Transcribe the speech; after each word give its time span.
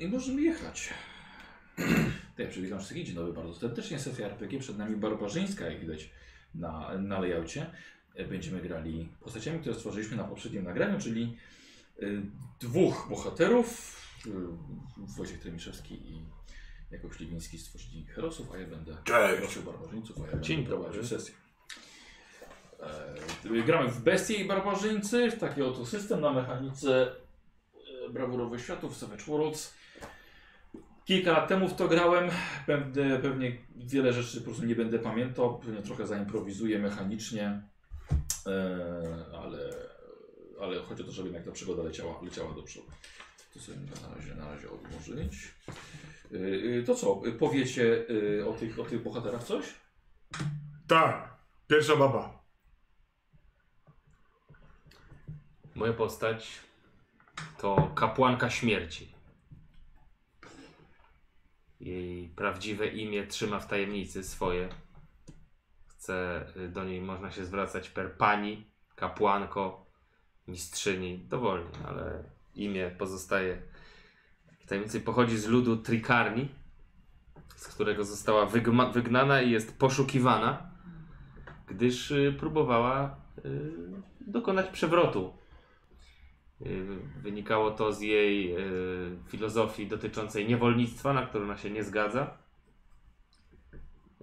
I 0.00 0.08
możemy 0.08 0.42
jechać. 0.42 0.88
Tak, 2.36 2.48
przywitam 2.50 2.78
wszystkich. 2.78 3.06
Dzień 3.06 3.14
dobry, 3.14 3.32
bardzo 3.32 3.54
serdecznie. 3.54 3.98
Sesja 3.98 4.26
RPG. 4.26 4.60
Przed 4.60 4.78
nami 4.78 4.96
barbarzyńska, 4.96 5.64
jak 5.70 5.80
widać 5.80 6.10
na, 6.54 6.98
na 6.98 7.20
layoutie. 7.20 7.66
Będziemy 8.28 8.60
grali 8.60 9.08
postaciami, 9.20 9.60
które 9.60 9.74
stworzyliśmy 9.74 10.16
na 10.16 10.24
poprzednim 10.24 10.64
nagraniu, 10.64 11.00
czyli 11.00 11.36
y, 12.02 12.22
dwóch 12.60 13.06
bohaterów. 13.10 13.96
Y, 14.26 14.30
Wojciech 14.96 15.40
Tremiszewski 15.40 15.94
i 15.94 16.22
Jakub 16.90 17.14
Śliwiński 17.14 17.58
stworzyli 17.58 18.06
herosów, 18.06 18.52
a 18.52 18.58
ja 18.58 18.66
będę 18.66 18.96
herosów 19.06 19.64
barbarzyńców, 19.64 20.16
a 20.22 20.36
ja 20.36 20.40
Dzień 20.40 20.56
będę 20.56 20.70
prowadził 20.70 21.04
sesję. 21.06 21.34
E, 23.44 23.62
gramy 23.62 23.90
w 23.90 24.00
Bestie 24.00 24.34
i 24.34 24.44
Barbarzyńcy, 24.44 25.30
w 25.30 25.38
taki 25.38 25.62
oto 25.62 25.86
system 25.86 26.20
na 26.20 26.32
mechanice 26.32 27.12
e, 28.06 28.10
brawurowych 28.10 28.60
światów, 28.60 28.96
Savage 28.96 29.24
Worlds. 29.24 29.79
Kilka 31.10 31.32
lat 31.32 31.48
temu 31.48 31.68
w 31.68 31.74
to 31.74 31.88
grałem, 31.88 32.30
będę, 32.66 33.18
pewnie 33.18 33.58
wiele 33.76 34.12
rzeczy 34.12 34.38
po 34.38 34.44
prostu 34.44 34.64
nie 34.64 34.74
będę 34.74 34.98
pamiętał, 34.98 35.58
pewnie 35.58 35.82
trochę 35.82 36.06
zaimprowizuję 36.06 36.78
mechanicznie, 36.78 37.62
e, 38.46 39.24
ale, 39.42 39.58
ale 40.60 40.82
chodzi 40.82 41.02
o 41.02 41.06
to, 41.06 41.12
żeby 41.12 41.28
jednak 41.28 41.44
ta 41.44 41.52
przygoda 41.52 41.82
leciała, 41.82 42.22
leciała 42.22 42.54
do 42.54 42.62
przodu. 42.62 42.86
To 43.54 43.60
sobie 43.60 43.78
na 43.78 44.16
razie, 44.16 44.34
na 44.34 44.54
razie 44.54 44.66
odłożyć. 44.70 45.54
E, 46.32 46.78
e, 46.78 46.82
To 46.82 46.94
co, 46.94 47.22
powiecie 47.38 48.06
o 48.48 48.52
tych, 48.52 48.78
o 48.78 48.84
tych 48.84 49.02
bohaterach 49.02 49.44
coś? 49.44 49.64
Tak. 50.86 51.34
Pierwsza 51.68 51.96
baba. 51.96 52.42
Moja 55.74 55.92
postać 55.92 56.60
to 57.58 57.92
kapłanka 57.94 58.50
śmierci. 58.50 59.19
Jej 61.80 62.28
prawdziwe 62.28 62.86
imię 62.86 63.26
trzyma 63.26 63.60
w 63.60 63.66
tajemnicy 63.66 64.24
swoje. 64.24 64.68
Chce, 65.88 66.46
y, 66.56 66.68
do 66.68 66.84
niej 66.84 67.00
można 67.00 67.30
się 67.30 67.44
zwracać 67.44 67.90
per 67.90 68.16
pani, 68.16 68.70
kapłanko, 68.96 69.86
mistrzyni, 70.48 71.18
dowolnie, 71.28 71.70
ale 71.88 72.24
imię 72.54 72.90
pozostaje 72.98 73.62
w 74.60 74.66
tajemnicy. 74.66 75.00
Pochodzi 75.00 75.38
z 75.38 75.46
ludu 75.46 75.76
Trikarni, 75.76 76.48
z 77.56 77.68
którego 77.68 78.04
została 78.04 78.46
wygnana 78.92 79.42
i 79.42 79.50
jest 79.50 79.78
poszukiwana, 79.78 80.70
gdyż 81.66 82.10
y, 82.10 82.36
próbowała 82.38 83.16
y, 83.44 83.72
dokonać 84.20 84.68
przewrotu 84.68 85.39
Wynikało 87.22 87.70
to 87.70 87.92
z 87.92 88.00
jej 88.00 88.56
y, 88.56 89.18
filozofii 89.28 89.86
dotyczącej 89.86 90.48
niewolnictwa, 90.48 91.12
na 91.12 91.26
które 91.26 91.44
ona 91.44 91.56
się 91.56 91.70
nie 91.70 91.84
zgadza. 91.84 92.38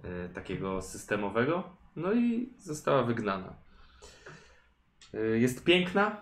Y, 0.04 0.28
takiego 0.34 0.82
systemowego. 0.82 1.76
No 1.96 2.12
i 2.12 2.52
została 2.58 3.02
wygnana. 3.02 3.56
Y, 5.14 5.38
jest 5.38 5.64
piękna, 5.64 6.20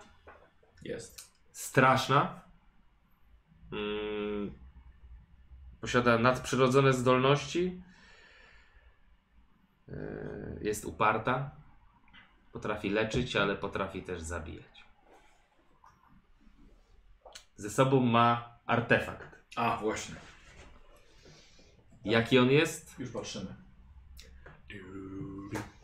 Jest. 0.83 1.31
straszna. 1.51 2.41
Posiada 5.81 6.17
nadprzyrodzone 6.17 6.93
zdolności. 6.93 7.81
Y, 9.89 10.59
jest 10.61 10.85
uparta. 10.85 11.51
Potrafi 12.53 12.89
leczyć, 12.89 13.35
ale 13.35 13.55
potrafi 13.55 14.01
też 14.03 14.21
zabijać. 14.21 14.76
Ze 17.57 17.69
sobą 17.69 17.99
ma 17.99 18.59
artefakt. 18.65 19.27
A, 19.55 19.77
właśnie. 19.81 20.15
Jaki 22.05 22.39
on 22.39 22.51
jest? 22.51 22.99
Już 22.99 23.09
patrzymy. 23.09 23.55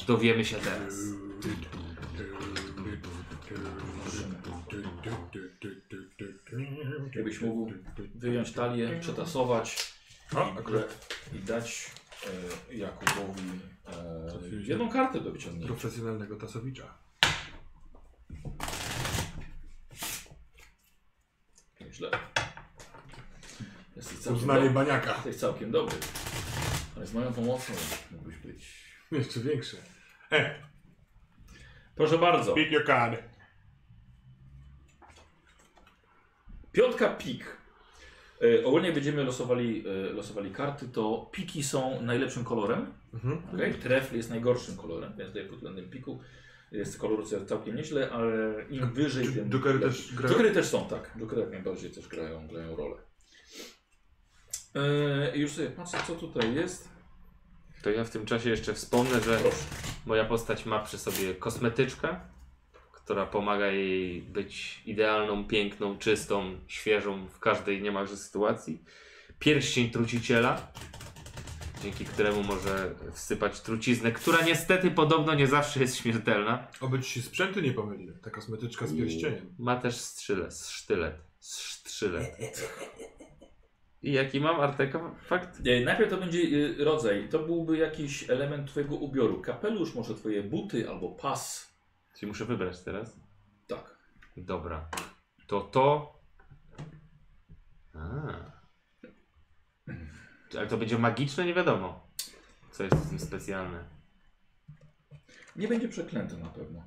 Dowiemy 0.08 0.46
się 0.46 0.56
teraz. 0.56 0.94
Jakbyś 7.16 7.42
mógł 7.42 7.72
wyjąć 8.16 8.52
talię, 8.52 9.00
przetasować 9.00 9.94
O, 10.36 10.54
akurat 10.60 11.16
i 11.34 11.40
dać 11.40 11.92
e, 12.72 12.76
Jakubowi 12.76 13.50
e, 13.88 14.64
jedną 14.68 14.90
kartę 14.90 15.22
do 15.22 15.32
wyciągnięcia. 15.32 15.68
profesjonalnego 15.68 16.36
tasowicza. 16.36 16.94
Źle. 22.04 22.20
Jesteś 23.96 24.18
całkiem, 24.18 24.42
Uznanie 24.42 24.60
dobry. 24.70 24.74
baniaka. 24.74 25.14
Jesteś 25.16 25.36
całkiem 25.36 25.72
dobry. 25.72 25.98
Ale 26.96 27.08
z 27.08 27.14
moją 27.14 27.34
pomocą 27.34 27.74
mógłbyś 28.12 28.38
być. 28.38 28.84
Jeszcze 29.12 29.40
większe. 29.40 29.78
E, 30.32 30.56
Proszę 31.96 32.18
bardzo. 32.18 32.54
pick 32.54 32.72
your 32.72 32.86
card. 32.86 33.24
Piątka 36.72 37.10
pik. 37.10 37.58
E, 38.42 38.66
ogólnie 38.66 38.86
jak 38.86 38.96
będziemy 38.96 39.24
losowali, 39.24 39.84
e, 39.88 40.14
losowali 40.14 40.52
karty, 40.52 40.88
to 40.88 41.30
piki 41.32 41.64
są 41.64 42.02
najlepszym 42.02 42.44
kolorem. 42.44 42.94
Mhm. 43.14 43.42
Okay? 43.54 43.74
Trefl 43.74 44.16
jest 44.16 44.30
najgorszym 44.30 44.78
kolorem, 44.78 45.14
więc 45.18 45.30
tutaj 45.30 45.46
pod 45.48 45.56
względem 45.56 45.90
piku 45.90 46.22
jest 46.74 47.00
kolor 47.00 47.48
całkiem 47.48 47.76
nieźle, 47.76 48.12
ale 48.12 48.56
im 48.70 48.94
wyżej, 48.94 49.28
tym 49.28 49.50
Jokery 49.50 49.80
też 49.80 50.16
grają? 50.16 50.34
Jokery 50.34 50.52
też 50.52 50.66
są, 50.66 50.88
tak. 50.88 51.12
Jokery 51.20 51.42
jak 51.42 51.52
najbardziej 51.52 51.92
też 51.92 52.08
grają, 52.08 52.48
grają 52.48 52.76
rolę. 52.76 52.96
Eee, 54.76 55.40
już 55.40 55.52
sobie 55.52 55.70
patrzę, 55.70 55.98
co 56.08 56.16
tutaj 56.16 56.56
jest. 56.56 56.90
To 57.82 57.90
ja 57.90 58.04
w 58.04 58.10
tym 58.10 58.26
czasie 58.26 58.50
jeszcze 58.50 58.74
wspomnę, 58.74 59.22
że 59.22 59.38
Proszę. 59.38 59.58
moja 60.06 60.26
postać 60.26 60.66
ma 60.66 60.80
przy 60.80 60.98
sobie 60.98 61.36
kosmetyczkę, 61.36 62.20
która 62.92 63.26
pomaga 63.26 63.68
jej 63.68 64.22
być 64.22 64.82
idealną, 64.86 65.48
piękną, 65.48 65.98
czystą, 65.98 66.60
świeżą 66.68 67.28
w 67.28 67.40
każdej 67.40 67.82
niemalże 67.82 68.18
sytuacji. 68.18 68.84
Pierścień 69.40 69.90
truciciela, 69.90 70.72
dzięki 71.84 72.06
któremu 72.06 72.44
może 72.44 72.96
wsypać 73.14 73.62
truciznę, 73.62 74.12
która 74.12 74.42
niestety 74.42 74.92
podobno 74.92 75.34
nie 75.36 75.48
zawsze 75.48 75.80
jest 75.80 75.98
śmiertelna. 75.98 76.68
Oby 76.82 77.00
ci 77.00 77.10
się 77.10 77.22
sprzęty 77.22 77.62
nie 77.62 77.74
pomyliły. 77.74 78.14
Ta 78.22 78.30
kosmetyczka 78.30 78.88
z 78.88 78.98
pierścieniem. 78.98 79.56
Ma 79.60 79.76
też 79.76 79.96
strzylet, 79.96 80.58
sztylet, 80.58 81.16
sztylet. 81.88 82.38
I 84.02 84.12
jaki 84.12 84.40
mam 84.40 84.60
artefakt? 84.60 85.60
E, 85.66 85.86
najpierw 85.86 86.10
to 86.10 86.18
będzie 86.18 86.40
e, 86.40 86.84
rodzaj. 86.84 87.30
To 87.30 87.40
byłby 87.40 87.78
jakiś 87.78 88.30
element 88.30 88.70
twojego 88.70 88.96
ubioru. 88.96 89.42
Kapelusz, 89.42 89.96
może 89.96 90.16
twoje 90.16 90.44
buty 90.44 90.90
albo 90.90 91.10
pas. 91.10 91.74
Czyli 92.16 92.28
muszę 92.28 92.46
wybrać 92.46 92.80
teraz? 92.80 93.20
Tak. 93.68 93.98
Dobra. 94.38 94.90
To 95.48 95.62
to. 95.62 96.14
A. 97.94 98.54
Ale 100.58 100.68
to 100.68 100.78
będzie 100.78 100.98
magiczne? 100.98 101.46
Nie 101.46 101.54
wiadomo. 101.54 102.08
Co 102.72 102.84
jest 102.84 102.96
w 102.96 103.10
tym 103.10 103.20
specjalne. 103.20 103.84
Nie 105.56 105.68
będzie 105.68 105.88
przeklęty 105.88 106.38
na 106.38 106.50
pewno. 106.50 106.84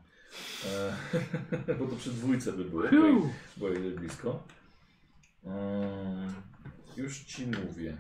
E, 1.69 1.75
bo 1.79 1.87
to 1.87 1.97
przy 1.97 2.11
dwójce 2.11 2.53
by 2.53 2.65
było. 2.65 2.83
Bo 3.57 3.69
jest 3.69 3.97
blisko. 3.97 4.43
Ehm, 5.47 6.33
już 6.97 7.19
ci 7.19 7.47
mówię. 7.47 7.97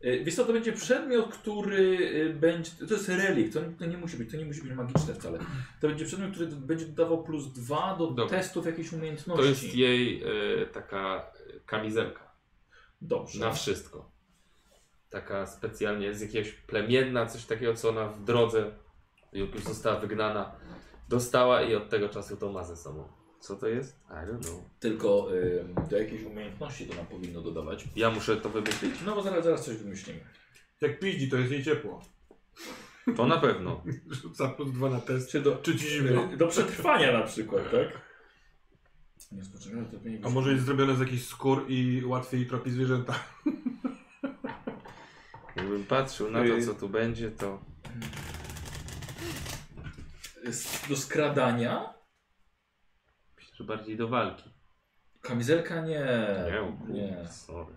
E, 0.00 0.24
Wiesz 0.24 0.34
co, 0.34 0.44
to 0.44 0.52
będzie 0.52 0.72
przedmiot, 0.72 1.34
który 1.34 1.98
e, 2.30 2.34
będzie. 2.34 2.70
To 2.88 2.94
jest 2.94 3.08
relikt, 3.08 3.54
to, 3.54 3.60
to 3.78 3.86
nie 3.86 3.98
musi 3.98 4.16
być, 4.16 4.30
to 4.30 4.36
nie 4.36 4.44
musi 4.44 4.62
być 4.62 4.72
magiczne 4.72 5.14
wcale. 5.14 5.38
To 5.80 5.88
będzie 5.88 6.04
przedmiot, 6.04 6.32
który 6.32 6.46
będzie 6.46 6.86
dodawał 6.86 7.24
plus 7.24 7.52
dwa 7.52 7.96
do 7.98 8.06
Dobra. 8.06 8.38
testów 8.38 8.66
jakiejś 8.66 8.92
umiejętności. 8.92 9.42
To 9.42 9.48
jest 9.48 9.74
jej 9.74 10.22
e, 10.22 10.66
taka 10.66 11.32
e, 11.56 11.60
kamizelka. 11.66 12.34
Dobrze. 13.02 13.40
Na 13.40 13.52
wszystko. 13.52 14.13
Taka 15.14 15.46
specjalnie 15.46 16.14
z 16.14 16.20
jakiegoś 16.20 16.50
plemienna, 16.52 17.26
coś 17.26 17.44
takiego, 17.44 17.74
co 17.74 17.88
ona 17.88 18.08
w 18.08 18.24
drodze, 18.24 18.70
jak 19.32 19.54
już 19.54 19.64
została 19.64 20.00
wygnana, 20.00 20.52
dostała 21.08 21.62
i 21.62 21.74
od 21.74 21.88
tego 21.88 22.08
czasu 22.08 22.36
to 22.36 22.52
ma 22.52 22.64
ze 22.64 22.76
sobą. 22.76 23.08
Co 23.40 23.56
to 23.56 23.68
jest? 23.68 24.00
I 24.10 24.12
don't 24.12 24.40
know. 24.40 24.60
Tylko 24.80 25.28
e, 25.82 25.88
do 25.90 25.98
jakiejś 25.98 26.22
umiejętności 26.22 26.86
to 26.86 26.94
nam 26.94 27.06
powinno 27.06 27.42
dodawać. 27.42 27.84
Ja 27.96 28.10
muszę 28.10 28.36
to 28.36 28.48
wymyślić? 28.48 28.94
No 29.06 29.14
bo 29.14 29.22
zaraz, 29.22 29.44
zaraz 29.44 29.64
coś 29.64 29.76
wymyślimy. 29.76 30.20
Jak 30.80 30.98
piździ, 30.98 31.30
to 31.30 31.36
jest 31.36 31.52
jej 31.52 31.64
ciepło. 31.64 32.02
To 33.16 33.26
na 33.26 33.40
pewno. 33.40 33.82
Rzuca 34.22 34.48
plus 34.48 34.72
dwa 34.72 34.90
na 34.90 35.00
test. 35.00 35.30
Czy 35.30 35.40
do, 35.40 35.56
Czy 35.56 35.76
ci 35.76 35.88
zimno? 35.88 36.28
do 36.36 36.46
przetrwania 36.46 37.12
na 37.12 37.22
przykład, 37.22 37.70
tak? 37.70 38.00
Nie 39.32 39.42
to 39.42 40.28
A 40.28 40.30
może 40.30 40.52
jest 40.52 40.64
zrobione 40.64 40.96
z 40.96 41.00
jakichś 41.00 41.24
skór 41.24 41.64
i 41.68 42.04
łatwiej 42.04 42.46
tropi 42.46 42.70
zwierzęta? 42.70 43.14
Jakbym 45.56 45.84
patrzył 45.84 46.30
na 46.30 46.38
to, 46.44 46.66
co 46.66 46.74
tu 46.74 46.88
będzie, 46.88 47.30
to... 47.30 47.62
do 50.88 50.96
skradania. 50.96 51.94
Myślę, 53.36 53.56
że 53.56 53.64
bardziej 53.64 53.96
do 53.96 54.08
walki. 54.08 54.50
Kamizelka 55.20 55.80
nie. 55.80 56.06
Nie, 56.88 57.02
Nie. 57.02 57.28
sorry. 57.28 57.74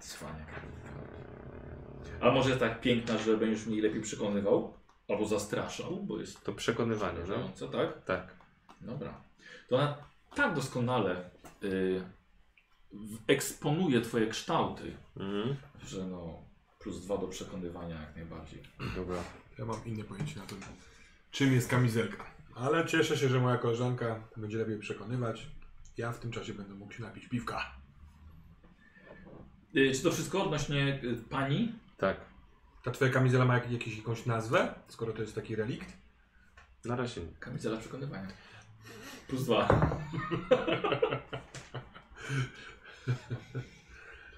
Cwaniak. 0.00 0.60
A 2.20 2.30
może 2.30 2.48
jest 2.48 2.60
tak 2.60 2.80
piękna, 2.80 3.18
że 3.18 3.36
będziesz 3.36 3.66
mnie 3.66 3.82
lepiej 3.82 4.00
przekonywał? 4.00 4.74
Albo 5.08 5.26
zastraszał, 5.26 5.96
bo 5.96 6.18
jest 6.20 6.44
To 6.44 6.52
przekonywanie, 6.52 7.18
no? 7.18 7.24
wrażająca, 7.26 7.68
tak? 7.68 8.04
Tak. 8.04 8.34
Dobra. 8.80 9.20
To 9.68 9.76
ona 9.76 9.96
tak 10.34 10.54
doskonale 10.54 11.30
y, 11.64 12.00
w- 12.00 12.23
eksponuje 13.26 14.00
twoje 14.00 14.26
kształty, 14.26 14.96
Mhm. 15.16 15.56
że 15.84 16.06
no 16.06 16.42
plus 16.78 17.00
dwa 17.00 17.18
do 17.18 17.28
przekonywania 17.28 18.00
jak 18.00 18.16
najbardziej. 18.16 18.62
Dobra. 18.96 19.16
Ja 19.58 19.64
mam 19.64 19.84
inne 19.84 20.04
pojęcie 20.04 20.40
na 20.40 20.46
to, 20.46 20.54
czym 21.30 21.52
jest 21.52 21.68
kamizelka. 21.68 22.24
Ale 22.54 22.86
cieszę 22.86 23.16
się, 23.16 23.28
że 23.28 23.40
moja 23.40 23.56
koleżanka 23.58 24.20
będzie 24.36 24.58
lepiej 24.58 24.78
przekonywać. 24.78 25.46
Ja 25.96 26.12
w 26.12 26.18
tym 26.20 26.30
czasie 26.30 26.54
będę 26.54 26.74
mógł 26.74 26.92
się 26.92 27.02
napić 27.02 27.28
piwka. 27.28 27.72
Y, 29.76 29.92
czy 29.94 30.02
to 30.02 30.10
wszystko 30.12 30.44
odnośnie 30.44 31.00
y, 31.04 31.16
pani? 31.30 31.72
Tak. 31.98 32.16
Ta 32.82 32.90
twoja 32.90 33.10
kamizela 33.10 33.44
ma 33.44 33.54
jak, 33.54 33.70
jakiś, 33.70 33.96
jakąś 33.98 34.26
nazwę, 34.26 34.74
skoro 34.88 35.12
to 35.12 35.22
jest 35.22 35.34
taki 35.34 35.56
relikt? 35.56 35.96
Na 36.84 36.96
razie. 36.96 37.20
Kamizela 37.40 37.76
przekonywania. 37.76 38.28
Plus 39.28 39.44
dwa. 39.44 39.68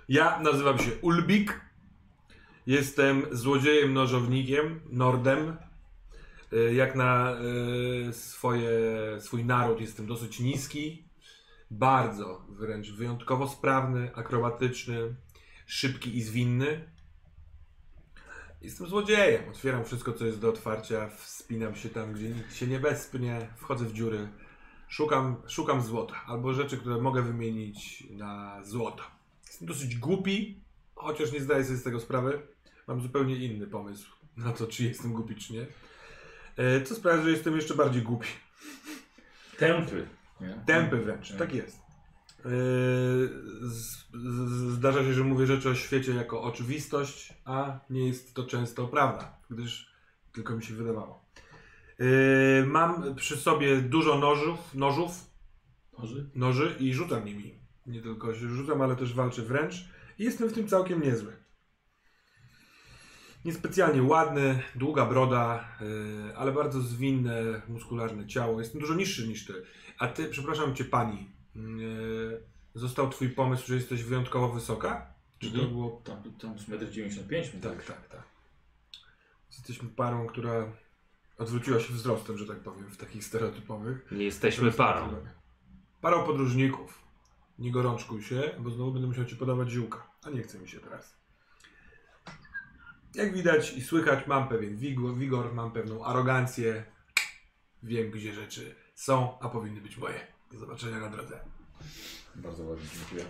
Ja 0.09 0.41
nazywam 0.41 0.79
się 0.79 0.91
Ulbik. 1.03 1.61
Jestem 2.67 3.23
złodziejem 3.33 3.95
nożownikiem, 3.95 4.81
Nordem. 4.91 5.57
Y, 6.53 6.75
Jak 6.75 6.95
na 6.95 7.37
y, 8.09 8.13
swoje, 8.13 8.71
swój 9.21 9.45
naród 9.45 9.81
jestem 9.81 10.07
dosyć 10.07 10.41
niski. 10.41 11.09
Bardzo, 11.71 12.47
wręcz 12.49 12.91
wyjątkowo 12.91 13.49
sprawny, 13.49 14.15
akrobatyczny, 14.15 15.17
szybki 15.67 16.17
i 16.17 16.23
zwinny. 16.23 16.91
Jestem 18.62 18.87
złodziejem. 18.87 19.49
Otwieram 19.49 19.85
wszystko, 19.85 20.12
co 20.12 20.27
jest 20.27 20.41
do 20.41 20.49
otwarcia. 20.49 21.09
Wspinam 21.09 21.77
się 21.77 21.89
tam, 21.89 22.12
gdzie 22.12 22.29
nikt 22.29 22.55
się 22.57 22.67
nie 22.67 22.81
wespnie. 22.81 23.49
Wchodzę 23.57 23.85
w 23.85 23.93
dziury. 23.93 24.29
Szukam, 25.01 25.37
szukam 25.49 25.83
złota. 25.83 26.15
Albo 26.27 26.55
rzeczy, 26.55 26.77
które 26.79 26.97
mogę 27.01 27.23
wymienić 27.23 28.05
na 28.11 28.61
złoto. 28.65 29.03
Jestem 29.47 29.69
dosyć 29.69 29.97
głupi, 29.97 30.61
chociaż 30.95 31.33
nie 31.33 31.41
zdaję 31.41 31.65
sobie 31.65 31.77
z 31.77 31.83
tego 31.83 32.01
sprawy. 32.01 32.43
Mam 32.89 33.01
zupełnie 33.01 33.37
inny 33.37 33.67
pomysł 33.67 34.11
na 34.37 34.53
to, 34.53 34.67
czy 34.67 34.85
jestem 34.85 35.13
głupi, 35.13 35.35
czy 35.37 35.53
nie. 35.53 35.67
E, 36.57 36.83
Co 36.83 36.95
sprawia, 36.95 37.23
że 37.23 37.31
jestem 37.31 37.57
jeszcze 37.57 37.75
bardziej 37.75 38.03
głupi. 38.03 38.29
Tępy. 39.59 40.07
Nie? 40.41 40.63
Tępy 40.67 40.97
wręcz, 40.97 41.33
tak 41.39 41.55
jest. 41.55 41.77
E, 41.77 42.49
z- 43.63 44.07
z- 44.15 44.73
Zdarza 44.75 45.05
się, 45.05 45.13
że 45.15 45.25
mówię 45.25 45.47
rzeczy 45.47 45.71
o 45.71 45.75
świecie 45.75 46.15
jako 46.15 46.43
oczywistość, 46.43 47.35
a 47.45 47.79
nie 47.91 48.09
jest 48.09 48.35
to 48.35 48.45
często 48.45 48.89
prawda, 48.89 49.39
gdyż 49.51 49.93
tylko 50.33 50.57
mi 50.57 50.65
się 50.65 50.75
wydawało. 50.75 51.25
E, 52.01 52.67
Mam 52.67 53.15
przy 53.15 53.37
sobie 53.37 53.77
dużo 53.81 54.19
nożów, 54.19 54.75
nożów 54.75 55.11
Może? 55.99 56.15
noży 56.35 56.77
i 56.81 56.95
rzucam 56.95 57.25
nimi. 57.25 57.59
Nie 57.87 58.03
tylko 58.03 58.35
się 58.35 58.49
rzucam, 58.49 58.83
ale 58.83 58.97
też 58.97 59.15
walczę 59.15 59.43
wręcz. 59.43 59.75
I 60.19 60.25
jestem 60.25 60.49
w 60.49 60.53
tym 60.53 60.69
całkiem 60.69 61.03
niezły. 61.03 61.33
Niespecjalnie 63.45 64.03
ładny, 64.03 64.63
długa 64.75 65.07
broda, 65.07 65.69
yy, 65.81 66.37
ale 66.37 66.53
bardzo 66.53 66.81
zwinne, 66.81 67.63
muskularne 67.69 68.27
ciało. 68.27 68.61
Jestem 68.61 68.81
dużo 68.81 68.95
niższy 68.95 69.29
niż 69.29 69.45
ty. 69.47 69.53
A 69.99 70.09
ty, 70.09 70.29
przepraszam 70.29 70.75
cię 70.75 70.85
pani, 70.85 71.31
yy, 71.55 72.43
został 72.75 73.11
twój 73.11 73.29
pomysł, 73.29 73.67
że 73.67 73.75
jesteś 73.75 74.03
wyjątkowo 74.03 74.49
wysoka? 74.49 75.15
Czy 75.39 75.47
to 75.51 75.55
Mhm. 75.55 75.73
było... 75.75 76.03
Tam, 76.05 76.23
tam 76.41 76.59
z 76.59 76.67
1,95 76.69 77.55
m. 77.55 77.61
Tak, 77.61 77.85
tak, 77.85 78.09
tak. 78.09 78.23
Jesteśmy 79.51 79.89
parą, 79.89 80.27
która 80.27 80.73
odwróciła 81.38 81.81
się 81.81 81.93
wzrostem, 81.93 82.38
że 82.38 82.47
tak 82.47 82.61
powiem, 82.61 82.85
w 82.91 82.97
takich 82.97 83.25
stereotypowych. 83.25 84.06
Nie 84.12 84.25
jesteśmy 84.25 84.73
parą. 84.73 85.15
Parą 86.00 86.27
podróżników. 86.27 87.03
Nie 87.59 87.73
gorączkuj 87.73 88.23
się, 88.23 88.43
bo 88.59 88.71
znowu 88.71 88.93
będę 88.93 89.09
musiał 89.09 89.25
ci 89.25 89.37
podawać 89.37 89.71
ziółka. 89.71 90.06
A 90.27 90.31
nie 90.31 90.43
chce 90.43 90.59
mi 90.59 90.69
się 90.69 90.81
teraz. 90.81 91.17
Jak 93.15 93.35
widać 93.35 93.73
i 93.73 93.83
słychać, 93.83 94.27
mam 94.27 94.49
pewien 94.49 94.77
wigor, 94.77 95.15
wigor, 95.15 95.55
mam 95.55 95.73
pewną 95.73 96.05
arogancję. 96.05 96.85
Wiem, 97.83 98.11
gdzie 98.11 98.33
rzeczy 98.35 98.75
są, 98.94 99.38
a 99.41 99.49
powinny 99.49 99.81
być 99.81 99.97
moje. 99.97 100.21
Do 100.53 100.59
zobaczenia 100.59 100.99
na 101.00 101.09
drodze. 101.09 101.41
Bardzo 102.35 102.65
ładnie, 102.65 102.87
dziękuję. 102.99 103.25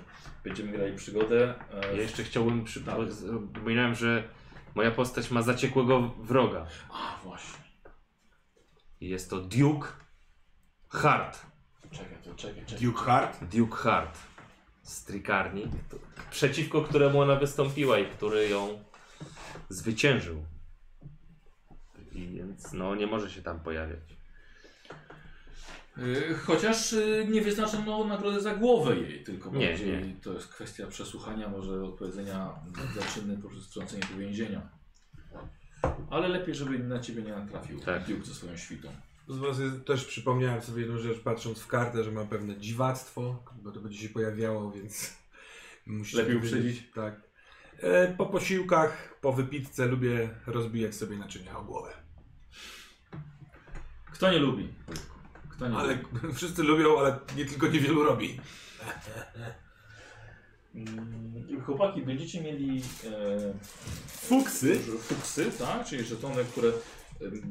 Będziemy 0.44 0.73
grali 0.73 0.97
przygodę. 0.97 1.55
e, 1.73 1.97
Ja 1.97 2.03
jeszcze 2.03 2.25
chciałbym 2.25 2.64
przypomnieć, 2.64 3.14
przypominałem, 3.53 3.94
że 3.94 4.29
moja 4.75 4.91
postać 4.91 5.31
ma 5.31 5.43
zaciekłego 5.43 6.00
wroga. 6.19 6.67
A, 6.91 7.19
właśnie. 7.25 7.66
I 9.00 9.08
jest 9.08 9.31
to 9.31 9.40
Duke 9.40 9.88
Hart. 10.88 11.46
Czekaj, 11.90 12.16
to 12.25 12.34
czekaj, 12.34 12.64
czekaj. 12.66 12.84
Duke 12.84 13.00
Hart. 13.02 13.44
Duke 13.44 13.76
Hart 13.76 14.19
z 14.82 15.04
Trikarni, 15.04 15.69
to- 15.90 15.96
przeciwko 16.31 16.82
któremu 16.82 17.20
ona 17.20 17.37
wystąpiła 17.37 17.98
i 17.98 18.06
który 18.06 18.48
ją 18.48 18.84
zwyciężył. 19.69 20.44
I 22.12 22.26
więc 22.28 22.72
no 22.72 22.94
nie 22.94 23.06
może 23.06 23.31
się 23.31 23.43
tam 23.43 23.60
pojawiać. 23.60 24.00
Y, 25.98 26.34
Chociaż 26.46 26.93
y, 26.93 27.26
nie 27.31 27.40
wyznaczono 27.43 28.04
nagrody 28.04 28.40
za 28.40 28.54
głowę 28.54 28.96
jej, 28.96 29.25
tylko 29.25 29.50
Nie, 29.50 29.69
bardziej 29.69 30.06
nie. 30.06 30.14
to 30.22 30.32
jest 30.32 30.48
kwestia 30.48 30.87
przesłuchania, 30.87 31.48
może 31.48 31.84
odpowiedzenia 31.84 32.50
za 32.96 33.02
czyny 33.02 33.37
poprzez 33.38 33.66
wtrącenie 33.66 34.02
do 34.12 34.19
więzienia. 34.19 34.69
Ale 36.11 36.29
lepiej, 36.29 36.55
żeby 36.55 36.79
na 36.79 37.00
ciebie 37.00 37.23
nie 37.23 37.33
natrafił 37.33 37.81
Tak. 37.81 38.05
Duke 38.06 38.25
ze 38.25 38.35
swoją 38.35 38.56
świtą. 38.56 38.88
Z 39.29 39.38
was 39.38 39.59
jest, 39.59 39.85
też 39.85 40.05
przypomniałem 40.05 40.62
sobie 40.62 40.83
jedną 40.83 40.99
rzecz, 40.99 41.21
patrząc 41.21 41.61
w 41.61 41.67
kartę, 41.67 42.05
że 42.05 42.12
mam 42.12 42.29
pewne 42.29 42.56
dziwactwo, 42.56 43.43
bo 43.62 43.73
to 43.73 43.81
będzie 43.81 43.99
się 43.99 44.09
pojawiało, 44.09 44.71
więc 44.73 45.17
musicie 45.87 46.19
Lepiej 46.19 46.37
uprzedzić. 46.37 46.83
Tak. 46.94 47.21
E, 47.81 48.15
po 48.15 48.27
posiłkach, 48.27 49.15
po 49.21 49.33
wypitce 49.33 49.87
lubię 49.87 50.29
rozbijać 50.47 50.94
sobie 50.94 51.17
naczynia 51.17 51.59
o 51.59 51.65
głowę. 51.65 51.93
Kto 54.12 54.32
nie 54.32 54.39
lubi? 54.39 54.69
Kto 55.49 55.69
nie 55.69 55.77
Ale 55.77 55.94
lubi? 55.94 56.35
wszyscy 56.37 56.62
lubią, 56.62 56.99
ale 56.99 57.19
nie 57.37 57.44
tylko 57.44 57.67
niewielu 57.67 58.05
robi. 58.05 58.41
Mm, 60.76 61.62
Chłopaki, 61.67 62.02
będziecie 62.02 62.41
mieli 62.43 62.82
e, 63.05 63.55
Fuksy? 64.08 64.79
fuksy, 64.79 65.51
tak? 65.58 65.86
Czyli 65.86 66.05
żetony, 66.05 66.44
które 66.44 66.69
e, 66.69 66.74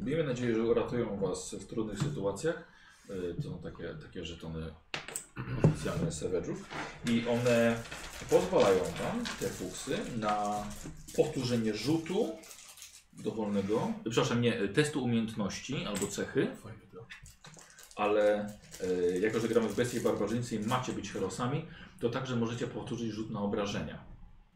miejmy 0.06 0.24
nadzieję, 0.24 0.56
że 0.56 0.64
uratują 0.64 1.18
Was 1.18 1.54
w 1.56 1.66
trudnych 1.68 2.00
sytuacjach. 2.00 2.64
E, 3.10 3.34
To 3.34 3.42
są 3.42 3.60
takie, 3.60 3.96
takie 4.04 4.26
żetony 4.26 4.74
oficjalne 5.64 6.08
Savage'ów 6.12 6.56
i 7.10 7.28
one 7.28 7.76
pozwalają 8.30 8.80
Wam, 8.80 9.24
te 9.40 9.50
fuksy, 9.50 9.98
na 10.18 10.64
powtórzenie 11.16 11.74
rzutu 11.74 12.30
dowolnego, 13.14 13.92
przepraszam, 14.04 14.42
nie, 14.42 14.68
testu 14.68 15.04
umiejętności 15.04 15.86
albo 15.86 16.08
cechy, 16.08 16.48
ale 17.96 18.50
e, 19.14 19.20
jako, 19.20 19.40
że 19.40 19.48
gramy 19.48 19.70
w 19.70 19.76
bestii 19.76 20.00
barbarzyńcy 20.02 20.56
i 20.56 20.60
macie 20.60 20.94
być 20.94 21.12
herosami, 21.12 21.66
to 22.06 22.10
także 22.10 22.36
możecie 22.36 22.68
powtórzyć 22.68 23.12
rzut 23.12 23.32
na 23.32 23.40
obrażenia. 23.40 24.04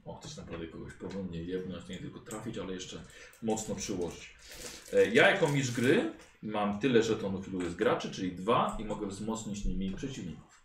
O, 0.06 0.20
chcesz 0.20 0.38
naprawdę 0.38 0.68
kogoś 0.68 0.94
porządnie 0.94 1.44
jebnąć, 1.44 1.88
nie 1.88 1.98
tylko 1.98 2.20
trafić, 2.20 2.58
ale 2.58 2.74
jeszcze 2.74 3.04
mocno 3.42 3.76
przyłożyć. 3.76 4.36
E, 4.94 5.06
ja 5.10 5.30
jako 5.30 5.48
mistrz 5.48 5.76
gry 5.76 6.14
mam 6.42 6.80
tyle 6.80 7.04
żetonów, 7.04 7.48
ilu 7.48 7.62
jest 7.62 7.76
graczy, 7.76 8.12
czyli 8.12 8.32
dwa 8.32 8.78
i 8.80 8.86
mogę 8.86 9.08
wzmocnić 9.08 9.66
nimi 9.66 9.92
przeciwników. 9.92 10.64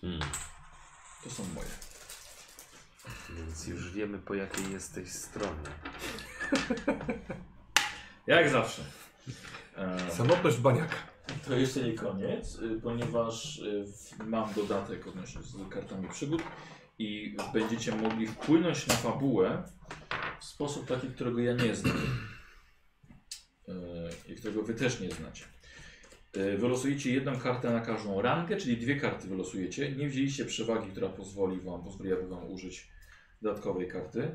Hmm. 0.00 0.20
To 1.24 1.30
są 1.30 1.44
moje. 1.54 1.68
Więc 3.30 3.66
już 3.66 3.92
wiemy 3.92 4.18
po 4.18 4.34
jakiej 4.34 4.72
jesteś 4.72 5.12
stronie. 5.12 5.70
Jak 8.26 8.50
zawsze. 8.50 8.84
E, 9.76 10.10
Samotność 10.10 10.56
baniaka. 10.56 11.15
To 11.44 11.56
jeszcze 11.56 11.82
nie 11.82 11.92
koniec, 11.92 12.58
y, 12.58 12.80
ponieważ 12.82 13.58
y, 13.58 13.84
mam 14.24 14.54
dodatek 14.54 15.06
odnośnie 15.06 15.42
z 15.42 15.68
kartami 15.68 16.08
przygód 16.08 16.42
i 16.98 17.36
będziecie 17.52 17.94
mogli 17.94 18.26
wpłynąć 18.26 18.86
na 18.86 18.94
fabułę 18.94 19.62
w 20.40 20.44
sposób 20.44 20.86
taki, 20.86 21.08
którego 21.08 21.40
ja 21.40 21.52
nie 21.52 21.74
znam 21.74 21.96
Y, 23.68 24.32
i 24.32 24.36
którego 24.36 24.62
wy 24.62 24.74
też 24.74 25.00
nie 25.00 25.10
znacie. 25.10 25.44
Wylosujecie 26.58 27.12
jedną 27.14 27.38
kartę 27.38 27.70
na 27.70 27.80
każdą 27.80 28.22
rangę, 28.22 28.56
czyli 28.56 28.76
dwie 28.76 28.96
karty 28.96 29.28
wylosujecie. 29.28 29.92
Nie 29.92 30.08
wzięliście 30.08 30.44
przewagi, 30.44 30.90
która 30.90 31.08
pozwoli 31.08 31.60
wam, 31.60 31.84
pozwoliłaby 31.84 32.28
wam 32.28 32.50
użyć 32.50 32.88
dodatkowej 33.42 33.88
karty. 33.88 34.34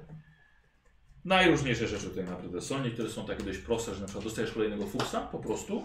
Najróżniejsze 1.25 1.87
rzeczy 1.87 2.09
tutaj 2.09 2.23
naprawdę 2.23 2.61
są. 2.61 2.83
Niektóre 2.83 3.09
są 3.09 3.25
takie 3.25 3.43
dość 3.43 3.59
proste, 3.59 3.93
że 3.93 3.99
na 3.99 4.05
przykład 4.05 4.23
dostajesz 4.23 4.51
kolejnego 4.51 4.85
fuksa 4.87 5.21
po 5.21 5.39
prostu. 5.39 5.83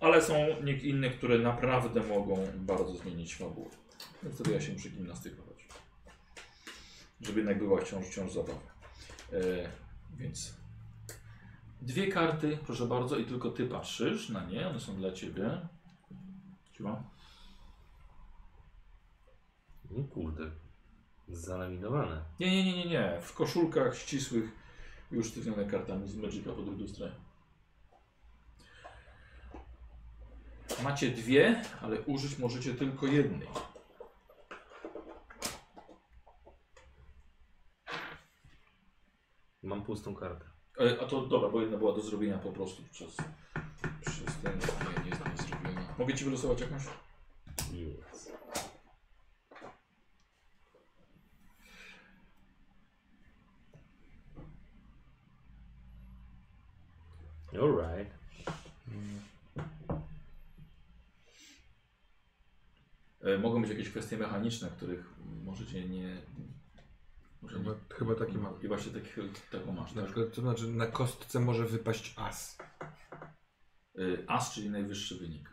Ale 0.00 0.22
są 0.22 0.34
inne, 0.82 1.10
które 1.10 1.38
naprawdę 1.38 2.02
mogą 2.02 2.46
bardzo 2.56 2.96
zmienić 2.96 3.36
fabułę. 3.36 3.70
Więc 4.22 4.34
wtedy 4.34 4.52
ja 4.52 4.60
się 4.60 4.72
muszę 4.72 4.88
gimnastykować. 4.88 5.68
Żeby 7.20 7.38
jednak 7.38 7.58
była 7.58 7.80
wciąż, 7.80 8.06
wciąż 8.06 8.32
zabawa. 8.32 8.60
E, 9.32 9.38
więc 10.18 10.54
dwie 11.82 12.08
karty, 12.08 12.58
proszę 12.66 12.86
bardzo, 12.86 13.18
i 13.18 13.24
tylko 13.24 13.50
ty 13.50 13.66
patrzysz 13.66 14.28
na 14.28 14.44
nie. 14.44 14.68
One 14.68 14.80
są 14.80 14.96
dla 14.96 15.12
ciebie. 15.12 15.68
Siła. 16.72 17.02
No 19.90 20.04
kurde. 20.04 20.50
Zalaminowane. 21.28 22.24
Nie, 22.40 22.50
nie, 22.50 22.64
nie, 22.64 22.84
nie, 22.84 22.90
nie. 22.90 23.18
W 23.22 23.32
koszulkach 23.32 23.96
ścisłych 23.96 24.50
już 25.10 25.26
sztywnione 25.26 25.64
kartami 25.64 26.08
z 26.08 26.16
Magica 26.16 26.52
pod 26.52 26.64
drugiej 26.64 26.88
stronie. 26.88 27.27
Macie 30.84 31.10
dwie, 31.10 31.62
ale 31.82 32.00
użyć 32.00 32.38
możecie 32.38 32.74
tylko 32.74 33.06
jednej. 33.06 33.48
Mam 39.62 39.82
pustą 39.82 40.14
kartę. 40.14 40.44
E, 40.80 41.00
A 41.02 41.06
to 41.06 41.26
dobra, 41.26 41.48
bo 41.48 41.60
jedna 41.60 41.78
była 41.78 41.92
do 41.92 42.00
zrobienia 42.02 42.38
po 42.38 42.52
prostu 42.52 42.82
przez, 42.92 43.16
przez 44.00 44.36
ten. 44.42 44.58
Nie, 44.58 45.04
nie 45.04 45.10
jest 45.10 45.24
nie 45.26 45.48
zrobiona. 45.48 45.94
Mogę 45.98 46.14
ci 46.14 46.24
wylosować 46.24 46.60
jakąś? 46.60 46.82
Yes. 47.72 48.32
Alright. 57.54 58.12
E, 63.20 63.26
mogą 63.38 63.60
być 63.62 63.70
jakieś 63.70 63.90
kwestie 63.90 64.16
mechaniczne, 64.16 64.68
których 64.76 65.14
możecie 65.44 65.88
nie. 65.88 66.22
Może 67.42 67.56
Chyba, 67.58 67.70
nie. 67.70 67.76
chyba 67.94 68.14
taki 68.14 68.38
mam. 68.38 68.62
I 68.62 68.68
właśnie 68.68 68.92
tak, 68.92 69.02
taką 69.50 69.72
masz. 69.72 69.94
Na 69.94 70.02
Tak? 70.02 70.10
przykład, 70.12 70.34
to 70.34 70.40
znaczy 70.40 70.68
na 70.68 70.86
kostce 70.86 71.40
może 71.40 71.66
wypaść 71.66 72.14
as. 72.16 72.58
Y, 73.98 74.24
As, 74.28 74.52
czyli 74.54 74.70
najwyższy 74.70 75.14
wynik. 75.18 75.50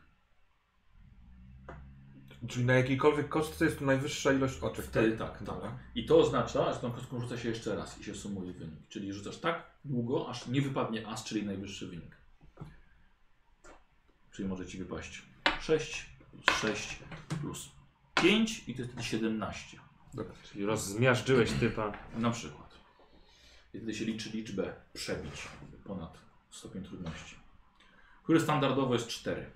Czyli 2.48 2.66
na 2.66 2.74
jakiejkolwiek 2.74 3.30
kostce 3.30 3.66
jest 3.66 3.80
to 3.80 3.86
najwyższa 3.86 4.34
ilość 4.34 4.60
oczek, 4.60 4.86
Wtedy 4.86 5.18
tak? 5.18 5.38
tak, 5.40 5.62
tak. 5.62 5.72
I 5.96 6.06
to 6.06 6.18
oznacza, 6.20 6.74
że 6.74 6.80
tą 6.80 6.92
kostką 6.92 7.20
rzuca 7.22 7.38
się 7.38 7.50
jeszcze 7.50 7.76
raz 7.76 8.00
i 8.00 8.04
się 8.04 8.16
sumuje 8.16 8.54
wynik. 8.54 8.88
Czyli 8.90 9.14
rzucasz 9.14 9.38
tak 9.38 9.72
długo, 9.86 10.30
aż 10.30 10.48
nie 10.48 10.62
wypadnie 10.62 11.08
as, 11.08 11.24
czyli 11.24 11.46
najwyższy 11.46 11.88
wynik. 11.88 12.18
Czyli 14.32 14.48
może 14.48 14.66
ci 14.66 14.78
wypaść 14.78 15.26
6 15.60 16.15
plus 16.46 16.58
6 16.62 17.00
plus 17.42 17.72
5 18.16 18.64
i 18.70 18.76
to 18.76 18.82
jest 18.82 18.92
wtedy 18.92 19.08
17 19.08 19.78
Czyli 20.44 20.66
rozmiażdżyłeś 20.66 21.52
typa. 21.52 21.94
na 22.18 22.32
przykład. 22.32 22.80
I 23.74 23.78
wtedy 23.78 23.94
się 23.94 24.06
liczy 24.06 24.30
liczbę 24.30 24.74
przebić 24.94 25.48
ponad 25.84 26.18
stopień 26.52 26.84
trudności. 26.84 27.36
Który 28.24 28.40
standardowo 28.40 28.94
jest 28.94 29.08
4. 29.08 29.52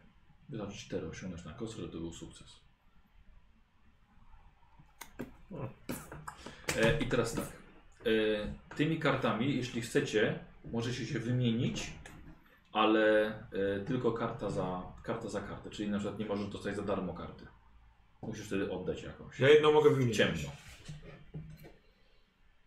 Wystarczy 0.50 0.78
4 0.78 1.08
osiągnąć 1.08 1.46
na 1.46 1.54
kostce, 1.54 1.82
żeby 1.82 1.94
to 1.94 2.00
był 2.00 2.14
sukces. 2.14 2.60
E, 6.78 7.00
I 7.02 7.08
teraz 7.08 7.34
tak. 7.34 7.46
E, 7.46 8.76
tymi 8.76 9.00
kartami, 9.00 9.56
jeśli 9.56 9.82
chcecie, 9.82 10.40
możecie 10.66 11.06
się 11.06 11.20
wymienić, 11.20 11.92
ale 12.72 13.28
e, 13.52 13.80
tylko 13.80 14.12
karta 14.12 14.50
za, 14.50 14.82
karta 15.04 15.30
za 15.30 15.42
kartę. 15.42 15.70
Czyli 15.70 15.90
na 15.90 15.98
przykład 15.98 16.20
nie 16.20 16.26
możesz 16.26 16.48
dostać 16.48 16.76
za 16.76 16.82
darmo 16.82 17.14
karty. 17.14 17.46
Musisz 18.22 18.48
wtedy 18.48 18.72
oddać 18.72 19.04
jakąś. 19.04 19.40
Ja 19.40 19.50
jedną 19.50 19.72
mogę 19.72 19.90
wymienić. 19.90 20.18
Ciemno. 20.18 20.50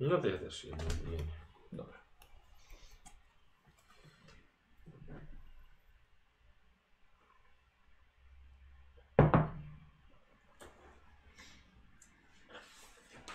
No 0.01 0.19
to 0.19 0.29
ja 0.29 0.39
też 0.39 0.65
jedno 0.65 0.85
wymienię. 1.05 1.25
Dobra. 1.73 1.99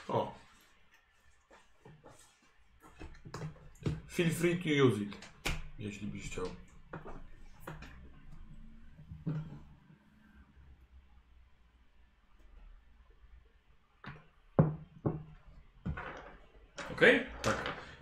O. 0.08 0.34
Feel 4.08 4.30
free 4.32 4.58
to 4.58 4.86
use 4.86 5.02
it. 5.02 5.27
Jeśli 5.80 6.08
byś 6.08 6.32
chciał. 6.32 6.50
Okej? 16.92 17.26
Tak. 17.42 17.58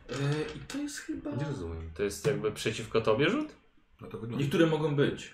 E, 0.10 0.14
I 0.56 0.60
to 0.60 0.78
jest 0.78 1.00
chyba... 1.00 1.32
Nie 1.32 1.44
rozumiem. 1.46 1.92
To 1.94 2.04
jest 2.04 2.28
jakby 2.28 2.52
przeciwko 2.52 3.02
tobie 3.02 3.30
rzut? 3.30 3.56
No 4.02 4.08
to 4.08 4.18
wygląda. 4.18 4.44
Niektóre 4.44 4.66
mogą 4.66 4.96
być. 4.96 5.34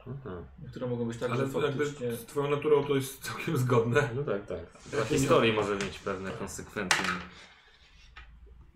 Aha. 0.00 0.44
Niektóre 0.62 0.86
mogą 0.86 1.04
być 1.08 1.18
tak, 1.18 1.30
Ale 1.30 1.46
że 1.46 1.52
to 1.52 1.66
jakby 1.66 1.86
faktycznie... 1.86 2.16
z 2.16 2.26
twoją 2.26 2.50
naturą 2.50 2.84
to 2.84 2.94
jest 2.96 3.22
całkiem 3.22 3.56
zgodne. 3.56 4.10
No 4.14 4.22
tak, 4.22 4.46
tak. 4.46 4.60
Dla 4.90 5.04
historii 5.04 5.52
może 5.52 5.74
mieć 5.74 5.98
pewne 5.98 6.30
konsekwencje. 6.30 7.04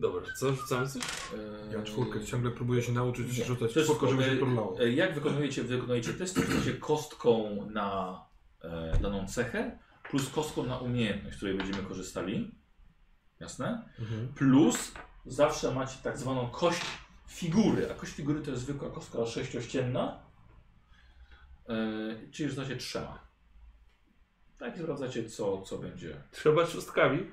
Dobra, 0.04 0.22
co 0.36 0.54
rzucamy 0.54 0.88
coś? 0.88 1.02
e, 1.02 1.72
Ja 1.72 1.82
czwórkę 1.82 2.24
ciągle 2.24 2.50
próbuję 2.50 2.82
się 2.82 2.92
nauczyć 2.92 3.38
Nie. 3.38 3.44
rzucać 3.44 3.72
czwórką, 3.72 4.08
żeby 4.10 4.24
się 4.24 4.36
turlało. 4.36 4.80
e, 4.80 4.90
Jak 4.90 5.14
wykonujecie, 5.14 5.62
wykonujecie 5.64 6.12
test, 6.12 6.36
rzucacie 6.38 6.74
kostką 6.74 7.66
na 7.70 8.20
e, 8.64 8.98
daną 9.02 9.26
cechę, 9.28 9.78
plus 10.10 10.30
kostką 10.30 10.62
na 10.66 10.78
umiejętność, 10.78 11.34
z 11.34 11.36
której 11.36 11.56
będziemy 11.58 11.82
korzystali. 11.88 12.54
Jasne? 13.40 13.88
Mhm. 13.98 14.28
Plus 14.34 14.92
zawsze 15.26 15.74
macie 15.74 15.96
tak 16.02 16.18
zwaną 16.18 16.50
kość 16.50 16.80
figury, 17.28 17.90
a 17.90 17.94
kość 17.94 18.12
figury 18.12 18.40
to 18.40 18.50
jest 18.50 18.62
zwykła 18.62 18.90
kostka 18.90 19.26
sześciościenna, 19.26 20.20
e, 21.68 21.74
czyli 22.32 22.48
rzucacie 22.48 22.76
trzema. 22.76 23.18
Tak 24.58 24.76
i 24.76 24.80
sprawdzacie, 24.80 25.28
co, 25.28 25.62
co 25.62 25.78
będzie. 25.78 26.16
Trzeba 26.30 26.66
szóstkami. 26.66 27.26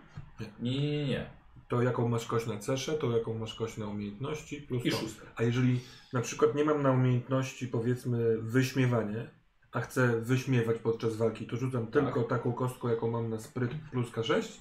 Nie, 0.59 0.71
nie, 0.71 0.91
nie, 0.91 1.05
nie. 1.05 1.40
To 1.71 1.81
jaką 1.81 2.07
masz 2.07 2.25
kość 2.25 2.47
na 2.47 2.57
cesze, 2.57 2.93
to 2.93 3.17
jaką 3.17 3.33
masz 3.33 3.55
kość 3.55 3.77
na 3.77 3.87
umiejętności, 3.87 4.61
plus 4.61 4.85
I 4.85 4.91
to. 4.91 4.97
szóstka. 4.97 5.27
A 5.35 5.43
jeżeli 5.43 5.79
na 6.13 6.21
przykład 6.21 6.55
nie 6.55 6.65
mam 6.65 6.81
na 6.81 6.91
umiejętności 6.91 7.67
powiedzmy 7.67 8.37
wyśmiewanie, 8.37 9.29
a 9.71 9.81
chcę 9.81 10.21
wyśmiewać 10.21 10.77
podczas 10.77 11.15
walki, 11.15 11.47
to 11.47 11.57
rzucam 11.57 11.87
tylko 11.87 12.23
taką 12.23 12.53
kostką, 12.53 12.87
jaką 12.87 13.11
mam 13.11 13.29
na 13.29 13.39
spryt 13.39 13.71
plus 13.91 14.11
K6? 14.11 14.59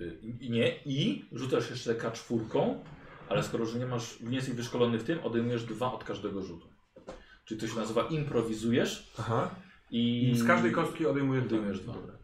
Y, 0.00 0.18
I 0.40 0.50
nie, 0.50 0.76
i 0.84 1.24
rzucasz 1.32 1.70
jeszcze 1.70 1.94
K4, 1.94 2.74
ale 3.28 3.42
skoro 3.42 3.66
że 3.66 3.78
nie 3.78 3.86
masz, 3.86 4.20
nie 4.20 4.36
jesteś 4.36 4.54
wyszkolony 4.54 4.98
w 4.98 5.04
tym, 5.04 5.18
odejmujesz 5.24 5.64
dwa 5.64 5.92
od 5.92 6.04
każdego 6.04 6.42
rzutu. 6.42 6.68
Czyli 7.44 7.60
to 7.60 7.68
się 7.68 7.76
nazywa 7.76 8.02
improwizujesz 8.02 9.12
Aha. 9.18 9.54
i... 9.90 10.32
Z 10.36 10.46
każdej 10.46 10.72
kostki 10.72 11.06
odejmuję 11.06 11.40
dwa. 11.40 11.48
Odejmujesz 11.48 11.80
dwa. 11.80 11.92
Dobra. 11.92 12.18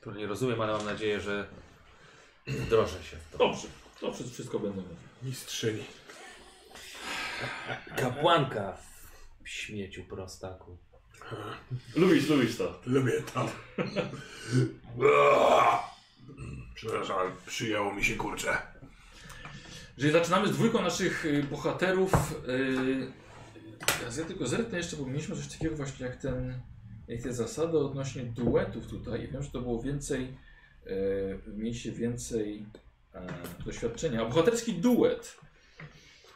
To 0.00 0.12
nie 0.12 0.26
rozumiem, 0.26 0.60
ale 0.60 0.72
mam 0.72 0.84
nadzieję, 0.84 1.20
że 1.20 1.48
wdrożę 2.48 3.02
się 3.02 3.16
w 3.16 3.32
to. 3.32 3.38
Dobrze, 3.38 3.68
to 4.00 4.12
wszystko, 4.12 4.34
wszystko 4.34 4.58
będę 4.58 4.80
mówił. 4.80 4.96
Mistrzyni. 5.22 5.84
Kapłanka 7.96 8.78
w 9.44 9.48
śmieciu 9.48 10.04
prostaku. 10.04 10.78
Lubisz, 11.96 12.28
lubisz 12.28 12.56
to. 12.56 12.80
Lubię 12.86 13.12
to. 13.34 13.48
Przepraszam, 16.74 17.18
ale 17.18 17.30
przyjęło 17.46 17.94
mi 17.94 18.04
się 18.04 18.16
kurczę. 18.16 18.58
Jeżeli 19.96 20.12
zaczynamy 20.12 20.48
z 20.48 20.50
dwójką 20.50 20.82
naszych 20.82 21.26
y, 21.26 21.42
bohaterów, 21.42 22.12
y, 22.48 23.12
ja 24.18 24.24
tylko 24.24 24.46
zerknę 24.46 24.78
jeszcze, 24.78 24.96
bo 24.96 25.06
mieliśmy 25.06 25.36
coś 25.36 25.46
takiego 25.46 25.76
właśnie 25.76 26.06
jak 26.06 26.16
ten, 26.16 26.60
jak 27.08 27.22
te 27.22 27.32
zasady 27.32 27.78
odnośnie 27.78 28.22
duetów 28.22 28.86
tutaj 28.86 29.24
i 29.24 29.28
wiem, 29.28 29.42
że 29.42 29.50
to 29.50 29.60
było 29.60 29.82
więcej, 29.82 30.38
mieliście 31.46 31.92
więcej 31.92 32.66
e, 33.14 33.26
doświadczenia. 33.64 34.24
Bohaterski 34.24 34.74
duet. 34.74 35.38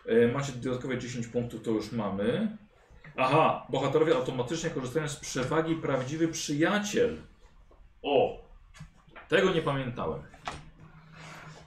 Y, 0.08 0.32
macie 0.32 0.52
dodatkowe 0.52 0.98
10 0.98 1.26
punktów, 1.26 1.62
to 1.62 1.70
już 1.70 1.92
mamy. 1.92 2.56
Aha, 3.16 3.66
bohaterowie 3.70 4.14
automatycznie 4.14 4.70
korzystają 4.70 5.08
z 5.08 5.16
przewagi 5.16 5.74
prawdziwy 5.74 6.28
przyjaciel. 6.28 7.16
O! 8.02 8.42
Tego 9.28 9.52
nie 9.52 9.62
pamiętałem. 9.62 10.22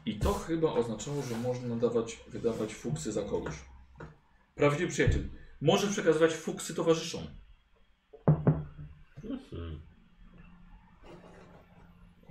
I 0.06 0.16
to 0.16 0.34
chyba 0.34 0.74
oznaczało, 0.74 1.22
że 1.22 1.38
można 1.38 1.76
dawać, 1.76 2.20
wydawać 2.28 2.74
fuksy 2.74 3.12
za 3.12 3.22
kogoś. 3.22 3.54
Prawdziwy 4.56 4.92
przyjaciel. 4.92 5.24
Może 5.62 5.88
przekazywać 5.88 6.34
fuksy 6.34 6.76
towarzyszom. 6.76 7.28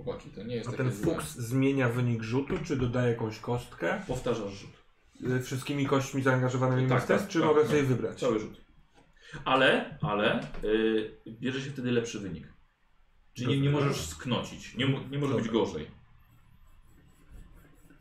Chłopaki, 0.05 0.29
to 0.29 0.43
nie 0.43 0.55
jest 0.55 0.67
A 0.67 0.71
takie 0.71 0.83
ten 0.83 0.93
złe. 0.93 1.13
fuks 1.15 1.35
zmienia 1.35 1.89
wynik 1.89 2.23
rzutu, 2.23 2.53
czy 2.63 2.75
dodaje 2.75 3.11
jakąś 3.11 3.39
kostkę? 3.39 4.01
Powtarzasz 4.07 4.53
rzut. 4.53 4.71
y, 5.31 5.41
wszystkimi 5.41 5.85
kośćmi 5.85 6.21
zaangażowanymi 6.21 6.89
Tak, 6.89 7.03
w 7.03 7.07
test, 7.07 7.23
tak, 7.23 7.31
czy 7.31 7.39
tak, 7.39 7.47
mogę 7.47 7.61
tak. 7.61 7.69
sobie 7.69 7.83
wybrać? 7.83 8.19
Cały 8.19 8.39
rzut. 8.39 8.61
Ale, 9.45 9.97
ale 10.01 10.47
yy, 10.63 11.11
bierze 11.27 11.61
się 11.61 11.71
wtedy 11.71 11.91
lepszy 11.91 12.19
wynik. 12.19 12.53
Czyli 13.33 13.47
nie, 13.47 13.59
nie 13.61 13.69
możesz 13.69 14.05
sknocić, 14.07 14.75
nie, 14.75 14.85
mo- 14.87 15.07
nie 15.11 15.17
może 15.19 15.35
być 15.35 15.49
gorzej. 15.49 15.87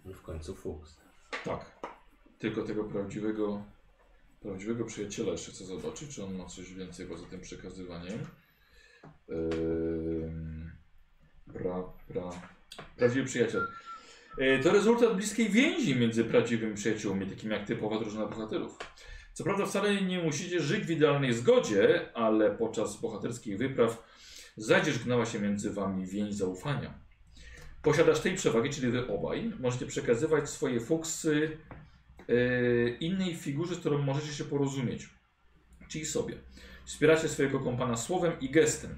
W 0.05 0.23
końcu 0.23 0.55
fuks. 0.55 0.97
Tak. 1.45 1.89
Tylko 2.39 2.63
tego 2.63 2.85
prawdziwego, 2.85 3.65
prawdziwego 4.41 4.85
przyjaciela 4.85 5.33
jeszcze 5.33 5.53
chcę 5.53 5.65
zobaczyć, 5.65 6.15
czy 6.15 6.25
on 6.25 6.35
ma 6.37 6.45
coś 6.47 6.75
więcej 6.75 7.07
poza 7.07 7.27
tym 7.27 7.41
przekazywaniem. 7.41 8.19
Ym, 9.31 10.73
Bra, 11.47 11.83
bra, 12.15 12.31
prawdziwy 12.97 13.27
przyjaciel. 13.27 13.69
Yy, 14.39 14.59
To 14.63 14.71
rezultat 14.73 15.17
bliskiej 15.17 15.49
więzi 15.49 15.97
między 15.97 16.25
prawdziwymi 16.25 16.75
przyjaciółmi, 16.75 17.27
takimi 17.27 17.53
jak 17.53 17.67
typowa 17.67 17.99
drużyna 17.99 18.27
bohaterów. 18.27 18.79
Co 19.33 19.45
prawda 19.45 19.67
wcale 19.67 20.03
nie 20.03 20.23
musicie 20.23 20.61
żyć 20.61 20.85
w 20.85 20.91
idealnej 20.91 21.33
zgodzie, 21.33 22.09
ale 22.15 22.51
podczas 22.51 23.01
bohaterskich 23.01 23.59
wypraw 23.59 24.03
zadzierzgnęła 24.57 25.27
się 25.27 25.41
między 25.41 25.73
wami 25.73 26.07
więź 26.07 26.35
zaufania. 26.35 26.95
Posiadasz 27.83 28.21
tej 28.21 28.35
przewagi, 28.35 28.71
czyli 28.71 28.91
wy 28.91 29.09
obaj 29.09 29.53
możecie 29.61 29.87
przekazywać 29.87 30.51
swoje 30.51 30.81
fuksy 30.81 31.59
yy, 32.29 32.97
innej 33.01 33.37
figurze, 33.37 33.75
z 33.75 33.79
którą 33.79 33.99
możecie 33.99 34.33
się 34.33 34.45
porozumieć, 34.45 35.09
czyli 35.89 36.07
sobie. 36.07 36.35
Wspieracie 36.85 37.29
swojego 37.29 37.61
kompana 37.61 37.97
słowem 37.97 38.33
i 38.41 38.51
gestem. 38.51 38.91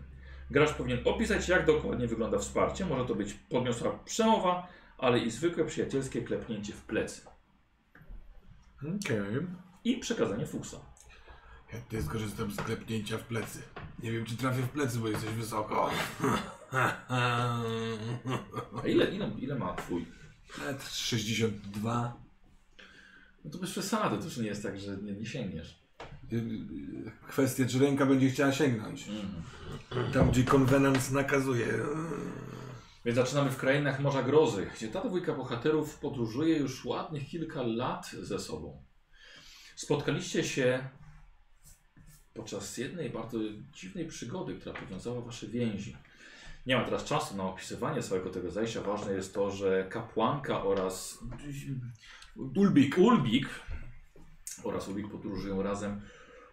Gracz 0.50 0.72
powinien 0.72 0.98
opisać, 1.04 1.48
jak 1.48 1.66
dokładnie 1.66 2.06
wygląda 2.06 2.38
wsparcie. 2.38 2.86
Może 2.86 3.04
to 3.04 3.14
być 3.14 3.34
podniosła 3.34 3.98
przemowa, 4.04 4.68
ale 4.98 5.18
i 5.18 5.30
zwykłe 5.30 5.64
przyjacielskie 5.64 6.22
klepnięcie 6.22 6.72
w 6.72 6.82
plecy. 6.82 7.22
Okej. 8.78 9.46
I 9.84 9.96
przekazanie 9.96 10.46
fuksa. 10.46 10.76
Chętnie 11.68 12.02
skorzystam 12.02 12.50
z 12.50 12.56
klepnięcia 12.56 13.18
w 13.18 13.22
plecy. 13.22 13.62
Nie 14.02 14.12
wiem, 14.12 14.24
czy 14.24 14.36
trafię 14.36 14.62
w 14.62 14.68
plecy, 14.68 14.98
bo 14.98 15.08
jesteś 15.08 15.30
wysoko. 15.30 15.90
A 17.08 17.62
ile, 18.84 19.04
ile, 19.04 19.30
ile 19.38 19.54
ma 19.54 19.74
twój? 19.74 20.06
Metr 20.58 20.88
62. 20.88 22.16
No 23.44 23.50
to 23.50 23.58
bez 23.58 23.70
przesady, 23.70 24.18
to 24.18 24.24
już 24.24 24.36
nie 24.36 24.46
jest 24.46 24.62
tak, 24.62 24.80
że 24.80 24.96
nie, 24.96 25.12
nie 25.12 25.26
sięgniesz. 25.26 25.85
Y, 26.32 27.10
Kwestia, 27.28 27.64
czy 27.66 27.78
ręka 27.78 28.06
będzie 28.06 28.30
chciała 28.30 28.52
sięgnąć. 28.52 29.08
Mhm. 29.08 30.12
Tam, 30.12 30.30
gdzie 30.30 30.44
konwenans 30.44 31.10
nakazuje. 31.10 31.66
Więc 33.04 33.16
zaczynamy 33.16 33.50
w 33.50 33.56
krainach 33.56 34.00
Morza 34.00 34.22
Grozy, 34.22 34.66
gdzie 34.76 34.88
ta 34.88 35.04
dwójka 35.04 35.34
bohaterów 35.34 35.98
podróżuje 35.98 36.58
już 36.58 36.84
ładnych 36.84 37.28
kilka 37.28 37.62
lat 37.62 38.10
ze 38.22 38.38
sobą. 38.38 38.82
Spotkaliście 39.76 40.44
się 40.44 40.88
podczas 42.34 42.78
jednej 42.78 43.10
bardzo 43.10 43.38
dziwnej 43.72 44.06
przygody, 44.06 44.54
która 44.54 44.80
powiązała 44.80 45.20
wasze 45.20 45.46
więzi. 45.46 45.96
Nie 46.66 46.76
mam 46.76 46.84
teraz 46.84 47.04
czasu 47.04 47.36
na 47.36 47.44
opisywanie 47.44 48.02
całego 48.02 48.30
tego 48.30 48.50
zajścia. 48.50 48.80
Ważne 48.80 49.12
jest 49.12 49.34
to, 49.34 49.50
że 49.50 49.86
kapłanka 49.90 50.62
oraz 50.62 51.18
Ulbik, 52.56 52.98
Ulbik 52.98 53.48
oraz 54.64 54.88
Ulbik 54.88 55.08
podróżują 55.08 55.62
razem. 55.62 56.00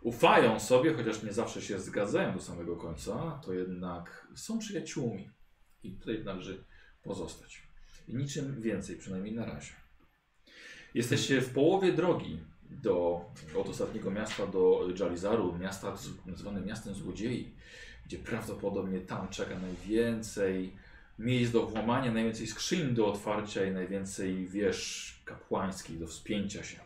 Ufają 0.01 0.59
sobie, 0.59 0.93
chociaż 0.93 1.23
nie 1.23 1.33
zawsze 1.33 1.61
się 1.61 1.79
zgadzają 1.79 2.33
do 2.33 2.41
samego 2.41 2.75
końca, 2.75 3.41
to 3.45 3.53
jednak 3.53 4.27
są 4.35 4.59
przyjaciółmi. 4.59 5.29
I 5.83 5.91
tutaj 5.91 6.23
należy 6.23 6.63
pozostać. 7.03 7.63
I 8.07 8.15
niczym 8.15 8.61
więcej, 8.61 8.97
przynajmniej 8.97 9.35
na 9.35 9.45
razie. 9.45 9.71
Jesteście 10.93 11.41
w 11.41 11.53
połowie 11.53 11.93
drogi 11.93 12.39
do, 12.69 13.25
od 13.57 13.69
ostatniego 13.69 14.11
miasta 14.11 14.47
do 14.47 14.87
Jalizaru, 14.99 15.57
miasta 15.57 15.95
nazywane 16.25 16.61
miastem 16.61 16.93
złodziei, 16.93 17.55
gdzie 18.05 18.17
prawdopodobnie 18.17 18.99
tam 19.01 19.27
czeka 19.27 19.59
najwięcej 19.59 20.75
miejsc 21.19 21.51
do 21.51 21.65
włamania, 21.65 22.11
najwięcej 22.11 22.47
skrzyń 22.47 22.93
do 22.93 23.07
otwarcia 23.07 23.65
i 23.65 23.71
najwięcej 23.71 24.47
wież 24.47 25.21
kapłańskich 25.25 25.99
do 25.99 26.07
wspięcia 26.07 26.63
się. 26.63 26.79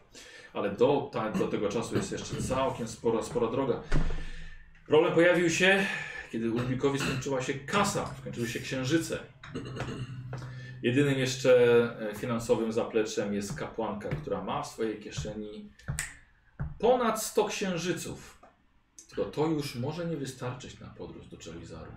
Ale 0.57 0.71
do, 0.71 1.09
ta, 1.13 1.31
do 1.31 1.47
tego 1.47 1.69
czasu 1.69 1.95
jest 1.95 2.11
jeszcze 2.11 2.35
całkiem 2.35 2.87
spora, 2.87 3.23
spora 3.23 3.51
droga. 3.51 3.81
Problem 4.87 5.13
pojawił 5.13 5.49
się, 5.49 5.85
kiedy 6.31 6.51
Ulbikowi 6.51 6.99
skończyła 6.99 7.41
się 7.41 7.53
kasa, 7.53 8.15
skończyły 8.21 8.47
się 8.47 8.59
księżyce. 8.59 9.19
Jedynym 10.83 11.19
jeszcze 11.19 11.51
e, 11.99 12.15
finansowym 12.15 12.71
zapleczem 12.71 13.33
jest 13.33 13.53
kapłanka, 13.53 14.09
która 14.09 14.43
ma 14.43 14.63
w 14.63 14.67
swojej 14.67 14.99
kieszeni 14.99 15.69
ponad 16.79 17.23
100 17.23 17.45
księżyców. 17.45 18.41
Tylko 19.07 19.31
to 19.31 19.47
już 19.47 19.75
może 19.75 20.05
nie 20.05 20.17
wystarczyć 20.17 20.79
na 20.79 20.87
podróż 20.87 21.27
do 21.27 21.37
Czelizaru. 21.37 21.91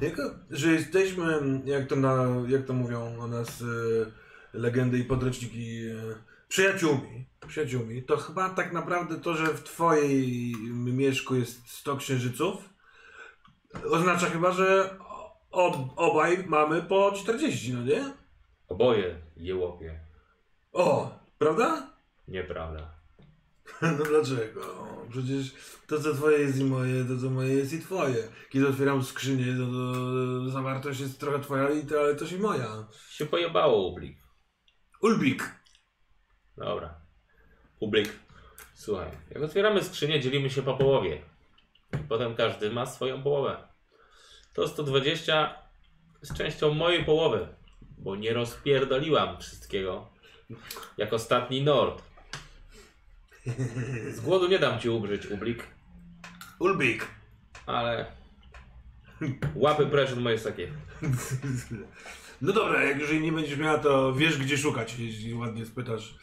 Jako, 0.00 0.22
że 0.50 0.72
jesteśmy, 0.72 1.40
jak 1.64 1.86
to, 1.86 1.96
na, 1.96 2.26
jak 2.48 2.64
to 2.64 2.72
mówią 2.72 3.20
o 3.20 3.26
nas 3.26 3.62
e, 3.62 3.64
legendy 4.58 4.98
i 4.98 5.04
podręczniki, 5.04 5.86
e, 5.86 6.29
przyjaciółmi, 6.50 7.26
przyjaciółmi, 7.48 8.02
to 8.02 8.16
chyba 8.16 8.50
tak 8.50 8.72
naprawdę 8.72 9.20
to, 9.20 9.34
że 9.34 9.46
w 9.46 9.62
twojej 9.62 10.54
mieszku 10.74 11.34
jest 11.34 11.68
100 11.68 11.96
księżyców, 11.96 12.68
oznacza 13.90 14.26
chyba, 14.26 14.52
że 14.52 14.96
od, 15.50 15.74
obaj 15.96 16.44
mamy 16.46 16.82
po 16.82 17.12
40, 17.12 17.74
no 17.74 17.82
nie? 17.82 18.14
Oboje 18.68 19.20
jełopie. 19.36 20.00
O, 20.72 21.18
prawda? 21.38 21.90
Nieprawda. 22.28 22.90
No 23.82 24.04
dlaczego? 24.04 24.60
Przecież 25.10 25.54
to 25.86 26.00
co 26.00 26.14
twoje 26.14 26.38
jest 26.38 26.58
i 26.58 26.64
moje, 26.64 27.04
to 27.04 27.18
co 27.20 27.30
moje 27.30 27.54
jest 27.54 27.72
i 27.72 27.80
twoje. 27.80 28.28
Kiedy 28.50 28.68
otwieram 28.68 29.04
skrzynię, 29.04 29.46
to, 29.58 29.66
to 29.66 30.50
zawartość 30.50 31.00
jest 31.00 31.20
trochę 31.20 31.40
twoja, 31.40 31.68
ale 32.00 32.14
też 32.14 32.32
i 32.32 32.38
moja. 32.38 32.86
Się 33.10 33.26
pojebało 33.26 33.88
Ublik. 33.88 34.18
Ulbik. 35.02 35.59
Dobra. 36.60 36.94
Ublik. 37.80 38.12
Słuchaj, 38.74 39.08
jak 39.30 39.42
otwieramy 39.42 39.84
skrzynię, 39.84 40.20
dzielimy 40.20 40.50
się 40.50 40.62
po 40.62 40.74
połowie. 40.74 41.22
I 41.94 41.98
potem 42.08 42.34
każdy 42.34 42.70
ma 42.70 42.86
swoją 42.86 43.22
połowę. 43.22 43.56
To 44.54 44.68
120 44.68 45.54
z 46.22 46.34
częścią 46.34 46.74
mojej 46.74 47.04
połowy, 47.04 47.48
bo 47.98 48.16
nie 48.16 48.32
rozpierdoliłam 48.34 49.40
wszystkiego. 49.40 50.08
Jak 50.96 51.12
ostatni 51.12 51.62
Nord. 51.62 52.02
Z 54.10 54.20
głodu 54.20 54.48
nie 54.48 54.58
dam 54.58 54.80
ci 54.80 54.88
umrzeć, 54.88 55.26
Ublik, 55.26 55.66
Ulbik. 56.58 57.06
ale 57.66 58.06
łapy 59.54 59.86
precz 59.86 60.12
od 60.12 60.18
mojej 60.18 60.38
sakiewki. 60.38 60.76
No 62.42 62.52
dobra, 62.52 62.84
jak 62.84 63.00
już 63.00 63.10
jej 63.10 63.20
nie 63.20 63.32
będziesz 63.32 63.58
miała, 63.58 63.78
to 63.78 64.12
wiesz 64.14 64.38
gdzie 64.38 64.58
szukać, 64.58 64.98
jeśli 64.98 65.34
ładnie 65.34 65.66
spytasz. 65.66 66.14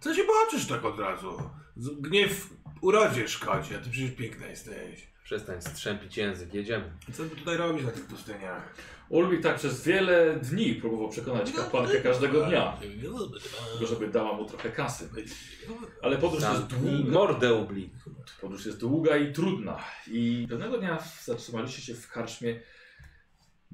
Co 0.00 0.14
się 0.14 0.22
patrzysz 0.22 0.66
tak 0.66 0.84
od 0.84 0.98
razu? 0.98 1.42
Gniew 1.76 2.50
urodzie 2.80 3.28
szkodzi, 3.28 3.74
a 3.74 3.78
ty 3.78 3.90
przecież 3.90 4.10
piękna 4.10 4.46
jesteś. 4.46 5.12
Przestań 5.24 5.62
strzępić 5.62 6.16
język, 6.16 6.54
jedziemy. 6.54 6.92
Co 7.12 7.24
ty 7.24 7.36
tutaj 7.36 7.56
robisz 7.56 7.84
na 7.84 7.90
tych 7.90 8.06
pustyniach? 8.06 8.74
Ulbik 9.08 9.42
tak 9.42 9.56
przez 9.56 9.84
wiele 9.84 10.36
dni 10.42 10.74
próbował 10.74 11.08
przekonać 11.08 11.52
kapłankę 11.52 12.00
każdego 12.00 12.46
dnia, 12.46 12.76
tylko 13.72 13.86
żeby 13.86 14.08
dała 14.08 14.36
mu 14.36 14.44
trochę 14.44 14.70
kasy. 14.70 15.08
Ale 16.02 16.18
podróż 16.18 16.42
jest 16.42 16.66
długa. 16.66 17.10
mordę, 17.10 17.54
Ublik. 17.54 17.92
Podróż 18.40 18.66
jest 18.66 18.80
długa 18.80 19.16
i 19.16 19.32
trudna. 19.32 19.78
I 20.06 20.46
pewnego 20.50 20.78
dnia 20.78 20.98
zatrzymaliście 21.24 21.82
się 21.82 21.94
w 21.94 22.08
karczmie. 22.08 22.60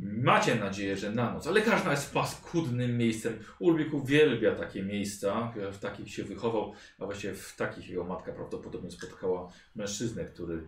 Macie 0.01 0.55
nadzieję, 0.55 0.97
że 0.97 1.11
na 1.11 1.33
noc, 1.33 1.47
ale 1.47 1.63
karczma 1.63 1.91
jest 1.91 2.15
paskudnym 2.15 2.99
miejscem. 2.99 3.39
Ulbik 3.59 3.95
uwielbia 3.95 4.55
takie 4.55 4.83
miejsca, 4.83 5.53
w 5.73 5.79
takich 5.79 6.15
się 6.15 6.25
wychował, 6.25 6.73
a 6.99 7.05
właściwie 7.05 7.35
w 7.35 7.57
takich 7.57 7.89
jego 7.89 8.05
matka 8.05 8.33
prawdopodobnie 8.33 8.91
spotkała 8.91 9.53
mężczyznę, 9.77 10.25
który 10.25 10.63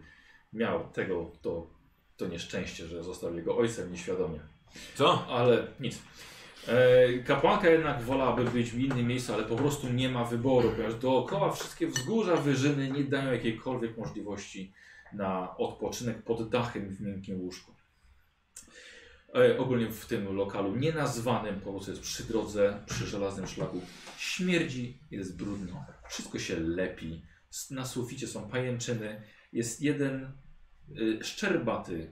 miał 0.53 0.89
tego, 0.89 1.31
to, 1.43 1.67
to 2.17 2.27
nieszczęście, 2.27 2.87
że 2.87 3.05
został 3.05 3.35
jego 3.35 3.57
ojcem 3.57 3.93
nieświadomie. 3.93 4.41
Co? 4.95 5.27
Ale 5.29 5.67
nic. 5.81 6.03
E, 6.69 7.19
kapłanka 7.19 7.71
jednak 7.71 8.03
wolałaby 8.03 8.45
być 8.45 8.71
w 8.71 8.79
innym 8.79 9.07
miejscu, 9.07 9.35
ale 9.35 9.45
po 9.45 9.57
prostu 9.57 9.89
nie 9.89 10.09
ma 10.09 10.25
wyboru, 10.25 10.71
ponieważ 10.71 10.95
dookoła 10.95 11.53
wszystkie 11.53 11.87
wzgórza, 11.87 12.37
wyżyny 12.37 12.91
nie 12.91 13.05
dają 13.05 13.33
jakiejkolwiek 13.33 13.97
możliwości 13.97 14.73
na 15.13 15.57
odpoczynek 15.57 16.23
pod 16.23 16.49
dachem 16.49 16.89
w 16.89 17.01
miękkim 17.01 17.41
łóżku. 17.41 17.80
E, 19.35 19.59
ogólnie 19.59 19.91
w 19.93 20.07
tym 20.07 20.37
lokalu 20.37 20.77
nienazwanym, 20.77 21.61
po 21.61 21.71
prostu 21.71 21.91
jest 21.91 22.03
przy 22.03 22.25
drodze, 22.25 22.83
przy 22.87 23.07
żelaznym 23.07 23.47
szlaku. 23.47 23.81
Śmierdzi, 24.19 24.99
jest 25.11 25.37
brudno, 25.37 25.85
wszystko 26.09 26.39
się 26.39 26.61
lepi. 26.61 27.23
Na 27.71 27.87
suficie 27.87 28.27
są 28.27 28.49
pajęczyny. 28.49 29.23
Jest 29.53 29.83
jeden 29.83 30.33
y, 30.99 31.25
szczerbaty 31.25 32.11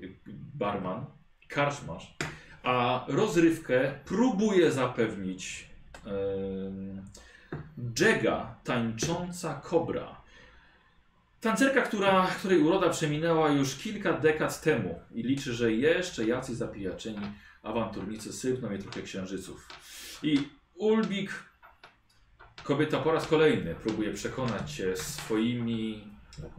barman, 0.55 1.07
karczmarz, 1.49 2.17
a 2.63 3.05
rozrywkę 3.09 4.01
próbuje 4.05 4.73
zapewnić 4.73 5.69
Jega, 8.01 8.55
tańcząca 8.65 9.55
kobra. 9.55 10.18
Tancerka, 11.41 11.83
która, 11.83 12.27
której 12.27 12.59
uroda 12.59 12.91
przeminęła 12.91 13.51
już 13.51 13.77
kilka 13.77 14.13
dekad 14.13 14.61
temu 14.61 15.01
i 15.15 15.23
liczy, 15.23 15.55
że 15.55 15.73
jeszcze 15.73 16.25
jacyś 16.25 16.57
zapijaczeni 16.57 17.33
awanturnicy 17.63 18.33
sypną 18.33 18.71
jej 18.71 18.79
trochę 18.79 19.03
księżyców. 19.03 19.69
I 20.23 20.49
Ulbik, 20.75 21.31
kobieta 22.65 22.99
po 22.99 23.13
raz 23.13 23.27
kolejny 23.27 23.75
próbuje 23.75 24.13
przekonać 24.13 24.75
cię 24.75 24.97
swoimi 24.97 26.09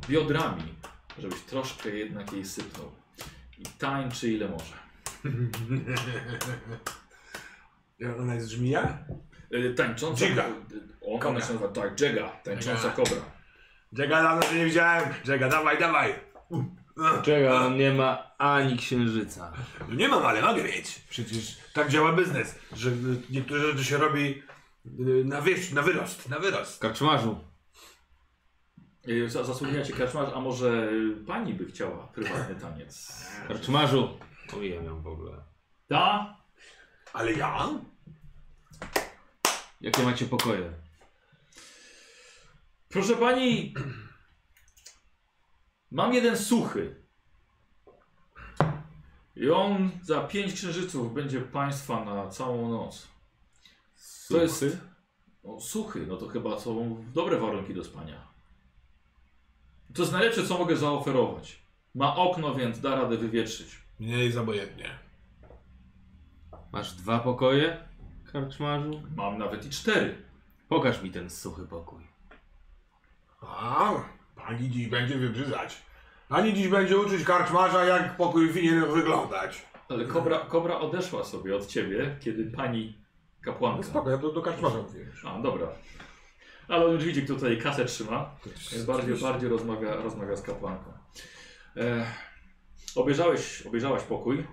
biodrami, 0.10 0.76
żebyś 1.20 1.42
troszkę 1.42 1.89
jednak 1.89 2.34
jej 2.34 2.46
sypnął. 2.46 2.92
I 3.58 3.63
tańczy 3.63 4.32
ile 4.32 4.48
może. 4.50 4.74
Ona 8.22 8.36
jest 8.36 8.50
żmija? 8.50 8.98
Y, 9.54 9.74
Tańcząca. 9.74 10.28
Kobra. 10.28 10.46
ona 11.02 11.42
się 11.42 11.54
nazywa 11.54 11.68
tak, 11.68 12.02
Jega, 12.02 12.30
tańcząca 12.30 12.89
kobra. 12.89 13.38
Jega 13.91 14.23
dawno 14.23 14.41
cię 14.41 14.56
nie 14.56 14.65
widziałem. 14.65 15.10
Jega, 15.28 15.49
dawaj, 15.49 15.80
dawaj. 15.80 16.13
Czego 17.23 17.56
on 17.58 17.78
nie 17.78 17.91
ma 17.91 18.36
ani 18.38 18.78
księżyca. 18.78 19.54
No 19.89 19.95
Nie 19.95 20.08
mam, 20.08 20.25
ale 20.25 20.41
mogę 20.41 20.63
mieć. 20.63 20.99
Przecież 21.10 21.58
tak 21.73 21.89
działa 21.89 22.13
biznes, 22.13 22.56
że 22.73 22.91
niektóre 23.30 23.62
rzeczy 23.62 23.86
się 23.86 23.97
robi 23.97 24.43
y, 24.99 25.25
na, 25.25 25.41
wieś, 25.41 25.71
na 25.71 25.82
wyrost, 25.82 26.30
na 26.30 26.39
wyrost. 26.39 26.82
Karczmarzu, 26.82 27.39
Y, 29.08 29.30
za- 29.30 29.43
Zasłaniacie 29.43 29.93
karczmarz, 29.93 30.30
a 30.36 30.39
może 30.39 30.89
pani 31.28 31.54
by 31.54 31.65
chciała 31.65 32.08
prywatny 32.08 32.56
taniec? 32.56 33.25
karczmarzu. 33.47 34.19
Omijam 34.54 34.86
ją 34.86 35.02
w 35.02 35.08
ogóle. 35.08 35.32
Ta? 35.88 36.36
Ale 37.13 37.34
ja? 37.34 37.69
Jakie 39.82 40.04
macie 40.04 40.25
pokoje? 40.25 40.71
Proszę 42.89 43.15
pani, 43.15 43.73
mam 45.91 46.13
jeden 46.13 46.38
suchy. 46.38 46.95
I 49.36 49.49
on 49.49 49.91
za 50.02 50.21
pięć 50.21 50.54
księżyców 50.54 51.13
będzie 51.13 51.41
państwa 51.41 52.06
na 52.06 52.30
całą 52.30 52.69
noc. 52.69 53.08
To 54.30 54.38
jest. 54.38 54.65
No, 55.43 55.60
suchy, 55.60 56.08
no 56.08 56.17
to 56.17 56.28
chyba 56.28 56.60
są 56.60 57.06
dobre 57.13 57.39
warunki 57.39 57.73
do 57.73 57.84
spania. 57.84 58.28
To 59.93 60.02
jest 60.02 60.13
najlepsze, 60.13 60.47
co 60.47 60.58
mogę 60.58 60.75
zaoferować. 60.75 61.63
Ma 61.95 62.15
okno, 62.15 62.56
więc 62.56 62.80
da 62.80 62.95
radę 62.95 63.17
wywietrzyć. 63.17 63.80
Nie 63.99 64.23
jest 64.23 64.38
obojętnie. 64.38 64.99
Masz 66.71 66.93
dwa 66.93 67.19
pokoje, 67.19 67.88
karczmarzu? 68.32 69.04
Mam 69.15 69.38
nawet 69.38 69.65
i 69.65 69.69
cztery. 69.69 70.25
Pokaż 70.69 71.02
mi 71.02 71.12
ten 71.12 71.30
suchy 71.30 71.63
pokój. 71.67 72.09
A, 73.41 73.93
pani 74.36 74.69
dziś 74.69 74.88
będzie 74.88 75.15
wybrzydzać. 75.17 75.82
Pani 76.30 76.54
dziś 76.54 76.67
będzie 76.67 76.97
uczyć 76.97 77.23
karczmarza, 77.23 77.86
jak 77.86 78.17
pokój 78.17 78.49
winien 78.49 78.86
wyglądać. 78.86 79.65
Ale 79.89 80.06
kobra, 80.06 80.39
kobra 80.39 80.80
odeszła 80.80 81.23
sobie 81.23 81.56
od 81.56 81.67
ciebie, 81.67 82.17
kiedy 82.19 82.52
pani 82.52 82.97
kapłanka. 83.41 83.78
No 83.78 83.84
spoko, 83.84 84.10
ja 84.10 84.17
do, 84.17 84.32
do 84.32 84.41
karczmarza 84.41 84.78
mówię. 84.78 85.06
A, 85.25 85.39
dobra. 85.39 85.67
Ale 86.67 86.86
on 86.86 86.91
już 86.91 87.04
widzi, 87.04 87.23
kto 87.23 87.36
tutaj 87.36 87.58
kasę 87.58 87.86
trzyma. 87.86 88.36
Więc 88.71 88.86
bardziej, 88.86 89.15
bardziej 89.15 89.49
rozmawia, 89.49 89.95
rozmawia 89.95 90.36
z 90.36 90.41
kapłanką. 90.41 90.93
E, 91.78 92.06
obejrzałeś, 92.95 93.62
obejrzałaś 93.62 94.04
pokój. 94.04 94.39
E, 94.39 94.45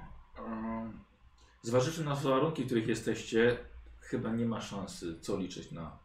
zważywszy 1.63 2.05
na 2.05 2.15
warunki, 2.15 2.63
w 2.63 2.67
których 2.67 2.89
jesteście, 2.89 3.57
chyba 4.01 4.31
nie 4.31 4.47
ma 4.47 4.61
szansy 4.61 5.21
co 5.21 5.37
liczyć 5.37 5.73
na 5.73 5.99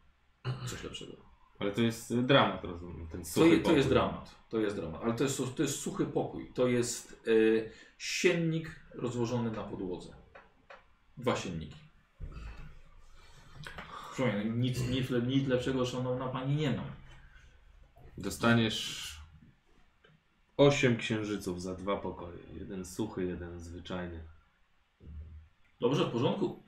coś 0.68 0.84
lepszego. 0.84 1.31
Ale 1.62 1.72
to 1.72 1.82
jest 1.82 2.12
y, 2.12 2.24
dramat, 2.24 2.64
rozumiem. 2.64 3.08
Ten 3.08 3.22
To, 3.22 3.28
suchy 3.28 3.50
je, 3.50 3.60
to 3.60 3.72
jest 3.72 3.90
dramat. 3.90 4.36
To 4.50 4.60
jest 4.60 4.76
dramat. 4.76 5.02
Ale 5.04 5.14
to 5.14 5.24
jest, 5.24 5.42
to 5.56 5.64
jest 5.64 5.80
suchy 5.80 6.06
pokój. 6.06 6.52
To 6.54 6.68
jest 6.68 7.24
e, 7.28 7.32
siennik 7.98 8.80
rozłożony 8.94 9.52
na 9.52 9.64
podłodze. 9.64 10.10
Dwa 11.18 11.36
sienniki. 11.36 11.76
Przypominam, 14.14 14.62
nic, 14.62 14.90
nic, 14.90 15.10
le- 15.10 15.22
nic 15.22 15.48
lepszego, 15.48 15.86
szanowna 15.86 16.28
pani, 16.28 16.56
nie 16.56 16.72
mam. 16.72 16.86
Dostaniesz 18.18 19.12
osiem 20.58 20.98
księżyców 20.98 21.62
za 21.62 21.76
dwa 21.76 21.98
pokoje. 21.98 22.38
Jeden 22.54 22.86
suchy, 22.86 23.26
jeden 23.26 23.60
zwyczajny. 23.60 24.24
Dobrze, 25.80 26.06
w 26.06 26.12
porządku. 26.12 26.64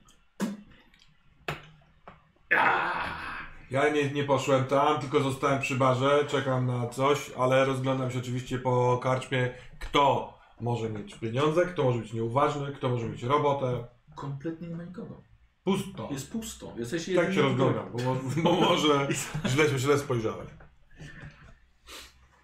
Ja 3.70 3.88
nie, 3.88 4.10
nie 4.10 4.24
poszłem 4.24 4.64
tam, 4.64 5.00
tylko 5.00 5.20
zostałem 5.20 5.60
przy 5.60 5.76
barze, 5.76 6.24
czekam 6.28 6.66
na 6.66 6.88
coś, 6.88 7.30
ale 7.38 7.64
rozglądam 7.64 8.10
się 8.10 8.18
oczywiście 8.18 8.58
po 8.58 8.98
karczmie, 9.02 9.54
kto 9.80 10.34
może 10.60 10.90
mieć 10.90 11.14
pieniądze, 11.14 11.66
kto 11.66 11.84
może 11.84 11.98
być 11.98 12.12
nieuważny, 12.12 12.72
kto 12.72 12.88
może 12.88 13.06
mieć 13.08 13.22
robotę. 13.22 13.86
Kompletnie 14.14 14.68
nie 14.68 14.76
ma 14.76 14.84
nikogo. 14.84 15.22
Pusto. 15.64 16.08
Jest 16.12 16.32
pusto. 16.32 16.72
Jesteś 16.76 17.10
Tak 17.16 17.34
się 17.34 17.42
rozglądam, 17.42 17.92
bo, 17.92 17.98
mo- 18.14 18.20
bo 18.42 18.52
może 18.52 19.08
źle 19.50 19.68
się 19.70 19.78
źle 19.78 19.98
spojrzałem. 19.98 20.46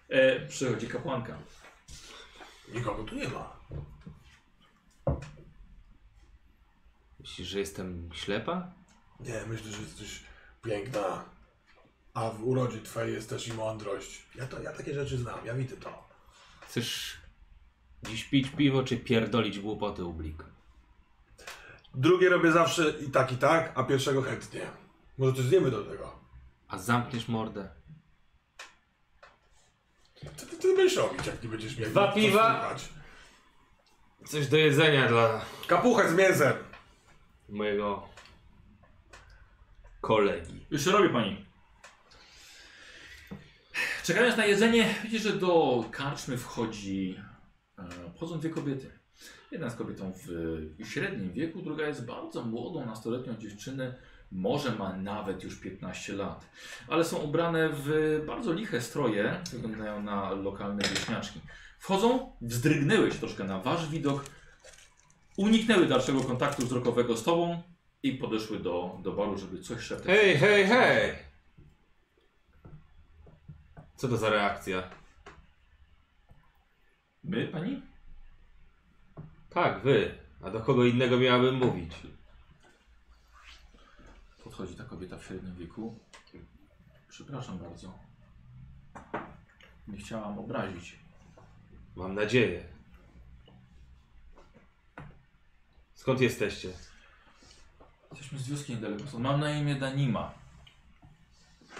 E, 0.09 0.47
przychodzi 0.47 0.87
kapłanka. 0.87 1.37
Nikogo 2.73 3.03
tu 3.03 3.15
nie 3.15 3.27
ma. 3.27 3.59
Myślisz, 7.19 7.47
że 7.47 7.59
jestem 7.59 8.09
ślepa? 8.13 8.73
Nie, 9.19 9.41
myślę, 9.47 9.71
że 9.71 9.81
jesteś 9.81 10.23
piękna. 10.61 11.25
A 12.13 12.29
w 12.29 12.43
urodzie 12.47 12.81
twojej 12.81 13.13
jest 13.13 13.29
też 13.29 13.47
i 13.47 13.53
mądrość. 13.53 14.21
Ja, 14.35 14.47
to, 14.47 14.61
ja 14.61 14.71
takie 14.73 14.93
rzeczy 14.93 15.17
znam, 15.17 15.45
ja 15.45 15.53
widzę 15.53 15.77
to. 15.77 16.09
Chcesz 16.61 17.17
dziś 18.03 18.23
pić 18.23 18.47
piwo, 18.49 18.83
czy 18.83 18.97
pierdolić 18.97 19.59
głupoty 19.59 20.05
ublik? 20.05 20.43
Drugie 21.95 22.29
robię 22.29 22.51
zawsze 22.51 22.89
i 22.89 23.11
tak, 23.11 23.31
i 23.31 23.37
tak, 23.37 23.71
a 23.75 23.83
pierwszego 23.83 24.21
chętnie. 24.21 24.61
Może 25.17 25.35
coś 25.35 25.45
zjemy 25.45 25.71
do 25.71 25.83
tego. 25.83 26.19
A 26.67 26.77
zamkniesz 26.77 27.27
mordę? 27.27 27.69
Co 30.35 30.45
ty, 30.45 30.57
ty 30.57 30.75
będziesz 30.75 30.97
robić, 30.97 31.27
jak 31.27 31.43
nie 31.43 31.49
będziesz 31.49 31.77
miał 31.77 31.89
Dwa 31.89 32.11
piwa? 32.11 32.75
Coś 34.25 34.47
do 34.47 34.57
jedzenia 34.57 35.07
dla 35.07 35.45
Kapuchę 35.67 36.09
z 36.09 36.15
mięsem. 36.15 36.53
mojego 37.49 38.09
kolegi. 40.01 40.65
Już 40.71 40.85
robi 40.85 41.09
pani. 41.09 41.45
Czekając 44.03 44.37
na 44.37 44.45
jedzenie, 44.45 44.95
widzisz, 45.03 45.21
że 45.21 45.33
do 45.33 45.85
karczmy 45.91 46.37
wchodzi, 46.37 47.19
e, 47.77 48.13
wchodzą 48.15 48.39
dwie 48.39 48.49
kobiety. 48.49 48.91
Jedna 49.51 49.65
jest 49.65 49.77
kobietą 49.77 50.13
w 50.15 50.27
średnim 50.87 51.33
wieku, 51.33 51.61
druga 51.61 51.87
jest 51.87 52.05
bardzo 52.05 52.43
młodą, 52.43 52.85
nastoletnią 52.85 53.37
dziewczynę. 53.37 53.95
Może 54.31 54.71
ma 54.71 54.97
nawet 54.97 55.43
już 55.43 55.59
15 55.59 56.13
lat. 56.13 56.49
Ale 56.87 57.03
są 57.03 57.17
ubrane 57.17 57.69
w 57.73 58.21
bardzo 58.27 58.53
liche 58.53 58.81
stroje, 58.81 59.41
wyglądają 59.53 60.03
na 60.03 60.31
lokalne 60.31 60.83
wieśniaczki. 60.83 61.39
Wchodzą, 61.79 62.35
wzdrygnęły 62.41 63.11
się 63.11 63.19
troszkę 63.19 63.43
na 63.43 63.59
wasz 63.59 63.89
widok, 63.89 64.25
uniknęły 65.37 65.85
dalszego 65.85 66.21
kontaktu 66.21 66.65
wzrokowego 66.65 67.17
z 67.17 67.23
tobą 67.23 67.61
i 68.03 68.11
podeszły 68.11 68.59
do, 68.59 68.99
do 69.03 69.11
baru, 69.11 69.37
żeby 69.37 69.61
coś 69.61 69.83
szeptać. 69.83 70.07
Hej, 70.07 70.37
hej, 70.37 70.67
hej! 70.67 71.15
Co 73.95 74.07
to 74.07 74.17
za 74.17 74.29
reakcja? 74.29 74.89
My, 77.23 77.47
pani? 77.47 77.81
Tak, 79.49 79.83
wy. 79.83 80.17
A 80.41 80.49
do 80.49 80.59
kogo 80.59 80.85
innego 80.85 81.17
miałabym 81.17 81.55
mówić? 81.55 81.93
Podchodzi 84.43 84.75
ta 84.75 84.83
kobieta 84.83 85.17
w 85.17 85.25
średnim 85.25 85.55
wieku. 85.55 85.99
Przepraszam 87.09 87.57
bardzo. 87.59 87.99
Nie 89.87 89.97
chciałam 89.97 90.39
obrazić. 90.39 90.99
Mam 91.95 92.15
nadzieję. 92.15 92.63
Skąd 95.93 96.21
jesteście? 96.21 96.73
Jesteśmy 98.11 98.39
z 98.39 98.47
wioski 98.47 98.75
niedaleko. 98.75 99.07
stąd. 99.07 99.23
Mam 99.23 99.39
na 99.39 99.51
imię 99.51 99.75
Danima. 99.75 100.33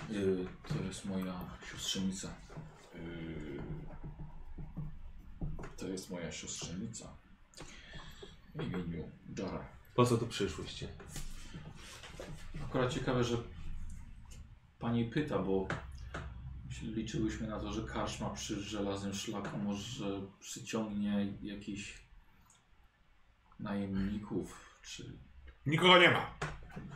Yy, 0.09 0.47
to 0.67 0.83
jest 0.83 1.05
moja 1.05 1.39
siostrzenica. 1.71 2.33
Yy, 2.95 3.61
to 5.77 5.87
jest 5.87 6.09
moja 6.09 6.31
siostrzenica. 6.31 7.17
W 8.55 8.63
imieniu 8.63 9.11
Jara. 9.37 9.65
Po 9.95 10.05
co 10.05 10.17
tu 10.17 10.27
przyszłyście? 10.27 10.87
Akurat 12.65 12.93
ciekawe, 12.93 13.23
że 13.23 13.37
pani 14.79 15.05
pyta, 15.05 15.39
bo 15.39 15.67
liczyłyśmy 16.81 17.47
na 17.47 17.59
to, 17.59 17.73
że 17.73 17.81
karczma 17.81 18.29
przy 18.29 18.61
żelaznym 18.61 19.13
szlaku 19.13 19.57
może 19.57 20.21
przyciągnie 20.39 21.33
jakichś 21.41 22.01
najemników 23.59 24.77
czy 24.81 25.13
Nikogo 25.65 25.97
nie 25.99 26.11
ma. 26.11 26.33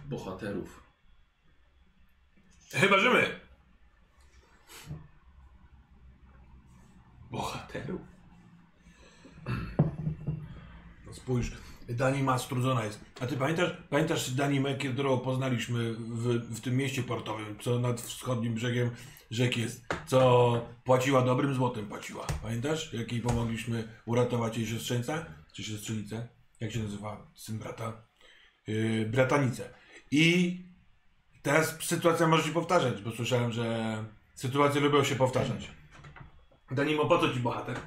bohaterów. 0.05 0.83
Chyba, 2.73 2.99
że 2.99 3.09
my. 3.09 3.39
Bohaterów. 7.31 8.01
No 11.07 11.13
spójrz, 11.13 11.51
Danima 11.89 12.39
strudzona 12.39 12.83
jest. 12.83 13.05
A 13.21 13.27
ty 13.27 13.37
pamiętasz, 13.37 13.71
pamiętasz 13.89 14.31
Danimę, 14.31 14.75
którą 14.75 15.17
poznaliśmy 15.19 15.93
w, 15.93 16.55
w 16.57 16.61
tym 16.61 16.77
mieście 16.77 17.03
portowym, 17.03 17.59
co 17.59 17.79
nad 17.79 18.01
wschodnim 18.01 18.53
brzegiem 18.53 18.91
rzeki 19.31 19.61
jest, 19.61 19.85
co 20.07 20.61
płaciła 20.83 21.21
dobrym 21.21 21.53
złotem 21.53 21.87
płaciła. 21.87 22.27
Pamiętasz, 22.41 22.93
jak 22.93 23.11
jej 23.11 23.21
pomogliśmy 23.21 23.87
uratować 24.05 24.57
jej 24.57 24.67
siostrzeńca? 24.67 25.25
Czy 25.53 25.63
siostrzenicę? 25.63 26.27
Jak 26.59 26.71
się 26.71 26.79
nazywa 26.79 27.31
syn 27.35 27.59
brata? 27.59 27.93
Yy, 28.67 29.05
bratanicę. 29.05 29.69
I 30.11 30.57
teraz 31.41 31.77
sytuacja 31.83 32.27
może 32.27 32.43
się 32.43 32.51
powtarzać, 32.51 33.01
bo 33.01 33.11
słyszałem, 33.11 33.51
że 33.51 33.97
sytuacje 34.35 34.81
lubią 34.81 35.03
się 35.03 35.15
powtarzać. 35.15 35.71
Danimo, 36.71 37.05
po 37.05 37.19
co 37.19 37.33
ci 37.33 37.39
bohater? 37.39 37.79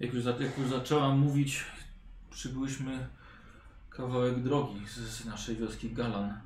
Jak 0.00 0.14
już, 0.14 0.22
za, 0.22 0.30
jak 0.30 0.58
już 0.58 0.68
zaczęłam 0.68 1.18
mówić, 1.18 1.64
przybyłyśmy 2.30 3.08
kawałek 3.90 4.42
drogi 4.42 4.86
z, 4.86 4.96
z 4.96 5.24
naszej 5.24 5.56
wioski 5.56 5.90
Galan 5.90 6.40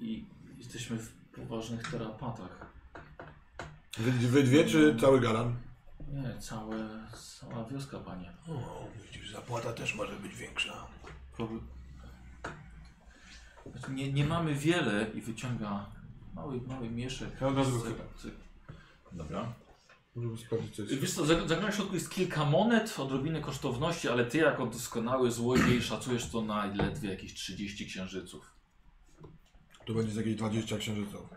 i 0.00 0.24
jesteśmy 0.58 0.98
w 0.98 1.12
poważnych 1.12 1.90
tarapatach. 1.90 2.72
Wy, 3.98 4.10
wy 4.28 4.42
dwie 4.42 4.64
czy 4.64 4.96
cały 5.00 5.20
galan? 5.20 5.56
Nie, 6.10 6.40
całe, 6.40 7.06
cała 7.40 7.64
wioska, 7.64 7.98
panie. 7.98 8.32
O, 8.48 8.86
widzisz, 9.06 9.32
zapłata 9.32 9.72
też 9.72 9.94
może 9.94 10.16
być 10.16 10.34
większa. 10.34 10.86
Znaczy, 13.72 13.92
nie, 13.92 14.12
nie 14.12 14.26
mamy 14.26 14.54
wiele 14.54 15.10
i 15.14 15.20
wyciąga 15.20 15.86
mały, 16.34 16.60
mały 16.60 16.90
mieszek. 16.90 17.40
Ja 17.40 17.46
od 17.46 17.56
razu 17.56 17.80
z- 17.80 17.82
go 17.84 17.90
Dobra. 19.12 19.52
Żeby 20.16 20.36
sprawdzić, 20.38 20.76
co 20.76 20.82
jest. 20.82 20.94
Wiesz 20.94 21.14
co, 21.14 21.26
za, 21.26 21.48
za 21.48 21.70
w 21.70 21.74
środku 21.74 21.94
jest 21.94 22.10
kilka 22.10 22.44
monet, 22.44 22.98
odrobiny 22.98 23.40
kosztowności, 23.40 24.08
ale 24.08 24.24
ty 24.24 24.38
jako 24.38 24.66
doskonały 24.66 25.30
złodziej 25.30 25.82
szacujesz 25.90 26.30
to 26.30 26.42
na 26.42 26.66
ledwie 26.66 27.10
jakieś 27.10 27.34
30 27.34 27.86
księżyców. 27.86 28.54
Tu 29.84 29.94
będzie 29.94 30.12
z 30.12 30.16
jakieś 30.16 30.34
20 30.34 30.78
księżyców. 30.78 31.28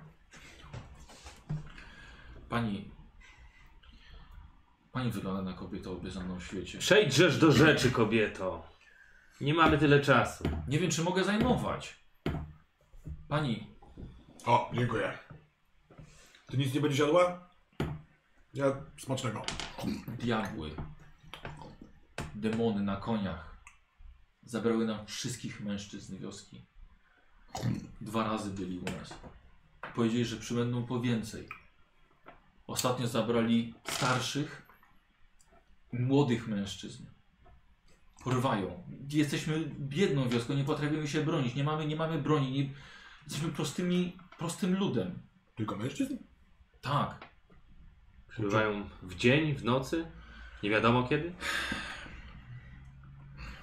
Pani... 2.50 2.93
Pani 4.94 5.12
wygląda 5.12 5.42
na 5.42 5.54
kobietę 5.54 5.90
o 5.90 5.94
obiezaną 5.94 6.40
w 6.40 6.44
świecie. 6.44 6.80
Przejdźżesz 6.80 7.38
do 7.38 7.52
rzeczy, 7.52 7.92
kobieto. 7.92 8.68
Nie 9.42 9.54
mamy 9.54 9.78
tyle 9.78 10.02
czasu. 10.02 10.44
Nie 10.68 10.80
wiem, 10.80 10.92
czy 10.92 11.04
mogę 11.04 11.24
zajmować. 11.24 12.04
Pani, 13.28 13.68
O, 14.46 14.72
dziękuję. 14.74 15.18
Ty 16.48 16.58
nic 16.58 16.74
nie 16.74 16.82
będziesz 16.82 17.00
jadła? 17.00 17.50
Ja 18.54 18.66
smacznego. 18.98 19.42
diabły, 20.08 20.76
demony 22.36 22.82
na 22.84 22.96
koniach 22.96 23.58
zabrały 24.44 24.86
nam 24.86 25.06
wszystkich 25.06 25.62
mężczyzn 25.62 26.18
wioski. 26.18 26.66
Dwa 28.02 28.24
razy 28.24 28.50
byli 28.50 28.80
u 28.80 28.86
nas. 28.86 29.14
Powiedzieli, 29.96 30.26
że 30.26 30.38
przybędą 30.38 30.86
po 30.86 31.00
więcej. 31.00 31.50
Ostatnio 32.68 33.08
zabrali 33.08 33.74
starszych, 33.88 34.63
młodych 35.94 36.48
mężczyzn. 36.48 37.06
Porwają. 38.24 38.84
Jesteśmy 39.10 39.66
biedną 39.80 40.30
wioską, 40.30 40.54
nie 40.54 40.64
potrafimy 40.64 41.08
się 41.08 41.24
bronić. 41.24 41.56
Nie 41.56 41.64
mamy, 41.64 41.86
nie 41.88 41.96
mamy 41.96 42.22
broni. 42.22 42.52
Nie... 42.52 42.70
Jesteśmy 43.24 43.50
prostymi, 43.50 44.18
prostym 44.38 44.78
ludem. 44.78 45.20
Tylko 45.56 45.76
mężczyzn? 45.76 46.18
Tak. 46.82 47.30
Przybywają 48.30 48.90
w 49.02 49.16
dzień, 49.16 49.56
w 49.56 49.64
nocy? 49.64 50.06
Nie 50.64 50.70
wiadomo 50.70 51.04
kiedy? 51.04 51.34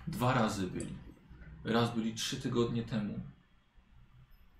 Dwa 0.06 0.34
razy 0.34 0.66
byli. 0.66 0.94
Raz 1.64 1.94
byli 1.94 2.14
trzy 2.14 2.40
tygodnie 2.40 2.82
temu. 2.82 3.20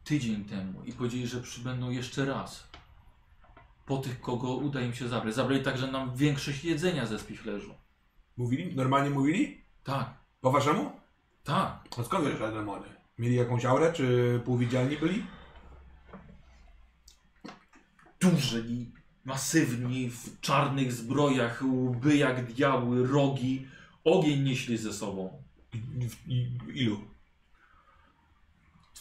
Tydzień 0.05 0.45
temu. 0.45 0.85
I 0.85 0.93
powiedzieli, 0.93 1.27
że 1.27 1.41
przybędą 1.41 1.91
jeszcze 1.91 2.25
raz. 2.25 2.70
Po 3.91 3.99
tych, 3.99 4.21
kogo 4.21 4.55
uda 4.55 4.81
im 4.81 4.95
się 4.95 5.09
zabrać. 5.09 5.35
Zabrali 5.35 5.63
także 5.63 5.87
nam 5.87 6.17
większość 6.17 6.65
jedzenia 6.65 7.07
ze 7.07 7.19
spichlerzu. 7.19 7.75
Mówili? 8.37 8.77
Normalnie 8.77 9.11
mówili? 9.11 9.65
Tak, 9.85 10.15
Po 10.41 10.51
waszemu? 10.51 10.93
tak. 11.45 11.89
A 11.99 12.03
skąd 12.05 12.27
wiesz, 12.27 12.39
że 12.39 12.53
demony? 12.53 12.87
Mieli 13.19 13.35
jakąś 13.35 13.65
aurę, 13.65 13.93
czy 13.93 14.41
półwidzialni 14.45 14.97
byli? 14.97 15.27
Duży, 18.21 18.65
masywni, 19.25 20.11
w 20.11 20.41
czarnych 20.41 20.93
zbrojach, 20.93 21.63
łby 21.63 22.17
jak 22.17 22.53
diabły, 22.53 23.07
rogi. 23.07 23.67
Ogień 24.05 24.43
nieśli 24.43 24.79
ze 24.79 24.93
sobą. 24.93 25.43
I, 25.75 25.79
i, 26.35 26.59
ilu? 26.75 27.01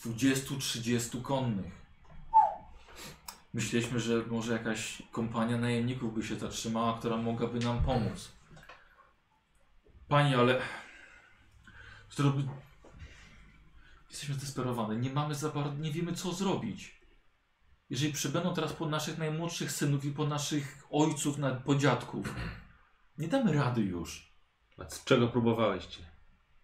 20-30 0.06 1.22
konnych. 1.22 1.80
Myśleliśmy, 3.54 4.00
że 4.00 4.26
może 4.28 4.54
jakaś 4.54 5.04
kompania 5.12 5.58
najemników 5.58 6.14
by 6.14 6.24
się 6.24 6.36
zatrzymała, 6.36 6.98
która 6.98 7.18
mogłaby 7.18 7.60
nam 7.60 7.84
pomóc. 7.84 8.32
Pani, 10.08 10.36
ale. 10.36 10.62
Zrobi... 12.10 12.50
Jesteśmy 14.10 14.36
zdesperowani. 14.36 14.98
Nie 14.98 15.10
mamy 15.10 15.36
za 15.36 15.50
bardzo, 15.50 15.78
nie 15.78 15.92
wiemy 15.92 16.14
co 16.14 16.34
zrobić. 16.34 17.00
Jeżeli 17.90 18.14
przybędą 18.14 18.54
teraz 18.54 18.74
po 18.74 18.86
naszych 18.86 19.18
najmłodszych 19.18 19.72
synów 19.72 20.06
i 20.06 20.12
po 20.12 20.28
naszych 20.28 20.88
ojców, 20.92 21.38
na, 21.38 21.56
po 21.56 21.76
dziadków, 21.76 22.36
nie 23.18 23.28
damy 23.28 23.54
rady 23.54 23.82
już. 23.82 24.34
A 24.78 24.90
z 24.90 25.04
czego 25.04 25.28
próbowałyście? 25.28 26.04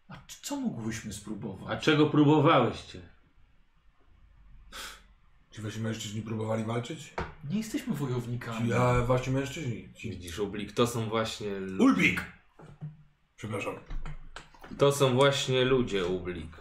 A 0.07 0.13
co 0.41 0.55
mógłbyśmy 0.55 1.11
A 1.11 1.13
spróbować? 1.13 1.83
czego 1.83 2.09
próbowałyście? 2.09 3.14
Ci 5.55 5.61
wasi 5.61 5.79
mężczyźni 5.79 6.21
próbowali 6.21 6.63
walczyć? 6.63 7.13
Nie 7.49 7.57
jesteśmy 7.57 7.93
wojownikami. 7.93 8.67
Ci, 8.67 8.73
a 8.73 9.01
wasi 9.01 9.31
mężczyźni? 9.31 9.93
Ci... 9.93 10.09
Widzisz, 10.09 10.39
Ublik, 10.39 10.71
to 10.71 10.87
są 10.87 11.09
właśnie... 11.09 11.59
lu- 11.59 11.83
Ulbik! 11.83 12.25
Przepraszam. 13.35 13.75
To 14.77 14.91
są 14.91 15.13
właśnie 15.13 15.65
ludzie, 15.65 16.05
Ublik. 16.05 16.57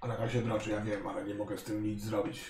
Anaka 0.00 0.28
się 0.30 0.42
droczy, 0.42 0.70
ja 0.70 0.80
wiem, 0.80 1.06
ale 1.06 1.24
nie 1.24 1.34
mogę 1.34 1.58
z 1.58 1.62
tym 1.64 1.84
nic 1.84 2.02
zrobić. 2.04 2.40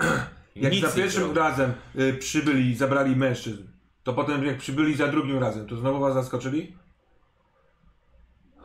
Jak 0.56 0.72
Nic 0.72 0.82
za 0.82 0.88
nie 0.88 0.94
pierwszym 0.94 1.22
zrobię. 1.22 1.40
razem 1.40 1.72
y, 1.98 2.14
przybyli 2.14 2.70
i 2.70 2.76
zabrali 2.76 3.16
mężczyzn, 3.16 3.62
to 4.02 4.12
potem 4.12 4.44
jak 4.44 4.58
przybyli 4.58 4.94
za 4.94 5.08
drugim 5.08 5.38
razem, 5.38 5.66
to 5.66 5.76
znowu 5.76 6.00
was 6.00 6.14
zaskoczyli? 6.14 6.76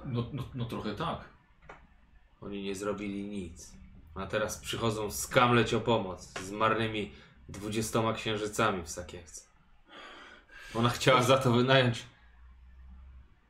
No, 0.05 0.29
no, 0.33 0.43
no 0.55 0.65
trochę 0.65 0.95
tak. 0.95 1.29
Oni 2.41 2.63
nie 2.63 2.75
zrobili 2.75 3.23
nic. 3.29 3.78
A 4.15 4.25
teraz 4.27 4.57
przychodzą 4.57 5.11
skamleć 5.11 5.73
o 5.73 5.79
pomoc 5.81 6.33
z 6.43 6.51
marnymi 6.51 7.11
dwudziestoma 7.49 8.13
księżycami 8.13 8.83
w 8.83 8.89
sakiewce. 8.89 9.41
Ona 10.75 10.89
chciała 10.89 11.23
za 11.23 11.37
to 11.37 11.51
wynająć 11.51 12.03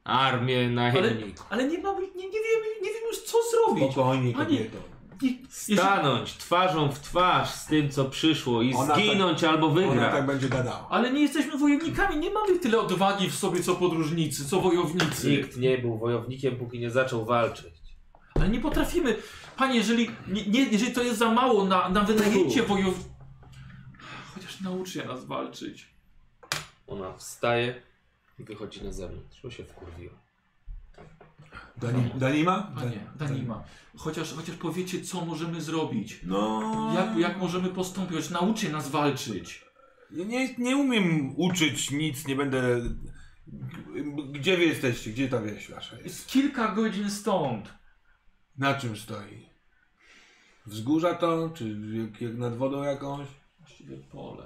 armię 0.03 0.57
Ale, 0.59 0.69
najemników. 0.69 1.45
ale 1.49 1.67
nie 1.67 1.77
mamy, 1.79 2.01
nie, 2.01 2.07
nie, 2.27 2.39
wiemy, 2.39 2.65
nie 2.81 2.89
wiemy 2.93 3.07
już 3.07 3.23
co 3.23 3.37
zrobić. 3.51 3.91
Spokojnie, 3.91 4.33
kobieto. 4.33 4.77
Nie, 5.21 5.29
jeżeli, 5.31 5.77
Stanąć 5.77 6.33
twarzą 6.33 6.91
w 6.91 6.99
twarz 6.99 7.49
z 7.49 7.65
tym, 7.65 7.89
co 7.91 8.05
przyszło 8.05 8.61
i 8.61 8.73
Ona 8.73 8.95
zginąć 8.95 9.43
albo 9.43 9.67
Ona 9.67 9.75
wygrać. 9.75 10.11
tak 10.13 10.25
będzie 10.25 10.49
gadała. 10.49 10.87
ale 10.89 11.11
nie 11.13 11.21
jesteśmy 11.21 11.57
wojownikami, 11.57 12.17
nie 12.17 12.29
mamy 12.31 12.59
tyle 12.59 12.79
odwagi 12.79 13.29
w 13.29 13.35
sobie 13.35 13.63
co 13.63 13.75
podróżnicy, 13.75 14.49
co 14.49 14.61
wojownicy. 14.61 15.29
Nikt 15.31 15.57
nie 15.57 15.77
był 15.77 15.97
wojownikiem, 15.97 16.55
póki 16.55 16.79
nie 16.79 16.91
zaczął 16.91 17.25
walczyć. 17.25 17.73
Ale 18.35 18.49
nie 18.49 18.59
potrafimy. 18.59 19.15
Panie, 19.59 19.75
jeżeli, 19.75 20.09
nie, 20.27 20.45
nie, 20.45 20.61
jeżeli 20.63 20.91
to 20.91 21.03
jest 21.03 21.19
za 21.19 21.31
mało 21.31 21.65
na, 21.65 21.89
na 21.89 22.03
wynajęcie 22.03 22.63
wojowników. 22.63 23.09
Chociaż 24.33 24.61
nauczy 24.61 25.05
nas 25.05 25.25
walczyć. 25.25 25.93
Ona 26.87 27.13
wstaje 27.13 27.81
i 28.39 28.43
wychodzi 28.43 28.83
na 28.83 28.91
zewnątrz, 28.91 29.41
bo 29.43 29.51
się 29.51 29.63
wkurwiła. 29.63 30.13
Dani, 31.77 32.11
Danima? 32.15 32.71
Panie, 32.75 32.99
Danima, 33.15 33.63
chociaż, 33.97 34.33
chociaż 34.33 34.55
powiecie, 34.55 35.01
co 35.01 35.25
możemy 35.25 35.61
zrobić. 35.61 36.19
No. 36.23 36.93
Jak, 36.95 37.17
jak 37.17 37.37
możemy 37.37 37.69
postąpić? 37.69 38.29
Nauczy 38.29 38.71
nas 38.71 38.89
walczyć. 38.89 39.65
Ja 40.11 40.25
nie, 40.25 40.55
nie 40.57 40.77
umiem 40.77 41.33
uczyć 41.37 41.91
nic, 41.91 42.27
nie 42.27 42.35
będę. 42.35 42.81
Gdzie 44.31 44.57
wy 44.57 44.65
jesteście? 44.65 45.11
Gdzie 45.11 45.29
ta 45.29 45.41
wieś 45.41 45.71
wasza 45.71 45.95
jest? 45.95 46.05
Jest 46.05 46.27
kilka 46.27 46.75
godzin 46.75 47.11
stąd. 47.11 47.73
Na 48.57 48.73
czym 48.73 48.97
stoi? 48.97 49.48
Wzgórza 50.73 51.13
to? 51.15 51.49
Czy 51.53 51.77
jak, 51.93 52.21
jak 52.21 52.37
nad 52.37 52.57
wodą 52.57 52.83
jakąś? 52.83 53.27
Właściwie 53.59 53.97
pole. 53.97 54.43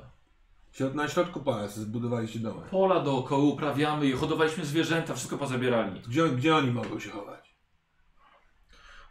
Środ- 0.73 0.95
Na 0.95 1.07
środku 1.07 1.39
pola 1.39 1.67
zbudowaliście 1.67 2.39
domek. 2.39 2.69
Pola 2.69 2.99
dookoła 2.99 3.43
uprawiamy 3.43 4.05
i 4.07 4.11
hodowaliśmy 4.11 4.65
zwierzęta, 4.65 5.13
wszystko 5.13 5.37
pozabierali. 5.37 6.01
Gdzie, 6.07 6.29
gdzie 6.29 6.55
oni 6.55 6.71
mogą 6.71 6.99
się 6.99 7.09
chować? 7.09 7.55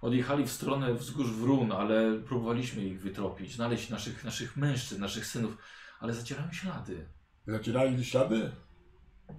Odjechali 0.03 0.45
w 0.45 0.53
stronę 0.53 0.95
wzgórz 0.95 1.31
Wrun, 1.31 1.73
ale 1.73 2.19
próbowaliśmy 2.19 2.85
ich 2.85 3.01
wytropić, 3.01 3.55
znaleźć 3.55 3.91
naszych, 3.91 4.25
naszych 4.25 4.57
mężczyzn, 4.57 5.01
naszych 5.01 5.27
synów, 5.27 5.57
ale 6.01 6.15
zacierają 6.15 6.53
ślady. 6.53 7.07
Zacierali 7.47 8.05
ślady? 8.05 8.53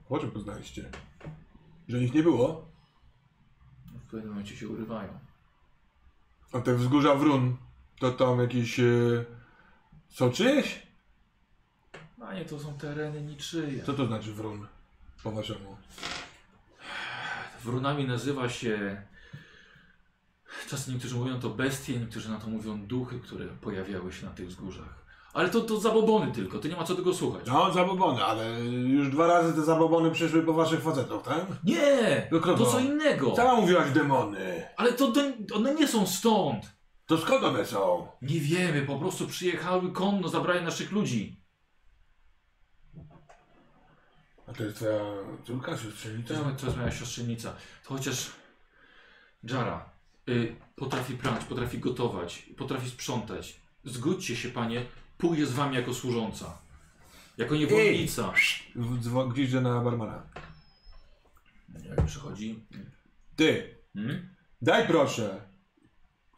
Po 0.08 0.20
czym 0.20 0.32
poznaliście? 0.32 0.90
Że 1.88 2.00
ich 2.04 2.14
nie 2.14 2.24
było? 2.24 2.66
W 4.08 4.12
pewnym 4.12 4.30
momencie 4.30 4.56
się 4.56 4.68
urywają. 4.68 5.20
A 6.54 6.60
te 6.62 6.76
wzgórza 6.76 7.16
Wrun, 7.16 7.58
to 8.00 8.12
tam 8.12 8.40
jakieś... 8.40 8.80
E, 8.80 8.84
są 10.10 10.32
czyjeś? 10.32 10.88
A 12.22 12.34
nie, 12.34 12.46
to 12.46 12.60
są 12.60 12.74
tereny 12.78 13.22
niczyje. 13.22 13.84
Co 13.84 13.94
to 13.94 14.06
znaczy 14.06 14.34
Wrun? 14.34 14.68
Po 15.24 15.32
waszemu. 15.32 15.78
Wrunami 17.64 18.08
nazywa 18.08 18.50
się. 18.50 19.02
Czasem 20.70 20.94
niektórzy 20.94 21.16
mówią 21.16 21.40
to 21.40 21.50
bestie, 21.50 22.00
niektórzy 22.00 22.30
na 22.30 22.40
to 22.40 22.48
mówią 22.48 22.88
duchy, 22.88 23.20
które 23.20 23.46
pojawiały 23.46 24.14
się 24.14 24.26
na 24.26 24.32
tych 24.32 24.48
wzgórzach. 24.48 25.04
Ale 25.34 25.50
to, 25.50 25.62
to 25.62 25.80
zabobony 25.80 26.32
tylko, 26.32 26.60
to 26.60 26.68
nie 26.68 26.76
ma 26.76 26.84
co 26.84 26.96
tego 26.96 27.14
słuchać. 27.14 27.42
No, 27.48 27.74
zabobony, 27.74 28.24
ale 28.24 28.60
już 28.66 29.10
dwa 29.10 29.28
razy 29.28 29.54
te 29.54 29.62
zabobony 29.62 30.12
przyszły 30.12 30.44
po 30.44 30.54
waszych 30.54 30.82
facetów, 30.82 31.24
tak? 31.24 31.46
Nie! 31.64 32.28
No 32.32 32.40
To 32.40 32.58
to? 32.58 32.66
co 32.66 32.80
innego! 32.80 33.36
Sama 33.36 33.56
mówiłaś 33.56 33.92
demony. 33.92 34.64
Ale 34.78 34.94
to, 34.94 35.12
to 35.12 35.22
one 35.56 35.76
nie 35.76 35.88
są 35.88 36.08
stąd! 36.08 36.74
To 37.06 37.18
skąd 37.18 37.44
one 37.44 37.66
są? 37.66 38.08
Nie 38.22 38.40
wiemy, 38.40 38.82
po 38.82 39.00
prostu 39.00 39.28
przyjechały 39.28 39.92
konno, 39.92 40.28
zabrali 40.30 40.66
naszych 40.66 40.92
ludzi. 40.92 41.44
A 44.48 44.54
to 44.54 44.64
jest 44.64 44.76
twoja 44.76 45.00
córka, 45.46 45.72
To 45.72 45.78
siostrzenica? 45.78 46.34
jest, 46.34 46.60
to 46.60 46.66
jest 46.66 46.78
moja 46.78 46.92
siostrzenica. 46.92 47.56
To 47.84 47.90
chociaż 47.90 48.32
Jara 49.44 49.90
y, 50.30 50.56
potrafi 50.76 51.14
prać, 51.18 51.46
potrafi 51.46 51.80
gotować, 51.80 52.50
potrafi 52.58 52.90
sprzątać. 52.90 53.62
Zgódźcie 53.84 54.36
się, 54.36 54.50
panie, 54.50 54.86
pójdzie 55.18 55.46
z 55.46 55.52
wami 55.54 55.76
jako 55.76 55.94
służąca. 55.94 56.58
Jako 57.38 57.56
niewolnica. 57.56 58.34
Dzwo- 58.76 59.46
że 59.48 59.62
na 59.62 59.82
barmana. 59.82 60.24
Jak 61.90 62.06
przychodzi. 62.06 62.66
Ty, 63.36 63.78
Hmm? 63.94 64.36
daj 64.62 64.88
proszę. 64.88 65.42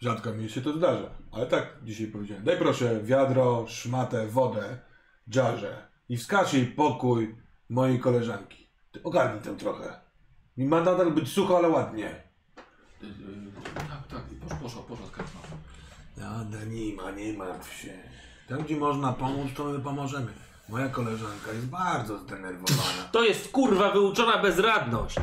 Rzadko 0.02 0.34
mi 0.34 0.50
się 0.50 0.62
to 0.62 0.74
zdarza, 0.74 1.10
ale 1.32 1.46
tak 1.46 1.68
dzisiaj 1.84 2.08
powiedziałem. 2.08 2.44
Daj 2.44 2.58
proszę 2.58 3.04
wiadro, 3.04 3.66
szmatę, 3.68 4.28
wodę, 4.28 4.78
dżarze 5.30 5.88
i 6.10 6.18
wskaż 6.18 6.54
jej 6.54 6.66
pokój 6.66 7.36
mojej 7.70 8.00
koleżanki. 8.00 8.70
Ty 8.92 9.04
ogarnij 9.04 9.42
tę 9.42 9.58
trochę. 9.58 10.00
Mi 10.58 10.66
ma 10.66 10.82
nadal 10.82 11.12
być 11.12 11.32
sucho, 11.32 11.58
ale 11.58 11.70
ładnie. 11.70 12.10
Y, 13.04 13.06
y, 13.06 13.10
tak, 13.76 14.08
tak, 14.08 14.22
posz, 14.50 14.60
poszła, 14.60 14.82
poszła 14.82 15.08
skarżna. 15.08 15.40
Nada 16.18 16.66
nie 16.66 16.96
ma, 16.96 17.12
nie 17.12 17.34
martw 17.34 17.74
się. 17.74 17.94
Tam, 18.50 18.64
gdzie 18.64 18.78
można 18.78 19.14
pomóc, 19.14 19.48
to 19.56 19.64
my 19.64 19.80
pomożemy. 19.80 20.34
Moja 20.70 20.90
koleżanka 20.90 21.52
jest 21.54 21.66
bardzo 21.66 22.20
zdenerwowana. 22.20 23.04
To 23.12 23.24
jest 23.24 23.52
kurwa 23.52 23.92
wyuczona 23.92 24.38
bezradność. 24.38 25.16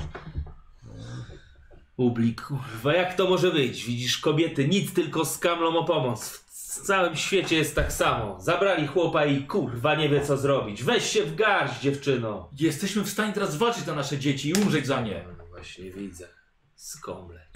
Ublik, 1.96 2.42
kurwa, 2.42 2.94
jak 2.94 3.14
to 3.14 3.28
może 3.28 3.50
być? 3.50 3.84
Widzisz, 3.84 4.18
kobiety 4.18 4.68
nic 4.68 4.94
tylko 4.94 5.24
skamlą 5.24 5.78
o 5.78 5.84
pomoc. 5.84 6.42
W 6.72 6.86
całym 6.86 7.16
świecie 7.16 7.56
jest 7.56 7.74
tak 7.74 7.92
samo. 7.92 8.40
Zabrali 8.40 8.86
chłopa 8.86 9.24
i 9.24 9.46
kurwa 9.46 9.94
nie 9.94 10.08
wie 10.08 10.26
co 10.26 10.36
zrobić. 10.36 10.84
Weź 10.84 11.10
się 11.10 11.24
w 11.24 11.34
garść, 11.34 11.80
dziewczyno. 11.80 12.50
Jesteśmy 12.60 13.02
w 13.02 13.10
stanie 13.10 13.32
teraz 13.32 13.56
walczyć 13.56 13.86
na 13.86 13.94
nasze 13.94 14.18
dzieci 14.18 14.48
i 14.48 14.54
umrzeć 14.54 14.86
za 14.86 15.00
nie. 15.00 15.24
No 15.38 15.46
właśnie 15.46 15.90
widzę. 15.90 16.28
Skomle. 16.74 17.46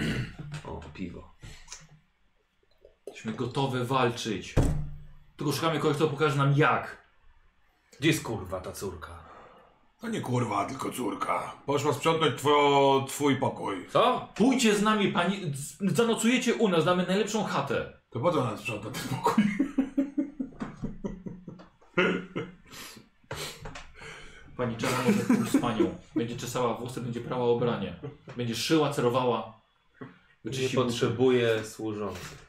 O, 0.64 0.80
piwo. 0.94 1.34
Jesteśmy 3.06 3.32
gotowe 3.32 3.84
walczyć. 3.84 4.54
Tylko 5.36 5.52
szukamy 5.52 5.78
kogoś, 5.78 5.96
kto 5.96 6.08
pokaże 6.08 6.36
nam 6.36 6.52
jak. 6.56 7.06
Gdzie 8.00 8.08
jest 8.08 8.22
kurwa 8.22 8.60
ta 8.60 8.72
córka? 8.72 9.15
To 10.00 10.08
nie 10.08 10.20
kurwa, 10.20 10.64
tylko 10.64 10.90
córka. 10.92 11.52
Poszła 11.66 11.92
sprzątać 11.92 12.42
two, 12.42 13.04
twój 13.08 13.36
pokój. 13.36 13.86
Co? 13.92 14.28
Pójdźcie 14.34 14.74
z 14.74 14.82
nami, 14.82 15.12
pani. 15.12 15.52
z- 15.54 15.96
Zanocujecie 15.96 16.54
u 16.54 16.68
nas, 16.68 16.84
damy 16.84 17.06
najlepszą 17.06 17.44
chatę. 17.44 17.92
To 18.10 18.20
po 18.20 18.32
co 18.32 18.40
ona 18.40 18.56
sprząta 18.56 18.90
ten 18.90 19.02
pokój? 19.08 19.44
Pani 24.56 24.76
Jara 24.82 24.98
może 25.04 25.18
pójść 25.24 25.52
z 25.52 25.60
panią. 25.60 25.98
Będzie 26.14 26.36
czesała 26.36 26.74
włosy, 26.74 27.00
będzie 27.00 27.20
prała 27.20 27.52
ubranie. 27.52 27.96
Będzie 28.36 28.54
szyła, 28.56 28.92
cerowała. 28.92 29.60
Nie 30.00 30.06
Wyczyści 30.44 30.76
potrzebuję 30.76 31.64
służących. 31.64 32.46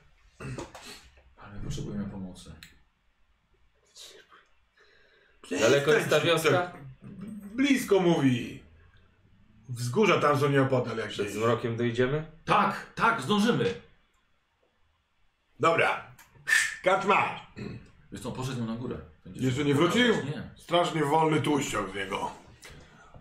Ale 1.38 1.54
my 1.58 1.64
potrzebujemy 1.66 2.06
pomocy. 2.06 2.54
Daleko 5.52 5.94
jest 5.94 6.10
ta 6.10 6.16
Tak, 6.16 6.26
wioska? 6.26 6.74
Blisko 7.58 8.00
mówi. 8.00 8.60
Wzgórza 9.70 10.20
tam 10.20 10.40
są 10.40 10.50
nieopodal 10.50 10.98
jak 10.98 11.12
się 11.12 11.24
Przed 11.24 11.34
zmrokiem 11.34 11.78
dojdziemy? 11.78 12.26
Tak, 12.46 12.94
tak, 12.96 13.22
zdążymy. 13.22 13.74
Dobra. 15.60 16.16
Kaczma. 16.84 17.48
Wiesz 18.12 18.22
co, 18.22 18.32
poszedł 18.32 18.66
na 18.66 18.76
górę. 18.76 18.98
Będzie 19.26 19.42
Jeszcze 19.42 19.66
nie 19.66 19.76
wrócił? 19.76 20.08
Nie. 20.08 20.50
Strasznie 20.56 21.06
wolny 21.06 21.42
tłuściok 21.42 21.92
z 21.92 21.96
niego. 21.96 22.32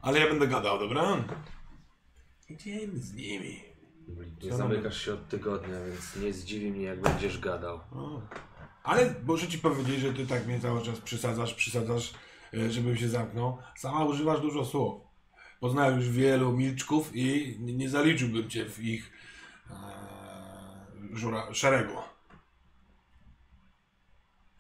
Ale 0.03 0.21
ja 0.21 0.27
będę 0.29 0.47
gadał, 0.49 0.79
dobra? 0.79 1.25
Idziemy 2.49 2.99
z 2.99 3.15
nimi. 3.15 3.63
Nie 4.43 4.53
zamykasz 4.53 5.05
się 5.05 5.15
od 5.15 5.29
tygodnia, 5.29 5.85
więc 5.87 6.17
nie 6.17 6.33
zdziwi 6.33 6.71
mnie 6.71 6.83
jak 6.83 7.01
będziesz 7.01 7.39
gadał. 7.39 7.77
O. 7.77 8.23
Ale 8.83 9.15
muszę 9.27 9.49
ci 9.49 9.59
powiedzieć, 9.59 10.01
że 10.01 10.13
ty 10.13 10.27
tak 10.27 10.47
mnie 10.47 10.61
cały 10.61 10.83
czas 10.83 11.01
przysadzasz, 11.01 11.55
przysadzasz, 11.55 12.15
żebym 12.53 12.97
się 12.97 13.09
zamknął. 13.09 13.59
Sama 13.77 14.05
używasz 14.05 14.41
dużo 14.41 14.65
słów. 14.65 15.03
Poznałem 15.61 15.97
już 15.97 16.09
wielu 16.11 16.53
milczków 16.53 17.11
i 17.15 17.57
nie- 17.61 17.91
zaliczyłbym 17.91 18.51
cię 18.51 18.65
w 18.65 18.85
ich 18.85 19.13
e, 19.71 19.75
żura, 21.13 21.55
szeregu. 21.55 21.95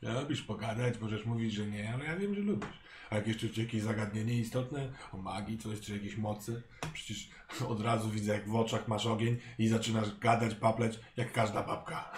Ja 0.02 0.20
lubisz 0.20 0.42
pogadać, 0.42 0.98
możesz 1.00 1.24
mówić, 1.26 1.52
że 1.54 1.66
nie, 1.66 1.94
ale 1.94 2.04
ja 2.04 2.16
wiem, 2.16 2.34
że 2.34 2.40
lubisz. 2.40 2.78
A 3.10 3.14
jak 3.16 3.26
jeszcze 3.26 3.62
jakieś 3.62 3.82
zagadnienie 3.82 4.34
istotne 4.34 4.92
o 5.12 5.16
magii, 5.16 5.58
coś, 5.58 5.80
czy 5.80 5.92
jakiejś 5.92 6.16
mocy, 6.16 6.62
przecież 6.92 7.28
od 7.68 7.80
razu 7.80 8.10
widzę, 8.10 8.32
jak 8.32 8.48
w 8.48 8.54
oczach 8.56 8.88
masz 8.88 9.06
ogień 9.06 9.36
i 9.58 9.68
zaczynasz 9.68 10.18
gadać, 10.18 10.54
papleć, 10.54 11.00
jak 11.16 11.32
każda 11.32 11.62
babka. 11.62 12.12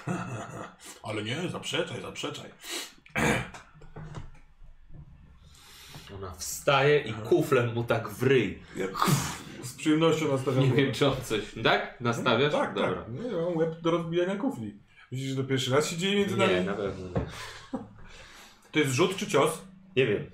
ale 1.03 1.23
nie, 1.23 1.49
zaprzeczaj, 1.49 2.03
zaprzeczaj. 2.03 2.51
Ona 6.15 6.35
wstaje 6.35 6.99
i 7.01 7.13
kuflem 7.13 7.75
mu 7.75 7.85
tak 7.85 8.09
w 8.09 8.23
ryj. 8.23 8.59
Ja, 8.77 8.87
z 9.63 9.75
przyjemnością 9.75 10.29
nastawiam 10.29 10.65
Nie 10.65 10.73
wiem 10.73 10.93
czy 10.93 11.07
on 11.07 11.17
coś... 11.25 11.41
Tak? 11.65 12.01
Nastawiasz? 12.01 12.53
Tak, 12.53 12.75
Dobra. 12.75 12.93
tak. 12.95 13.09
Nie, 13.13 13.31
ja 13.31 13.37
mam 13.43 13.57
łeb 13.57 13.81
do 13.81 13.91
rozbijania 13.91 14.37
kufli. 14.37 14.79
Widzisz, 15.13 15.31
że 15.31 15.37
to 15.43 15.49
pierwszy 15.49 15.71
raz 15.71 15.91
się 15.91 15.97
dzieje 15.97 16.17
między 16.17 16.37
nami? 16.37 16.55
Nie, 16.55 16.63
na 16.63 16.75
pewno 16.75 17.09
nie. 17.09 17.27
To 18.73 18.79
jest 18.79 18.93
rzut 18.93 19.17
czy 19.17 19.27
cios? 19.27 19.63
Nie 19.97 20.07
wiem. 20.07 20.31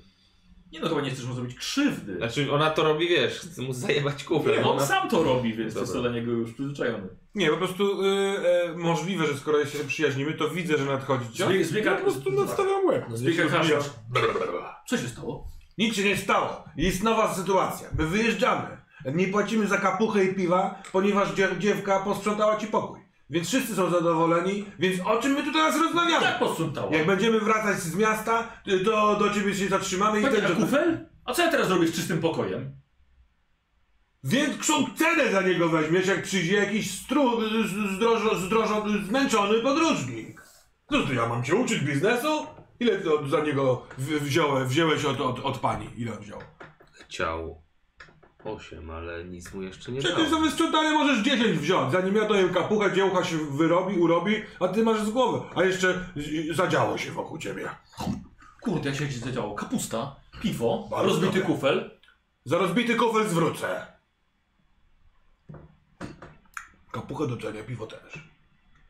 Nie 0.72 0.80
no, 0.80 0.88
chyba 0.88 1.00
nie 1.00 1.10
chcesz 1.10 1.24
mu 1.26 1.34
zrobić 1.34 1.56
krzywdy. 1.56 2.16
Znaczy 2.16 2.52
ona 2.52 2.70
to 2.70 2.82
robi, 2.84 3.08
wiesz, 3.08 3.38
chce 3.38 3.62
mu 3.62 3.72
zajebać 3.72 4.24
kuflem. 4.24 4.54
Nie, 4.56 4.64
on 4.64 4.76
Ona... 4.76 4.86
sam 4.86 5.08
to 5.08 5.22
robi, 5.22 5.54
więc 5.54 5.74
Dobra. 5.74 5.80
jest 5.88 5.98
dla 6.00 6.10
niego 6.12 6.32
już 6.32 6.52
przyzwyczajony. 6.52 7.08
Nie, 7.34 7.50
po 7.50 7.56
prostu 7.56 8.04
y, 8.04 8.06
e, 8.08 8.72
możliwe, 8.76 9.26
że 9.26 9.36
skoro 9.36 9.66
się 9.66 9.78
przyjaźnimy, 9.84 10.32
to 10.34 10.48
widzę, 10.50 10.78
że 10.78 10.84
nadchodzi 10.84 11.32
cios. 11.32 11.48
Zbieg- 11.48 11.64
zbiega- 11.64 11.84
ja 11.90 11.96
po 11.96 12.02
prostu 12.02 12.32
nastawiam 12.32 12.86
łeb. 12.86 13.04
No, 13.08 13.16
Zbiega. 13.16 13.48
Co 14.86 14.98
się 14.98 15.08
stało? 15.08 15.48
Nic 15.78 15.94
się 15.94 16.04
nie 16.04 16.16
stało. 16.16 16.64
Jest 16.76 17.02
nowa 17.02 17.34
sytuacja. 17.34 17.88
My 17.98 18.06
wyjeżdżamy. 18.06 18.84
Nie 19.14 19.28
płacimy 19.28 19.66
za 19.66 19.78
kapuchę 19.78 20.24
i 20.24 20.34
piwa, 20.34 20.82
ponieważ 20.92 21.34
dziew 21.34 21.58
dziewka 21.58 22.00
posprzątała 22.00 22.56
ci 22.56 22.66
pokój. 22.66 23.00
Więc 23.30 23.48
wszyscy 23.48 23.74
są 23.74 23.90
zadowoleni, 23.90 24.64
więc 24.78 25.00
o 25.04 25.18
czym 25.18 25.32
my 25.32 25.42
tu 25.42 25.52
teraz 25.52 25.76
rozmawiamy? 25.80 26.24
Jak 26.26 26.38
posprzątała? 26.38 26.96
Jak 26.96 27.06
będziemy 27.06 27.40
wracać 27.40 27.78
z 27.80 27.96
miasta, 27.96 28.48
to 28.84 29.16
do 29.16 29.34
ciebie 29.34 29.54
się 29.54 29.68
zatrzymamy 29.68 30.20
i 30.20 30.22
Panie 30.22 30.36
wtedy... 30.36 30.54
kufel? 30.54 31.08
A 31.24 31.32
co 31.34 31.42
ja 31.42 31.50
teraz 31.50 31.68
robię 31.68 31.88
z 31.88 31.94
czystym 31.94 32.20
pokojem? 32.20 32.76
Większą 34.24 34.86
cenę 34.96 35.32
za 35.32 35.42
niego 35.42 35.68
weźmiesz, 35.68 36.06
jak 36.06 36.22
przyjdzie 36.22 36.56
jakiś 36.56 37.00
stru, 37.00 37.40
zdrożo, 37.96 38.36
zdrożo, 38.36 38.84
zmęczony 39.08 39.60
podróżnik. 39.60 40.42
No 40.90 41.02
to 41.02 41.12
ja 41.12 41.28
mam 41.28 41.44
cię 41.44 41.54
uczyć 41.54 41.80
biznesu? 41.80 42.46
Ile 42.80 42.98
ty 42.98 43.14
od, 43.14 43.30
za 43.30 43.40
niego 43.40 43.86
w, 43.98 44.04
wziąłeś, 44.08 44.68
wziąłeś 44.68 45.04
od, 45.04 45.20
od, 45.20 45.40
od 45.40 45.58
pani? 45.58 45.90
Ile 45.96 46.12
on 46.12 46.18
wziął? 46.18 46.40
Chciał 46.92 47.62
osiem, 48.44 48.90
ale 48.90 49.24
nic 49.24 49.54
mu 49.54 49.62
jeszcze 49.62 49.92
nie 49.92 50.00
Przecież 50.00 50.24
za 50.24 50.30
dało. 50.30 50.42
wysprzątanie 50.42 50.90
możesz 50.90 51.24
10 51.24 51.58
wziąć, 51.58 51.92
zanim 51.92 52.16
ja 52.16 52.28
daję 52.28 52.48
kapuchę, 52.48 52.92
dziełcha 52.92 53.24
się 53.24 53.36
wyrobi, 53.36 53.98
urobi, 53.98 54.42
a 54.60 54.68
ty 54.68 54.82
masz 54.82 55.00
z 55.04 55.10
głowy. 55.10 55.40
A 55.54 55.62
jeszcze 55.64 56.08
zadziało 56.54 56.98
się 56.98 57.10
wokół 57.12 57.38
ciebie. 57.38 57.68
Kurde, 58.60 58.88
jak 58.90 58.98
się 58.98 59.04
gdzieś 59.04 59.18
zadziało. 59.18 59.54
Kapusta, 59.54 60.16
piwo, 60.42 60.88
Bardzo 60.90 61.08
rozbity 61.08 61.38
dobre. 61.40 61.54
kufel. 61.54 61.98
Za 62.44 62.58
rozbity 62.58 62.94
kufel 62.94 63.28
zwrócę. 63.28 63.86
Kapuchę 66.92 67.26
do 67.26 67.36
czenia, 67.36 67.64
piwo 67.64 67.86
też. 67.86 68.28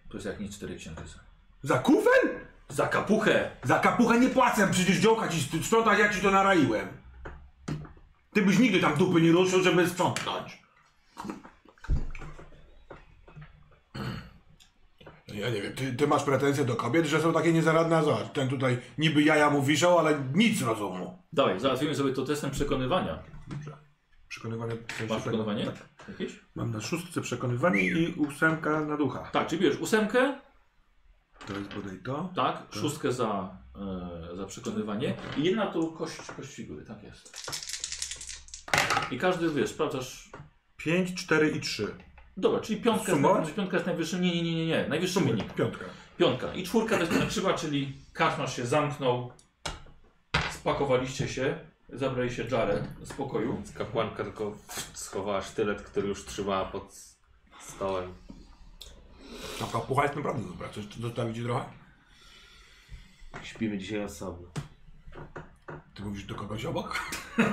To 0.09 0.14
jest 0.14 0.26
jak 0.26 0.41
nic 0.41 0.57
cztery 0.57 0.76
księżyce. 0.76 1.18
Za 1.62 1.78
kufel? 1.78 2.41
Za 2.68 2.86
kapuchę! 2.86 3.50
Za 3.62 3.78
kapuchę 3.78 4.20
nie 4.20 4.28
płacę, 4.28 4.68
przecież 4.70 4.96
działka 4.96 5.28
ci 5.28 5.62
sprzątać, 5.62 5.98
ja 5.98 6.08
ci 6.08 6.20
to 6.20 6.30
naraiłem. 6.30 6.88
Ty 8.32 8.42
byś 8.42 8.58
nigdy 8.58 8.80
tam 8.80 8.96
dupy 8.96 9.20
nie 9.20 9.32
ruszył, 9.32 9.62
żeby 9.62 9.88
sprzątnąć. 9.88 10.64
Ja 15.34 15.50
nie 15.50 15.62
wiem, 15.62 15.72
ty, 15.72 15.92
ty 15.92 16.06
masz 16.06 16.24
pretensje 16.24 16.64
do 16.64 16.76
kobiet, 16.76 17.06
że 17.06 17.20
są 17.20 17.32
takie 17.32 17.52
niezaradne, 17.52 17.96
a 17.96 18.02
zobacz, 18.02 18.32
ten 18.32 18.48
tutaj 18.48 18.78
niby 18.98 19.22
jaja 19.22 19.50
mu 19.50 19.62
wiszą, 19.62 19.98
ale 19.98 20.24
nic 20.34 20.62
rozumu. 20.62 21.22
Dawaj, 21.32 21.60
załatwimy 21.60 21.94
sobie 21.94 22.12
to 22.12 22.24
testem 22.24 22.50
przekonywania. 22.50 23.22
Dobrze. 23.48 23.76
Przekonywanie... 24.28 24.72
w 24.88 24.92
sensie 24.92 25.14
Masz 25.14 25.22
przekonywanie? 25.22 25.66
Tak. 25.66 25.74
Jakieś? 26.08 26.40
Mam 26.54 26.70
na 26.70 26.80
szóstce 26.80 27.20
przekonywanie 27.20 27.82
i 27.82 28.14
ósemka 28.14 28.80
na 28.80 28.96
ducha. 28.96 29.30
Tak, 29.32 29.46
czyli 29.46 29.62
bierzesz 29.62 29.80
ósemkę, 29.80 30.38
To 31.47 31.53
jest 31.59 31.74
bodaj 31.74 31.99
to. 32.05 32.32
tak, 32.37 32.62
szóstkę 32.70 33.12
za, 33.12 33.57
e, 34.32 34.37
za 34.37 34.45
przekonywanie 34.47 35.14
i 35.37 35.45
jedna 35.45 35.66
to 35.66 35.87
kość, 35.87 36.16
kość 36.37 36.55
figury, 36.55 36.85
tak 36.85 37.03
jest. 37.03 37.51
I 39.11 39.18
każdy, 39.18 39.51
wiesz, 39.51 39.70
sprawdzasz... 39.70 40.30
5, 40.76 41.14
4 41.14 41.51
i 41.51 41.61
3. 41.61 41.95
Dobra, 42.37 42.61
czyli 42.61 42.80
piątka, 42.80 43.12
Sumować? 43.12 43.45
jest, 43.45 43.57
piątka 43.57 43.76
jest 43.76 43.87
najwyższym, 43.87 44.20
nie, 44.20 44.35
nie, 44.35 44.43
nie, 44.43 44.55
nie, 44.55 44.66
nie, 44.66 44.89
najwyższy 44.89 45.20
wynik. 45.20 45.55
Piątka. 45.55 45.85
Piątka. 46.18 46.55
I 46.55 46.62
czwórka 46.62 46.97
to 46.97 47.03
jest 47.03 47.18
na 47.20 47.26
krzywa, 47.26 47.55
czyli 47.55 47.93
kaszmasz 48.12 48.57
się 48.57 48.66
zamknął, 48.66 49.32
spakowaliście 50.51 51.28
się, 51.28 51.59
zabrali 51.89 52.30
się 52.32 52.45
Jared 52.51 52.85
z 53.03 53.12
pokoju. 53.12 53.55
Więc 53.55 53.72
kapłanka 53.72 54.24
tylko 54.24 54.57
schowała 54.95 55.43
sztylet, 55.43 55.82
który 55.82 56.09
już 56.09 56.24
trzymała 56.24 56.64
pod 56.64 57.16
stołem. 57.61 58.14
A 59.62 59.72
kapucha 59.72 60.03
jest 60.03 60.16
naprawdę 60.16 60.49
dobra. 60.49 60.68
Coś 60.68 60.84
zostawić 61.01 61.36
ci 61.36 61.42
trochę? 61.42 61.64
Śpimy 63.42 63.78
dzisiaj 63.78 64.05
osobno. 64.05 64.49
Ty 65.95 66.03
mówisz 66.03 66.24
do 66.24 66.34
kogoś 66.34 66.64
obok? 66.64 67.01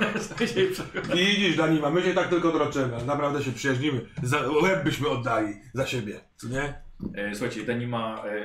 Widzisz, 1.14 1.56
Danima, 1.56 1.90
my 1.90 2.02
się 2.02 2.14
tak 2.14 2.28
tylko 2.28 2.52
droczymy. 2.52 3.04
Naprawdę 3.04 3.42
się 3.44 3.52
przyjaźnimy. 3.52 4.06
Za 4.22 4.40
łeb 4.40 4.84
byśmy 4.84 5.08
oddali 5.08 5.54
za 5.74 5.86
siebie. 5.86 6.20
Co 6.36 6.48
nie? 6.48 6.82
E, 7.14 7.34
słuchajcie, 7.34 7.64
Danima, 7.64 8.24
e, 8.26 8.44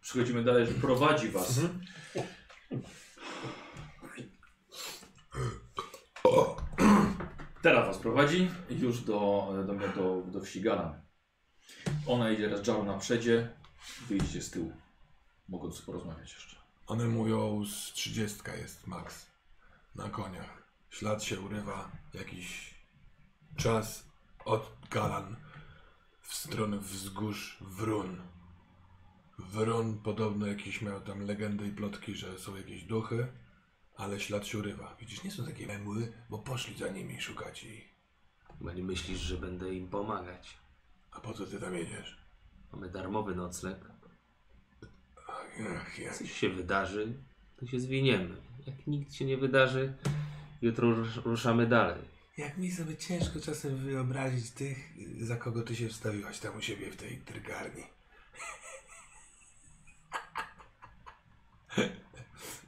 przechodzimy 0.00 0.44
dalej, 0.44 0.66
że 0.66 0.72
prowadzi 0.72 1.28
was. 1.28 1.60
Teraz 7.62 7.86
was 7.86 7.98
prowadzi 7.98 8.50
już 8.70 9.00
do, 9.00 9.48
do, 9.66 9.74
do, 9.74 10.22
do 10.26 10.40
wsi 10.40 10.60
Galan. 10.60 11.01
Ona 12.06 12.30
idzie 12.30 12.48
raz 12.48 12.66
Jaru 12.66 12.84
na 12.84 12.98
przedzie, 12.98 13.48
wyjdziecie 14.08 14.42
z 14.42 14.50
tyłu, 14.50 14.72
mogąc 15.48 15.82
porozmawiać 15.82 16.32
jeszcze. 16.32 16.56
One 16.86 17.08
mówią 17.08 17.64
z 17.64 17.92
trzydziestka 17.92 18.56
jest 18.56 18.86
max. 18.86 19.26
Na 19.94 20.08
koniach. 20.08 20.62
Ślad 20.90 21.24
się 21.24 21.40
urywa. 21.40 21.90
Jakiś 22.14 22.74
czas 23.56 24.04
od 24.44 24.72
Galan 24.90 25.36
w 26.22 26.34
stronę 26.34 26.78
wzgórz 26.78 27.58
Wrun. 27.60 28.22
Wrun 29.38 29.98
podobno 29.98 30.46
jakieś 30.46 30.82
miał 30.82 31.00
tam 31.00 31.26
legendy 31.26 31.66
i 31.66 31.72
plotki, 31.72 32.14
że 32.14 32.38
są 32.38 32.56
jakieś 32.56 32.84
duchy, 32.84 33.26
ale 33.96 34.20
ślad 34.20 34.46
się 34.46 34.58
urywa. 34.58 34.96
Widzisz, 35.00 35.24
nie 35.24 35.30
są 35.30 35.44
takie 35.44 35.66
memły, 35.66 36.12
bo 36.30 36.38
poszli 36.38 36.78
za 36.78 36.88
nimi 36.88 37.20
szukać 37.20 37.66
nie 38.74 38.82
myślisz, 38.82 39.20
że 39.20 39.36
będę 39.36 39.74
im 39.74 39.88
pomagać. 39.88 40.58
A 41.12 41.20
po 41.20 41.34
co 41.34 41.46
ty 41.46 41.60
tam 41.60 41.74
jedziesz? 41.74 42.16
Mamy 42.72 42.90
darmowy 42.90 43.34
nocleg. 43.34 43.76
Ach, 45.28 45.46
ach, 45.76 45.98
jak 45.98 46.14
Coś 46.16 46.32
się 46.32 46.48
wydarzy, 46.48 47.12
to 47.56 47.66
się 47.66 47.80
zwiniemy. 47.80 48.36
Jak 48.66 48.86
nikt 48.86 49.14
się 49.14 49.24
nie 49.24 49.36
wydarzy, 49.36 49.94
jutro 50.62 50.90
rusz- 50.94 51.24
ruszamy 51.24 51.66
dalej. 51.66 52.02
Jak 52.36 52.58
mi 52.58 52.70
sobie 52.72 52.96
ciężko 52.96 53.40
czasem 53.40 53.76
wyobrazić 53.76 54.50
tych, 54.50 54.78
za 55.20 55.36
kogo 55.36 55.62
ty 55.62 55.76
się 55.76 55.88
wstawiłaś 55.88 56.38
tam 56.38 56.56
u 56.56 56.60
siebie 56.60 56.90
w 56.90 56.96
tej 56.96 57.18
trygarni. 57.18 57.82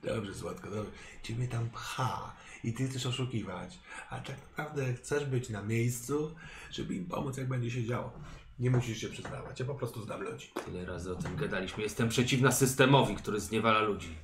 Dobrze, 0.05 0.34
Złotko, 0.34 0.70
dobrze. 0.70 0.92
Ciebie 1.22 1.49
tam 1.49 1.70
pcha 1.70 2.36
i 2.65 2.73
ty 2.73 2.89
chcesz 2.89 3.07
oszukiwać, 3.07 3.79
a 4.11 4.19
tak 4.19 4.37
naprawdę 4.51 4.95
chcesz 4.95 5.25
być 5.25 5.49
na 5.49 5.62
miejscu, 5.62 6.35
żeby 6.71 6.95
im 6.95 7.07
pomóc, 7.07 7.37
jak 7.37 7.49
będzie 7.49 7.71
się 7.71 7.85
działo. 7.85 8.12
Nie 8.59 8.71
musisz 8.71 8.99
się 8.99 9.09
przyznawać, 9.09 9.61
ja 9.61 9.67
po 9.67 9.75
prostu 9.75 10.05
znam 10.05 10.23
ludzi. 10.23 10.53
Tyle 10.65 10.85
razy 10.85 11.12
o 11.12 11.15
tym 11.15 11.37
gadaliśmy. 11.37 11.83
Jestem 11.83 12.09
przeciwna 12.09 12.53
systemowi, 12.53 13.17
który 13.17 13.41
zniewala 13.41 13.81
ludzi. 13.81 14.15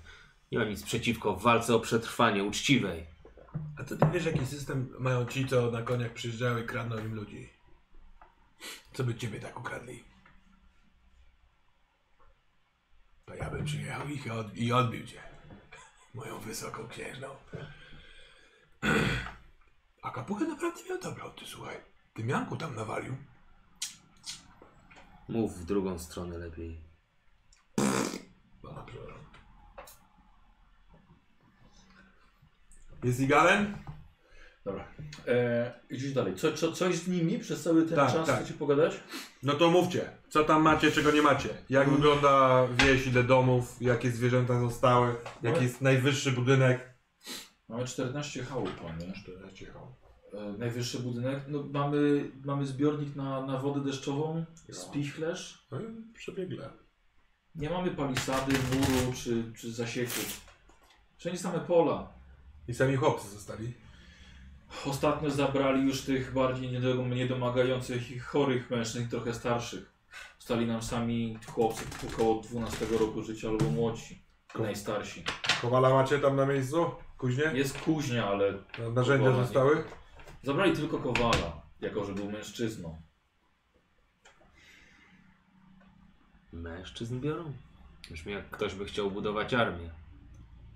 Nie 0.53 0.59
mam 0.59 0.69
nic 0.69 0.83
przeciwko 0.83 1.37
walce 1.37 1.75
o 1.75 1.81
przetrwanie 1.81 2.45
uczciwej. 2.45 3.07
A 3.79 3.85
to 3.85 3.97
ty 3.97 4.07
wiesz, 4.13 4.25
jaki 4.25 4.47
system 4.47 4.89
mają 4.99 5.27
ci, 5.27 5.49
co 5.49 5.71
na 5.71 5.83
koniach 5.83 6.13
przyjeżdżają 6.13 6.59
i 6.59 6.67
kradną 6.67 6.99
im 6.99 7.15
ludzi? 7.15 7.49
Co 8.93 9.05
by 9.05 9.15
ciebie 9.15 9.41
tak 9.41 9.61
ukradli? 9.61 10.05
To 13.27 13.35
ja 13.35 13.51
bym 13.51 13.65
przyjechał 13.65 14.09
ich 14.09 14.27
i, 14.27 14.31
od, 14.31 14.57
i 14.57 14.73
odbił 14.73 15.07
cię. 15.07 15.21
Moją 16.15 16.39
wysoką 16.39 16.89
księżną. 16.89 17.29
A 20.03 20.11
kapuchę 20.11 20.45
naprawdę 20.45 20.81
miał 20.89 20.99
dobrą, 20.99 21.31
ty 21.31 21.45
słuchaj. 21.47 21.77
Ty 22.15 22.25
mianku 22.25 22.57
tam 22.57 22.75
nawalił. 22.75 23.17
Mów 25.29 25.59
w 25.59 25.65
drugą 25.65 25.99
stronę 25.99 26.39
lepiej. 26.39 26.81
Dobrze. 28.63 28.99
Jest 33.05 33.21
i 33.21 33.27
Galen? 33.27 33.79
Dobra. 34.65 34.89
E, 35.27 35.73
idziesz 35.91 36.13
dalej. 36.13 36.35
Co, 36.37 36.53
co, 36.53 36.73
coś 36.73 36.95
z 36.97 37.09
nimi 37.09 37.39
przez 37.39 37.63
cały 37.63 37.87
ten 37.87 37.97
Tak, 37.97 38.13
czas 38.13 38.27
tak. 38.27 38.37
chcecie 38.37 38.55
pogadać? 38.55 39.01
No 39.43 39.55
to 39.55 39.71
mówcie, 39.71 40.11
co 40.29 40.45
tam 40.45 40.63
macie, 40.63 40.93
czego 40.93 41.11
nie 41.11 41.23
macie? 41.23 41.49
Jak 41.71 41.91
wygląda 41.91 42.67
wieś, 42.85 43.07
ile 43.07 43.23
domów, 43.25 43.77
jakie 43.81 44.11
zwierzęta 44.11 44.61
zostały, 44.61 45.15
jaki 45.43 45.63
jest 45.63 45.81
najwyższy 45.81 46.33
budynek? 46.33 46.90
Mamy 47.71 47.85
14 47.85 48.45
chałupów, 48.45 48.75
panie. 48.75 49.13
14 49.13 49.67
hał. 49.67 49.95
E, 50.35 50.59
najwyższy 50.59 50.99
budynek. 50.99 51.45
No, 51.49 51.63
mamy, 51.73 52.31
mamy 52.45 52.67
zbiornik 52.67 53.17
na, 53.17 53.47
na 53.47 53.59
wodę 53.59 53.81
deszczową, 53.85 54.45
spichlerz. 54.73 55.67
No 55.71 55.81
i 55.81 56.13
przebiegle. 56.15 56.71
Nie 57.55 57.71
mamy 57.71 57.91
palisady, 57.91 58.53
muru 58.53 59.13
czy, 59.13 59.53
czy 59.57 59.73
zasieku. 59.73 60.21
Wszędzie 61.17 61.39
same 61.39 61.61
pola. 61.61 62.13
I 62.69 62.75
sami 62.75 62.97
chłopcy 62.97 63.29
zostali. 63.29 63.73
Ostatnio 64.87 65.31
zabrali 65.31 65.83
już 65.83 66.03
tych 66.03 66.33
bardziej 66.33 66.71
niedo- 66.71 67.09
niedomagających 67.15 68.11
i 68.11 68.19
chorych 68.19 68.71
mężczyzn, 68.71 69.09
trochę 69.09 69.35
starszych. 69.35 69.93
Stali 70.39 70.67
nam 70.67 70.83
sami 70.83 71.39
chłopcy 71.47 71.85
około 72.13 72.43
12 72.43 72.87
roku 73.01 73.23
życia 73.23 73.49
albo 73.49 73.71
młodsi. 73.71 74.23
Najstarsi. 74.59 75.25
Kowala 75.61 75.91
macie 75.91 76.19
tam 76.19 76.37
na 76.37 76.47
miejscu? 76.47 76.91
Kuźnie? 77.21 77.45
Jest 77.55 77.79
kuźnia, 77.81 78.29
ale 78.29 78.53
Narzędzia 78.95 79.25
Kowala 79.25 79.37
nie. 79.37 79.45
zostały? 79.45 79.85
zabrali 80.43 80.73
tylko 80.77 80.99
kowala, 80.99 81.63
jako 81.81 82.05
że 82.05 82.13
był 82.15 82.31
mężczyzną. 82.31 83.03
Mężczyzn 86.53 87.21
biorą? 87.21 87.53
Brzmi 88.11 88.33
jak 88.33 88.51
ktoś 88.51 88.75
by 88.75 88.85
chciał 88.85 89.11
budować 89.11 89.55
armię. 89.55 89.91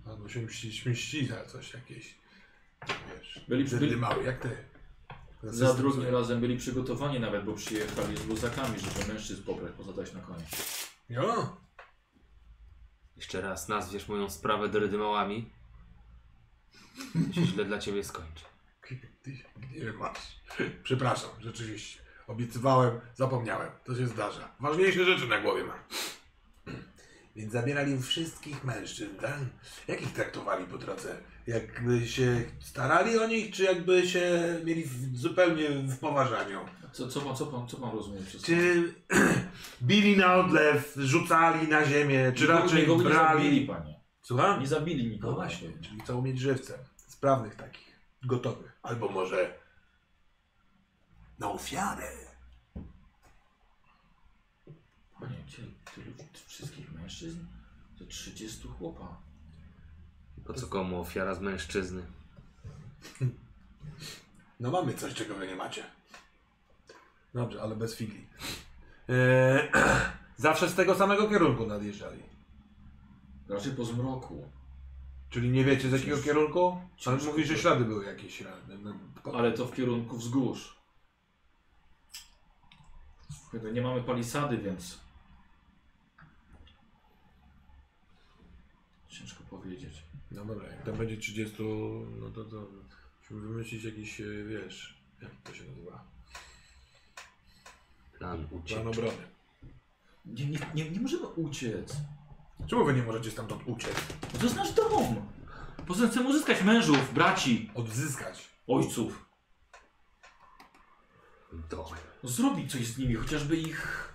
Albo 0.06 0.28
się 0.28 0.42
mści, 0.42 0.90
mści 0.90 1.26
za 1.26 1.44
coś 1.44 1.74
jakieś. 1.74 2.14
Wiesz, 3.08 3.44
Byli- 3.48 3.64
byli- 3.64 3.96
mały, 3.96 4.24
jak 4.24 4.38
ty. 4.40 4.56
Za 5.42 5.74
drugim 5.74 6.06
razem 6.14 6.40
byli 6.40 6.56
przygotowani 6.56 7.20
nawet, 7.20 7.44
bo 7.44 7.52
przyjechali 7.54 8.16
z 8.16 8.26
luzakami, 8.26 8.78
żeby 8.80 9.12
mężczyzn 9.12 9.42
pobrać, 9.44 9.72
pozadać 9.72 10.12
na 10.12 10.20
konie. 10.20 10.44
Jo, 11.08 11.56
Jeszcze 13.16 13.40
raz 13.40 13.68
nazwiesz 13.68 14.08
moją 14.08 14.30
sprawę 14.30 14.68
drydymałami. 14.68 15.50
Się 17.34 17.46
źle 17.46 17.64
dla 17.64 17.78
ciebie 17.78 18.04
skończy. 18.04 18.44
ty 19.22 19.32
gdzie 19.72 19.92
masz? 19.92 20.18
Przepraszam, 20.82 21.30
rzeczywiście. 21.40 21.98
Obiecywałem, 22.26 23.00
zapomniałem. 23.14 23.70
To 23.84 23.94
się 23.96 24.06
zdarza. 24.06 24.54
Ważniejsze 24.60 25.04
rzeczy 25.04 25.26
na 25.28 25.40
głowie 25.40 25.64
mam. 25.64 25.78
Więc 27.36 27.52
zabierali 27.52 28.02
wszystkich 28.02 28.64
mężczyzn, 28.64 29.16
tak? 29.20 29.38
Jak 29.88 30.02
ich 30.02 30.12
traktowali 30.12 30.64
po 30.66 30.78
drodze? 30.78 31.16
Jakby 31.46 32.06
się 32.06 32.44
starali 32.60 33.18
o 33.18 33.26
nich, 33.26 33.54
czy 33.54 33.62
jakby 33.64 34.08
się 34.08 34.30
mieli 34.64 34.84
w, 34.84 35.16
zupełnie 35.16 35.68
w 35.70 35.98
poważaniu? 35.98 36.60
Co, 36.92 37.08
co, 37.08 37.20
pan, 37.20 37.36
co, 37.36 37.46
pan, 37.46 37.68
co 37.68 37.76
pan 37.76 37.90
rozumie 37.96 38.20
przez 38.20 38.40
to? 38.42 38.46
Czy 38.46 38.94
bili 39.82 40.16
na 40.16 40.34
odlew, 40.34 40.94
rzucali 40.96 41.68
na 41.68 41.84
ziemię, 41.84 42.32
czy 42.34 42.44
Nikogo- 42.44 42.62
raczej 42.62 42.80
nikogo 42.80 43.08
nie 43.08 43.14
zabili, 43.14 43.66
brali... 43.66 43.82
panie. 43.82 43.93
Słucham? 44.24 44.60
Nie 44.60 44.66
zabili 44.66 45.06
No 45.06 45.12
nikogo. 45.12 45.34
właśnie, 45.34 45.68
czyli 45.82 46.00
chcą 46.00 46.22
mieć 46.22 46.38
żywcem. 46.40 46.78
Sprawnych 46.96 47.54
takich, 47.54 47.96
gotowych. 48.22 48.78
Albo 48.82 49.08
może 49.08 49.58
na 51.38 51.50
ofiarę. 51.50 52.08
Panie, 55.20 55.36
Tylu, 55.56 55.68
tylu 55.94 56.12
wszystkich 56.46 56.92
mężczyzn? 56.92 57.38
To 57.98 58.04
30 58.04 58.68
chłopa. 58.68 59.16
Po 60.46 60.54
co 60.54 60.66
komu 60.66 61.00
ofiara 61.00 61.34
z 61.34 61.40
mężczyzny? 61.40 62.02
No 64.60 64.70
mamy 64.70 64.94
coś, 64.94 65.14
czego 65.14 65.34
wy 65.34 65.46
nie 65.46 65.56
macie. 65.56 65.84
Dobrze, 67.34 67.62
ale 67.62 67.76
bez 67.76 67.96
figli. 67.96 68.26
Eee, 69.08 69.70
zawsze 70.36 70.68
z 70.68 70.74
tego 70.74 70.94
samego 70.94 71.28
kierunku 71.28 71.66
nadjeżdżali. 71.66 72.22
Raczej 73.48 73.72
po 73.72 73.84
zmroku. 73.84 74.48
Czyli 75.30 75.50
nie 75.50 75.64
wiecie 75.64 75.88
z 75.88 75.92
jakiego 75.92 76.16
Cięż- 76.16 76.24
kierunku? 76.24 76.68
Ale 76.70 76.80
ciężko 76.96 77.30
mówisz, 77.30 77.48
że 77.48 77.54
to- 77.54 77.60
ślady 77.60 77.84
były 77.84 78.04
jakieś 78.04 78.34
ślady. 78.34 78.78
No, 78.78 78.94
po- 79.24 79.38
Ale 79.38 79.52
to 79.52 79.66
w 79.66 79.74
kierunku 79.74 80.16
wzgórz. 80.16 80.78
No 83.62 83.70
nie 83.70 83.82
mamy 83.82 84.02
palisady, 84.02 84.58
więc... 84.58 84.98
Ciężko 89.08 89.44
powiedzieć. 89.50 90.02
No 90.30 90.44
dobra, 90.44 90.68
jak 90.68 90.82
tam 90.84 90.96
będzie 90.96 91.16
30, 91.16 91.62
no 92.20 92.30
to, 92.30 92.44
to 92.44 92.66
musimy 93.20 93.40
wymyślić 93.40 93.84
jakiś, 93.84 94.20
e, 94.20 94.24
wiesz, 94.48 94.98
jak 95.22 95.30
to 95.44 95.54
się 95.54 95.64
nazywa? 95.64 96.04
Plan 98.18 98.46
Plan 98.46 98.60
ucieczki. 98.62 98.88
obrony. 98.88 99.26
Nie, 100.26 100.46
nie, 100.46 100.58
nie, 100.74 100.90
nie 100.90 101.00
możemy 101.00 101.26
uciec. 101.26 101.96
Czemu 102.66 102.84
wy 102.84 102.94
nie 102.94 103.02
możecie 103.02 103.30
stamtąd 103.30 103.62
uciec? 103.66 103.94
To 104.38 104.44
jest 104.44 104.56
nasz 104.56 104.72
dom. 104.72 105.26
Poza 105.86 106.00
tym 106.00 106.10
chcemy 106.10 106.28
uzyskać 106.28 106.62
mężów, 106.62 107.14
braci, 107.14 107.70
Odzyskać. 107.74 108.48
ojców. 108.66 109.28
Dom. 111.70 111.84
No, 112.22 112.28
zrobić 112.28 112.72
coś 112.72 112.86
z 112.86 112.98
nimi, 112.98 113.14
chociażby 113.14 113.56
ich 113.56 114.08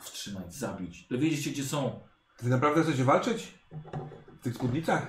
wstrzymać, 0.00 0.54
zabić. 0.54 1.06
Dowiedzieć 1.08 1.44
się, 1.44 1.50
gdzie 1.50 1.64
są. 1.64 2.00
Wy 2.42 2.50
naprawdę 2.50 2.82
chcecie 2.82 3.04
walczyć? 3.04 3.54
W 4.40 4.42
tych 4.42 4.54
spódnicach? 4.54 5.06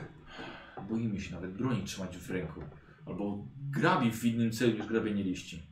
Boimy 0.90 1.22
się 1.22 1.36
nawet 1.36 1.58
broni 1.58 1.84
trzymać 1.84 2.18
w 2.18 2.32
ręku. 2.32 2.62
Albo 3.06 3.46
grabi 3.70 4.12
w 4.12 4.26
innym 4.26 4.52
celu 4.52 4.74
niż 4.78 4.86
grabienie 4.88 5.24
liści. 5.24 5.72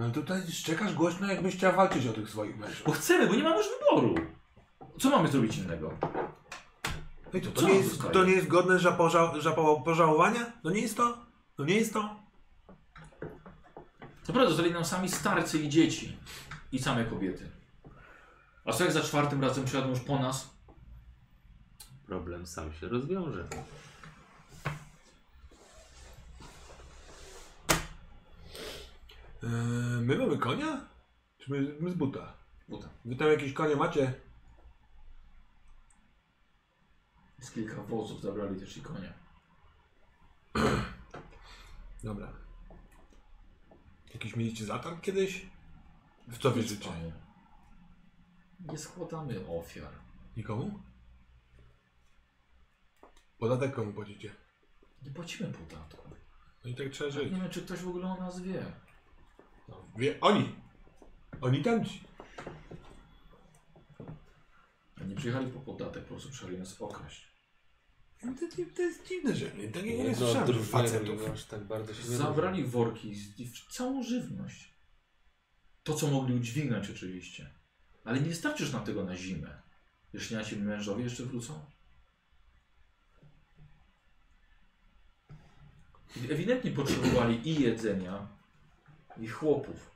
No 0.00 0.10
tutaj 0.10 0.42
szczekasz 0.50 0.94
głośno, 0.94 1.26
jakbyś 1.26 1.56
chciał 1.56 1.76
walczyć 1.76 2.06
o 2.06 2.12
tych 2.12 2.30
swoich 2.30 2.58
mężów. 2.58 2.82
Bo 2.86 2.92
chcemy, 2.92 3.26
bo 3.26 3.34
nie 3.34 3.42
mamy 3.42 3.56
już 3.56 3.66
wyboru. 3.78 4.14
Co 5.00 5.10
mamy 5.10 5.28
zrobić 5.28 5.56
innego? 5.56 5.92
Ej, 7.34 7.42
to, 7.42 7.52
Co 7.52 7.60
to, 7.60 7.62
nie 7.62 7.68
nam 7.68 7.76
jest, 7.76 7.90
zostaje? 7.90 8.12
to 8.12 8.24
nie 8.24 8.32
jest 8.32 8.46
godne 8.46 8.78
żapoża, 8.78 9.40
żapo, 9.40 9.80
pożałowania? 9.80 10.52
To 10.62 10.70
nie 10.70 10.80
jest 10.80 10.96
to? 10.96 11.18
To 11.56 11.64
nie 11.64 11.74
jest 11.74 11.92
to? 11.92 12.16
Co 14.22 14.32
prawda 14.32 14.50
zostali 14.50 14.72
nam 14.72 14.84
sami 14.84 15.08
starcy 15.08 15.58
i 15.58 15.68
dzieci. 15.68 16.16
I 16.72 16.78
same 16.78 17.04
kobiety. 17.04 17.50
A 18.64 18.72
co 18.72 18.84
jak 18.84 18.92
za 18.92 19.00
czwartym 19.00 19.42
razem 19.42 19.64
przyjadą 19.64 19.88
już 19.88 20.00
po 20.00 20.18
nas? 20.18 20.50
Problem 22.06 22.46
sam 22.46 22.72
się 22.72 22.88
rozwiąże. 22.88 23.44
Eee, 29.42 30.00
my 30.00 30.18
mamy 30.18 30.38
konia? 30.38 30.88
Czy 31.38 31.50
my, 31.50 31.76
my 31.80 31.90
z 31.90 31.94
buta? 31.94 32.34
Buta. 32.68 32.88
Wy 33.04 33.16
tam 33.16 33.28
jakieś 33.28 33.52
konie 33.52 33.76
macie? 33.76 34.14
Z 37.40 37.50
kilka 37.50 37.82
wozów 37.82 38.20
zabrali 38.22 38.60
też 38.60 38.76
i 38.76 38.82
konia. 38.82 39.12
Dobra. 42.04 42.32
Jakiś 44.14 44.36
mieliście 44.36 44.64
zatarg 44.64 45.00
kiedyś? 45.00 45.46
W 46.28 46.38
co 46.38 46.52
wierzycie? 46.52 46.88
Panie, 46.90 47.12
Nie 48.60 48.78
składamy 48.78 49.46
ofiar. 49.48 49.92
Nikomu? 50.36 50.80
Podatek 53.38 53.74
komu 53.74 53.92
płacicie? 53.92 54.34
Nie 55.02 55.10
płacimy 55.10 55.52
podatku. 55.52 56.10
No 56.64 56.70
i 56.70 56.74
tak 56.74 56.88
trzeba 56.90 57.10
Nie 57.10 57.14
żyć. 57.16 57.32
wiem, 57.32 57.50
czy 57.50 57.62
ktoś 57.62 57.80
w 57.82 57.88
ogóle 57.88 58.06
o 58.06 58.16
nas 58.16 58.40
wie. 58.40 58.64
No, 59.70 59.84
wie, 59.96 60.20
oni! 60.20 60.54
Oni 61.40 61.62
tamci. 61.62 62.00
Nie 65.08 65.16
przyjechali 65.16 65.52
po 65.52 65.60
podatek, 65.60 66.02
po 66.02 66.08
prostu 66.08 66.30
przyjechali 66.30 66.58
nas 66.58 66.82
okraść. 66.82 67.30
No 68.24 68.32
to, 68.40 68.56
to 68.76 68.82
jest 68.82 69.08
dziwne, 69.08 69.36
że 69.36 69.54
nie, 69.56 69.68
takiego 69.68 70.02
nie 70.02 70.16
słyszałem, 70.16 70.64
facetów. 70.64 71.30
aż 71.30 71.44
tak 71.44 71.64
bardzo 71.64 71.94
się 71.94 72.08
nie 72.08 72.16
Zabrali 72.16 72.64
worki 72.64 73.14
z 73.14 73.68
całą 73.70 74.02
żywność. 74.02 74.74
To, 75.82 75.94
co 75.94 76.10
mogli 76.10 76.34
udźwignąć 76.34 76.90
oczywiście. 76.90 77.50
Ale 78.04 78.20
nie 78.20 78.34
starczy 78.34 78.62
już 78.62 78.72
nam 78.72 78.84
tego 78.84 79.04
na 79.04 79.16
zimę. 79.16 79.62
Jeśli 80.12 80.36
nasi 80.36 80.56
mężowie 80.56 81.04
jeszcze 81.04 81.24
wrócą. 81.24 81.60
Ewidentnie 86.30 86.70
potrzebowali 86.70 87.48
i 87.48 87.60
jedzenia, 87.62 88.28
i 89.18 89.28
chłopów. 89.28 89.90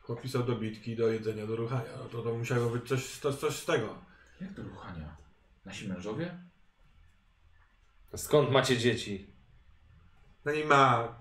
Chłop 0.00 0.22
pisał 0.22 0.42
do 0.42 0.56
bitki, 0.56 0.96
do 0.96 1.08
jedzenia, 1.08 1.46
do 1.46 1.56
ruchania. 1.56 1.90
No 1.98 2.04
to, 2.04 2.22
to 2.22 2.34
musiało 2.34 2.70
być 2.70 2.88
coś, 2.88 3.18
to, 3.20 3.32
coś 3.32 3.56
z 3.56 3.64
tego. 3.64 3.98
Jak 4.40 4.52
do 4.52 4.62
ruchania? 4.62 5.16
Nasi 5.64 5.88
mężowie? 5.88 6.38
Skąd 8.16 8.50
macie 8.50 8.78
dzieci? 8.78 9.30
No 10.44 10.52
nie 10.52 10.64
ma. 10.64 11.16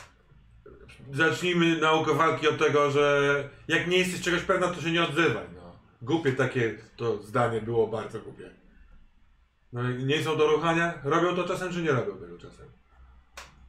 Zacznijmy 1.14 1.78
naukę 1.78 2.14
walki 2.14 2.48
od 2.48 2.58
tego, 2.58 2.92
że 2.92 3.50
jak 3.68 3.88
nie 3.88 3.98
jesteś 3.98 4.22
czegoś 4.22 4.42
pewna, 4.42 4.68
to 4.68 4.82
się 4.82 4.92
nie 4.92 5.04
odzywaj. 5.04 5.46
No. 5.56 5.80
Głupie 6.02 6.34
takie 6.34 6.78
to 6.96 7.24
zdanie 7.24 7.62
było 7.62 7.88
bardzo 7.88 8.20
głupie. 8.20 8.52
No 9.74 9.90
i 9.90 10.06
nie 10.06 10.24
są 10.24 10.38
do 10.38 10.48
ruchania? 10.48 11.02
Robią 11.04 11.36
to 11.36 11.48
czasem, 11.48 11.74
czy 11.74 11.82
nie 11.82 11.92
robią 11.92 12.18
tego 12.18 12.38
czasem? 12.38 12.77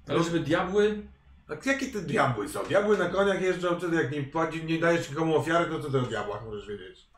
Ale 0.08 0.24
żeby 0.24 0.40
diabły 0.40 1.02
A 1.48 1.68
jakie 1.68 1.86
te 1.86 2.02
diabły 2.02 2.48
są? 2.48 2.64
Diabły 2.64 2.98
na 2.98 3.08
koniach 3.08 3.42
jeżdżą, 3.42 3.80
czy 3.80 3.94
jak 3.94 4.12
nie, 4.12 4.22
płaci, 4.22 4.64
nie 4.64 4.78
dajesz 4.78 5.10
nikomu 5.10 5.36
ofiary, 5.36 5.70
to 5.70 5.80
co 5.82 5.90
ty 5.90 5.98
o 5.98 6.02
diabłach 6.02 6.44
możesz 6.44 6.68
wiedzieć? 6.68 7.08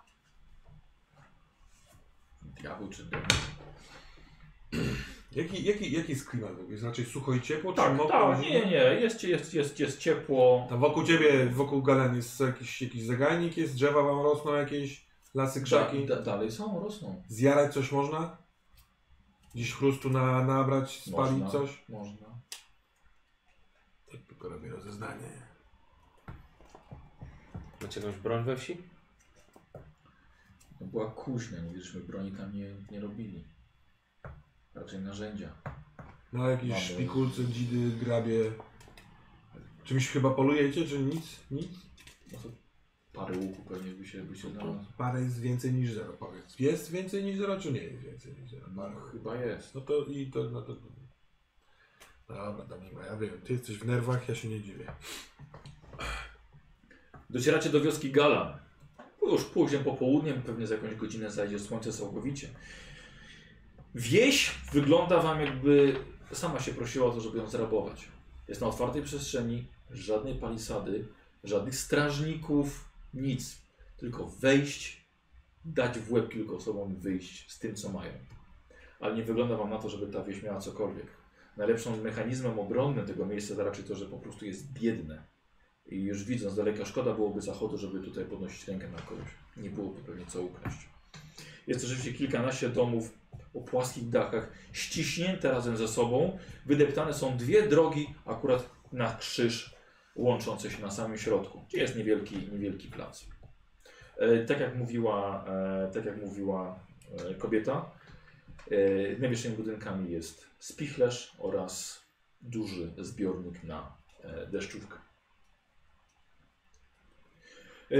Diabeł 2.61 2.89
czy 2.89 3.05
demon? 3.05 3.27
Jaki, 5.37 5.65
jaki, 5.65 5.93
jaki 5.93 6.13
jest 6.13 6.29
klimat? 6.29 6.53
Jest 6.69 6.83
raczej 6.83 7.05
sucho 7.05 7.35
i 7.35 7.41
ciepło? 7.41 7.73
Tak, 7.73 7.97
mokro? 7.97 8.33
tak, 8.33 8.41
nie, 8.41 8.67
nie, 8.67 8.77
jest, 8.77 9.25
jest, 9.25 9.55
jest, 9.55 9.81
jest 9.81 9.99
ciepło. 9.99 10.67
Tam 10.69 10.81
wokół 10.81 11.05
ciebie, 11.05 11.47
wokół 11.47 11.83
galen 11.83 12.17
jest 12.17 12.41
jakiś, 12.41 12.83
jakiś 12.83 13.03
zagajnik, 13.03 13.57
jest 13.57 13.75
drzewa 13.75 14.03
wam 14.03 14.23
rosną 14.23 14.55
jakieś, 14.55 15.07
lasy, 15.35 15.63
krzaki. 15.63 16.07
Da, 16.07 16.17
da, 16.17 16.23
dalej 16.23 16.53
są, 16.53 16.81
rosną. 16.81 17.23
Zjarać 17.29 17.75
coś 17.75 17.93
można? 17.93 18.37
Gdzieś 19.55 19.75
chrustu 19.75 20.11
na, 20.11 20.45
nabrać, 20.45 21.01
spalić 21.01 21.43
Można, 21.43 21.51
coś? 21.51 21.85
Można. 21.89 22.30
Tylko 24.41 24.55
robię 24.55 24.71
rozeznanie. 24.71 25.31
Macie 27.83 28.01
jakąś 28.01 28.17
broń 28.21 28.45
we 28.45 28.57
wsi? 28.57 28.77
To 30.79 30.85
była 30.85 31.11
kuźnia, 31.11 31.59
nie 31.61 31.81
żeśmy 31.81 32.01
broni 32.01 32.33
tam 32.33 32.55
nie, 32.55 32.75
nie 32.91 33.01
robili. 33.01 33.45
Raczej 34.75 35.01
narzędzia. 35.01 35.53
No 36.33 36.49
jakieś 36.51 36.71
Mamy- 36.71 36.81
szpikulce, 36.81 37.45
dzidy, 37.45 38.05
grabie. 38.05 38.53
Czymś 39.85 40.09
chyba 40.09 40.31
polujecie, 40.31 40.85
czy 40.87 40.99
nic? 40.99 41.41
Nic? 41.51 41.73
No 42.33 42.39
to 42.39 42.49
parę 43.13 43.39
łuku 43.39 43.63
pewnie 43.63 43.93
by 43.93 44.07
się, 44.07 44.23
by 44.23 44.37
się 44.37 44.43
To 44.43 44.51
znalazło. 44.55 44.85
parę 44.99 45.23
jest 45.23 45.41
więcej 45.41 45.73
niż 45.73 45.93
zero, 45.93 46.13
powiedz. 46.13 46.59
Jest 46.61 46.91
więcej 46.91 47.25
niż 47.25 47.39
zero, 47.39 47.61
czy 47.61 47.73
nie 47.73 47.81
jest 47.83 48.03
więcej 48.03 48.33
niż 48.33 48.51
zero? 48.51 48.67
Parę. 48.77 48.95
No, 48.95 49.01
chyba 49.01 49.37
jest. 49.37 49.75
No 49.75 49.81
to 49.81 50.05
i 50.05 50.31
to, 50.31 50.51
no 50.51 50.63
to... 50.63 50.77
Dobra, 52.35 52.65
tam 52.65 52.85
nie 52.85 52.93
ma, 52.93 53.07
ja 53.07 53.17
wiem, 53.17 53.41
ty 53.45 53.53
jesteś 53.53 53.79
w 53.79 53.87
nerwach, 53.87 54.29
ja 54.29 54.35
się 54.35 54.49
nie 54.49 54.61
dziwię. 54.61 54.93
Docieracie 57.31 57.71
do 57.71 57.81
wioski 57.81 58.11
Galan. 58.11 58.59
Już 59.23 59.45
późnym 59.45 59.85
popołudniem, 59.85 60.43
pewnie 60.43 60.67
za 60.67 60.75
jakąś 60.75 60.95
godzinę 60.95 61.31
zajdzie 61.31 61.59
słońce 61.59 61.93
całkowicie. 61.93 62.49
Wieś 63.95 64.55
wygląda 64.73 65.23
wam 65.23 65.41
jakby 65.41 65.97
sama 66.33 66.61
się 66.61 66.75
prosiła 66.75 67.07
o 67.07 67.11
to, 67.11 67.21
żeby 67.21 67.39
ją 67.39 67.47
zrabować. 67.47 68.09
Jest 68.49 68.61
na 68.61 68.67
otwartej 68.67 69.03
przestrzeni, 69.03 69.67
żadnej 69.91 70.35
palisady, 70.35 71.09
żadnych 71.45 71.77
strażników, 71.77 72.89
nic. 73.15 73.59
Tylko 73.97 74.27
wejść, 74.27 75.05
dać 75.65 75.99
w 75.99 76.13
łeb 76.13 76.29
kilku 76.29 76.57
osobom 76.57 76.97
wyjść 76.97 77.53
z 77.53 77.59
tym, 77.59 77.75
co 77.75 77.89
mają. 77.89 78.13
Ale 79.01 79.15
nie 79.15 79.23
wygląda 79.23 79.57
wam 79.57 79.71
na 79.71 79.79
to, 79.79 79.89
żeby 79.89 80.13
ta 80.13 80.25
wieś 80.25 80.43
miała 80.43 80.61
cokolwiek. 80.61 81.20
Najlepszym 81.57 82.01
mechanizmem 82.01 82.59
obronnym 82.59 83.07
tego 83.07 83.27
miejsca 83.27 83.57
to 83.57 83.65
raczej 83.65 83.85
to, 83.85 83.95
że 83.95 84.07
po 84.07 84.19
prostu 84.19 84.47
jest 84.47 84.73
biedne. 84.73 85.23
I 85.87 86.03
już 86.03 86.25
widząc 86.25 86.57
daleka, 86.57 86.85
szkoda 86.85 87.15
byłoby 87.15 87.41
zachodu, 87.41 87.79
żeby 87.79 88.01
tutaj 88.01 88.25
podnosić 88.25 88.69
rękę 88.69 88.89
na 88.89 88.99
kogoś. 88.99 89.29
Nie 89.57 89.71
byłoby 89.71 90.01
pewnie 90.03 90.27
co 90.27 90.43
ukraść. 90.43 90.89
Jest 91.67 91.85
rzeczywiście 91.85 92.19
kilkanaście 92.19 92.69
domów 92.69 93.15
o 93.55 93.61
płaskich 93.61 94.09
dachach, 94.09 94.53
ściśnięte 94.73 95.51
razem 95.51 95.77
ze 95.77 95.89
sobą. 95.89 96.39
Wydeptane 96.67 97.15
są 97.15 97.37
dwie 97.37 97.69
drogi 97.69 98.15
akurat 98.27 98.71
na 98.93 99.17
krzyż 99.17 99.75
łączące 100.17 100.71
się 100.71 100.83
na 100.83 100.91
samym 100.91 101.19
środku, 101.19 101.61
gdzie 101.69 101.79
jest 101.79 101.97
niewielki, 101.97 102.37
niewielki 102.53 102.89
plac. 102.89 103.27
E, 104.17 104.45
tak 104.45 104.61
jak 104.61 104.77
mówiła, 104.77 105.45
e, 105.49 105.91
tak 105.95 106.05
jak 106.05 106.17
mówiła 106.17 106.79
e, 107.31 107.35
kobieta, 107.35 107.91
e, 108.71 109.19
najwyższymi 109.19 109.57
budynkami 109.57 110.13
jest 110.13 110.50
spichlerz 110.61 111.37
oraz 111.39 112.05
duży 112.41 112.95
zbiornik 112.99 113.63
na 113.63 113.97
e, 114.21 114.47
deszczówkę. 114.47 114.99
E, 117.91 117.97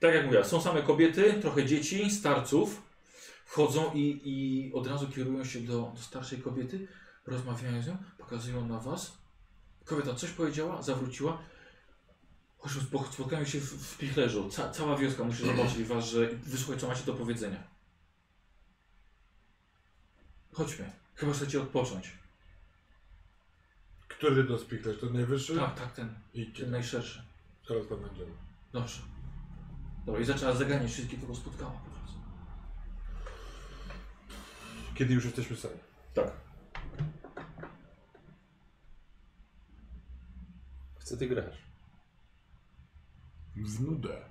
tak 0.00 0.14
jak 0.14 0.24
mówiła, 0.24 0.44
są 0.44 0.60
same 0.60 0.82
kobiety, 0.82 1.34
trochę 1.34 1.66
dzieci, 1.66 2.10
starców. 2.10 2.82
Wchodzą 3.44 3.94
i, 3.94 4.20
i 4.24 4.72
od 4.72 4.86
razu 4.86 5.08
kierują 5.08 5.44
się 5.44 5.60
do, 5.60 5.92
do 5.94 6.00
starszej 6.00 6.38
kobiety, 6.38 6.88
rozmawiają 7.26 7.82
z 7.82 7.86
nią, 7.86 7.96
pokazują 8.18 8.68
na 8.68 8.78
was. 8.78 9.18
Kobieta 9.84 10.14
coś 10.14 10.30
powiedziała, 10.30 10.82
zawróciła. 10.82 11.42
Spotkają 13.12 13.44
się 13.44 13.60
w, 13.60 13.64
w 13.64 13.98
Pichlerzu. 13.98 14.50
Ca, 14.50 14.70
cała 14.70 14.96
wioska 14.96 15.24
musi 15.24 15.46
zobaczyć 15.46 15.84
was, 15.84 16.04
że 16.04 16.28
wysłuchać, 16.28 16.80
co 16.80 16.88
macie 16.88 17.04
do 17.04 17.14
powiedzenia. 17.14 17.62
Chodźmy. 20.52 20.92
Chyba 21.20 21.32
chcecie 21.32 21.62
odpocząć. 21.62 22.18
Który 24.08 24.44
to 24.44 24.58
spichlerz? 24.58 25.00
To 25.00 25.06
najwyższy? 25.06 25.56
Tak, 25.56 25.74
tak, 25.80 25.92
ten, 25.92 26.14
Idźcie, 26.34 26.62
ten 26.62 26.70
najszerszy. 26.72 27.22
zaraz 27.68 27.88
tam 27.88 28.00
będziemy. 28.00 28.30
Dobrze. 28.72 29.02
Dobra, 30.06 30.20
i 30.20 30.24
zaczęła 30.24 30.52
zaganiać 30.54 30.92
wszystkich, 30.92 31.20
kogo 31.20 31.34
spotkała 31.34 31.70
po 31.70 31.90
drodze. 31.90 32.14
Kiedy 34.94 35.14
już 35.14 35.24
jesteśmy 35.24 35.56
sami? 35.56 35.74
Tak. 36.14 36.32
W 40.98 41.04
co 41.04 41.16
ty 41.16 41.26
grasz? 41.28 41.58
W 43.56 43.80
nudę. 43.80 44.24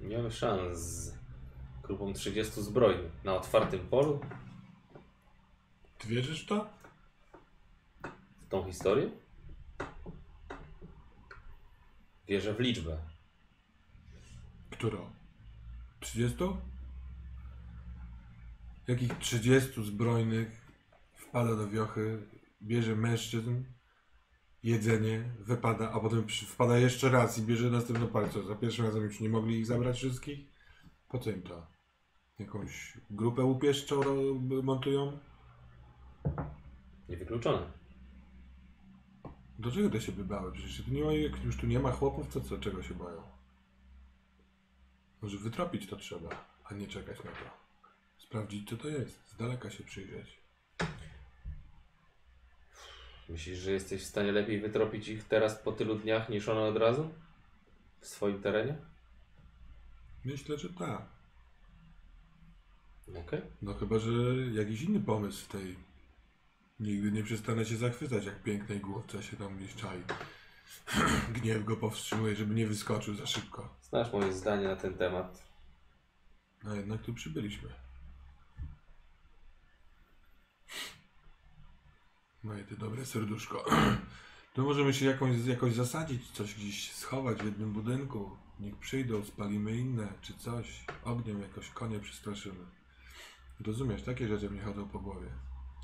Mamy 0.00 0.30
szans 0.30 0.78
z 0.78 1.14
grupą 1.82 2.12
30 2.12 2.62
zbrojnych 2.62 3.24
na 3.24 3.34
otwartym 3.34 3.88
polu 3.88 4.20
Ty 5.98 6.08
wierzysz 6.08 6.44
w 6.44 6.46
to? 6.48 6.70
w 8.46 8.48
tą 8.48 8.64
historię? 8.66 9.10
Wierzę 12.28 12.54
w 12.54 12.60
liczbę. 12.60 12.98
Którą? 14.70 15.10
30? 16.00 16.38
Jakich 18.88 19.18
30 19.18 19.84
zbrojnych 19.84 20.66
wpada 21.14 21.56
do 21.56 21.68
wiochy, 21.68 22.26
bierze 22.62 22.96
mężczyzn, 22.96 23.64
jedzenie, 24.62 25.30
wypada, 25.40 25.90
a 25.92 26.00
potem 26.00 26.26
wpada 26.28 26.78
jeszcze 26.78 27.08
raz 27.08 27.38
i 27.38 27.42
bierze 27.42 27.70
następną 27.70 28.06
partię. 28.08 28.42
Za 28.42 28.54
pierwszym 28.54 28.84
razem 28.84 29.02
już 29.02 29.20
nie 29.20 29.28
mogli 29.28 29.58
ich 29.58 29.66
zabrać 29.66 29.96
wszystkich? 29.96 30.38
Po 31.08 31.18
co 31.18 31.30
im 31.30 31.42
to? 31.42 31.66
Jakąś 32.38 32.98
grupę 33.10 33.44
upieszczą 33.44 34.02
ro- 34.02 34.62
montują? 34.62 35.18
Niewykluczone. 37.08 37.66
Do 39.58 39.70
czego 39.70 39.90
te 39.90 40.00
się 40.00 40.12
by 40.12 40.24
bały? 40.24 40.52
Przecież 40.52 40.82
tu 40.84 40.90
nie 40.90 41.04
ma, 41.04 41.12
jak 41.12 41.44
już 41.44 41.56
tu 41.56 41.66
nie 41.66 41.78
ma 41.78 41.92
chłopów, 41.92 42.32
to 42.32 42.40
co, 42.40 42.58
czego 42.58 42.82
się 42.82 42.94
boją? 42.94 43.22
Może 45.22 45.38
wytropić 45.38 45.86
to 45.86 45.96
trzeba, 45.96 46.28
a 46.64 46.74
nie 46.74 46.86
czekać 46.86 47.24
na 47.24 47.30
to. 47.30 47.50
Sprawdzić 48.18 48.68
co 48.68 48.76
to 48.76 48.88
jest, 48.88 49.28
z 49.28 49.36
daleka 49.36 49.70
się 49.70 49.84
przyjrzeć. 49.84 50.40
Myślisz, 53.28 53.58
że 53.58 53.70
jesteś 53.72 54.02
w 54.02 54.06
stanie 54.06 54.32
lepiej 54.32 54.60
wytropić 54.60 55.08
ich 55.08 55.24
teraz 55.24 55.58
po 55.58 55.72
tylu 55.72 55.94
dniach 55.94 56.28
niż 56.28 56.48
one 56.48 56.60
od 56.60 56.76
razu? 56.76 57.10
W 58.00 58.06
swoim 58.06 58.42
terenie? 58.42 58.76
Myślę, 60.24 60.58
że 60.58 60.68
tak. 60.68 61.02
Okej. 63.08 63.42
No 63.62 63.74
chyba, 63.74 63.98
że 63.98 64.10
jakiś 64.52 64.82
inny 64.82 65.00
pomysł 65.00 65.44
w 65.44 65.48
tej... 65.48 65.76
Nigdy 66.80 67.12
nie 67.12 67.22
przestanę 67.22 67.64
się 67.64 67.76
zachwycać, 67.76 68.24
jak 68.24 68.42
pięknej 68.42 68.80
głowce 68.80 69.22
się 69.22 69.36
tam 69.36 69.56
gdzieś 69.56 69.74
czai. 69.74 70.02
Gniew 71.40 71.64
go 71.64 71.76
powstrzymuje, 71.76 72.36
żeby 72.36 72.54
nie 72.54 72.66
wyskoczył 72.66 73.14
za 73.14 73.26
szybko. 73.26 73.76
Znasz 73.82 74.12
moje 74.12 74.32
zdanie 74.32 74.68
na 74.68 74.76
ten 74.76 74.94
temat. 74.94 75.42
A 76.70 76.74
jednak 76.74 77.02
tu 77.02 77.14
przybyliśmy. 77.14 77.68
No 82.44 82.58
i 82.58 82.64
ty 82.64 82.76
dobre 82.76 83.06
serduszko. 83.06 83.64
To 84.54 84.62
możemy 84.62 84.94
się 84.94 85.06
jakąś, 85.06 85.46
jakoś 85.46 85.74
zasadzić, 85.74 86.30
coś 86.30 86.54
gdzieś 86.54 86.92
schować 86.92 87.38
w 87.38 87.44
jednym 87.44 87.72
budynku. 87.72 88.36
Niech 88.60 88.76
przyjdą, 88.76 89.24
spalimy 89.24 89.76
inne, 89.76 90.08
czy 90.20 90.34
coś. 90.34 90.84
Ogniem 91.04 91.42
jakoś 91.42 91.70
konie 91.70 92.00
przestraszymy. 92.00 92.64
Rozumiesz, 93.60 94.02
takie 94.02 94.28
rzeczy 94.28 94.50
mnie 94.50 94.62
chodzą 94.62 94.88
po 94.88 94.98
głowie. 94.98 95.28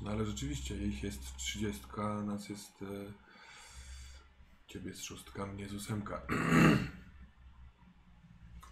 No 0.03 0.11
ale 0.11 0.25
rzeczywiście, 0.25 0.77
ich 0.77 1.03
jest 1.03 1.35
trzydziestka, 1.35 2.21
nas 2.21 2.49
jest... 2.49 2.81
E... 2.81 3.13
Ciebie 4.67 4.89
jest 4.89 5.03
szóstka, 5.03 5.45
mnie 5.45 5.63
jest 5.63 5.75
ósemka. 5.75 6.21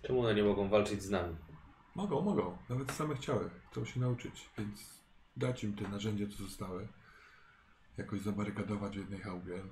Czemu 0.03 0.19
one 0.21 0.35
nie 0.35 0.43
mogą 0.43 0.69
walczyć 0.69 1.03
z 1.03 1.09
nami? 1.09 1.35
Mogą, 1.95 2.21
mogą. 2.21 2.57
Nawet 2.69 2.91
same 2.91 3.15
chciały. 3.15 3.49
Chcą 3.71 3.85
się 3.85 3.99
nauczyć, 3.99 4.49
więc 4.57 5.03
dać 5.37 5.63
im 5.63 5.75
te 5.75 5.87
narzędzia, 5.89 6.25
co 6.27 6.43
zostały. 6.43 6.87
Jakoś 7.97 8.21
zabarykadować 8.21 8.95
w 8.95 8.99
jednej 8.99 9.19
chałupie. 9.19 9.63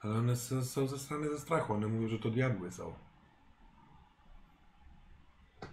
Ale 0.00 0.14
one 0.14 0.32
s- 0.32 0.70
są 0.72 0.86
zesrane 0.88 1.28
ze 1.28 1.38
strachu. 1.40 1.72
One 1.72 1.86
mówią, 1.88 2.08
że 2.08 2.18
to 2.18 2.30
diabły 2.30 2.72
są. 2.72 2.94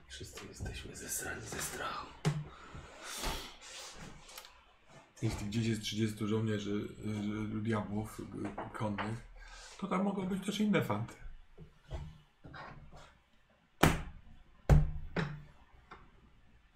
Wszyscy 0.08 0.46
jesteśmy 0.48 0.96
zesrani 0.96 1.42
ze 1.42 1.62
strachu. 1.62 2.08
Jeśli 5.22 5.48
gdzieś 5.48 5.68
jest 5.68 5.82
30 5.82 6.28
żołnierzy, 6.28 6.88
y, 7.56 7.62
diabłów 7.62 8.20
y, 8.20 8.78
konnych, 8.78 9.30
to 9.80 9.88
tam 9.88 10.04
mogą 10.04 10.28
być 10.28 10.46
też 10.46 10.60
inne 10.60 10.82
fanty. 10.82 11.14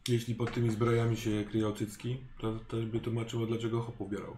Jeśli 0.08 0.36
pod 0.36 0.54
tymi 0.54 0.72
zbrojami 0.72 1.18
się 1.18 1.44
kryją 1.50 1.74
cycki, 1.74 2.18
to, 2.40 2.60
to 2.60 2.78
by 2.78 3.00
tłumaczyło, 3.00 3.46
dlaczego 3.46 3.82
hopów 3.82 4.12
biorą. 4.12 4.38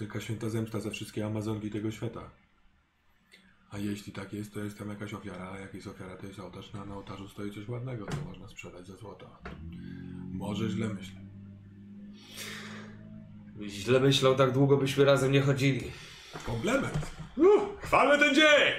Wielka 0.00 0.20
święta 0.20 0.50
zemsta 0.50 0.80
za 0.80 0.90
wszystkie 0.90 1.26
Amazonki 1.26 1.70
tego 1.70 1.90
świata. 1.90 2.30
A 3.70 3.78
jeśli 3.78 4.12
tak 4.12 4.32
jest, 4.32 4.54
to 4.54 4.60
jest 4.60 4.78
tam 4.78 4.88
jakaś 4.88 5.14
ofiara, 5.14 5.50
a 5.50 5.58
jak 5.58 5.74
jest 5.74 5.86
ofiara, 5.86 6.16
to 6.16 6.26
jest 6.26 6.38
ołtarz. 6.38 6.72
Na, 6.72 6.84
na 6.84 6.94
ołtarzu 6.94 7.28
stoi 7.28 7.52
coś 7.52 7.68
ładnego, 7.68 8.06
co 8.06 8.16
można 8.24 8.48
sprzedać 8.48 8.86
za 8.86 8.96
złoto. 8.96 9.38
Może 10.30 10.70
źle 10.70 10.88
myślę. 10.88 11.27
Źle 13.66 14.00
myślał, 14.00 14.34
tak 14.34 14.52
długo 14.52 14.76
byśmy 14.76 15.04
razem 15.04 15.32
nie 15.32 15.40
chodzili. 15.40 15.92
Komplement. 16.46 17.12
Uh, 17.36 17.80
chwalmy 17.80 18.18
ten 18.18 18.34
dzień! 18.34 18.72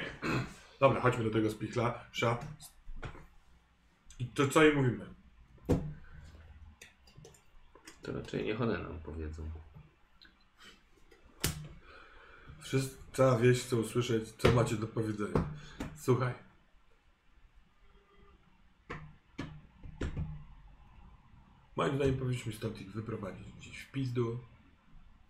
Dobra, 0.79 1.01
chodźmy 1.01 1.23
do 1.23 1.29
tego 1.29 1.49
spichla. 1.49 2.05
Szat. 2.11 2.45
I 4.19 4.25
to 4.25 4.47
co 4.47 4.65
im 4.65 4.75
mówimy? 4.75 5.05
To 8.01 8.13
raczej 8.13 8.45
niech 8.45 8.61
one 8.61 8.77
nam 8.77 8.99
powiedzą. 8.99 9.43
Wszyscy, 12.61 12.97
cała 13.13 13.37
wieś 13.37 13.63
chce 13.63 13.75
usłyszeć, 13.75 14.29
co 14.37 14.51
macie 14.51 14.75
do 14.75 14.87
powiedzenia. 14.87 15.47
Słuchaj. 15.97 16.33
Moim 21.75 21.95
zdaniem 21.95 22.17
powinniśmy 22.17 22.53
stąd 22.53 22.81
ich 22.81 22.91
wyprowadzić 22.91 23.53
gdzieś 23.53 23.81
w 23.81 23.91
pizdu. 23.91 24.39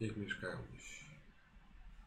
Niech 0.02 0.18
mieszkają 0.18 0.58
gdzieś 0.72 1.06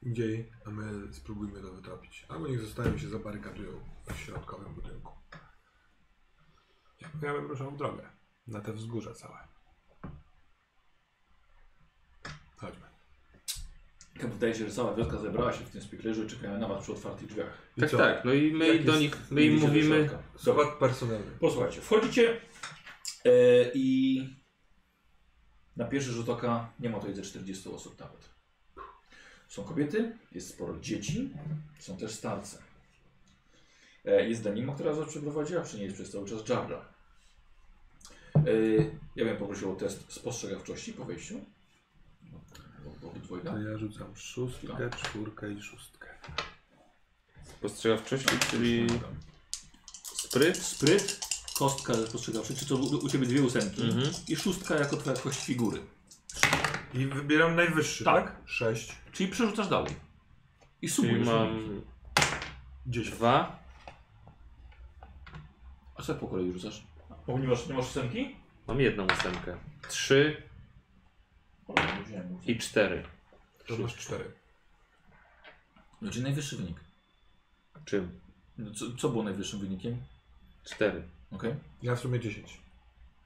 indziej, 0.03 0.53
a 0.67 0.71
my 0.71 1.13
spróbujmy 1.13 1.61
to 1.63 1.73
wytropić. 1.73 2.27
Albo 2.29 2.49
niech 2.49 2.61
zostają 2.61 2.99
się 2.99 3.09
zabarykadują 3.09 3.81
w 4.13 4.17
środkowym 4.17 4.75
budynku. 4.75 5.13
Ja 7.23 7.33
bym 7.33 7.47
ruszał 7.47 7.71
w 7.71 7.77
drogę. 7.77 8.09
Na 8.47 8.61
te 8.61 8.73
wzgórza 8.73 9.15
całe. 9.15 9.49
Chodźmy. 12.57 12.87
Tak 14.21 14.31
wydaje 14.31 14.55
się, 14.55 14.67
że 14.69 14.71
cała 14.75 14.95
wioska 14.95 15.19
zebrała 15.19 15.53
się 15.53 15.65
w 15.65 15.71
tym 15.71 15.83
spichlerzu 15.83 16.25
i 16.25 16.27
czekają 16.27 16.59
na 16.59 16.69
was 16.69 16.83
przy 16.83 16.93
otwartych 16.93 17.29
drzwiach. 17.29 17.59
I 17.77 17.81
Tak, 17.81 17.91
co? 17.91 17.97
tak. 17.99 18.25
No 18.25 18.33
i 18.33 18.53
my 18.53 18.69
Jak 18.77 18.85
do 18.85 18.97
nich, 18.99 19.17
my 19.31 19.43
im 19.43 19.61
mówimy. 19.61 20.11
Skład 20.37 20.69
personalny. 20.79 21.31
Posłuchajcie, 21.41 21.81
wchodzicie 21.81 22.41
e, 23.25 23.31
i 23.75 24.42
na 25.77 25.85
pierwszy 25.85 26.13
rzut 26.13 26.29
oka 26.29 26.71
nie 26.81 26.91
ma 26.91 26.99
tutaj 26.99 27.15
ze 27.15 27.23
40 27.23 27.69
osób 27.69 28.01
nawet. 28.01 28.29
Są 29.49 29.65
kobiety, 29.65 30.19
jest 30.33 30.49
sporo 30.49 30.81
dzieci, 30.81 31.31
są 31.79 31.97
też 31.97 32.13
starce. 32.13 32.59
E, 34.05 34.29
jest 34.29 34.43
Danima, 34.43 34.75
która 34.75 34.93
was 34.93 35.09
przeprowadziła, 35.09 35.63
przy 35.63 35.77
niej 35.77 35.85
jest 35.85 35.97
przez 35.97 36.11
cały 36.11 36.29
czas 36.29 36.49
Jarra. 36.49 36.85
E, 38.35 38.41
ja 39.17 39.25
bym 39.25 39.37
poprosił 39.37 39.73
o 39.73 39.77
test 39.77 40.13
spostrzegawczości 40.13 40.93
po 40.93 41.05
wejściu. 41.05 41.41
Bo- 42.23 42.91
bo 43.03 43.09
obydwoje 43.09 43.43
dwojga? 43.43 43.53
To 43.53 43.71
ja 43.71 43.79
rzucam 43.79 44.17
szóstkę, 44.17 44.91
czwórkę 44.91 45.53
i 45.53 45.63
szóstkę. 45.63 46.09
Postrzegawczości, 47.61 48.39
czyli 48.51 48.87
spryt. 50.15 50.57
Spryt, 50.57 51.21
kostka 51.59 51.95
spostrzegawczy, 51.95 52.57
czy 52.57 52.67
to 52.67 52.77
u, 52.77 53.09
Ciebie 53.09 53.27
dwie 53.27 53.43
ósemki 53.43 53.83
Mhm. 53.83 54.11
i 54.29 54.37
szóstka 54.37 54.75
jako 54.75 54.97
Twoja 54.97 55.17
kość 55.17 55.41
figury. 55.45 55.81
I 56.95 57.07
wybieram 57.07 57.57
najwyższy, 57.57 58.05
Tak. 58.05 58.25
tak? 58.25 58.37
Sześć. 58.47 58.93
Czyli 59.13 59.31
przerzucasz 59.31 59.69
dalej. 59.69 59.93
I 60.83 60.89
Czyli 60.89 60.91
sumujesz. 60.93 61.27
mam 61.27 61.81
Dziesięć. 62.87 63.17
dwa. 63.17 63.63
A 65.97 66.03
co 66.03 66.15
po 66.15 66.29
kolei 66.29 66.53
rzucasz? 66.53 66.83
Bo 67.27 67.39
nie 67.39 67.49
masz, 67.49 67.67
nie 67.67 67.75
masz 67.75 67.87
ósemki? 67.87 68.37
Mam 68.67 68.81
jedną 68.81 69.05
ósemkę. 69.07 69.57
Trzy 69.89 70.43
O, 71.69 71.75
nie 71.75 72.05
wziąłem 72.05 72.27
ósemki. 72.33 72.53
i 72.53 72.59
cztery. 72.59 73.05
To 73.67 73.77
masz 73.79 73.97
cztery. 73.97 74.33
No, 76.03 76.11
czyli 76.11 76.23
najwyższy 76.23 76.57
wynik. 76.57 76.81
Czym? 77.85 78.21
No, 78.59 78.75
co, 78.75 78.97
co 78.97 79.09
było 79.09 79.23
najwyższym 79.23 79.61
wynikiem? 79.61 80.03
Cztery. 80.65 81.09
Okej. 81.33 81.55
Ja 81.83 81.97
w 81.97 82.01
sumie 82.01 82.21
dziesięć. 82.21 82.61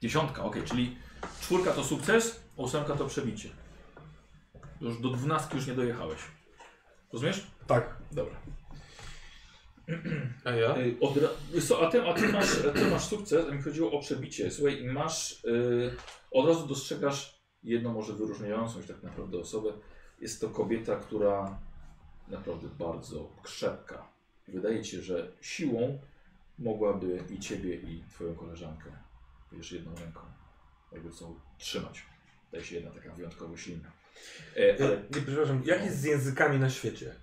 Dziesiątka, 0.01 0.43
okej, 0.43 0.63
czyli 0.63 0.97
czwórka 1.41 1.71
to 1.71 1.83
sukces, 1.83 2.43
ósemka 2.55 2.95
to 2.95 3.05
przebicie. 3.05 3.49
Już 4.81 5.01
do 5.01 5.09
dwunastki 5.09 5.55
już 5.55 5.67
nie 5.67 5.73
dojechałeś. 5.73 6.19
Rozumiesz? 7.13 7.47
Tak. 7.67 7.95
Dobra. 8.11 8.35
A 10.45 10.51
ja? 10.51 10.75
Od, 11.01 11.13
co, 11.67 11.87
a, 11.87 11.91
ty, 11.91 12.01
a 12.03 12.13
ty, 12.13 12.27
masz, 12.27 12.55
ty 12.75 12.91
masz 12.91 13.05
sukces, 13.05 13.45
a 13.49 13.55
mi 13.55 13.61
chodziło 13.61 13.91
o 13.91 13.99
przebicie. 13.99 14.51
Słuchaj, 14.51 14.81
i 14.81 14.87
masz. 14.87 15.43
y, 15.45 15.95
od 16.31 16.47
razu 16.47 16.67
dostrzegasz 16.67 17.41
jedną, 17.63 17.93
może 17.93 18.13
wyróżniającą 18.13 18.81
się 18.81 18.87
tak 18.87 19.03
naprawdę 19.03 19.37
osobę. 19.37 19.73
Jest 20.21 20.41
to 20.41 20.49
kobieta, 20.49 20.95
która 20.95 21.59
naprawdę 22.27 22.67
bardzo 22.79 23.29
krzepka. 23.43 24.07
Wydaje 24.47 24.83
ci 24.83 24.91
się, 24.91 25.01
że 25.01 25.31
siłą 25.41 25.99
mogłaby 26.59 27.23
i 27.29 27.39
ciebie, 27.39 27.75
i 27.75 28.03
twoją 28.09 28.35
koleżankę, 28.35 28.91
wiesz, 29.51 29.71
jedną 29.71 29.95
ręką, 29.95 30.19
jakby 30.91 31.11
co 31.11 31.35
trzymać. 31.57 32.05
Wydaje 32.45 32.65
się 32.65 32.75
jedna 32.75 32.91
taka 32.91 33.13
wyjątkowo 33.15 33.57
silna. 33.57 33.91
E, 34.57 34.83
ale 34.85 34.97
Nie, 35.15 35.21
przepraszam, 35.21 35.61
jak 35.65 35.85
jest 35.85 35.99
z 35.99 36.03
językami 36.03 36.59
na 36.59 36.69
świecie? 36.69 37.15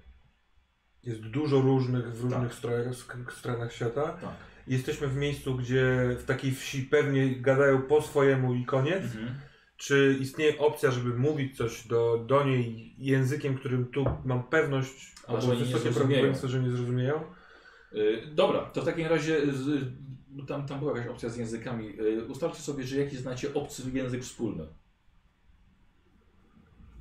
Jest 1.02 1.20
dużo 1.20 1.60
różnych 1.60 2.14
w 2.14 2.22
różnych 2.22 2.60
Tak. 3.06 3.32
stronach 3.32 3.72
świata. 3.72 4.18
tak. 4.20 4.34
Jesteśmy 4.66 5.08
w 5.08 5.16
miejscu, 5.16 5.54
gdzie 5.54 6.16
w 6.18 6.24
takiej 6.24 6.52
wsi 6.52 6.82
pewnie 6.82 7.36
gadają 7.36 7.82
po 7.82 8.02
swojemu 8.02 8.54
i 8.54 8.64
koniec. 8.64 9.04
Mhm. 9.04 9.34
Czy 9.76 10.16
istnieje 10.20 10.58
opcja, 10.58 10.90
żeby 10.90 11.14
mówić 11.18 11.56
coś 11.56 11.86
do, 11.86 12.24
do 12.26 12.44
niej 12.44 12.94
językiem, 12.98 13.58
którym 13.58 13.86
tu 13.86 14.04
mam 14.24 14.42
pewność, 14.42 15.14
że 15.16 15.28
albo 15.28 15.46
wysokie 15.46 15.82
prawdopodobieństwo, 15.82 16.48
że 16.48 16.60
nie 16.60 16.70
zrozumieją? 16.70 17.24
Y, 17.94 18.22
Dobra, 18.34 18.60
to 18.60 18.82
w 18.82 18.84
takim 18.84 19.06
razie 19.06 19.52
z, 19.52 19.84
tam, 20.48 20.66
tam 20.66 20.78
była 20.78 20.96
jakaś 20.98 21.12
opcja 21.12 21.28
z 21.28 21.36
językami. 21.36 22.00
Y, 22.00 22.24
Ustalcie 22.26 22.60
sobie, 22.62 22.84
że 22.84 22.96
jaki 23.00 23.16
znacie 23.16 23.54
obcy 23.54 23.82
język 23.92 24.22
wspólny. 24.22 24.66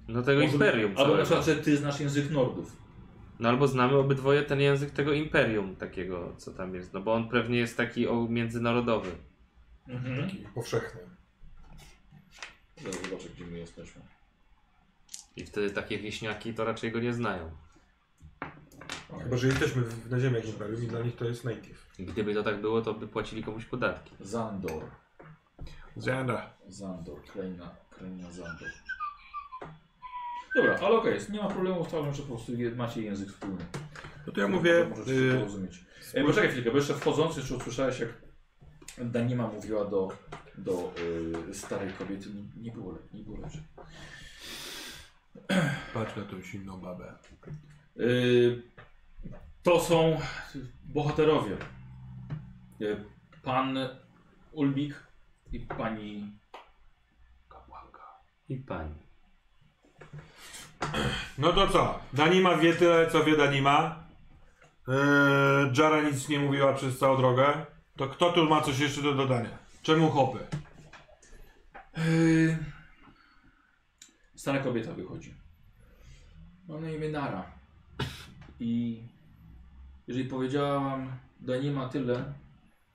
No 0.08 0.22
tego 0.22 0.41
Może- 0.41 0.54
imperium 0.54 0.94
Albo 0.98 1.18
na 1.18 1.24
przykład, 1.24 1.46
że 1.46 1.56
ty 1.56 1.78
znasz 1.78 2.00
język 2.00 2.32
Nordów. 2.32 2.78
No 3.39 3.50
albo 3.50 3.68
znamy 3.68 3.98
obydwoje 3.98 4.44
ten 4.44 4.60
język 4.62 4.91
tego 4.91 5.14
imperium 5.14 5.76
takiego, 5.76 6.34
co 6.38 6.52
tam 6.52 6.76
jest. 6.76 6.94
No 6.94 7.02
bo 7.02 7.14
on 7.14 7.30
pewnie 7.30 7.58
jest 7.58 7.78
taki 7.78 8.08
o, 8.08 8.28
międzynarodowy. 8.30 9.12
Mhm. 9.88 10.30
Taki 10.30 10.38
powszechny. 10.56 11.02
Zaraz 12.84 13.02
zobaczę, 13.10 13.30
gdzie 13.36 13.46
my 13.46 13.58
jesteśmy. 13.60 14.02
I 15.36 15.46
wtedy 15.46 15.70
takie 15.70 16.00
wieśniaki 16.00 16.54
to 16.54 16.66
raczej 16.66 16.91
go 16.91 17.00
nie 17.00 17.14
znają. 17.14 17.52
Chyba, 19.24 19.38
że 19.38 19.47
jesteśmy 19.47 19.82
w, 19.82 20.11
na 20.11 20.20
ziemiach 20.20 20.45
imperium 20.45 20.84
i 20.84 20.88
dla 20.88 20.99
nich 21.01 21.16
to 21.16 21.26
jest 21.26 21.43
native. 21.43 21.88
Gdyby 21.99 22.34
to 22.34 22.43
tak 22.43 22.61
było, 22.61 22.82
to 22.82 22.93
by 22.93 23.07
płacili 23.07 23.43
komuś 23.43 23.66
podatki. 23.66 24.16
Zandor. 24.20 24.84
Zanda. 25.97 26.49
Zandor. 26.68 27.24
Kraina, 27.24 27.76
kraina 27.89 28.32
Zandor. 28.32 28.70
Dobra, 30.55 30.76
ale 30.80 30.95
okej, 30.97 31.20
nie 31.30 31.39
ma 31.41 31.47
problemu, 31.49 31.82
ustalam, 31.82 32.14
że 32.14 32.22
po 32.22 32.28
prostu 32.28 32.53
je- 32.55 32.72
macie 32.72 33.01
język 33.01 33.30
wspólny. 33.30 33.66
No 34.28 34.34
to 34.34 34.41
ja 34.41 34.47
mówię, 34.47 34.86
Możesz 34.89 35.05
się 35.05 35.11
y, 35.14 35.34
porozumieć. 35.38 35.86
E, 36.14 36.24
poczekaj 36.24 36.49
chwilkę, 36.51 36.72
bo 36.72 36.78
jeszcze 36.78 36.93
wchodząc, 36.93 37.38
jeszcze 37.38 37.55
usłyszałeś, 37.55 37.99
jak 37.99 38.09
Danima 38.97 39.47
mówiła 39.47 39.86
do, 39.86 40.11
do 40.57 40.93
y, 41.49 41.53
starej 41.53 41.93
kobiety. 41.93 42.30
Nie, 42.30 42.61
nie 42.64 42.72
było, 42.72 42.91
le- 42.91 42.99
nie 43.14 43.24
było 43.24 43.38
lepsze. 43.39 43.59
patrz 45.93 46.16
na 46.16 46.24
tą 46.24 46.41
silną 46.41 46.78
babę. 46.82 47.14
Y, 47.99 48.61
to 49.64 49.80
są 49.80 50.20
bohaterowie. 50.84 51.57
Y, 52.82 53.05
pan 53.43 53.78
Ulbik 54.51 55.07
i 55.51 55.59
pani 55.59 56.39
kapłanka. 57.49 58.03
I 58.49 58.57
pani. 58.57 59.03
No 61.38 61.53
to 61.53 61.68
co? 61.68 61.99
Danima 62.14 62.57
wie 62.57 62.74
tyle, 62.74 63.11
co 63.11 63.24
wie 63.24 63.38
Danima. 63.38 64.03
Yy, 64.88 65.74
Jara 65.78 66.01
nic 66.01 66.30
nie 66.30 66.39
mówiła 66.39 66.74
przez 66.74 66.99
całą 66.99 67.18
drogę. 67.18 67.66
To 67.97 68.07
kto 68.07 68.32
tu 68.32 68.49
ma 68.49 68.61
coś 68.61 68.80
jeszcze 68.80 69.01
do 69.01 69.14
dodania? 69.14 69.57
Czemu 69.82 70.09
hopy? 70.09 70.39
Yy, 71.97 72.57
stara 74.36 74.59
kobieta 74.59 74.93
wychodzi. 74.93 75.34
Ma 76.68 76.80
na 76.80 76.89
imię 76.89 77.09
Nara. 77.09 77.51
I 78.59 79.03
jeżeli 80.08 80.26
powiedziałam 80.26 81.12
Danima 81.39 81.89
tyle, 81.89 82.16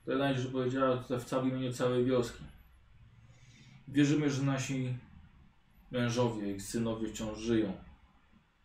to 0.05 0.11
wydaje 0.11 0.31
mi 0.31 0.37
się, 0.37 0.43
że 0.43 0.51
powiedziała 0.51 0.97
to 0.97 1.19
w 1.19 1.25
całym 1.25 1.49
imieniu 1.49 1.73
całej 1.73 2.05
wioski. 2.05 2.43
Wierzymy, 3.87 4.29
że 4.29 4.43
nasi 4.43 4.97
mężowie 5.91 6.51
i 6.51 6.59
synowie 6.59 7.07
wciąż 7.07 7.37
żyją 7.37 7.73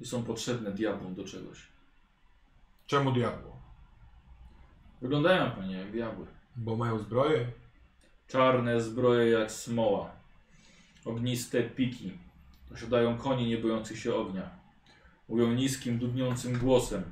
i 0.01 0.07
są 0.07 0.23
potrzebne 0.25 0.73
diabłom 0.73 1.15
do 1.15 1.25
czegoś. 1.25 1.69
Czemu 2.87 3.13
diabło? 3.13 3.63
Wyglądają 5.01 5.51
panie 5.51 5.79
jak 5.79 5.91
diabły. 5.91 6.27
Bo 6.57 6.77
mają 6.77 6.99
zbroję? 6.99 7.47
Czarne 8.27 8.81
zbroje 8.81 9.31
jak 9.31 9.53
smoła. 9.53 10.11
Ogniste 11.05 11.63
piki. 11.63 12.19
Posiadają 12.69 13.19
konie 13.19 13.49
nie 13.49 13.59
bojących 13.59 13.99
się 13.99 14.15
ognia. 14.15 14.51
Mówią 15.29 15.53
niskim, 15.53 15.99
dudniącym 15.99 16.59
głosem. 16.59 17.03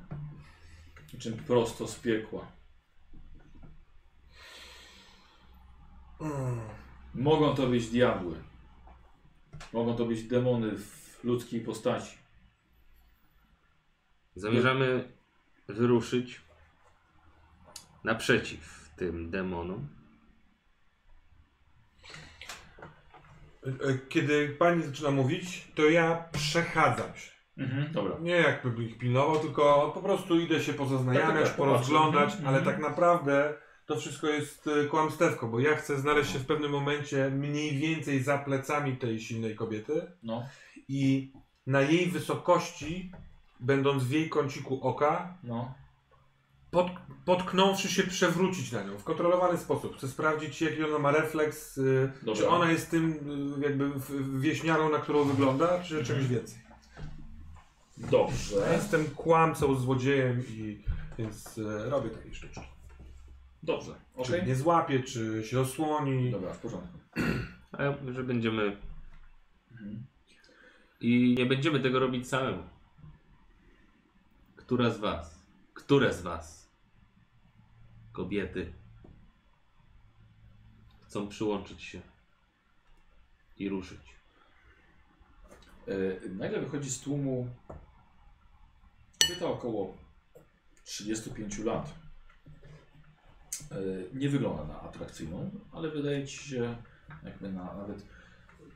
Niczym 1.13 1.37
prosto 1.37 1.89
z 1.89 1.99
piekła. 1.99 2.47
Mogą 7.15 7.55
to 7.55 7.67
być 7.67 7.91
diabły. 7.91 8.43
Mogą 9.73 9.97
to 9.97 10.05
być 10.05 10.23
demony 10.23 10.79
w 10.79 11.25
ludzkiej 11.25 11.61
postaci. 11.61 12.19
Zamierzamy 14.37 15.13
wyruszyć 15.69 16.41
naprzeciw 18.05 18.91
tym 18.97 19.31
demonom. 19.31 19.89
E, 23.67 23.99
Kiedy 24.09 24.49
pani 24.49 24.83
zaczyna 24.83 25.11
mówić, 25.11 25.69
to 25.75 25.83
ja 25.89 26.29
przechadzam 26.33 27.17
się. 27.17 27.32
Mhm, 27.59 27.93
dobra. 27.93 28.17
Nie 28.21 28.33
jakby 28.37 28.85
ich 28.85 28.99
pilnował, 28.99 29.39
tylko 29.39 29.91
po 29.95 30.01
prostu 30.03 30.41
idę 30.41 30.61
się 30.61 30.73
pozaznajamiać, 30.75 31.29
Tak, 31.29 31.39
tak, 31.39 31.49
tak, 31.49 31.57
porozglądać, 31.57 32.25
popatrzę. 32.31 32.49
ale 32.49 32.59
Mhm. 32.59 32.65
tak 32.77 32.83
naprawdę 32.91 33.55
to 33.87 33.97
wszystko 33.97 34.27
jest 34.29 34.67
e, 34.67 34.85
kłamstewko, 34.85 35.47
bo 35.49 35.61
ja 35.61 35.77
chcę 35.77 35.99
znaleźć 36.01 36.33
się 36.33 36.39
w 36.39 36.47
pewnym 36.47 36.71
momencie 36.71 37.31
mniej 37.31 37.77
więcej 37.79 38.23
za 38.23 38.39
plecami 38.39 38.97
tej 38.97 39.21
silnej 39.21 39.55
kobiety 39.57 40.03
No, 40.23 40.47
i 40.89 41.33
na 41.67 41.81
jej 41.81 42.07
wysokości, 42.07 43.13
będąc 43.61 44.05
w 44.05 44.11
jej 44.11 44.29
kąciku 44.29 44.81
oka, 44.83 45.39
no. 45.43 45.75
pod, 46.71 46.87
potknąwszy 47.25 47.89
się 47.89 48.03
przewrócić 48.03 48.73
na 48.73 48.83
nią 48.83 48.99
w 48.99 49.05
kontrolowany 49.05 49.59
sposób. 49.59 49.97
Chcę 49.97 50.09
sprawdzić, 50.09 50.63
jaki 50.63 50.85
ona 50.85 50.99
ma 50.99 51.11
refleks, 51.11 51.79
y, 51.79 52.13
Dobra. 52.23 52.35
czy 52.43 52.49
ona 52.49 52.71
jest 52.71 52.91
tym 52.91 53.13
y, 53.59 53.61
jakby 53.67 53.91
wieśniarą, 54.41 54.89
na 54.91 54.99
którą 54.99 55.25
wygląda, 55.25 55.83
czy 55.83 56.05
czymś 56.05 56.27
więcej. 56.27 56.62
Ja 57.99 58.07
Dobrze. 58.09 58.73
jestem 58.73 59.05
kłamcą, 59.05 59.75
złodziejem 59.75 60.43
i 60.49 60.85
więc 61.19 61.59
y, 61.59 61.91
robię 61.91 62.11
takie 62.11 62.35
sztuczki. 62.35 62.61
Dobrze. 63.63 63.95
Czy 64.25 64.37
Okej. 64.37 64.47
nie 64.47 64.57
złapie, 64.57 65.03
czy 65.03 65.45
się 65.45 65.61
osłoni. 65.61 66.31
Dobra, 66.31 66.53
w 66.55 66.59
porządku. 66.59 66.99
A 67.73 67.83
ja 67.83 67.91
mówię, 68.01 68.13
że 68.13 68.25
będziemy. 68.25 68.77
Mhm. 69.73 70.07
I 71.01 71.35
nie 71.39 71.47
będziemy 71.47 71.81
tego 71.81 71.99
robić 72.01 72.29
samemu. 72.29 72.63
Która 74.57 74.91
z 74.91 74.99
Was? 74.99 75.47
Które 75.75 76.15
z 76.15 76.23
Was? 76.23 76.71
Kobiety. 78.13 78.73
Chcą 81.07 81.29
przyłączyć 81.29 81.83
się 81.83 82.01
i 83.59 83.69
ruszyć. 83.69 84.17
E, 85.89 86.29
nagle 86.29 86.61
wychodzi 86.61 86.91
z 86.91 87.01
tłumu 87.01 87.49
kobieta 89.23 89.47
około 89.47 89.99
35 90.85 91.59
lat. 91.59 91.95
E, 93.71 93.77
nie 94.15 94.29
wygląda 94.29 94.65
na 94.65 94.81
atrakcyjną, 94.81 95.51
ale 95.73 95.91
wydaje 95.91 96.27
ci 96.27 96.39
się 96.39 96.77
jakby 97.25 97.53
na 97.53 97.75
nawet 97.75 98.07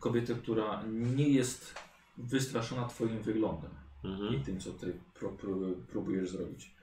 kobietę, 0.01 0.35
która 0.35 0.83
nie 0.87 1.29
jest 1.29 1.75
wystraszona 2.19 2.89
twoim 2.89 3.23
wyglądem 3.23 3.71
i 4.05 4.09
Mhm. 4.09 4.43
tym, 4.45 4.61
co 4.61 4.73
ty 4.73 5.01
pró 5.15 5.29
pró 5.31 5.57
próbujesz 5.89 6.31
zrobić. 6.31 6.75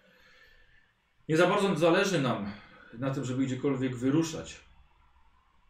Nie 1.30 1.38
za 1.38 1.48
bardzo 1.48 1.76
zależy 1.76 2.22
nam 2.22 2.52
na 2.94 3.14
tym, 3.14 3.26
żeby 3.26 3.46
gdziekolwiek 3.46 3.96
wyruszać. 3.96 4.60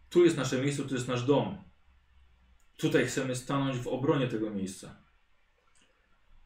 Tu 0.09 0.23
jest 0.25 0.37
nasze 0.37 0.61
miejsce, 0.61 0.83
tu 0.83 0.95
jest 0.95 1.07
nasz 1.07 1.23
dom. 1.23 1.63
Tutaj 2.77 3.05
chcemy 3.05 3.35
stanąć 3.35 3.77
w 3.77 3.87
obronie 3.87 4.27
tego 4.27 4.49
miejsca. 4.49 5.02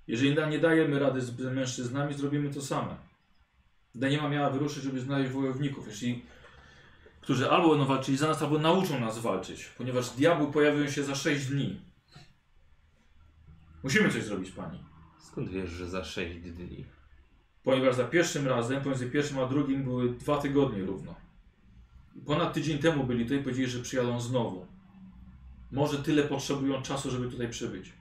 Jeżeli 0.08 0.49
nie 0.49 0.60
dajemy 0.60 0.99
rady 0.99 1.22
z 1.22 1.39
mężczyznami, 1.39 2.14
zrobimy 2.14 2.53
to 2.53 2.62
same. 2.62 2.95
Daniema 3.95 4.30
miała 4.30 4.49
wyruszyć, 4.49 4.84
żeby 4.84 4.99
znaleźć 4.99 5.32
wojowników, 5.32 5.88
jeśli, 5.88 6.26
którzy 7.22 7.49
albo 7.49 7.70
będą 7.70 7.86
walczyli 7.86 8.18
za 8.18 8.28
nas, 8.28 8.41
albo 8.41 8.60
nauczą 8.60 8.99
nas 8.99 9.20
walczyć, 9.20 9.66
ponieważ 9.78 10.10
diabły 10.10 10.51
pojawią 10.51 10.89
się 10.89 11.03
za 11.03 11.16
6 11.16 11.45
dni. 11.45 11.82
Musimy 13.84 14.10
coś 14.10 14.24
zrobić, 14.24 14.51
pani. 14.51 14.80
Skąd 15.20 15.49
wiesz, 15.49 15.70
że 15.70 15.89
za 15.89 16.03
6 16.03 16.39
dni? 16.39 16.86
Ponieważ 17.64 17.95
za 17.95 18.03
pierwszym 18.03 18.47
razem, 18.47 18.82
pomiędzy 18.82 19.10
pierwszym 19.10 19.39
a 19.39 19.45
drugim 19.45 19.84
były 19.84 20.10
dwa 20.10 20.38
tygodnie 20.38 20.84
równo. 20.84 21.16
Ponad 22.26 22.53
tydzień 22.53 22.80
temu 22.80 23.03
byli 23.03 23.24
tutaj 23.24 23.39
i 23.39 23.43
powiedzieli, 23.43 23.68
że 23.68 23.80
przyjadą 23.80 24.20
znowu. 24.20 24.66
Może 25.72 26.03
tyle 26.03 26.24
potrzebują 26.24 26.82
czasu, 26.82 27.12
żeby 27.12 27.32
tutaj 27.32 27.49
przybyć. 27.49 27.93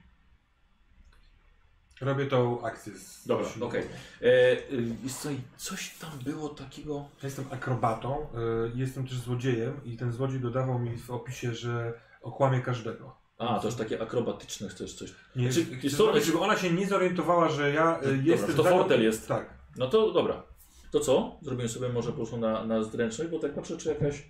Robię 2.01 2.25
tą 2.25 2.61
akcję. 2.61 2.93
Z... 2.93 3.27
Dobra, 3.27 3.47
okej. 3.61 3.83
E, 4.21 4.25
y, 4.71 4.95
wiesz 5.03 5.13
co, 5.13 5.29
coś 5.57 5.95
tam 5.99 6.11
było 6.23 6.49
takiego... 6.49 6.95
Ja 6.95 7.27
jestem 7.27 7.45
akrobatą, 7.51 8.21
y, 8.21 8.71
jestem 8.75 9.07
też 9.07 9.17
złodziejem 9.17 9.81
i 9.85 9.97
ten 9.97 10.11
złodziej 10.11 10.39
dodawał 10.39 10.79
mi 10.79 10.97
w 10.97 11.11
opisie, 11.11 11.55
że 11.55 11.93
okłamie 12.21 12.61
każdego. 12.61 13.15
A, 13.37 13.59
to 13.59 13.67
już 13.67 13.75
takie 13.75 14.01
akrobatyczne 14.01 14.69
chcesz 14.69 14.93
coś. 14.93 15.13
Nie, 15.35 15.51
Czy- 15.53 15.65
chcę 15.65 15.81
czy 15.81 15.89
są- 15.89 15.97
zrobić, 15.97 16.25
żeby 16.25 16.39
ona 16.39 16.57
się 16.57 16.71
nie 16.71 16.87
zorientowała, 16.87 17.49
że 17.49 17.71
ja 17.71 17.99
y, 18.01 18.19
jestem... 18.23 18.55
to 18.55 18.63
fortel 18.63 19.03
jest. 19.03 19.27
Tak. 19.27 19.53
No 19.77 19.87
to 19.87 20.11
dobra. 20.11 20.43
To 20.91 20.99
co? 20.99 21.37
Zrobimy 21.41 21.69
sobie 21.69 21.89
może 21.89 22.09
po 22.09 22.15
prostu 22.15 22.37
na, 22.37 22.65
na 22.65 22.83
zręczność, 22.83 23.31
bo 23.31 23.39
tak 23.39 23.53
patrzę, 23.53 23.77
czy 23.77 23.89
jakaś... 23.89 24.29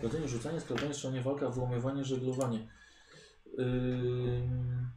Prowadzenie, 0.00 0.28
rzucanie, 0.28 0.60
skradanie, 0.60 0.94
strzelanie, 0.94 1.20
walka, 1.22 1.48
wyłamywanie, 1.48 2.04
żeglowanie. 2.04 2.68
Ym... 3.58 4.90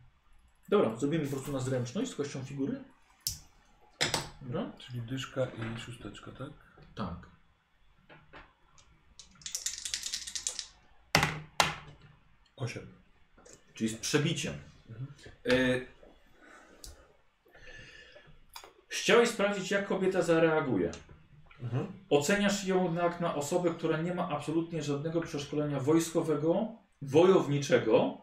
Dobra, 0.69 0.95
zrobimy 0.95 1.25
po 1.25 1.31
prostu 1.31 1.51
na 1.51 1.59
zręczność 1.59 2.11
z 2.11 2.15
kością 2.15 2.43
figury. 2.43 2.83
Dobra? 4.41 4.71
Czyli 4.77 5.01
dyszka 5.01 5.45
i 5.45 5.79
szósteczka, 5.79 6.31
tak? 6.31 6.49
Tak. 6.95 7.29
Osiem. 12.55 12.87
Czyli 13.73 13.89
z 13.89 13.95
przebiciem. 13.95 14.53
E... 15.45 15.81
Chciałeś 18.87 19.29
sprawdzić, 19.29 19.71
jak 19.71 19.87
kobieta 19.87 20.21
zareaguje. 20.21 20.91
Mhm. 21.63 21.87
Oceniasz 22.09 22.65
ją 22.65 22.93
jak 22.93 23.19
na 23.19 23.35
osobę, 23.35 23.69
która 23.69 24.01
nie 24.01 24.13
ma 24.13 24.29
absolutnie 24.29 24.83
żadnego 24.83 25.21
przeszkolenia 25.21 25.79
wojskowego, 25.79 26.67
wojowniczego, 27.01 28.21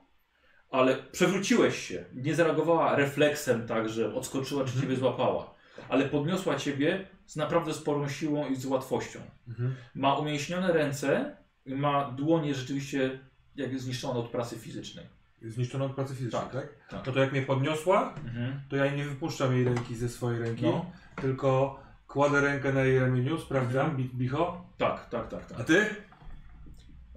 ale 0.74 0.96
przewróciłeś 1.12 1.78
się. 1.88 2.04
Nie 2.14 2.34
zareagowała 2.34 2.96
refleksem 2.96 3.66
tak, 3.66 3.88
że 3.88 4.14
odskoczyła 4.14 4.64
czy 4.64 4.80
ciebie 4.80 4.96
złapała, 4.96 5.54
ale 5.88 6.04
podniosła 6.08 6.54
ciebie 6.56 7.06
z 7.26 7.36
naprawdę 7.36 7.74
sporą 7.74 8.08
siłą 8.08 8.48
i 8.48 8.56
z 8.56 8.66
łatwością. 8.66 9.20
Mhm. 9.48 9.74
Ma 9.94 10.14
umięśnione 10.16 10.72
ręce 10.72 11.36
i 11.66 11.74
ma 11.74 12.10
dłonie 12.10 12.54
rzeczywiście 12.54 13.18
jak 13.56 13.78
zniszczone 13.78 14.18
od 14.20 14.28
pracy 14.28 14.56
fizycznej. 14.58 15.06
Zniszczoną 15.42 15.84
od 15.84 15.94
pracy 15.94 16.14
fizycznej, 16.14 16.42
Tak, 16.42 16.52
tak? 16.52 16.68
tak. 16.90 17.06
No 17.06 17.12
to 17.12 17.20
jak 17.20 17.32
mnie 17.32 17.42
podniosła, 17.42 18.14
Mhm. 18.26 18.60
to 18.68 18.76
ja 18.76 18.90
nie 18.94 19.04
wypuszczam 19.04 19.54
jej 19.54 19.64
ręki 19.64 19.94
ze 19.96 20.08
swojej 20.08 20.40
ręki, 20.40 20.62
No. 20.64 20.86
tylko 21.22 21.80
kładę 22.08 22.40
rękę 22.40 22.72
na 22.72 22.80
jej 22.80 22.98
ramieniu, 22.98 23.38
sprawdzam, 23.38 23.96
bi 23.96 24.04
bicho. 24.14 24.64
Tak, 24.78 25.08
tak, 25.08 25.28
tak, 25.28 25.46
tak. 25.46 25.60
A 25.60 25.64
ty? 25.64 25.86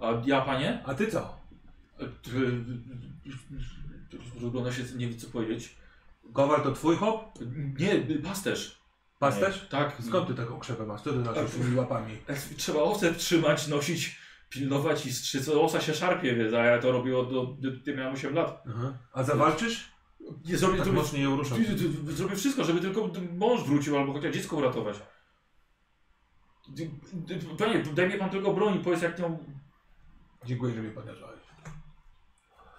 A 0.02 0.08
ja, 0.26 0.42
panie? 0.42 0.82
A 0.86 0.94
ty 0.94 1.08
co? 1.08 1.37
Wygląda 4.40 4.72
się, 4.72 4.84
nie 4.96 5.08
wiem 5.08 5.20
co 5.20 5.28
powiedzieć. 5.28 5.76
Kowal 6.34 6.62
to 6.64 6.72
twój 6.72 6.96
hop? 6.96 7.40
Nie, 7.80 8.20
pasterz. 8.24 8.82
Pasterz? 9.20 9.62
Nie, 9.64 9.70
Tak. 9.70 9.98
Skąd 10.08 10.28
ty 10.28 10.34
taką 10.36 10.60
krzepę 10.60 10.86
masz? 10.86 11.02
Co 11.02 11.10
ty 11.14 11.20
nosisz 11.20 11.52
tymi 11.52 11.76
łapami? 11.76 12.18
Trzeba 12.58 12.80
owce 12.80 13.14
trzymać, 13.14 13.68
nosić, 13.68 14.20
pilnować 14.50 15.06
i 15.06 15.14
strzyc. 15.14 15.50
Owca 15.50 15.82
się 15.82 15.94
szarpie, 15.94 16.36
więc 16.36 16.54
a 16.54 16.64
ja 16.64 16.80
to 16.80 16.92
robię 16.92 17.18
od, 17.18 17.28
od, 17.34 17.50
od 17.66 17.88
miałem 17.98 18.14
8 18.14 18.34
lat. 18.34 18.64
Aha. 18.70 18.98
A 19.14 19.24
zawalczysz? 19.24 19.92
Nie, 20.46 20.58
zrobię, 20.58 20.76
Tak 20.78 20.86
zrobię, 20.86 21.02
mocno 21.02 21.20
ją 21.20 21.36
ruszam. 21.38 21.58
zrobię 22.08 22.36
wszystko, 22.36 22.64
żeby 22.64 22.80
tylko 22.82 23.10
mąż 23.38 23.64
wrócił 23.64 23.98
albo 23.98 24.14
chociaż 24.14 24.34
dziecko 24.34 24.56
uratować. 24.56 25.00
Panie, 27.58 27.84
daj 27.96 28.10
mi 28.10 28.14
pan 28.20 28.30
tylko 28.30 28.54
broń 28.54 28.76
i 28.76 28.80
powiedz 28.80 29.02
jak 29.02 29.20
nią... 29.20 29.40
Dziękuję, 30.46 30.74
że 30.76 30.82
mnie 30.82 30.92
podniosłaś. 30.92 31.37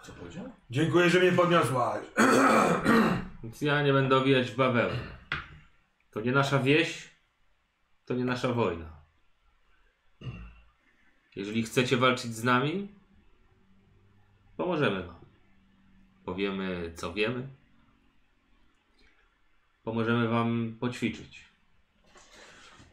Co 0.08 0.14
powiedział? 0.14 0.52
Dziękuję, 0.70 1.10
że 1.10 1.20
mnie 1.20 1.32
podniosłaś. 1.32 2.04
Więc 3.42 3.60
ja 3.60 3.82
nie 3.82 3.92
będę 3.92 4.16
owijać 4.16 4.50
w 4.50 4.56
bawełnę. 4.56 5.18
To 6.10 6.20
nie 6.20 6.32
nasza 6.32 6.58
wieś, 6.58 7.10
to 8.04 8.14
nie 8.14 8.24
nasza 8.24 8.52
wojna. 8.52 9.02
Jeżeli 11.36 11.62
chcecie 11.62 11.96
walczyć 11.96 12.34
z 12.34 12.44
nami, 12.44 12.88
pomożemy 14.56 15.02
wam. 15.02 15.20
Powiemy, 16.24 16.92
co 16.96 17.12
wiemy. 17.12 17.48
Pomożemy 19.82 20.28
wam 20.28 20.76
poćwiczyć. 20.80 21.44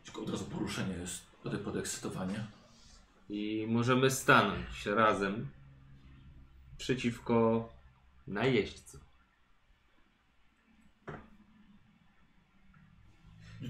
Tylko 0.05 0.21
od 0.21 0.29
razu 0.29 0.45
poruszenie 0.45 0.93
jest, 0.93 1.25
podekscytowanie. 1.63 2.45
I 3.29 3.65
możemy 3.69 4.11
stanąć 4.11 4.85
razem 4.85 5.47
przeciwko 6.77 7.69
najeźdźcy. 8.27 8.99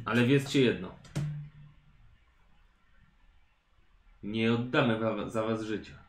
Ale 0.06 0.26
wiedzcie 0.26 0.62
jedno. 0.62 0.95
Nie 4.24 4.53
oddamy 4.53 4.99
wa- 4.99 5.30
za 5.30 5.43
was 5.43 5.62
życia. 5.62 6.03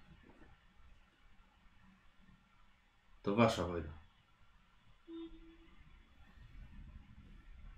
To 3.22 3.34
wasza 3.34 3.64
wojna. 3.66 3.92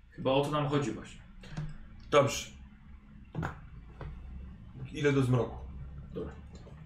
Chyba 0.09 0.31
o 0.31 0.41
to 0.45 0.51
nam 0.51 0.67
chodzi 0.69 0.91
właśnie. 0.91 1.21
Dobrze. 2.09 2.49
Ile 4.91 5.13
do 5.13 5.23
zmroku? 5.23 5.57
Dobra, 6.13 6.33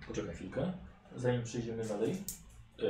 poczekaj 0.08 0.36
chwilkę. 0.36 0.74
Zanim 1.16 1.44
przejdziemy 1.44 1.86
dalej. 1.88 2.24
E, 2.80 2.84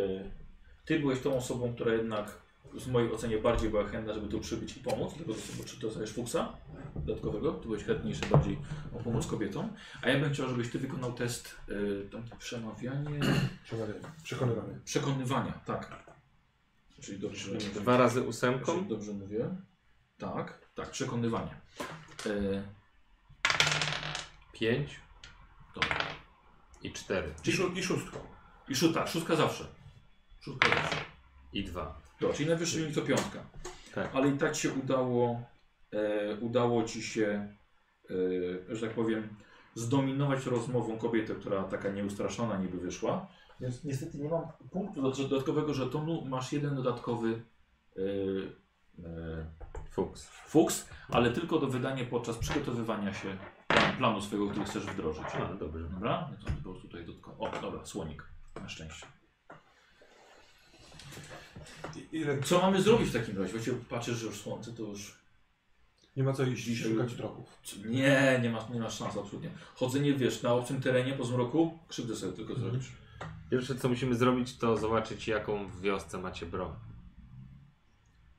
Ty 0.85 0.99
byłeś 0.99 1.19
tą 1.21 1.37
osobą, 1.37 1.73
która 1.73 1.93
jednak 1.93 2.43
w 2.73 2.87
mojej 2.87 3.11
ocenie 3.11 3.37
bardziej 3.37 3.69
była 3.69 3.87
chętna, 3.87 4.13
żeby 4.13 4.27
tu 4.27 4.39
przybyć 4.39 4.77
i 4.77 4.79
pomóc. 4.79 5.13
Dlatego 5.17 5.33
czy 5.65 5.75
to 5.75 5.81
dostajesz 5.87 6.13
fuksa 6.13 6.53
dodatkowego. 6.95 7.51
Ty 7.51 7.67
byłeś 7.67 7.83
chętniejszy 7.83 8.25
bardziej 8.25 8.57
o 8.95 9.03
pomoc 9.03 9.27
kobietom. 9.27 9.69
A 10.01 10.09
ja 10.09 10.19
bym 10.19 10.33
chciał, 10.33 10.49
żebyś 10.49 10.71
ty 10.71 10.79
wykonał 10.79 11.13
test 11.13 11.55
e, 11.69 12.09
tam 12.09 12.23
przemawianie, 12.39 13.19
Przemawianie. 13.63 13.99
Przekonywamy. 14.23 14.79
przekonywania. 14.85 15.59
Tak. 15.65 16.03
Czyli 17.01 17.19
dobrze, 17.19 17.51
Dwa 17.75 17.97
razy 17.97 18.21
ósemką. 18.21 18.87
Dobrze, 18.87 19.11
mówię. 19.13 19.49
Tak, 20.17 20.67
tak, 20.75 20.89
przekonywanie. 20.91 21.55
E, 22.25 22.63
Pięć. 24.53 24.99
I 26.83 26.91
cztery. 26.93 27.33
I, 27.45 27.51
szó- 27.51 27.77
I 27.77 27.83
szóstką. 27.83 28.19
I 28.69 28.75
szóstka, 28.75 29.07
szóstka 29.07 29.35
zawsze. 29.35 29.65
Szóstka 30.39 30.69
zawsze. 30.69 30.95
I 31.53 31.63
dwa. 31.63 32.01
Dobra, 32.21 32.35
czyli 32.35 32.49
najwyższy 32.49 32.79
wynik 32.79 32.95
to 32.95 33.01
piątka. 33.01 33.39
Tak. 33.93 34.09
Ale 34.15 34.27
i 34.29 34.37
tak 34.37 34.55
się 34.55 34.73
udało, 34.73 35.41
e, 35.93 36.35
udało 36.35 36.83
ci 36.83 37.03
się, 37.03 37.55
e, 38.69 38.75
że 38.75 38.87
tak 38.87 38.95
powiem, 38.95 39.35
zdominować 39.75 40.45
rozmową 40.45 40.97
kobietę, 40.97 41.35
która 41.35 41.63
taka 41.63 41.89
nieustraszona 41.89 42.57
niby 42.57 42.77
wyszła. 42.77 43.27
Więc 43.61 43.83
niestety 43.83 44.17
nie 44.17 44.29
mam 44.29 44.41
punktu 44.71 45.01
dodatkowego 45.01 45.73
żetonu, 45.73 46.25
masz 46.25 46.53
jeden 46.53 46.75
dodatkowy 46.75 47.43
e, 47.97 48.01
e, 49.05 49.45
Fuks. 49.91 50.27
fuks, 50.27 50.89
ale 51.09 51.31
tylko 51.31 51.59
do 51.59 51.67
wydania 51.67 52.05
podczas 52.05 52.37
przygotowywania 52.37 53.13
się 53.13 53.37
planu 53.97 54.21
swojego, 54.21 54.49
który 54.49 54.65
chcesz 54.65 54.83
wdrożyć. 54.85 55.23
A, 55.33 55.53
dobrze. 55.53 55.83
Dobra? 55.89 56.29
No 56.31 56.37
to 56.45 56.51
po 56.51 56.61
prostu 56.61 56.87
tutaj 56.87 57.05
dodatkowo. 57.05 57.43
O, 57.49 57.61
dobra, 57.61 57.85
słonik. 57.85 58.23
Na 58.61 58.69
szczęście. 58.69 59.05
ile... 62.11 62.41
Co 62.41 62.61
mamy 62.61 62.81
zrobić 62.81 63.09
w 63.09 63.13
takim 63.13 63.37
razie? 63.37 63.51
Właściwie 63.51 63.77
patrzysz, 63.89 64.17
że 64.17 64.25
już 64.25 64.35
słońce 64.41 64.73
to 64.73 64.83
już... 64.83 65.23
Nie 66.15 66.23
ma 66.23 66.33
co 66.33 66.43
iść 66.43 66.63
Dzisiaj- 66.63 66.91
szukać 66.91 67.13
trochów. 67.13 67.59
Nie, 67.85 68.39
nie 68.43 68.49
masz, 68.49 68.69
nie 68.69 68.79
masz 68.79 68.97
szans 68.97 69.17
absolutnie. 69.17 69.49
Chodzenie, 69.75 70.13
wiesz, 70.13 70.41
na 70.43 70.53
obcym 70.53 70.81
terenie 70.81 71.13
po 71.13 71.23
zmroku, 71.25 71.79
krzywdę 71.87 72.15
sobie 72.15 72.33
tylko 72.33 72.53
Mhm. 72.53 72.71
zrobisz. 72.71 72.91
Pierwsze 73.51 73.75
co 73.75 73.89
musimy 73.89 74.15
zrobić 74.15 74.57
to 74.57 74.77
zobaczyć 74.77 75.27
jaką 75.27 75.67
w 75.67 75.81
wiosce 75.81 76.17
macie 76.17 76.45
broń. 76.45 76.71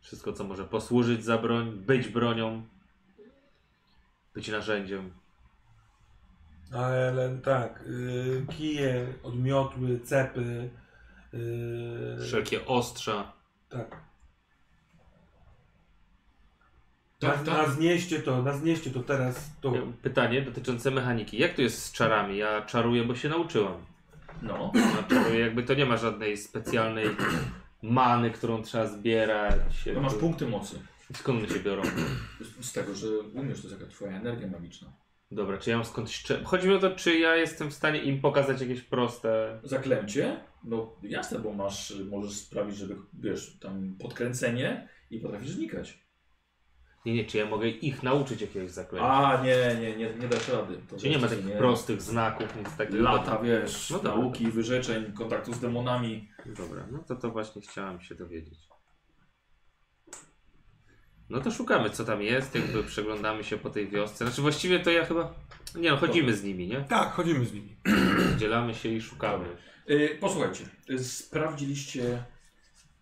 Wszystko 0.01 0.33
co 0.33 0.45
może 0.45 0.65
posłużyć 0.65 1.25
za 1.25 1.39
broń, 1.39 1.71
być 1.73 2.09
bronią, 2.09 2.67
być 4.35 4.49
narzędziem. 4.49 5.11
Ale 6.73 7.39
tak, 7.45 7.85
y, 7.87 8.47
kije, 8.51 9.07
odmiotły, 9.23 10.01
cepy. 10.05 10.71
y, 11.35 12.19
Wszelkie 12.27 12.67
ostrza. 12.67 13.33
tak. 13.69 14.05
Tak, 17.19 17.39
na, 17.39 17.53
tak. 17.53 17.67
na 17.69 17.75
znieście 17.75 18.23
to, 18.23 18.43
na 18.43 18.53
znieście 18.53 18.91
to 18.91 19.01
teraz. 19.03 19.51
To... 19.61 19.73
Pytanie 20.03 20.43
dotyczące 20.43 20.91
mechaniki. 20.91 21.39
Jak 21.39 21.55
to 21.55 21.63
jest 21.63 21.83
z 21.85 21.93
czarami? 21.93 22.37
Ja 22.37 22.63
czaruję, 22.63 23.05
bo 23.05 23.15
się 23.15 23.29
nauczyłam. 23.29 23.87
No. 24.43 24.73
Ja 24.75 25.03
czaruję, 25.03 25.41
jakby 25.41 25.63
to 25.63 25.75
nie 25.75 25.87
ma 25.87 25.97
żadnej 25.97 26.37
specjalnej 26.37 27.07
many, 27.83 28.31
którą 28.31 28.63
trzeba 28.63 28.87
zbierać. 28.87 29.61
No 29.95 30.01
masz 30.01 30.15
punkty 30.15 30.47
mocy. 30.47 30.81
Skąd 31.15 31.39
one 31.39 31.49
się 31.49 31.61
biorą? 31.61 31.83
Z- 32.41 32.67
Z 32.67 32.73
tego, 32.73 32.95
że 32.95 33.07
umiesz, 33.35 33.63
to 33.63 33.69
jest 33.69 33.81
jaka 33.81 33.93
twoja 33.93 34.13
energia 34.13 34.49
magiczna. 34.49 34.89
Dobra, 35.31 35.59
czy 35.59 35.71
ja 35.71 35.77
mam 35.77 35.85
skądś... 35.85 36.23
cze- 36.23 36.45
Chodzi 36.45 36.69
mi 36.69 36.75
o 36.75 36.79
to, 36.79 36.91
czy 36.97 37.19
ja 37.19 37.37
jestem 37.37 37.71
w 37.71 37.75
stanie 37.75 38.03
im 38.03 38.21
pokazać 38.21 38.61
jakieś 38.61 38.81
proste... 38.81 39.61
Zaklęcie? 39.65 40.37
No 40.65 40.97
jasne, 41.03 41.39
bo 41.39 41.53
masz, 41.53 41.95
możesz 42.11 42.33
sprawić, 42.37 42.77
żeby, 42.77 42.97
wiesz, 43.21 43.59
tam 43.59 43.97
podkręcenie 44.01 44.89
i 45.11 45.21
potrafisz 45.21 45.51
znikać. 45.51 46.05
Nie, 47.07 47.15
nie, 47.15 47.25
czy 47.25 47.39
ja 47.39 47.47
mogę 47.47 47.69
ich 47.69 48.03
nauczyć 48.03 48.41
jakiegoś 48.41 48.71
zaklęcia? 48.71 49.09
A, 49.09 49.45
nie, 49.45 49.57
nie, 49.81 49.97
nie, 49.97 50.15
nie 50.15 50.29
dasz 50.29 50.49
rady. 50.49 50.79
To 50.89 50.97
Czy 50.97 51.09
nie 51.09 51.19
ma 51.19 51.29
takich 51.29 51.47
nie. 51.47 51.57
prostych 51.57 52.03
znaków, 52.03 52.57
nic 52.57 52.77
takiego? 52.77 53.03
Lata, 53.03 53.39
wiesz, 53.39 53.91
No 53.91 54.03
nauki, 54.03 54.47
wyrzeczeń, 54.51 55.13
kontaktu 55.13 55.53
z 55.53 55.61
demonami. 55.61 56.29
Dobra, 56.47 56.87
no 56.93 56.99
to 56.99 57.17
to 57.17 57.31
właśnie 57.31 57.63
chciałem 57.63 58.01
się 58.01 58.15
dowiedzieć. 58.15 58.59
No 61.31 61.41
to 61.41 61.51
szukamy, 61.51 61.91
co 61.91 62.05
tam 62.05 62.23
jest, 62.23 62.55
jakby 62.55 62.85
przeglądamy 62.85 63.45
się 63.45 63.57
po 63.57 63.71
tej 63.71 63.89
wiosce. 63.89 64.25
Znaczy 64.25 64.43
właściwie 64.43 64.81
to 64.81 64.91
ja 64.91 65.05
chyba... 65.05 65.35
Nie 65.75 65.91
no, 65.91 65.97
chodzimy 65.97 66.35
z 66.35 66.45
nimi, 66.45 66.69
nie? 66.69 66.81
Tak, 66.81 67.13
chodzimy 67.13 67.45
z 67.45 67.53
nimi. 67.53 67.77
Dzielamy 68.39 68.75
się 68.75 68.89
i 68.89 69.01
szukamy. 69.01 69.47
Y, 69.91 70.19
posłuchajcie, 70.21 70.65
y, 70.91 71.05
sprawdziliście 71.05 72.25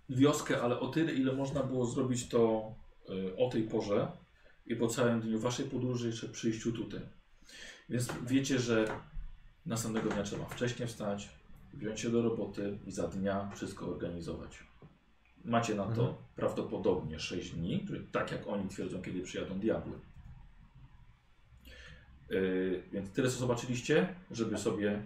wioskę, 0.09 0.63
ale 0.63 0.81
o 0.81 0.89
tyle, 0.89 1.13
ile 1.13 1.33
można 1.33 1.63
było 1.63 1.87
zrobić 1.87 2.29
to 2.29 2.75
y, 3.11 3.37
o 3.37 3.51
tej 3.51 3.63
porze 3.63 4.13
i 4.67 4.77
po 4.77 4.89
całym 4.89 5.21
dniu 5.21 5.39
waszej 5.39 5.67
podróży 5.67 6.07
jeszcze 6.07 6.29
przyjściu 6.29 6.73
tutaj. 6.73 7.01
Więc 7.89 8.09
wiecie, 8.27 8.59
że 8.59 8.89
następnego 9.67 10.11
dnia 10.11 10.23
trzeba 10.23 10.45
wcześniej 10.45 10.89
wstać, 10.89 11.29
wziąć 11.75 12.01
się 12.01 12.11
do 12.11 12.23
roboty 12.23 12.79
i 12.87 12.93
za 12.93 13.09
dnia 13.09 13.51
wszystko 13.55 13.87
organizować. 13.87 14.72
Macie 15.45 15.75
na 15.75 15.85
to 15.85 15.91
Mhm. 15.91 16.15
prawdopodobnie 16.37 17.21
6 17.21 17.51
dni, 17.51 17.81
które, 17.81 18.01
tak 18.13 18.33
jak 18.33 18.47
oni 18.47 18.69
twierdzą, 18.69 19.03
kiedy 19.03 19.21
przyjadą 19.23 19.59
diabły. 19.59 19.93
Yy, 22.31 22.83
więc 22.93 23.11
tyle 23.11 23.31
co 23.31 23.39
zobaczyliście, 23.39 24.15
żeby 24.31 24.59
sobie 24.59 25.03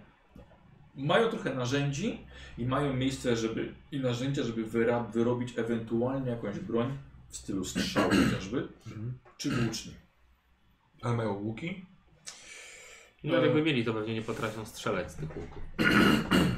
mają 0.95 1.29
trochę 1.29 1.55
narzędzi 1.55 2.19
i 2.57 2.65
mają 2.65 2.93
miejsce, 2.93 3.37
żeby 3.37 3.73
i 3.91 3.99
narzędzia, 3.99 4.43
żeby 4.43 4.65
wyra, 4.65 4.99
wyrobić 5.03 5.53
ewentualnie 5.57 6.29
jakąś 6.31 6.59
broń 6.59 6.97
w 7.29 7.37
stylu 7.37 7.65
strzału 7.65 8.11
chociażby, 8.25 8.67
czy 9.37 9.51
włóczni. 9.51 9.93
Ale 11.01 11.15
mają 11.15 11.33
łuki? 11.33 11.85
No 13.23 13.37
E. 13.37 13.45
jakby 13.45 13.61
mieli, 13.63 13.85
to 13.85 13.93
pewnie 13.93 14.13
nie 14.13 14.21
potrafią 14.21 14.65
strzelać 14.65 15.11
z 15.11 15.15
tych 15.15 15.37
łuków. 15.37 15.63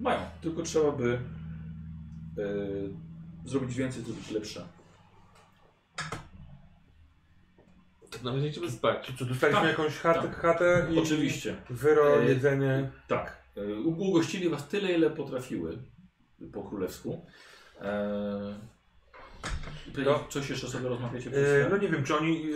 Mają, 0.00 0.20
tylko 0.40 0.62
trzeba 0.62 0.92
by 0.92 1.18
yy, 2.36 2.90
zrobić 3.44 3.74
więcej, 3.74 4.02
zrobić 4.02 4.30
lepsze. 4.30 4.66
To 8.10 8.18
nawet 8.24 8.44
idziemy 8.44 8.70
spać. 8.70 9.06
To 9.06 9.12
co, 9.18 9.24
dostaliśmy 9.24 9.60
Tak, 9.62 9.70
jakąś 9.70 9.96
chatę, 9.98 10.22
tak. 10.28 10.36
chatę 10.40 10.86
i 10.90 10.98
Oczywiście. 10.98 11.56
wyro, 11.70 12.22
E, 12.22 12.24
jedzenie. 12.24 12.90
Tak. 13.08 13.42
Yy, 13.56 13.80
ugościli 13.80 14.48
was 14.48 14.68
tyle, 14.68 14.92
ile 14.92 15.10
potrafiły 15.10 15.78
po 16.52 16.62
królewsku. 16.62 17.26
Eee, 17.82 18.54
No. 20.04 20.24
Coś 20.28 20.50
jeszcze 20.50 20.68
sobie 20.68 20.88
rozmawiacie? 20.88 21.30
E, 21.30 21.68
no 21.70 21.76
nie 21.76 21.88
wiem, 21.88 22.04
czy 22.04 22.16
oni. 22.16 22.44
E, 22.44 22.54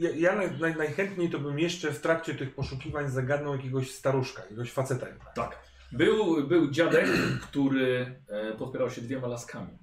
ja 0.00 0.10
ja 0.16 0.36
naj, 0.36 0.58
naj, 0.60 0.76
najchętniej 0.76 1.30
to 1.30 1.38
bym 1.38 1.58
jeszcze 1.58 1.92
w 1.92 2.00
trakcie 2.00 2.34
tych 2.34 2.54
poszukiwań 2.54 3.10
zagadnął 3.10 3.56
jakiegoś 3.56 3.90
staruszka, 3.90 4.42
jakiegoś 4.42 4.72
faceta. 4.72 5.06
Tak. 5.34 5.58
Był, 5.92 6.46
był 6.46 6.70
dziadek, 6.70 7.06
który 7.42 8.20
e, 8.28 8.52
podpierał 8.52 8.90
się 8.90 9.02
dwiema 9.02 9.28
laskami. 9.28 9.78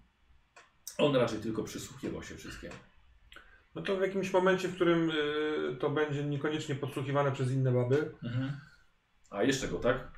On 0.98 1.16
raczej 1.16 1.40
tylko 1.40 1.64
przysłuchiwał 1.64 2.24
się 2.24 2.36
wszystkiemu. 2.36 2.76
No 3.76 3.82
to 3.82 3.98
w 3.98 4.02
jakimś 4.02 4.34
momencie, 4.34 4.68
w 4.68 4.76
którym 4.76 5.12
e, 5.12 5.76
to 5.76 5.90
będzie 5.90 6.24
niekoniecznie 6.24 6.76
podsłuchiwane 6.76 7.32
przez 7.32 7.52
inne 7.52 7.72
baby. 7.72 8.16
A 9.30 9.44
jeszcze 9.44 9.68
go, 9.68 9.78
tak? 9.80 10.12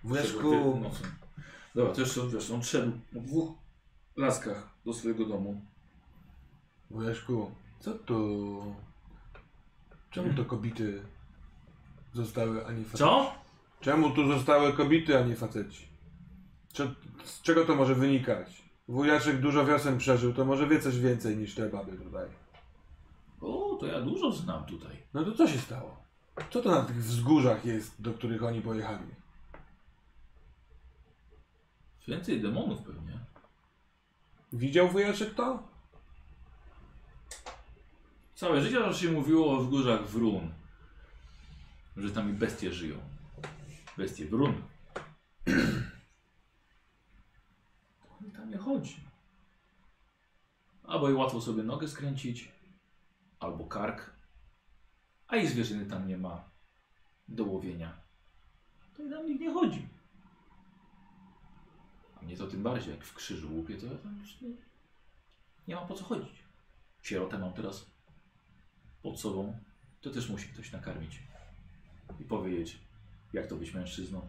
Nocą. 0.80 1.04
Dobra, 1.76 1.94
to 1.94 2.02
jeszcze 2.02 2.28
wiesz, 2.28 2.52
on 2.52 2.64
szedł 2.64 2.92
po 3.14 3.20
dwóch 3.20 3.52
laskach 4.18 4.70
do 4.86 4.94
swojego 4.94 5.26
domu. 5.26 5.66
Wujaszku, 6.90 7.52
co 7.80 7.94
tu. 7.94 8.76
Czemu 10.10 10.34
to 10.34 10.46
kobiety 10.46 11.02
zostały, 12.14 12.66
a 12.66 12.72
nie 12.72 12.84
faceci? 12.84 12.98
Co? 12.98 13.41
Czemu 13.82 14.10
tu 14.12 14.28
zostały 14.28 14.74
kobiety, 14.74 15.18
a 15.18 15.22
nie 15.22 15.36
faceci? 15.36 15.88
Cze- 16.74 16.94
z 17.24 17.42
czego 17.42 17.66
to 17.66 17.76
może 17.76 17.96
wynikać? 17.96 18.64
Wujaszek 18.88 19.40
dużo 19.42 19.66
wiosen 19.66 19.98
przeżył, 19.98 20.34
to 20.34 20.46
może 20.46 20.68
wie 20.68 20.80
coś 20.80 21.00
więcej 21.00 21.38
niż 21.38 21.56
te 21.56 21.70
baby 21.70 21.98
tutaj. 21.98 22.28
O, 23.42 23.78
to 23.80 23.86
ja 23.86 24.02
dużo 24.02 24.32
znam 24.32 24.66
tutaj. 24.66 24.98
No 25.14 25.24
to 25.24 25.32
co 25.32 25.48
się 25.48 25.60
stało? 25.60 26.02
Co 26.50 26.62
to 26.62 26.72
na 26.72 26.82
tych 26.82 26.96
wzgórzach 27.04 27.66
jest, 27.66 28.02
do 28.02 28.14
których 28.14 28.44
oni 28.44 28.62
pojechali? 28.62 29.06
Więcej 32.08 32.42
demonów 32.42 32.82
pewnie. 32.82 33.20
Widział 34.54 34.90
wujaszek 34.90 35.34
to? 35.34 35.64
Całe 38.36 38.62
życie 38.62 38.80
zawsze 38.80 39.00
się 39.02 39.12
mówiło 39.12 39.58
o 39.58 39.62
wzgórzach 39.62 40.08
Wrun. 40.08 40.54
Że 41.98 42.12
tam 42.12 42.30
i 42.30 42.34
bestie 42.34 42.74
żyją. 42.74 43.11
Bestie 44.02 44.26
Wrun. 44.26 44.64
Ale 48.20 48.32
tam 48.36 48.50
nie 48.50 48.58
chodzi. 48.58 48.96
Albo 50.84 51.10
i 51.10 51.14
łatwo 51.14 51.42
sobie 51.42 51.64
nogę 51.64 51.88
skręcić, 51.88 52.52
albo 53.40 53.66
kark. 53.66 54.14
A 55.28 55.36
i 55.36 55.48
zwierzyny 55.48 55.86
tam 55.86 56.08
nie 56.08 56.18
ma 56.18 56.44
do 57.28 57.44
łowienia. 57.44 57.98
To 58.98 59.04
i 59.04 59.10
tam 59.10 59.26
nikt 59.26 59.42
nie 59.42 59.54
chodzi. 59.54 59.88
A 62.16 62.26
mnie 62.26 62.38
to 62.38 62.48
tym 62.48 62.64
bardziej, 62.64 62.94
jak 62.94 63.06
w 63.06 63.14
krzyżu 63.14 63.56
łupię, 63.56 63.78
to 63.78 63.86
ja 63.86 63.96
tam 63.96 64.20
już 64.20 64.42
nie, 64.42 64.50
nie 65.68 65.76
mam 65.76 65.88
po 65.88 65.96
co 65.96 66.04
chodzić. 66.04 66.44
Sierotę 67.02 67.40
mam 67.40 67.54
teraz 67.54 67.86
pod 69.02 69.20
sobą, 69.20 69.58
to 70.02 70.10
też 70.10 70.30
musi 70.30 70.50
ktoś 70.50 70.72
nakarmić 70.72 71.20
i 72.20 72.24
powiedzieć, 72.24 72.80
jak 73.34 73.48
to 73.48 73.56
być 73.56 73.74
mężczyzną. 73.74 74.28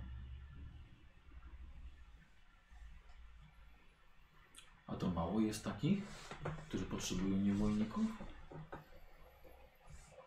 A 4.86 4.94
to 4.94 5.10
mało 5.10 5.40
jest 5.40 5.64
takich, 5.64 6.02
którzy 6.68 6.84
potrzebują 6.84 7.36
niewolników? 7.36 8.06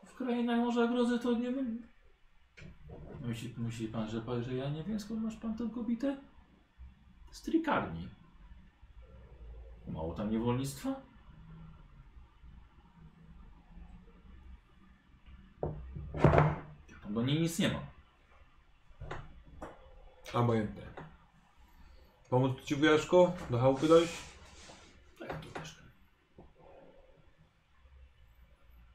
W 0.06 0.14
krainach 0.14 0.60
Morza 0.60 0.88
Grozy 0.88 1.20
to 1.20 1.32
nie 1.32 1.52
wiem. 1.52 1.88
Myśli, 3.22 3.54
myśli 3.58 3.88
pan, 3.88 4.10
że, 4.10 4.44
że 4.44 4.56
ja 4.56 4.70
nie 4.70 4.84
wiem 4.84 5.00
skąd 5.00 5.24
masz 5.24 5.36
pan 5.36 5.58
tę 5.58 5.70
kobietę? 5.74 6.18
Z 7.32 7.42
trikarni. 7.42 8.08
Mało 9.88 10.14
tam 10.14 10.32
niewolnictwa? 10.32 11.02
Tam 17.04 17.14
do 17.14 17.22
niej 17.22 17.42
nic 17.42 17.60
nie 17.60 17.70
ma. 17.70 17.95
Obojętnie. 20.36 20.84
Pomóc 22.30 22.64
ci 22.64 22.76
wujaszku? 22.76 23.32
Do 23.50 23.60
chałupy 23.60 23.88
dojść? 23.88 24.14
Tak 25.20 25.42
tu 25.42 25.60
mieszkam. 25.60 25.86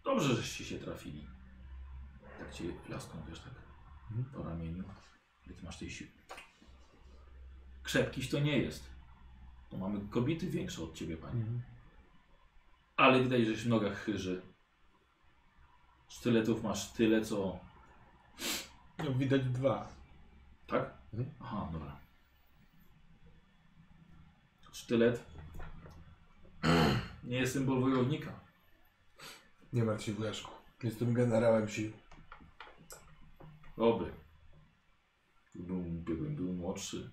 Dobrze, 0.05 0.37
żeście 0.37 0.65
się 0.65 0.79
trafili. 0.79 1.27
Tak 2.39 2.55
cię 2.55 2.65
laską, 2.89 3.19
wiesz, 3.29 3.41
tak 3.41 3.53
po 4.35 4.43
ramieniu. 4.43 4.85
Ile 5.47 5.55
ty 5.57 5.65
masz 5.65 5.79
tej 5.79 5.91
siły? 5.91 6.11
krzepkiś 7.83 8.29
to 8.29 8.41
nie 8.41 8.59
jest. 8.59 8.91
To 9.71 9.77
mamy 9.77 10.01
kobiety 10.11 10.47
większe 10.47 10.83
od 10.83 10.95
ciebie, 10.95 11.17
panie. 11.17 11.41
Mhm. 11.41 11.63
Ale 12.97 13.23
widać, 13.23 13.47
że 13.47 13.57
się 13.57 13.63
w 13.63 13.69
nogach 13.69 14.05
chyży. 14.05 14.43
Sztyletów 16.09 16.63
masz 16.63 16.93
tyle, 16.93 17.23
co... 17.23 17.59
No 18.99 19.15
widać 19.15 19.45
dwa. 19.45 19.89
Tak? 20.67 21.00
Mhm. 21.13 21.35
Aha, 21.41 21.69
dobra. 21.73 22.01
Sztylet 24.73 25.31
nie 27.31 27.37
jest 27.37 27.53
symbol 27.53 27.81
wojownika. 27.81 28.41
Nie 29.73 29.85
martw 29.85 30.05
się, 30.05 30.13
wujaszku. 30.13 30.51
Jestem 30.83 31.15
generałem 31.15 31.69
sił. 31.69 31.93
Oby. 33.77 34.13
Gdybym, 35.55 36.03
gdybym 36.03 36.37
był 36.37 36.53
młodszy. 36.53 37.11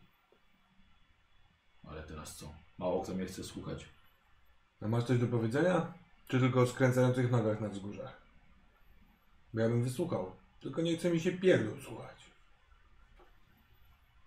Ale 1.83 2.03
teraz 2.03 2.35
co? 2.35 2.53
Mało 2.77 3.03
kto 3.03 3.13
mnie 3.13 3.25
chce 3.25 3.43
słuchać. 3.43 3.89
A 4.81 4.87
masz 4.87 5.03
coś 5.03 5.19
do 5.19 5.27
powiedzenia? 5.27 5.93
Czy 6.27 6.39
tylko 6.39 6.61
o 6.61 6.67
skręcających 6.67 7.31
nogach 7.31 7.61
na 7.61 7.69
wzgórzach? 7.69 8.21
Bo 9.53 9.59
ja 9.59 9.69
bym 9.69 9.83
wysłuchał. 9.83 10.35
Tylko 10.59 10.81
nie 10.81 10.97
chce 10.97 11.09
mi 11.09 11.19
się 11.19 11.31
pierdół 11.31 11.81
słuchać. 11.81 12.16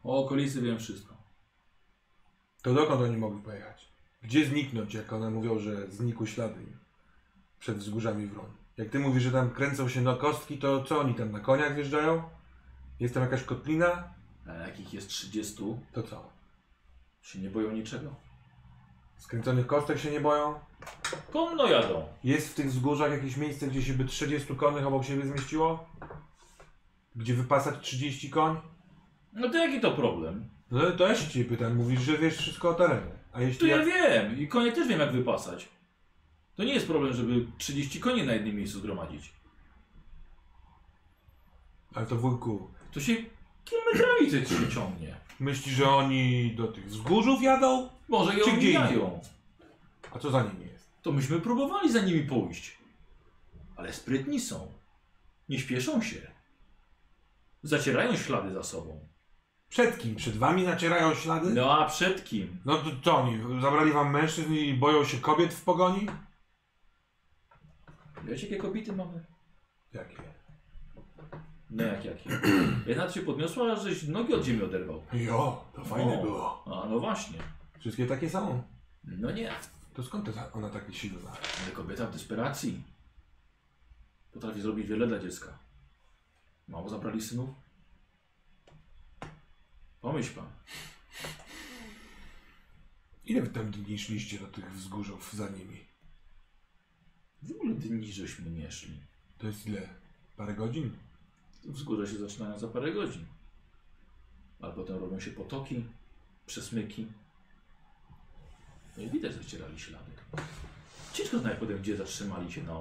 O 0.05 0.25
okolicy 0.25 0.63
wiem 0.63 0.79
wszystko. 0.79 1.15
To 2.63 2.75
dokąd 2.75 3.01
oni 3.03 3.17
mogli 3.17 3.43
pojechać? 3.43 3.89
Gdzie 4.23 4.47
zniknąć, 4.47 4.95
jak 4.95 5.13
one 5.13 5.31
mówią, 5.31 5.59
że 5.59 5.91
znikły 5.91 6.27
ślady 6.27 6.61
przed 7.59 7.79
wzgórzami 7.79 8.27
Wron? 8.27 8.51
Jak 8.77 8.89
ty 8.91 8.99
mówisz, 8.99 9.23
że 9.23 9.31
tam 9.33 9.51
kręcą 9.51 9.89
się 9.89 10.01
na 10.01 10.15
kostki, 10.17 10.59
to 10.59 10.85
co 10.85 11.01
oni 11.01 11.15
tam 11.15 11.33
na 11.33 11.41
koniach 11.41 11.75
wjeżdżają? 11.75 12.23
Jest 13.01 13.15
tam 13.15 13.23
jakaś 13.23 13.43
kotlina? 13.45 14.15
A 14.47 14.53
jakich 14.53 14.95
jest 14.95 15.09
30, 15.09 15.65
To 15.93 16.03
co? 16.03 16.31
się 17.23 17.39
nie 17.39 17.51
boją 17.51 17.73
niczego. 17.73 18.15
Skręconych 19.17 19.67
kostek 19.67 19.99
się 19.99 20.11
nie 20.11 20.21
boją? 20.21 20.55
Konno 21.33 21.67
jadą. 21.67 22.07
Jest 22.25 22.49
w 22.49 22.55
tych 22.55 22.67
wzgórzach 22.67 23.11
jakieś 23.11 23.37
miejsce, 23.37 23.67
gdzie 23.67 23.83
się 23.83 23.93
by 23.95 24.05
30 24.05 24.57
konnych 24.57 24.87
obok 24.87 25.05
siebie 25.05 25.27
zmieściło? 25.27 25.89
Gdzie 27.17 27.35
wypasać 27.35 27.81
30 27.81 28.31
koń? 28.31 28.61
No 29.33 29.49
to 29.49 29.59
jaki 29.59 29.81
to 29.81 29.91
problem? 29.91 30.49
No 30.71 30.91
to 30.91 31.09
ja 31.09 31.15
się 31.15 31.29
ciebie 31.31 31.45
pytam, 31.45 31.77
mówisz, 31.77 32.01
że 32.01 32.19
wiesz 32.19 32.37
wszystko 32.37 32.69
o 32.71 32.75
terenie. 32.75 33.13
A 33.33 33.37
To 33.37 33.43
jeśli 33.43 33.69
ja 33.69 33.77
ja... 33.77 33.85
wiem 33.85 34.39
i 34.41 34.49
konie 34.49 34.73
też 34.73 34.89
wiem 34.89 35.01
jak 35.01 35.13
wypasać. 35.13 35.69
To 36.57 36.65
nie 36.65 36.75
jest 36.75 36.87
problem, 36.87 37.13
żeby 37.15 37.47
30 37.59 38.01
koni 38.01 38.23
na 38.27 38.33
jednym 38.33 38.57
miejscu 38.57 38.79
zgromadzić. 38.79 39.33
Ale 41.95 42.07
to 42.07 42.17
wujku, 42.17 42.71
To 42.93 43.01
się 43.01 43.17
kilometrami 43.65 44.31
coś 44.31 44.49
się 44.61 44.69
ciągnie. 44.75 45.17
myślisz, 45.41 45.75
że 45.75 45.89
oni 45.89 46.55
do 46.57 46.69
tych 46.69 46.87
wzgórzów 46.87 47.43
jadą? 47.43 47.89
Może 48.09 48.35
je 48.39 48.45
Czy 48.45 48.53
gdzie 48.53 48.69
omijają. 48.79 49.21
A 50.13 50.19
co 50.19 50.31
za 50.31 50.43
nimi 50.43 50.67
jest? 50.73 50.89
To 51.03 51.13
myśmy 51.13 51.41
próbowali 51.41 51.93
za 51.93 52.01
nimi 52.01 52.21
pójść. 52.23 52.79
Ale 53.77 53.93
sprytni 53.93 54.41
są. 54.41 54.73
Nie 55.49 55.59
śpieszą 55.59 56.03
się. 56.03 56.31
Zacierają 57.63 58.17
ślady 58.17 58.53
za 58.53 58.63
sobą. 58.63 59.01
Przed 59.71 59.99
kim? 59.99 60.17
Przed 60.17 60.37
wami 60.37 60.63
nacierają 60.63 61.15
ślady? 61.15 61.51
No 61.55 61.79
a 61.79 61.87
przed 61.89 62.25
kim? 62.25 62.59
No 62.65 62.77
to 62.77 62.91
co 63.05 63.17
oni? 63.19 63.61
Zabrali 63.63 63.93
wam 63.93 64.11
mężczyzn 64.13 64.53
i 64.55 64.75
boją 64.75 65.05
się 65.05 65.19
kobiet 65.19 65.55
w 65.55 65.65
pogoni? 65.65 66.07
Wiecie 68.25 68.47
jakie 68.47 68.57
kobiety 68.63 68.93
mamy? 68.93 69.25
Jakie? 69.93 70.17
No 71.71 71.83
jak 71.83 72.05
jakie? 72.05 72.31
Jedna 72.87 73.11
się 73.11 73.21
podniosła, 73.23 73.77
żeś 73.77 74.03
nogi 74.03 74.35
od 74.35 74.45
ziemi 74.45 74.63
oderwał. 74.63 75.03
Jo, 75.13 75.65
to 75.75 75.85
fajne 75.85 76.19
O. 76.19 76.23
było. 76.23 76.65
A 76.67 76.89
no 76.89 77.01
właśnie. 77.01 77.39
Wszystkie 77.79 78.07
takie 78.07 78.31
są. 78.31 78.63
No 79.05 79.31
nie. 79.31 79.53
To 79.95 80.03
skąd 80.03 80.27
to 80.27 80.33
ona 80.53 80.71
takie 80.71 80.93
silna? 80.93 81.31
Ale 81.63 81.73
kobieta 81.73 82.07
w 82.07 82.13
desperacji 82.13 82.83
potrafi 84.33 84.61
zrobić 84.61 84.87
wiele 84.87 85.07
dla 85.07 85.19
dziecka. 85.19 85.59
Mało 86.69 86.89
zabrali 86.89 87.23
synów? 87.23 87.51
Pomyśl 90.01 90.35
pan. 90.35 90.47
Ile 93.25 93.43
wy 93.43 93.49
tam 93.49 93.71
dni 93.71 93.99
szliście 93.99 94.39
do 94.39 94.47
tych 94.47 94.73
wzgórzów 94.73 95.33
za 95.33 95.49
nimi? 95.49 95.85
W 97.43 97.51
ogóle 97.51 97.75
dni 97.75 98.13
żeśmy 98.13 98.51
nie 98.51 98.71
szli. 98.71 99.01
To 99.39 99.47
jest 99.47 99.67
ile? 99.67 99.89
Parę 100.37 100.55
godzin? 100.55 100.91
Wzgórze 101.65 102.07
się 102.13 102.19
zaczynają 102.19 102.59
za 102.59 102.69
parę 102.69 102.93
godzin. 102.93 103.25
Ale 104.61 104.73
potem 104.73 104.97
robią 104.97 105.21
się 105.21 105.31
potoki, 105.31 105.85
przesmyki. 106.47 107.07
No 108.97 109.03
i 109.03 109.11
widać, 109.11 109.35
że 109.35 109.45
ścierali 109.45 109.79
ślady. 109.79 110.11
Ciężko 111.13 111.39
znać 111.39 111.59
potem, 111.59 111.79
gdzie 111.79 111.97
zatrzymali 111.97 112.53
się 112.53 112.63
na, 112.63 112.75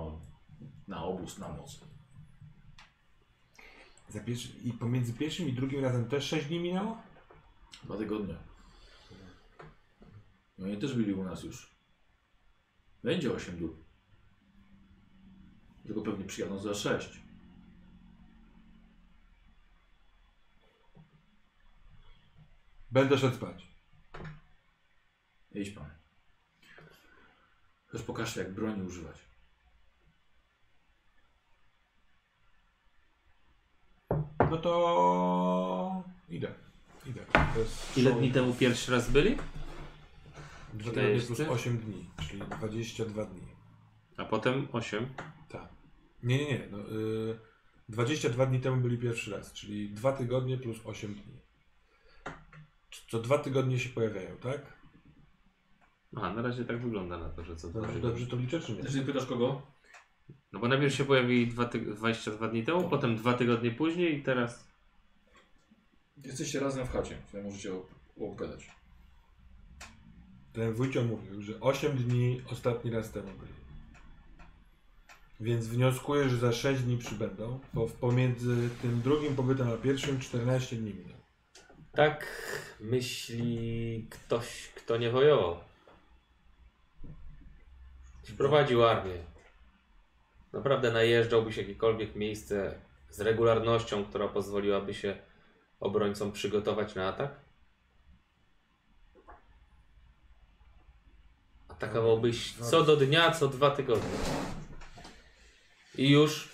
na 0.88 1.04
obóz, 1.04 1.38
na 1.38 1.54
noc. 1.54 1.80
Za 4.10 4.20
pierwszy... 4.20 4.48
I 4.64 4.74
pomiędzy 4.74 5.14
pierwszym 5.14 5.50
i 5.50 5.54
drugim 5.54 5.84
razem 5.84 6.10
też 6.10 6.26
6 6.26 6.48
dni 6.48 6.60
minęło? 6.60 7.09
Dwa 7.84 7.98
tygodnie. 7.98 8.36
I 10.58 10.64
oni 10.64 10.78
też 10.78 10.94
byli 10.94 11.14
u 11.14 11.24
nas 11.24 11.44
już. 11.44 11.76
Będzie 13.04 13.34
8 13.34 13.58
dób. 13.60 13.86
Tylko 15.84 16.02
pewnie 16.02 16.26
przyjadą 16.26 16.60
za 16.60 16.74
6. 16.74 17.22
Będę 22.92 23.18
szedł 23.18 23.36
spać. 23.36 23.68
Idź 25.52 25.70
pan. 25.70 25.90
Już 27.94 28.04
pokażę, 28.04 28.44
jak 28.44 28.54
broni 28.54 28.84
używać. 28.84 29.18
No 34.40 34.58
to... 34.58 36.04
Idę. 36.30 36.69
Idę. 37.10 37.26
To 37.54 37.60
jest 37.60 37.98
Ile 37.98 38.12
dni 38.12 38.32
temu 38.32 38.54
pierwszy 38.54 38.92
raz 38.92 39.12
byli? 39.12 39.38
Dwa 40.74 40.92
tygodnie 40.92 41.20
plus 41.22 41.30
jeszcze? 41.40 41.50
8 41.54 41.78
dni, 41.78 42.06
czyli 42.30 42.42
22 42.60 43.26
dni. 43.26 43.42
A 44.18 44.26
potem 44.26 44.68
8. 44.72 45.08
Tak. 45.50 45.70
Nie, 46.24 46.38
nie, 46.38 46.46
nie. 46.46 46.68
No, 46.72 46.78
y, 46.80 47.40
22 47.90 48.46
dni 48.46 48.60
temu 48.60 48.82
byli 48.82 48.98
pierwszy 48.98 49.32
raz, 49.32 49.54
czyli 49.54 49.90
2 49.90 50.12
tygodnie 50.12 50.58
plus 50.58 50.78
8 50.86 51.14
dni. 51.14 51.40
Co 53.10 53.20
dwa 53.20 53.38
tygodnie 53.38 53.80
się 53.80 53.90
pojawiają, 53.90 54.38
tak? 54.38 54.62
Aha, 56.16 56.34
na 56.34 56.42
razie 56.42 56.66
tak 56.66 56.82
wygląda 56.82 57.18
na 57.18 57.30
to, 57.30 57.44
że 57.44 57.56
co 57.56 57.68
dwa 57.68 57.80
Dobrze, 57.82 57.96
tygodnie. 57.96 58.20
dobrze 58.20 58.32
to 58.38 58.42
liczę, 58.42 58.60
czy 58.60 58.72
nie? 58.74 59.00
Nie 59.00 59.06
pytasz 59.06 59.26
kogo? 59.26 59.62
No 60.52 60.60
bo 60.60 60.68
najpierw 60.68 60.94
się 60.94 61.06
pojawili 61.06 61.48
dwa 61.48 61.64
tyg- 61.66 61.94
22 61.94 62.48
dni 62.48 62.64
temu, 62.64 62.90
potem 62.90 63.16
dwa 63.16 63.34
tygodnie 63.34 63.72
później 63.72 64.18
i 64.20 64.24
teraz... 64.24 64.69
Jesteście 66.24 66.60
razem 66.60 66.88
w 66.88 66.92
chacie, 66.92 67.18
sobie 67.32 67.44
możecie 67.44 67.72
obgadać. 68.20 68.72
Ten 70.54 70.74
wójcio 70.74 71.04
mówił, 71.04 71.42
że 71.42 71.60
8 71.60 71.98
dni 71.98 72.42
ostatni 72.52 72.92
raz 72.92 73.12
temu 73.12 73.28
byli. 73.28 73.54
Więc 75.40 75.68
wnioskuję, 75.68 76.30
że 76.30 76.38
za 76.38 76.52
6 76.52 76.82
dni 76.82 76.98
przybędą, 76.98 77.60
bo 77.74 77.88
w 77.88 77.94
pomiędzy 77.94 78.70
tym 78.82 79.02
drugim 79.02 79.36
pobytem 79.36 79.70
a 79.70 79.78
pierwszym 79.78 80.20
14 80.20 80.76
dni 80.76 80.94
minęło. 80.94 81.20
Tak 81.92 82.26
myśli 82.80 84.08
ktoś, 84.10 84.70
kto 84.76 84.98
nie 84.98 85.10
wojował. 85.10 85.58
Prowadził 88.38 88.86
armię. 88.86 89.18
Naprawdę 90.54 90.92
najeżdżałbyś 90.92 91.58
jakiekolwiek 91.58 92.16
miejsce 92.16 92.80
z 93.10 93.20
regularnością, 93.20 94.06
która 94.06 94.28
pozwoliłaby 94.28 94.94
się 94.94 95.29
obrońcom 95.80 96.32
przygotować 96.32 96.96
na 96.96 97.08
atak? 97.08 97.40
Atakowałbyś 101.68 102.54
co 102.54 102.84
do 102.84 102.98
dnia, 102.98 103.32
co 103.32 103.48
dwa 103.48 103.72
tygodnie. 103.72 104.20
I 105.96 106.10
już 106.10 106.50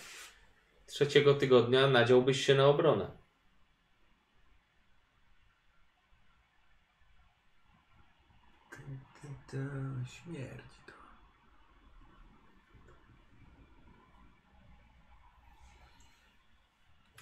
trzeciego 0.85 1.33
tygodnia 1.33 1.87
nadziałbyś 1.87 2.45
się 2.45 2.55
na 2.55 2.65
obronę. 2.67 3.25
To 9.51 9.57
śmierć 10.05 10.71
to. 10.85 10.93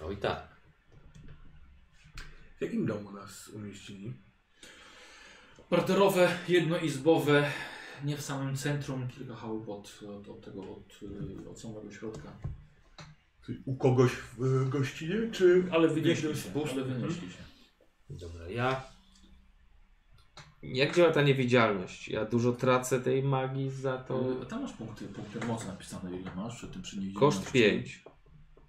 Oj 0.06 0.18
tak. 0.18 0.53
Jakim 2.64 2.86
domu 2.86 3.12
nas 3.12 3.48
umieścili? 3.48 4.14
Parterowe, 5.70 6.38
jednoizbowe, 6.48 7.52
nie 8.04 8.18
w 8.18 8.22
samym 8.22 8.56
centrum, 8.56 9.08
kilka 9.08 9.36
chałup 9.36 9.70
od, 9.70 10.00
od, 10.18 10.30
od 10.30 10.46
tego, 10.46 10.62
od, 10.62 11.00
y, 11.46 11.50
od 11.50 11.62
samego 11.62 11.92
środka. 11.92 12.38
U 13.66 13.76
kogoś 13.76 14.12
w 14.12 14.44
y, 14.44 14.70
gościnie, 14.70 15.16
czy... 15.32 15.64
Ale 15.72 15.88
wynieśli 15.88 16.36
się, 16.38 16.50
ale 16.72 16.84
wynieśli 16.84 17.32
się. 17.32 17.44
Dobra, 18.10 18.50
ja 18.50 18.84
Jak 20.64 20.96
działa 20.96 21.12
ta 21.12 21.22
niewidzialność? 21.22 22.10
Ja 22.10 22.26
dużo 22.26 22.52
tracę 22.52 23.00
tej 23.00 23.24
magii 23.24 23.70
za 23.70 23.98
to. 23.98 24.20
To... 24.20 24.46
Tam 24.46 24.62
masz 24.62 24.74
punkty, 24.74 25.06
punkty 25.06 25.48
mocy 25.48 25.68
napisane, 25.68 26.18
ile 26.20 26.36
masz 26.36 26.56
przed 26.56 26.72
tym 26.72 26.82
przy 26.82 27.00
niewidzialności. 27.00 27.40
Koszt 27.40 27.52
5. 27.52 28.04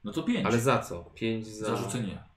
No 0.05 0.13
to 0.13 0.23
5. 0.23 0.47
Ale 0.47 0.61
za 0.61 0.79
co? 0.79 1.05
5 1.15 1.47
za. 1.47 1.67
Zarzucenie. 1.67 2.34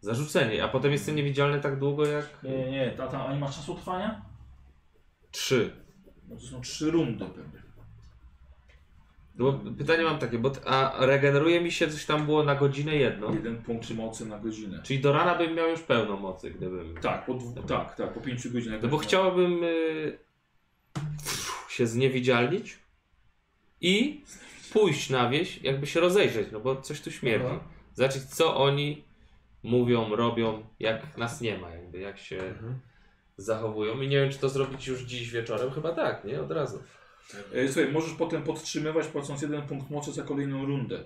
Zarzucenie, 0.00 0.64
a 0.64 0.68
potem 0.68 0.92
jestem 0.92 1.16
niewidzialny 1.16 1.60
tak 1.60 1.78
długo 1.78 2.06
jak. 2.06 2.42
Nie, 2.42 2.50
nie, 2.58 2.70
nie. 2.70 3.02
A, 3.02 3.06
tam, 3.06 3.20
a 3.26 3.32
nie 3.32 3.40
masz 3.40 3.56
czasu 3.56 3.74
trwania? 3.74 4.22
3. 5.30 5.70
No 6.28 6.36
to 6.36 6.42
są 6.42 6.60
trzy 6.60 6.90
rundy 6.90 7.24
pewnie. 7.24 7.62
Bo 9.34 9.52
pytanie 9.78 10.04
mam 10.04 10.18
takie, 10.18 10.38
bo 10.38 10.50
t- 10.50 10.68
a 10.68 11.06
regeneruje 11.06 11.60
mi 11.60 11.72
się 11.72 11.88
coś 11.88 12.04
tam 12.06 12.26
było 12.26 12.44
na 12.44 12.54
godzinę 12.54 12.96
jedno. 12.96 13.34
Jeden 13.34 13.62
punkt 13.62 13.90
mocy 13.90 14.26
na 14.26 14.38
godzinę. 14.38 14.80
Czyli 14.82 15.00
do 15.00 15.12
rana 15.12 15.34
bym 15.34 15.54
miał 15.54 15.68
już 15.68 15.80
pełno 15.80 16.16
mocy, 16.16 16.50
gdybym. 16.50 16.94
Tak, 17.02 17.26
po, 17.26 17.34
dwu, 17.34 17.62
tak, 17.62 17.96
tak, 17.96 18.14
po 18.14 18.20
5 18.20 18.48
godzinach. 18.48 18.82
No 18.82 18.88
bo 18.88 18.98
chciałbym 18.98 19.64
y, 19.64 20.18
się 21.68 21.86
zniewidzialnić 21.86 22.78
i 23.80 24.24
pójść 24.72 25.10
na 25.10 25.30
wieś, 25.30 25.62
jakby 25.62 25.86
się 25.86 26.00
rozejrzeć, 26.00 26.48
no 26.52 26.60
bo 26.60 26.76
coś 26.82 27.00
tu 27.00 27.10
śmierdzi. 27.10 27.46
Aha. 27.50 27.60
Zobaczyć, 27.94 28.22
co 28.24 28.56
oni 28.56 29.04
mówią, 29.62 30.16
robią, 30.16 30.66
jak 30.80 31.16
nas 31.16 31.40
nie 31.40 31.58
ma, 31.58 31.70
jakby 31.70 31.98
jak 31.98 32.18
się 32.18 32.36
Mhm. 32.42 32.78
zachowują. 33.36 34.00
I 34.00 34.08
nie 34.08 34.20
wiem, 34.20 34.30
czy 34.30 34.38
to 34.38 34.48
zrobić 34.48 34.86
już 34.86 35.00
dziś 35.02 35.30
wieczorem. 35.30 35.70
Chyba 35.70 35.92
tak, 35.94 36.24
nie? 36.24 36.40
Od 36.40 36.50
razu. 36.50 36.82
E, 37.54 37.68
Słuchaj, 37.68 37.92
możesz 37.92 38.14
potem 38.14 38.42
podtrzymywać 38.42 39.06
płacąc 39.06 39.42
jeden 39.42 39.62
punkt 39.62 39.90
mocy 39.90 40.12
za 40.12 40.22
kolejną 40.22 40.66
rundę. 40.66 41.04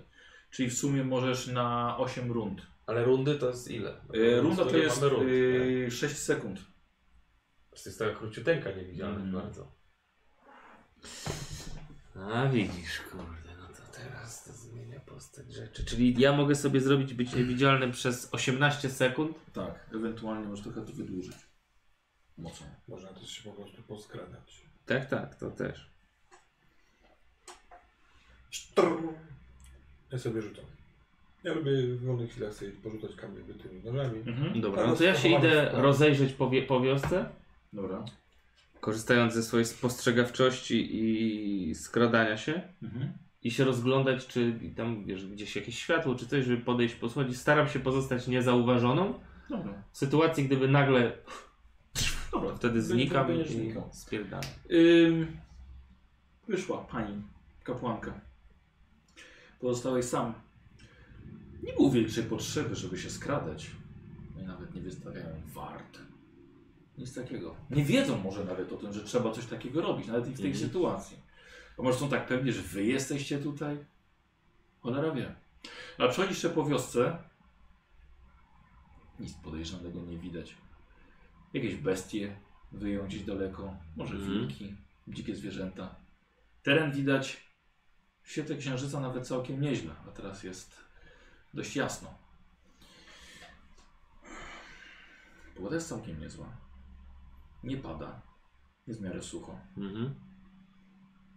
Czyli 0.50 0.70
w 0.70 0.78
sumie 0.78 1.04
możesz 1.04 1.46
na 1.46 1.96
8 1.98 2.32
rund. 2.32 2.62
Ale 2.86 3.04
rundy 3.04 3.34
to 3.34 3.48
jest 3.48 3.70
ile? 3.70 3.90
E, 4.14 4.40
Runda 4.40 4.64
to 4.64 4.76
jest 4.76 5.02
rund, 5.02 5.28
e, 5.86 5.90
6 5.90 6.16
sekund. 6.18 6.60
To 7.70 7.76
jest 7.86 7.98
taka 7.98 8.14
króciuteńka 8.14 8.70
niewidzialność 8.70 9.20
Mm. 9.24 9.32
bardzo. 9.42 9.72
A 12.32 12.46
widzisz, 12.48 13.00
kurde, 13.00 13.56
no 13.60 13.66
to 13.68 13.82
teraz 13.98 14.44
to 14.44 14.52
zmienia 15.22 15.32
postać 15.32 15.52
rzeczy. 15.52 15.84
Czyli 15.84 16.20
ja 16.20 16.32
mogę 16.32 16.54
sobie 16.54 16.80
zrobić 16.80 17.14
być 17.14 17.34
niewidzialnym 17.34 17.92
przez 17.92 18.28
18 18.32 18.90
sekund? 18.90 19.36
Tak, 19.52 19.86
ewentualnie 19.94 20.48
możesz 20.48 20.64
trochę 20.64 20.86
to 20.86 20.92
wydłużyć. 20.92 21.36
Mocą. 22.38 22.64
Można 22.88 23.08
też 23.12 23.30
się 23.30 23.50
po 23.50 23.56
prostu 23.56 23.82
poskradać. 23.82 24.62
Tak, 24.86 25.10
tak, 25.10 25.34
to 25.34 25.50
też. 25.50 25.90
Ja 30.12 30.18
sobie 30.18 30.42
rzucam. 30.42 30.64
Ja 31.44 31.54
lubię 31.54 31.86
w 31.86 32.04
wolnych 32.04 32.30
chwilach 32.30 32.54
sobie 32.54 32.70
porzucać 32.70 33.16
kamień 33.16 33.44
tymi 33.54 33.82
nożami. 33.82 34.18
Mhm. 34.26 34.60
Dobra, 34.60 34.86
no 34.86 34.96
to 34.96 35.04
ja 35.04 35.14
się 35.14 35.28
idę 35.28 35.70
rozejrzeć 35.72 36.32
po, 36.32 36.50
wie, 36.50 36.62
po 36.62 36.80
wiosce, 36.80 37.28
Dobra. 37.72 38.04
korzystając 38.80 39.34
ze 39.34 39.42
swojej 39.42 39.66
spostrzegawczości 39.66 40.96
i 40.96 41.74
skradania 41.74 42.36
się. 42.36 42.62
Mhm. 42.82 43.12
I 43.44 43.50
się 43.50 43.64
rozglądać, 43.64 44.26
czy 44.26 44.58
tam 44.76 45.04
wiesz, 45.04 45.26
gdzieś 45.26 45.56
jakieś 45.56 45.78
światło, 45.78 46.14
czy 46.14 46.26
coś, 46.26 46.44
żeby 46.44 46.62
podejść, 46.64 46.94
posłuchać. 46.94 47.36
Staram 47.36 47.68
się 47.68 47.80
pozostać 47.80 48.26
niezauważoną. 48.28 49.14
Dobra. 49.50 49.82
W 49.92 49.98
sytuacji, 49.98 50.44
gdyby 50.44 50.68
nagle 50.68 51.12
Dobra. 52.32 52.54
wtedy 52.56 52.82
znikam 52.82 53.40
i 53.40 53.48
znikał. 53.48 53.88
spierdalam. 53.92 54.44
Ym, 54.72 55.26
wyszła 56.48 56.78
pani 56.78 57.22
kapłanka. 57.64 58.20
Pozostałeś 59.60 60.04
sam. 60.04 60.34
Nie 61.62 61.72
było 61.72 61.90
większej 61.90 62.24
potrzeby, 62.24 62.74
żeby 62.74 62.98
się 62.98 63.10
skradać. 63.10 63.70
Oni 64.36 64.46
nawet 64.46 64.74
nie 64.74 64.80
wystawiają 64.80 65.26
wart. 65.54 65.98
Nic 66.98 67.14
takiego. 67.14 67.54
Nie 67.70 67.84
wiedzą 67.84 68.18
może 68.18 68.44
nawet 68.44 68.72
o 68.72 68.76
tym, 68.76 68.92
że 68.92 69.00
trzeba 69.04 69.30
coś 69.32 69.46
takiego 69.46 69.82
robić, 69.82 70.06
nawet 70.06 70.28
i 70.28 70.32
w 70.34 70.36
tej 70.40 70.50
Mhm. 70.50 70.66
sytuacji. 70.66 71.16
Bo 71.76 71.82
może 71.82 71.98
są 71.98 72.08
tak 72.08 72.26
pewni, 72.26 72.52
że 72.52 72.62
wy 72.62 72.84
jesteście 72.84 73.38
tutaj? 73.38 73.84
Cholera 74.80 75.10
wie. 75.14 75.34
A 75.98 76.08
przechodzisz 76.08 76.46
po 76.54 76.66
wiosce. 76.66 77.18
Nic 79.20 79.34
podejrzanego 79.34 80.00
nie 80.00 80.18
widać. 80.18 80.56
Jakieś 81.52 81.74
bestie 81.74 82.36
wyją 82.72 83.06
gdzieś 83.06 83.22
daleko. 83.22 83.76
Może 83.96 84.14
Mhm. 84.14 84.32
wilki, 84.32 84.74
dzikie 85.08 85.36
zwierzęta. 85.36 85.94
Teren 86.62 86.92
widać 86.92 87.46
w 88.22 88.30
świetle 88.32 88.56
księżyca 88.56 89.00
nawet 89.00 89.26
całkiem 89.28 89.60
nieźle, 89.60 89.94
a 90.08 90.10
teraz 90.10 90.42
jest 90.42 90.76
dość 91.54 91.76
jasno. 91.76 92.14
Pogoda 95.56 95.74
jest 95.74 95.88
całkiem 95.88 96.20
niezła. 96.20 96.46
Nie 97.64 97.76
pada. 97.76 98.22
Jest 98.86 99.00
w 99.00 99.02
miarę 99.02 99.22
sucho. 99.22 99.58
Mhm. 99.76 100.14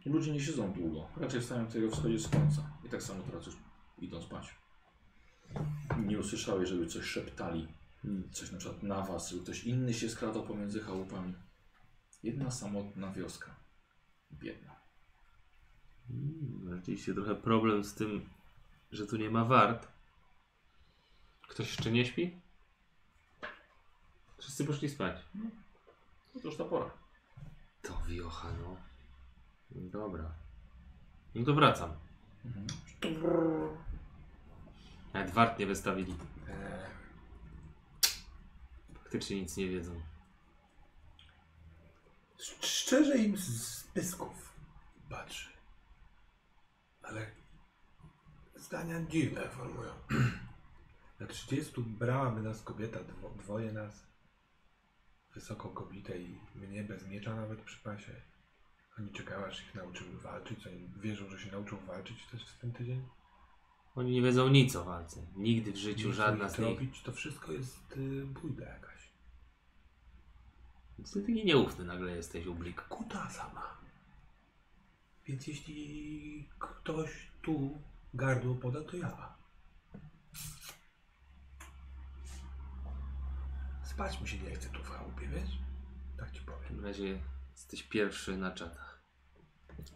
Ludzie 0.06 0.32
nie 0.32 0.40
siedzą 0.40 0.74
długo. 0.74 1.08
Raczej 1.18 1.42
wstają 1.42 1.66
tutaj 1.68 1.86
o 1.86 1.92
wschodzie 1.92 2.20
słońca. 2.20 2.70
I 2.86 2.90
tak 2.90 3.04
samo 3.04 3.24
teraz 3.24 3.46
już 3.46 3.56
idą 4.00 4.22
spać. 4.22 4.56
Nie 6.06 6.20
usłyszałeś, 6.20 6.70
żeby 6.70 6.88
coś 6.88 7.06
szeptali. 7.06 7.68
Hmm. 8.02 8.30
Coś 8.32 8.52
na 8.52 8.58
przykład 8.58 8.84
na 8.84 9.02
was, 9.02 9.30
żeby 9.30 9.44
ktoś 9.44 9.64
inny 9.64 9.94
się 9.94 10.10
skradał 10.10 10.44
pomiędzy 10.44 10.80
chałupami. 10.80 11.34
Jedna 12.24 12.52
samotna 12.52 13.12
wioska. 13.12 13.56
Biedna. 14.32 14.76
Mm, 16.10 16.76
Rzeczywiście 16.76 17.14
trochę 17.14 17.36
problem 17.36 17.84
z 17.84 17.94
tym, 17.94 18.30
że 18.92 19.08
tu 19.08 19.18
nie 19.18 19.30
ma 19.30 19.46
wart. 19.46 19.88
Ktoś 21.48 21.68
jeszcze 21.68 21.92
nie 21.92 22.06
śpi? 22.06 22.42
Wszyscy 24.38 24.66
poszli 24.66 24.90
spać. 24.90 25.22
No 26.36 26.42
to 26.42 26.48
już 26.48 26.58
ta 26.58 26.66
pora. 26.66 26.92
To 27.82 28.02
wiocha, 28.08 28.48
no. 28.62 28.78
Dobra. 29.72 30.32
No 31.36 31.46
to 31.46 31.54
wracam. 31.54 31.92
Mhm. 32.46 32.68
Nawet 35.14 35.32
wart 35.32 35.60
nie 35.60 35.66
wystawili. 35.66 36.16
Faktycznie 38.94 39.42
nic 39.42 39.58
nie 39.58 39.70
wiedzą. 39.70 40.02
Szczerze 42.62 43.18
im 43.18 43.38
z 43.38 43.84
pysków 43.84 44.54
patrzy. 45.10 45.50
Ale 47.02 47.32
zdania 48.56 49.02
dziwne 49.02 49.50
formują. 49.50 49.94
Na 51.20 51.28
30 51.28 51.82
brałaby 51.82 52.42
nas 52.42 52.62
kobieta, 52.62 53.00
dwo, 53.04 53.30
dwoje 53.30 53.74
nas. 53.74 54.06
Wysoko 55.34 55.70
kobiete 55.70 56.18
i 56.18 56.40
mnie 56.56 56.84
bez 56.84 57.08
miecza 57.08 57.36
nawet 57.36 57.62
przy 57.62 57.84
pasie. 57.84 58.22
Oni 59.00 59.12
czekają, 59.12 59.46
aż 59.46 59.62
ich 59.62 59.76
nauczymy 59.76 60.18
walczyć. 60.20 60.68
Oni 60.68 60.90
wierzą, 61.02 61.30
że 61.30 61.40
się 61.40 61.52
nauczą 61.52 61.78
walczyć 61.78 62.26
też 62.26 62.46
w 62.50 62.60
ten 62.60 62.72
tydzień. 62.74 63.08
Oni 63.96 64.12
nie 64.12 64.22
wiedzą 64.22 64.48
nic 64.50 64.76
o 64.76 64.84
walce. 64.84 65.22
Nigdy 65.36 65.72
w 65.72 65.76
życiu 65.78 66.08
chcą 66.10 66.18
żadna 66.18 66.46
nic 66.46 66.54
z 66.56 66.60
nich. 66.60 66.68
robić, 66.70 67.02
to 67.02 67.12
wszystko 67.12 67.52
jest 67.52 67.92
y, 67.98 68.26
bójda 68.26 68.66
jakaś. 68.66 69.10
Ty 71.14 71.22
taki 71.22 71.46
nieufny 71.46 71.86
nagle 71.86 72.12
jesteś, 72.16 72.46
Ublik. 72.46 72.82
Kuta 72.82 73.30
sama. 73.30 73.78
Więc 75.26 75.48
jeśli 75.48 76.50
ktoś 76.60 77.32
tu 77.42 77.82
gardło 78.14 78.56
poda, 78.56 78.84
to 78.84 78.98
ja. 78.98 79.36
Spać 83.84 84.22
mi 84.22 84.28
się 84.28 84.38
nie 84.40 84.56
chce 84.56 84.70
tu 84.70 84.84
w 84.84 84.90
chałupie, 84.90 85.28
wiesz? 85.28 85.50
Tak 86.18 86.32
ci 86.32 86.40
W 86.40 86.46
powiem. 86.46 86.62
takim 86.62 86.86
razie 86.86 87.20
jesteś 87.52 87.84
pierwszy 87.84 88.38
na 88.38 88.52
czatach. 88.52 88.85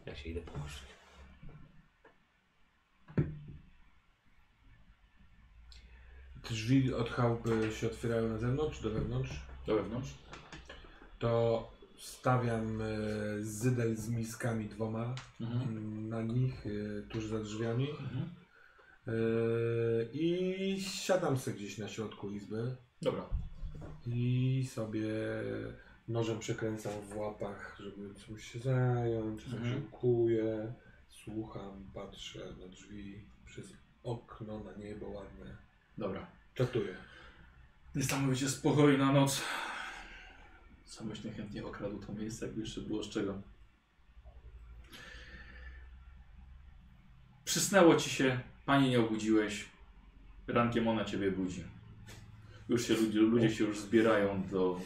Ja 0.06 0.16
się 0.16 0.30
idę 0.30 0.42
położyć. 0.42 0.84
Drzwi 6.50 6.94
od 6.94 7.10
chałupy 7.10 7.70
się 7.74 7.88
otwierają 7.88 8.30
na 8.30 8.38
zewnątrz 8.38 8.78
czy 8.78 8.84
do 8.84 8.90
wewnątrz? 8.90 9.32
Do 9.68 9.76
wewnątrz? 9.76 10.14
To 11.20 11.72
stawiam 11.98 12.82
e, 12.82 12.86
zydel 13.42 13.96
z 13.96 14.10
miskami 14.10 14.66
dwoma 14.70 15.16
Mhm. 15.42 16.10
na 16.10 16.22
nich, 16.22 16.66
e, 16.68 17.02
tuż 17.10 17.26
za 17.26 17.40
drzwiami. 17.40 17.90
Mhm. 17.90 18.30
E, 19.08 19.12
I 20.14 20.82
siadam 20.82 21.38
sobie 21.38 21.58
gdzieś 21.58 21.78
na 21.78 21.88
środku 21.88 22.32
izby 22.32 22.76
Dobra. 23.02 23.30
i 24.06 24.68
sobie 24.74 25.06
nożem 26.10 26.40
przekręcam 26.40 26.94
w 27.02 27.18
łapach, 27.18 27.78
żeby 27.80 28.16
czymś 28.16 28.52
się 28.52 28.60
zająć, 28.60 29.44
coś 29.44 29.54
Mhm. 29.54 29.74
się 29.74 29.82
kuję, 29.92 30.74
słucham, 31.10 31.92
patrzę 31.94 32.54
na 32.60 32.68
drzwi 32.68 33.22
przez 33.46 33.74
okno, 34.04 34.60
na 34.60 34.74
niebo 34.74 35.10
ładne. 35.10 35.58
Dobra. 35.98 36.28
Czatuję. 36.54 36.96
Niesamowicie 37.96 38.50
spokojna 38.50 39.12
noc. 39.12 39.42
Sam 40.86 41.10
byś 41.10 41.24
najchętniej 41.24 41.64
okradł 41.64 42.00
to 42.00 42.14
miejsce, 42.14 42.46
jakby 42.46 42.62
jeszcze 42.62 42.82
było 42.82 43.04
z 43.04 43.10
czego. 43.10 43.42
Przysnęło 47.46 47.96
ci 47.96 48.10
się, 48.10 48.40
pani 48.66 48.90
nie 48.90 49.00
obudziłeś. 49.00 49.66
Rankiem 50.48 50.88
ona 50.88 51.06
ciebie 51.06 51.32
budzi. 51.32 51.64
Już 52.70 52.88
się 52.88 52.94
ludzie, 52.94 53.20
ludzie 53.20 53.52
się 53.52 53.64
już 53.64 53.80
zbierają 53.80 54.44
do 54.52 54.80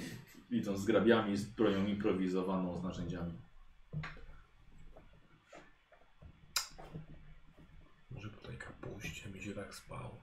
idą 0.50 0.78
z 0.78 0.86
grabiami, 0.86 1.38
z 1.38 1.46
bronią 1.46 1.86
improwizowaną, 1.86 2.80
z 2.80 2.84
narzędziami. 2.84 3.42
Może 8.12 8.30
po 8.30 8.42
tej 8.48 8.58
kapuście 8.58 9.30
mi 9.30 9.44
się 9.44 9.54
tak 9.54 9.76
spało. 9.76 10.18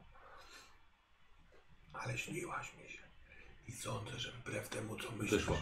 Ale 1.92 2.18
śniłaś 2.18 2.72
mi 2.76 2.90
się. 2.90 2.98
I 3.68 3.72
sądzę, 3.72 4.18
że 4.18 4.32
wbrew 4.32 4.68
temu, 4.68 4.96
co 4.96 5.12
myślisz... 5.12 5.30
Wyszło. 5.30 5.56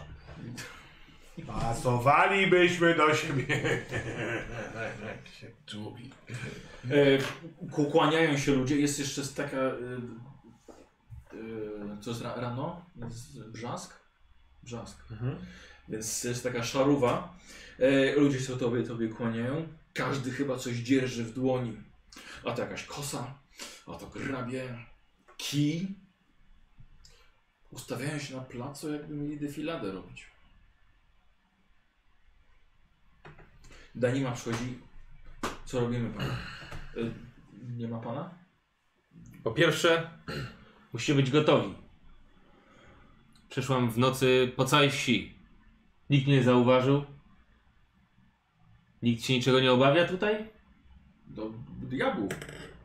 Pasowalibyśmy 1.47 2.95
do 2.95 3.15
siebie. 3.15 3.45
Jak 5.05 5.27
się 5.27 5.51
czubi. 5.65 6.09
E, 6.91 7.91
kłaniają 7.91 8.37
się 8.37 8.51
ludzie. 8.51 8.79
Jest 8.79 8.99
jeszcze 8.99 9.23
z 9.23 9.33
taka. 9.33 9.57
E, 9.57 9.71
e, 11.33 12.01
co 12.01 12.23
ra, 12.23 12.35
rano? 12.35 12.85
Jest 12.95 13.49
brzask? 13.49 13.99
Brzask. 14.69 15.03
Więc 15.89 16.23
jest 16.23 16.43
taka 16.43 16.63
szaruwa. 16.63 17.37
E, 17.79 18.15
ludzie 18.15 18.39
się 18.39 18.57
tobie, 18.57 18.83
tobie 18.83 19.07
kłaniają. 19.07 19.67
Każdy 19.93 20.31
chyba 20.31 20.57
coś 20.57 20.75
dzierży 20.75 21.23
w 21.23 21.33
dłoni. 21.33 21.77
A 22.45 22.51
to 22.51 22.61
jakaś 22.61 22.83
kosa, 22.83 23.39
a 23.87 23.93
to 23.93 24.07
grabie, 24.07 24.85
kij. 25.37 25.95
Ustawiają 27.71 28.19
się 28.19 28.35
na 28.35 28.41
placu, 28.41 28.93
jakby 28.93 29.15
mieli 29.15 29.39
defiladę 29.39 29.91
robić. 29.91 30.27
Danima 33.95 34.31
przychodzi. 34.31 34.79
Co 35.65 35.79
robimy, 35.79 36.09
pana? 36.09 36.37
Y, 36.97 37.13
nie 37.77 37.87
ma 37.87 37.99
pana? 37.99 38.35
Po 39.43 39.51
pierwsze, 39.51 40.09
musicie 40.93 41.15
być 41.15 41.31
gotowi. 41.31 41.88
Przeszłam 43.49 43.91
w 43.91 43.97
nocy 43.97 44.51
po 44.55 44.65
całej 44.65 44.89
wsi. 44.89 45.33
Nikt 46.09 46.27
mnie 46.27 46.35
nie 46.35 46.43
zauważył. 46.43 47.03
Nikt 49.01 49.23
się 49.23 49.33
niczego 49.33 49.59
nie 49.59 49.71
obawia 49.71 50.07
tutaj? 50.07 50.49
Do 51.27 51.51
diabłów. 51.81 52.33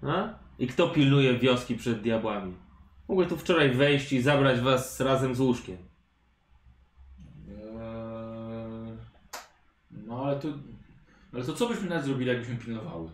A? 0.03 0.29
I 0.59 0.67
kto 0.67 0.89
pilnuje 0.89 1.39
wioski 1.39 1.75
przed 1.75 2.01
diabłami? 2.03 2.55
Mogłem 3.09 3.29
tu 3.29 3.37
wczoraj 3.37 3.71
wejść 3.71 4.13
i 4.13 4.23
zabrać 4.23 4.61
was 4.61 5.01
razem 5.01 5.35
z 5.35 5.41
łóżkiem. 5.41 5.77
Eee, 7.49 8.97
no 9.91 10.25
ale 10.25 10.41
to. 10.41 10.49
Ale 11.33 11.45
to 11.45 11.53
co 11.53 11.69
byśmy 11.69 11.89
nawet 11.89 12.05
zrobili, 12.05 12.29
jakbyśmy 12.31 12.57
pilnowały? 12.57 13.11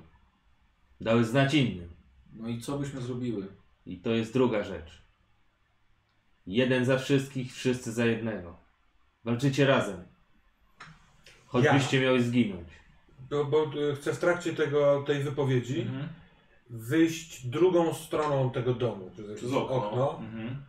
Dały 1.00 1.24
znać 1.24 1.54
innym. 1.54 1.88
No 2.32 2.48
i 2.48 2.60
co 2.60 2.78
byśmy 2.78 3.00
zrobiły? 3.00 3.46
I 3.86 3.98
to 3.98 4.10
jest 4.10 4.32
druga 4.32 4.62
rzecz. 4.62 4.99
Jeden 6.50 6.84
za 6.84 6.98
wszystkich, 6.98 7.54
wszyscy 7.54 7.92
za 7.92 8.06
jednego. 8.06 8.56
Walczycie 9.24 9.66
razem. 9.66 10.04
Choćbyście 11.46 12.00
miały 12.00 12.22
zginąć. 12.22 12.68
Bo, 13.30 13.44
bo 13.44 13.64
e, 13.64 13.94
chcę 13.96 14.12
w 14.12 14.18
trakcie 14.18 14.52
tego, 14.52 15.02
tej 15.06 15.22
wypowiedzi 15.22 15.80
Mhm. 15.80 16.08
wyjść 16.70 17.46
drugą 17.46 17.94
stroną 17.94 18.50
tego 18.50 18.74
domu. 18.74 19.10
Przez, 19.10 19.38
Przez 19.38 19.52
okno. 19.52 20.18
Mhm. 20.18 20.62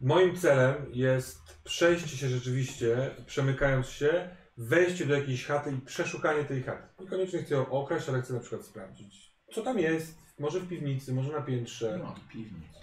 Moim 0.00 0.36
celem 0.36 0.74
jest 0.92 1.60
przejście 1.64 2.16
się 2.16 2.28
rzeczywiście, 2.28 3.10
przemykając 3.26 3.88
się, 3.88 4.28
wejście 4.56 5.06
do 5.06 5.14
jakiejś 5.14 5.44
chaty 5.46 5.72
i 5.72 5.80
przeszukanie 5.80 6.44
tej 6.44 6.62
chaty. 6.62 6.82
Niekoniecznie 7.00 7.42
chcę 7.42 7.54
ją 7.54 7.70
okraść, 7.70 8.08
ale 8.08 8.22
chcę 8.22 8.34
na 8.34 8.40
przykład 8.40 8.64
sprawdzić, 8.64 9.32
co 9.52 9.62
tam 9.62 9.78
jest. 9.78 10.18
Może 10.38 10.60
w 10.60 10.68
piwnicy, 10.68 11.12
może 11.14 11.32
na 11.32 11.40
piętrze. 11.40 11.98
ma 12.02 12.12
tu 12.12 12.20
piwnic. 12.32 12.78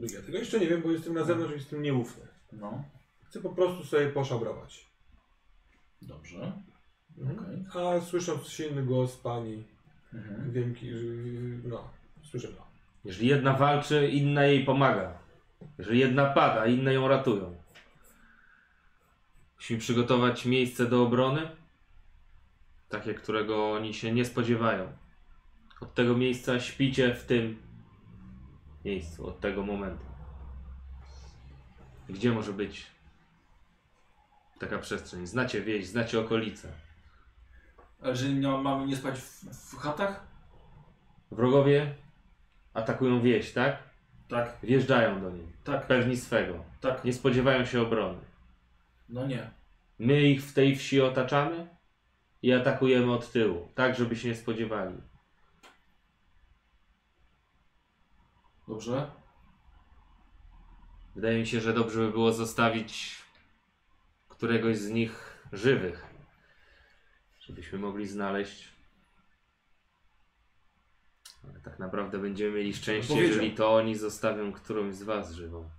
Ja 0.00 0.22
tego 0.22 0.38
jeszcze 0.38 0.60
nie 0.60 0.66
wiem, 0.66 0.82
bo 0.82 0.90
jestem 0.90 1.14
na 1.14 1.24
zewnątrz 1.24 1.52
i 1.52 1.56
jestem 1.58 1.82
nieufny. 1.82 2.22
No, 2.52 2.84
Chcę 3.28 3.40
po 3.40 3.50
prostu 3.50 3.84
sobie 3.84 4.08
poszabrować. 4.08 4.90
dobrze. 6.02 6.52
Mhm. 7.18 7.38
Okej. 7.38 7.64
A 7.96 8.00
słysząc 8.00 8.48
silny 8.48 8.82
głos 8.82 9.16
pani, 9.16 9.64
Mhm. 10.14 10.52
wiem, 10.52 10.74
ki- 10.74 10.90
że- 10.90 11.68
no, 11.68 11.90
słyszę 12.22 12.48
to. 12.48 12.66
Jeżeli 13.04 13.28
jedna 13.28 13.52
walczy, 13.52 14.08
inna 14.08 14.44
jej 14.44 14.64
pomaga. 14.64 15.18
Jeżeli 15.78 15.98
jedna 15.98 16.26
pada, 16.26 16.66
inne 16.66 16.94
ją 16.94 17.08
ratują. 17.08 17.56
Musimy 19.56 19.80
przygotować 19.80 20.44
miejsce 20.46 20.86
do 20.86 21.02
obrony, 21.02 21.48
takie, 22.88 23.14
którego 23.14 23.72
oni 23.72 23.94
się 23.94 24.12
nie 24.12 24.24
spodziewają. 24.24 24.92
Od 25.80 25.94
tego 25.94 26.16
miejsca 26.16 26.60
śpicie 26.60 27.14
w 27.14 27.24
tym 27.24 27.62
miejscu, 28.84 29.26
od 29.26 29.40
tego 29.40 29.62
momentu. 29.62 30.04
Gdzie 32.08 32.32
może 32.32 32.52
być 32.52 32.86
taka 34.60 34.78
przestrzeń? 34.78 35.26
Znacie 35.26 35.60
wieś, 35.62 35.86
znacie 35.86 36.20
okolice. 36.20 36.72
Ale 38.02 38.16
że 38.16 38.28
nie, 38.28 38.48
mamy 38.48 38.86
nie 38.86 38.96
spać 38.96 39.18
w, 39.20 39.44
w 39.44 39.76
chatach? 39.78 40.26
Wrogowie 41.30 41.94
atakują 42.74 43.20
wieś, 43.20 43.52
tak? 43.52 43.90
Tak, 44.28 44.56
Wjeżdżają 44.62 45.20
do 45.20 45.30
niej. 45.30 45.46
tak, 45.64 45.86
Pewni 45.86 46.16
swego. 46.16 46.64
tak. 46.80 47.04
Nie 47.04 47.12
spodziewają 47.12 47.64
się 47.64 47.82
obrony. 47.82 48.18
No 49.08 49.26
nie. 49.26 49.50
My 49.98 50.20
ich 50.22 50.42
w 50.44 50.52
tej 50.54 50.76
wsi 50.76 51.00
otaczamy 51.00 51.68
i 52.42 52.52
atakujemy 52.52 53.12
od 53.12 53.32
tyłu, 53.32 53.68
tak 53.74 53.94
żeby 53.96 54.16
się 54.16 54.28
nie 54.28 54.34
spodziewali. 54.34 54.94
Dobrze? 58.70 59.10
Wydaje 61.14 61.38
mi 61.38 61.46
się, 61.46 61.60
że 61.60 61.72
dobrze 61.72 62.00
by 62.00 62.10
było 62.10 62.32
zostawić 62.32 63.16
któregoś 64.28 64.78
z 64.78 64.88
nich 64.88 65.44
żywych, 65.52 66.06
żebyśmy 67.40 67.78
mogli 67.78 68.08
znaleźć. 68.08 68.68
Ale 71.44 71.60
tak 71.60 71.78
naprawdę 71.78 72.18
będziemy 72.18 72.50
mieli 72.58 72.74
szczęście, 72.74 73.08
Powiedział. 73.08 73.30
jeżeli 73.30 73.54
to 73.54 73.74
oni 73.74 73.96
zostawią 73.96 74.52
którąś 74.52 74.94
z 74.94 75.02
was 75.02 75.32
żywą. 75.32 75.70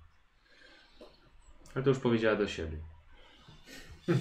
Ale 1.76 1.84
to 1.84 1.90
już 1.90 2.00
powiedziała 2.00 2.36
do 2.36 2.48
siebie. 2.48 2.78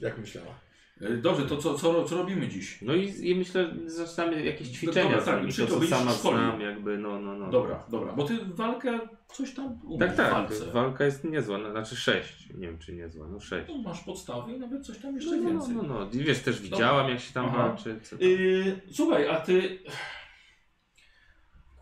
Jak 0.00 0.18
myślała? 0.18 0.63
E, 1.00 1.16
Dobrze, 1.16 1.46
to 1.46 1.56
co, 1.56 1.74
co, 1.74 2.04
co 2.04 2.16
robimy 2.16 2.48
dziś? 2.48 2.82
No 2.82 2.94
i, 2.94 3.28
i 3.28 3.34
myślę, 3.34 3.74
że 3.84 3.90
zaczynamy 3.90 4.44
jakieś 4.44 4.68
ćwiczenia 4.68 5.16
dobra, 5.16 5.24
tak, 5.24 5.48
czyli 5.48 5.68
to 5.68 5.80
to 5.80 5.86
sama 5.86 6.12
znam, 6.12 6.60
jakby 6.60 6.98
no, 6.98 7.20
no, 7.20 7.36
no. 7.36 7.50
Dobra, 7.50 7.84
dobra, 7.90 8.12
bo 8.12 8.24
ty 8.24 8.38
walkę 8.44 8.98
coś 9.32 9.54
tam 9.54 9.80
umiesz 9.84 9.98
Tak, 10.08 10.16
tak, 10.16 10.32
walce. 10.32 10.66
walka 10.72 11.04
jest 11.04 11.24
niezła, 11.24 11.58
no, 11.58 11.70
znaczy 11.70 11.96
sześć, 11.96 12.50
nie 12.54 12.66
wiem 12.66 12.78
czy 12.78 12.92
niezła, 12.94 13.26
no 13.28 13.40
sześć. 13.40 13.68
No, 13.68 13.78
masz 13.78 14.00
podstawy 14.00 14.52
i 14.52 14.58
nawet 14.58 14.86
coś 14.86 14.98
tam 14.98 15.10
No, 15.10 15.16
jeszcze 15.20 15.36
no, 15.36 15.42
no, 15.42 15.50
więcej. 15.50 15.74
no, 15.76 15.82
no. 15.82 16.10
I 16.12 16.18
wiesz, 16.18 16.38
też 16.40 16.60
widziałam 16.60 17.08
jak 17.10 17.20
się 17.20 17.32
tam 17.32 17.46
Aha. 17.46 17.56
walczy. 17.58 18.00
Tam. 18.10 18.18
Yy, 18.20 18.80
słuchaj, 18.92 19.28
a 19.28 19.40
ty... 19.40 19.78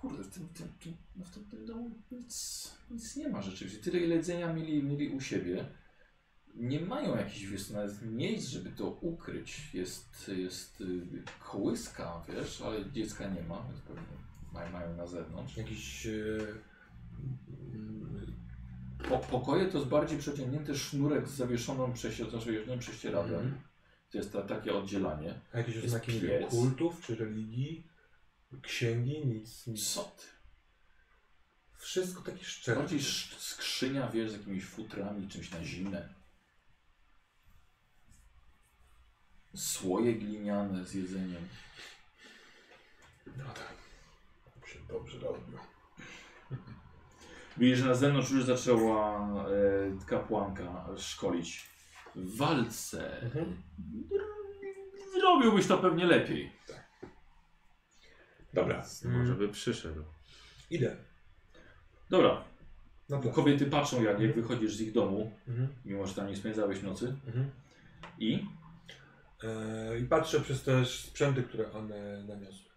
Kurde, 0.00 0.22
w 0.24 0.34
tym, 0.34 0.48
tym, 0.48 0.68
tym, 0.80 0.92
no 1.16 1.24
w 1.24 1.30
tym, 1.30 1.44
tym 1.44 1.66
domu 1.66 1.90
nic, 2.10 2.72
nic 2.90 3.16
nie 3.16 3.28
ma 3.28 3.42
rzeczywiście. 3.42 3.78
Tyle 3.90 3.98
jedzenia 3.98 4.52
mieli, 4.52 4.82
mieli 4.82 5.08
u 5.08 5.20
siebie. 5.20 5.64
Nie 6.54 6.80
mają 6.80 7.16
jakichś 7.16 7.44
wiesz, 7.46 7.70
nawet 7.70 8.02
miejsc, 8.02 8.48
żeby 8.48 8.70
to 8.70 8.90
ukryć. 8.90 9.74
Jest, 9.74 10.30
jest 10.36 10.80
y, 10.80 11.06
kołyska, 11.40 12.22
wiesz, 12.28 12.60
ale 12.62 12.90
dziecka 12.90 13.28
nie 13.28 13.42
ma, 13.42 13.62
więc 13.68 13.80
pewnie 13.80 14.02
mają, 14.52 14.72
mają 14.72 14.96
na 14.96 15.06
zewnątrz. 15.06 15.56
Jakiś... 15.56 16.06
mm, 16.06 16.58
Po, 19.08 19.18
pokoje 19.18 19.66
to 19.66 19.78
jest 19.78 19.90
bardziej 19.90 20.18
przeciągnięty 20.18 20.78
sznurek 20.78 21.28
z 21.28 21.34
zawieszoną 21.34 21.96
znaczy 21.96 22.78
prześcieradłem. 22.78 23.40
Mhm. 23.40 23.60
To 24.10 24.18
jest 24.18 24.32
ta, 24.32 24.42
takie 24.42 24.74
oddzielanie. 24.74 25.40
A 25.52 25.58
jakieś 25.58 25.74
Jest 25.74 25.86
oznaki 25.86 26.12
kultów 26.50 27.00
czy 27.06 27.16
religii? 27.16 27.86
Księgi? 28.62 29.26
Nic. 29.26 29.66
nic. 29.66 29.92
Co 29.94 30.02
ty? 30.02 30.24
Wszystko 31.78 32.22
takie 32.22 32.44
szczere. 32.44 32.78
Bardziej 32.80 32.98
sz- 32.98 33.40
skrzynia, 33.40 34.08
wiesz, 34.10 34.30
z 34.30 34.32
jakimiś 34.32 34.64
futrami, 34.64 35.28
czymś 35.28 35.50
na 35.50 35.64
zimę. 35.64 36.08
Słoje 39.54 40.14
gliniane 40.14 40.84
z 40.84 40.94
jedzeniem. 40.94 41.48
No 43.36 43.44
tak. 43.44 43.72
Się 44.68 44.78
dobrze 44.88 45.18
robiło. 45.18 45.60
Widzisz, 47.56 47.78
że 47.78 47.86
na 47.86 47.94
zewnątrz 47.94 48.30
już 48.30 48.44
zaczęła 48.44 49.28
e, 49.28 50.06
kapłanka 50.06 50.86
szkolić 50.98 51.66
w 52.14 52.36
walce. 52.36 53.22
Mhm. 53.22 53.62
Zrobiłbyś 55.14 55.66
to 55.66 55.78
pewnie 55.78 56.04
lepiej. 56.06 56.52
Dobra. 58.54 58.84
Może 59.04 59.34
by 59.34 59.48
przyszedł. 59.48 60.04
Idę. 60.70 60.96
Dobra, 62.10 62.44
Na 63.08 63.18
plac. 63.18 63.34
kobiety 63.34 63.66
patrzą 63.66 64.02
jak, 64.02 64.20
jak 64.20 64.34
wychodzisz 64.34 64.74
z 64.76 64.80
ich 64.80 64.92
domu, 64.92 65.32
Mhm. 65.48 65.68
mimo 65.84 66.06
że 66.06 66.14
tam 66.14 66.26
nie 66.26 66.36
spędzałeś 66.36 66.82
nocy. 66.82 67.16
Mhm. 67.26 67.50
I? 68.18 68.46
E, 69.44 69.98
I 69.98 70.04
patrzę 70.04 70.40
przez 70.40 70.62
te 70.62 70.84
sprzęty, 70.86 71.42
które 71.42 71.72
one 71.72 72.22
naniosły. 72.24 72.70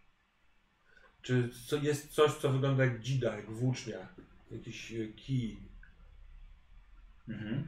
Czy 1.21 1.49
co, 1.67 1.77
jest 1.77 2.11
coś, 2.13 2.31
co 2.33 2.49
wygląda 2.49 2.85
jak 2.85 2.99
dzida, 3.01 3.35
jak 3.35 3.51
włócznia? 3.51 4.07
Jakiś 4.51 4.91
e, 4.93 5.07
kij? 5.07 5.57
Mhm. 7.27 7.67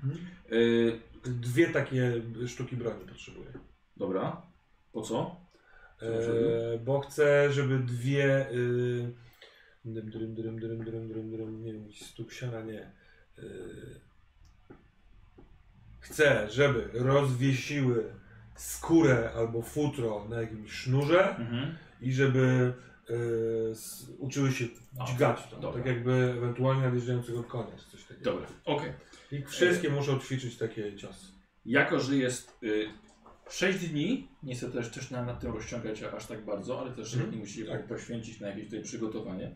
Y, 0.51 0.99
Dwie 1.25 1.67
takie 1.67 2.21
sztuki 2.47 2.75
broni 2.75 3.05
potrzebuję. 3.05 3.53
dobra. 3.97 4.41
Po 4.91 5.01
co? 5.01 5.41
E, 6.01 6.77
bo 6.79 6.99
chcę, 6.99 7.53
żeby 7.53 7.79
dwie. 7.79 8.51
Y, 8.51 9.13
drym, 9.85 10.09
drym, 10.09 10.35
drym, 10.35 10.59
drym, 10.59 10.83
drym, 10.85 11.07
drym, 11.09 11.31
drym, 11.31 11.63
nie 11.63 11.73
wiem, 11.73 11.93
stóp 11.93 12.31
siana, 12.31 12.61
nie. 12.61 12.91
Y, 13.39 13.99
chcę, 15.99 16.49
żeby 16.51 16.89
rozwiesiły 16.93 18.13
skórę 18.57 19.31
albo 19.35 19.61
futro 19.61 20.25
na 20.29 20.41
jakimś 20.41 20.71
sznurze 20.71 21.35
Mhm. 21.37 21.77
i 22.01 22.13
żeby 22.13 22.73
y, 23.09 23.13
s- 23.71 24.07
uczyły 24.17 24.51
się 24.51 24.65
A, 24.99 25.05
dźgać 25.05 25.47
to, 25.49 25.55
dobra. 25.59 25.77
tak 25.83 25.85
jakby 25.95 26.11
ewentualnie 26.37 26.81
nadjeżdżającego 26.81 27.43
konia 27.43 27.71
czy 27.77 27.91
coś 27.91 28.03
takiego. 28.03 28.31
Dobra, 28.31 28.47
okej. 28.65 28.93
I 29.31 29.43
wszystkie 29.45 29.89
muszą 29.89 30.19
ćwiczyć 30.19 30.57
takie 30.57 30.95
ciosy. 30.95 31.25
Jako, 31.65 31.99
że 31.99 32.15
jest 32.15 32.57
y, 32.63 32.85
6 33.49 33.87
dni, 33.89 34.27
nie 34.43 34.55
chcę 34.55 34.71
też, 34.71 34.89
też 34.91 35.11
na, 35.11 35.23
nad 35.25 35.39
tym 35.39 35.53
rozciągać 35.53 36.03
aż 36.03 36.25
tak 36.25 36.45
bardzo, 36.45 36.79
ale 36.81 36.91
też 36.91 37.13
Mhm. 37.13 37.31
nie 37.31 37.37
musicie 37.37 37.65
Tak. 37.65 37.87
poświęcić 37.87 38.39
na 38.39 38.47
jakieś 38.47 38.65
tutaj 38.65 38.83
przygotowanie. 38.83 39.55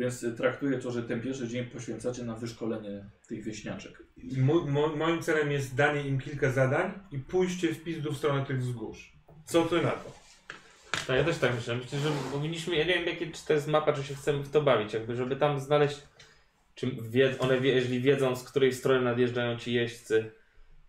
Więc 0.00 0.22
y, 0.22 0.32
traktuję 0.32 0.78
to, 0.78 0.90
że 0.90 1.02
ten 1.02 1.20
pierwszy 1.20 1.48
dzień 1.48 1.64
poświęcacie 1.64 2.22
na 2.22 2.36
wyszkolenie 2.36 3.04
tych 3.28 3.44
wieśniaczek. 3.44 4.02
I 4.16 4.38
mo, 4.38 4.66
mo, 4.66 4.88
moim 4.96 5.22
celem 5.22 5.50
jest 5.50 5.74
danie 5.74 6.08
im 6.08 6.20
kilka 6.20 6.52
zadań 6.52 6.92
i 7.12 7.18
pójście 7.18 7.74
w 7.74 7.84
pizdu 7.84 8.12
w 8.12 8.16
stronę 8.18 8.46
tych 8.46 8.58
wzgórz. 8.58 9.12
Co 9.44 9.64
ty 9.64 9.82
na 9.82 9.90
to? 9.90 10.12
No 11.08 11.14
ja 11.14 11.24
też 11.24 11.38
tak 11.38 11.54
myślę. 11.54 11.76
Myślę, 11.76 11.98
że 11.98 12.10
powinniśmy, 12.32 12.76
ja 12.76 12.84
nie 12.84 12.94
wiem 12.94 13.06
jakie, 13.06 13.26
czy 13.26 13.46
to 13.46 13.52
jest 13.52 13.66
mapa, 13.66 13.92
czy 13.92 14.02
się 14.02 14.14
chcemy 14.14 14.42
w 14.42 14.50
to 14.50 14.62
bawić, 14.62 14.94
jakby 14.94 15.16
żeby 15.16 15.36
tam 15.36 15.60
znaleźć, 15.60 16.02
czy 16.74 16.90
wie, 17.10 17.38
one, 17.38 17.60
wie, 17.60 17.74
jeżeli 17.74 18.00
wiedzą 18.00 18.36
z 18.36 18.44
której 18.44 18.72
strony 18.72 19.00
nadjeżdżają 19.00 19.58
ci 19.58 19.72
jeźdźcy, 19.72 20.30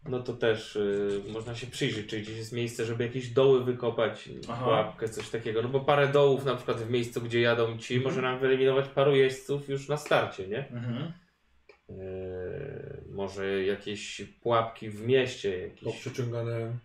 no 0.09 0.19
to 0.19 0.33
też 0.33 0.75
y, 0.75 1.21
można 1.29 1.55
się 1.55 1.67
przyjrzeć, 1.67 2.07
czy 2.07 2.21
gdzieś 2.21 2.37
jest 2.37 2.53
miejsce, 2.53 2.85
żeby 2.85 3.03
jakieś 3.03 3.29
doły 3.29 3.63
wykopać, 3.63 4.29
Aha. 4.49 4.63
pułapkę, 4.63 5.09
coś 5.09 5.29
takiego, 5.29 5.61
no 5.61 5.69
bo 5.69 5.79
parę 5.79 6.07
dołów 6.07 6.45
na 6.45 6.55
przykład 6.55 6.77
w 6.77 6.89
miejscu, 6.91 7.21
gdzie 7.21 7.41
jadą 7.41 7.77
ci, 7.77 7.95
Mhm. 7.95 8.09
może 8.15 8.21
nam 8.21 8.39
wyeliminować 8.39 8.87
paru 8.87 9.15
jeźdźców 9.15 9.69
już 9.69 9.87
na 9.87 9.97
starcie, 9.97 10.47
nie? 10.47 10.67
Mhm. 10.67 11.11
Yy, 11.89 13.03
może 13.09 13.63
jakieś 13.63 14.21
pułapki 14.41 14.89
w 14.89 15.07
mieście, 15.07 15.59
jakieś... 15.59 15.83
Poprzeciągane 15.83 16.77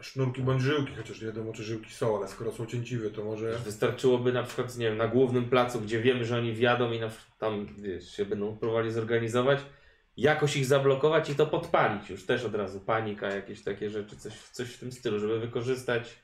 sznurki 0.00 0.42
bądź 0.42 0.62
żyłki, 0.62 0.92
chociaż 0.96 1.20
nie 1.20 1.26
wiadomo 1.26 1.52
czy 1.52 1.62
żyłki 1.62 1.92
są, 1.92 2.16
ale 2.18 2.28
skoro 2.28 2.52
są 2.52 2.66
cięciwe, 2.66 3.10
to 3.10 3.24
może... 3.24 3.58
Wystarczyłoby 3.58 4.32
na 4.32 4.42
przykład, 4.42 4.78
nie 4.78 4.86
wiem, 4.86 4.96
na 4.98 5.08
głównym 5.08 5.44
placu, 5.50 5.80
gdzie 5.80 6.00
wiemy, 6.00 6.24
że 6.24 6.38
oni 6.38 6.52
wjadą 6.52 6.92
i 6.92 7.00
na, 7.00 7.10
tam 7.38 7.66
wiesz, 7.78 8.16
się 8.16 8.24
będą 8.24 8.56
próbowali 8.56 8.92
zorganizować, 8.92 9.58
jakoś 10.16 10.56
ich 10.56 10.66
zablokować 10.66 11.30
i 11.30 11.34
to 11.34 11.46
podpalić 11.46 12.10
już 12.10 12.26
też 12.26 12.44
od 12.44 12.54
razu. 12.54 12.80
Panika, 12.80 13.26
jakieś 13.26 13.62
takie 13.62 13.90
rzeczy, 13.90 14.16
coś, 14.16 14.32
coś 14.38 14.68
w 14.74 14.78
tym 14.78 14.92
stylu, 14.92 15.18
żeby 15.18 15.40
wykorzystać. 15.40 16.22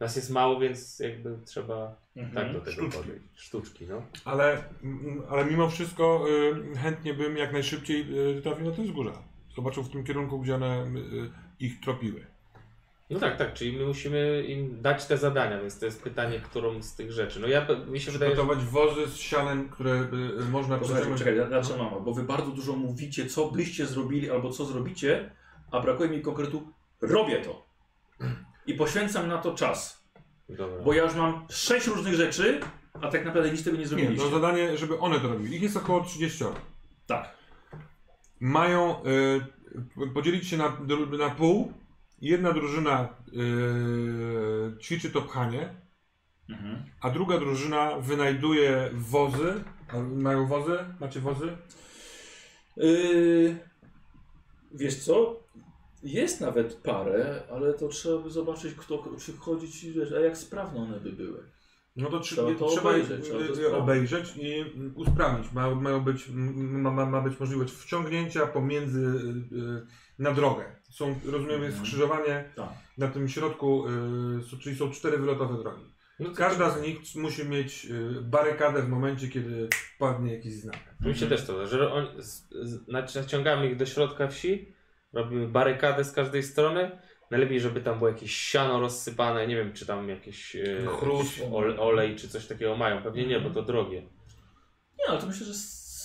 Nas 0.00 0.16
jest 0.16 0.30
mało, 0.30 0.60
więc 0.60 0.98
jakby 0.98 1.38
trzeba 1.46 1.96
Mhm. 2.16 2.34
tak 2.34 2.52
do 2.52 2.60
tego 2.60 2.72
Sztuczki. 2.72 2.98
podejść. 2.98 3.24
Sztuczki, 3.34 3.86
no. 3.86 4.02
Ale, 4.24 4.64
mm, 4.82 5.22
ale 5.30 5.44
mimo 5.44 5.68
wszystko 5.70 6.24
y, 6.74 6.76
chętnie 6.76 7.14
bym 7.14 7.36
jak 7.36 7.52
najszybciej 7.52 8.06
y, 8.38 8.42
trafił 8.42 8.66
na 8.70 8.72
te 8.76 8.82
wzgórza. 8.82 9.22
Zobaczył 9.56 9.82
w 9.82 9.90
tym 9.90 10.04
kierunku, 10.04 10.40
gdzie 10.40 10.54
one 10.54 10.86
y, 10.86 11.30
ich 11.60 11.80
tropiły. 11.80 12.26
No 13.10 13.20
tak, 13.20 13.36
tak, 13.36 13.54
czyli 13.54 13.78
my 13.78 13.86
musimy 13.86 14.42
im 14.42 14.82
dać 14.82 15.06
te 15.06 15.18
zadania, 15.18 15.60
więc 15.60 15.78
to 15.78 15.86
jest 15.86 16.02
pytanie, 16.02 16.40
którą 16.40 16.82
z 16.82 16.94
tych 16.94 17.12
rzeczy. 17.12 17.40
No 17.40 17.46
ja, 17.46 17.66
mi 17.86 18.00
się 18.00 18.10
wydaje, 18.10 18.30
że... 18.30 18.36
Przygotować 18.36 18.64
wozy 18.64 19.06
z 19.06 19.16
sianem, 19.16 19.68
które 19.68 19.92
y, 20.40 20.50
można 20.50 20.78
przeciągnąć. 20.78 21.18
czekaj, 21.18 21.36
ja 21.36 21.48
zaczynam, 21.62 22.04
bo 22.04 22.14
wy 22.14 22.22
bardzo 22.22 22.50
dużo 22.50 22.72
mówicie, 22.72 23.26
co 23.26 23.50
byście 23.50 23.86
zrobili 23.86 24.30
albo 24.30 24.50
co 24.50 24.64
zrobicie, 24.64 25.30
a 25.70 25.80
brakuje 25.80 26.08
mi 26.10 26.22
konkretu, 26.22 26.72
robię 27.00 27.36
to. 27.42 27.66
I 28.66 28.74
poświęcam 28.74 29.28
na 29.28 29.38
to 29.38 29.54
czas. 29.54 30.04
Dobra. 30.48 30.82
Bo 30.84 30.92
ja 30.92 31.02
już 31.04 31.14
mam 31.14 31.46
sześć 31.50 31.86
różnych 31.86 32.14
rzeczy, 32.14 32.60
a 33.02 33.08
tak 33.08 33.24
naprawdę 33.24 33.50
nic 33.50 33.64
tego 33.64 33.76
nie 33.76 33.82
Nie, 33.82 33.88
zrobiliście. 33.88 34.24
to 34.24 34.30
zadanie, 34.30 34.76
żeby 34.76 34.98
one 34.98 35.20
to 35.20 35.28
robiły. 35.28 35.56
Ich 35.56 35.62
jest 35.62 35.76
około 35.76 36.00
30. 36.00 36.44
Tak. 37.06 37.34
Mają 38.40 39.04
y, 39.04 40.10
podzielić 40.14 40.48
się 40.48 40.56
na, 40.56 40.76
na 41.18 41.30
pół. 41.30 41.72
Jedna 42.20 42.52
drużyna 42.52 43.08
y, 44.78 44.82
ćwiczy 44.82 45.10
to 45.10 45.22
pchanie, 45.22 45.74
Mhm. 46.50 46.82
a 47.00 47.10
druga 47.10 47.38
drużyna 47.38 47.98
wynajduje 47.98 48.90
wozy. 48.94 49.54
Mają 50.14 50.46
wozy? 50.46 50.78
Macie 51.00 51.20
wozy? 51.20 51.56
Yy, 52.76 53.56
wiesz 54.74 54.96
co? 55.04 55.40
Jest 56.02 56.40
nawet 56.40 56.74
parę, 56.74 57.42
ale 57.52 57.74
to 57.74 57.88
trzeba 57.88 58.18
by 58.22 58.30
zobaczyć, 58.30 58.74
kto 58.74 59.04
czy 59.20 59.32
chodzić, 59.36 59.84
wiesz, 59.86 60.12
a 60.12 60.20
jak 60.20 60.36
sprawne 60.38 60.80
one 60.80 61.00
by 61.00 61.12
były. 61.12 61.42
No 61.96 62.10
to, 62.10 62.20
Trzeba 62.20 62.54
to 62.54 62.66
trzeba 62.68 62.90
obejrzeć, 62.90 63.10
je- 63.18 63.22
trzeba 63.24 63.38
to 63.38 63.44
je 63.44 63.54
sprawdzić. 63.54 63.74
obejrzeć 63.80 64.36
i 64.36 64.54
mm, 64.60 64.92
usprawnić. 64.96 65.52
Ma, 65.52 65.74
mają 65.74 66.00
być, 66.00 66.28
m, 66.28 66.80
ma, 66.80 67.06
ma, 67.06 67.20
być 67.20 67.40
możliwość 67.40 67.72
wciągnięcia 67.74 68.46
pomiędzy 68.46 69.00
y, 69.00 69.56
y, 69.56 69.86
na 70.18 70.32
drogę. 70.32 70.64
Są, 70.90 71.20
rozumiem, 71.24 71.62
jest 71.62 71.78
skrzyżowanie 71.78 72.44
Tak. 72.56 72.68
na 72.98 73.08
tym 73.08 73.28
środku, 73.28 73.84
y, 74.54 74.58
czyli 74.62 74.76
są 74.76 74.90
cztery 74.90 75.18
wylotowe 75.18 75.58
drogi. 75.58 75.84
No 76.20 76.30
Każda 76.34 76.70
z 76.70 76.82
nich 76.82 76.98
musi 77.16 77.44
mieć 77.48 77.84
y, 77.84 78.20
barykadę 78.22 78.82
w 78.82 78.88
momencie, 78.88 79.28
kiedy 79.28 79.68
padnie 79.98 80.34
jakiś 80.34 80.54
znak. 80.54 80.94
Mi 81.00 81.14
się 81.16 81.26
też 81.26 81.46
to 81.46 81.66
że 81.66 81.92
on, 81.92 82.06
z, 82.22 82.48
z, 82.50 82.88
naci- 82.88 83.16
naciągamy 83.20 83.66
ich 83.70 83.76
do 83.76 83.86
środka 83.86 84.28
wsi, 84.28 84.72
robimy 85.12 85.48
barykadę 85.48 86.04
z 86.04 86.12
każdej 86.12 86.42
strony. 86.42 86.90
Najlepiej, 87.30 87.60
żeby 87.60 87.80
tam 87.80 87.98
było 87.98 88.10
jakieś 88.10 88.34
siano 88.36 88.80
rozsypane, 88.80 89.46
nie 89.46 89.56
wiem, 89.56 89.72
czy 89.72 89.86
tam 89.86 90.08
jakieś 90.08 90.56
e, 90.56 90.86
Chrust. 90.86 91.38
jakiś 91.38 91.52
ole, 91.54 91.78
olej, 91.80 92.16
czy 92.16 92.28
coś 92.28 92.46
takiego 92.46 92.76
mają. 92.76 93.02
Pewnie 93.02 93.26
nie, 93.26 93.40
bo 93.40 93.50
to 93.50 93.62
drogie. 93.62 94.02
Nie, 94.98 95.08
ale 95.08 95.20
to 95.20 95.26
myślę, 95.26 95.46
że 95.46 95.54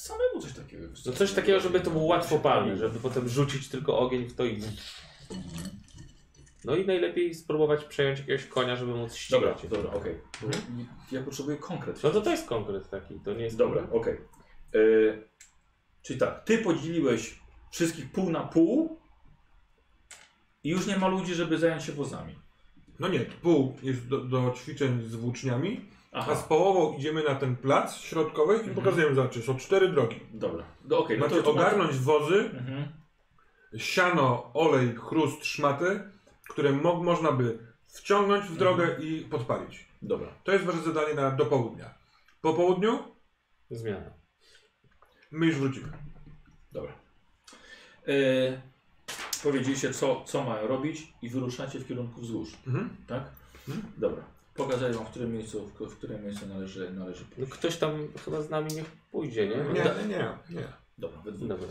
samemu 0.03 0.41
coś 0.41 0.53
takiego. 0.53 0.87
No 1.05 1.11
coś 1.11 1.33
takiego, 1.33 1.59
żeby 1.59 1.79
to 1.79 1.91
było 1.91 2.03
łatwo 2.03 2.39
palne, 2.39 2.77
żeby 2.77 2.99
potem 2.99 3.29
rzucić 3.29 3.69
tylko 3.69 3.99
ogień 3.99 4.25
w 4.25 4.35
to 4.35 4.45
i... 4.45 4.61
No 6.65 6.75
i 6.75 6.85
najlepiej 6.85 7.35
spróbować 7.35 7.83
przejąć 7.83 8.19
jakiegoś 8.19 8.45
konia, 8.45 8.75
żeby 8.75 8.95
móc 8.95 9.27
Dobra, 9.31 9.57
ścigać. 9.57 9.77
dobra, 9.77 9.99
okej. 9.99 10.15
Ja 11.11 11.23
potrzebuję 11.23 11.57
konkret. 11.57 12.03
No 12.03 12.09
to 12.09 12.21
to 12.21 12.29
jest 12.31 12.47
konkret 12.47 12.89
taki, 12.89 13.19
to 13.19 13.33
nie 13.33 13.43
jest... 13.43 13.57
Dobra, 13.57 13.87
okej. 13.91 14.17
Yy, 14.73 15.27
Czyli 16.01 16.19
tak, 16.19 16.43
ty 16.43 16.57
podzieliłeś 16.57 17.39
wszystkich 17.71 18.11
pół 18.11 18.29
na 18.29 18.43
pół 18.43 18.99
i 20.63 20.69
już 20.69 20.87
nie 20.87 20.97
ma 20.97 21.07
ludzi, 21.07 21.33
żeby 21.33 21.57
zająć 21.57 21.83
się 21.83 21.91
wozami. 21.91 22.35
No 22.99 23.07
nie, 23.07 23.19
pół 23.19 23.77
jest 23.83 24.07
do, 24.07 24.17
do 24.17 24.53
ćwiczeń 24.57 25.03
z 25.03 25.15
włóczniami, 25.15 25.85
a 26.13 26.21
z 26.25 26.29
Aha, 26.29 26.45
połową 26.49 26.97
idziemy 26.97 27.23
na 27.23 27.35
ten 27.35 27.55
plac 27.55 27.95
środkowy 27.97 28.53
i 28.53 28.57
Mhm. 28.57 28.75
pokazujemy, 28.75 29.15
zobaczcie, 29.15 29.41
są 29.41 29.57
cztery 29.57 29.89
drogi. 29.89 30.19
dobra. 30.33 30.63
No, 30.85 30.97
okej, 30.99 31.19
no 31.19 31.25
Macie 31.27 31.43
to 31.43 31.51
ogarnąć 31.51 31.97
wozy, 31.97 32.35
Mhm. 32.53 32.85
siano, 33.77 34.51
olej, 34.53 34.95
chrust, 34.95 35.45
szmaty, 35.45 36.03
które 36.49 36.71
mo 36.71 36.95
można 37.03 37.31
by 37.31 37.57
wciągnąć 37.87 38.45
w 38.45 38.57
drogę 38.57 38.95
i 38.99 39.21
podpalić. 39.25 39.85
Dobra. 40.01 40.27
To 40.43 40.51
jest 40.51 40.65
wasze 40.65 40.81
zadanie 40.81 41.13
na 41.13 41.31
do 41.31 41.45
południa. 41.45 41.93
Po 42.41 42.53
południu 42.53 42.99
Zmiana. 43.69 44.09
my 45.31 45.45
już 45.45 45.55
wrócimy. 45.55 45.87
Dobra. 46.71 46.91
Yy, 48.07 48.61
powiedzieliście, 49.43 49.93
co, 49.93 50.23
co 50.25 50.43
mają 50.43 50.67
robić 50.67 51.13
i 51.21 51.29
wyruszacie 51.29 51.79
w 51.79 51.87
kierunku 51.87 52.21
wzgórz, 52.21 52.49
Mhm. 52.67 52.89
tak? 53.07 53.23
Mhm. 53.67 53.91
Dobra. 53.97 54.23
Pokażę 54.55 54.93
wam, 54.93 55.05
w 55.05 55.09
którym 55.09 55.33
miejscu, 55.33 55.67
w, 55.67 55.79
w 55.79 55.97
którym 55.97 56.23
miejscu 56.23 56.47
należy, 56.47 56.91
należy 56.93 57.23
No 57.29 57.35
pójść. 57.35 57.51
ktoś 57.53 57.77
tam 57.77 58.07
chyba 58.25 58.41
z 58.41 58.49
nami 58.49 58.73
niech 58.73 58.85
pójdzie, 58.85 59.47
nie? 59.47 59.55
Nie, 59.55 59.83
nie, 59.83 60.07
nie, 60.07 60.37
nie. 60.49 60.67
Dobra, 60.97 61.21
we 61.21 61.31
dwóch. 61.31 61.47
Dobra. 61.47 61.67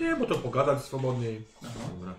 Nie, 0.00 0.16
bo 0.16 0.26
to 0.26 0.34
pogadać 0.34 0.84
swobodniej. 0.84 1.44
Aha. 1.62 1.88
Dobra. 1.94 2.14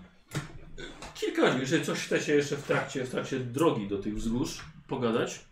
Kilka 1.14 1.42
godzin, 1.42 1.60
jeżeli 1.60 1.84
coś 1.84 1.98
chcecie 1.98 2.34
jeszcze 2.34 2.56
w 2.56 2.62
trakcie, 2.62 3.04
w 3.04 3.10
trakcie 3.10 3.40
drogi 3.40 3.88
do 3.88 3.98
tych 3.98 4.14
wzgórz 4.14 4.64
pogadać. 4.88 5.44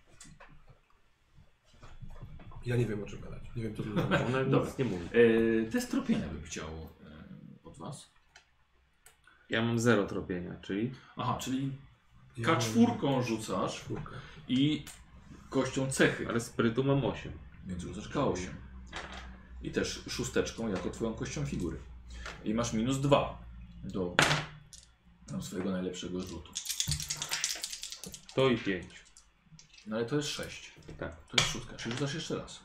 Ja 2.67 2.77
nie 2.77 2.87
wiem 2.87 3.03
o 3.03 3.07
czym 3.07 3.21
gadać. 3.21 3.43
Nie 3.57 3.63
wiem 3.63 3.77
co 3.77 3.83
to. 3.83 3.89
Ona 4.27 4.45
Dobra. 4.45 4.69
nic 4.69 4.79
nie 4.79 4.85
mówi. 4.85 5.09
Yy, 5.13 5.69
test 5.73 5.91
tropienia 5.91 6.29
bym 6.29 6.43
chciał 6.43 6.69
yy, 6.71 7.59
od 7.65 7.79
was. 7.79 8.11
Ja 9.51 9.63
mam 9.63 9.79
zero 9.79 10.07
tropienia, 10.07 10.57
czyli... 10.63 10.93
Aha, 11.17 11.39
czyli 11.41 11.73
K4 12.39 13.23
rzucasz 13.25 13.77
Czwórkę. 13.77 14.17
i 14.49 14.85
kością 15.51 15.91
cechy, 15.91 16.29
Ale 16.29 16.41
sprytu 16.41 16.85
mam 16.85 17.05
8. 17.05 17.33
więc 17.67 17.83
rzucasz 17.83 18.09
K8. 18.09 18.49
I 19.63 19.71
też 19.71 20.03
szósteczką 20.09 20.69
jako 20.69 20.91
twoją 20.91 21.15
kością 21.15 21.47
figury. 21.47 21.79
I 22.45 22.55
masz 22.55 22.73
minus 22.73 23.01
2 23.01 23.39
do 23.85 24.15
tam, 25.27 25.43
swojego 25.43 25.71
najlepszego 25.71 26.21
rzutu. 26.21 26.53
To 28.35 28.49
i 28.49 28.59
5. 28.59 29.05
No 29.87 29.97
ale 29.97 30.05
to 30.05 30.17
jest 30.17 30.29
6. 30.29 30.73
Tak. 30.99 31.17
To 31.29 31.37
jest 31.39 31.51
szóstka, 31.53 31.77
czyli 31.77 31.95
rzucasz 31.95 32.15
jeszcze 32.15 32.37
raz. 32.37 32.61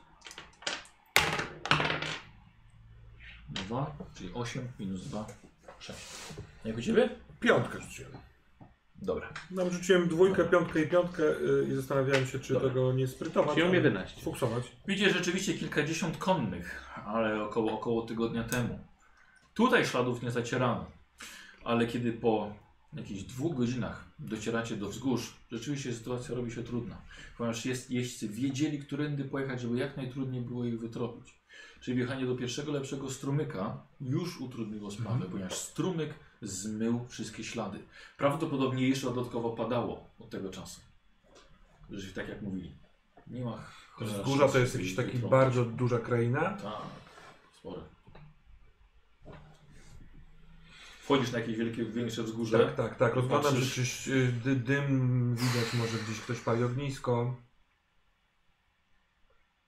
2, 3.50 3.98
czyli 4.16 4.34
8 4.34 4.72
minus 4.80 5.02
2, 5.08 5.28
6. 5.80 6.00
Jak 6.66 6.78
u 6.78 6.82
ciebie? 6.82 7.10
Piątkę 7.40 7.82
rzuciłem. 7.82 8.12
Dobra. 9.02 9.34
No, 9.52 9.70
rzuciłem 9.70 10.08
dwójkę, 10.08 10.46
piątkę 10.46 10.82
i 10.82 10.88
piątkę 10.88 11.24
y, 11.24 11.68
i 11.72 11.76
zastanawiałem 11.76 12.28
się, 12.28 12.40
czy 12.40 12.54
Dobra. 12.54 12.70
tego 12.70 12.94
nie 12.94 13.08
sprytować. 13.08 13.58
Mam 13.58 13.68
ale 13.68 13.76
11. 13.76 14.22
Fuksować. 14.22 14.64
Widzicie 14.88 15.10
rzeczywiście 15.10 15.54
kilkadziesiąt 15.54 16.18
konnych, 16.18 16.94
ale 17.06 17.44
około, 17.44 17.72
około 17.72 18.02
tygodnia 18.02 18.44
temu. 18.44 18.80
Tutaj 19.54 19.86
śladów 19.86 20.22
nie 20.24 20.32
zacierano, 20.32 20.86
ale 21.64 21.88
kiedy 21.88 22.14
po 22.14 22.54
jakichś 22.94 23.24
dwóch 23.24 23.56
godzinach 23.56 24.06
docieracie 24.20 24.76
do 24.76 24.90
wzgórz, 24.90 25.36
rzeczywiście 25.52 25.94
sytuacja 25.94 26.36
robi 26.36 26.52
się 26.52 26.64
trudna, 26.64 27.02
ponieważ 27.38 27.66
jest, 27.66 27.92
jeźdźcy 27.92 28.30
wiedzieli, 28.30 28.80
którędy 28.80 29.26
pojechać, 29.26 29.62
żeby 29.62 29.78
jak 29.78 29.98
najtrudniej 29.98 30.42
było 30.42 30.66
ich 30.66 30.80
wytropić. 30.80 31.40
Czyli 31.82 31.98
wjechanie 31.98 32.26
do 32.26 32.36
pierwszego 32.36 32.72
lepszego 32.72 33.10
strumyka 33.10 33.82
już 34.02 34.42
utrudniło 34.42 34.92
sprawę, 34.92 35.26
ponieważ 35.32 35.54
strumyk 35.54 36.14
zmył 36.42 37.06
wszystkie 37.08 37.44
ślady. 37.44 37.80
Prawdopodobnie 38.18 38.90
jeszcze 38.90 39.08
dodatkowo 39.08 39.50
padało 39.50 40.10
od 40.20 40.30
tego 40.30 40.50
czasu. 40.50 40.82
Że 41.90 42.14
tak 42.14 42.30
jak 42.30 42.42
mówili. 42.42 42.76
Nie 43.28 43.46
ma 43.46 43.66
Wzgórza 44.02 44.48
to 44.48 44.60
jest 44.60 44.76
jakiś 44.76 44.96
taki 44.96 45.18
bardzo 45.18 45.66
duża 45.66 46.00
kraina. 46.00 46.42
Tak, 46.42 46.82
spore. 47.60 47.82
Wchodzisz 51.02 51.32
na 51.32 51.40
jakieś 51.40 51.58
wielkie, 51.58 51.86
większe 51.86 52.24
wzgórze. 52.24 52.60
Tak, 52.60 52.76
tak, 52.76 52.98
tak. 52.98 53.16
Rozglądam 53.16 53.62
się, 53.62 53.84
czy 53.84 54.32
dym 54.56 55.36
widać, 55.36 55.74
może 55.74 55.98
gdzieś 55.98 56.20
ktoś 56.20 56.40
pali 56.40 56.64
ognisko. 56.64 57.36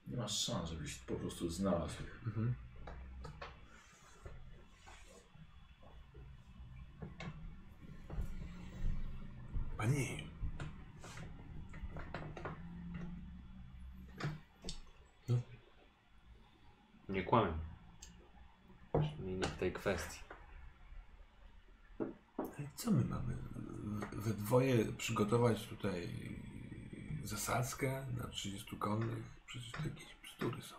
Nie 0.06 0.16
masz 0.16 0.44
szans, 0.44 0.70
żebyś 0.70 0.94
po 0.94 1.14
prostu 1.14 1.50
znalazł. 1.50 1.94
Mhm. 2.26 2.54
Pani, 9.82 10.24
Nie 17.08 17.22
kłamię. 17.22 17.52
Przynajmniej 18.92 19.36
nie 19.36 19.44
w 19.44 19.58
tej 19.58 19.72
kwestii. 19.72 20.18
co 22.74 22.90
my 22.90 23.04
mamy? 23.04 23.36
We 24.12 24.34
dwoje 24.34 24.84
przygotować 24.84 25.66
tutaj 25.66 26.08
zasadzkę 27.24 28.06
na 28.16 28.28
30 28.28 28.76
konnych? 28.76 29.24
Przecież 29.46 29.72
to 29.72 29.78
jakieś 29.82 30.16
bzdury 30.22 30.62
są. 30.62 30.76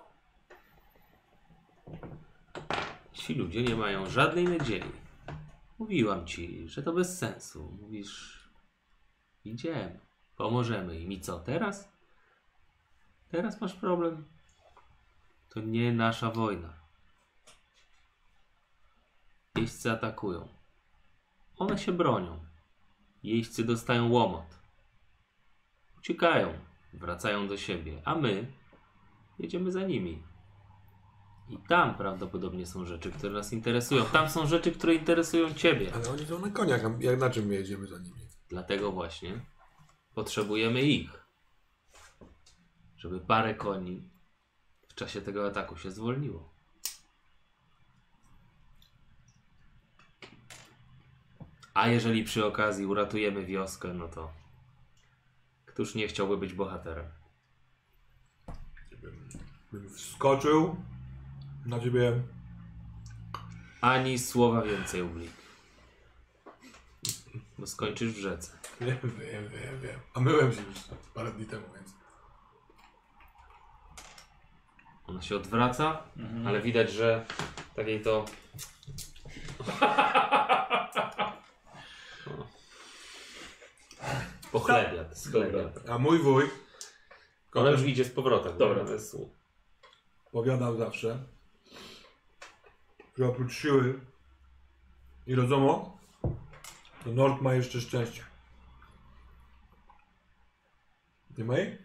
Ci 3.13 3.35
ludzie 3.35 3.63
nie 3.63 3.75
mają 3.75 4.09
żadnej 4.09 4.43
nadziei. 4.43 4.91
Mówiłam 5.79 6.25
ci, 6.25 6.67
że 6.67 6.83
to 6.83 6.93
bez 6.93 7.17
sensu. 7.17 7.77
Mówisz, 7.81 8.42
idziemy, 9.45 9.99
pomożemy 10.37 10.99
im. 10.99 11.11
I 11.11 11.21
co 11.21 11.39
teraz? 11.39 11.93
Teraz 13.29 13.61
masz 13.61 13.73
problem. 13.73 14.25
To 15.49 15.61
nie 15.61 15.93
nasza 15.93 16.31
wojna. 16.31 16.73
Jeźdźcy 19.55 19.91
atakują. 19.91 20.47
One 21.57 21.77
się 21.77 21.91
bronią. 21.91 22.45
Jeźdźcy 23.23 23.63
dostają 23.63 24.09
łomot. 24.09 24.59
Uciekają, 25.97 26.53
wracają 26.93 27.47
do 27.47 27.57
siebie, 27.57 28.01
a 28.05 28.15
my 28.15 28.53
jedziemy 29.39 29.71
za 29.71 29.83
nimi. 29.83 30.23
I 31.49 31.57
tam 31.57 31.95
prawdopodobnie 31.95 32.65
są 32.65 32.85
rzeczy, 32.85 33.11
które 33.11 33.33
nas 33.33 33.53
interesują. 33.53 34.05
Tam 34.05 34.29
są 34.29 34.47
rzeczy, 34.47 34.71
które 34.71 34.95
interesują 34.95 35.53
Ciebie. 35.53 35.91
Ale 35.95 36.09
oni 36.09 36.25
są 36.25 36.39
na 36.39 36.49
koniach, 36.49 36.85
a 36.85 36.89
jak 36.99 37.19
na 37.19 37.29
czym 37.29 37.45
my 37.45 37.55
jedziemy 37.55 37.87
za 37.87 37.97
nimi? 37.97 38.22
Dlatego 38.53 38.91
właśnie 38.91 39.39
potrzebujemy 40.15 40.81
ich. 40.81 41.27
Żeby 42.97 43.19
parę 43.19 43.55
koni 43.55 44.09
w 44.87 44.95
czasie 44.95 45.21
tego 45.21 45.47
ataku 45.47 45.77
się 45.77 45.91
zwolniło. 45.91 46.53
A 51.73 51.87
jeżeli 51.87 52.23
przy 52.23 52.45
okazji 52.45 52.85
uratujemy 52.85 53.45
wioskę, 53.45 53.93
no 53.93 54.07
to 54.07 54.31
któż 55.65 55.95
nie 55.95 56.07
chciałby 56.07 56.37
być 56.37 56.53
bohaterem? 56.53 57.05
Bym 59.71 59.89
wskoczył 59.89 60.75
na 61.65 61.79
ciebie. 61.79 62.23
Ani 63.81 64.19
słowa 64.19 64.61
więcej, 64.61 65.01
Ublik. 65.01 65.42
Bo 67.57 67.67
skończysz 67.67 68.11
w 68.13 68.17
rzece. 68.17 68.51
Wiem, 68.81 68.97
wiem, 69.03 69.49
wiem, 69.49 69.81
wiem. 69.81 69.99
A 70.13 70.19
myłem 70.19 70.53
się 70.53 70.61
już 70.61 70.77
parę 71.13 71.31
dni 71.31 71.45
temu, 71.45 71.65
więc... 71.75 71.93
Ona 75.07 75.21
się 75.21 75.35
odwraca, 75.35 76.03
Mhm. 76.17 76.47
ale 76.47 76.61
widać, 76.61 76.91
że 76.91 77.25
takiej 77.75 78.01
to. 78.01 78.25
O. 82.27 82.43
Pochlebia, 84.51 85.15
schlebia. 85.15 85.69
A 85.89 85.97
mój 85.97 86.19
wuj 86.19 86.49
Ona 87.53 87.69
już 87.69 87.81
idzie 87.81 88.05
z 88.05 88.09
powrotem. 88.09 88.57
Dobra. 88.57 88.85
To 88.85 88.93
jest- 88.93 89.17
powiadał 90.31 90.77
zawsze, 90.77 91.23
że 93.17 93.27
oprócz 93.27 93.53
siły 93.53 93.99
i 95.27 95.35
rozumu, 95.35 95.97
to 97.03 97.11
Nord 97.11 97.41
ma 97.41 97.53
jeszcze 97.53 97.81
szczęście. 97.81 98.23
Nie 101.37 101.43
ma 101.43 101.57
jej? 101.57 101.77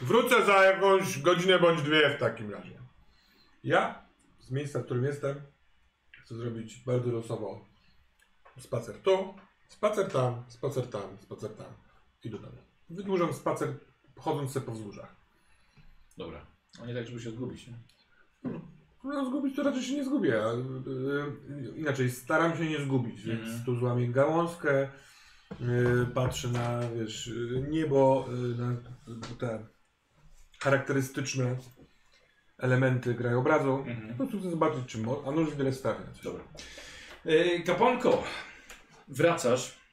Wrócę 0.00 0.46
za 0.46 0.64
jakąś 0.64 1.18
godzinę 1.18 1.58
bądź 1.58 1.82
dwie 1.82 2.16
w 2.16 2.20
takim 2.20 2.50
razie. 2.50 2.80
Ja 3.64 4.04
z 4.40 4.50
miejsca, 4.50 4.78
w 4.78 4.84
którym 4.84 5.04
jestem, 5.04 5.42
chcę 6.24 6.34
zrobić 6.34 6.82
bardzo 6.86 7.10
losowo 7.10 7.64
spacer 8.58 9.02
tu, 9.02 9.34
spacer 9.68 10.12
tam, 10.12 10.44
spacer 10.48 10.90
tam, 10.90 11.18
spacer 11.18 11.56
tam 11.56 11.72
i 12.24 12.30
do 12.30 12.38
domu. 12.38 12.58
Wydłużam 12.90 13.34
spacer 13.34 13.74
chodząc 14.18 14.52
sobie 14.52 14.66
po 14.66 14.72
wzgórzach. 14.72 15.16
Dobra. 16.16 16.46
A 16.82 16.86
nie 16.86 16.94
tak, 16.94 17.06
żeby 17.06 17.20
się 17.20 17.30
zgubić, 17.30 17.66
nie? 17.66 17.74
No 19.04 19.24
zgubić 19.26 19.56
to 19.56 19.62
raczej 19.62 19.82
się 19.82 19.94
nie 19.94 20.04
zgubię. 20.04 20.42
a, 20.44 20.52
y, 20.52 20.56
y, 21.70 21.78
Inaczej, 21.78 22.10
staram 22.10 22.56
się 22.56 22.66
nie 22.70 22.80
zgubić, 22.80 23.26
Mhm. 23.26 23.38
więc 23.50 23.64
tu 23.64 23.76
złamię 23.76 24.08
gałązkę, 24.08 24.88
y, 25.52 26.06
patrzę 26.14 26.48
na, 26.48 26.80
wiesz, 26.88 27.30
niebo, 27.70 28.28
na 28.58 28.76
te 29.38 29.66
charakterystyczne 30.60 31.56
elementy 32.58 33.14
krajobrazu. 33.14 33.74
Mhm. 33.86 34.08
Po 34.08 34.14
prostu 34.16 34.38
chcę 34.40 34.50
zobaczyć, 34.50 34.86
czy 34.86 34.98
mo- 34.98 35.22
a 35.26 35.30
nóż 35.30 35.54
wiele 35.56 35.72
stawia. 35.72 36.00
Dobra. 36.24 36.44
Yy, 37.24 37.62
kapłanko, 37.62 38.22
wracasz. 39.08 39.84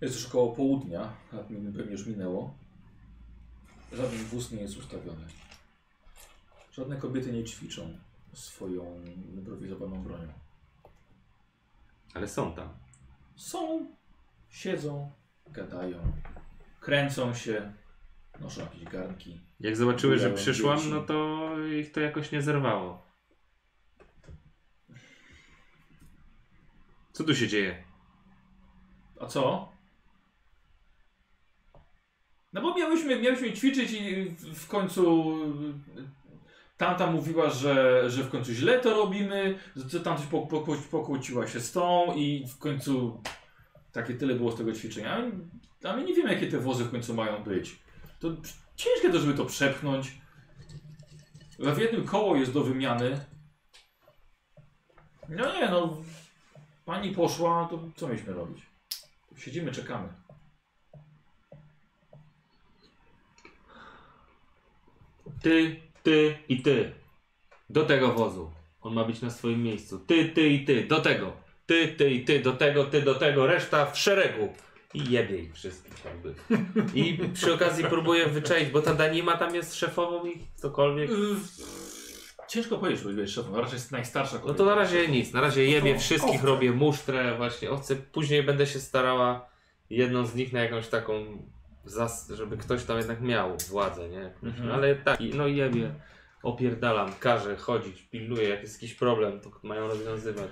Jest 0.00 0.14
już 0.14 0.26
około 0.26 0.56
południa, 0.56 1.16
a 1.32 1.36
pewnie 1.76 1.92
już 1.92 2.06
minęło. 2.06 2.58
Żaden 3.92 4.18
wóz 4.24 4.52
nie 4.52 4.60
jest 4.60 4.76
ustawiony. 4.78 5.26
Żadne 6.76 6.96
kobiety 6.96 7.32
nie 7.32 7.44
ćwiczą 7.44 7.98
swoją 8.32 9.04
improwizowaną 9.34 10.02
bronią. 10.02 10.32
Ale 12.14 12.28
są 12.28 12.54
tam. 12.54 12.68
Są, 13.36 13.86
siedzą, 14.48 15.10
gadają, 15.50 16.12
kręcą 16.80 17.34
się, 17.34 17.72
noszą 18.40 18.60
jakieś 18.60 18.84
garnki. 18.84 19.40
Jak 19.60 19.76
zobaczyły, 19.76 20.18
że 20.18 20.30
przyszłam, 20.30 20.78
dzieci. 20.78 20.90
no 20.90 21.02
to 21.02 21.50
ich 21.66 21.92
to 21.92 22.00
jakoś 22.00 22.32
nie 22.32 22.42
zerwało. 22.42 23.06
Co 27.12 27.24
tu 27.24 27.34
się 27.34 27.48
dzieje? 27.48 27.84
A 29.20 29.26
co? 29.26 29.72
No 32.52 32.62
bo 32.62 32.74
miałyśmy, 32.74 33.20
miałyśmy 33.20 33.52
ćwiczyć 33.52 33.92
i 33.92 34.30
w 34.54 34.68
końcu 34.68 35.34
tamta 36.76 37.06
mówiła, 37.06 37.50
że, 37.50 38.04
że 38.10 38.22
w 38.22 38.30
końcu 38.30 38.52
źle 38.52 38.80
to 38.80 38.94
robimy, 38.94 39.58
że 39.76 40.00
tam 40.00 40.16
coś 40.16 40.26
po, 40.26 40.46
po, 40.46 40.60
po, 40.60 40.74
pokłóciła 40.90 41.46
się 41.46 41.60
z 41.60 41.72
tą 41.72 42.14
i 42.14 42.46
w 42.48 42.58
końcu 42.58 43.22
takie 43.92 44.14
tyle 44.14 44.34
było 44.34 44.52
z 44.52 44.56
tego 44.56 44.72
ćwiczenia. 44.72 45.22
A 45.84 45.96
my 45.96 46.04
nie 46.04 46.14
wiemy 46.14 46.32
jakie 46.32 46.46
te 46.46 46.58
wozy 46.58 46.84
w 46.84 46.90
końcu 46.90 47.14
mają 47.14 47.42
być. 47.42 47.78
To 48.20 48.28
ciężkie 48.76 49.10
to, 49.12 49.18
żeby 49.18 49.34
to 49.34 49.44
przepchnąć. 49.44 50.20
W 51.58 51.78
jednym 51.78 52.04
koło 52.04 52.36
jest 52.36 52.52
do 52.52 52.64
wymiany. 52.64 53.20
No 55.28 55.54
nie 55.54 55.68
no, 55.68 55.96
pani 56.84 57.14
poszła, 57.14 57.68
to 57.70 57.88
co 57.96 58.08
mieliśmy 58.08 58.32
robić? 58.32 58.66
Siedzimy, 59.36 59.72
czekamy. 59.72 60.08
Ty 65.42 65.85
Ty 66.06 66.38
i 66.48 66.62
ty. 66.62 66.92
Do 67.70 67.84
tego 67.84 68.12
wozu. 68.12 68.50
On 68.80 68.94
ma 68.94 69.04
być 69.04 69.20
na 69.22 69.30
swoim 69.30 69.62
miejscu. 69.62 69.98
Ty, 69.98 70.24
ty 70.24 70.48
i 70.48 70.64
ty. 70.64 70.84
Do 70.84 71.00
tego. 71.00 71.32
Ty, 71.66 71.88
ty 71.88 72.10
i 72.10 72.24
ty. 72.24 72.40
Do 72.40 72.52
tego, 72.52 72.84
ty 72.84 73.02
do 73.02 73.14
tego. 73.14 73.46
Reszta 73.46 73.86
w 73.86 73.98
szeregu. 73.98 74.48
I 74.94 75.10
jebie 75.10 75.38
ich 75.38 75.54
wszystkich 75.54 76.04
jakby. 76.04 76.34
I 76.94 77.18
przy 77.34 77.54
okazji 77.54 77.84
próbuję 77.84 78.26
wyczaić, 78.26 78.70
bo 78.70 78.82
ta 78.82 78.94
Danima 78.94 79.36
tam 79.36 79.54
jest 79.54 79.74
szefową 79.74 80.24
ich 80.26 80.38
cokolwiek. 80.54 81.10
Y, 81.10 81.14
Ciężko 82.48 82.78
powiedzieć, 82.78 83.04
że 83.14 83.20
jest 83.20 83.34
szefem. 83.34 83.54
Raczej 83.54 83.74
jest 83.74 83.92
najstarsza 83.92 84.34
No 84.34 84.40
kobieta. 84.40 84.58
to 84.58 84.64
na 84.64 84.74
razie 84.74 85.08
nic. 85.08 85.32
Na 85.32 85.40
razie 85.40 85.64
jebie 85.64 85.94
To 85.94 86.00
wszystkich, 86.00 86.44
robię 86.44 86.72
musztrę, 86.72 87.36
właśnie 87.36 87.70
owce. 87.70 87.96
Później 87.96 88.42
będę 88.42 88.66
się 88.66 88.80
starała 88.80 89.48
jedną 89.90 90.26
z 90.26 90.34
nich 90.34 90.52
na 90.52 90.60
jakąś 90.60 90.88
taką, 90.88 91.12
zas- 91.86 92.30
żeby 92.34 92.56
ktoś 92.56 92.84
tam 92.84 92.98
jednak 92.98 93.20
miał 93.20 93.56
władzę, 93.68 94.08
nie? 94.08 94.34
Mhm. 94.42 94.72
Ale 94.72 94.94
tak, 94.96 95.20
i- 95.20 95.34
no 95.34 95.46
jebie, 95.46 95.94
opierdalam, 96.42 97.10
każę 97.20 97.56
chodzić, 97.56 98.02
pilnuję, 98.02 98.48
jak 98.48 98.62
jest 98.62 98.82
jakiś 98.82 98.94
problem, 98.94 99.40
to 99.40 99.50
mają 99.62 99.88
rozwiązywać. 99.88 100.50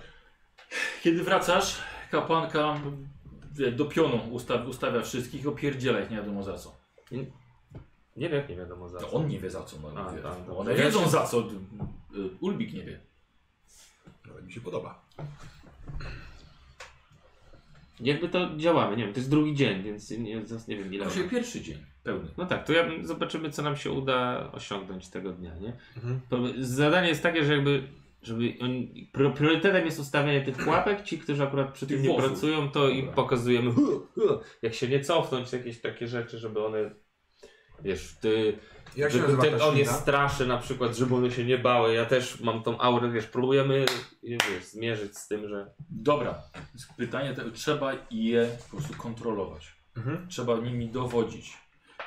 Kiedy 1.02 1.24
wracasz, 1.24 1.81
kapłanka 2.11 2.74
wie, 3.52 3.73
do 3.73 3.85
pionu 3.85 4.20
ustawia, 4.31 4.65
ustawia 4.65 5.01
wszystkich 5.02 5.44
i 5.44 5.48
opierdziela 5.48 6.01
ich 6.01 6.11
nie 6.11 6.16
wiadomo 6.16 6.43
za 6.43 6.59
co. 6.59 6.74
Nie 8.16 8.28
wiem, 8.28 8.48
nie 8.48 8.56
wiadomo 8.56 8.89
za 8.89 8.98
To 9.01 9.06
co. 9.06 9.12
on 9.12 9.28
nie 9.28 9.39
wie 9.40 9.51
za 9.51 9.62
co. 9.65 9.77
No, 9.94 10.01
A, 10.01 10.12
wie. 10.12 10.23
Bo 10.23 10.28
dobrze. 10.28 10.52
One 10.56 10.74
wiedzą 10.74 11.09
za 11.09 11.27
co. 11.27 11.39
y, 11.40 11.43
Ulbik 12.40 12.73
nie 12.74 12.85
wie. 12.85 13.01
Ale 14.32 14.43
mi 14.43 14.52
się 14.52 14.61
podoba. 14.61 15.05
Jakby 18.01 18.29
to 18.29 18.57
działamy, 18.57 18.97
nie 18.97 19.05
wiem, 19.05 19.12
to 19.12 19.21
jest 19.21 19.31
drugi 19.31 19.55
dzień, 19.55 19.83
więc 19.83 20.11
nie, 20.11 20.19
nie 20.69 20.77
wiem 20.77 20.95
ile. 20.95 21.07
Dzisiaj 21.07 21.29
pierwszy 21.29 21.61
dzień 21.61 21.77
pełny. 22.03 22.29
No 22.37 22.47
tak, 22.47 22.66
to 22.66 22.73
ja, 22.73 22.89
zobaczymy, 23.03 23.51
co 23.51 23.62
nam 23.62 23.77
się 23.77 23.91
uda 23.91 24.49
osiągnąć 24.53 25.09
tego 25.09 25.33
dnia, 25.33 25.55
nie? 25.59 25.73
Mhm. 25.97 26.21
To 26.29 26.39
Zadanie 26.59 27.09
jest 27.09 27.23
takie, 27.23 27.45
że 27.45 27.53
jakby, 27.53 27.83
żeby 28.23 28.55
pro- 29.12 29.31
priorytetem 29.31 29.85
jest 29.85 30.01
ustawianie 30.01 30.43
tych 30.43 30.57
pułapek, 30.57 31.03
ci, 31.03 31.19
którzy 31.19 31.43
akurat 31.43 31.73
przy 31.73 31.87
tym 31.87 32.03
nie 32.03 32.15
pracują, 32.16 32.71
to 32.71 32.89
i 32.89 32.99
Dobra. 33.01 33.15
pokazujemy, 33.15 33.71
hu, 33.71 34.07
hu, 34.15 34.41
jak 34.62 34.75
się 34.75 34.89
nie 34.89 35.01
cofnąć, 35.01 35.53
jakieś 35.53 35.81
takie 35.81 36.09
rzeczy, 36.09 36.39
żeby 36.39 36.65
one, 36.65 36.91
wiesz, 37.83 38.16
ty, 38.21 38.59
Jak 38.97 39.12
się 39.12 39.19
żeby 39.19 39.33
nazywa 39.33 39.43
ten, 39.43 39.59
ta 39.59 39.66
on 39.66 39.77
je 39.77 39.87
straszy 39.87 40.47
na 40.47 40.59
przykład, 40.59 40.97
żeby 40.97 41.15
one 41.15 41.31
się 41.31 41.45
nie 41.45 41.59
bały, 41.59 41.95
ja 41.95 42.05
też 42.05 42.41
mam 42.41 42.62
tą 42.62 42.81
aurę, 42.81 43.11
wiesz, 43.11 43.27
próbujemy, 43.27 43.87
wiesz, 44.23 44.65
zmierzyć 44.65 45.19
z 45.19 45.29
tym, 45.29 45.49
że 45.49 45.75
Dobra. 45.91 46.43
Pytanie, 46.97 47.35
to, 47.35 47.51
trzeba 47.51 47.93
je 48.11 48.57
po 48.71 48.77
prostu 48.77 48.95
kontrolować. 48.95 49.77
Mhm. 49.97 50.29
Trzeba 50.29 50.57
nimi 50.57 50.89
dowodzić. 50.89 51.53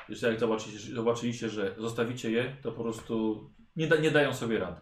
Jeszcze 0.08 0.30
jak 0.30 0.40
zobaczycie, 0.40 0.94
zobaczyliście, 0.94 1.48
że 1.48 1.74
zostawicie 1.78 2.30
je, 2.30 2.56
to 2.62 2.72
po 2.72 2.82
prostu 2.82 3.44
nie, 3.76 3.86
da, 3.86 3.96
nie 3.96 4.10
dają 4.10 4.34
sobie 4.34 4.58
rady. 4.58 4.80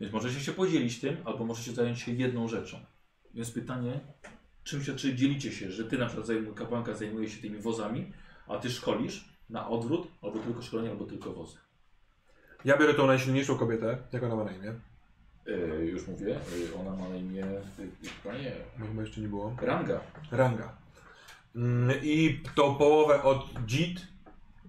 Więc 0.00 0.12
możecie 0.12 0.40
się 0.40 0.52
podzielić 0.52 1.00
tym, 1.00 1.16
albo 1.24 1.44
możecie 1.44 1.72
zająć 1.72 2.00
się 2.00 2.12
jedną 2.12 2.48
rzeczą. 2.48 2.76
Więc 3.34 3.50
pytanie, 3.50 4.00
czym 4.64 4.84
się, 4.84 4.96
czy 4.96 5.14
dzielicie 5.14 5.52
się, 5.52 5.70
że 5.70 5.84
ty 5.84 5.98
na 5.98 6.06
przykład 6.06 6.26
zajmuj, 6.26 6.54
kapłanka 6.54 6.94
zajmuje 6.94 7.28
się 7.28 7.42
tymi 7.42 7.58
wozami, 7.58 8.12
a 8.48 8.58
ty 8.58 8.70
szkolisz 8.70 9.31
na 9.52 9.68
odwrót, 9.68 10.08
albo 10.22 10.38
tylko 10.38 10.62
szkolenie, 10.62 10.90
albo 10.90 11.04
tylko 11.04 11.32
wozy. 11.32 11.56
Ja 12.64 12.78
biorę 12.78 12.94
tą 12.94 13.06
najsilniejszą 13.06 13.58
kobietę, 13.58 13.98
jak 14.12 14.22
ona 14.22 14.36
ma 14.36 14.44
na 14.44 14.52
imię. 14.52 14.74
Yy, 15.46 15.86
już 15.86 16.06
mówię, 16.06 16.26
yy, 16.26 16.80
ona 16.80 16.96
ma 16.96 17.08
na 17.08 17.16
imię, 17.16 17.46
yy, 17.78 18.10
panie, 18.24 18.52
Bo 18.78 18.86
chyba 18.86 19.02
jeszcze 19.02 19.20
nie 19.20 19.28
było. 19.28 19.56
Ranga. 19.62 20.00
Ranga. 20.30 20.76
Mm, 21.56 21.96
I 22.02 22.40
tą 22.54 22.74
połowę 22.74 23.22
od 23.22 23.46
dzid. 23.66 24.00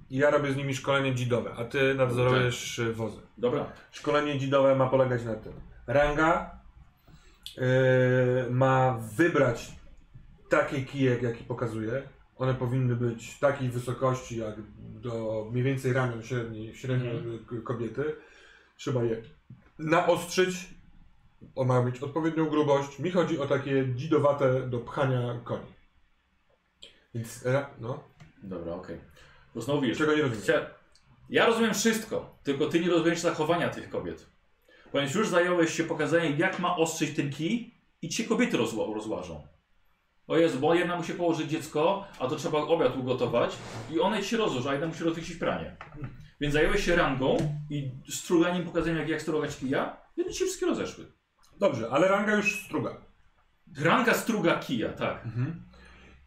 I 0.10 0.18
ja 0.18 0.30
robię 0.30 0.52
z 0.52 0.56
nimi 0.56 0.76
szkolenie 0.76 1.16
dzidowe, 1.16 1.54
a 1.58 1.66
ty 1.66 1.96
nadzorujesz 1.96 2.80
y, 2.80 2.94
wozy. 2.94 3.18
Dobra. 3.38 3.66
Szkolenie 3.92 4.40
dzidowe 4.40 4.76
ma 4.76 4.90
polegać 4.90 5.24
na 5.24 5.36
tym. 5.36 5.54
Ranga 5.88 6.60
ma 8.50 9.00
wybrać 9.16 9.72
takie 10.50 10.82
kije, 10.82 11.18
jaki 11.22 11.44
pokazuje. 11.44 12.04
One 12.38 12.54
powinny 12.54 12.96
być 12.96 13.40
takiej 13.40 13.70
wysokości, 13.70 14.38
jak 14.38 14.56
do 14.80 15.48
mniej 15.52 15.64
więcej 15.64 15.94
ramion 15.94 16.24
średniej, 16.24 16.76
średniej 16.76 17.40
k- 17.50 17.56
kobiety. 17.64 18.16
Trzeba 18.78 19.04
je 19.04 19.22
naostrzyć. 19.80 20.56
On 21.56 21.68
ma 21.68 21.84
mieć 21.84 22.00
odpowiednią 22.00 22.46
grubość. 22.46 23.00
Mi 23.00 23.12
chodzi 23.12 23.40
o 23.40 23.48
takie 23.48 23.86
dzidowate 23.96 24.68
do 24.70 24.80
pchania 24.80 25.40
koni. 25.44 25.74
Więc, 27.16 27.46
ra- 27.46 27.70
no, 27.80 28.04
Dobra, 28.44 28.74
okej. 28.74 28.98
Bo 29.56 29.62
znowu 29.62 29.82
wiesz, 29.82 29.98
czego 29.98 30.16
nie 30.16 30.22
rozumiem. 30.22 30.44
Chcia... 30.44 30.66
Ja 31.30 31.46
rozumiem 31.46 31.74
wszystko, 31.74 32.38
tylko 32.44 32.66
ty 32.68 32.80
nie 32.80 32.90
rozumiesz 32.90 33.20
zachowania 33.20 33.70
tych 33.70 33.90
kobiet. 33.90 34.26
Ponieważ 34.92 35.16
już 35.16 35.28
zająłeś 35.30 35.74
się 35.74 35.84
pokazaniem, 35.84 36.40
jak 36.40 36.60
ma 36.60 36.78
ostrzyć 36.78 37.16
ten 37.16 37.30
kij 37.32 37.74
i 38.02 38.10
ci 38.10 38.26
kobiety 38.28 38.58
rozła 38.58 38.86
rozłażą. 38.96 39.48
O 40.28 40.38
Jezu, 40.38 40.60
bo 40.60 40.74
jedna 40.74 40.96
musi 40.96 41.14
położyć 41.14 41.50
dziecko, 41.50 42.08
a 42.20 42.28
to 42.28 42.36
trzeba 42.36 42.60
obiad 42.60 42.98
ugotować 42.98 43.56
i 43.92 44.00
one 44.00 44.22
ci 44.24 44.30
się 44.30 44.38
rozłożą, 44.38 44.70
a 44.70 44.72
jedna 44.72 44.88
musi 44.88 45.04
rozwiesić 45.04 45.38
pranie. 45.38 45.76
Więc 46.42 46.54
zająłeś 46.54 46.86
się 46.86 46.96
rangą 46.96 47.38
i 47.70 47.92
struganiem, 48.10 48.66
pokazaniem, 48.66 48.98
jak, 48.98 49.10
jak 49.10 49.22
strugać 49.22 49.58
kija, 49.58 49.98
i 50.18 50.22
one 50.22 50.32
ci 50.32 50.40
się 50.40 50.46
wszystkie 50.46 50.66
rozeszły. 50.66 51.12
Dobrze, 51.60 51.90
ale 51.92 52.08
ranga 52.08 52.36
już 52.36 52.66
struga. 52.66 52.98
Ranga 53.78 54.14
struga 54.14 54.60
kija, 54.60 54.90
tak. 54.90 55.24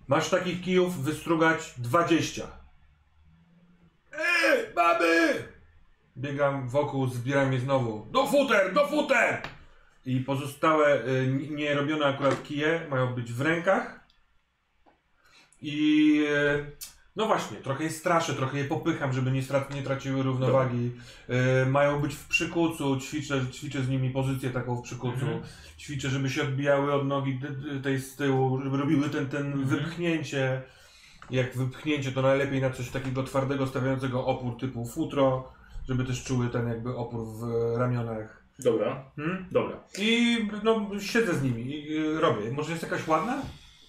Masz 0.09 0.29
takich 0.31 0.61
kijów 0.63 1.03
wystrugać 1.03 1.75
20. 1.79 2.47
Ej, 4.13 4.75
baby! 4.75 5.45
Biegam 6.17 6.69
wokół, 6.69 7.07
zbieram 7.07 7.53
je 7.53 7.61
znowu. 7.61 8.07
Do 8.11 8.27
futer, 8.27 8.75
do 8.75 8.87
futer! 8.89 9.43
I 10.07 10.21
pozostałe 10.21 11.05
y, 11.05 11.09
n- 11.11 11.57
nierobione 11.57 12.07
akurat 12.07 12.43
kije 12.43 12.87
mają 12.91 13.15
być 13.15 13.33
w 13.33 13.41
rękach. 13.41 14.01
I 15.63 16.11
y, 16.31 16.77
no 17.17 17.27
właśnie, 17.27 17.57
trochę 17.57 17.85
je 17.85 17.91
straszę, 17.91 18.35
trochę 18.35 18.59
je 18.59 18.65
popycham, 18.65 19.13
żeby 19.13 19.31
nie, 19.31 19.43
strac- 19.43 19.75
nie 19.75 19.83
traciły 19.83 20.23
równowagi. 20.23 20.93
Y, 21.65 21.67
mają 21.67 22.01
być 22.01 22.15
w 22.15 22.29
przykucu, 22.29 23.01
ćwiczę, 23.01 23.47
ćwiczę 23.53 23.83
z 23.83 23.89
nimi 23.89 24.11
pozycję 24.11 24.51
taką 24.51 24.77
w 24.77 24.83
przykucu. 24.83 25.13
Mhm. 25.27 25.43
Ćwiczę, 25.79 26.09
żeby 26.09 26.31
się 26.31 26.43
odbijały 26.43 26.93
od 26.93 27.07
nogi 27.07 27.39
d- 27.39 27.81
tej 27.83 27.99
z 28.01 28.17
tyłu, 28.17 28.61
żeby 28.63 28.77
robiły 28.77 29.11
ten, 29.11 29.29
ten 29.29 29.47
Mhm. 29.47 29.65
wypchnięcie. 29.67 30.63
Jak 31.31 31.57
wypchnięcie, 31.57 32.13
to 32.13 32.23
najlepiej 32.23 32.61
na 32.61 32.71
coś 32.71 32.91
takiego 32.91 33.23
twardego, 33.23 33.67
stawiającego 33.67 34.27
opór 34.27 34.59
typu 34.61 34.87
futro, 34.87 35.53
żeby 35.89 36.05
też 36.05 36.25
czuły 36.25 36.49
ten 36.49 36.69
jakby 36.69 36.97
opór 36.97 37.21
w 37.27 37.43
ramionach. 37.79 38.46
Dobra, 38.59 39.11
Hmm? 39.17 39.47
dobra. 39.51 39.77
I 39.99 40.37
no, 40.63 40.91
siedzę 41.01 41.35
z 41.35 41.43
nimi 41.43 41.63
i 41.71 41.99
y, 41.99 42.21
robię. 42.21 42.53
Może 42.53 42.71
jest 42.71 42.83
jakaś 42.83 43.09
ładna? 43.09 43.43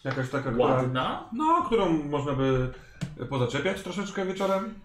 Jakaś 0.03 0.29
taka, 0.29 0.51
która, 0.51 0.65
Ładna? 0.65 1.29
no, 1.33 1.63
którą 1.65 2.03
można 2.03 2.33
by 2.33 2.73
pozaczepiać 3.29 3.81
troszeczkę 3.83 4.25
wieczorem? 4.25 4.73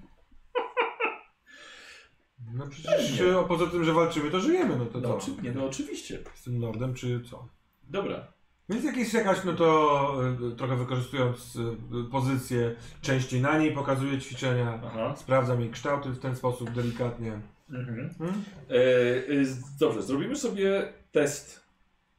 No 2.54 2.66
przecież 2.68 3.18
Pewnie. 3.18 3.40
y, 3.40 3.44
poza 3.48 3.66
tym, 3.66 3.84
że 3.84 3.92
walczymy, 3.92 4.30
to 4.30 4.40
żyjemy, 4.40 4.76
no 4.76 4.86
to 4.86 5.00
No, 5.00 5.08
co? 5.08 5.16
oczy... 5.16 5.30
nie, 5.42 5.52
no 5.52 5.66
oczywiście. 5.66 6.18
Z 6.34 6.42
tym 6.44 6.60
lordem, 6.60 6.94
czy 6.94 7.20
co? 7.30 7.48
Dobra. 7.82 8.32
Więc 8.68 8.84
jakieś, 8.84 9.14
jakaś, 9.14 9.44
no 9.44 9.52
to 9.52 10.14
y, 10.52 10.56
trochę 10.56 10.76
wykorzystując 10.76 11.56
y, 11.56 12.10
pozycję, 12.10 12.76
częściej 13.00 13.40
na 13.40 13.58
niej 13.58 13.72
pokazuję 13.74 14.18
ćwiczenia, 14.18 14.80
Aha. 14.86 15.14
sprawdzam 15.16 15.60
jej 15.60 15.70
kształty 15.70 16.08
w 16.10 16.18
ten 16.18 16.36
sposób 16.36 16.70
delikatnie. 16.70 17.40
Mhm. 17.72 18.14
Hmm? 18.18 18.44
E, 18.70 19.40
e, 19.40 19.44
z- 19.44 19.76
dobrze, 19.76 20.02
zrobimy 20.02 20.36
sobie 20.36 20.92
test 21.12 21.62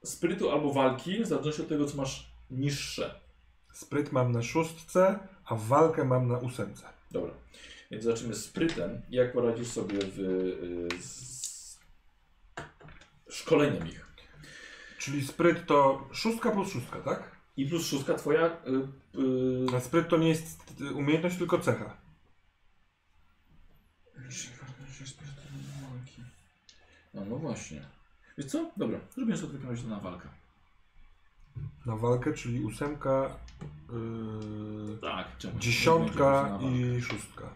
sprytu 0.04 0.52
albo 0.52 0.74
walki, 0.74 1.24
w 1.24 1.28
zależności 1.28 1.62
od 1.62 1.68
tego, 1.70 1.86
co 1.86 1.98
masz 1.98 2.32
niższe. 2.52 3.20
Spryt 3.74 4.12
mam 4.12 4.32
na 4.32 4.42
szóstce, 4.44 5.20
a 5.46 5.56
walkę 5.56 6.04
mam 6.06 6.28
na 6.28 6.38
ósemce. 6.38 6.86
Dobra. 7.12 7.34
Więc 7.92 8.04
zobaczymy 8.04 8.36
sprytem, 8.36 9.02
jak 9.10 9.34
poradzisz 9.34 9.68
sobie 9.68 9.98
w, 10.02 10.20
e, 10.94 11.02
z 11.02 11.80
szkoleniem 13.30 13.88
ich. 13.88 14.06
Czyli 14.98 15.28
spryt 15.28 15.66
to 15.66 16.08
szóstka 16.12 16.52
plus 16.52 16.72
szóstka, 16.72 17.00
tak? 17.02 17.32
I 17.58 17.66
plus 17.66 17.86
szóstka 17.88 18.14
twoja. 18.14 18.46
e, 18.46 19.76
A 19.76 19.80
spryt 19.80 20.08
to 20.10 20.18
nie 20.18 20.30
jest 20.30 20.82
y, 20.82 20.94
umiejętność, 20.94 21.38
tylko 21.38 21.60
cecha. 21.60 21.98
No, 27.14 27.26
no 27.26 27.36
właśnie. 27.38 27.82
Wiesz 28.38 28.48
co? 28.48 28.72
Dobra, 28.78 29.00
zrobimy 29.16 29.38
sobie 29.38 29.50
w 29.50 29.56
takim 29.56 29.70
razie 29.70 29.88
na 29.88 30.00
walkę. 30.00 30.28
Na 31.86 31.96
walkę, 31.96 32.34
czyli 32.34 32.64
ósemka, 32.66 33.36
yy, 33.94 34.98
Tak, 35.02 35.38
czemu? 35.38 35.60
dziesiątka 35.60 36.44
Na 36.44 36.50
walkę. 36.50 36.66
i 36.78 37.02
szóstka. 37.02 37.50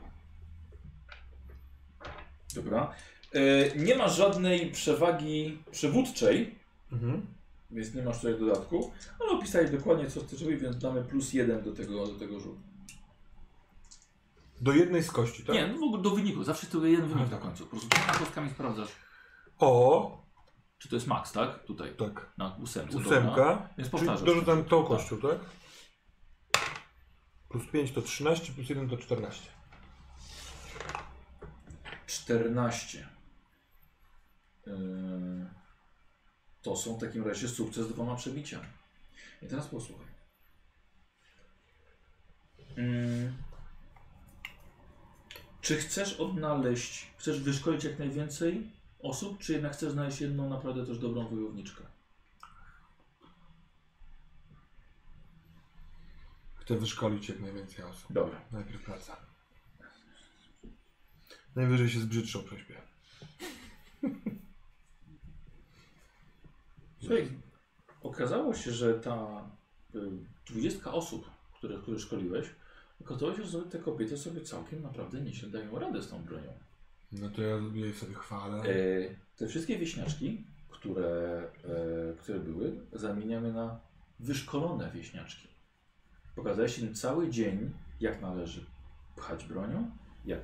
Dobra. 2.56 2.94
E, 3.34 3.76
nie 3.76 3.96
masz 3.96 4.16
żadnej 4.18 4.72
przewagi 4.72 5.58
przywódczej, 5.72 6.56
Mhm. 6.92 7.26
więc 7.72 7.94
nie 7.94 8.04
masz 8.04 8.18
tutaj 8.18 8.40
dodatku, 8.40 8.92
ale 9.20 9.30
opisałeś 9.32 9.72
dokładnie 9.72 10.10
co 10.10 10.22
chcesz 10.22 10.42
robić, 10.42 10.62
więc 10.62 10.78
damy 10.78 11.04
plus 11.04 11.34
jeden 11.34 11.64
do 11.64 11.72
tego, 11.74 12.08
do 12.08 12.20
tego 12.20 12.40
rzutu. 12.40 12.58
Do 14.62 14.74
jednej 14.74 15.04
z 15.04 15.12
kości, 15.12 15.44
tak? 15.44 15.56
Nie, 15.56 15.68
no 15.68 15.78
w 15.80 15.84
ogóle 15.84 16.02
do 16.04 16.10
wyniku. 16.10 16.44
Zawsze 16.44 16.68
tylko 16.68 16.86
jeden 16.86 17.08
wynik 17.08 17.32
na 17.32 17.38
końcu. 17.38 17.64
Po 17.66 17.70
prostu 17.70 17.90
kostkami 18.20 18.50
sprawdzasz, 18.50 18.90
O, 19.60 20.18
czy 20.78 20.90
to 20.90 20.96
jest 20.96 21.08
max, 21.08 21.32
tak? 21.32 21.64
Tutaj, 21.64 21.96
tak. 21.96 22.34
na 22.38 22.56
ósemce. 22.56 22.94
Dobra. 22.94 23.08
Ósemka. 23.08 23.70
Więc 23.78 23.90
Czyli 23.90 23.90
powtarzasz. 23.90 24.24
dorzucam 24.26 24.66
tą 24.66 24.84
kością, 24.84 25.18
tak? 25.18 25.38
Plus 27.50 27.66
5 27.72 27.92
to 27.92 28.02
13, 28.02 28.54
plus 28.54 28.70
1 28.70 28.90
to 28.90 28.98
14. 28.98 29.50
14. 32.06 33.08
Yy, 34.66 34.74
to 36.62 36.76
są 36.76 36.98
w 36.98 37.02
takim 37.02 37.28
razie 37.28 37.48
sukces 37.48 37.88
z 37.88 37.94
dwoma 37.94 38.16
przebiciami. 38.16 38.68
I 39.42 39.48
teraz 39.48 39.68
posłuchaj. 39.68 40.08
Yy, 42.78 43.34
czy 45.62 45.78
chcesz 45.78 46.14
odnaleźć, 46.14 47.12
chcesz 47.18 47.40
wyszkolić 47.40 47.84
jak 47.84 48.00
najwięcej 48.00 48.77
osób, 49.00 49.40
czy 49.40 49.54
jednak 49.54 49.74
chcesz 49.74 49.92
znaleźć 49.92 50.22
jedną 50.22 50.50
naprawdę 50.50 50.86
też 50.86 51.00
dobrą 51.00 51.28
wojowniczkę? 51.28 51.84
Chcę 56.56 56.78
wyszkolić 56.78 57.30
jak 57.30 57.40
najwięcej 57.40 57.86
osób. 57.86 58.14
Dobra. 58.14 58.42
Najpierw 58.52 58.86
praca. 58.86 59.18
Najwyżej 61.56 61.90
się 61.90 62.00
z 62.00 62.06
brzydszą 62.06 62.44
prześpię. 62.44 62.82
Słuchaj, 67.02 67.30
okazało 68.02 68.54
się, 68.54 68.72
że 68.72 69.00
ta 69.00 69.50
y, 69.96 70.00
dwudziestka 70.46 70.94
osób, 70.94 71.30
które, 71.58 71.78
które 71.78 72.00
szkoliłeś, 72.00 72.48
okazało 73.02 73.36
się, 73.36 73.44
że 73.44 73.62
te 73.62 73.80
kobiety 73.80 74.18
sobie 74.18 74.42
całkiem 74.42 74.82
naprawdę 74.82 75.22
nieźle 75.22 75.50
dają 75.50 75.80
radę 75.80 76.02
z 76.02 76.10
tą 76.10 76.24
bronią. 76.24 76.67
No 77.12 77.30
to 77.30 77.42
ja 77.42 77.58
jej 77.74 77.94
sobie 77.94 78.16
chwalę. 78.16 78.58
E, 78.58 78.66
te 79.38 79.48
wszystkie 79.48 79.78
wieśniaczki, 79.78 80.44
które, 80.70 81.44
e, 81.64 82.14
które 82.18 82.40
były, 82.40 82.80
zamieniamy 82.94 83.54
na 83.54 83.80
wyszkolone 84.20 84.92
wieśniaczki. 84.92 85.48
Pokazałeś 86.36 86.80
im 86.80 86.94
cały 86.94 87.30
dzień, 87.30 87.72
jak 88.00 88.22
należy 88.22 88.66
pchać 89.16 89.46
bronią, 89.46 89.92
jak 90.26 90.40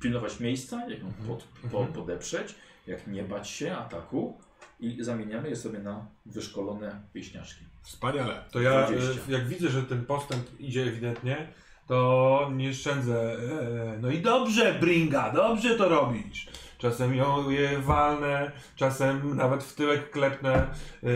pilnować 0.00 0.40
miejsca, 0.40 0.90
jak 0.90 1.00
ją 1.00 1.12
pod, 1.12 1.44
po, 1.70 1.86
podeprzeć, 1.86 2.54
jak 2.86 3.06
nie 3.06 3.22
bać 3.22 3.48
się 3.48 3.76
ataku 3.76 4.40
i 4.80 5.04
zamieniamy 5.04 5.48
je 5.48 5.56
sobie 5.56 5.78
na 5.78 6.06
wyszkolone 6.26 7.00
wieśniaczki. 7.14 7.64
Wspaniale. 7.82 8.44
To 8.50 8.60
ja, 8.60 8.86
20. 8.86 9.22
e, 9.28 9.32
jak 9.32 9.48
widzę, 9.48 9.68
że 9.68 9.82
ten 9.82 10.04
postęp 10.04 10.60
idzie 10.60 10.82
ewidentnie, 10.82 11.48
to 11.86 12.50
nie 12.54 12.74
szczędzę. 12.74 13.32
E, 13.32 13.98
no 14.00 14.10
i 14.10 14.18
dobrze, 14.18 14.74
Bringa, 14.80 15.32
dobrze 15.32 15.74
to 15.74 15.88
robisz. 15.88 16.46
Czasem 16.78 17.14
ją 17.14 17.50
je 17.50 17.78
walnę, 17.78 18.52
czasem 18.76 19.36
nawet 19.36 19.64
w 19.64 19.74
tyłek 19.74 20.10
klepnę 20.10 20.54
e, 21.02 21.08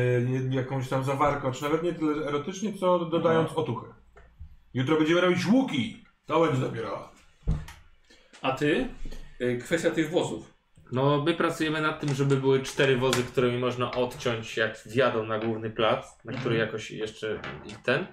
jakąś 0.51 0.89
tam 0.89 1.05
zawarką, 1.05 1.53
czy 1.53 1.63
nawet 1.63 1.83
nie 1.83 1.93
tyle 1.93 2.27
erotycznie, 2.27 2.73
co 2.73 2.99
dodając 2.99 3.53
otuchy. 3.53 3.87
Jutro 4.75 4.97
będziemy 4.97 5.21
robić 5.21 5.47
łuki. 5.47 6.05
To 6.27 6.41
będzie 6.41 6.61
dopiero. 6.61 7.09
A 8.43 8.53
ty? 8.53 8.89
Y, 9.41 9.59
Kwestia 9.59 9.91
tych 9.91 10.11
wozów. 10.11 10.55
No, 10.93 11.23
my 11.23 11.35
pracujemy 11.35 11.81
nad 11.81 12.01
tym, 12.01 12.15
żeby 12.15 12.37
były 12.37 12.63
cztery 12.63 12.97
wozy, 12.97 13.23
którymi 13.23 13.59
można 13.59 13.91
odciąć, 13.93 14.57
jak 14.57 14.79
wjadą 14.87 15.27
na 15.27 15.39
główny 15.39 15.71
plac, 15.71 16.25
na 16.25 16.33
który 16.33 16.57
jakoś 16.57 16.91
jeszcze 16.91 17.41
ich 17.67 17.83
ten. 17.83 18.07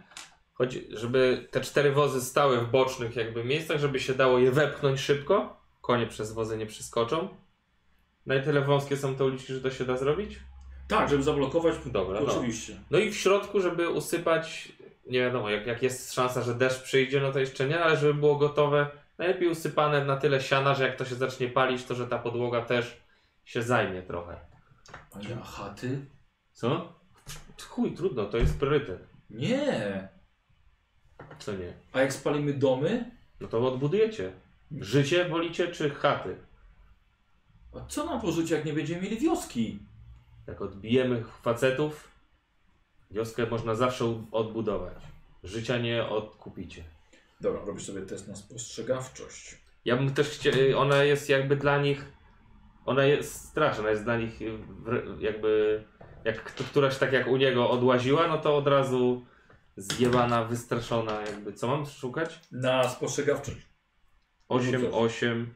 Chodzi, 0.58 0.88
żeby 0.90 1.48
te 1.52 1.62
cztery 1.62 1.92
wozy 1.92 2.22
stały 2.22 2.62
w 2.62 2.72
bocznych 2.72 3.16
jakby 3.16 3.44
miejscach, 3.44 3.80
żeby 3.80 4.00
się 4.00 4.14
dało 4.14 4.40
je 4.40 4.52
wepchnąć 4.52 5.00
szybko. 5.00 5.62
Konie 5.82 6.08
przez 6.08 6.34
wozy 6.34 6.58
nie 6.58 6.66
przeskoczą. 6.66 7.30
Na 8.26 8.40
tyle 8.40 8.62
wąskie 8.62 8.98
są 8.98 9.16
te 9.16 9.26
uliczki, 9.26 9.54
że 9.54 9.62
to 9.62 9.72
się 9.72 9.86
da 9.86 9.98
zrobić? 9.98 10.40
Tak, 10.88 11.10
żeby 11.10 11.24
zablokować. 11.24 11.76
Dobra, 11.86 12.20
no. 12.22 12.34
Oczywiście. 12.34 12.80
No 12.92 13.00
i 13.00 13.12
w 13.12 13.18
środku, 13.18 13.62
żeby 13.62 13.90
usypać, 13.90 14.72
nie 15.06 15.20
wiadomo, 15.20 15.50
jak, 15.50 15.68
jak 15.68 15.84
jest 15.84 16.14
szansa, 16.14 16.42
że 16.42 16.54
deszcz 16.54 16.84
przyjdzie, 16.84 17.22
no 17.22 17.32
to 17.32 17.40
jeszcze 17.40 17.68
nie, 17.68 17.84
ale 17.84 17.98
żeby 17.98 18.14
było 18.14 18.36
gotowe, 18.36 18.88
najlepiej 19.18 19.48
usypane 19.48 20.06
na 20.06 20.18
tyle 20.18 20.42
siana, 20.42 20.76
że 20.76 20.88
jak 20.88 20.96
to 20.96 21.06
się 21.06 21.16
zacznie 21.16 21.48
palić, 21.48 21.84
to 21.84 21.96
że 21.96 22.08
ta 22.08 22.18
podłoga 22.18 22.62
też 22.62 23.02
się 23.46 23.62
zajmie 23.62 24.02
trochę. 24.02 24.40
Ale 25.12 25.38
a 25.42 25.46
chaty? 25.46 26.06
Co? 26.54 26.94
Chuj, 27.70 27.92
trudno, 27.92 28.26
to 28.26 28.38
jest 28.38 28.60
priorytet. 28.60 29.08
Nie. 29.30 30.17
Co 31.40 31.54
nie? 31.54 31.74
A 31.94 32.02
jak 32.02 32.14
spalimy 32.14 32.54
domy? 32.54 33.12
No 33.40 33.48
to 33.48 33.68
odbudujecie. 33.68 34.32
Życie 34.72 35.30
wolicie 35.30 35.68
czy 35.68 35.90
chaty? 35.90 36.38
A 37.76 37.86
co 37.86 38.06
nam 38.06 38.22
porzuci, 38.22 38.54
jak 38.54 38.66
nie 38.66 38.74
będziemy 38.74 39.02
mieli 39.02 39.18
wioski? 39.18 39.80
Jak 40.48 40.62
odbijemy 40.62 41.24
facetów, 41.42 42.12
wioskę 43.12 43.46
można 43.46 43.76
zawsze 43.76 44.24
odbudować. 44.32 44.98
Życia 45.44 45.78
nie 45.78 46.06
odkupicie. 46.06 46.84
Dobra, 47.42 47.66
robisz 47.66 47.86
sobie 47.86 48.02
test 48.02 48.28
na 48.28 48.36
spostrzegawczość. 48.36 49.58
Ja 49.86 49.98
bym 49.98 50.14
też 50.14 50.30
chciał, 50.30 50.54
ona 50.78 51.04
jest 51.04 51.30
jakby 51.30 51.56
dla 51.56 51.82
nich, 51.82 52.12
ona 52.86 53.06
jest 53.06 53.50
straszna, 53.50 53.90
jest 53.90 54.04
dla 54.04 54.18
nich 54.18 54.42
y, 54.42 54.58
jakby, 55.20 55.84
jak 56.24 56.44
któraś 56.44 56.98
tak 56.98 57.14
jak 57.14 57.28
u 57.28 57.38
niego 57.38 57.70
odłaziła, 57.70 58.28
no 58.28 58.38
to 58.38 58.58
od 58.58 58.68
razu 58.68 59.26
zjebana, 59.78 60.44
wystraszona 60.44 61.22
jakby. 61.22 61.54
Co 61.54 61.68
mam 61.68 61.86
szukać? 61.86 62.40
Na 62.52 62.90
spostrzegawczość. 62.90 63.68
8, 64.50 64.72
Rzucasz. 64.72 64.94
8 64.94 65.54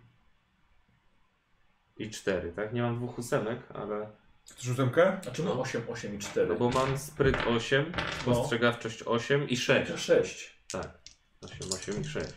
i 1.97 2.09
4, 2.09 2.51
tak? 2.51 2.73
Nie 2.73 2.81
mam 2.81 2.95
dwóch 2.95 3.19
ósemek, 3.19 3.59
ale... 3.73 4.09
Chcesz 4.51 4.69
ósemkę? 4.69 5.19
Znaczy 5.23 5.43
no 5.43 5.61
8, 5.61 5.81
8 5.89 6.15
i 6.15 6.19
4. 6.19 6.47
No 6.47 6.55
bo 6.55 6.69
mam 6.69 6.97
spryt 6.97 7.37
8, 7.47 7.91
spostrzegawczość 8.21 9.03
8 9.05 9.49
i 9.49 9.57
6. 9.57 9.91
6. 9.95 10.61
Tak. 10.71 10.89
8, 11.41 11.57
8 11.73 12.01
i 12.01 12.05
6. 12.05 12.27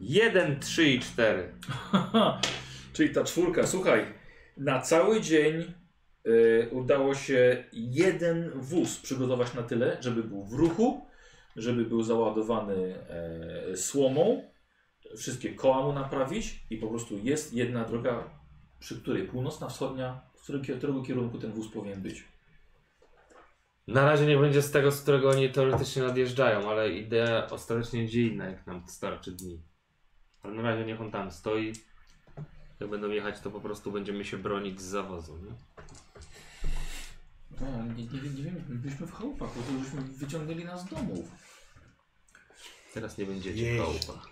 1, 0.00 0.60
3 0.60 0.84
i 0.84 1.00
4. 1.00 1.52
Czyli 2.92 3.14
ta 3.14 3.24
czwórka, 3.24 3.66
słuchaj, 3.66 4.06
na 4.56 4.80
cały 4.80 5.20
dzień 5.20 5.74
udało 6.70 7.14
się 7.14 7.64
jeden 7.72 8.50
wóz 8.54 8.98
przygotować 8.98 9.54
na 9.54 9.62
tyle, 9.62 9.96
żeby 10.00 10.22
był 10.22 10.44
w 10.44 10.52
ruchu, 10.52 11.06
żeby 11.56 11.84
był 11.84 12.02
załadowany 12.02 12.94
e, 13.08 13.76
słomą, 13.76 14.42
wszystkie 15.16 15.54
koła 15.54 15.86
mu 15.86 15.92
naprawić 15.92 16.66
i 16.70 16.76
po 16.76 16.86
prostu 16.86 17.18
jest 17.18 17.54
jedna 17.54 17.84
droga, 17.84 18.30
przy 18.78 19.00
której 19.00 19.28
północna, 19.28 19.68
wschodnia, 19.68 20.20
w 20.34 20.48
kier- 20.48 20.78
którego 20.78 21.02
kierunku 21.02 21.38
ten 21.38 21.52
wóz 21.52 21.68
powinien 21.68 22.02
być. 22.02 22.24
Na 23.86 24.04
razie 24.04 24.26
nie 24.26 24.36
będzie 24.36 24.62
z 24.62 24.70
tego, 24.70 24.92
z 24.92 25.02
którego 25.02 25.30
oni 25.30 25.50
teoretycznie 25.50 26.02
nadjeżdżają, 26.02 26.70
ale 26.70 26.92
idea 26.92 27.46
ostatecznie 27.50 28.04
gdzie 28.04 28.22
inna, 28.22 28.44
jak 28.44 28.66
nam 28.66 28.82
starczy 28.88 29.32
dni. 29.32 29.62
Ale 30.42 30.54
na 30.54 30.62
razie 30.62 30.84
niech 30.84 31.00
on 31.00 31.10
tam 31.10 31.30
stoi. 31.30 31.72
Jak 32.80 32.90
będą 32.90 33.10
jechać, 33.10 33.40
to 33.40 33.50
po 33.50 33.60
prostu 33.60 33.92
będziemy 33.92 34.24
się 34.24 34.38
bronić 34.38 34.80
z 34.80 34.84
zawozu. 34.84 35.38
Nie? 35.38 35.54
No, 37.62 37.84
nie, 37.94 38.04
nie, 38.04 38.30
nie 38.30 38.42
wiem, 38.42 38.64
byliśmy 38.68 39.06
w 39.06 39.12
chałupach, 39.12 39.48
bo 39.56 39.62
to 39.62 39.84
żeśmy 39.84 40.00
wyciągnęli 40.02 40.64
nas 40.64 40.80
z 40.82 40.84
domów. 40.90 41.28
Teraz 42.94 43.18
nie 43.18 43.26
będziecie 43.26 43.62
Jeźdź. 43.62 43.82
w 43.82 44.06
chałupach. 44.06 44.28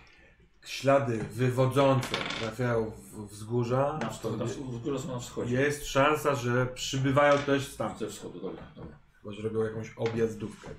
Ślady 0.65 1.17
wywodzące 1.17 2.15
trafiają 2.39 2.91
w 2.91 3.27
wzgórza. 3.27 3.99
Na 4.01 4.09
wschód, 4.09 4.39
na 4.39 4.45
wschód, 4.45 4.65
w 4.67 4.81
górę 4.81 4.99
są 4.99 5.07
na 5.07 5.19
wschodzie. 5.19 5.61
Jest 5.61 5.85
szansa, 5.85 6.35
że 6.35 6.65
przybywają 6.65 7.37
też 7.37 7.67
stamtąd. 7.67 7.99
Ze 7.99 8.07
wschodu, 8.07 8.39
dobra, 8.41 8.63
dobra. 8.75 8.99
Chyba, 9.21 9.33
że 9.33 9.41
robią 9.41 9.63
jakąś 9.63 9.89
objazdówkę. 9.95 10.69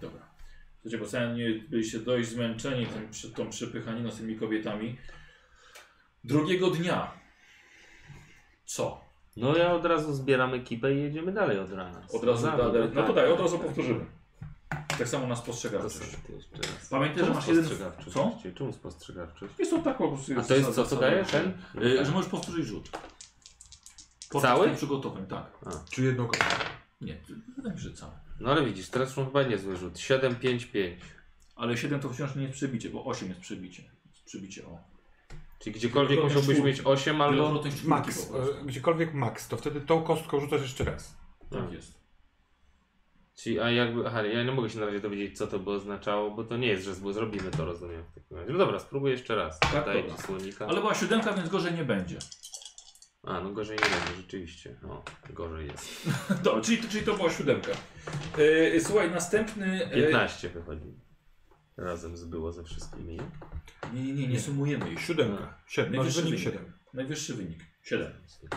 Dobra. 0.00 0.28
Słuchajcie, 0.74 0.98
bo 0.98 1.08
sami 1.08 1.38
nie 1.38 1.50
byliście 1.68 1.98
dość 1.98 2.28
zmęczeni 2.28 2.86
tym, 2.86 3.10
przy, 3.10 3.30
tą 3.30 3.50
przepychaniną 3.50 4.10
z 4.10 4.16
tymi 4.16 4.36
kobietami. 4.36 4.98
Drugiego 6.24 6.70
dnia. 6.70 7.12
Co? 8.64 9.07
No 9.38 9.56
ja 9.56 9.72
od 9.72 9.84
razu 9.84 10.14
zbieram 10.14 10.54
ekipę 10.54 10.94
i 10.94 11.02
jedziemy 11.02 11.32
dalej 11.32 11.58
od 11.58 11.72
rana. 11.72 12.00
Od 12.12 12.24
razu 12.24 12.42
Za- 12.42 12.56
dalej. 12.56 12.82
No 12.94 13.00
to 13.02 13.06
tak. 13.06 13.14
daj, 13.16 13.32
od 13.32 13.40
razu 13.40 13.58
powtórzymy. 13.58 14.04
Tak 14.98 15.08
samo 15.08 15.26
na 15.26 15.36
spostrzegawczość. 15.36 16.16
Pamiętaj, 16.90 17.24
że 17.24 17.34
masz 17.34 17.48
jeden... 17.48 17.64
spostrzegawczość? 17.64 18.12
Co? 18.16 18.38
Czemu 18.54 18.72
spostrzegawczość? 18.72 19.54
Jest 19.58 19.70
to 19.70 19.78
tak 19.78 19.98
po 19.98 20.08
prostu. 20.08 20.32
A 20.38 20.42
to 20.42 20.54
jest 20.54 20.70
co, 20.74 20.86
co 20.86 20.96
daje 20.96 21.24
że- 21.24 21.30
ten? 21.30 21.82
Y, 21.82 22.04
Że 22.04 22.12
możesz 22.12 22.30
powtórzyć 22.30 22.66
rzut. 22.66 22.90
Podczas 24.30 24.50
Cały? 24.50 24.70
przygotowań, 24.76 25.26
tak. 25.26 25.58
Czy 25.90 26.02
jedną 26.02 26.26
kopię. 26.26 26.44
Nie, 27.00 27.16
wydaje 27.56 27.74
mi 27.74 27.80
się, 27.82 27.88
że 27.88 27.94
cały. 27.94 28.12
No 28.40 28.50
ale 28.50 28.64
widzisz, 28.64 28.88
teraz 28.88 29.16
już 29.16 29.26
chyba 29.26 29.42
niezły 29.42 29.76
rzut. 29.76 29.98
7, 29.98 30.36
5, 30.36 30.66
5. 30.66 31.00
Ale 31.56 31.76
7 31.76 32.00
to 32.00 32.08
wciąż 32.08 32.34
nie 32.34 32.42
jest 32.42 32.54
przebicie, 32.54 32.90
bo 32.90 33.04
8 33.04 33.28
jest 33.28 33.40
przebicie. 33.40 33.82
Jest 34.12 34.24
przebicie, 34.24 34.66
o. 34.66 34.78
Czyli 35.58 35.76
gdziekolwiek 35.76 36.24
musiałbyś 36.24 36.60
mieć 36.60 36.80
8 36.84 37.20
albo... 37.20 37.58
Czwórki 37.58 37.88
Max. 37.88 38.26
po 38.26 38.34
prostu. 38.34 38.58
e, 38.58 38.64
Gdziekolwiek 38.64 39.14
max, 39.14 39.48
to 39.48 39.56
wtedy 39.56 39.80
tą 39.80 40.02
kostką 40.02 40.40
rzucasz 40.40 40.62
jeszcze 40.62 40.84
raz. 40.84 41.16
Tak 41.50 41.72
jest. 41.72 41.98
Czyli, 43.36 43.60
a 43.60 43.70
jakby, 43.70 44.06
aha, 44.06 44.22
ja 44.22 44.44
nie 44.44 44.52
mogę 44.52 44.70
się 44.70 44.78
na 44.80 44.86
razie 44.86 45.00
dowiedzieć, 45.00 45.38
co 45.38 45.46
to 45.46 45.58
by 45.58 45.70
oznaczało, 45.70 46.30
bo 46.30 46.44
to 46.44 46.56
nie 46.56 46.66
jest, 46.66 46.84
że 46.84 46.94
zrobimy 46.94 47.50
to, 47.50 47.64
rozumiem. 47.64 48.04
W 48.04 48.14
takim 48.14 48.36
razie. 48.36 48.52
No 48.52 48.58
dobra, 48.58 48.78
spróbuję 48.78 49.12
jeszcze 49.12 49.34
raz. 49.36 49.60
Tak, 49.60 49.86
Daję 49.86 50.02
dobra. 50.02 50.16
ci 50.16 50.22
słonika. 50.22 50.66
Ale 50.66 50.80
była 50.80 50.94
siódemka, 50.94 51.32
więc 51.32 51.48
gorzej 51.48 51.74
nie 51.74 51.84
będzie. 51.84 52.18
A, 53.22 53.40
no 53.40 53.50
gorzej 53.52 53.76
nie 53.76 53.96
będzie, 53.96 54.16
rzeczywiście. 54.22 54.76
O, 54.88 55.02
gorzej 55.30 55.66
jest. 55.66 56.08
Dobra, 56.44 56.60
czyli, 56.62 56.88
czyli 56.88 57.04
to 57.06 57.14
była 57.14 57.30
siódemka. 57.30 57.72
E, 58.74 58.80
słuchaj, 58.80 59.10
następny... 59.10 59.84
e, 59.84 59.90
15 59.90 60.48
wychodzi. 60.48 60.94
Razem 61.78 62.16
zbyło 62.16 62.52
ze 62.52 62.64
wszystkimi. 62.64 63.18
Nie, 63.94 64.02
nie, 64.02 64.12
nie, 64.12 64.28
nie 64.28 64.40
sumujemy 64.40 64.92
ich. 64.92 65.00
Siódemka. 65.00 65.54
Siedem. 65.66 65.90
Masz 65.92 65.98
Najwyższy 65.98 66.22
wynik 66.22 66.38
siedem. 66.40 66.72
Najwyższy 66.94 67.34
wynik. 67.34 67.58
7. 67.82 68.12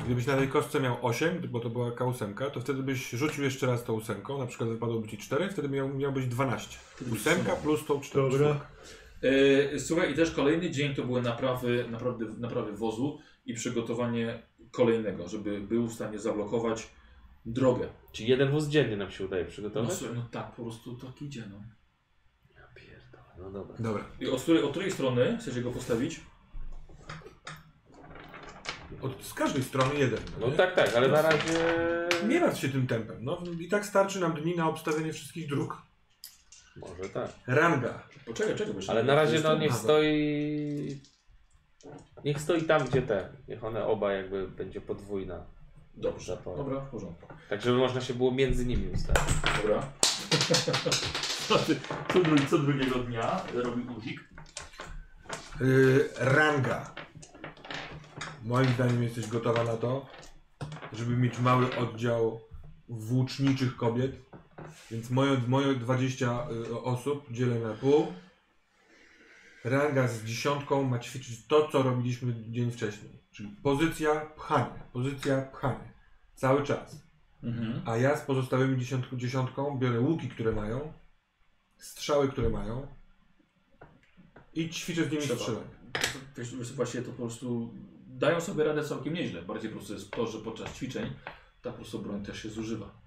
Gdybyś 0.06 0.28
na 0.28 0.38
tej 0.38 0.48
kostce 0.48 0.80
miał 0.80 0.98
8, 1.02 1.42
bo 1.50 1.60
to 1.60 1.70
była 1.70 1.92
K8, 1.92 2.52
to 2.52 2.62
wtedy 2.62 2.84
byś 2.84 3.10
rzucił 3.10 3.44
jeszcze 3.44 3.68
raz 3.68 3.84
tą 3.84 3.94
ósemką, 3.94 4.38
na 4.38 4.46
przykład 4.46 4.70
wypadłoby 4.70 5.08
ci 5.08 5.18
4, 5.18 5.50
wtedy 5.50 5.70
miał, 5.70 5.90
miał 5.90 6.12
być 6.14 6.28
12. 6.28 6.78
Ósemka 7.14 7.56
plus 7.56 7.86
tą 7.86 8.02
4. 8.02 8.56
E, 9.22 9.80
słuchaj, 9.80 10.12
i 10.12 10.16
też 10.16 10.32
kolejny 10.32 10.72
dzień 10.72 10.96
to 10.96 11.04
były 11.04 11.22
naprawy, 11.22 11.86
naprawdę, 11.92 12.26
naprawy 12.38 12.72
wozu 12.74 13.20
i 13.46 13.54
przygotowanie 13.54 14.44
kolejnego, 14.72 15.28
żeby 15.28 15.62
był 15.62 15.88
w 15.88 15.94
stanie 15.94 16.20
zablokować 16.20 16.90
drogę. 17.46 17.88
Czyli 18.12 18.30
jeden 18.30 18.52
wóz 18.52 18.68
dziennie 18.68 18.98
nam 18.98 19.12
się 19.12 19.26
udaje 19.26 19.44
No, 19.44 19.50
przygotować? 19.50 19.94
słuchaj, 19.94 20.16
no 20.16 20.26
tak, 20.32 20.56
po 20.56 20.64
prostu 20.64 20.96
tak 20.96 21.22
idzie. 21.22 21.44
No. 21.50 21.64
No 23.38 23.52
dobra. 23.52 23.76
Dobra. 23.80 24.04
I 24.20 24.28
od 24.28 24.42
której, 24.42 24.64
od 24.64 24.72
której 24.72 24.92
strony 24.92 25.38
chcecie 25.42 25.62
go 25.62 25.72
postawić? 25.72 26.22
Od, 29.02 29.24
z 29.26 29.34
każdej 29.34 29.64
strony 29.64 29.96
jeden. 29.96 30.20
No 30.40 30.48
nie? 30.48 30.54
tak, 30.54 30.76
tak, 30.76 30.96
ale 30.96 31.08
na 31.08 31.22
razie... 31.22 31.60
Nie 32.28 32.40
martw 32.40 32.60
się 32.60 32.70
tym 32.70 32.88
tempem. 32.88 33.18
No, 33.22 33.44
I 33.60 33.68
tak 33.70 33.86
starczy 33.86 34.20
nam 34.20 34.34
dni 34.34 34.56
na 34.56 34.70
obstawienie 34.70 35.14
wszystkich 35.14 35.50
dróg. 35.50 35.78
Może 36.76 37.10
tak. 37.10 37.32
Ranga. 37.48 38.04
Poczekaj, 38.26 38.56
czekaj. 38.56 38.74
bo 38.74 38.80
jeszcze 38.80 38.92
Ale 38.92 39.04
na 39.04 39.16
razie 39.16 39.40
no 39.40 39.50
to- 39.50 39.58
niech 39.58 39.74
stoi... 39.74 41.02
Niech 42.26 42.42
stoi 42.42 42.62
tam, 42.64 42.88
gdzie 42.88 43.02
te. 43.02 43.30
Niech 43.48 43.64
one 43.64 43.86
oba 43.86 44.14
jakby 44.14 44.48
będzie 44.48 44.82
podwójna. 44.82 45.46
Dobrze, 45.94 46.36
Zapora. 46.36 46.58
dobra, 46.58 46.80
w 46.82 46.90
porządku. 46.90 47.28
Tak, 47.50 47.62
żeby 47.62 47.78
można 47.78 48.02
się 48.02 48.14
było 48.14 48.32
między 48.32 48.66
nimi 48.66 48.88
ustawić. 48.92 49.24
Dobra. 49.62 49.92
co, 52.14 52.20
drugi, 52.20 52.48
co 52.48 52.58
drugiego 52.58 53.00
dnia 53.00 53.42
robi 53.54 53.82
Uzik? 53.98 54.30
Yy, 55.62 56.10
ranga. 56.18 56.96
Moim 58.44 58.70
zdaniem 58.74 59.04
jesteś 59.04 59.28
gotowa 59.28 59.64
na 59.64 59.78
to, 59.78 60.06
żeby 60.94 61.18
mieć 61.18 61.40
mały 61.40 61.76
oddział 61.76 62.42
włóczniczych 62.90 63.76
kobiet. 63.76 64.12
Więc 64.92 65.10
moje, 65.10 65.38
moje 65.48 65.76
20 65.76 66.48
y, 66.52 66.82
osób 66.82 67.32
dzielę 67.32 67.60
na 67.60 67.74
pół. 67.74 68.14
Ranga 69.64 70.08
z 70.08 70.24
dziesiątką 70.24 70.84
ma 70.84 71.00
ćwiczyć 71.00 71.48
to, 71.48 71.68
co 71.72 71.84
robiliśmy 71.84 72.34
dzień 72.50 72.72
wcześniej. 72.72 73.12
Czyli 73.32 73.50
pozycja, 73.64 74.16
pchanie, 74.16 74.84
pozycja, 74.94 75.42
pchanie. 75.42 75.94
Cały 76.36 76.64
czas. 76.64 77.11
Mhm. 77.44 77.82
A 77.86 77.98
ja 77.98 78.18
z 78.18 78.22
pozostałymi 78.22 78.78
dziesiątką, 78.80 79.18
dziesiątką 79.18 79.78
biorę 79.80 80.00
łuki, 80.00 80.30
które 80.30 80.52
mają, 80.52 80.94
strzały, 81.78 82.30
które 82.30 82.50
mają 82.50 82.88
i 84.54 84.70
ćwiczę 84.70 85.06
z 85.06 85.12
nimi 85.12 85.24
Trzeba. 85.24 85.40
strzelanie. 85.40 85.66
Wiesz, 86.38 86.56
wiesz, 86.56 86.74
Właściwie 86.74 87.04
to 87.04 87.12
po 87.12 87.18
prostu 87.18 87.74
dają 88.08 88.42
sobie 88.42 88.64
radę 88.64 88.84
całkiem 88.84 89.14
nieźle. 89.14 89.42
Bardziej 89.42 89.70
po 89.70 89.76
prostu 89.78 89.94
jest 89.94 90.12
to, 90.12 90.28
że 90.28 90.40
podczas 90.40 90.74
ćwiczeń 90.74 91.14
ta 91.62 91.70
po 91.72 91.76
prostu 91.78 92.00
broń 92.00 92.26
też 92.26 92.44
się 92.44 92.50
zużywa. 92.50 93.02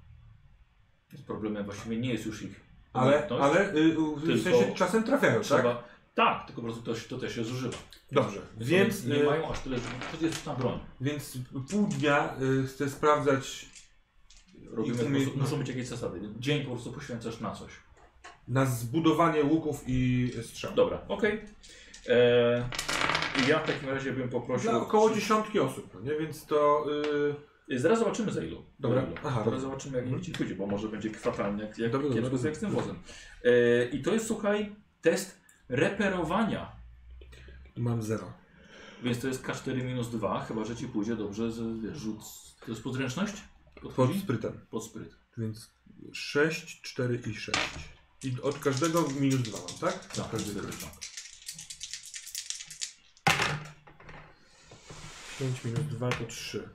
Więc 1.13 1.25
problemem 1.25 1.65
właściwie 1.65 1.97
nie 1.97 2.13
jest 2.13 2.27
już 2.27 2.43
ich 2.43 2.61
Ale, 2.93 3.07
umiejętność. 3.07 3.43
ale 3.43 3.75
y, 3.75 3.95
w 4.17 4.25
Tylko 4.25 4.43
sensie 4.43 4.75
czasem 4.75 5.05
trafiają, 5.05 5.35
tak? 5.35 5.43
trzeba. 5.43 5.85
Tak, 6.15 6.47
tylko 6.47 6.63
po 6.63 6.69
prostu 6.69 6.83
to, 6.83 6.95
to 7.09 7.19
też 7.19 7.35
się 7.35 7.45
zużywa. 7.45 7.77
Dobrze, 8.13 8.41
więc, 8.57 8.71
Więc 8.71 9.05
nie 9.07 9.23
y, 9.23 9.25
mają 9.27 9.51
aż 9.51 9.61
tyle, 9.61 9.77
że 9.79 9.85
to 10.19 10.27
jest 10.27 10.47
na 10.47 10.55
broń. 10.55 10.79
więc 11.01 11.39
pół 11.71 11.87
dnia 11.87 12.37
y, 12.63 12.67
chcę 12.67 12.91
sprawdzać 12.91 13.67
Robimy, 14.75 15.21
I 15.25 15.27
muszą 15.39 15.57
być 15.59 15.69
jakieś 15.69 15.87
zasady. 15.87 16.21
Dzień 16.39 16.65
po 16.65 16.71
prostu 16.71 16.93
poświęcasz 16.93 17.41
na 17.41 17.51
coś. 17.55 17.73
na 18.49 18.67
zbudowanie 18.67 19.43
łuków 19.45 19.85
i 19.87 20.31
strzał. 20.43 20.75
Dobra, 20.75 21.01
okej. 21.09 21.41
Eee, 22.09 22.63
i 23.45 23.49
Ja 23.49 23.59
w 23.59 23.67
takim 23.67 23.89
razie 23.89 24.13
bym 24.13 24.29
poprosił. 24.29 24.71
Dla 24.71 24.81
około 24.81 25.15
dziesiątki 25.15 25.61
osób, 25.61 25.91
no 25.95 26.01
nie? 26.01 26.19
Więc 26.19 26.47
to... 26.47 26.87
Y, 27.71 27.79
Zaraz 27.79 27.99
zobaczymy 27.99 28.33
za 28.33 28.43
ilu. 28.45 28.63
Dobra. 28.79 29.01
Za 29.01 29.07
ilu. 29.07 29.17
Aha, 29.19 29.29
Zaraz 29.31 29.45
dobra. 29.45 29.61
zobaczymy 29.61 30.07
jak 30.11 30.21
ci 30.21 30.33
pójdzie, 30.33 30.55
bo 30.55 30.67
może 30.67 30.89
będzie 30.89 31.11
fatalnie 31.11 31.63
jak, 31.65 31.79
jak 31.79 31.93
Dobra, 31.93 32.09
dobra, 32.09 32.23
kiepsko 32.23 32.37
dobra. 32.37 32.49
jak 32.51 32.57
z 32.57 32.61
tym 32.61 32.71
wozem. 32.71 32.97
Eee, 33.45 33.97
I 33.97 34.03
to 34.03 34.13
jest, 34.15 34.27
słuchaj, 34.27 34.77
test 35.03 35.41
reperowania. 35.69 36.73
mam 37.77 38.03
zero. 38.03 38.33
Więc 39.03 39.21
to 39.21 39.29
jest 39.29 39.43
K4 39.47 39.83
minus 39.85 40.11
2, 40.11 40.41
chyba 40.41 40.65
że 40.65 40.77
ci 40.77 40.89
pójdzie 40.89 41.17
dobrze 41.17 41.53
z 41.53 41.81
wiesz, 41.81 41.97
rzut. 41.99 42.19
To 42.61 42.71
jest 42.71 42.83
podręczność? 42.83 43.35
Pod 43.97 44.17
sprytem. 44.23 44.67
Pod 44.71 44.85
spryt. 44.85 45.17
Więc 45.39 45.71
6, 46.13 46.83
4 46.83 47.23
i 47.27 47.35
6. 47.35 47.59
I 48.23 48.41
od 48.43 48.59
każdego 48.59 49.09
minus 49.21 49.43
2 49.43 49.59
mam, 49.59 49.79
tak? 49.81 50.07
Tak, 50.07 50.31
tak. 50.31 51.05
5 55.39 55.65
minus 55.65 55.81
2 55.81 56.11
to 56.11 56.25
3. 56.25 56.69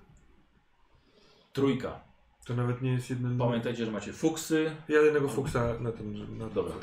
Trójka. 1.54 2.02
To 2.46 2.56
nawet 2.56 2.82
nie 2.82 2.92
jest 2.92 3.10
jeden... 3.10 3.38
Pamiętajcie, 3.38 3.86
że 3.86 3.92
macie 3.92 4.14
fuksy. 4.14 4.76
Ja 4.88 5.02
jednego 5.02 5.30
fuksa 5.30 5.80
na 5.80 5.92
tym... 5.92 6.38
Na 6.38 6.50
Dobra. 6.50 6.76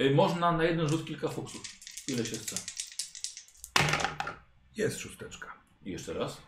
Y, 0.00 0.14
można 0.14 0.52
na 0.52 0.64
jeden 0.64 0.88
rzut 0.88 1.06
kilka 1.06 1.28
fuksów. 1.28 1.62
Ile 2.08 2.24
się 2.24 2.36
chce. 2.36 2.56
Jest 4.76 4.98
szósteczka. 4.98 5.52
I 5.84 5.90
jeszcze 5.90 6.12
raz. 6.12 6.42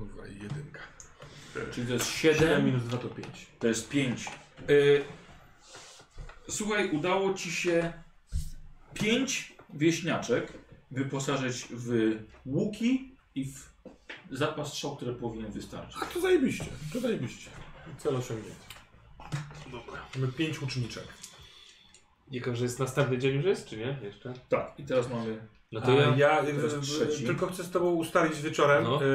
Kurwa, 0.00 0.26
i 0.26 0.34
jedynka. 0.34 0.80
Czyli 1.72 1.86
to 1.86 1.92
jest 1.92 2.10
7 2.10 2.38
7 2.38 2.64
minus 2.64 2.82
2 2.82 2.98
to 2.98 3.08
5. 3.08 3.46
To 3.58 3.68
jest 3.68 3.88
5. 3.88 4.28
Y, 4.70 5.04
słuchaj, 6.48 6.90
udało 6.90 7.34
ci 7.34 7.52
się 7.52 7.92
5 8.94 9.56
wieśniaczek 9.74 10.52
wyposażyć 10.90 11.66
w 11.70 12.18
łuki 12.46 13.16
i 13.34 13.44
w 13.44 13.70
zapas 14.30 14.68
strzał, 14.68 14.96
który 14.96 15.14
powinien 15.14 15.52
wystarczyć. 15.52 16.02
A 16.02 16.06
to 16.06 16.20
zajebiście, 16.20 16.66
to 16.92 17.00
zajebiście. 17.00 17.50
Cel 17.98 18.16
osiągnięty. 18.16 18.66
Dobra. 19.72 20.06
Mamy 20.14 20.32
5 20.32 20.62
uczniczek. 20.62 21.04
Jako, 22.30 22.56
że 22.56 22.64
jest 22.64 22.78
następny 22.78 23.18
dzień 23.18 23.36
już 23.36 23.44
jest, 23.44 23.66
czy 23.66 23.76
nie? 23.76 23.98
Jeszcze? 24.02 24.34
Tak, 24.48 24.74
i 24.78 24.84
teraz 24.84 25.10
mamy. 25.10 25.59
No 25.72 25.80
to 25.80 25.92
ja... 25.92 26.16
ja, 26.16 26.40
e, 26.40 26.80
trzeci. 26.80 27.24
tylko 27.24 27.46
chcę 27.46 27.64
z 27.64 27.70
Tobą 27.70 27.90
ustalić 27.90 28.42
wieczorem. 28.42 28.84
No. 28.84 29.00
e, 29.04 29.06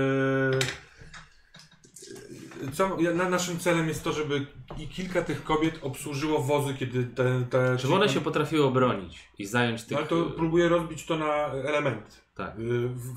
co, 2.73 3.01
ja, 3.01 3.13
na 3.13 3.29
naszym 3.29 3.59
celem 3.59 3.87
jest 3.87 4.03
to, 4.03 4.13
żeby 4.13 4.45
i 4.77 4.87
kilka 4.87 5.21
tych 5.21 5.43
kobiet 5.43 5.79
obsłużyło 5.81 6.41
wozy, 6.41 6.73
kiedy 6.73 7.03
te. 7.03 7.43
te 7.49 7.79
Żeby 7.79 7.93
one 7.93 8.09
się 8.09 8.21
potrafiły 8.21 8.65
obronić 8.65 9.29
i 9.37 9.45
zająć 9.45 9.83
tych... 9.83 9.91
No, 9.91 9.97
ale 9.97 10.07
to 10.07 10.25
próbuję 10.25 10.69
rozbić 10.69 11.05
to 11.05 11.17
na 11.17 11.45
elementy. 11.45 12.15
Tak, 12.35 12.55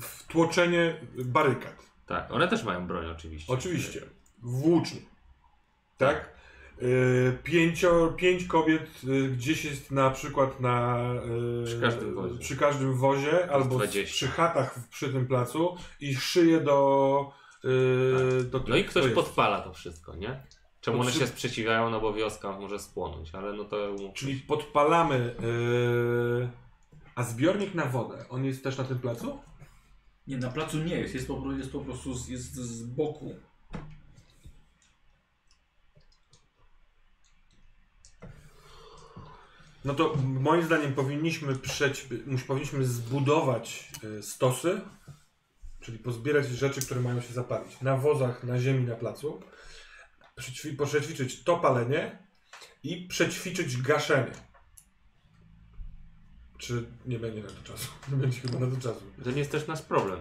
Wtłoczenie 0.01 1.01
barykad. 1.25 1.75
tak. 2.05 2.31
One 2.31 2.47
też 2.47 2.63
mają 2.63 2.87
broń 2.87 3.05
oczywiście. 3.05 3.53
Oczywiście. 3.53 4.01
Włócznie. 4.41 4.99
Tak? 5.97 6.38
Y, 6.81 7.37
pięcio, 7.43 8.13
pięć 8.17 8.43
kobiet 8.45 8.81
y, 9.07 9.29
gdzieś 9.29 9.65
jest 9.65 9.91
na 9.91 10.09
przykład 10.09 10.59
na 10.59 10.99
y, 11.61 11.65
Przy 11.65 11.81
każdym 11.81 12.15
wozie. 12.15 12.39
przy 12.39 12.57
każdym 12.57 12.93
wozie 12.93 13.51
albo 13.51 13.75
20. 13.75 14.13
przy 14.13 14.27
chatach 14.27 14.79
w- 14.79 14.87
przy 14.89 15.09
tym 15.13 15.27
placu 15.27 15.75
i 15.99 16.15
szyje 16.15 16.59
do, 16.61 17.31
do 18.51 18.63
No 18.67 18.75
i 18.75 18.83
to 18.83 18.89
ktoś 18.89 19.03
jest. 19.03 19.15
podpala 19.15 19.61
to 19.61 19.73
wszystko, 19.73 20.15
nie? 20.15 20.43
Czemu 20.81 21.01
one 21.01 21.11
się 21.11 21.27
sprzeciwiają? 21.27 21.89
No 21.89 22.01
bo 22.01 22.13
wioska 22.13 22.51
może 22.51 22.79
spłonąć, 22.79 23.35
ale 23.35 23.53
no 23.53 23.63
to... 23.65 23.95
Czyli 24.13 24.35
podpalamy. 24.35 25.35
y, 26.45 26.49
a 27.15 27.23
zbiornik 27.23 27.75
na 27.75 27.85
wodę, 27.85 28.25
on 28.29 28.45
jest 28.45 28.63
też 28.63 28.77
na 28.77 28.83
tym 28.83 28.99
placu? 28.99 29.39
Nie, 30.27 30.37
na 30.37 30.49
placu 30.49 30.77
nie 30.77 30.95
jest, 30.95 31.13
jest 31.13 31.27
po, 31.27 31.33
prostu- 31.33 31.57
jest 31.57 31.71
po 31.71 31.79
prostu 31.79 32.13
z, 32.13 32.27
jest 32.29 32.55
z 32.55 32.83
boku. 32.83 33.35
No 39.85 39.93
to 39.93 40.15
moim 40.23 40.63
zdaniem 40.63 40.93
powinniśmy 40.93 41.55
przeć, 41.55 42.07
powinniśmy 42.47 42.85
zbudować 42.85 43.91
y, 44.03 44.23
stosy, 44.23 44.81
czyli 45.79 45.99
pozbierać 45.99 46.47
rzeczy, 46.47 46.81
które 46.81 47.01
mają 47.01 47.21
się 47.21 47.33
zapalić 47.33 47.81
na 47.81 47.97
wozach, 47.97 48.43
na 48.43 48.59
ziemi, 48.59 48.87
na 48.87 48.95
placu, 48.95 49.41
przećwi- 50.37 50.85
przećwiczyć 50.85 51.43
to 51.43 51.57
palenie 51.57 52.27
i 52.83 53.07
przećwiczyć 53.07 53.77
gaszenie. 53.81 54.31
Czy 56.57 56.85
nie 57.05 57.19
będzie 57.19 57.41
na 57.43 57.49
to 57.49 57.63
czasu? 57.63 57.87
Nie 58.11 58.17
będzie 58.17 58.39
chyba 58.39 58.59
na 58.59 58.75
to 58.75 58.81
czasu. 58.81 59.01
To 59.23 59.31
nie 59.31 59.39
jest 59.39 59.51
też 59.51 59.67
nasz 59.67 59.81
problem. 59.81 60.19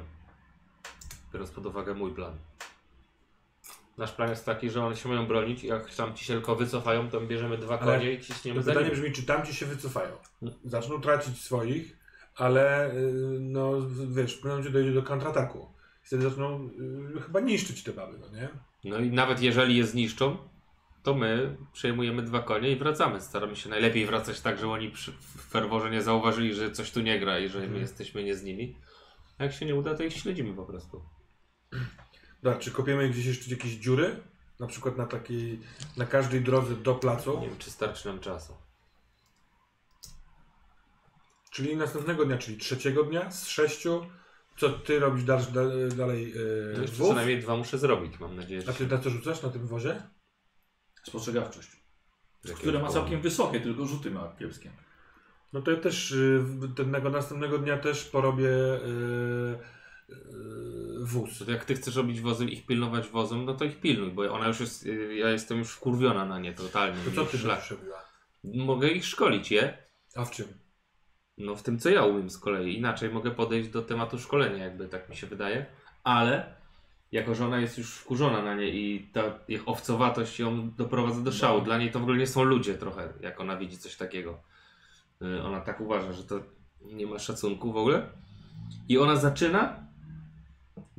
Biorąc 1.33 1.51
pod 1.51 1.67
uwagę 1.67 1.95
mój 1.95 2.15
plan. 2.15 2.39
Nasz 3.99 4.13
plan 4.13 4.31
jest 4.31 4.47
taki, 4.47 4.71
że 4.71 4.85
one 4.87 4.97
się 4.97 5.09
mają 5.09 5.27
bronić 5.27 5.65
i 5.65 5.67
jak 5.67 5.95
tam 5.95 6.15
ci 6.15 6.25
się 6.25 6.33
tylko 6.35 6.57
wycofają, 6.57 7.11
to 7.11 7.21
bierzemy 7.21 7.59
dwa 7.59 7.79
Ale 7.79 7.99
konie 7.99 8.13
i 8.13 8.21
ciśniemy 8.21 8.63
za 8.63 8.71
pytanie 8.73 8.87
nimi. 8.91 9.01
brzmi, 9.01 9.13
czy 9.15 9.23
tamci 9.23 9.55
się 9.55 9.67
wycofają? 9.67 10.13
No. 10.43 10.51
Zaczną 10.65 11.01
tracić 11.01 11.41
swoich, 11.41 11.99
ale 12.37 12.95
y, 12.95 13.13
no 13.41 13.73
wiesz, 14.09 14.33
w 14.33 14.37
pewnym 14.37 14.51
momencie 14.53 14.71
dojdzie 14.71 14.93
do 14.93 15.03
kontrataku. 15.03 15.73
Wtedy 16.03 16.23
zaczną 16.23 16.71
y, 17.17 17.21
chyba 17.21 17.41
niszczyć 17.41 17.83
te 17.83 17.93
baby, 17.93 18.19
no 18.19 18.29
nie? 18.41 18.49
No 18.85 18.99
i 18.99 19.11
nawet 19.11 19.43
jeżeli 19.43 19.77
je 19.77 19.87
zniszczą, 19.87 20.37
to 21.03 21.15
my 21.15 21.57
przejmujemy 21.73 22.23
dwa 22.23 22.43
konie 22.43 22.71
i 22.71 22.77
wracamy. 22.77 23.21
Staramy 23.21 23.57
się 23.57 23.69
najlepiej 23.71 24.07
wracać 24.07 24.41
tak, 24.41 24.59
żeby 24.59 24.73
oni 24.73 24.91
przy, 24.91 25.13
w 25.13 25.41
ferworze 25.51 25.91
nie 25.91 26.03
zauważyli, 26.03 26.55
że 26.55 26.71
coś 26.73 26.91
tu 26.91 27.01
nie 27.01 27.21
gra 27.21 27.39
i 27.39 27.49
że 27.49 27.59
my 27.59 27.65
Mhm. 27.65 27.83
jesteśmy 27.83 28.25
nie 28.25 28.35
z 28.37 28.43
nimi. 28.43 28.77
A 29.39 29.45
jak 29.45 29.53
się 29.53 29.67
nie 29.67 29.75
uda, 29.75 29.95
to 29.95 30.03
ich 30.03 30.13
śledzimy 30.17 30.55
po 30.55 30.65
prostu. 30.65 31.03
Dobra, 32.43 32.59
czy 32.59 32.71
kopiemy 32.71 33.09
gdzieś 33.09 33.27
jeszcze 33.27 33.51
jakieś 33.51 33.73
dziury? 33.73 34.21
Na 34.61 34.67
przykład 34.67 34.97
na 34.97 35.07
takiej, 35.07 35.61
na 35.97 36.07
każdej 36.07 36.41
drodze 36.41 36.75
do 36.77 36.95
placu? 36.95 37.41
Nie 37.41 37.49
wiem, 37.49 37.59
czy 37.59 37.71
starczy 37.71 38.09
nam 38.09 38.21
czasu. 38.21 38.53
Czyli 41.51 41.77
następnego 41.77 42.25
dnia, 42.25 42.39
czyli 42.39 42.59
trzeciego 42.59 43.05
dnia 43.05 43.31
z 43.31 43.49
sześciu, 43.49 44.07
co 44.57 44.71
ty 44.71 44.99
robisz 44.99 45.25
dalej, 45.25 45.47
dalej, 45.53 45.89
dalej 45.89 46.33
No 46.37 46.41
yy, 46.41 46.83
jeszcze 46.83 46.97
wóz? 46.97 47.09
co 47.09 47.15
najmniej 47.15 47.41
dwa 47.43 47.57
muszę 47.57 47.79
zrobić, 47.79 48.21
mam 48.21 48.37
nadzieję, 48.37 48.63
że 48.63 48.71
A 48.71 48.75
ty 48.75 48.87
na 48.87 48.99
co 48.99 49.11
rzucasz 49.11 49.43
na 49.43 49.49
tym 49.49 49.67
wozie? 49.67 50.03
Spostrzegawczość. 51.03 51.69
Które 52.55 52.79
ma 52.79 52.89
całkiem 52.89 53.21
wysokie, 53.21 53.61
tylko 53.61 53.87
rzuty 53.87 54.11
ma 54.11 54.33
kiepskie. 54.39 54.71
No 55.53 55.63
to 55.63 55.71
ja 55.71 55.77
też 55.77 56.11
y, 56.11 56.45
tego 56.93 57.11
następnego 57.11 57.59
dnia 57.59 57.79
też 57.79 58.05
porobię 58.05 58.49
y, 58.49 59.59
y, 60.11 60.15
wóz. 61.09 61.49
Jak 61.49 61.65
ty 61.65 61.75
chcesz 61.75 61.97
robić 61.97 62.21
wozy 62.21 62.45
i 62.47 62.53
ich 62.53 62.67
pilnować 62.67 63.09
wozem, 63.09 63.45
no 63.45 63.55
to 63.55 63.65
ich 63.65 63.81
pilnuj, 63.81 64.11
bo 64.11 64.33
ona 64.33 64.49
już 64.49 64.61
jest, 64.61 64.87
y, 64.87 65.15
ja 65.15 65.31
jestem 65.31 65.59
już 65.59 65.71
wkurwiona 65.71 66.25
na 66.25 66.39
nie 66.39 66.53
totalnie. 66.53 66.97
To 67.05 67.11
co 67.11 67.31
ty 67.31 67.39
Szlak. 67.39 67.61
Mogę 68.45 68.89
ich 68.89 69.05
szkolić, 69.05 69.51
je? 69.51 69.79
A 70.17 70.25
w 70.25 70.31
czym? 70.31 70.47
No 71.39 71.57
w 71.57 71.63
tym, 71.63 71.79
co 71.79 71.91
ja 71.91 72.05
umiem 72.05 72.31
z 72.31 72.39
kolei. 72.39 72.77
Inaczej 72.79 73.11
mogę 73.11 73.31
podejść 73.31 73.69
do 73.69 73.83
tematu 73.83 74.19
szkolenia, 74.19 74.65
jakby 74.65 74.89
tak 74.89 75.09
mi 75.09 75.17
się 75.17 75.27
wydaje. 75.27 75.67
Ale 76.05 76.55
jako, 77.13 77.35
że 77.35 77.47
ona 77.47 77.59
jest 77.61 77.79
już 77.79 77.95
wkurzona 77.95 78.43
na 78.43 78.55
nie 78.55 78.69
i 78.69 79.11
ta 79.13 79.23
ich 79.49 79.69
owcowatość 79.69 80.41
ją 80.41 80.71
doprowadza 80.71 81.21
do 81.21 81.33
szału. 81.33 81.61
Dla 81.61 81.79
niej 81.79 81.91
to 81.91 81.99
w 81.99 82.03
ogóle 82.03 82.19
nie 82.19 82.27
są 82.27 82.43
ludzie 82.43 82.75
trochę, 82.75 83.13
jak 83.21 83.41
ona 83.41 83.57
widzi 83.57 83.79
coś 83.79 83.97
takiego. 83.97 84.41
Y, 85.23 85.43
Ona 85.43 85.61
tak 85.61 85.81
uważa, 85.81 86.13
że 86.13 86.25
to 86.25 86.41
nie 86.81 87.07
ma 87.07 87.19
szacunku 87.19 87.73
w 87.73 87.77
ogóle. 87.77 88.07
I 88.89 88.99
ona 88.99 89.17
zaczyna 89.17 89.88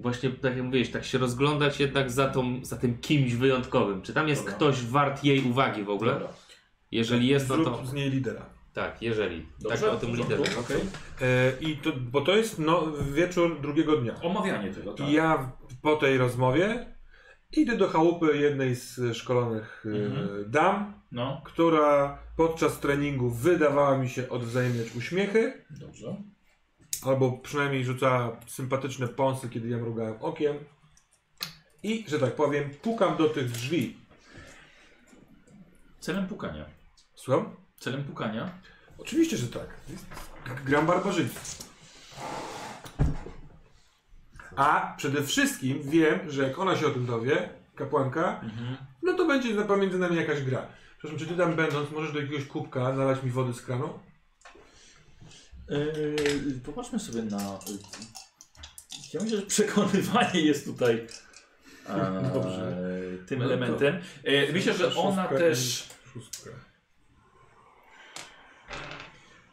właśnie, 0.01 0.29
tak 0.29 0.55
jak 0.55 0.65
mówiłeś, 0.65 0.89
tak 0.91 1.05
się 1.05 1.17
rozglądać 1.17 1.79
jednak 1.79 2.11
za, 2.11 2.27
tą, 2.27 2.65
za 2.65 2.77
tym 2.77 2.97
kimś 2.97 3.33
wyjątkowym. 3.33 4.01
Czy 4.01 4.13
tam 4.13 4.27
jest 4.27 4.41
Dobra. 4.41 4.55
ktoś 4.55 4.83
wart 4.85 5.23
jej 5.23 5.43
uwagi 5.49 5.83
w 5.83 5.89
ogóle? 5.89 6.13
Dobra. 6.13 6.27
Jeżeli 6.91 7.27
jest, 7.27 7.49
no 7.49 7.55
Zrób 7.55 7.67
to... 7.79 7.85
z 7.85 7.93
niej 7.93 8.09
lidera. 8.09 8.45
Tak, 8.73 9.01
jeżeli. 9.01 9.45
Dobrze, 9.59 9.77
tak 9.85 9.93
o 9.93 9.97
tym 9.97 10.15
liderze. 10.15 10.59
okej. 10.59 10.81
E, 11.21 11.51
I 11.61 11.77
to, 11.77 11.91
bo 12.11 12.21
to 12.21 12.35
jest 12.35 12.59
no, 12.59 12.87
wieczór 13.13 13.61
drugiego 13.61 13.97
dnia. 13.97 14.15
Omawianie 14.21 14.73
tego, 14.73 14.93
tak. 14.93 15.07
I 15.09 15.11
ja 15.11 15.51
po 15.81 15.95
tej 15.95 16.17
rozmowie 16.17 16.95
idę 17.51 17.77
do 17.77 17.87
chałupy 17.87 18.37
jednej 18.37 18.75
z 18.75 18.99
szkolonych 19.17 19.85
e, 19.85 20.05
Mhm. 20.05 20.51
dam, 20.51 20.99
No, 21.11 21.41
która 21.45 22.19
podczas 22.37 22.79
treningu 22.79 23.29
wydawała 23.29 23.97
mi 23.97 24.09
się 24.09 24.29
odwzajemniać 24.29 24.95
uśmiechy, 24.95 25.65
dobrze. 25.69 26.15
Albo 27.05 27.31
przynajmniej 27.31 27.85
rzucała 27.85 28.37
sympatyczne 28.47 29.07
pąsy, 29.07 29.49
kiedy 29.49 29.69
ja 29.69 29.77
mrugałem 29.77 30.15
okiem. 30.21 30.57
I, 31.83 32.05
że 32.07 32.19
tak 32.19 32.35
powiem, 32.35 32.69
pukam 32.81 33.17
do 33.17 33.29
tych 33.29 33.51
drzwi. 33.51 33.97
Celem 35.99 36.27
pukania. 36.27 36.65
Słucham? 37.15 37.55
Celem 37.79 38.03
pukania. 38.03 38.49
Oczywiście, 38.97 39.37
że 39.37 39.47
tak. 39.47 39.67
Gram 40.65 40.85
barbarzyństwo. 40.85 41.63
A 44.55 44.93
przede 44.97 45.23
wszystkim 45.23 45.81
wiem, 45.83 46.31
że 46.31 46.43
jak 46.47 46.59
ona 46.59 46.75
się 46.77 46.87
o 46.87 46.89
tym 46.89 47.05
dowie, 47.05 47.49
kapłanka, 47.75 48.39
Mhm. 48.43 48.77
no 49.03 49.13
to 49.13 49.25
będzie 49.27 49.61
pomiędzy 49.63 49.99
nami 49.99 50.15
jakaś 50.15 50.41
gra. 50.41 50.65
Przepraszam, 50.97 51.19
czy 51.19 51.27
ty 51.33 51.37
tam 51.37 51.55
będąc 51.55 51.91
możesz 51.91 52.11
do 52.13 52.21
jakiegoś 52.21 52.45
kubka 52.45 52.93
nalać 52.93 53.23
mi 53.23 53.31
wody 53.31 53.53
z 53.53 53.61
kranu? 53.61 53.99
Yy, 55.69 56.59
popatrzmy 56.65 56.99
sobie 56.99 57.21
na. 57.21 57.59
Ja 59.13 59.21
myślę, 59.23 59.37
że 59.39 59.45
przekonywanie 59.45 60.41
jest 60.41 60.65
tutaj 60.65 61.07
e, 61.89 62.29
Dobrze. 62.33 62.77
tym 63.27 63.39
No 63.39 63.45
elementem. 63.45 64.01
E, 64.23 64.51
myślę, 64.53 64.73
że 64.73 64.95
ona 64.95 65.27
też, 65.27 65.87
Szóstka. 66.13 66.49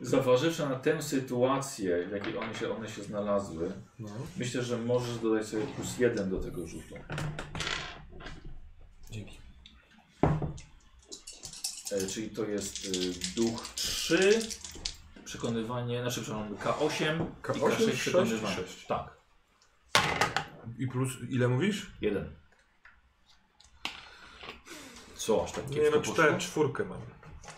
zauważywszy 0.01 0.63
na 0.69 0.77
tę 0.77 1.03
sytuację, 1.03 2.07
w 2.09 2.13
jakiej 2.13 2.37
one 2.39 2.55
się, 2.55 2.71
one 2.77 2.89
się 2.89 3.03
znalazły, 3.03 3.73
No. 3.99 4.09
myślę, 4.37 4.63
że 4.63 4.79
możesz 4.79 5.19
dodać 5.19 5.47
sobie 5.47 5.67
plus 5.67 5.99
jeden 5.99 6.31
do 6.31 6.41
tego 6.41 6.67
rzutu. 6.67 6.95
Dzięki. 9.11 9.39
E, 11.93 12.07
czyli 12.07 12.31
to 12.31 12.45
jest 12.45 12.85
y, 12.87 12.91
duch 13.37 13.69
3, 13.75 14.41
przekonywanie, 15.27 16.01
znaczy 16.01 16.23
przepraszam, 16.23 16.57
K8, 16.57 17.27
i 17.27 17.43
K8, 17.43 17.61
K6 17.61 17.85
sześć, 17.85 18.01
przekonywanie. 18.01 18.57
sześć. 18.57 18.87
Tak, 18.87 19.17
I 20.79 20.87
plus, 20.87 21.13
ile 21.31 21.49
mówisz? 21.49 21.93
jeden. 22.01 22.37
Co 25.15 25.45
aż 25.45 25.53
tak 25.53 25.71
Nie 25.71 25.91
no, 25.91 26.01
cztery, 26.01 26.39
czwórkę 26.39 26.85
mam. 26.85 27.01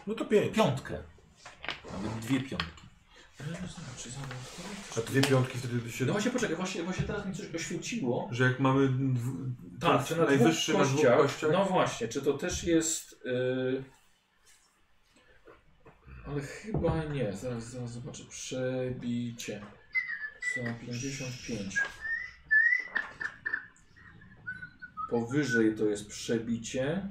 No 0.07 0.15
to 0.15 0.24
pięć. 0.24 0.57
Piątkę. 0.57 1.03
Nawet 1.93 2.19
dwie 2.19 2.40
piątki. 2.40 2.89
A 4.97 5.01
dwie 5.01 5.23
piątki 5.23 5.59
wtedy 5.59 5.93
się... 5.93 6.05
No 6.05 6.12
właśnie 6.12 6.31
poczekaj, 6.31 6.57
właśnie, 6.57 6.82
właśnie 6.82 7.05
teraz 7.05 7.27
mi 7.27 7.35
coś 7.35 7.55
oświeciło. 7.55 8.28
Że 8.32 8.45
jak 8.45 8.61
mamy 8.61 8.89
dw... 8.89 9.55
Tak, 9.81 10.07
czy 10.07 10.16
na 10.16 10.24
najwyższy 10.24 10.73
dwóch 10.73 10.82
na 10.82 10.89
dwóch 10.89 11.03
kościach, 11.03 11.19
kościach? 11.19 11.51
No 11.53 11.65
właśnie, 11.65 12.09
czy 12.09 12.23
to 12.23 12.32
też 12.32 12.65
jest... 12.65 13.20
Yy... 13.24 13.85
Ale 16.31 16.41
chyba 16.41 17.05
nie, 17.05 17.37
zaraz, 17.37 17.71
zaraz 17.71 17.93
zobaczę. 17.93 18.25
Przebicie. 18.25 19.63
Za 20.57 20.75
55. 20.75 21.79
Powyżej 25.11 25.77
to 25.77 25.85
jest 25.85 26.09
przebicie. 26.09 27.09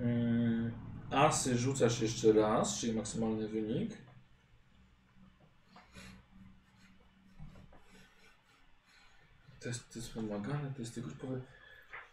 Yy, 0.00 0.72
asy 1.10 1.58
rzucasz 1.58 2.00
jeszcze 2.00 2.32
raz, 2.32 2.78
czyli 2.78 2.92
maksymalny 2.92 3.48
wynik. 3.48 3.92
Testy 9.60 10.00
wspomagane, 10.00 10.74
testy 10.76 11.02
grupowe. 11.02 11.40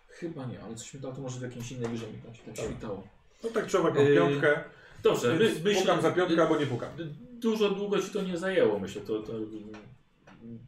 Chyba 0.07 0.45
nie, 0.45 0.63
ale 0.63 0.75
coś 0.75 0.93
mi 0.93 0.99
dało, 0.99 1.15
to 1.15 1.21
może 1.21 1.39
w 1.39 1.43
jakimś 1.43 1.71
innej 1.71 1.89
wyżej 1.89 2.13
mi 2.13 2.21
tam 2.21 2.35
się 2.35 2.43
tak 2.43 2.57
świtało. 2.57 3.22
No 3.43 3.49
tak 3.49 3.65
trzeba 3.65 3.89
taką 3.89 4.03
Yy, 4.03 4.15
piątkę. 4.15 4.63
Dobrze, 5.03 5.33
my, 5.33 5.51
myślę, 5.63 5.81
pukam 5.81 6.01
za 6.01 6.11
piątkę 6.11 6.41
albo 6.41 6.57
nie 6.57 6.65
pukam. 6.65 6.89
Dużo 7.31 7.69
długo 7.69 8.01
ci 8.01 8.09
to 8.09 8.21
nie 8.21 8.37
zajęło, 8.37 8.79
myślę. 8.79 9.01
To, 9.01 9.19
to 9.19 9.33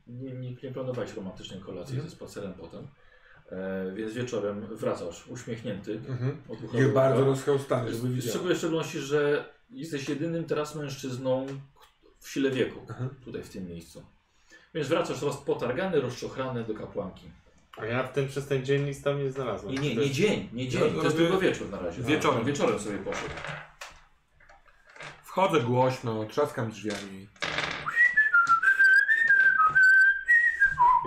nie, 0.07 0.33
nie, 0.33 0.55
nie 0.63 0.71
planowałeś 0.71 1.13
romantycznej 1.13 1.59
kolacji 1.59 1.93
Mhm. 1.95 2.09
ze 2.09 2.15
spacerem 2.15 2.53
potem. 2.53 2.87
E, 3.51 3.91
więc 3.95 4.13
wieczorem 4.13 4.61
wracasz 4.75 5.27
uśmiechnięty. 5.27 5.99
Mhm. 6.07 6.37
bardzo 6.93 7.25
rozchełstany, 7.25 7.93
żeby 7.93 8.09
widział. 8.09 8.29
szczególności, 8.29 8.55
w 8.55 8.57
szczególności, 8.57 8.99
że 8.99 9.49
jesteś 9.69 10.09
jedynym 10.09 10.43
teraz 10.43 10.75
mężczyzną 10.75 11.47
w 12.19 12.29
sile 12.29 12.51
wieku. 12.51 12.79
Mhm. 12.79 13.09
Tutaj 13.25 13.43
w 13.43 13.49
tym 13.49 13.67
miejscu. 13.67 14.03
Więc 14.73 14.87
wracasz 14.87 15.21
roz 15.21 15.37
potargany, 15.37 16.01
rozczochrany 16.01 16.63
do 16.63 16.73
kapłanki. 16.73 17.31
A 17.77 17.85
ja 17.85 18.03
w 18.03 18.11
ten, 18.13 18.27
przez 18.27 18.47
ten 18.47 18.65
dzień 18.65 18.83
nic 18.83 19.03
tam 19.03 19.23
nie 19.23 19.31
znalazłem. 19.31 19.73
Nie, 19.75 19.79
nie, 19.79 19.89
To 19.95 20.01
nie 20.01 20.07
jest- 20.07 20.13
dzień, 20.19 20.49
nie 20.53 20.67
dzień. 20.67 20.93
To 20.95 21.03
jest 21.03 21.17
tylko 21.17 21.37
wieczór 21.39 21.69
na 21.69 21.79
razie. 21.79 22.01
wieczorem. 22.01 22.41
A, 22.41 22.43
wieczorem 22.43 22.79
sobie 22.79 22.97
poszedł. 22.97 23.33
Wchodzę 25.23 25.59
głośno, 25.61 26.25
trzaskam 26.25 26.69
drzwiami. 26.71 27.27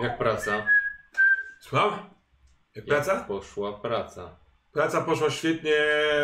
Jak 0.02 0.18
praca? 0.18 0.66
Słucham? 1.60 2.10
Jak 2.74 2.84
praca? 2.86 3.14
Jak 3.14 3.26
poszła 3.26 3.72
praca. 3.72 4.36
Praca 4.72 5.00
poszła 5.00 5.30
świetnie, 5.30 5.72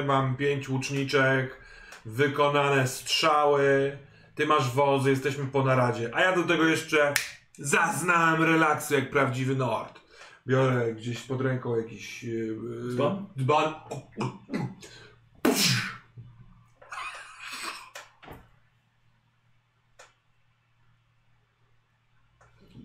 mam 0.06 0.36
pięć 0.36 0.68
łuczniczek, 0.68 1.56
wykonane 2.04 2.88
strzały, 2.88 3.98
ty 4.34 4.46
masz 4.46 4.70
wozy, 4.70 5.10
jesteśmy 5.10 5.46
po 5.46 5.62
naradzie, 5.64 6.10
a 6.14 6.20
ja 6.20 6.36
do 6.36 6.42
tego 6.42 6.64
jeszcze 6.64 7.14
zaznałem 7.58 8.42
relaksu 8.42 8.94
jak 8.94 9.10
prawdziwy 9.10 9.54
Nord. 9.56 10.00
Biorę 10.46 10.94
gdzieś 10.94 11.20
pod 11.20 11.40
ręką 11.40 11.76
jakiś 11.76 12.22
yy, 12.22 12.56
Dzban? 12.90 13.26
dzban. 13.38 13.74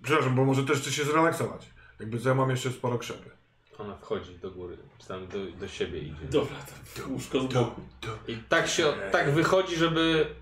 Przepraszam, 0.03 0.35
bo 0.35 0.45
może 0.45 0.63
też 0.63 0.81
chcę 0.81 0.91
się 0.91 1.03
zrelaksować. 1.03 1.69
Jakby 1.99 2.19
co 2.19 2.29
ja 2.29 2.35
mam 2.35 2.49
jeszcze 2.49 2.71
sporo 2.71 2.97
krzepy. 2.97 3.29
Ona 3.77 3.95
wchodzi 3.95 4.39
do 4.39 4.51
góry, 4.51 4.77
czy 4.97 5.07
tam 5.07 5.27
do, 5.27 5.45
do 5.45 5.67
siebie 5.67 5.99
idzie. 5.99 6.25
Dobra, 6.31 6.55
to 6.95 7.07
łóżko 7.09 7.41
z 7.41 7.53
boku. 7.53 7.81
I 8.27 8.37
tak 8.37 8.67
się, 8.67 8.93
tak 9.11 9.33
wychodzi, 9.33 9.75
żeby 9.75 10.35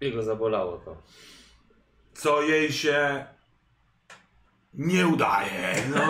jego 0.00 0.22
zabolało 0.22 0.76
to. 0.78 1.02
Co 2.14 2.42
jej 2.42 2.72
się 2.72 3.26
nie 4.74 5.06
udaje. 5.06 5.74
No, 5.90 6.00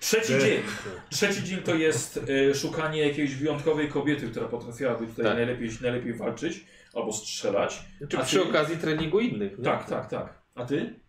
Trzeci 0.00 0.32
Ech. 0.34 0.42
dzień. 0.42 0.62
Trzeci 1.10 1.44
dzień 1.44 1.62
to 1.62 1.74
jest 1.74 2.16
y, 2.16 2.54
szukanie 2.54 3.08
jakiejś 3.08 3.34
wyjątkowej 3.34 3.88
kobiety, 3.88 4.28
która 4.30 4.48
potrafiłaby 4.48 5.06
tutaj 5.06 5.24
Tak. 5.24 5.34
najlepiej, 5.36 5.70
najlepiej 5.82 6.14
walczyć 6.14 6.64
albo 6.94 7.12
strzelać. 7.12 7.82
Czy 8.08 8.18
A 8.18 8.22
przy 8.22 8.36
ty? 8.36 8.42
okazji 8.48 8.76
treningu 8.76 9.20
innych. 9.20 9.58
nie? 9.58 9.64
Tak, 9.64 9.88
tak, 9.88 10.08
tak. 10.10 10.34
A 10.54 10.64
ty? 10.64 11.00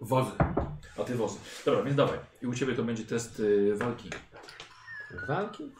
Wozy. 0.00 0.30
A 0.98 1.04
ty 1.04 1.14
wozy. 1.14 1.38
Dobra, 1.64 1.82
więc 1.82 1.96
dawaj. 1.96 2.18
I 2.42 2.46
u 2.46 2.54
ciebie 2.54 2.74
to 2.74 2.82
będzie 2.82 3.04
test 3.04 3.40
y, 3.40 3.72
walki. 3.76 4.10
Walki? 5.28 5.70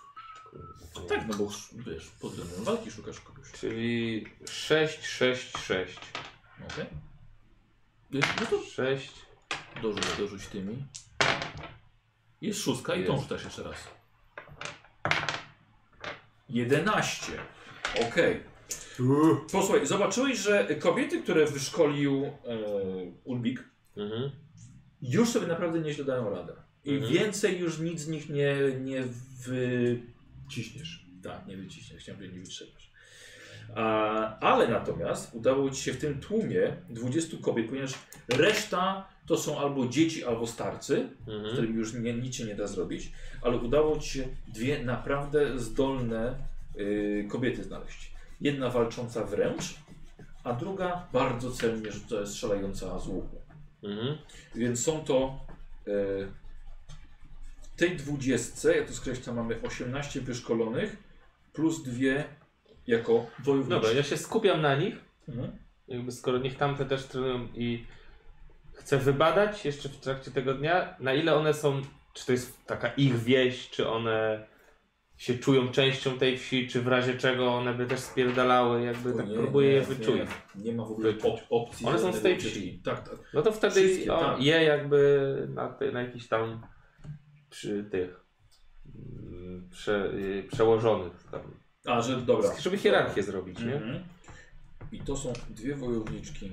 Tak, 1.08 1.28
no 1.28 1.34
bo 1.36 1.48
wiesz, 1.86 2.10
pod 2.20 2.30
względem 2.32 2.64
walki 2.64 2.90
szukasz 2.90 3.20
kogoś. 3.20 3.52
Czyli 3.52 4.24
6, 4.50 5.06
6, 5.06 5.58
6. 5.58 5.98
Okej. 6.72 6.86
Y, 8.14 8.20
No 8.40 8.46
to 8.50 8.62
6. 8.62 9.12
dorzuć, 9.82 10.04
dorzuć 10.18 10.46
tymi. 10.46 10.84
Jest 12.40 12.60
szóstka 12.62 12.94
i 12.94 13.04
tą 13.06 13.12
Jest. 13.12 13.22
rzucasz 13.24 13.44
jeszcze 13.44 13.62
raz. 13.62 13.76
11. 16.48 17.32
Okej. 18.08 18.40
Posłuchaj, 19.52 19.86
zobaczyłeś, 19.86 20.38
że 20.38 20.66
kobiety, 20.74 21.22
które 21.22 21.46
wyszkolił 21.46 22.24
e, 22.24 22.30
Ulbik, 23.24 23.64
Mhm. 23.96 24.30
już 25.02 25.28
sobie 25.28 25.46
naprawdę 25.46 25.80
nieźle 25.80 26.04
dają 26.04 26.30
radę. 26.30 26.52
I 26.84 26.94
Mhm. 26.94 27.12
więcej 27.12 27.58
już 27.58 27.78
nic 27.78 28.00
z 28.00 28.08
nich 28.08 28.28
nie, 28.28 28.56
nie 28.80 29.02
wy... 29.46 30.00
Ciśniesz. 30.50 31.06
Tak, 31.22 31.46
nie 31.46 31.56
wyciśniesz, 31.56 32.02
chciałem 32.02 32.16
powiedzieć 32.18 32.36
nie 32.36 32.42
wytrzymasz. 32.44 32.81
A, 33.74 34.38
ale 34.38 34.68
natomiast 34.68 35.34
udało 35.34 35.70
Ci 35.70 35.82
się 35.82 35.92
w 35.92 35.98
tym 35.98 36.20
tłumie 36.20 36.76
20 36.90 37.36
kobiet, 37.42 37.68
ponieważ 37.68 37.94
reszta 38.28 39.08
to 39.26 39.36
są 39.36 39.58
albo 39.58 39.86
dzieci, 39.86 40.24
albo 40.24 40.46
starcy, 40.46 41.08
z 41.26 41.28
Mhm. 41.28 41.52
którymi 41.52 41.74
już 41.74 41.94
nie, 41.94 42.14
nic 42.14 42.34
się 42.34 42.44
nie 42.44 42.54
da 42.54 42.66
zrobić, 42.66 43.12
ale 43.42 43.56
udało 43.56 43.98
Ci 43.98 44.10
się 44.10 44.28
dwie 44.48 44.84
naprawdę 44.84 45.58
zdolne 45.58 46.34
y, 46.78 47.26
kobiety 47.30 47.64
znaleźć. 47.64 48.12
Jedna 48.40 48.70
walcząca 48.70 49.24
wręcz, 49.24 49.74
a 50.44 50.52
druga 50.52 51.06
bardzo 51.12 51.50
celnie 51.50 51.88
strzelająca 52.24 52.98
z 52.98 53.06
łuku. 53.06 53.36
Mhm. 53.82 54.18
Więc 54.54 54.84
są 54.84 55.04
to 55.04 55.40
y, 55.88 56.28
w 57.62 57.76
tej 57.76 57.96
dwudziestce, 57.96 58.76
ja 58.76 58.86
tu 58.86 58.94
skreślam, 58.94 59.36
mamy 59.36 59.62
18 59.62 60.20
wyszkolonych 60.20 60.96
plus 61.52 61.82
dwie 61.82 62.24
jako 62.86 63.26
wojownicze. 63.44 63.74
Dobra, 63.74 63.92
ja 63.92 64.02
się 64.02 64.16
skupiam 64.16 64.60
na 64.60 64.76
nich. 64.76 64.94
Mhm. 65.28 65.52
Jakby 65.88 66.12
skoro 66.12 66.38
niech 66.38 66.56
tamte 66.56 66.84
też 66.84 67.04
trenują 67.04 67.48
i 67.54 67.86
chcę 68.72 68.98
wybadać 68.98 69.64
jeszcze 69.64 69.88
w 69.88 69.96
trakcie 69.96 70.30
tego 70.30 70.54
dnia, 70.54 70.96
na 71.00 71.14
ile 71.14 71.36
one 71.36 71.54
są, 71.54 71.82
czy 72.14 72.26
to 72.26 72.32
jest 72.32 72.66
taka 72.66 72.88
ich 72.88 73.18
wieś, 73.18 73.70
czy 73.70 73.88
one 73.88 74.46
się 75.16 75.38
czują 75.38 75.68
częścią 75.68 76.18
tej 76.18 76.38
wsi, 76.38 76.68
czy 76.68 76.82
w 76.82 76.88
razie 76.88 77.14
czego 77.14 77.54
one 77.54 77.74
by 77.74 77.86
też 77.86 78.00
spierdalały, 78.00 78.82
jakby 78.82 79.14
O 79.14 79.16
tak 79.16 79.28
nie, 79.28 79.34
próbuję 79.34 79.68
nie, 79.68 79.74
je 79.74 79.82
wyczuć. 79.82 80.20
Nie, 80.54 80.64
nie 80.64 80.72
ma 80.72 80.84
w 80.84 80.92
ogóle 80.92 81.10
op 81.22 81.40
opcji. 81.50 81.86
One 81.86 81.98
są 81.98 82.12
z 82.12 82.22
tej 82.22 82.38
wsi. 82.38 82.82
Tak, 82.84 83.08
tak. 83.08 83.18
No 83.34 83.42
to 83.42 83.52
wtedy 83.52 84.06
tak. 84.06 84.42
je 84.42 84.62
jakby 84.62 85.48
na, 85.54 85.68
ty, 85.68 85.92
na 85.92 86.02
jakichś 86.02 86.28
tam 86.28 86.66
przy 87.50 87.84
tych 87.84 88.24
mm, 88.94 89.68
prze, 89.70 90.12
y, 90.12 90.48
przełożonych 90.52 91.12
tam. 91.30 91.61
A, 91.86 92.02
że 92.02 92.16
dobra. 92.16 92.50
Żeby 92.60 92.78
hierarchię 92.78 93.22
zrobić, 93.22 93.58
nie? 93.58 93.74
Mhm. 93.74 94.04
I 94.92 95.00
to 95.00 95.16
są 95.16 95.32
dwie 95.50 95.74
wojowniczki. 95.76 96.52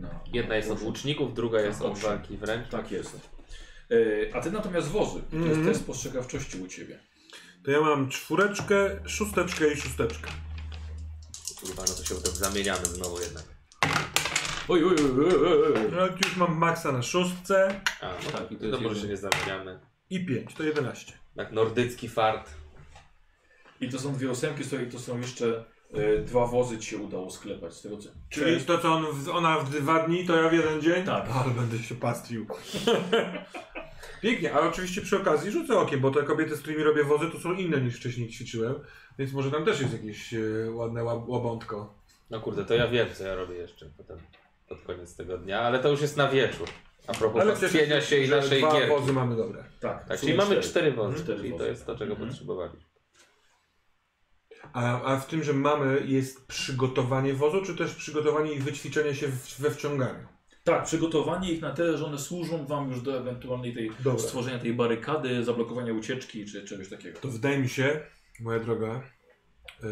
Na, 0.00 0.08
Jedna 0.32 0.56
jest 0.56 0.70
od 0.70 0.82
łuczników, 0.82 1.34
druga 1.34 1.60
jest 1.60 1.82
od 1.82 1.92
Owszem. 1.92 2.10
walki 2.10 2.36
wręcz. 2.36 2.68
Tak 2.68 2.90
jest. 2.90 3.30
E, 4.30 4.34
a 4.36 4.40
ty 4.40 4.50
natomiast 4.50 4.88
wozy. 4.88 5.20
To 5.30 5.36
jest 5.36 5.48
Mhm. 5.48 5.66
test 5.66 5.80
spostrzegawczości 5.80 6.58
u 6.60 6.68
ciebie. 6.68 6.98
To 7.64 7.70
ja 7.70 7.80
mam 7.80 8.08
czwóreczkę, 8.08 8.90
szósteczkę 9.06 9.72
i 9.72 9.76
szósteczkę. 9.76 10.30
Kurwa, 11.60 11.82
no 11.88 11.94
to 11.94 12.04
się 12.04 12.14
tak 12.14 12.32
zamieniamy 12.32 12.84
znowu 12.86 13.20
jednak. 13.20 13.44
Oj, 14.68 14.84
oj, 14.84 14.94
oj, 14.94 15.26
oj, 15.26 15.46
oj, 15.46 15.72
oj. 15.76 15.92
No, 15.96 16.06
już 16.06 16.36
mam 16.36 16.56
maksa 16.56 16.92
na 16.92 17.02
szóstce 17.02 17.80
A, 18.00 18.06
no 18.06 18.30
Tak, 18.32 18.32
tak, 18.42 18.52
i 18.52 18.56
to 18.56 18.70
to 18.70 18.80
może 18.80 19.00
się 19.00 19.08
nie 19.08 19.16
zamieniamy. 19.16 19.78
i 20.10 20.26
pięć, 20.26 20.54
to 20.54 20.62
11. 20.62 21.12
Tak, 21.36 21.52
nordycki 21.52 22.08
fart. 22.08 22.50
I 23.80 23.88
to 23.88 23.98
są 23.98 24.14
dwie 24.14 24.30
ósemki, 24.30 24.64
słuchaj, 24.64 24.90
to 24.90 24.98
są 24.98 25.18
jeszcze 25.20 25.64
e, 25.94 26.18
dwa 26.18 26.46
wozy 26.46 26.78
ci 26.78 26.90
się 26.90 26.98
udało 26.98 27.30
sklepać 27.30 27.74
z 27.74 27.82
tego 27.82 27.96
co. 27.96 28.08
Czyli 28.30 28.60
to 28.60 28.78
co 28.78 28.92
on, 28.92 29.06
w- 29.12 29.28
ona 29.28 29.58
w 29.58 29.70
dwa 29.70 30.06
dni, 30.06 30.24
to 30.26 30.36
ja 30.42 30.48
w 30.48 30.52
jeden 30.52 30.80
dzień? 30.80 31.04
Tak. 31.04 31.26
Ale 31.44 31.54
będę 31.54 31.78
się 31.78 31.94
pastwił. 31.94 32.46
Pięknie, 34.22 34.52
ale 34.54 34.68
oczywiście 34.68 35.00
przy 35.00 35.16
okazji 35.16 35.50
rzucę 35.50 35.78
okiem, 35.78 36.00
bo 36.00 36.10
te 36.10 36.22
kobiety, 36.22 36.56
z 36.56 36.60
którymi 36.60 36.82
robię 36.82 37.04
wozy, 37.04 37.30
to 37.30 37.38
są 37.40 37.52
inne 37.54 37.80
niż 37.80 37.96
wcześniej 37.96 38.28
ćwiczyłem, 38.28 38.74
więc 39.18 39.32
może 39.32 39.50
tam 39.50 39.64
też 39.64 39.80
jest 39.80 39.92
jakieś 39.92 40.34
e, 40.34 40.40
ładne 40.70 41.04
łab 41.04 41.28
łabątko. 41.28 41.94
No 42.30 42.40
kurde, 42.40 42.64
to 42.64 42.74
ja 42.74 42.88
wiem, 42.88 43.08
co 43.14 43.24
ja 43.24 43.34
robię 43.34 43.54
jeszcze 43.54 43.90
potem, 43.96 44.18
pod 44.68 44.80
koniec 44.80 45.16
tego 45.16 45.38
dnia, 45.38 45.60
ale 45.60 45.78
to 45.78 45.88
już 45.90 46.00
jest 46.00 46.16
na 46.16 46.28
wieczór. 46.28 46.68
A 47.06 47.12
propos 47.14 47.44
pastwienia 47.60 48.00
się 48.00 48.16
i 48.18 48.26
że 48.26 48.36
naszej 48.36 48.58
dwa 48.58 48.72
gierki. 48.72 48.88
wozy 48.88 49.12
mamy 49.12 49.36
dobre. 49.36 49.64
Tak, 49.80 50.08
Tak, 50.08 50.18
w 50.18 50.20
czyli 50.20 50.32
sumie 50.32 50.44
mamy 50.44 50.60
cztery 50.62 50.92
wozy, 50.92 51.08
Mhm, 51.08 51.24
cztery 51.24 51.38
czyli 51.38 51.50
to 51.52 51.58
wozy. 51.58 51.70
jest 51.70 51.86
to, 51.86 51.98
czego 51.98 52.12
Mhm. 52.12 52.28
potrzebowaliśmy. 52.30 52.85
A, 54.72 55.02
a 55.02 55.16
w 55.20 55.26
tym, 55.26 55.42
że 55.44 55.52
mamy, 55.52 56.02
jest 56.06 56.46
przygotowanie 56.46 57.34
wozu, 57.34 57.62
czy 57.62 57.76
też 57.76 57.94
przygotowanie 57.94 58.52
i 58.52 58.58
wyćwiczenie 58.58 59.14
się 59.14 59.28
w, 59.28 59.60
we 59.60 59.70
wciąganiu? 59.70 60.26
Tak, 60.64 60.84
przygotowanie 60.84 61.52
ich 61.52 61.60
na 61.62 61.70
tyle, 61.70 61.98
że 61.98 62.06
one 62.06 62.18
służą 62.18 62.66
wam 62.66 62.90
już 62.90 63.00
do 63.00 63.18
ewentualnej 63.18 63.74
tej 63.74 63.90
Dobra. 64.04 64.18
stworzenia 64.22 64.58
tej 64.58 64.74
barykady, 64.74 65.44
zablokowania 65.44 65.92
ucieczki 65.92 66.44
czy 66.44 66.64
czegoś 66.64 66.88
takiego. 66.88 67.18
To 67.20 67.28
wydaje 67.28 67.58
mi 67.58 67.68
się, 67.68 68.00
moja 68.40 68.58
droga, 68.60 69.02
yy, 69.82 69.90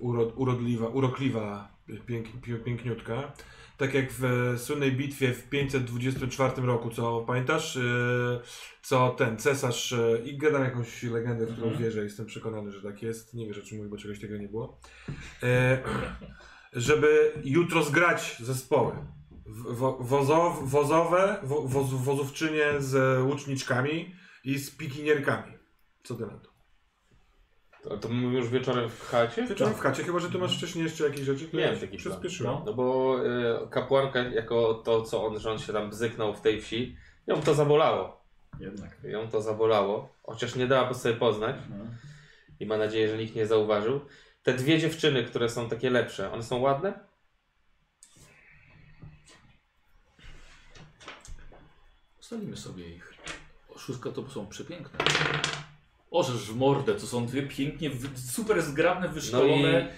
urod, 0.00 0.32
urodliwa, 0.36 0.88
urokliwa, 0.88 1.68
pięk, 2.06 2.26
pi- 2.42 2.64
piękniutka, 2.64 3.32
tak 3.76 3.94
jak 3.94 4.06
w 4.12 4.54
słynnej 4.58 4.92
bitwie 4.92 5.32
w 5.32 5.48
524 5.48 6.62
roku, 6.62 6.90
co 6.90 7.20
pamiętasz, 7.20 7.76
yy, 7.76 8.40
co 8.82 9.10
ten 9.10 9.36
cesarz, 9.38 9.92
yy, 9.92 10.22
i 10.24 10.38
gadam 10.38 10.64
jakąś 10.64 11.02
legendę, 11.02 11.46
w 11.46 11.52
którą 11.52 11.66
Mhm. 11.66 11.84
wierzę, 11.84 12.04
jestem 12.04 12.26
przekonany, 12.26 12.72
że 12.72 12.82
tak 12.82 13.02
jest, 13.02 13.34
nie 13.34 13.46
wierzę, 13.46 13.62
czy 13.62 13.74
mówię, 13.74 13.88
bo 13.88 13.96
czegoś 13.96 14.20
takiego 14.20 14.38
nie 14.38 14.48
było, 14.48 14.80
yy, 15.42 15.48
żeby 16.72 17.32
jutro 17.44 17.82
zgrać 17.82 18.36
zespoły. 18.40 18.92
Wo, 19.46 19.98
wozow, 20.00 20.70
wozowe, 20.70 21.36
wo, 21.42 21.62
woz, 21.62 21.90
wozówczynie 21.90 22.64
z 22.78 23.22
łuczniczkami 23.26 24.14
i 24.44 24.58
z 24.58 24.70
pikinierkami. 24.70 25.52
Co 26.02 26.14
ty 26.14 26.26
na 26.26 26.38
to? 26.38 26.53
To, 27.84 27.96
to 27.96 28.08
mówimy 28.08 28.34
już 28.38 28.48
wieczorem 28.48 28.90
w 28.90 29.08
chacie? 29.08 29.46
Wieczorem 29.46 29.74
w 29.74 29.80
chacie, 29.80 30.04
chyba 30.04 30.18
że 30.18 30.30
ty 30.30 30.38
masz 30.38 30.56
wcześniej 30.56 30.84
jeszcze 30.84 31.04
jakieś 31.04 31.20
rzeczy, 31.20 31.48
które 31.48 31.62
Miałem 31.62 31.80
taki 31.80 31.96
przyspieszyłem. 31.96 32.56
No 32.66 32.74
bo 32.74 33.16
y, 33.64 33.68
kapłanka, 33.70 34.18
jako 34.18 34.74
to, 34.74 35.02
co 35.02 35.26
on, 35.26 35.40
że 35.40 35.50
on 35.50 35.58
się 35.58 35.72
tam 35.72 35.90
bzyknął 35.90 36.34
w 36.34 36.40
tej 36.40 36.60
wsi, 36.62 36.96
ją 37.26 37.42
to 37.42 37.54
zabolało. 37.54 38.24
Jednak. 38.60 38.96
Ją 39.04 39.28
to 39.28 39.42
zabolało, 39.42 40.08
chociaż 40.22 40.54
nie 40.54 40.66
dała 40.66 40.94
sobie 40.94 41.14
poznać 41.14 41.56
Mhm. 41.56 41.96
i 42.60 42.66
ma 42.66 42.76
nadzieję, 42.76 43.08
że 43.08 43.18
nikt 43.18 43.34
nie 43.34 43.46
zauważył. 43.46 44.00
Te 44.42 44.54
dwie 44.54 44.78
dziewczyny, 44.78 45.24
które 45.24 45.48
są 45.48 45.68
takie 45.68 45.90
lepsze, 45.90 46.32
one 46.32 46.42
są 46.42 46.58
ładne? 46.58 47.00
Ustalimy 52.20 52.56
sobie 52.56 52.88
ich. 52.96 53.14
O, 53.68 53.78
Szóstka 53.78 54.10
to 54.10 54.28
są 54.30 54.46
przepiękne. 54.46 54.98
Orzesz 56.14 56.50
w 56.52 56.56
mordę, 56.56 56.94
to 56.94 57.06
są 57.06 57.26
dwie 57.26 57.42
pięknie, 57.42 57.90
super 58.34 58.62
zgrabne, 58.62 59.06
No 59.08 59.12
wyszkolone. 59.14 59.88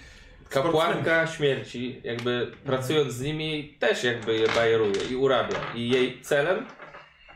i 0.45 0.49
kapłanka 0.49 1.27
śmierci, 1.27 2.01
jakby 2.03 2.51
pracując 2.65 3.13
z 3.13 3.21
nimi, 3.21 3.75
też 3.79 4.03
jakby 4.03 4.35
je 4.35 4.47
bajeruje 4.47 5.01
i 5.11 5.15
urabia. 5.15 5.57
I 5.75 5.89
jej 5.89 6.21
celem, 6.21 6.65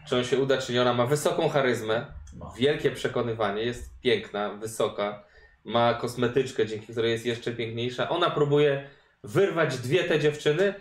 czy 0.08 0.18
on 0.18 0.24
się 0.24 0.38
uda, 0.40 0.58
czy 0.58 0.74
nie, 0.74 0.82
ona 0.82 0.94
ma 0.94 1.06
wysoką 1.06 1.49
charyzmę, 1.49 2.06
Ma. 2.38 2.52
wielkie 2.58 2.91
przekonywanie, 2.91 3.64
jest 3.64 3.90
piękna, 4.02 4.49
wysoka, 4.49 5.24
ma 5.66 5.94
kosmetyczkę, 5.94 6.66
dzięki 6.66 6.88
której 6.94 7.12
jest 7.12 7.26
jeszcze 7.26 7.52
piękniejsza. 7.52 8.10
Ona 8.10 8.30
próbuje 8.30 8.90
wyrwać 9.24 9.78
dwie 9.78 10.03
te 10.03 10.20
dziewczyny, 10.20 10.74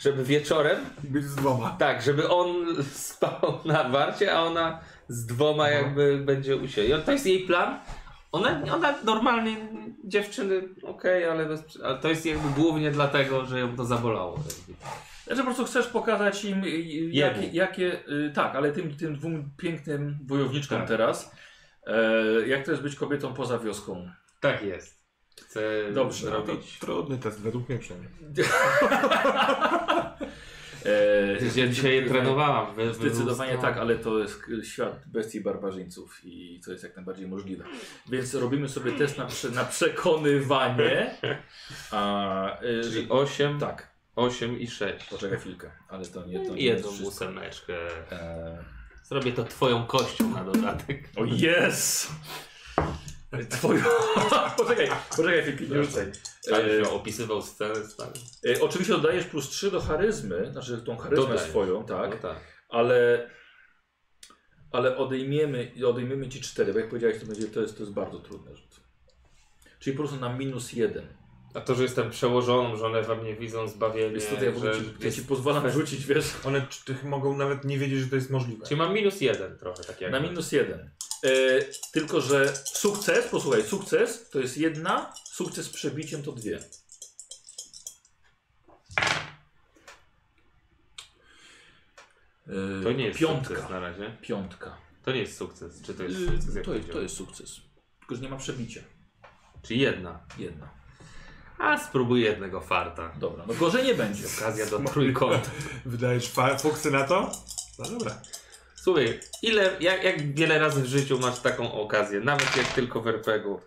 żeby 0.00 0.24
wieczorem, 0.24 0.76
Być 1.04 1.24
z 1.24 1.34
dwoma. 1.34 1.76
tak, 1.78 2.02
żeby 2.02 2.28
on 2.28 2.66
spał 2.92 3.58
na 3.64 3.88
warcie, 3.88 4.32
a 4.34 4.42
ona 4.42 4.80
z 5.08 5.26
dwoma 5.26 5.68
jakby 5.68 6.18
będzie 6.18 6.56
u 6.56 6.68
siebie. 6.68 6.98
I 6.98 7.02
to 7.02 7.12
jest 7.12 7.26
jej 7.26 7.40
plan. 7.40 7.78
Ona, 8.32 8.62
ona 8.74 8.94
normalnie, 9.04 9.56
dziewczyny, 10.04 10.68
okej, 10.82 11.24
ale, 11.24 11.46
bez, 11.46 11.62
ale 11.84 11.98
to 11.98 12.08
jest 12.08 12.26
jakby 12.26 12.48
głównie 12.60 12.90
dlatego, 12.90 13.46
że 13.46 13.60
ją 13.60 13.76
to 13.76 13.84
zabolało. 13.84 14.38
Znaczy 15.26 15.38
po 15.40 15.44
prostu 15.44 15.64
chcesz 15.64 15.86
pokazać 15.86 16.44
im, 16.44 16.64
y, 16.64 16.66
y, 16.66 17.10
jakie, 17.12 17.46
jakie 17.46 18.08
y, 18.08 18.32
tak, 18.34 18.54
ale 18.54 18.72
tym, 18.72 18.96
tym 18.96 19.16
dwóm 19.16 19.50
pięknym 19.56 20.18
wojowniczkom 20.26 20.78
Tak. 20.78 20.88
teraz, 20.88 21.34
e, 21.86 22.48
jak 22.48 22.64
to 22.64 22.70
jest 22.70 22.82
być 22.82 22.94
kobietą 22.94 23.34
poza 23.34 23.58
wioską. 23.58 24.10
Tak 24.40 24.62
jest. 24.62 24.98
Chcę 25.46 25.92
Dobrze, 25.92 26.30
no 26.30 26.46
zrobić. 26.46 26.78
Trudny 26.78 27.18
test, 27.18 27.40
według 27.40 27.68
mnie 27.68 27.78
przynajmniej. 27.78 28.12
E, 30.86 31.60
Ja 31.60 31.68
dzisiaj 31.68 31.94
je 31.94 32.02
trenowałam. 32.06 32.74
Wy, 32.74 32.94
Zdecydowanie 32.94 33.58
tak, 33.58 33.76
ale 33.76 33.96
to 33.96 34.18
jest 34.18 34.40
świat 34.62 35.02
bestii 35.06 35.40
barbarzyńców 35.40 36.20
i 36.24 36.60
to 36.64 36.72
jest 36.72 36.84
jak 36.84 36.96
najbardziej 36.96 37.28
możliwe. 37.28 37.64
Więc 38.08 38.34
robimy 38.34 38.68
sobie 38.68 38.92
test 38.92 39.18
na, 39.18 39.26
prze, 39.26 39.50
na 39.50 39.64
przekonywanie. 39.64 41.14
A, 41.90 42.62
y, 42.62 42.80
Czyli 42.82 43.06
8, 43.08 43.58
tak, 43.60 43.90
8 44.16 44.60
i 44.60 44.66
6. 44.66 45.04
poczekaj 45.10 45.38
chwilkę, 45.38 45.70
ale 45.88 46.06
to 46.06 46.26
nie 46.26 46.46
to 46.46 46.54
nie 46.54 46.62
Jedną 46.62 46.88
ósemeczkę. 47.04 47.74
E, 48.12 48.64
Zrobię 49.02 49.32
to 49.32 49.44
twoją 49.44 49.86
kością 49.86 50.30
na 50.30 50.44
dodatek. 50.44 51.08
o 51.16 51.24
jest! 51.24 52.10
Twoją... 53.50 53.82
poczekaj, 54.58 54.88
poczekaj 55.10 55.42
chwilkę, 55.42 55.74
nie 55.76 55.84
rzucaj. 55.84 56.12
E, 56.52 56.84
się 56.84 56.90
opisywał 56.90 57.42
scenę 57.42 57.86
stary. 57.86 58.12
e, 58.56 58.60
oczywiście 58.60 58.92
dodajesz 58.92 59.24
plus 59.24 59.48
3 59.48 59.70
do 59.70 59.80
charyzmy, 59.80 60.50
znaczy 60.52 60.82
tą 60.82 60.96
charyzmę 60.96 61.26
Dodaję. 61.26 61.50
swoją, 61.50 61.84
tak, 61.84 62.10
No 62.10 62.16
tak. 62.16 62.40
ale 62.68 63.30
ale 64.72 64.96
odejmiemy, 64.96 65.72
odejmiemy 65.86 66.28
ci 66.28 66.40
4, 66.40 66.72
bo 66.72 66.78
jak 66.78 66.88
powiedziałeś, 66.88 67.20
to, 67.20 67.26
będzie, 67.26 67.46
to, 67.46 67.60
jest, 67.60 67.76
to 67.76 67.82
jest 67.82 67.92
bardzo 67.92 68.18
trudny 68.18 68.56
rzut. 68.56 68.80
Czyli 69.78 69.96
po 69.96 70.02
prostu 70.02 70.20
na 70.20 70.36
minus 70.36 70.72
1. 70.72 71.06
A 71.54 71.60
to, 71.60 71.74
że 71.74 71.82
jestem 71.82 72.10
przełożoną, 72.10 72.76
że 72.76 72.86
one 72.86 73.02
we 73.02 73.16
mnie 73.16 73.34
widzą 73.36 73.68
zbawienie, 73.68 74.14
Jest 74.14 74.38
to, 74.38 74.44
ja, 74.44 74.52
w 74.52 74.56
ogóle 74.56 74.74
że 74.74 74.80
ci, 74.80 74.86
ja 74.98 75.04
jest... 75.06 75.16
ci 75.16 75.24
pozwalam 75.24 75.70
rzucić, 75.70 76.06
wiesz, 76.06 76.34
One 76.44 76.66
czy- 76.84 76.94
mogą 77.04 77.36
nawet 77.36 77.64
nie 77.64 77.78
wiedzieć, 77.78 78.00
że 78.00 78.06
to 78.06 78.14
jest 78.16 78.30
możliwe. 78.30 78.66
Czyli 78.66 78.78
mam 78.78 78.94
minus 78.94 79.20
jeden 79.20 79.58
trochę, 79.58 79.84
tak 79.84 80.00
jak 80.00 80.12
na 80.12 80.20
minus 80.20 80.52
1. 80.52 80.90
E, 81.24 81.30
tylko, 81.92 82.20
że 82.20 82.56
sukces, 82.64 83.26
posłuchaj, 83.26 83.62
sukces 83.64 84.30
to 84.30 84.38
jest 84.40 84.56
jedna, 84.56 85.12
sukces 85.32 85.66
z 85.66 85.70
przebiciem 85.70 86.22
to 86.22 86.32
dwie. 86.32 86.60
E, 92.46 92.82
To 92.82 92.92
nie 92.92 93.04
jest 93.06 93.18
piątka. 93.18 93.48
sukces 93.48 93.70
na 93.70 93.80
razie. 93.80 94.16
Piątka. 94.22 94.76
To 95.04 95.12
nie 95.12 95.18
jest 95.20 95.36
sukces. 95.38 95.82
Czy 95.82 95.94
to 95.94 96.02
jest 96.02 96.16
Y, 96.20 96.26
sukces? 96.26 96.54
Jak 96.54 96.64
to, 96.64 96.74
jest, 96.74 96.86
to 96.86 96.92
powiedziałem? 96.92 97.02
jest 97.02 97.16
sukces. 97.16 97.56
Tylko, 97.98 98.14
że 98.14 98.20
nie 98.20 98.28
ma 98.28 98.36
przebicia. 98.36 98.80
Czyli 99.62 99.80
jedna. 99.80 100.20
Jedna. 100.38 100.70
A 101.58 101.78
spróbuj 101.78 102.20
jednego 102.22 102.60
farta. 102.60 103.12
Dobra, 103.18 103.44
no 103.46 103.54
gorzej 103.54 103.84
nie 103.86 103.94
będzie. 103.94 104.24
Okazja 104.38 104.66
do 104.66 104.78
trójkąta. 104.78 105.50
Wydajesz 105.86 106.28
fa- 106.28 106.58
fuksy 106.58 106.90
na 106.90 107.04
to? 107.04 107.32
No 107.78 107.90
dobra. 107.90 108.22
Słuchaj, 108.88 109.20
ile, 109.42 109.76
jak, 109.80 110.04
jak 110.04 110.34
wiele 110.34 110.58
razy 110.58 110.82
w 110.82 110.86
życiu 110.86 111.18
masz 111.18 111.40
taką 111.40 111.72
okazję, 111.72 112.20
nawet 112.20 112.56
jak 112.56 112.66
tylko 112.66 113.00
w 113.00 113.06
RPG-u. 113.08 113.60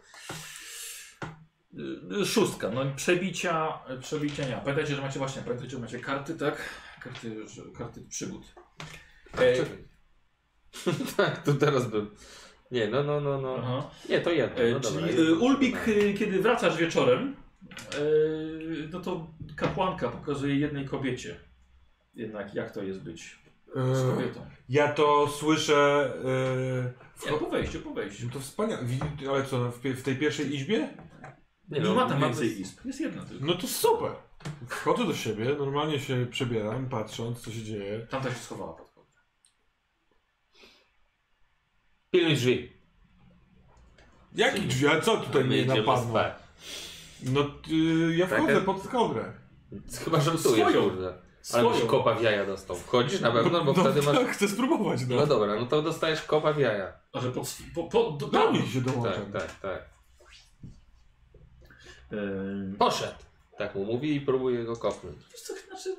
Szóstka, 2.26 2.70
no 2.70 2.86
przebicia, 2.96 3.80
przebicia 4.02 4.46
nie. 4.46 4.56
ma. 4.56 4.62
Pamiętajcie, 4.62 4.96
że 4.96 5.02
macie 5.02 5.20
właśnie, 5.20 5.42
pamiętajcie, 5.42 5.72
że 5.76 5.80
macie 5.82 6.00
karty, 6.00 6.36
tak? 6.36 6.70
Karty, 7.04 7.48
że- 7.48 7.62
karty 7.78 8.02
przygód. 8.10 8.44
E, 9.38 9.56
tak, 11.18 11.44
to 11.44 11.54
teraz 11.54 11.88
bym. 11.88 12.16
Nie, 12.72 12.88
no, 12.88 13.04
no, 13.04 13.22
no, 13.22 13.42
no. 13.42 13.56
aha. 13.60 13.90
Nie, 14.10 14.22
to 14.22 14.32
jedno. 14.32 14.64
E, 14.64 14.72
No 14.72 14.80
dobra, 14.80 15.08
czyli 15.08 15.18
jedno. 15.20 15.46
Ulbik, 15.46 15.88
y, 15.88 16.14
kiedy 16.14 16.42
wracasz 16.42 16.78
wieczorem, 16.78 17.36
y, 18.00 18.90
no 18.92 19.00
to 19.00 19.28
kapłanka 19.56 20.10
pokazuje 20.10 20.56
jednej 20.56 20.86
kobiecie. 20.86 21.40
Jednak 22.14 22.56
jak 22.56 22.72
to 22.72 22.84
jest 22.84 23.04
być 23.04 23.41
z 23.76 24.00
E, 24.10 24.16
kobietą. 24.16 24.46
ja 24.70 24.94
to 24.94 25.28
słyszę. 25.28 26.12
E, 27.26 27.32
Nie, 27.32 27.38
w... 27.38 27.40
po 27.40 27.50
wejściu, 27.50 27.80
po 27.82 27.94
wejściu. 27.94 28.26
No 28.28 28.34
to 28.34 28.40
wspaniale. 28.40 28.84
Widzi- 28.86 29.28
Ale 29.30 29.46
co, 29.46 29.72
w, 29.72 29.82
pie- 29.82 29.94
w 29.96 30.04
tej 30.04 30.16
pierwszej 30.16 30.56
izbie? 30.56 30.90
Nie, 31.70 31.80
no, 31.80 31.94
ma 31.96 32.10
tam 32.10 32.20
więcej 32.22 32.62
izb. 32.62 32.86
Jest 32.86 33.00
jedna 33.00 33.26
tylko. 33.26 33.46
No 33.46 33.54
to 33.56 33.68
super. 33.68 34.12
Wchodzę 34.68 35.06
do 35.06 35.16
siebie, 35.16 35.46
normalnie 35.60 36.00
się 36.00 36.26
przebieram, 36.32 36.90
patrząc, 36.90 37.40
co 37.42 37.52
się 37.52 37.64
dzieje. 37.64 38.08
Tamta 38.10 38.30
się 38.30 38.36
schowała 38.40 38.74
pod 38.74 38.92
kołdrę. 38.92 39.14
Pilnuj 42.12 42.36
drzwi. 42.36 42.72
Jaki 44.36 44.62
drzwi? 44.62 44.88
A 44.88 45.02
co 45.02 45.18
tutaj 45.18 45.44
mnie 45.44 45.58
idziemy 45.58 45.80
napadło? 45.80 46.10
spać. 46.10 46.34
No 47.24 47.42
y, 47.72 48.16
ja 48.16 48.28
wchodzę 48.28 48.56
Tak? 48.56 48.66
pod 48.66 48.88
kołdrę. 48.88 49.34
Chyba 50.04 50.20
żartujesz, 50.22 50.68
Swoją. 50.70 50.90
kurde. 50.90 51.14
Ale 51.54 51.64
byś 51.64 51.74
Swoją. 51.74 51.88
kopa 51.92 52.16
w 52.16 52.22
jaja 52.22 52.46
dostał. 52.46 52.76
Wchodzisz 52.76 53.22
na 53.22 53.32
pewno, 53.32 53.66
bo 53.66 53.74
no, 53.74 53.84
wtedy 53.84 54.02
masz... 54.02 54.18
tak, 54.18 54.28
chcę 54.32 54.48
spróbować, 54.48 55.00
no. 55.10 55.16
No 55.16 55.28
dobra, 55.28 55.56
no 55.56 55.66
to 55.66 55.82
dostajesz 55.82 56.22
kopa 56.22 56.54
w 56.54 56.60
jaja. 56.60 56.94
A 57.14 57.20
że 57.20 57.32
pod, 57.32 57.58
po, 57.76 57.84
po, 57.84 58.12
do, 58.12 58.28
Do 58.28 58.52
nich 58.52 58.74
się 58.74 58.82
dołączam. 58.82 59.32
Tak, 59.32 59.42
tak, 59.42 59.60
tak. 59.60 59.90
Ehm, 62.12 62.76
Poszedł. 62.78 63.16
Tak 63.58 63.76
mu 63.76 63.86
mówi 63.86 64.16
i 64.16 64.22
próbuje 64.22 64.64
go 64.64 64.76
kopnąć. 64.76 65.18
Wiesz 65.32 65.42
co, 65.42 65.54
znaczy, 65.68 65.96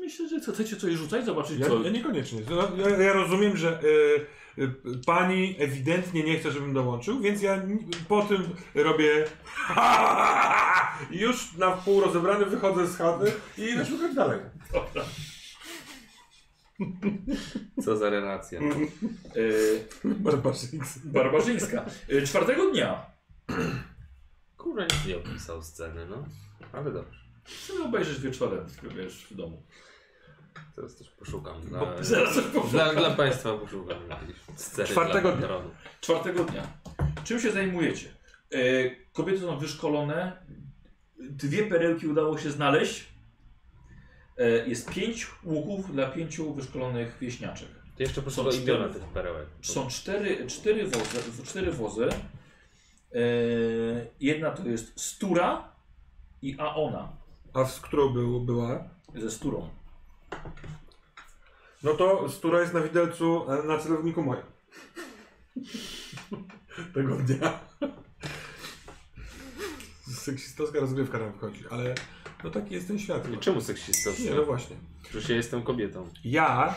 myślę, 0.00 0.28
że 0.28 0.40
co, 0.40 0.52
chcecie 0.52 0.76
coś 0.76 0.92
rzucać, 0.94 1.24
zobaczyć 1.24 1.58
Ja, 1.58 1.66
co. 1.66 1.82
ja 1.82 1.90
niekoniecznie. 1.90 2.40
Ja, 2.76 3.04
ja 3.04 3.12
rozumiem, 3.12 3.56
że 3.56 3.80
y, 3.82 3.86
y, 3.86 4.26
pani 5.06 5.56
ewidentnie 5.58 6.22
nie 6.24 6.38
chce, 6.38 6.50
żebym 6.50 6.74
dołączył, 6.74 7.20
więc 7.20 7.42
ja 7.42 7.62
po 8.08 8.22
tym 8.22 8.42
robię 8.74 9.24
już 11.24 11.56
na 11.56 11.76
wpół 11.76 12.00
rozebrany 12.00 12.46
wychodzę 12.46 12.86
z 12.86 12.96
chaty 12.96 13.32
i 13.58 13.62
idę 13.62 13.86
szukać 13.86 14.14
dalej. 14.14 14.40
Co 17.84 17.96
za 17.96 18.10
relacja. 18.10 18.60
E, 18.60 18.64
Barbarzyńcy. 20.04 21.00
barbarzyńska. 21.04 21.84
E, 22.08 22.22
czwartego 22.22 22.70
dnia. 22.70 23.06
Kurwa, 24.56 24.82
nie 25.06 25.16
opisał 25.16 25.62
sceny, 25.62 26.06
no. 26.06 26.24
Ale 26.72 26.92
dobrze. 26.92 27.20
Sobie 27.46 27.84
obejrzysz 27.84 28.20
wieczorem, 28.20 28.64
wiesz, 28.96 29.26
w 29.30 29.34
domu. 29.34 29.62
Teraz 30.76 30.96
też 30.96 31.10
poszukam. 31.10 31.60
Dla, 31.60 32.02
Zaraz 32.02 32.34
coś 32.34 32.44
powiem. 32.44 32.70
dla, 32.72 32.94
dla 32.94 33.10
Państwa 33.10 33.58
poszukam 33.58 33.98
Czwartego 34.86 35.32
dnia. 35.32 35.48
Czwartego 36.00 36.44
dnia. 36.44 36.66
Czym 37.24 37.40
się 37.40 37.52
zajmujecie? 37.52 38.08
E, 38.52 38.58
kobiety 39.12 39.40
są 39.40 39.58
wyszkolone. 39.58 40.32
Dwie 41.18 41.66
perełki 41.66 42.06
udało 42.06 42.38
się 42.38 42.50
znaleźć. 42.50 43.08
E, 44.38 44.48
jest 44.68 44.90
pięć 44.90 45.26
łuków 45.44 45.92
dla 45.92 46.06
pięciu 46.10 46.54
wyszkolonych 46.54 47.16
wieśniaczek. 47.20 47.68
To 47.96 48.02
jeszcze 48.02 48.22
proszę 48.22 48.36
Są 48.36 48.48
o 48.48 48.52
cztery. 48.52 48.72
imiona 48.78 48.94
tych 48.94 49.04
perełek. 49.04 49.46
Są 49.62 49.88
cztery, 49.88 50.46
cztery 50.46 50.86
wozy. 50.86 51.42
Cztery 51.44 51.72
wozy. 51.72 52.08
E, 53.12 53.18
jedna 54.20 54.50
to 54.50 54.68
jest 54.68 55.00
Stura 55.00 55.72
i 56.42 56.56
Aona 56.58 57.12
A 57.52 57.64
z 57.64 57.80
którą 57.80 58.08
był, 58.08 58.40
była? 58.40 58.88
ze 59.14 59.30
Sturą. 59.30 59.68
No 61.82 61.94
to 61.94 62.28
Stura 62.28 62.60
jest 62.60 62.74
na 62.74 62.80
widelcu 62.80 63.50
e, 63.50 63.62
na 63.62 63.78
celowniku 63.78 64.22
moim. 64.22 64.42
Tego 66.94 67.16
dnia. 67.16 67.60
Seksistowska 70.14 70.80
rozgrywka 70.80 71.18
nam 71.18 71.32
wchodzi, 71.32 71.64
ale 71.70 71.94
no 72.44 72.50
taki 72.50 72.74
jest 72.74 72.88
ten 72.88 72.98
świat. 72.98 73.32
I 73.32 73.38
czemu 73.38 73.60
seksistowski? 73.60 74.24
Nie, 74.24 74.34
no 74.34 74.44
właśnie. 74.44 74.76
Przecież 75.02 75.28
ja 75.28 75.36
jestem 75.36 75.62
kobietą. 75.62 76.08
Ja 76.24 76.74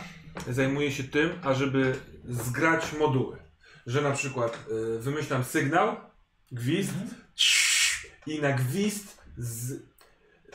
zajmuję 0.50 0.92
się 0.92 1.04
tym, 1.04 1.30
ażeby 1.44 1.96
zgrać 2.30 2.94
moduły. 3.00 3.38
Że 3.86 4.02
na 4.02 4.12
przykład 4.12 4.66
y, 4.96 5.00
wymyślam 5.00 5.44
sygnał, 5.44 5.96
gwizd 6.52 6.94
i 8.28 8.42
na 8.42 8.52
gwizd 8.52 9.18
z... 9.38 9.82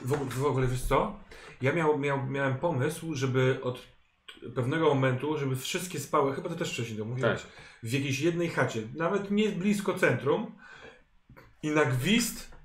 W, 0.04 0.12
ogóle- 0.12 0.30
w 0.30 0.44
ogóle 0.44 0.66
wiesz 0.66 0.82
co? 0.82 1.16
Ja 1.62 1.72
miał, 1.72 1.98
miał, 1.98 2.26
miałem 2.26 2.54
pomysł, 2.58 3.14
żeby 3.14 3.58
od 3.62 3.82
pewnego 4.54 4.94
momentu, 4.94 5.38
żeby 5.38 5.56
wszystkie 5.56 6.00
spały, 6.00 6.34
chyba 6.34 6.48
to 6.48 6.54
też 6.54 6.72
wcześniej 6.72 6.98
to 6.98 7.04
mówiłeś, 7.04 7.42
Tak. 7.42 7.50
w 7.82 7.92
jakiejś 7.92 8.20
jednej 8.20 8.48
chacie, 8.48 8.82
nawet 8.96 9.30
nie 9.30 9.48
blisko 9.48 9.94
centrum 9.94 10.52
i 11.62 11.70
na 11.70 11.84
gwizd 11.84 12.56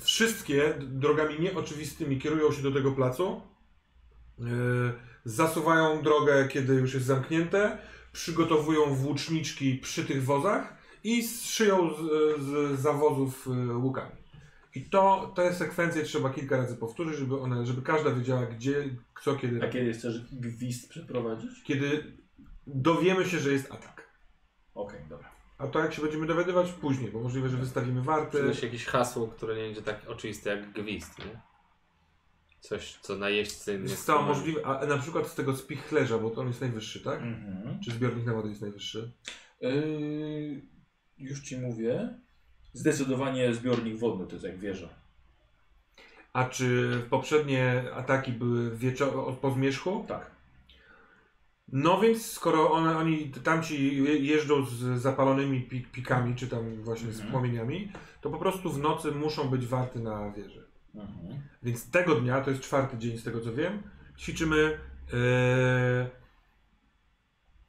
wszystkie 0.00 0.74
drogami 0.80 1.40
nieoczywistymi 1.40 2.18
kierują 2.20 2.52
się 2.52 2.62
do 2.62 2.72
tego 2.72 2.92
placu, 2.92 3.42
yy, 4.38 4.46
zasuwają 5.24 6.02
drogę, 6.02 6.48
kiedy 6.48 6.74
już 6.74 6.94
jest 6.94 7.06
zamknięte, 7.06 7.78
przygotowują 8.12 8.94
włóczniczki 8.94 9.74
przy 9.78 10.04
tych 10.04 10.24
wozach 10.24 10.74
i 11.04 11.28
szyją 11.28 11.90
z, 11.94 11.96
z 12.42 12.80
zawozów 12.80 13.46
yy, 13.66 13.76
łukami. 13.76 14.12
I 14.78 14.90
to, 14.90 15.32
tę 15.36 15.54
sekwencję 15.54 16.02
trzeba 16.02 16.30
kilka 16.30 16.56
razy 16.56 16.76
powtórzyć, 16.76 17.18
żeby, 17.18 17.40
one, 17.40 17.66
żeby 17.66 17.82
każda 17.82 18.10
wiedziała, 18.10 18.46
gdzie, 18.46 18.84
co, 19.22 19.36
kiedy. 19.36 19.64
A 19.66 19.68
kiedy 19.68 19.92
chcesz 19.92 20.34
gwizd 20.34 20.90
przeprowadzić? 20.90 21.50
Kiedy 21.64 22.16
dowiemy 22.66 23.24
się, 23.24 23.38
że 23.38 23.52
jest 23.52 23.72
atak. 23.72 24.08
Okej, 24.74 25.00
dobra. 25.08 25.30
A 25.58 25.66
to 25.66 25.78
jak 25.78 25.94
się 25.94 26.02
będziemy 26.02 26.26
dowiadywać 26.26 26.72
później, 26.72 27.10
bo 27.10 27.20
możliwe, 27.20 27.48
że 27.48 27.56
wystawimy 27.56 28.02
warty. 28.02 28.38
Przyda 28.38 28.54
się 28.54 28.66
jakieś 28.66 28.84
hasło, 28.84 29.28
które 29.28 29.56
nie 29.56 29.62
będzie 29.62 29.82
tak 29.82 30.08
oczywiste 30.08 30.50
jak 30.50 30.72
gwizd, 30.72 31.18
nie? 31.18 31.40
Coś, 32.60 32.98
co 33.02 33.16
najeźdźcy 33.16 33.74
nie 33.78 33.82
Jest 33.82 34.02
spróbują. 34.02 34.26
możliwe, 34.26 34.66
a 34.66 34.86
na 34.86 34.98
przykład 34.98 35.26
z 35.28 35.34
tego 35.34 35.56
spichlerza, 35.56 36.18
bo 36.18 36.30
to 36.30 36.40
on 36.40 36.46
jest 36.48 36.60
najwyższy, 36.60 37.00
tak? 37.00 37.22
Mhm. 37.22 37.80
Czy 37.80 37.90
zbiornik 37.90 38.26
na 38.26 38.32
wodę 38.34 38.48
jest 38.48 38.60
najwyższy? 38.60 39.12
Yy, 39.60 40.62
już 41.18 41.40
ci 41.40 41.58
mówię. 41.58 42.18
Zdecydowanie 42.78 43.54
zbiornik 43.54 43.98
wodny 43.98 44.26
to 44.26 44.32
jest 44.32 44.44
jak 44.44 44.58
wieża. 44.58 44.88
A 46.32 46.44
czy 46.44 47.00
poprzednie 47.10 47.84
ataki 47.94 48.32
były 48.32 48.76
wieczor- 48.76 49.36
po 49.40 49.50
zmierzchu? 49.50 50.04
Tak. 50.08 50.30
No 51.72 52.00
więc 52.00 52.30
skoro 52.32 52.70
one, 52.72 52.96
oni 52.98 53.30
tamci 53.30 54.04
je- 54.04 54.18
jeżdżą 54.18 54.66
z 54.66 55.00
zapalonymi 55.02 55.62
pik, 55.62 55.90
pikami, 55.90 56.34
czy 56.34 56.46
tam 56.48 56.82
właśnie 56.82 57.12
z 57.12 57.16
Mhm. 57.16 57.30
płomieniami, 57.32 57.92
to 58.20 58.30
po 58.30 58.38
prostu 58.38 58.70
w 58.72 58.78
nocy 58.78 59.12
muszą 59.12 59.48
być 59.48 59.66
warty 59.66 60.00
na 60.00 60.30
wieży. 60.32 60.66
Mhm. 60.94 61.42
Więc 61.62 61.90
tego 61.90 62.14
dnia, 62.14 62.40
to 62.40 62.50
jest 62.50 62.62
czwarty 62.62 62.98
dzień 62.98 63.18
z 63.18 63.24
tego 63.24 63.40
co 63.40 63.52
wiem, 63.52 63.82
ćwiczymy 64.18 64.78
e, 65.12 66.10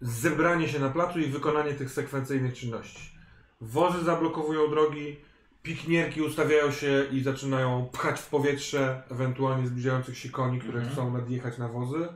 zebranie 0.02 0.68
się 0.68 0.80
na 0.80 0.90
placu 0.90 1.19
i 1.19 1.26
wykonanie 1.26 1.73
tych 1.73 1.91
sekwencyjnych 1.91 2.53
czynności. 2.53 3.19
Wozy 3.61 4.03
zablokowują 4.03 4.69
drogi, 4.69 5.18
piknierki 5.64 6.22
ustawiają 6.22 6.72
się 6.72 7.06
i 7.11 7.22
zaczynają 7.22 7.90
pchać 7.94 8.19
w 8.19 8.30
powietrze 8.30 9.03
ewentualnie 9.11 9.68
zbliżających 9.68 10.18
się 10.18 10.30
koni, 10.30 10.60
które 10.60 10.80
Mhm. 10.80 10.94
chcą 10.95 11.14
nadjechać 11.14 11.57
na 11.57 11.68
wozy, 11.68 12.07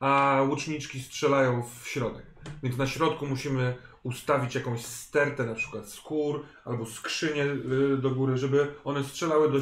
a 0.00 0.42
łuczniczki 0.48 1.00
strzelają 1.00 1.62
w 1.62 1.88
środek. 1.88 2.26
Więc 2.62 2.76
na 2.76 2.86
środku 2.86 3.26
musimy 3.26 3.76
ustawić 4.02 4.54
jakąś 4.54 4.84
stertę, 4.84 5.44
na 5.46 5.54
przykład 5.54 5.88
skór 5.88 6.44
albo 6.64 6.86
skrzynię 6.86 7.44
y, 7.44 7.96
do 7.96 8.10
góry, 8.10 8.36
żeby 8.38 8.74
one 8.84 9.04
strzelały 9.04 9.52
do, 9.52 9.58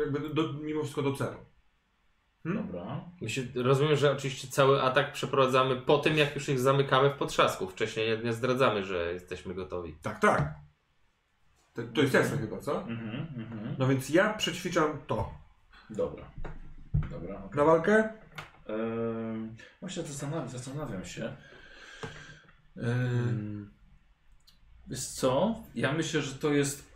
jakby 0.00 0.34
do, 0.34 0.52
mimo 0.52 0.82
wszystko 0.82 1.02
do 1.02 1.12
celu. 1.12 1.36
Hmm? 2.42 2.66
Dobra. 2.66 3.00
My 3.20 3.28
się, 3.30 3.42
rozumiem, 3.54 3.96
że 3.96 4.12
oczywiście 4.12 4.48
cały 4.48 4.82
atak 4.82 5.12
przeprowadzamy 5.12 5.76
po 5.76 5.98
tym, 5.98 6.16
jak 6.16 6.34
już 6.34 6.48
ich 6.48 6.60
zamykamy 6.60 7.10
w 7.10 7.18
potrzasku. 7.18 7.68
Wcześniej 7.68 8.08
nie, 8.18 8.24
nie 8.24 8.32
zdradzamy, 8.32 8.84
że 8.84 9.12
jesteśmy 9.12 9.54
gotowi. 9.54 9.96
Tak, 10.02 10.20
tak. 10.20 10.54
To, 11.74 11.82
to 11.94 12.00
jest 12.02 12.14
jasne 12.14 12.38
chyba, 12.38 12.58
co? 12.58 12.82
Mhm. 12.82 13.26
Mhm. 13.36 13.76
No 13.78 13.88
więc 13.88 14.10
ja 14.10 14.34
przećwiczam 14.34 14.98
to. 15.06 15.34
Dobra. 15.90 16.24
Dobra. 17.10 17.38
okej. 17.44 17.56
Na 17.58 17.64
walkę? 17.64 18.08
Ehm, 18.66 19.56
właśnie 19.80 20.02
zastanawiam, 20.02 20.48
zastanawiam 20.48 21.04
się. 21.04 21.36
Ehm, 22.76 23.28
Mm. 23.28 23.70
wiesz 24.86 25.06
co? 25.06 25.62
Ja 25.74 25.92
myślę, 25.92 26.22
że 26.22 26.34
to 26.34 26.52
jest 26.52 26.90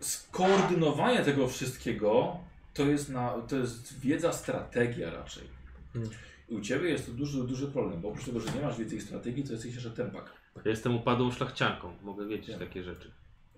skoordynowanie 0.00 1.24
tego 1.24 1.48
wszystkiego. 1.48 2.36
To 2.74 2.82
jest, 2.82 3.08
na, 3.08 3.30
to 3.48 3.56
jest 3.56 4.00
wiedza, 4.00 4.32
strategia 4.32 5.10
raczej. 5.10 5.44
Hmm. 5.92 6.10
I 6.48 6.54
u 6.54 6.60
Ciebie 6.60 6.88
jest 6.90 7.06
to 7.06 7.12
duży, 7.12 7.44
duży 7.44 7.68
problem, 7.72 8.00
bo 8.00 8.08
oprócz 8.08 8.24
tego, 8.24 8.40
że 8.40 8.52
nie 8.52 8.60
masz 8.60 8.78
wiedzy 8.78 8.96
i 8.96 9.00
strategii, 9.00 9.44
to 9.44 9.52
jesteś 9.52 9.74
jeszcze 9.74 9.90
tempak. 9.90 10.32
Ja 10.64 10.70
jestem 10.70 10.96
upadłą 10.96 11.30
szlachcianką, 11.32 11.92
mogę 12.02 12.26
wiedzieć 12.26 12.48
Ja. 12.48 12.58
takie 12.58 12.82
rzeczy. 12.82 13.10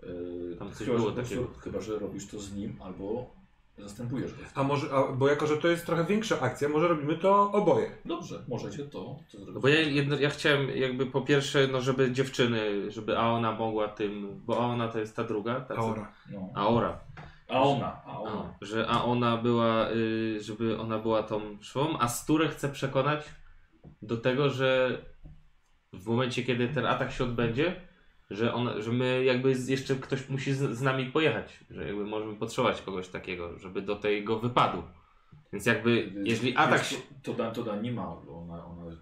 Yy, 0.02 0.56
Tam 0.58 0.72
coś 0.72 0.86
chyba, 0.86 0.96
było 0.96 1.08
że 1.08 1.14
po 1.14 1.20
prostu- 1.20 1.36
takiego. 1.36 1.58
Chyba, 1.60 1.80
że 1.80 1.98
robisz 1.98 2.26
to 2.26 2.38
z 2.38 2.54
nim 2.54 2.76
albo 2.82 3.30
zastępujesz 3.78 4.32
go. 4.34 4.38
A 4.54 4.62
może, 4.62 4.90
a, 4.92 5.12
bo 5.12 5.28
jako, 5.28 5.46
że 5.46 5.56
to 5.56 5.68
jest 5.68 5.86
trochę 5.86 6.04
większa 6.04 6.40
akcja, 6.40 6.68
może 6.68 6.88
robimy 6.88 7.16
to 7.16 7.52
oboje. 7.52 7.90
Dobrze, 8.04 8.42
możecie 8.48 8.78
to, 8.84 9.16
to 9.32 9.38
zrobić. 9.38 9.54
No 9.54 9.60
bo 9.60 9.68
ja, 9.68 9.80
jedno, 9.80 10.16
ja 10.16 10.30
chciałem 10.30 10.70
jakby 10.76 11.06
po 11.06 11.20
pierwsze, 11.20 11.68
no 11.72 11.80
żeby 11.80 12.12
dziewczyny, 12.12 12.90
żeby 12.90 13.18
Aona 13.18 13.52
mogła 13.52 13.88
tym, 13.88 14.40
bo 14.46 14.58
Aona 14.64 14.88
to 14.88 14.98
jest 14.98 15.16
ta 15.16 15.24
druga, 15.24 15.60
ta 15.60 15.74
Aura. 15.74 16.12
No. 16.30 16.50
Aora. 16.54 17.00
A 17.48 17.62
ona, 17.62 18.02
a 18.06 18.18
ona. 18.20 18.54
A, 18.60 18.64
że 18.64 18.86
a 18.88 19.04
ona 19.04 19.36
była, 19.36 19.90
y, 19.90 20.40
żeby 20.42 20.78
ona 20.78 20.98
była 20.98 21.22
tą 21.22 21.40
szwą, 21.60 21.98
a 21.98 22.08
Sturę 22.08 22.48
chce 22.48 22.68
przekonać 22.68 23.24
do 24.02 24.16
tego, 24.16 24.50
że 24.50 24.98
w 25.92 26.06
momencie, 26.06 26.42
kiedy 26.42 26.68
ten 26.68 26.86
atak 26.86 27.12
się 27.12 27.24
odbędzie, 27.24 27.87
że, 28.30 28.54
on, 28.54 28.82
że 28.82 28.92
my 28.92 29.24
jakby 29.24 29.54
jeszcze 29.68 29.94
ktoś 29.94 30.28
musi 30.28 30.52
z, 30.52 30.78
z 30.78 30.82
nami 30.82 31.06
pojechać, 31.06 31.64
że 31.70 31.86
jakby 31.86 32.04
możemy 32.04 32.36
potrzebować 32.36 32.82
kogoś 32.82 33.08
takiego, 33.08 33.58
żeby 33.58 33.82
do 33.82 33.96
tego 33.96 34.38
wypadu. 34.38 34.82
Więc 35.52 35.66
jakby, 35.66 36.12
jeżeli 36.24 36.56
atak 36.56 36.84
się... 36.84 36.96
To, 36.96 37.02
to, 37.22 37.34
da, 37.34 37.50
to 37.50 37.62
da 37.62 37.76
nie 37.76 37.92
ma, 37.92 38.16
bo 38.26 38.38
ona, 38.40 38.64
ona 38.64 38.96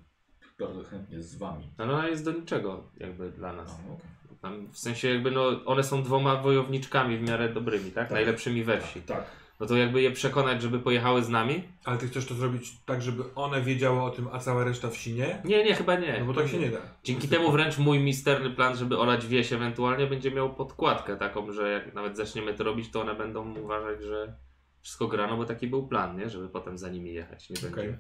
bardzo 0.59 0.83
chętnie 0.83 1.23
z 1.23 1.39
wami. 1.39 1.71
No 1.79 1.85
ona 1.85 2.09
jest 2.09 2.25
do 2.25 2.33
niczego 2.33 2.85
jakby 2.97 3.31
dla 3.31 3.53
nas. 3.53 3.79
no, 3.89 3.95
okej. 3.95 4.07
Tam, 4.43 4.69
w 4.73 4.79
sensie 4.79 5.09
jakby 5.09 5.31
no, 5.31 5.65
one 5.65 5.85
są 5.85 6.03
dwoma 6.03 6.37
wojowniczkami 6.37 7.19
w 7.19 7.23
miarę 7.23 7.49
dobrymi, 7.49 7.91
tak? 7.91 8.09
Tak. 8.09 8.11
Najlepszymi 8.11 8.65
we 8.65 8.81
wsi. 8.81 9.01
Tak. 9.01 9.25
No 9.61 9.67
to 9.67 9.77
jakby 9.77 10.03
je 10.03 10.11
przekonać, 10.11 10.63
żeby 10.63 10.79
pojechały 10.79 11.25
z 11.25 11.29
nami? 11.29 11.69
Ale 11.85 11.99
ty 11.99 12.09
chcesz 12.09 12.27
to 12.27 12.35
zrobić 12.35 12.73
tak, 12.87 13.03
żeby 13.03 13.35
one 13.35 13.63
wiedziały 13.63 14.03
o 14.03 14.11
tym, 14.11 14.29
a 14.33 14.39
cała 14.39 14.65
reszta 14.65 14.91
wsi 14.91 15.15
nie? 15.15 15.43
Nie, 15.45 15.65
nie, 15.65 15.75
chyba 15.75 15.95
nie. 15.95 16.21
No 16.21 16.27
bo 16.27 16.35
tak 16.35 16.49
się 16.49 16.59
nie 16.59 16.71
da. 16.71 16.79
Dzięki 17.05 17.29
temu 17.29 17.53
wręcz 17.53 17.79
mój 17.79 17.99
misterny 18.01 18.51
plan, 18.51 18.77
żeby 18.77 18.99
olać 18.99 19.27
wieś 19.27 19.53
ewentualnie 19.53 20.07
będzie 20.07 20.31
miał 20.31 20.55
podkładkę 20.55 21.17
taką, 21.17 21.53
że 21.53 21.71
jak 21.71 21.95
nawet 21.95 22.17
zaczniemy 22.17 22.55
to 22.55 22.65
robić, 22.65 22.91
to 22.91 23.01
one 23.01 23.15
będą 23.15 23.59
uważać, 23.59 24.03
że 24.03 24.37
wszystko 24.83 25.09
grano, 25.09 25.37
bo 25.37 25.45
taki 25.45 25.67
był 25.67 25.89
plan, 25.89 26.19
nie? 26.19 26.31
Żeby 26.31 26.49
potem 26.49 26.79
za 26.79 26.89
nimi 26.89 27.13
jechać. 27.15 27.51
Nie 27.51 27.71
będzie. 27.71 27.99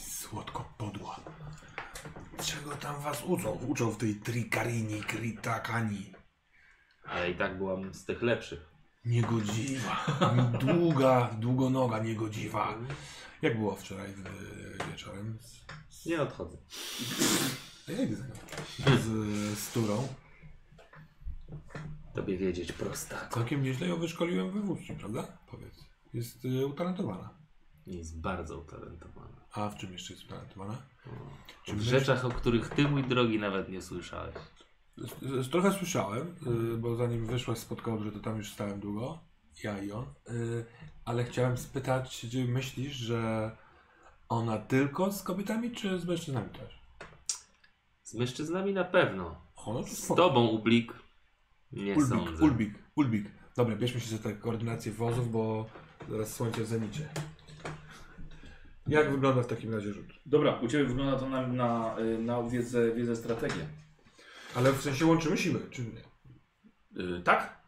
Słodko 0.00 0.72
podła. 0.78 1.20
Czego 2.44 2.70
tam 2.70 3.00
was 3.00 3.24
uczą? 3.24 3.58
Uczą 3.68 3.90
w 3.90 3.96
tej 3.96 4.14
trikarini, 4.14 5.00
kritakani. 5.00 6.12
Ale 7.04 7.30
i 7.30 7.34
tak 7.34 7.58
byłam 7.58 7.94
z 7.94 8.04
tych 8.04 8.22
lepszych. 8.22 8.77
Niegodziwa. 9.08 10.06
Długa, 10.60 11.30
długonoga 11.38 11.98
niegodziwa. 11.98 12.74
Jak 13.42 13.56
było 13.58 13.76
wczoraj 13.76 14.12
w, 14.12 14.22
wieczorem? 14.90 15.38
Z, 15.40 15.64
z, 15.88 16.06
Nie 16.06 16.22
odchodzę. 16.22 16.56
ja 17.88 18.02
idę 18.02 18.16
za 18.16 18.24
nią. 18.26 18.34
Z, 18.98 19.58
z 19.58 19.72
Turą. 19.72 20.08
Tobie 22.14 22.36
wiedzieć 22.38 22.72
prosta. 22.72 23.28
Całkiem 23.28 23.62
nieźle 23.62 23.88
ją 23.88 23.96
wyszkoliłem 23.96 24.50
we 24.50 24.60
włóczni, 24.60 24.96
prawda? 24.96 25.38
Powiedz. 25.50 25.84
Jest 26.14 26.44
y, 26.44 26.66
utalentowana. 26.66 27.30
Jest 27.86 28.20
bardzo 28.20 28.58
utalentowana. 28.58 29.36
A 29.52 29.68
w 29.68 29.76
czym 29.76 29.92
jeszcze 29.92 30.12
jest 30.12 30.24
utalentowana? 30.26 30.76
Czy 31.64 31.76
W 31.76 31.80
rzeczach, 31.80 32.24
o 32.24 32.28
których 32.28 32.68
ty, 32.68 32.88
mój 32.88 33.04
drogi, 33.04 33.38
nawet 33.38 33.68
nie 33.68 33.82
słyszałeś. 33.82 34.34
Trochę 35.50 35.72
słyszałem, 35.72 36.34
y, 36.74 36.76
bo 36.76 36.96
zanim 36.96 37.26
wyszłaś 37.26 37.58
z 37.58 37.64
podkołu, 37.64 38.02
że 38.02 38.12
to 38.12 38.20
tam 38.20 38.36
już 38.36 38.52
stałem 38.52 38.80
długo, 38.80 39.18
ja 39.64 39.82
i 39.82 39.92
on, 39.92 40.04
y, 40.30 40.64
ale 41.04 41.24
chciałem 41.24 41.58
spytać, 41.58 42.20
czy 42.20 42.44
myślisz, 42.44 42.92
że 42.92 43.50
ona 44.28 44.58
tylko 44.58 45.12
z 45.12 45.22
kobietami, 45.22 45.70
czy 45.70 45.98
z 45.98 46.04
mężczyznami 46.04 46.50
też? 46.50 46.78
Z 48.02 48.14
mężczyznami 48.14 48.72
na 48.72 48.84
pewno. 48.84 49.40
O, 49.56 49.72
no 49.72 49.82
Z 49.82 50.08
tobą, 50.08 50.46
Ublik, 50.46 50.92
nie 51.72 51.94
Ulbik, 51.94 52.08
sądzę. 52.08 52.44
Ulbik, 52.44 52.74
Ulbik. 52.96 53.26
Dobra, 53.56 53.76
bierzmy 53.76 54.00
się 54.00 54.16
za 54.16 54.22
tę 54.22 54.32
koordynację 54.32 54.92
wozów, 54.92 55.32
bo 55.32 55.66
zaraz 56.08 56.34
słońce 56.34 56.62
w 56.62 56.66
zenicie. 56.66 57.08
Jak 58.86 59.10
wygląda 59.10 59.42
w 59.42 59.46
takim 59.46 59.74
razie 59.74 59.92
rzut? 59.92 60.06
Dobra, 60.26 60.60
u 60.60 60.68
Ciebie 60.68 60.84
wygląda 60.84 61.18
to 61.18 61.28
na, 61.28 61.46
na, 61.46 61.98
y, 61.98 62.18
na 62.18 62.42
wiedzę, 62.42 62.94
wiedzę 62.94 63.16
strategię. 63.16 63.66
Ale 64.54 64.72
w 64.72 64.82
sensie 64.82 65.06
łączymy 65.06 65.36
siły, 65.36 65.60
czy 65.70 65.82
nie? 65.82 66.02
Yy, 67.04 67.22
tak? 67.22 67.58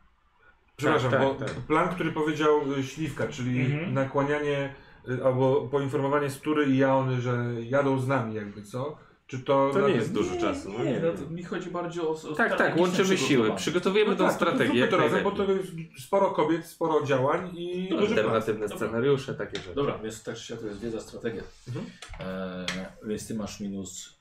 Przepraszam, 0.76 1.10
tak, 1.10 1.20
bo 1.20 1.34
tak. 1.34 1.50
plan, 1.50 1.94
który 1.94 2.12
powiedział 2.12 2.72
y, 2.78 2.82
Śliwka, 2.82 3.28
czyli 3.28 3.60
Mhm. 3.60 3.94
nakłanianie 3.94 4.74
y, 5.08 5.24
albo 5.24 5.68
poinformowanie 5.68 6.30
Stury 6.30 6.66
i 6.66 6.78
Jaony, 6.78 7.20
że 7.20 7.44
jadą 7.62 7.98
z 8.00 8.08
nami 8.08 8.34
jakby, 8.34 8.62
co? 8.62 8.96
Czy 9.26 9.38
to... 9.38 9.70
To 9.72 9.88
nie 9.88 9.94
jest 9.94 10.12
dużo 10.12 10.40
czasu. 10.40 10.72
no 10.78 10.84
Nie, 10.84 11.00
no, 11.00 11.12
to 11.12 11.30
mi 11.30 11.42
chodzi 11.42 11.70
bardziej 11.70 12.02
o, 12.02 12.10
o 12.10 12.14
Tak, 12.14 12.36
tak, 12.36 12.46
strategiczne 12.48 12.82
łączymy 12.82 13.06
siły. 13.08 13.16
przygotowanie. 13.26 13.56
Przygotowujemy 13.56 14.10
No 14.10 14.16
tą 14.16 14.24
tak, 14.24 14.32
strategię. 14.34 14.80
jak 14.80 14.90
to 14.90 14.96
razem, 14.96 15.24
bo 15.24 15.30
najlepiej. 15.30 15.56
to 15.64 15.80
jest 15.80 16.06
sporo 16.06 16.30
kobiet, 16.30 16.66
sporo 16.66 17.04
działań 17.06 17.50
i 17.56 17.88
No, 17.90 17.96
duży 17.96 18.14
plan. 18.14 18.18
Alternatywne 18.26 18.68
Dobra. 18.68 18.76
scenariusze, 18.76 19.34
takie 19.34 19.56
rzeczy. 19.56 19.74
Dobra, 19.74 19.98
więc 19.98 20.22
tak 20.22 20.36
czy 20.36 20.42
siak 20.46 20.60
to 20.60 20.66
jest 20.66 20.80
wiedza, 20.80 21.00
strategia. 21.00 21.42
Mhm. 21.68 21.86
Eee, 22.20 22.66
więc 23.08 23.28
Ty 23.28 23.34
masz 23.34 23.60
minus 23.60 24.19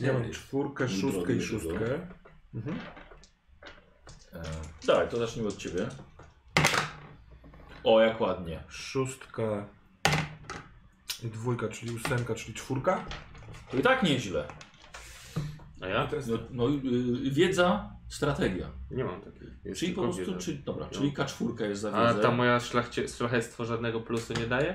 Ja 0.00 0.12
mam 0.12 0.22
4. 0.22 0.34
czwórkę, 0.34 0.88
szóstkę 0.88 1.32
i 1.32 1.42
szóstkę. 1.42 2.08
Mhm. 2.54 2.78
Eee, 4.34 4.40
dawaj, 4.86 5.08
to 5.08 5.16
zacznijmy 5.18 5.48
od 5.48 5.56
Ciebie. 5.56 5.88
O, 7.84 8.00
jak 8.00 8.20
ładnie. 8.20 8.62
Szóstka 8.68 9.66
i 11.24 11.26
dwójka, 11.28 11.68
czyli 11.68 11.96
ósemka, 11.96 12.34
czyli 12.34 12.54
czwórka. 12.54 13.04
To 13.70 13.76
i 13.76 13.82
tak 13.82 14.02
nieźle. 14.02 14.44
A 15.80 15.86
ja? 15.86 16.06
To 16.06 16.16
jest 16.16 16.28
No, 16.28 16.38
no 16.50 16.68
y, 16.68 17.30
wiedza, 17.30 17.90
strategia. 18.08 18.66
Nie 18.90 19.04
mam 19.04 19.20
takiej. 19.20 19.48
Jest 19.64 19.80
Czyli 19.80 19.92
po 19.92 20.02
prostu, 20.02 20.24
wiedza. 20.26 20.38
czyli, 20.38 20.58
dobra, 20.58 20.84
No. 20.86 20.90
czyli 20.98 21.12
K4 21.12 21.62
jest 21.64 21.82
za 21.82 21.92
A 21.92 22.08
wiedzę. 22.08 22.22
ta 22.22 22.30
moja 22.30 22.60
szlachcie, 22.60 23.08
szlachectwo 23.08 23.64
żadnego 23.64 24.00
plusu 24.00 24.32
nie 24.32 24.46
daje? 24.46 24.74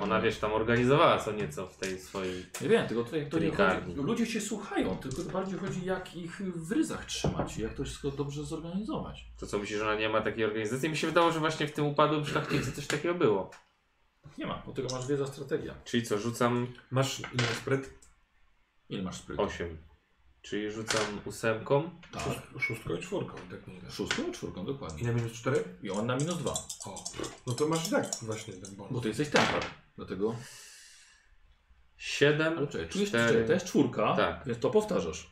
Ona 0.00 0.20
wiesz, 0.20 0.38
tam 0.38 0.52
organizowała 0.52 1.18
co 1.18 1.32
nieco 1.32 1.66
w 1.66 1.76
tej 1.76 1.98
swojej. 1.98 2.46
Nie 2.60 2.68
wiem, 2.68 2.88
tylko 2.88 3.04
tutaj 3.04 3.30
to 3.30 3.38
nie 3.38 3.50
chodzi. 3.50 3.94
Ludzie 3.94 4.26
się 4.26 4.40
słuchają, 4.40 4.96
tylko 4.96 5.22
bardziej 5.22 5.58
chodzi 5.58 5.84
jak 5.84 6.16
ich 6.16 6.42
w 6.42 6.72
ryzach 6.72 7.04
trzymać 7.04 7.58
i 7.58 7.62
jak 7.62 7.74
to 7.74 7.84
wszystko 7.84 8.10
dobrze 8.10 8.44
zorganizować. 8.44 9.24
To 9.38 9.46
co 9.46 9.58
myślisz, 9.58 9.78
że 9.78 9.84
ona 9.84 10.00
nie 10.00 10.08
ma 10.08 10.20
takiej 10.20 10.44
organizacji? 10.44 10.88
Mi 10.88 10.96
się 10.96 11.06
wydało, 11.06 11.32
że 11.32 11.40
właśnie 11.40 11.66
w 11.66 11.72
tym 11.72 11.86
upadłym 11.86 12.26
szlachcicy 12.26 12.72
coś 12.72 12.86
takiego 12.86 13.14
było. 13.14 13.50
Nie 14.38 14.46
ma, 14.46 14.62
bo 14.66 14.72
tylko 14.72 14.94
masz 14.94 15.06
wiedza 15.06 15.26
strategia. 15.26 15.74
Czyli 15.84 16.02
co, 16.02 16.18
rzucam 16.18 16.66
Masz 16.90 17.20
ile 17.20 17.46
spryt? 17.60 17.94
Ile 18.88 19.02
masz 19.02 19.16
sprytu? 19.16 19.42
8. 19.42 19.89
Czyli 20.42 20.72
rzucam 20.72 21.20
ósemką. 21.24 21.90
Tak. 22.12 22.22
Szóst- 22.22 22.60
Szóstką 22.60 22.94
i 22.96 23.02
czwórką 23.02 23.36
i 23.46 23.50
tak 23.50 23.66
nie. 23.66 23.90
Szóstką 23.90 24.22
i 24.28 24.32
czwórką, 24.32 24.64
dokładnie. 24.66 25.02
Ile 25.02 25.14
minus 25.14 25.32
cztery? 25.32 25.64
I 25.82 25.90
on 25.90 26.06
na 26.06 26.16
minus 26.16 26.38
dwa. 26.38 26.52
O, 26.86 27.04
no 27.46 27.52
to 27.52 27.68
masz 27.68 27.88
i 27.88 27.90
tak 27.90 28.06
właśnie 28.22 28.54
ten 28.54 28.76
bonus. 28.76 28.92
Bo 28.92 29.00
ty 29.00 29.08
jesteś 29.08 29.28
templar. 29.28 29.62
Dlatego. 29.96 30.34
7. 31.96 32.58
Ale 32.58 32.66
czekaj, 32.66 32.88
czujesz, 32.88 33.08
Cztery. 33.08 33.28
czekaj, 33.32 33.46
to 33.46 33.52
jest 33.52 33.66
czwórka, 33.66 34.16
Tak. 34.16 34.42
więc 34.46 34.58
to 34.58 34.70
powtarzasz. 34.70 35.30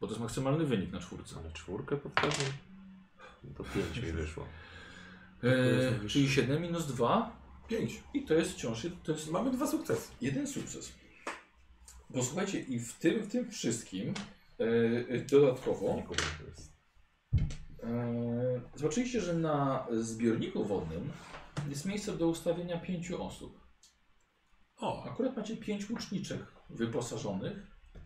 Bo 0.00 0.06
to 0.06 0.12
jest 0.12 0.20
maksymalny 0.20 0.64
wynik 0.64 0.92
na 0.92 1.00
czwórce. 1.00 1.36
Ale 1.42 1.52
czwórkę 1.52 1.96
powtarzam? 1.96 2.46
No 3.44 3.50
To 3.56 3.64
5 3.64 3.96
mi 4.06 4.12
wyszło. 4.12 4.46
Eee, 5.42 6.08
czyli 6.08 6.28
7 6.30 6.62
minus 6.62 6.86
2 6.86 7.36
Pięć. 7.68 8.02
i 8.14 8.24
to 8.24 8.34
jest 8.34 8.52
wciąż 8.52 8.86
to 9.04 9.12
jest 9.12 9.30
Mamy 9.30 9.50
dwa 9.50 9.66
sukcesy. 9.66 10.08
jeden 10.20 10.46
sukces. 10.46 10.92
Bo 12.10 12.22
słuchajcie, 12.22 12.60
i 12.60 12.78
w 12.78 12.92
tym, 12.98 13.22
w 13.22 13.32
tym 13.32 13.50
wszystkim 13.50 14.14
e, 14.58 15.18
dodatkowo 15.18 16.02
e, 17.82 18.60
zobaczyliście, 18.74 19.20
że 19.20 19.34
na 19.34 19.86
zbiorniku 19.90 20.64
wodnym 20.64 21.12
jest 21.68 21.84
miejsce 21.84 22.12
do 22.12 22.28
ustawienia 22.28 22.78
pięciu 22.78 23.22
osób. 23.24 23.60
O, 24.76 25.04
Akurat 25.10 25.36
macie 25.36 25.56
pięć 25.56 25.90
łuczniczek 25.90 26.40
wyposażonych 26.70 27.56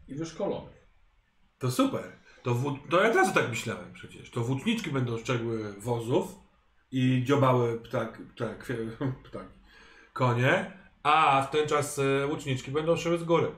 i 0.09 0.15
wyszkolonych. 0.15 0.87
to 1.59 1.71
super. 1.71 2.21
To, 2.43 2.55
włó- 2.55 2.89
to 2.91 3.03
ja 3.05 3.11
teraz 3.11 3.35
tak 3.35 3.49
myślałem 3.49 3.93
przecież. 3.93 4.31
To 4.31 4.41
włóczniczki 4.41 4.91
będą 4.91 5.19
szczegły 5.19 5.73
wozów 5.81 6.35
i 6.91 7.23
dziobały 7.25 7.81
ptak, 7.81 8.23
ptak, 8.35 8.73
ptak, 9.31 9.47
konie, 10.13 10.73
a 11.03 11.43
w 11.43 11.51
ten 11.51 11.69
czas 11.69 12.01
łuczniczki 12.31 12.71
będą 12.71 12.97
szyły 12.97 13.19
z 13.19 13.25
góry. 13.25 13.53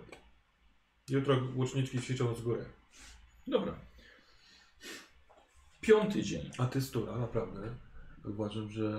Jutro 1.09 1.37
łuczniczki 1.57 2.01
ćwiczą 2.01 2.35
z 2.35 2.43
góry. 2.43 2.65
Dobra. 3.47 3.75
Piąty 5.81 6.23
dzień. 6.23 6.51
A 6.59 6.67
ty 6.67 6.83
stura, 6.83 7.19
naprawdę. 7.19 7.75
Uważam, 8.25 8.71
że 8.71 8.91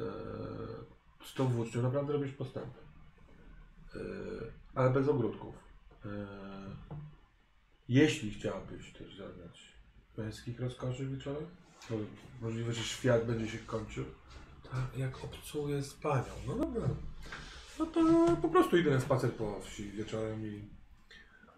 e, 0.00 0.04
z 1.24 1.34
tą 1.34 1.48
włócznią 1.48 1.82
naprawdę 1.82 2.12
robisz 2.12 2.32
postępy. 2.32 2.78
E, 3.94 3.98
ale 4.74 4.90
bez 4.90 5.08
ogródków. 5.08 5.54
E, 6.04 6.08
jeśli 7.88 8.30
chciałabyś 8.30 8.92
też 8.92 9.16
zaznać 9.16 9.74
męskich 10.16 10.60
rozkoszy 10.60 11.06
wieczorem, 11.06 11.46
to 11.88 11.94
możliwe, 12.40 12.72
że 12.72 12.82
świat 12.82 13.26
będzie 13.26 13.48
się 13.48 13.58
kończył. 13.58 14.04
Tak, 14.70 14.98
jak 14.98 15.24
obcuję 15.24 15.82
z 15.82 15.94
panią. 15.94 16.32
No 16.46 16.56
dobra. 16.56 16.88
No 17.78 17.86
to 17.86 18.00
po 18.42 18.48
prostu 18.48 18.76
idę 18.76 18.90
na 18.90 19.00
spacer 19.00 19.32
po 19.32 19.60
wsi 19.60 19.90
wieczorem 19.90 20.46
i 20.46 20.68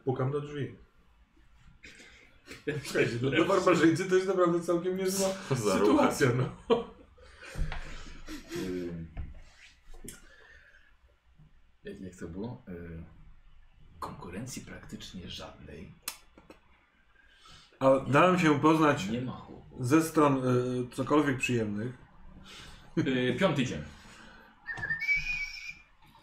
pukam 0.04 0.30
do 0.30 0.40
drzwi. 0.40 0.74
Słuchajcie, 2.84 3.18
no 3.22 3.30
do 3.30 3.44
barbarzyńcy 3.44 4.04
to 4.04 4.14
jest 4.14 4.28
naprawdę 4.28 4.60
całkiem 4.60 4.96
niezła 4.96 5.28
sytuacja, 5.72 6.28
no. 6.36 6.84
Ym, 8.56 9.06
Jak, 11.84 12.00
jak 12.00 12.16
to 12.16 12.28
było? 12.28 12.62
Ym, 12.68 13.04
konkurencji 13.98 14.62
praktycznie 14.62 15.28
żadnej. 15.28 15.92
A 17.80 18.00
dałem 18.00 18.38
się 18.38 18.60
poznać 18.60 19.08
Nie 19.08 19.20
ma 19.20 19.46
ze 19.80 20.02
stron 20.02 20.48
y, 20.48 20.94
cokolwiek 20.94 21.38
przyjemnych. 21.38 21.94
Yy, 22.96 23.36
piąty 23.38 23.64
dzień. 23.64 23.82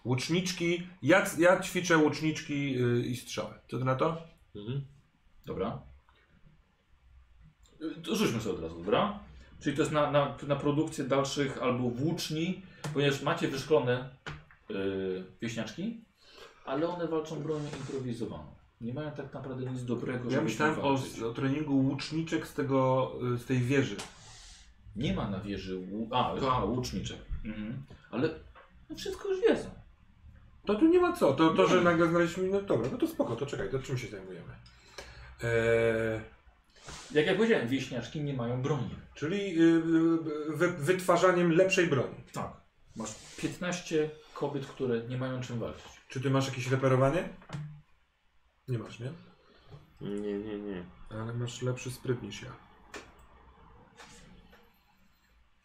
Łuczniczki, 0.06 0.88
ja, 1.02 1.26
ja 1.38 1.60
ćwiczę 1.60 1.98
łuczniczki 1.98 2.76
y, 2.84 3.06
i 3.06 3.16
strzały. 3.18 3.54
Co 3.72 3.78
ty 3.80 3.86
na 3.86 3.96
to? 3.96 4.22
Mhm. 4.56 4.86
Dobra. 5.46 5.82
Yy, 7.80 7.96
To 7.96 8.16
rzućmy 8.16 8.42
sobie 8.42 8.56
od 8.56 8.62
razu, 8.62 8.78
dobra? 8.78 9.20
Czyli 9.62 9.76
to 9.76 9.82
jest 9.82 9.92
na, 9.94 10.12
na, 10.12 10.38
na 10.48 10.56
produkcję 10.56 11.04
dalszych 11.04 11.62
albo 11.62 11.90
włóczni, 11.90 12.62
ponieważ 12.94 13.22
macie 13.22 13.48
wyszkolone 13.48 14.10
yy, 14.70 15.24
wieśniaczki, 15.42 16.04
ale 16.66 16.88
one 16.88 17.08
walczą 17.08 17.44
bronią 17.44 17.66
improwizowaną. 17.80 18.54
Nie 18.82 18.94
mają 18.94 19.12
tak 19.12 19.34
naprawdę 19.34 19.72
nic 19.72 19.84
dobrego, 19.86 20.24
Ja 20.26 20.32
żeby 20.32 20.44
myślałem 20.44 20.80
o, 20.80 20.82
walczyć. 20.82 21.20
o 21.22 21.34
treningu 21.34 21.78
łuczniczek 21.80 22.48
z 22.48 22.54
tego, 22.54 23.12
y, 23.36 23.38
z 23.38 23.46
tej 23.46 23.60
wieży. 23.60 23.96
Nie 24.96 25.14
ma 25.14 25.30
na 25.30 25.40
wieży 25.40 25.78
łu... 25.78 26.08
A, 26.12 26.34
a 26.52 26.66
łuczniczek. 26.66 27.18
Mhm. 27.46 27.84
Ale 28.12 28.30
no 28.90 28.96
wszystko 28.96 29.30
już 29.30 29.42
wiedzą. 29.42 29.70
To 30.65 30.76
tu 30.76 30.88
nie 30.88 30.99
ma 30.99 31.14
co. 31.14 31.34
To, 31.34 31.53
to 31.53 31.68
że 31.68 31.81
nagle 31.81 32.07
znaleźliśmy, 32.07 32.44
no 32.49 32.61
dobra, 32.61 32.90
no 32.91 32.98
to 32.98 33.07
spoko, 33.07 33.35
to 33.35 33.45
czekaj, 33.45 33.69
to 33.72 33.80
czym 33.80 33.98
się 33.98 34.07
zajmujemy? 34.07 34.53
Eee, 35.44 36.22
Jak 37.11 37.26
ja 37.26 37.35
powiedziałem, 37.35 37.68
wieśniaczki 37.68 38.22
nie 38.22 38.34
mają 38.34 38.61
broni. 38.61 38.95
czyli 39.15 39.61
y, 39.61 39.64
y, 39.64 40.57
wy, 40.57 40.69
wytwarzaniem 40.72 41.52
lepszej 41.52 41.88
broni. 41.88 42.15
Tak. 42.34 42.52
Masz 42.95 43.10
15 43.38 44.10
kobiet, 44.34 44.65
które 44.65 45.07
nie 45.07 45.18
mają 45.18 45.41
czym 45.41 45.60
walczyć. 45.60 45.85
Czy 46.10 46.22
ty 46.22 46.30
masz 46.30 46.48
jakieś 46.48 46.68
reperowanie? 46.72 47.30
Nie 48.68 48.77
masz, 48.80 48.99
nie? 48.99 49.11
Nie, 50.02 50.40
nie, 50.40 50.60
nie. 50.60 50.84
Ale 51.10 51.34
masz 51.34 51.61
lepszy 51.61 51.91
spryt 51.91 52.23
niż 52.23 52.41
ja. 52.41 52.49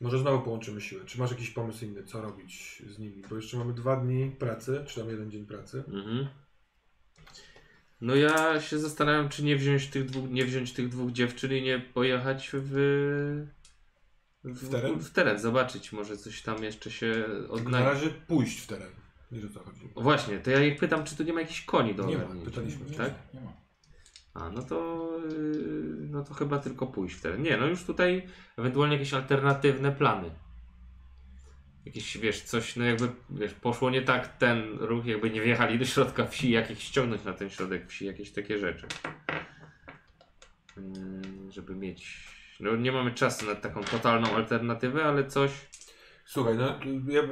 Może 0.00 0.18
znowu 0.18 0.44
połączymy 0.44 0.80
siły. 0.80 1.04
Czy 1.04 1.18
masz 1.18 1.30
jakiś 1.30 1.50
pomysł 1.50 1.84
inny, 1.84 2.04
co 2.04 2.20
robić 2.22 2.82
z 2.86 2.98
nimi? 2.98 3.22
Bo 3.30 3.36
jeszcze 3.36 3.56
mamy 3.56 3.72
dwa 3.72 3.96
dni 3.96 4.30
pracy, 4.38 4.84
czy 4.86 5.00
tam 5.00 5.08
jeden 5.10 5.30
dzień 5.30 5.46
pracy. 5.46 5.84
Mhm. 5.88 6.26
No 8.00 8.14
ja 8.14 8.60
się 8.60 8.78
zastanawiam, 8.78 9.28
czy 9.28 9.44
nie 9.44 9.56
wziąć 9.56 9.86
tych 9.86 10.04
dwóch, 10.04 10.30
nie 10.30 10.44
wziąć 10.44 10.72
tych 10.72 10.88
dwóch 10.88 11.12
dziewczyn 11.12 11.52
i 11.52 11.62
nie 11.62 11.78
pojechać 11.80 12.50
w, 12.52 12.72
W 14.44 14.68
teren? 14.70 14.98
W 14.98 15.10
teren, 15.10 15.38
zobaczyć, 15.38 15.92
może 15.92 16.16
coś 16.16 16.42
tam 16.42 16.64
jeszcze 16.64 16.90
się 16.90 17.24
Na 17.42 17.48
odnajdzie. 17.48 17.88
razie 17.88 18.08
pójść 18.10 18.60
w 18.60 18.66
teren. 18.66 18.90
Wiesz 19.32 19.44
o 19.44 19.48
co 19.48 19.60
chodzi. 19.60 19.88
Właśnie, 19.96 20.38
to 20.38 20.50
ja 20.50 20.64
ich 20.64 20.78
pytam, 20.80 21.04
czy 21.04 21.16
tu 21.16 21.22
nie 21.22 21.32
ma 21.32 21.40
jakichś 21.40 21.64
koni 21.64 21.94
do 21.94 22.06
Nie 22.06 22.16
ma, 22.16 22.22
ogarnięcia. 22.24 22.50
pytaliśmy. 22.50 22.90
Nie 22.90 22.96
Tak? 22.96 23.14
nie 23.34 23.40
ma. 23.40 23.52
A, 24.40 24.51
no 24.51 24.62
to, 24.62 25.09
yy, 25.28 26.09
no 26.10 26.24
to 26.24 26.35
chyba 26.35 26.59
tylko 26.59 26.86
pójść 26.86 27.16
w 27.16 27.20
teren. 27.20 27.43
Nie, 27.43 27.56
no 27.56 27.66
już 27.66 27.85
tutaj 27.85 28.27
ewentualnie 28.56 28.94
jakieś 28.94 29.15
alternatywne 29.15 29.93
plany. 29.93 30.31
Jakieś, 31.86 32.19
wiesz, 32.19 32.43
coś, 32.43 32.77
no 32.77 32.85
jakby, 32.85 33.09
wiesz, 33.31 33.55
poszło 33.55 33.90
nie 33.90 34.02
tak 34.02 34.36
ten 34.36 34.78
ruch, 34.78 35.06
jakby 35.06 35.31
nie 35.31 35.40
wjechali 35.40 35.78
do 35.78 35.85
środka 35.85 36.27
wsi, 36.27 36.51
jak 36.51 36.70
ich 36.70 36.82
ściągnąć 36.82 37.24
na 37.24 37.32
ten 37.32 37.51
środek 37.51 37.89
wsi, 37.89 38.06
jakieś 38.06 38.31
takie 38.31 38.59
rzeczy. 38.59 38.86
Yy, 40.77 41.52
żeby 41.52 41.74
mieć, 41.74 42.28
no 42.60 42.77
nie 42.77 42.93
mamy 42.93 43.10
czasu 43.10 43.47
na 43.47 43.55
taką 43.55 43.85
totalną 43.85 44.36
alternatywę, 44.36 45.05
ale 45.05 45.27
coś, 45.27 45.51
Słuchaj, 46.24 46.56
no, 46.56 46.78
ja, 47.09 47.23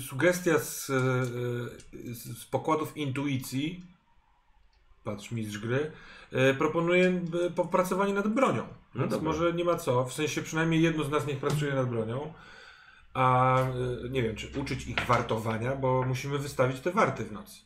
sugestia 0.00 0.58
z, 0.58 0.86
z, 0.86 2.38
z 2.38 2.44
pokładów 2.44 2.96
intuicji, 2.96 3.84
patrz 5.04 5.30
mistrz 5.30 5.58
gry, 5.58 5.92
e, 6.32 6.54
proponuje 6.54 7.22
e, 7.46 7.50
popracowanie 7.50 8.14
nad 8.14 8.28
bronią. 8.28 8.66
No 8.94 9.00
Więc 9.00 9.12
dobra. 9.12 9.28
może 9.32 9.52
nie 9.52 9.64
ma 9.64 9.76
co, 9.76 10.04
w 10.04 10.12
sensie 10.12 10.42
przynajmniej 10.42 10.82
jedno 10.82 11.04
z 11.04 11.10
nas 11.10 11.26
niech 11.26 11.38
pracuje 11.38 11.74
nad 11.74 11.88
bronią, 11.88 12.32
a 13.14 13.58
e, 13.60 13.66
nie 14.10 14.22
wiem, 14.22 14.36
czy 14.36 14.60
uczyć 14.60 14.86
ich 14.86 15.00
wartowania, 15.06 15.76
bo 15.76 16.02
musimy 16.02 16.38
wystawić 16.38 16.80
te 16.80 16.90
warty 16.90 17.24
w 17.24 17.32
nocy. 17.32 17.60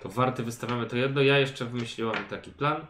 To 0.00 0.08
warty 0.08 0.42
wystawiamy 0.42 0.86
to 0.86 0.96
jedno. 0.96 1.22
Ja 1.22 1.38
jeszcze 1.38 1.64
wymyśliłam 1.64 2.24
taki 2.30 2.50
plan, 2.50 2.86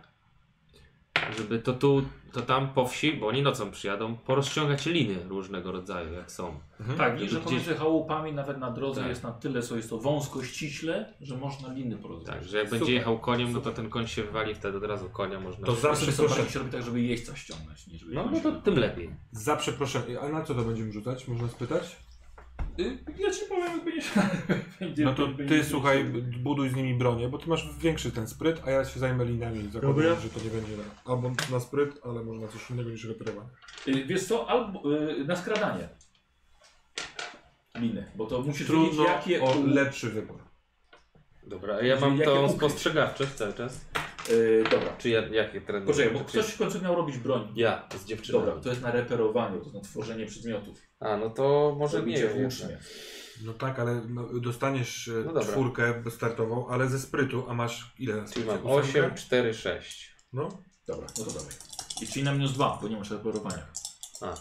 żeby 1.39 1.59
to 1.59 1.73
tu, 1.73 2.03
to 2.33 2.43
tam 2.43 2.69
po 2.69 2.87
wsi, 2.87 3.13
bo 3.13 3.27
oni 3.27 3.43
nocą 3.43 3.71
przyjadą, 3.71 4.17
porozciągać 4.17 4.87
liny 4.87 5.17
różnego 5.29 5.73
rodzaju, 5.73 6.13
jak 6.13 6.33
są. 6.33 6.59
Tak, 6.99 7.17
i 7.17 7.19
Żeby 7.19 7.31
że 7.31 7.37
gdzieś- 7.37 7.45
pomiędzy 7.45 7.75
chałupami 7.75 8.33
nawet 8.33 8.59
na 8.59 8.71
drodze 8.71 9.01
Tak. 9.01 9.11
jest 9.11 9.23
na 9.23 9.33
tyle, 9.33 9.63
co 9.63 9.77
jest 9.77 9.91
to 9.91 9.99
wąsko 9.99 10.43
ściśle, 10.43 11.15
że 11.21 11.37
można 11.37 11.73
liny 11.73 11.97
porozmawiać. 11.97 12.41
Tak, 12.41 12.49
że 12.49 12.59
jak 12.59 12.67
będzie 12.67 12.79
Super. 12.85 12.95
jechał 12.95 13.19
koniem, 13.19 13.53
no 13.53 13.61
to 13.61 13.71
ten 13.71 13.91
koń 13.91 14.07
się 14.07 14.23
wywali 14.23 14.55
wtedy 14.55 14.77
od 14.79 14.85
razu 14.85 15.09
konia 15.13 15.41
można. 15.41 15.67
To 15.67 15.75
zawsze 15.75 16.05
Zawsze 16.07 16.23
proszę, 16.23 16.35
bardziej 16.35 16.53
się 16.53 16.59
robi 16.59 16.71
tak, 16.71 16.83
żeby 16.83 17.01
jeźdźca 17.01 17.37
ściągnąć, 17.37 17.87
niż 17.87 18.01
żeby 18.01 18.15
No, 18.15 18.29
no 18.33 18.41
to 18.41 18.53
tym 18.53 18.75
lepiej. 18.79 19.11
za 19.33 19.57
przeproszeniem, 19.57 20.19
a 20.23 20.29
na 20.29 20.43
co 20.45 20.55
to 20.55 20.63
będziemy 20.63 20.93
rzucać, 20.93 21.29
można 21.29 21.49
spytać? 21.49 21.97
Y, 22.81 22.99
Ja 23.19 23.31
ci 23.31 23.41
powiem, 23.49 23.65
jak 23.73 23.85
będzie 23.85 24.07
będzie- 24.81 25.05
No 25.05 25.15
to 25.15 25.29
będzie- 25.29 25.45
ty 25.63 25.65
słuchaj, 25.65 26.05
buduj 26.43 26.69
z 26.69 26.75
nimi 26.77 26.95
bronię, 26.95 27.29
bo 27.29 27.39
ty 27.39 27.49
masz 27.49 27.69
większy 27.79 28.13
ten 28.13 28.27
spryt, 28.29 28.63
a 28.67 28.71
ja 28.71 28.85
się 28.85 29.01
zajmę 29.01 29.25
linami. 29.25 29.71
Zakładam, 29.71 30.21
że 30.21 30.29
to 30.29 30.41
nie 30.45 30.51
będzie 30.51 30.77
na, 30.77 30.83
albo 31.13 31.33
na 31.53 31.61
spryt, 31.61 32.01
ale 32.05 32.23
może 32.25 32.41
na 32.41 32.49
coś 32.49 32.71
innego 32.71 32.91
niż 32.91 33.05
reperowanie. 33.05 33.49
Y, 33.89 34.05
Wiesz 34.05 34.25
co, 34.27 34.49
albo 34.51 34.99
y, 35.11 35.25
na 35.25 35.37
skradanie 35.37 35.89
liny, 37.75 38.07
bo 38.17 38.27
to 38.27 38.41
musisz 38.43 38.67
Trudno 38.67 38.87
wiedzieć, 38.91 39.07
jakie... 39.07 39.43
o 39.43 39.55
lepszy 39.67 40.11
wybór. 40.11 40.39
Dobra, 41.47 41.75
a 41.75 41.81
ja 41.83 42.01
mam 42.01 42.13
Jakie 42.13 42.25
tą 42.25 42.41
ukryć? 42.43 42.57
spostrzegawczość 42.57 43.33
cały 43.33 43.53
czas. 43.55 43.81
Yy, 44.29 44.65
dobra. 44.71 44.97
Czy 44.99 45.09
ja, 45.09 45.29
jakie 45.29 45.61
trenuję? 45.61 45.87
Poczekaj, 45.93 46.15
bo 46.15 46.21
ktoś 46.25 46.47
w 46.47 46.59
końcu 46.59 46.83
miał 46.83 46.95
robić 46.95 47.19
broń. 47.19 47.53
Ja, 47.57 47.89
z 48.01 48.05
dziewczyną. 48.05 48.39
Dobra, 48.39 48.61
to 48.63 48.69
jest 48.69 48.83
na 48.83 48.91
reperowanie, 48.91 49.59
to 49.59 49.63
jest 49.63 49.75
na 49.75 49.81
tworzenie 49.81 50.27
przedmiotów. 50.27 50.79
A, 51.01 51.17
no 51.17 51.31
to 51.31 51.77
może 51.79 52.03
nie 52.03 52.27
włócznie. 52.27 52.79
No 53.45 53.53
tak, 53.55 53.79
ale 53.79 54.03
no, 54.09 54.29
dostaniesz 54.41 55.09
e, 55.09 55.13
No 55.13 55.33
dobra. 55.33 55.43
czwórkę 55.43 56.03
startową, 56.11 56.69
ale 56.69 56.89
ze 56.89 56.99
sprytu, 56.99 57.45
a 57.49 57.55
masz 57.55 57.95
ile? 57.99 58.25
Czyli 58.33 58.47
mam 58.47 58.67
Ósemkę? 58.67 59.05
8, 59.07 59.15
4, 59.15 59.55
6. 59.55 60.17
No. 60.33 60.49
Dobra, 60.87 61.07
no 61.19 61.25
to 61.25 61.31
dawaj. 61.31 61.55
I 62.03 62.07
czyli 62.07 62.25
na 62.25 62.33
minus 62.33 62.53
dwa, 62.53 62.79
bo 62.83 62.89
nie 62.89 62.97
masz 62.97 63.11
reperowania. 63.11 63.67
A. 64.21 64.35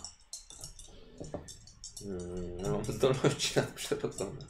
Mm, 2.06 2.62
no, 2.62 2.70
mam 2.72 2.86
zdolności 2.86 3.54
nadprzyrodzone. 3.60 4.42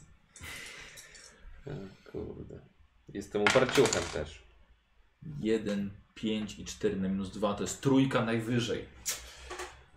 O, 1.66 1.70
Kurde. 2.12 2.60
Jestem 3.08 3.42
uparciuchem 3.42 4.02
też. 4.12 4.49
1, 5.40 5.90
5 6.14 6.58
i 6.58 6.64
4 6.64 6.96
na 6.96 7.08
minus 7.08 7.30
2 7.30 7.54
to 7.54 7.62
jest 7.62 7.80
trójka 7.80 8.24
najwyżej. 8.24 8.88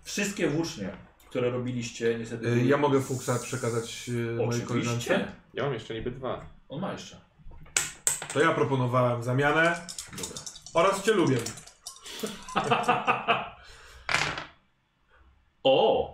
Wszystkie 0.04 0.50
włócznie, 0.50 0.90
które 1.30 1.50
robiliście, 1.50 2.20
niestety. 2.20 2.44
Były- 2.44 2.64
Ja 2.66 2.78
mogę 2.78 3.02
Fuksa 3.02 3.40
przekazać 3.40 4.10
e, 4.10 4.12
mojej 4.46 4.62
koleżance? 4.62 4.98
Oczywiście. 4.98 5.32
Ja 5.54 5.64
mam 5.64 5.74
jeszcze 5.74 5.94
niby 5.94 6.12
dwa. 6.12 6.46
On 6.70 6.82
ma 6.82 6.92
jeszcze. 6.92 7.22
To 8.34 8.40
ja 8.40 8.54
proponowałem 8.54 9.24
zamianę 9.24 9.88
Dobra. 10.12 10.42
oraz 10.74 11.04
Cię 11.04 11.12
lubię. 11.14 11.38
O! 15.64 16.14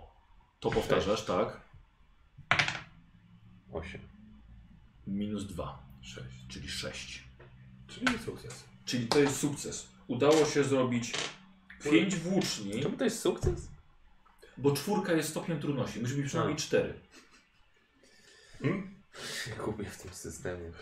To 0.60 0.70
powtarzasz, 0.70 1.24
tak? 1.24 1.60
8. 3.72 4.00
Minus 5.06 5.46
2, 5.46 5.82
6. 6.02 6.26
czyli 6.48 6.68
6. 6.68 7.24
Czyli 7.86 8.18
sukces. 8.18 8.64
Czyli 8.90 9.06
to 9.06 9.18
jest 9.18 9.40
sukces. 9.40 9.88
Udało 10.06 10.44
się 10.44 10.64
zrobić 10.64 11.12
5 11.84 12.16
włóczni, 12.16 12.82
Czemu 12.82 12.96
to 12.96 13.04
jest 13.04 13.20
sukces? 13.20 13.68
bo 14.56 14.72
czwórka 14.72 15.12
jest 15.12 15.28
stopniem 15.28 15.60
trudności. 15.60 16.00
Musi 16.00 16.14
być 16.14 16.26
przynajmniej 16.26 16.56
4. 16.56 16.94
Gubię 19.64 19.84
w 19.84 20.02
tym 20.02 20.12
systemie. 20.12 20.72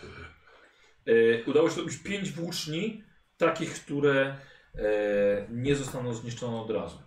E, 1.07 1.45
udało 1.45 1.69
się 1.69 1.75
zrobić 1.75 1.97
5 1.97 2.33
włóczni, 2.33 3.05
takich, 3.39 3.75
które 3.75 4.37
e, 4.75 5.47
nie 5.51 5.77
zostaną 5.77 6.15
zniszczone 6.15 6.57
od 6.61 6.71
razu. 6.71 6.99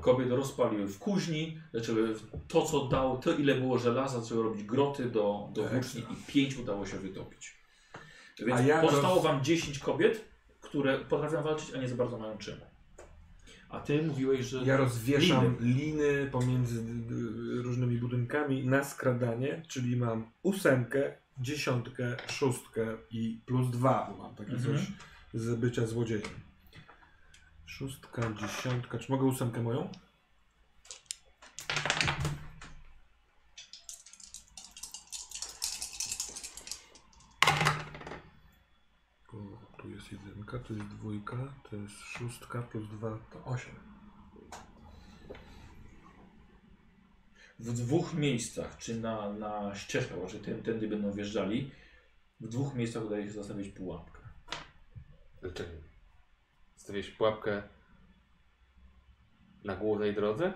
Kobiety 0.00 0.36
rozpaliły 0.36 0.86
w 0.86 0.98
kuźni, 0.98 1.60
zaczęły 1.74 2.14
to, 2.48 2.62
co 2.62 2.84
dało, 2.84 3.16
to 3.16 3.32
ile 3.32 3.54
było 3.54 3.78
żelaza, 3.78 4.20
zaczęły 4.20 4.42
robić 4.42 4.62
groty 4.64 5.04
do, 5.04 5.48
do 5.52 5.68
włóczni 5.68 6.00
i 6.00 6.32
5 6.32 6.56
udało 6.56 6.86
się 6.86 6.98
wytopić. 6.98 7.60
Więc 8.46 8.66
ja 8.66 8.80
powstało 8.80 9.14
roz- 9.14 9.24
wam 9.24 9.44
10 9.44 9.78
kobiet, 9.78 10.29
które 10.70 10.98
potrafią 10.98 11.42
walczyć, 11.42 11.74
a 11.74 11.78
nie 11.78 11.88
za 11.88 11.96
bardzo 11.96 12.18
mają 12.18 12.38
czym. 12.38 12.54
A 13.68 13.80
ty 13.80 14.02
mówiłeś, 14.02 14.46
że. 14.46 14.62
Ja 14.64 14.76
rozwieszam 14.76 15.56
liny, 15.60 16.28
pomiędzy 16.32 16.82
d- 16.84 17.14
d- 17.14 17.62
różnymi 17.62 17.98
budynkami 17.98 18.66
na 18.66 18.84
skradanie, 18.84 19.62
czyli 19.68 19.96
mam 19.96 20.30
ósemkę, 20.42 21.14
dziesiątkę, 21.38 22.16
szóstkę 22.30 22.86
i 23.10 23.40
plus 23.46 23.70
dwa, 23.70 24.06
bo 24.10 24.22
mam 24.22 24.34
takie 24.34 24.52
Mhm. 24.52 24.76
coś 24.76 24.86
z 25.34 25.54
bycia 25.60 25.86
złodziejem. 25.86 26.30
Szóstka, 27.66 28.22
dziesiątka. 28.40 28.98
Czy 28.98 29.12
mogę 29.12 29.24
ósemkę 29.24 29.62
moją? 29.62 29.90
O, 39.32 39.36
tu 39.78 39.88
tu 40.58 40.74
jest 40.74 40.88
dwójka, 40.88 41.54
to 41.70 41.76
jest 41.76 41.94
szóstka 41.94 42.62
plus 42.62 42.88
dwa, 42.88 43.18
to 43.32 43.44
osiem. 43.44 43.90
w 47.60 47.72
dwóch 47.72 48.14
miejscach, 48.14 48.76
czy 48.78 49.00
na, 49.00 49.32
na 49.32 49.74
ścieżkach, 49.74 50.18
czy 50.28 50.38
tym, 50.38 50.62
tędy 50.62 50.88
będą 50.88 51.12
wjeżdżali, 51.12 51.70
w 52.40 52.48
dwóch 52.48 52.74
miejscach 52.74 53.04
udaje 53.04 53.24
się 53.24 53.32
zastawić 53.32 53.68
pułapkę. 53.68 54.20
Dlaczego? 55.40 55.70
Stawiłeś 56.76 57.10
pułapkę 57.10 57.62
na 59.64 59.76
głównej 59.76 60.14
drodze? 60.14 60.52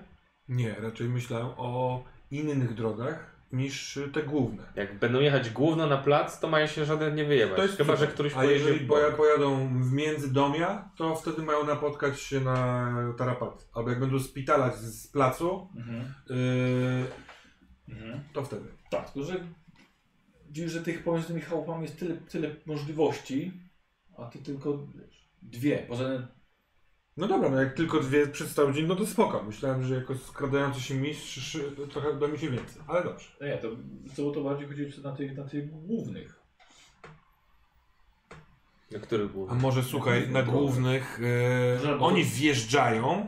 Nie, 0.48 0.74
raczej 0.74 1.08
myślałem 1.08 1.48
o 1.56 2.04
innych 2.30 2.74
drogach 2.74 3.34
niż 3.56 3.98
te 4.12 4.22
główne. 4.22 4.62
Jak 4.76 4.98
będą 4.98 5.20
jechać 5.20 5.51
główno 5.51 5.86
na 5.86 5.97
plac, 5.98 6.40
to 6.40 6.48
mają 6.48 6.66
się 6.66 6.85
żaden 6.85 7.14
nie 7.14 7.24
wyjebać. 7.24 7.56
To 7.56 7.62
jest 7.62 7.76
Chyba, 7.76 7.93
że 7.93 7.98
super. 7.98 8.14
któryś 8.14 8.32
A 8.36 8.44
jeżeli 8.44 8.81
w 8.86 8.89
pojadą 9.16 9.68
w 9.82 9.93
międzydomia, 9.93 10.90
to 10.97 11.16
wtedy 11.16 11.43
mają 11.43 11.64
napotkać 11.66 12.20
się 12.20 12.40
na 12.40 12.93
tarapat. 13.18 13.68
Albo 13.74 13.90
jak 13.90 14.01
będą 14.01 14.18
spitalać 14.20 14.76
z 14.76 15.09
placu, 15.09 15.68
Mhm. 15.76 16.14
yy, 16.31 17.06
Mhm. 17.89 18.20
to 18.32 18.44
wtedy. 18.44 18.64
Tak, 18.90 19.10
tylko 19.10 19.28
że 19.32 19.40
widzisz, 20.47 20.72
że 20.72 20.82
tych 20.82 21.05
pomiędzy 21.05 21.28
tymi 21.28 21.40
chałupami 21.40 21.82
jest 21.82 21.98
tyle, 21.98 22.14
tyle 22.16 22.51
możliwości, 22.66 23.52
a 24.18 24.24
ty 24.24 24.39
tylko 24.39 24.86
dwie. 25.43 25.78
Poza 25.89 26.05
tym 26.05 26.26
No 27.16 27.28
dobra, 27.28 27.49
no 27.51 27.61
jak 27.61 27.74
tylko 27.74 28.01
dwie 28.01 28.27
przedstawić, 28.27 28.77
no 28.89 28.97
to 28.97 29.07
spoko. 29.07 29.43
Myślałem, 29.43 29.82
że 29.85 29.95
jako 29.95 30.15
skradający 30.15 30.81
się 30.81 30.95
mistrz 30.95 31.59
trochę 31.93 32.19
da 32.19 32.28
mi 32.28 32.39
się 32.39 32.51
więcej, 32.51 32.82
ale 32.86 33.05
dobrze. 33.05 33.28
no 33.41 33.47
nie, 33.47 33.59
to, 33.59 33.69
to, 34.16 34.31
to 34.31 34.45
bardziej 34.45 34.69
chodzi 34.69 35.03
na 35.03 35.12
tych, 35.12 35.36
na 35.36 35.45
tych 35.45 35.70
głównych. 35.70 36.41
Na 38.93 38.99
których 38.99 39.31
A 39.31 39.32
głównych? 39.32 39.62
może 39.62 39.82
słuchaj, 39.82 40.28
na 40.31 40.43
głównych 40.43 41.20
Że- 41.82 41.99
oni 42.01 42.24
wjeżdżają 42.24 43.27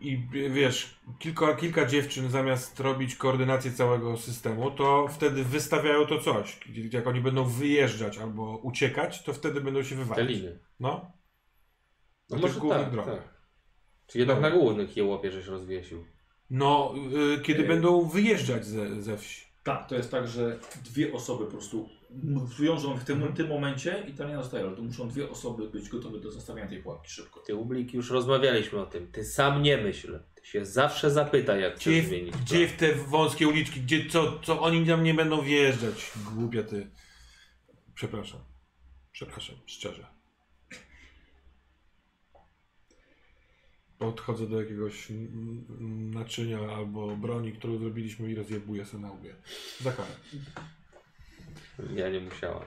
i 0.00 0.22
wiesz, 0.50 1.00
kilka, 1.18 1.54
kilka 1.54 1.86
dziewczyn 1.86 2.30
zamiast 2.30 2.80
robić 2.80 3.16
koordynację 3.16 3.72
całego 3.72 4.16
systemu, 4.16 4.70
to 4.70 5.08
wtedy 5.08 5.44
wystawiają 5.44 6.06
to 6.06 6.18
coś. 6.18 6.60
Jak 6.92 7.06
oni 7.06 7.20
będą 7.20 7.44
wyjeżdżać 7.44 8.18
albo 8.18 8.56
uciekać, 8.56 9.22
to 9.22 9.32
wtedy 9.32 9.60
będą 9.60 9.82
się 9.82 9.94
Te 9.96 10.02
wywalać. 10.02 10.28
liny. 10.28 10.58
No. 10.80 11.10
No 12.30 12.36
Na 12.36 12.42
może 12.42 12.54
tych 12.54 12.60
głównych 12.62 12.82
tak, 12.82 12.92
drogach. 12.92 13.14
tak. 13.18 13.40
Czy 14.06 14.18
jednak 14.18 14.36
Dobra. 14.36 14.50
na 14.50 14.56
głównych 14.56 14.96
je 14.96 15.04
łopie, 15.04 15.30
żeś 15.32 15.46
rozwiesił? 15.46 16.04
No, 16.50 16.94
y, 17.38 17.40
kiedy 17.42 17.60
Ej. 17.62 17.68
będą 17.68 18.08
wyjeżdżać 18.08 18.66
ze, 18.66 19.02
ze 19.02 19.18
wsi. 19.18 19.46
Tak, 19.64 19.88
to 19.88 19.94
jest 19.94 20.10
tak, 20.10 20.28
że 20.28 20.58
dwie 20.84 21.12
osoby 21.12 21.44
po 21.44 21.50
prostu 21.50 21.88
wiążą 22.60 22.96
w 22.98 23.04
tym, 23.04 23.32
tym 23.32 23.48
momencie 23.48 24.04
i 24.08 24.12
ta 24.12 24.24
linia 24.24 24.42
zostaje, 24.42 24.64
ale 24.66 24.76
to 24.76 24.82
muszą 24.82 25.08
dwie 25.08 25.30
osoby 25.30 25.68
być 25.68 25.88
gotowe 25.88 26.18
do 26.20 26.30
zastawiania 26.32 26.68
tej 26.68 26.82
pułapki 26.82 27.10
szybko. 27.10 27.40
Ty, 27.40 27.54
Ublik, 27.54 27.94
już 27.94 28.10
rozmawialiśmy 28.10 28.78
o 28.80 28.86
tym. 28.86 29.12
Ty 29.12 29.24
sam 29.24 29.62
nie 29.62 29.76
myśl. 29.76 30.18
Ty 30.34 30.46
się 30.46 30.64
zawsze 30.64 31.10
zapytaj, 31.10 31.60
jak 31.62 31.76
Gdzie, 31.76 31.90
chcesz 31.98 32.08
zmienić. 32.08 32.34
w, 32.36 32.40
gdzie 32.44 32.68
w 32.68 32.76
te 32.76 32.94
wąskie 32.94 33.48
uliczki, 33.48 33.80
gdzie 33.80 34.10
co, 34.10 34.38
co 34.42 34.60
oni 34.60 34.86
tam 34.86 35.02
nie 35.04 35.14
będą 35.14 35.42
wjeżdżać? 35.42 36.12
Głupia 36.34 36.62
ty. 36.62 36.90
Przepraszam. 37.94 38.40
Przepraszam, 39.12 39.56
szczerze. 39.66 40.06
Podchodzę 44.04 44.46
do 44.46 44.60
jakiegoś 44.60 45.08
naczynia 46.14 46.58
albo 46.76 47.16
broni, 47.16 47.52
którą 47.52 47.78
zrobiliśmy 47.78 48.30
i 48.30 48.34
rozjebuję 48.34 48.84
sobie 48.84 49.02
na 49.02 49.10
łbie. 49.12 49.34
Za 49.80 49.92
karę. 49.92 50.08
Ja 51.94 52.08
nie 52.10 52.20
musiała. 52.20 52.64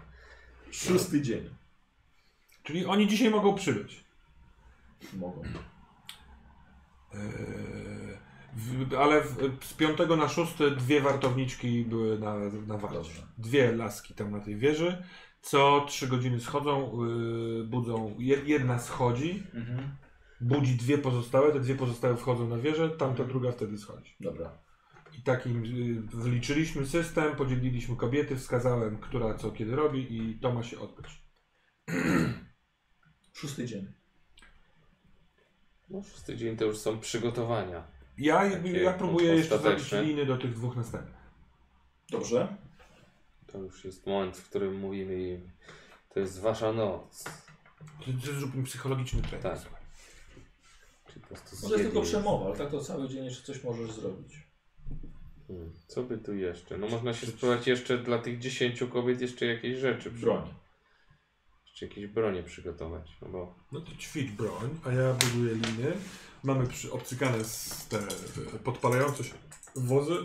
Szósty 0.71 1.21
dzień. 1.21 1.49
Czyli 2.63 2.85
oni 2.85 3.07
dzisiaj 3.07 3.29
mogą 3.29 3.55
przybyć. 3.55 4.03
Mogą. 5.13 5.41
Eee, 7.13 8.17
w, 8.55 8.93
ale 8.95 9.21
w, 9.21 9.65
z 9.65 9.73
piątego 9.73 10.15
na 10.15 10.29
szósty 10.29 10.71
dwie 10.71 11.01
wartowniczki 11.01 11.85
były 11.85 12.19
na, 12.19 12.35
na 12.67 12.77
warcie. 12.77 13.11
Dwie 13.37 13.71
laski 13.71 14.13
tam 14.13 14.31
na 14.31 14.39
tej 14.39 14.55
wieży. 14.57 15.03
Co 15.41 15.85
trzy 15.87 16.07
godziny 16.07 16.39
schodzą, 16.39 17.05
yy, 17.05 17.63
budzą. 17.63 18.15
jed- 18.19 18.45
Jedna 18.45 18.79
schodzi, 18.79 19.43
Mhm. 19.53 19.95
Budzi 20.43 20.75
dwie 20.75 20.97
pozostałe, 20.97 21.51
te 21.51 21.59
dwie 21.59 21.75
pozostałe 21.75 22.17
wchodzą 22.17 22.47
na 22.47 22.57
wieżę, 22.57 22.89
tamta 22.89 23.23
druga 23.23 23.51
wtedy 23.51 23.77
schodzi. 23.77 24.15
Dobra. 24.19 24.57
I 25.19 25.21
takim 25.21 25.65
yy, 25.65 26.01
wyliczyliśmy 26.01 26.85
system, 26.85 27.35
podzieliliśmy 27.35 27.95
kobiety, 27.95 28.35
wskazałem, 28.35 28.97
która 28.97 29.33
co 29.33 29.51
kiedy 29.51 29.75
robi 29.75 30.17
i 30.17 30.39
to 30.39 30.53
ma 30.53 30.63
się 30.63 30.79
odbyć. 30.79 31.05
Szósty 33.33 33.65
dzień. 33.65 33.93
No, 35.89 36.03
szósty 36.03 36.37
dzień 36.37 36.57
to 36.57 36.65
już 36.65 36.77
są 36.77 36.99
przygotowania. 36.99 37.83
Ja, 38.17 38.49
Takie 38.49 38.71
ja 38.71 38.93
próbuję 38.93 39.35
jeszcze 39.35 39.59
zrobić 39.59 39.81
ostateczne. 39.81 40.03
liny 40.03 40.25
do 40.25 40.37
tych 40.37 40.53
dwóch 40.53 40.75
następnych. 40.75 41.23
Dobrze. 42.09 42.57
To 43.47 43.57
już 43.57 43.85
jest 43.85 44.07
moment, 44.07 44.37
w 44.37 44.49
którym 44.49 44.79
mówimy 44.79 45.21
im, 45.21 45.51
to 46.13 46.19
jest 46.19 46.41
wasza 46.41 46.73
noc. 46.73 47.23
Zróbmy 48.23 48.63
psychologiczny 48.63 49.21
trening. 49.21 49.43
Tak. 49.43 49.59
słuchaj. 49.59 49.82
Prostu 51.41 51.57
No 51.63 51.69
to 51.69 51.75
jest 51.75 51.89
tylko 51.89 52.01
przemowa, 52.01 52.45
ale 52.45 52.57
tak 52.57 52.71
to 52.71 52.81
cały 52.81 53.09
dzień 53.09 53.25
jeszcze 53.25 53.43
coś 53.53 53.63
możesz 53.63 53.91
zrobić. 53.91 54.33
Hmm, 55.47 55.73
Co 55.87 56.03
by 56.03 56.17
tu 56.17 56.35
jeszcze? 56.35 56.77
No 56.77 56.87
można 56.87 57.13
się 57.13 57.27
spróbować 57.27 57.67
jeszcze 57.67 57.97
dla 57.97 58.17
tych 58.17 58.39
dziesięciu 58.39 58.87
kobiet 58.87 59.21
jeszcze 59.21 59.45
jakieś 59.45 59.77
rzeczy. 59.77 60.11
Broń. 60.11 60.53
Czy 61.75 61.85
jakieś 61.85 62.07
bronie 62.07 62.43
przygotować, 62.43 63.17
no 63.21 63.29
bo 63.29 63.55
No 63.71 63.81
to 63.81 63.91
ćwicz 63.91 64.31
broń, 64.31 64.79
a 64.85 64.91
ja 64.91 65.13
buduję 65.13 65.53
liny. 65.53 65.91
Mamy 66.43 66.67
przy, 66.67 66.91
obcykane 66.91 67.43
z 67.43 67.87
te 67.87 67.97
e, 67.97 68.59
podpalające 68.63 69.23
się 69.23 69.33
wozy, 69.75 70.15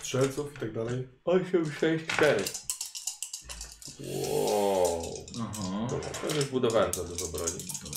strzelców 0.00 0.56
i 0.56 0.58
tak 0.58 0.72
dalej. 0.72 1.08
8, 1.24 1.72
6, 1.72 2.06
4. 2.06 2.44
Wow. 4.00 5.14
Aha. 5.40 5.88
To 6.28 6.36
już 6.36 6.44
budowałem 6.44 6.94
za 6.94 7.04
dużo 7.04 7.26
broni. 7.26 7.52
Dobra, 7.84 7.90
nie. 7.90 7.93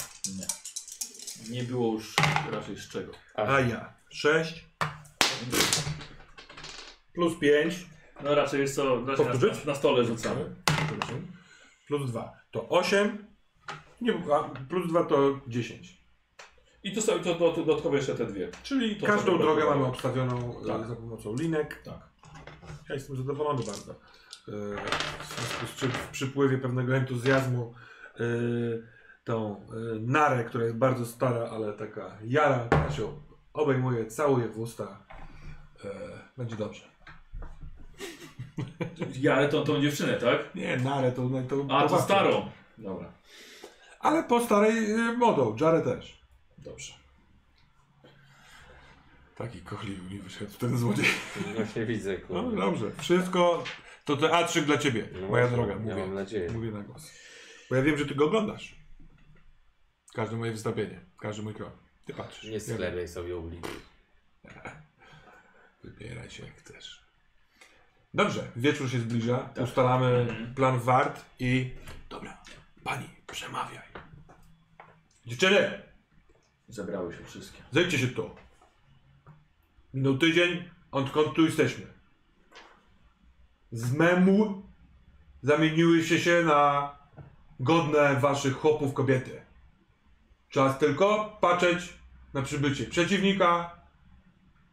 Nie 1.49 1.63
było 1.63 1.93
już 1.93 2.13
raczej 2.51 2.75
z 2.77 2.89
czego. 2.89 3.11
A 3.35 3.59
ja 3.59 3.93
6 4.09 4.65
plus 7.13 7.39
5 7.39 7.85
No 8.23 8.35
raczej 8.35 8.61
jest 8.61 8.75
to 8.75 9.05
raczej 9.05 9.25
na, 9.25 9.31
Powtórzyć? 9.31 9.65
na 9.65 9.75
stole 9.75 10.05
rzucamy. 10.05 10.55
plus 11.87 12.11
2 12.11 12.33
to 12.51 12.69
8. 12.69 13.25
Nie, 14.01 14.13
a 14.33 14.49
plus 14.69 14.87
2 14.89 15.03
to 15.03 15.39
10. 15.47 15.97
I 16.83 16.91
tu 16.95 17.01
sobie 17.01 17.19
to, 17.23 17.35
to, 17.35 17.51
to 17.51 17.65
dodatkowo 17.65 17.95
jeszcze 17.95 18.15
te 18.15 18.25
dwie. 18.25 18.49
Czyli 18.63 18.95
To 18.95 19.05
każdą 19.05 19.37
drogę 19.37 19.65
mamy 19.65 19.85
obstawioną 19.85 20.61
e, 20.63 20.67
Tak. 20.67 20.87
za 20.87 20.95
pomocą 20.95 21.35
linek. 21.35 21.81
Tak. 21.83 21.99
Ja 22.89 22.95
jestem 22.95 23.17
zadowolony 23.17 23.63
bardzo. 23.65 23.91
E, 23.91 23.95
W 25.23 25.35
związku 25.35 25.65
z 25.67 25.75
czym 25.75 25.91
w 25.91 26.07
przypływie 26.07 26.57
pewnego 26.57 26.95
entuzjazmu 26.95 27.73
e, 28.15 28.19
tą 29.27 29.55
e, 29.55 29.99
narę, 29.99 30.43
która 30.43 30.63
jest 30.63 30.75
bardzo 30.77 31.05
stara, 31.05 31.49
ale 31.51 31.73
taka 31.73 32.17
jara, 32.23 32.67
ja 32.71 32.91
się 32.91 33.13
obejmuję, 33.53 34.05
całuję 34.05 34.47
w 34.47 34.59
usta. 34.59 35.03
E, 35.85 35.89
Będzie 36.37 36.55
dobrze. 36.55 36.81
Ja, 39.19 39.35
ale 39.35 39.49
tą, 39.49 39.63
tą 39.63 39.81
dziewczynę, 39.81 40.13
tak? 40.13 40.55
Nie, 40.55 40.77
narę 40.77 41.11
to... 41.11 41.21
to 41.49 41.55
A, 41.69 41.81
to 41.81 41.89
babcia. 41.89 41.97
starą. 41.99 42.49
Dobra, 42.77 43.11
Ale 43.99 44.23
po 44.23 44.39
starej 44.45 44.91
e, 44.91 44.97
modą, 45.17 45.55
Jarę 45.61 45.81
też. 45.81 46.21
dobrze. 46.57 46.93
Taki 49.35 49.61
kochliwy 49.61 50.13
mi 50.13 50.19
wyszedł 50.19 50.57
ten 50.57 50.77
złodziej. 50.77 51.05
Właśnie 51.55 51.85
widzę, 51.85 52.17
No 52.29 52.43
kurde. 52.43 52.57
dobrze, 52.57 52.91
wszystko 52.97 53.63
to 54.05 54.17
te 54.17 54.27
A3 54.27 54.61
dla 54.61 54.77
ciebie, 54.77 55.07
No 55.21 55.27
moja 55.27 55.47
droga, 55.47 55.73
Ja 55.73 55.79
mówię. 55.79 55.95
mam 55.95 56.13
nadzieję. 56.13 56.51
Mówię 56.51 56.71
na 56.71 56.81
głos. 56.83 57.11
Bo 57.69 57.75
ja 57.75 57.81
wiem, 57.81 57.97
że 57.97 58.05
ty 58.05 58.15
go 58.15 58.25
oglądasz. 58.25 58.75
Każde 60.17 60.35
moje 60.35 60.51
wystąpienie, 60.51 60.99
każdy 61.19 61.43
mój 61.43 61.53
krok. 61.53 61.71
Ty 62.05 62.13
patrzysz. 62.13 62.43
Nie 62.43 62.51
Ja 62.51 62.59
sklepiaj 62.59 63.07
sobie 63.07 63.37
ulicy. 63.37 63.69
Wybieraj 65.83 66.29
się 66.29 66.45
jak 66.45 66.55
chcesz. 66.55 67.01
Dobrze, 68.13 68.47
wieczór 68.55 68.89
się 68.89 68.99
zbliża. 68.99 69.49
Ustalamy 69.63 70.05
Mhm. 70.07 70.53
plan 70.55 70.79
wart 70.79 71.25
i... 71.39 71.71
Dobra, 72.09 72.37
pani, 72.83 73.09
przemawiaj. 73.27 73.87
Dziewczyny, 75.25 75.81
Zebrały 76.69 77.13
się 77.13 77.23
wszystkie. 77.23 77.63
zejdźcie 77.71 77.99
się 77.99 78.07
tu. 78.07 78.29
Minął 79.93 80.17
tydzień, 80.17 80.69
odkąd 80.91 81.33
tu 81.35 81.45
jesteśmy. 81.45 81.85
Z 83.71 83.91
memu 83.93 84.63
zamieniły 85.43 86.03
się 86.03 86.43
na 86.43 86.95
godne 87.59 88.15
waszych 88.15 88.53
chłopów 88.53 88.93
kobiety. 88.93 89.46
Czas 90.49 90.79
tylko 90.79 91.37
patrzeć 91.41 91.93
na 92.33 92.41
przybycie 92.41 92.85
przeciwnika, 92.85 93.75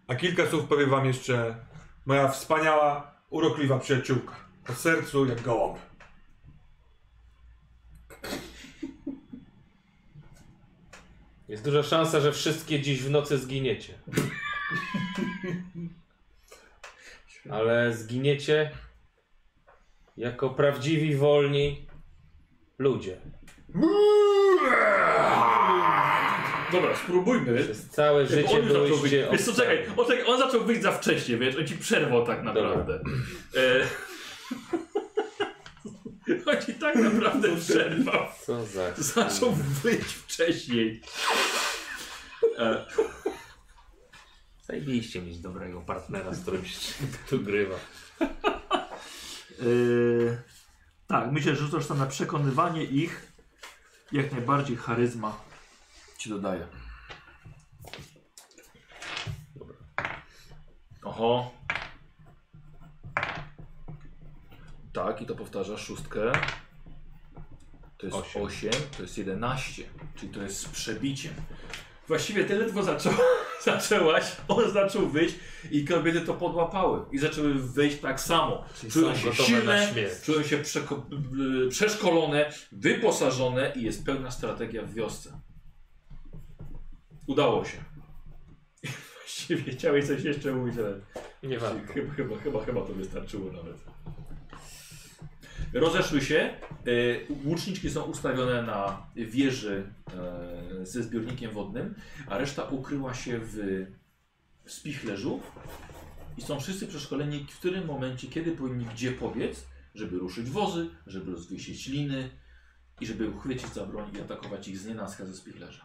a 0.09 0.15
kilka 0.15 0.47
słów 0.47 0.65
powie 0.69 0.87
wam 0.87 1.07
jeszcze 1.07 1.57
moja 2.07 2.29
wspaniała, 2.29 3.15
urokliwa 3.31 3.79
przyjaciółka. 3.79 4.37
O 4.69 4.73
sercu 4.73 5.27
jak 5.27 5.43
gołąb. 5.43 5.79
Jest 11.49 11.65
duża 11.65 11.83
szansa, 11.83 12.21
że 12.21 12.33
wszystkie 12.33 12.81
dziś 12.81 13.03
w 13.03 13.11
nocy 13.11 13.39
zginiecie. 13.39 13.99
Ale 17.51 17.95
zginiecie 17.97 18.71
jako 20.17 20.51
prawdziwi, 20.51 21.17
wolni 21.17 21.87
ludzie. 22.79 23.21
Dobra, 26.73 26.97
spróbujmy. 27.05 27.65
Przez 27.65 27.89
całe 27.89 28.27
życie 28.27 28.49
on 28.49 28.69
zaczął 28.69 28.81
wyjść. 28.81 28.97
byłyście 28.97 29.29
Wiesz 29.33 29.43
co, 29.43 29.53
czekaj, 29.53 29.87
on, 29.97 30.07
czekaj, 30.07 30.25
on 30.27 30.39
zaczął 30.39 30.65
wyjść 30.65 30.83
za 30.83 30.93
wcześnie, 30.93 31.37
wiesz, 31.37 31.57
on 31.57 31.67
ci 31.67 31.77
przerwał 31.77 32.27
tak 32.27 32.43
naprawdę. 32.43 33.01
E... 33.57 33.87
on 36.51 36.63
ci 36.67 36.75
tak 36.75 36.97
naprawdę 36.97 37.57
przerwał. 37.57 38.27
Co 38.47 38.67
za... 38.67 38.95
Zaczął 38.97 39.53
wyjść 39.53 40.15
wcześniej. 40.15 41.01
E... 42.59 42.87
Zajebiście 44.63 45.23
mieć 45.23 45.39
dobrego 45.39 45.81
partnera, 45.81 46.35
z 46.35 46.43
którym 46.43 46.65
się 46.65 46.93
tu 47.29 47.41
grywa. 47.41 47.77
Yy, 49.63 50.39
tak, 51.07 51.33
myślę, 51.33 51.57
że 51.57 51.65
rzucasz 51.65 51.87
to 51.87 51.95
na 51.95 52.07
przekonywanie 52.07 52.85
ich. 52.85 53.34
Jak 54.15 54.33
najbardziej 54.33 54.77
charyzma 54.77 55.41
ci 56.19 56.29
dodaje. 56.29 56.67
Oho. 61.03 61.51
Tak, 64.93 65.23
i 65.23 65.27
to 65.27 65.35
powtarza 65.35 65.79
szóstkę. 65.79 66.33
To 67.99 68.07
jest 68.07 68.19
Osiem. 68.19 68.43
8, 68.43 68.71
to 68.97 69.03
jest 69.03 69.19
11, 69.19 69.83
czyli 70.17 70.33
to 70.33 70.43
jest 70.43 70.61
z 70.61 70.69
przebiciem. 70.69 71.35
Właściwie 72.09 72.45
ty 72.45 72.59
ledwo 72.59 72.83
zaczą, 72.83 73.11
zaczęłaś, 73.65 74.25
on 74.49 74.71
zaczął 74.73 75.09
wyjść 75.09 75.35
i 75.71 75.85
kobiety 75.85 76.21
to 76.21 76.35
podłapały 76.35 77.05
i 77.13 77.19
zaczęły 77.19 77.55
wyjść 77.55 77.99
tak 78.01 78.21
samo. 78.21 78.65
Czyli 78.81 78.93
Czują 78.93 79.17
się 79.17 79.33
silne, 79.35 79.89
czują 80.25 80.43
się 80.43 80.57
y, 80.57 81.69
przeszkolone, 81.71 82.53
wyposażone 82.73 83.73
i 83.77 83.83
jest 83.83 84.05
pełna 84.05 84.31
strategia 84.31 84.83
w 84.83 84.95
wiosce. 84.95 85.41
Udało 87.27 87.65
się. 87.65 87.79
Właściwie 89.21 89.73
chciałeś 89.73 90.07
coś 90.07 90.25
jeszcze 90.25 90.53
mówić, 90.53 90.75
ale 90.79 91.01
Nie 91.43 91.59
warto. 91.59 91.93
chyba, 91.93 92.15
chyba, 92.15 92.37
chyba, 92.39 92.65
chyba 92.65 92.81
to 92.81 92.93
wystarczyło 92.93 93.53
nawet. 93.53 93.94
Rozeszły 95.73 96.21
się. 96.21 96.57
y, 96.87 97.27
Łuczniczki 97.45 97.91
są 97.91 98.03
ustawione 98.03 98.63
na 98.63 99.07
wieży 99.17 99.93
e, 100.15 100.87
ze 100.87 101.03
zbiornikiem 101.03 101.51
wodnym, 101.51 101.95
a 102.27 102.39
reszta 102.39 102.63
ukryła 102.63 103.15
się 103.15 103.41
w 103.43 103.87
spichlerzu 104.67 105.41
i 106.37 106.43
są 106.43 106.61
wszyscy 106.61 106.87
przeszkoleni, 106.87 107.47
w 107.51 107.59
którym 107.59 107.87
momencie, 107.87 108.29
kiedy 108.29 108.53
powinni 108.53 108.85
gdzie 108.85 109.13
pobiec, 109.13 109.67
żeby 109.95 110.19
ruszyć 110.19 110.51
wozy, 110.51 110.91
żeby 111.07 111.33
rozwiesić 111.33 111.87
liny 111.87 112.31
i 113.01 113.07
żeby 113.07 113.29
uchwycić 113.29 113.75
za 113.75 113.87
broń 113.87 114.11
i 114.17 114.21
atakować 114.21 114.69
ich 114.69 114.79
z 114.79 114.87
nienacka 114.87 115.27
ze 115.27 115.35
spichlerza. 115.35 115.85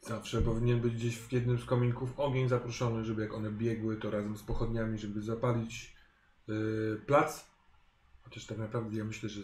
Zawsze 0.00 0.42
powinien 0.42 0.80
być 0.80 0.94
gdzieś 0.94 1.16
w 1.16 1.32
jednym 1.32 1.58
z 1.58 1.64
kominków 1.64 2.20
ogień 2.20 2.48
zaproszony, 2.48 3.04
żeby 3.04 3.22
jak 3.22 3.34
one 3.34 3.50
biegły, 3.50 3.96
to 3.96 4.10
razem 4.10 4.36
z 4.36 4.42
pochodniami, 4.42 4.98
żeby 4.98 5.22
zapalić 5.22 5.96
yy, 6.48 7.00
plac. 7.06 7.49
Chociaż 8.30 8.46
tak 8.46 8.58
naprawdę 8.58 8.96
ja 8.96 9.04
myślę, 9.04 9.28
że, 9.28 9.42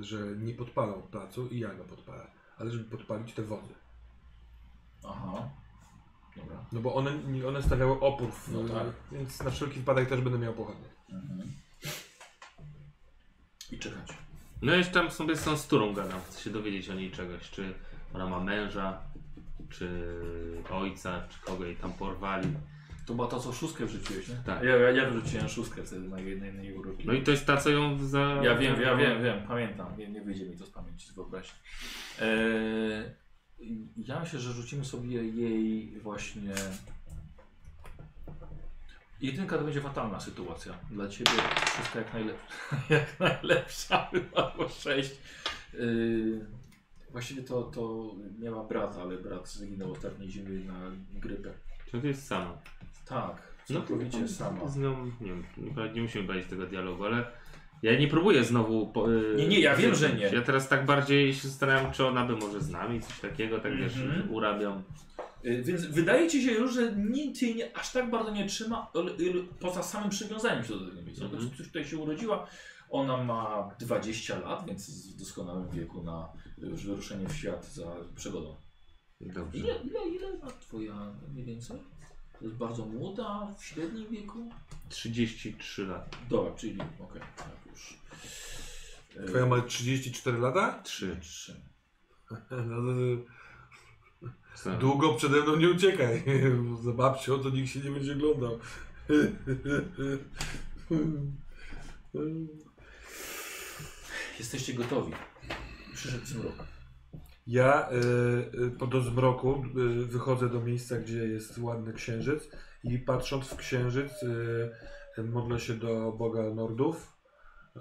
że, 0.00 0.36
nie 0.36 0.54
podpalą 0.54 1.02
placu 1.02 1.48
i 1.48 1.58
ja 1.58 1.74
go 1.74 1.84
podpalę, 1.84 2.26
ale 2.58 2.70
żeby 2.70 2.84
podpalić 2.84 3.32
te 3.32 3.42
wozy. 3.42 3.74
Aha. 5.04 5.48
Dobra. 6.36 6.64
No 6.72 6.80
bo 6.80 6.94
one, 6.94 7.10
one 7.48 7.62
stawiały 7.62 8.00
opór, 8.00 8.32
w, 8.32 8.48
No 8.52 8.74
tak. 8.74 8.86
więc 9.12 9.42
na 9.42 9.50
wszelki 9.50 9.78
wypadek 9.78 10.08
też 10.08 10.20
będę 10.20 10.38
miał 10.38 10.54
pochodnie. 10.54 10.88
Mhm. 11.10 11.52
I 13.72 13.78
czekać. 13.78 14.18
No 14.62 14.74
jeszcze 14.74 14.92
tam 14.92 15.10
sobie 15.10 15.36
z 15.36 15.44
tą 15.44 15.56
Sturą 15.56 15.94
gadam. 15.94 16.20
Chcę 16.20 16.40
się 16.40 16.50
dowiedzieć 16.50 16.88
o 16.88 16.94
niej 16.94 17.10
czegoś. 17.10 17.50
Czy 17.50 17.74
ona 18.14 18.26
ma 18.26 18.40
męża, 18.40 19.00
czy 19.70 20.14
ojca, 20.70 21.28
czy 21.28 21.40
kogo 21.40 21.64
jej 21.64 21.76
tam 21.76 21.92
porwali. 21.92 22.48
To 23.08 23.14
była 23.14 23.28
ta, 23.28 23.38
co 23.38 23.52
szóstkę 23.52 23.86
wrzuciłeś, 23.86 24.28
nie? 24.28 24.34
Tak. 24.34 24.62
Ja, 24.62 24.76
ja, 24.76 24.90
ja 24.90 25.10
wrzuciłem 25.10 25.48
szóstkę 25.48 25.82
wtedy 25.82 26.08
na 26.08 26.20
jednej, 26.20 26.46
jednej 26.46 26.72
uroki. 26.72 27.06
No 27.06 27.12
i 27.12 27.22
to 27.22 27.30
jest 27.30 27.46
ta, 27.46 27.56
co 27.56 27.70
ją 27.70 28.06
za... 28.06 28.20
Ja 28.20 28.56
wiem, 28.56 28.80
ja 28.80 28.96
wiem, 28.96 29.22
wiem, 29.22 29.46
pamiętam. 29.48 29.98
Nie, 29.98 30.08
nie 30.08 30.20
wyjdzie 30.20 30.46
mi 30.46 30.56
to 30.56 30.66
z 30.66 30.70
pamięci, 30.70 31.06
z 31.06 31.12
wyobraźni. 31.12 31.58
Eee, 32.20 33.04
ja 33.96 34.20
myślę, 34.20 34.38
że 34.40 34.52
rzucimy 34.52 34.84
sobie 34.84 35.22
jej 35.22 36.00
właśnie... 36.00 36.54
Jedynka 39.20 39.58
to 39.58 39.64
będzie 39.64 39.80
fatalna 39.80 40.20
sytuacja. 40.20 40.74
Dla 40.90 41.08
ciebie 41.08 41.30
wszystko 41.66 41.98
jak 41.98 42.14
najlepsza. 42.14 42.54
jak 42.90 43.20
najlepsza 43.20 44.08
wypadło 44.12 44.68
sześć. 44.68 45.10
Yy, 45.74 46.46
właściwie 47.10 47.42
to, 47.42 47.62
to 47.62 48.14
miała 48.38 48.64
brata, 48.64 49.02
ale 49.02 49.16
brat 49.16 49.48
zginął 49.48 49.92
ostatniej 49.92 50.30
zimy 50.30 50.64
na 50.64 50.90
grypę. 51.12 51.52
To 51.90 52.06
jest 52.06 52.26
sama? 52.26 52.58
Tak, 53.08 53.42
No, 53.70 53.76
całkowicie 53.76 54.28
sama. 54.28 54.68
Z 54.68 54.76
nią, 54.76 55.06
nie 55.20 55.26
wiem, 55.26 55.44
nie, 55.56 55.92
nie 55.94 56.02
musimy 56.02 56.24
brać 56.24 56.46
tego 56.46 56.66
dialogu, 56.66 57.04
ale 57.04 57.26
Ja 57.82 57.98
nie 57.98 58.08
próbuję 58.08 58.44
znowu. 58.44 58.86
Po, 58.86 59.12
y, 59.12 59.34
Nie, 59.36 59.48
nie, 59.48 59.60
ja 59.60 59.76
wiem, 59.76 59.94
że 59.94 60.12
nie. 60.12 60.24
Ja 60.24 60.42
teraz 60.42 60.68
tak 60.68 60.86
bardziej 60.86 61.34
się 61.34 61.48
zastanawiam, 61.48 61.92
czy 61.92 62.06
ona 62.06 62.24
by 62.26 62.36
może 62.36 62.60
z 62.60 62.70
nami 62.70 63.00
coś 63.00 63.20
takiego, 63.20 63.58
tak 63.58 63.76
wiesz, 63.76 63.96
Mhm. 63.96 64.32
urabiam. 64.34 64.82
Y, 65.44 65.62
Więc 65.62 65.86
wydaje 65.86 66.28
ci 66.28 66.42
się 66.42 66.52
już, 66.52 66.74
że 66.74 66.92
nikt 66.96 67.42
jej 67.42 67.54
nie, 67.54 67.76
aż 67.76 67.92
tak 67.92 68.10
bardzo 68.10 68.30
nie 68.30 68.46
trzyma, 68.46 68.90
ale 68.94 69.10
poza 69.60 69.82
samym 69.82 70.10
przywiązaniem 70.10 70.64
się 70.64 70.74
do 70.74 70.86
tego 70.90 71.02
miejsca. 71.02 71.24
Mm 71.24 71.50
Coś 71.56 71.66
tutaj 71.66 71.84
się 71.84 71.98
urodziła. 71.98 72.46
Ona 72.90 73.24
ma 73.24 73.70
20 73.80 74.38
lat, 74.38 74.66
więc 74.66 74.88
jest 74.88 75.14
w 75.16 75.18
doskonałym 75.18 75.68
wieku 75.70 76.02
na 76.02 76.28
już 76.58 76.86
wyruszenie 76.86 77.28
w 77.28 77.32
świat 77.36 77.66
za 77.72 77.96
przygodą. 78.16 78.56
Dobrze. 79.20 79.58
Ile, 79.58 79.74
ile, 79.84 80.00
ile 80.16 80.38
ma 80.38 80.46
twoja 80.60 81.12
mniej 81.32 81.44
więcej? 81.44 81.76
To 82.38 82.44
jest 82.44 82.56
bardzo 82.56 82.86
młoda, 82.86 83.54
w 83.58 83.64
średnim 83.64 84.10
wieku? 84.10 84.50
33 84.88 85.86
lat. 85.86 86.16
Dobra, 86.30 86.52
czyli 86.54 86.78
okej, 87.00 87.22
tak 87.36 87.46
już. 87.70 87.98
Y, 89.16 89.26
Twoja 89.28 89.46
ma 89.46 89.60
34 89.60 90.38
lata? 90.38 90.82
3. 90.82 91.16
trzy. 91.20 91.60
No 92.50 92.76
to, 92.76 92.92
Co? 94.54 94.76
długo 94.76 95.14
przede 95.14 95.42
mną 95.42 95.56
nie 95.56 95.70
uciekaj. 95.70 96.24
Za 96.84 96.92
babcią 96.92 97.38
to 97.38 97.50
nikt 97.50 97.70
się 97.70 97.80
nie 97.80 97.90
będzie 97.90 98.12
oglądał. 98.12 98.58
Jesteście 104.38 104.74
gotowi. 104.74 105.12
Przyszedł 105.94 106.26
zmrok. 106.26 106.54
Ja 107.48 107.90
y, 108.66 108.70
po 108.70 108.86
do 108.86 109.00
zmroku 109.00 109.64
y, 109.76 110.06
wychodzę 110.06 110.48
do 110.48 110.60
miejsca, 110.60 110.96
gdzie 110.96 111.28
jest 111.28 111.58
ładny 111.58 111.92
księżyc 111.92 112.48
i 112.84 112.98
patrząc 112.98 113.46
w 113.46 113.56
księżyc 113.56 114.22
y, 114.22 115.22
modlę 115.22 115.60
się 115.60 115.74
do 115.74 116.12
Boga 116.12 116.42
Nordów 116.54 117.18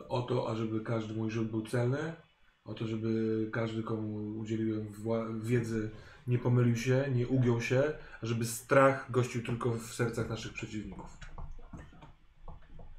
o 0.09 0.21
to, 0.21 0.49
ażeby 0.49 0.81
każdy 0.81 1.13
mój 1.13 1.31
rzut 1.31 1.51
był 1.51 1.61
celny, 1.61 2.13
o 2.65 2.73
to, 2.73 2.87
żeby 2.87 3.49
każdy, 3.51 3.83
komu 3.83 4.39
udzieliłem 4.39 4.93
wiedzy, 5.41 5.91
nie 6.27 6.39
pomylił 6.39 6.75
się, 6.75 7.05
nie 7.15 7.27
ugiął 7.27 7.61
się, 7.61 7.83
żeby 8.23 8.45
strach 8.45 9.11
gościł 9.11 9.43
tylko 9.43 9.71
w 9.71 9.93
sercach 9.93 10.29
naszych 10.29 10.53
przeciwników. 10.53 11.17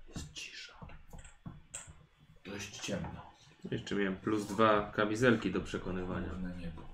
Jest 0.09 0.33
cisza. 0.33 0.73
Dość 2.45 2.81
ciemno. 2.81 3.18
Jeszcze 3.71 3.95
miałem 3.95 4.17
plus 4.17 4.47
dwa 4.47 4.93
kamizelki 4.97 5.51
do 5.51 5.61
przekonywania. 5.61 6.33
Na 6.43 6.55
niebo. 6.55 6.89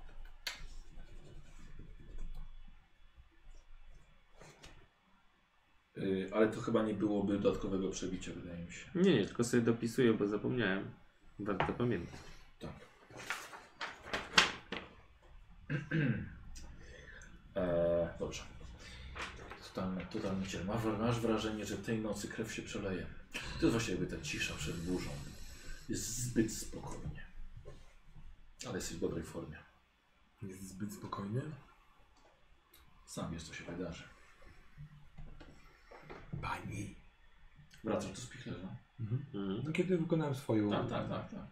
Yy, 5.97 6.29
ale 6.33 6.47
to 6.47 6.61
chyba 6.61 6.83
nie 6.83 6.93
byłoby 6.93 7.39
dodatkowego 7.39 7.89
przebicia, 7.89 8.31
wydaje 8.35 8.65
mi 8.65 8.71
się. 8.71 8.85
Nie, 8.95 9.13
nie, 9.13 9.25
tylko 9.25 9.43
sobie 9.43 9.63
dopisuję, 9.63 10.13
bo 10.13 10.27
zapomniałem. 10.27 10.91
Warto 11.39 11.73
pamiętać. 11.73 12.19
Tak. 12.59 12.71
eee, 17.55 18.07
dobrze. 18.19 18.41
Totalny, 19.67 20.05
totalny 20.13 20.47
ciel. 20.47 20.65
Masz, 20.65 20.83
masz 20.99 21.19
wrażenie, 21.19 21.65
że 21.65 21.77
tej 21.77 21.99
nocy 21.99 22.27
krew 22.27 22.53
się 22.53 22.61
przeleje. 22.61 23.05
To 23.33 23.65
jest 23.65 23.71
właśnie 23.71 23.93
jakby 23.93 24.17
ta 24.17 24.23
cisza 24.23 24.53
przed 24.53 24.75
burzą. 24.75 25.09
Jest 25.89 26.17
zbyt 26.17 26.57
spokojnie. 26.57 27.25
Ale 28.67 28.75
jesteś 28.75 28.97
w 28.97 28.99
dobrej 28.99 29.23
formie. 29.23 29.57
Jest 30.41 30.67
zbyt 30.67 30.93
spokojnie? 30.93 31.41
Sam 33.05 33.31
wiesz, 33.31 33.43
co 33.43 33.53
się 33.53 33.63
wydarzy. 33.63 34.03
Pani. 36.41 36.95
Wracasz 37.83 38.11
do 38.11 38.21
spichlerza? 38.21 38.75
Mhm. 38.99 39.25
No 39.65 39.71
kiedy 39.71 39.97
wykonałem 39.97 40.35
swoją... 40.35 40.71
Tak, 40.71 40.89
tak, 40.89 41.09
tak, 41.09 41.31
tak. 41.31 41.47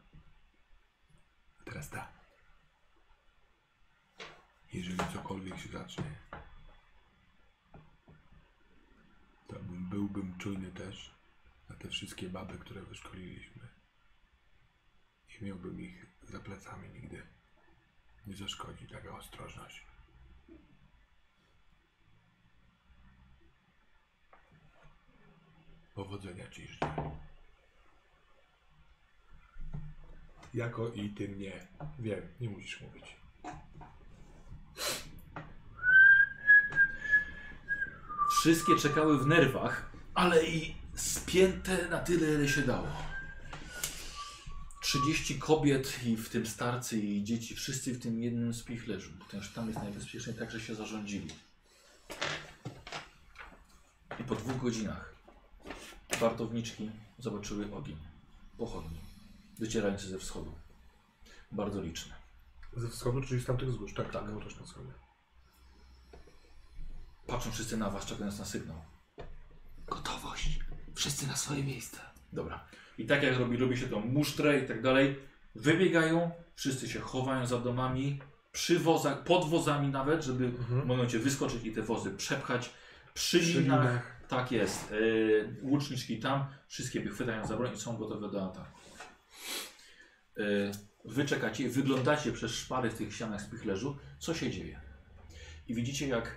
Teraz 1.65 1.89
tak. 1.89 2.13
Jeżeli 4.73 4.99
cokolwiek 5.13 5.57
się 5.57 5.69
zacznie, 5.69 6.15
to 9.47 9.59
bym, 9.59 9.89
byłbym 9.89 10.37
czujny 10.37 10.71
też 10.71 11.15
na 11.69 11.75
te 11.75 11.89
wszystkie 11.89 12.29
baby, 12.29 12.57
które 12.57 12.81
wyszkoliliśmy. 12.81 13.72
I 15.41 15.45
miałbym 15.45 15.81
ich 15.81 16.05
za 16.23 16.39
plecami 16.39 16.89
nigdy. 16.89 17.21
Nie 18.27 18.35
zaszkodzi 18.35 18.87
taka 18.87 19.17
ostrożność. 19.17 19.85
Powodzenia 25.95 26.49
ci 26.49 26.67
życzę. 26.67 26.93
Jako 30.53 30.89
i 30.89 31.09
ty 31.09 31.27
mnie. 31.27 31.67
Wiem, 31.99 32.21
nie 32.39 32.49
musisz 32.49 32.81
mówić. 32.81 33.15
Wszystkie 38.31 38.75
czekały 38.75 39.17
w 39.17 39.27
nerwach, 39.27 39.91
ale 40.13 40.45
i 40.45 40.75
spięte 40.95 41.87
na 41.89 41.99
tyle, 41.99 42.33
ile 42.33 42.47
się 42.47 42.61
dało. 42.61 43.12
30 44.83 45.39
kobiet 45.39 46.03
i 46.05 46.17
w 46.17 46.29
tym 46.29 46.47
starcy 46.47 46.99
i 46.99 47.23
dzieci, 47.23 47.55
wszyscy 47.55 47.93
w 47.93 48.01
tym 48.01 48.19
jednym 48.23 48.53
spichlerzu, 48.53 49.11
ponieważ 49.29 49.53
tam 49.53 49.67
jest 49.67 49.79
najbezpieczniej, 49.79 50.35
także 50.35 50.59
się 50.61 50.75
zarządzili. 50.75 51.27
I 54.19 54.23
po 54.23 54.35
dwóch 54.35 54.61
godzinach 54.61 55.15
wartowniczki 56.19 56.91
zobaczyły 57.19 57.75
ogień 57.75 57.97
pochodni, 58.57 58.99
docierający 59.59 60.07
ze 60.07 60.19
wschodu. 60.19 60.53
Bardzo 61.51 61.81
liczny. 61.81 62.13
Ze 62.77 62.89
wschodu, 62.89 63.21
czyli 63.21 63.41
z 63.41 63.45
tamtych 63.45 63.69
wzgórz. 63.69 63.93
Tak, 63.93 64.05
Tak. 64.05 64.13
tak. 64.13 64.25
Było 64.25 64.43
też 64.43 64.55
na 64.59 64.65
wschodzie. 64.65 64.91
Patrzą 67.27 67.51
wszyscy 67.51 67.77
na 67.77 67.89
was, 67.89 68.05
czekając 68.05 68.39
na 68.39 68.45
sygnał. 68.45 68.81
Gotowość. 69.87 70.59
Wszyscy 70.95 71.27
na 71.27 71.35
swoje 71.35 71.63
miejsca. 71.63 71.97
Dobra. 72.33 72.65
I 72.97 73.05
tak 73.05 73.23
jak 73.23 73.39
robi, 73.39 73.57
robi 73.57 73.77
się 73.77 73.87
tą 73.87 73.99
musztrę 73.99 74.59
i 74.59 74.67
tak 74.67 74.81
dalej, 74.81 75.15
wybiegają, 75.55 76.31
wszyscy 76.55 76.89
się 76.89 76.99
chowają 76.99 77.45
za 77.45 77.59
domami, 77.59 78.19
przy 78.51 78.79
wozach, 78.79 79.23
pod 79.23 79.49
wozami 79.49 79.87
nawet, 79.87 80.23
żeby 80.23 80.49
w 80.49 80.85
momencie 80.85 81.19
wyskoczyć 81.19 81.65
i 81.65 81.71
te 81.71 81.81
wozy 81.81 82.11
przepchać. 82.11 82.73
Przy, 83.13 83.39
linach. 83.39 84.21
tak 84.27 84.51
jest, 84.51 84.91
yy, 84.91 85.55
łuczniczki 85.61 86.19
tam, 86.19 86.45
wszystkie 86.67 86.99
wychwytają 86.99 87.47
za 87.47 87.57
broń 87.57 87.73
i 87.75 87.79
są 87.79 87.97
gotowe 87.97 88.31
do 88.31 88.45
ataku. 88.45 88.79
Yy, 90.37 90.71
wy 91.05 91.25
czekacie, 91.25 91.69
wyglądacie 91.69 92.31
przez 92.31 92.51
szpary 92.51 92.89
w 92.89 92.97
tych 92.97 93.15
ścianach 93.15 93.41
spichlerzu, 93.41 93.97
co 94.19 94.33
się 94.33 94.51
dzieje. 94.51 94.79
I 95.67 95.73
widzicie 95.73 96.07
jak 96.07 96.35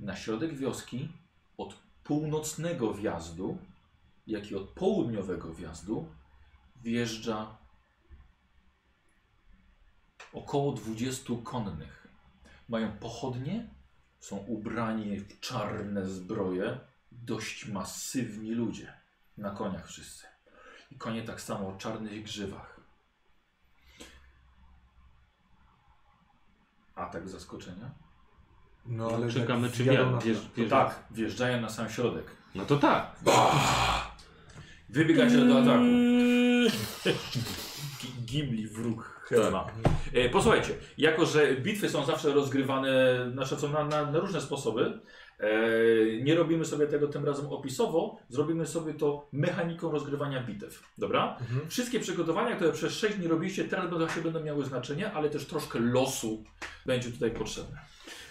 na 0.00 0.16
środek 0.16 0.54
wioski 0.56 1.08
od 1.56 1.74
północnego 2.04 2.94
wjazdu 2.94 3.58
jak 4.26 4.50
i 4.50 4.54
od 4.56 4.68
południowego 4.70 5.54
wjazdu 5.54 6.08
wjeżdża 6.82 7.56
około 10.32 10.72
20 10.72 11.32
konnych. 11.44 12.06
Mają 12.68 12.92
pochodnie, 12.98 13.70
są 14.20 14.36
ubrani 14.36 15.20
w 15.20 15.40
czarne 15.40 16.06
zbroje, 16.06 16.80
dość 17.12 17.66
masywni 17.68 18.50
ludzie. 18.50 18.92
Na 19.36 19.50
koniach 19.50 19.86
wszyscy. 19.86 20.26
I 20.90 20.94
konie 20.98 21.22
tak 21.22 21.40
samo 21.40 21.68
o 21.68 21.76
czarnych 21.76 22.22
grzywach. 22.22 22.80
Atak 26.94 27.28
zaskoczenia? 27.28 27.90
No 28.86 29.08
ale 29.08 29.32
Czekamy, 29.32 29.70
czy 29.70 29.84
wjadą 29.84 29.98
wjadą. 29.98 30.12
na- 30.16 30.20
Wjeżdż, 30.22 30.42
To 30.48 30.54
wjeżdż... 30.54 30.70
tak, 30.70 31.04
wjeżdżają 31.10 31.60
na 31.60 31.68
sam 31.68 31.90
środek. 31.90 32.26
No 32.54 32.64
to 32.64 32.76
tak. 32.78 33.16
Wybiegacie 34.94 35.36
do 35.38 35.58
ataku. 35.58 35.84
Gi- 38.00 38.24
Gimli, 38.24 38.68
wróg 38.68 39.20
Helma. 39.28 39.66
E, 40.12 40.28
posłuchajcie, 40.28 40.74
jako 40.98 41.26
że 41.26 41.56
bitwy 41.56 41.88
są 41.88 42.04
zawsze 42.04 42.32
rozgrywane 42.32 42.90
znaczy 43.32 43.56
są 43.56 43.72
na, 43.72 43.84
na, 43.84 44.10
na 44.10 44.18
różne 44.18 44.40
sposoby, 44.40 44.98
e, 45.40 45.50
nie 46.22 46.34
robimy 46.34 46.64
sobie 46.64 46.86
tego 46.86 47.08
tym 47.08 47.24
razem 47.24 47.46
opisowo, 47.46 48.18
zrobimy 48.28 48.66
sobie 48.66 48.94
to 48.94 49.28
mechaniką 49.32 49.90
rozgrywania 49.90 50.42
bitew. 50.42 50.82
Dobra? 50.98 51.36
Mhm. 51.40 51.70
Wszystkie 51.70 52.00
przygotowania, 52.00 52.56
które 52.56 52.72
przez 52.72 52.92
6 52.92 53.16
dni 53.16 53.28
robiliście, 53.28 53.64
teraz 53.64 53.90
będą, 53.90 54.08
się 54.08 54.20
będą 54.20 54.40
miały 54.42 54.64
znaczenie, 54.64 55.12
ale 55.12 55.30
też 55.30 55.46
troszkę 55.46 55.78
losu 55.78 56.44
będzie 56.86 57.10
tutaj 57.10 57.30
potrzebne. 57.30 57.78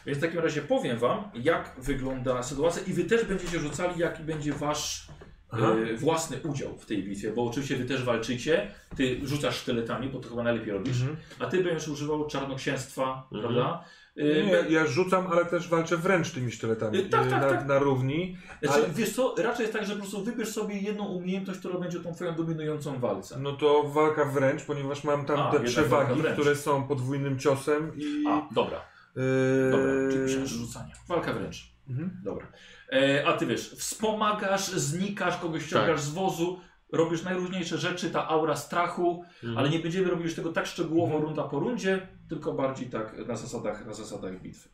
Więc 0.05 0.17
w 0.17 0.21
takim 0.21 0.39
razie 0.39 0.61
powiem 0.61 0.97
Wam, 0.97 1.31
jak 1.35 1.75
wygląda 1.77 2.43
sytuacja 2.43 2.83
i 2.87 2.93
Wy 2.93 3.03
też 3.03 3.25
będziecie 3.25 3.59
rzucali, 3.59 3.99
jaki 3.99 4.23
będzie 4.23 4.53
Wasz 4.53 5.07
Aha. 5.53 5.75
e, 5.93 5.97
własny 5.97 6.37
udział 6.43 6.77
w 6.77 6.85
tej 6.85 7.03
bitwie, 7.03 7.31
bo 7.31 7.45
oczywiście 7.45 7.75
Wy 7.75 7.85
też 7.85 8.03
walczycie, 8.03 8.71
Ty 8.97 9.19
rzucasz 9.23 9.55
sztyletami, 9.55 10.09
bo 10.09 10.19
to 10.19 10.29
chyba 10.29 10.43
najlepiej 10.43 10.73
robisz, 10.73 11.01
Mhm. 11.01 11.17
a 11.39 11.45
Ty 11.45 11.63
będziesz 11.63 11.87
używał 11.87 12.27
czarnoksięstwa, 12.27 13.27
Mhm. 13.31 13.41
prawda? 13.41 13.83
Y, 14.17 14.43
Nie, 14.45 14.73
ja, 14.75 14.85
rzucam, 14.87 15.27
ale 15.27 15.45
też 15.45 15.67
walczę 15.69 15.97
wręcz 15.97 16.31
tymi 16.31 16.51
sztyletami. 16.51 16.97
Y, 16.97 17.05
tak, 17.09 17.27
y, 17.27 17.29
tak, 17.29 17.41
na, 17.41 17.49
tak. 17.49 17.67
na 17.67 17.79
równi. 17.79 18.37
Znaczy, 18.61 18.75
ale- 18.79 18.89
wiesz 18.93 19.13
co, 19.15 19.35
raczej 19.37 19.61
jest 19.63 19.73
tak, 19.73 19.85
że 19.85 19.93
po 19.93 19.99
prostu 19.99 20.23
wybierz 20.23 20.49
sobie 20.49 20.77
jedną 20.77 21.05
umiejętność, 21.05 21.59
która 21.59 21.79
będzie 21.79 21.99
tą 21.99 22.13
twoją 22.13 22.35
dominującą 22.35 22.99
walce. 22.99 23.39
No 23.39 23.51
to 23.51 23.83
walka 23.83 24.25
wręcz, 24.25 24.63
ponieważ 24.63 25.03
mam 25.03 25.25
tam 25.25 25.39
A, 25.39 25.51
te 25.51 25.59
przewagi, 25.59 26.21
które 26.33 26.55
są 26.55 26.87
podwójnym 26.87 27.39
ciosem 27.39 27.91
i... 27.97 28.23
A, 28.27 28.47
dobra, 28.53 28.81
y, 29.17 29.71
dobra, 29.71 29.85
czyli 30.27 30.47
rzucanie. 30.47 30.93
Walka 31.07 31.33
wręcz. 31.33 31.73
Mhm. 31.89 32.11
Dobra. 32.23 32.47
E, 32.93 33.27
a 33.27 33.33
ty 33.33 33.45
wiesz, 33.45 33.69
wspomagasz, 33.69 34.67
znikasz, 34.67 35.37
kogoś 35.37 35.65
ściągasz 35.65 36.01
z 36.01 36.09
wozu, 36.09 36.59
robisz 36.91 37.23
najróżniejsze 37.23 37.77
rzeczy, 37.77 38.09
ta 38.11 38.27
aura 38.27 38.55
strachu, 38.55 39.23
Mhm. 39.43 39.57
ale 39.57 39.69
nie 39.69 39.79
będziemy 39.79 40.09
robić 40.09 40.25
już 40.25 40.35
tego 40.35 40.51
tak 40.53 40.65
szczegółowo 40.65 41.05
Mhm. 41.13 41.23
runda 41.23 41.43
po 41.43 41.59
rundzie, 41.59 42.07
tylko 42.29 42.53
bardziej 42.53 42.87
tak 42.89 43.27
na 43.27 43.35
zasadach, 43.35 43.85
na 43.85 43.93
zasadach 43.93 44.41
bitwy. 44.41 44.69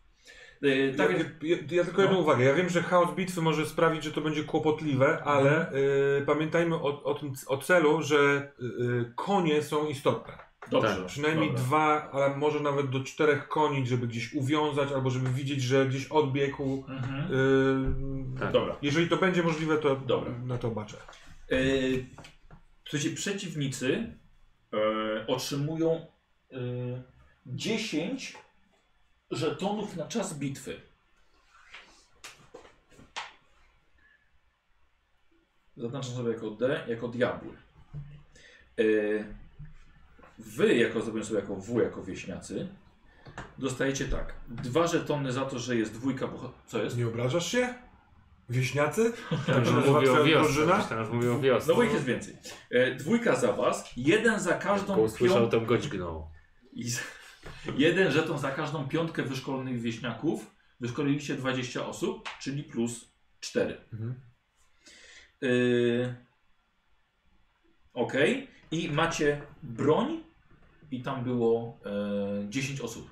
E, 0.61 0.93
tak 0.93 1.11
ja, 1.11 1.25
ja, 1.41 1.57
ja 1.71 1.83
tylko 1.83 2.01
jedną 2.01 2.17
No. 2.17 2.21
uwagę. 2.23 2.43
Ja 2.45 2.53
wiem, 2.53 2.69
że 2.69 2.83
chaos 2.83 3.15
bitwy 3.15 3.41
może 3.41 3.65
sprawić, 3.65 4.03
że 4.03 4.11
to 4.11 4.21
będzie 4.21 4.43
kłopotliwe, 4.43 5.23
ale 5.23 5.51
Mhm. 5.59 5.75
y, 6.21 6.23
pamiętajmy 6.25 6.75
o, 6.75 7.03
o, 7.03 7.13
tym, 7.13 7.33
o 7.47 7.57
celu, 7.57 8.01
że 8.03 8.51
y, 8.61 9.13
konie 9.15 9.63
są 9.63 9.87
istotne. 9.87 10.33
Dobrze. 10.71 10.95
Tak, 10.95 11.05
Przynajmniej 11.05 11.47
dobra. 11.49 11.63
dwa, 11.63 12.11
ale 12.11 12.37
może 12.37 12.59
nawet 12.59 12.89
do 12.89 13.03
czterech 13.03 13.47
koni, 13.47 13.87
żeby 13.87 14.07
gdzieś 14.07 14.33
uwiązać, 14.33 14.91
albo 14.91 15.09
żeby 15.09 15.29
widzieć, 15.29 15.61
że 15.61 15.85
gdzieś 15.87 16.07
odbiegł. 16.07 16.85
Mhm. 16.87 17.33
Y, 18.35 18.39
Tak. 18.39 18.51
Dobra. 18.51 18.75
Jeżeli 18.81 19.09
to 19.09 19.17
będzie 19.17 19.43
możliwe, 19.43 19.77
to 19.77 19.95
Dobra. 19.95 20.31
na 20.37 20.57
to 20.57 20.71
baczę. 20.71 20.97
Słuchajcie, 22.89 23.15
przeciwnicy 23.15 24.13
e, 24.73 25.27
otrzymują 25.27 26.07
e, 26.51 26.57
10 27.45 28.37
żetonów 29.31 29.95
na 29.95 30.07
czas 30.07 30.37
bitwy. 30.39 30.81
Zaznaczam 35.77 36.13
sobie 36.15 36.31
jako 36.33 36.51
D, 36.51 36.85
jako 36.87 37.07
diabły. 37.07 37.51
E, 38.79 38.83
wy, 40.39 40.75
jako 40.75 41.01
zrobię 41.01 41.23
sobie 41.23 41.39
jako 41.39 41.55
W, 41.55 41.77
jako 41.79 42.03
wieśniacy, 42.03 42.67
dostajecie 43.57 44.05
tak. 44.05 44.33
Dwa 44.47 44.87
żetony 44.87 45.31
za 45.31 45.45
to, 45.45 45.59
że 45.59 45.75
jest 45.75 45.93
dwójka 45.93 46.27
boha- 46.27 46.51
Co 46.67 46.83
jest? 46.83 46.97
Nie 46.97 47.07
obrażasz 47.07 47.51
się? 47.51 47.73
Wieśniacy? 48.49 49.13
Tak, 49.47 49.65
że 49.65 49.71
mówię 49.73 50.11
o 50.11 50.23
wiosce. 50.23 50.65
Myślałem, 50.65 51.21
że 51.21 51.31
o 51.31 51.39
wiosce. 51.39 51.69
No 51.71 51.75
bo 51.75 51.83
ich 51.83 51.93
jest 51.93 52.05
więcej. 52.05 52.35
E, 52.71 52.95
dwójka 52.95 53.35
za 53.35 53.53
was, 53.53 53.91
jeden 53.97 54.39
za 54.39 54.53
Tylko 54.53 54.63
każdą 54.63 54.97
usłyszał, 54.97 55.37
piątkę. 55.37 55.59
to 55.59 55.65
go 55.65 55.77
dźgnął. 55.77 56.27
I 56.73 56.89
z... 56.91 56.99
jeden 57.77 58.11
żeton 58.11 58.39
za 58.39 58.51
każdą 58.51 58.87
piątkę 58.87 59.23
wyszkolonych 59.23 59.81
wieśniaków. 59.81 60.55
Wyszkoliliście 60.79 61.35
20 61.35 61.85
osób, 61.85 62.29
czyli 62.39 62.63
plus 62.63 63.11
4. 63.39 63.77
Mhm. 63.93 64.19
Yy... 65.41 66.15
Ok. 67.93 68.13
I 68.71 68.91
macie 68.91 69.41
broń 69.63 70.23
i 70.91 71.01
tam 71.01 71.23
było 71.23 71.79
e, 72.45 72.49
10 72.49 72.81
osób 72.81 73.09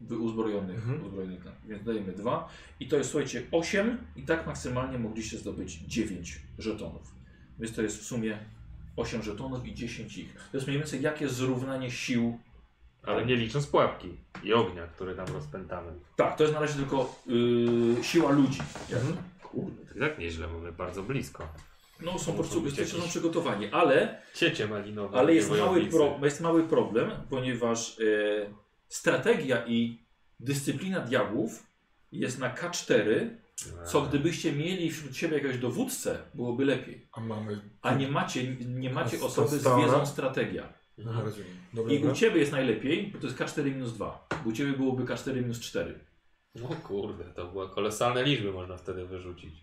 wy- 0.00 0.18
uzbrojonych, 0.18 0.76
Mhm. 0.76 1.04
uzbrojonych 1.06 1.44
więc 1.68 1.84
dajemy 1.84 2.12
2. 2.12 2.48
I 2.80 2.88
to 2.88 2.96
jest, 2.96 3.10
słuchajcie, 3.10 3.42
8 3.52 3.98
i 4.16 4.22
tak 4.22 4.46
maksymalnie 4.46 4.98
mogliście 4.98 5.38
zdobyć 5.38 5.72
9 5.78 6.40
żetonów. 6.58 7.14
Więc 7.58 7.74
to 7.76 7.82
jest 7.82 7.98
w 7.98 8.02
sumie 8.04 8.38
8 8.96 9.22
żetonów 9.22 9.66
i 9.66 9.74
10 9.74 10.18
ich. 10.18 10.34
To 10.52 10.56
jest 10.56 10.66
mniej 10.66 10.78
więcej 10.78 11.02
jakie 11.02 11.28
zrównanie 11.28 11.90
sił 11.90 12.38
Ale 13.02 13.26
nie 13.26 13.36
licząc 13.36 13.66
pułapki 13.66 14.08
i 14.42 14.52
ognia, 14.52 14.86
które 14.86 15.14
tam 15.14 15.26
rozpętamy. 15.28 15.92
Tak, 16.16 16.36
to 16.36 16.42
jest 16.44 16.54
na 16.54 16.60
razie 16.60 16.74
tylko 16.74 17.22
yy, 17.26 18.04
siła 18.04 18.30
ludzi. 18.32 18.60
Mhm. 18.92 19.16
Kurde, 19.42 19.94
tak 20.00 20.18
nieźle, 20.18 20.46
mamy 20.48 20.72
bardzo 20.72 21.02
blisko. 21.02 21.48
No 22.00 22.18
są 22.18 22.32
po 22.32 22.38
prostu 22.38 22.64
jesteście 22.64 22.96
jakieś- 22.96 23.10
przygotowani, 23.10 23.66
ale, 23.72 24.22
Ciecie 24.34 24.68
malinowe. 24.68 25.18
ale 25.18 25.34
jest, 25.34 25.48
mały 25.50 25.60
wojownicy. 25.60 25.96
pro, 25.96 26.18
jest 26.22 26.40
mały 26.40 26.64
problem, 26.68 27.10
ponieważ 27.30 27.98
yy, 27.98 28.54
strategia 28.88 29.66
i 29.66 30.02
dyscyplina 30.40 31.00
diabłów 31.00 31.66
jest 32.12 32.38
na 32.38 32.54
K4, 32.54 33.28
co 33.86 34.02
gdybyście 34.02 34.52
mieli 34.52 34.90
wśród 34.90 35.16
siebie 35.16 35.34
jakiegoś 35.34 35.58
dowódcę, 35.58 36.18
byłoby 36.34 36.64
lepiej. 36.64 37.06
A 37.12 37.20
mamy... 37.20 37.60
A 37.82 37.94
nie 37.94 38.08
macie, 38.08 38.44
nie 38.56 38.90
macie 38.90 39.16
A 39.22 39.24
osoby 39.24 39.48
z 39.48 39.60
stara? 39.60 39.76
wiedzą 39.84 40.06
strategia. 40.06 40.72
Aha, 41.08 41.20
rozumiem. 41.24 41.50
Dobra, 41.72 41.92
I 41.92 41.96
u 41.96 42.00
dobra. 42.00 42.14
Ciebie 42.16 42.40
jest 42.40 42.52
najlepiej, 42.52 43.06
bo 43.06 43.18
to 43.18 43.26
jest 43.26 43.38
K4 43.38 43.64
minus 43.64 43.92
2. 43.92 44.28
Bo 44.44 44.50
u 44.50 44.52
Ciebie 44.52 44.72
byłoby 44.72 45.04
K4 45.04 45.34
minus 45.34 45.60
4. 45.60 45.98
No 46.54 46.68
kurde, 46.68 47.24
to 47.24 47.46
były 47.46 47.68
kolosalne 47.68 48.24
liczby 48.24 48.52
można 48.52 48.76
wtedy 48.76 49.06
wyrzucić. 49.06 49.54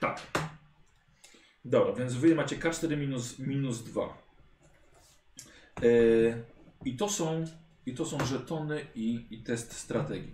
Tak. 0.00 0.20
Dobra, 1.64 1.92
więc 1.92 2.14
wy 2.14 2.34
macie 2.34 2.56
K4 2.56 2.96
minus, 2.96 3.38
minus 3.38 3.84
2. 3.84 4.18
Yy, 5.82 6.44
I 6.84 6.96
to 6.96 7.08
są 7.08 7.44
i 7.86 7.94
to 7.94 8.06
są 8.06 8.26
żetony 8.26 8.86
i, 8.94 9.26
i 9.30 9.38
test 9.38 9.72
strategii. 9.72 10.32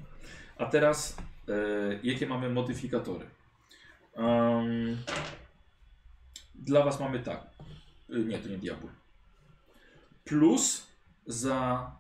A 0.58 0.66
teraz 0.66 1.16
yy, 1.46 2.00
jakie 2.02 2.26
mamy 2.26 2.50
modyfikatory? 2.50 3.26
Ym, 4.18 4.96
dla 6.54 6.84
was 6.84 7.00
mamy 7.00 7.20
tak. 7.20 7.46
Yy, 8.08 8.24
nie, 8.24 8.38
to 8.38 8.48
nie 8.48 8.58
diabły. 8.58 8.90
Plus 10.24 10.86
za 11.26 11.90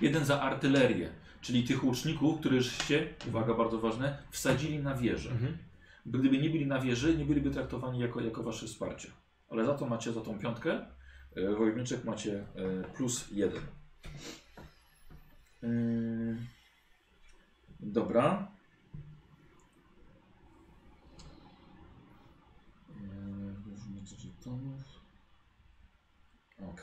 jeden 0.00 0.24
za 0.24 0.40
artylerię, 0.40 1.10
czyli 1.40 1.64
tych 1.64 1.84
łuczników, 1.84 2.40
któryżście, 2.40 3.14
uwaga 3.28 3.54
bardzo 3.54 3.78
ważne, 3.78 4.18
wsadzili 4.30 4.78
na 4.78 4.94
wieżę. 4.94 5.30
Mhm. 5.30 5.58
Gdyby 6.06 6.38
nie 6.38 6.50
byli 6.50 6.66
na 6.66 6.80
wieży, 6.80 7.16
nie 7.16 7.24
byliby 7.24 7.50
traktowani 7.50 8.00
jako, 8.00 8.20
jako 8.20 8.42
wasze 8.42 8.66
wsparcie. 8.66 9.10
Ale 9.50 9.64
za 9.64 9.74
to 9.74 9.86
macie 9.86 10.12
za 10.12 10.20
tą 10.20 10.38
piątkę. 10.38 10.86
E, 11.36 11.54
Wojowniczek 11.54 12.04
macie 12.04 12.46
e, 12.54 12.84
plus 12.96 13.30
jeden. 13.32 13.62
Ym, 15.62 16.46
dobra. 17.80 18.48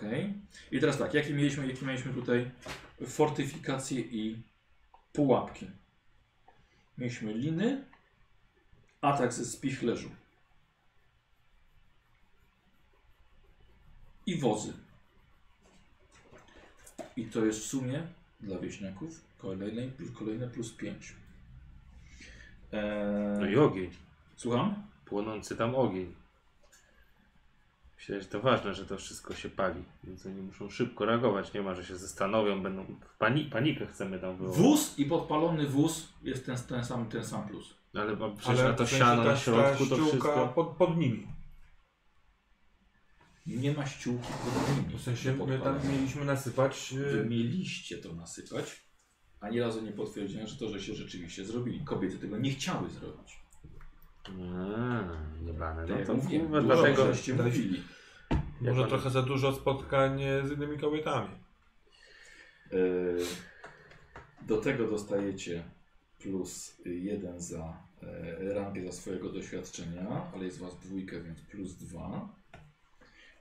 Okej. 0.05 0.33
I 0.71 0.79
teraz 0.79 0.97
tak, 0.97 1.13
jakie 1.13 1.33
mieliśmy, 1.33 1.67
jakie 1.67 1.85
mieliśmy 1.85 2.13
tutaj 2.13 2.51
fortyfikacje 3.07 4.01
i 4.01 4.43
pułapki? 5.13 5.67
Mieliśmy 6.97 7.33
liny, 7.33 7.85
atak 9.05 9.33
ze 9.33 9.45
spichlerzu. 9.45 10.09
I 14.25 14.39
wozy. 14.39 14.73
I 17.17 17.25
to 17.25 17.45
jest 17.45 17.59
w 17.59 17.65
sumie 17.67 18.07
dla 18.41 18.59
wieśniaków 18.59 19.21
kolejne 19.37 19.87
plus, 19.87 20.11
kolejne 20.11 20.47
plus 20.47 20.71
5. 20.73 21.15
No 22.71 22.79
Eee, 23.45 23.53
i 23.53 23.57
ogień. 23.57 23.91
słucham? 24.35 24.87
Płonący 25.05 25.55
tam 25.55 25.75
ogień. 25.75 26.15
Myślę, 27.97 28.21
że 28.21 28.27
to 28.27 28.41
ważne, 28.41 28.73
że 28.73 28.85
to 28.85 28.97
wszystko 28.97 29.35
się 29.35 29.49
pali. 29.49 29.83
Więc 30.03 30.25
oni 30.25 30.41
muszą 30.41 30.69
szybko 30.69 31.05
reagować. 31.05 31.53
Nie 31.53 31.61
ma, 31.61 31.75
że 31.75 31.85
się 31.85 31.97
zastanowią, 31.97 32.63
będą 32.63 32.83
w 32.85 33.17
pani 33.17 33.45
panikę 33.45 33.87
chcemy 33.87 34.19
tam 34.19 34.37
wywołać. 34.37 34.57
Wóz 34.59 34.99
i 34.99 35.05
podpalony 35.05 35.67
wóz 35.67 36.07
jest 36.23 36.45
ten, 36.45 36.57
ten, 36.57 36.85
sam, 36.85 37.09
ten 37.09 37.25
sam 37.25 37.47
plus. 37.47 37.73
Ale 37.95 38.17
bo 38.17 38.31
przecież 38.31 38.59
Ale 38.59 38.69
na 38.69 38.75
to 38.75 38.85
w 38.85 38.89
sensie 38.89 39.05
siano 39.05 39.23
ta- 39.23 39.29
na 39.29 39.37
środku 39.37 39.85
to 39.85 39.95
ściółka 39.95 40.09
wszystko. 40.09 40.47
Pod, 40.55 40.67
pod 40.67 40.97
nimi. 40.97 41.27
Nie 43.45 43.73
ma 43.73 43.85
ściółki 43.85 44.27
pod 44.27 44.77
nimi. 44.77 44.97
W 44.97 45.01
sensie 45.01 45.33
my 45.47 45.59
tam 45.59 45.79
mieliśmy 45.91 46.25
nasypać... 46.25 46.93
Wy 46.97 47.19
y, 47.21 47.25
mieliście 47.25 47.97
to 47.97 48.13
nasypać. 48.13 48.85
Ani 49.39 49.59
razu 49.59 49.81
nie 49.81 49.91
potwierdziłem, 49.91 50.47
że 50.47 50.55
to, 50.55 50.69
że 50.69 50.81
się 50.81 50.93
rzeczywiście 50.95 51.45
zrobili. 51.45 51.85
Kobiety 51.85 52.19
tego 52.19 52.37
nie 52.37 52.51
chciały 52.51 52.89
zrobić. 52.89 53.39
Eee. 54.29 55.25
Tak 55.59 55.89
No 55.89 55.97
jak 55.97 56.07
to 56.07 56.13
mówiłem, 56.13 56.47
kurwa, 56.47 56.61
dużo 56.61 56.75
dlatego 56.75 57.13
żeście 57.13 57.33
mówili. 57.33 57.83
Może 58.61 58.81
Jak 58.81 58.89
trochę 58.89 59.09
za 59.09 59.21
dużo 59.21 59.53
spotkań 59.53 60.23
e, 60.23 60.47
z 60.47 60.51
innymi 60.51 60.79
kobietami. 60.79 61.29
Yy, 62.71 63.17
Do 64.41 64.57
tego 64.57 64.87
dostajecie 64.87 65.63
plus 66.19 66.81
jeden 66.85 67.41
za 67.41 67.84
e, 68.03 68.53
rangę 68.53 68.85
za 68.85 68.91
swojego 68.91 69.29
doświadczenia, 69.29 70.31
ale 70.33 70.45
jest 70.45 70.59
was 70.59 70.79
dwójkę, 70.79 71.21
więc 71.21 71.41
plus 71.41 71.73
dwa. 71.73 72.29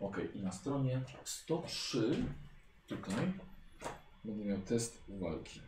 Ok, 0.00 0.16
i 0.34 0.42
na 0.42 0.52
stronie 0.52 1.02
103 1.24 2.24
tutaj 2.86 3.32
będę 4.24 4.44
miał 4.44 4.58
test 4.58 5.02
walki. 5.08 5.60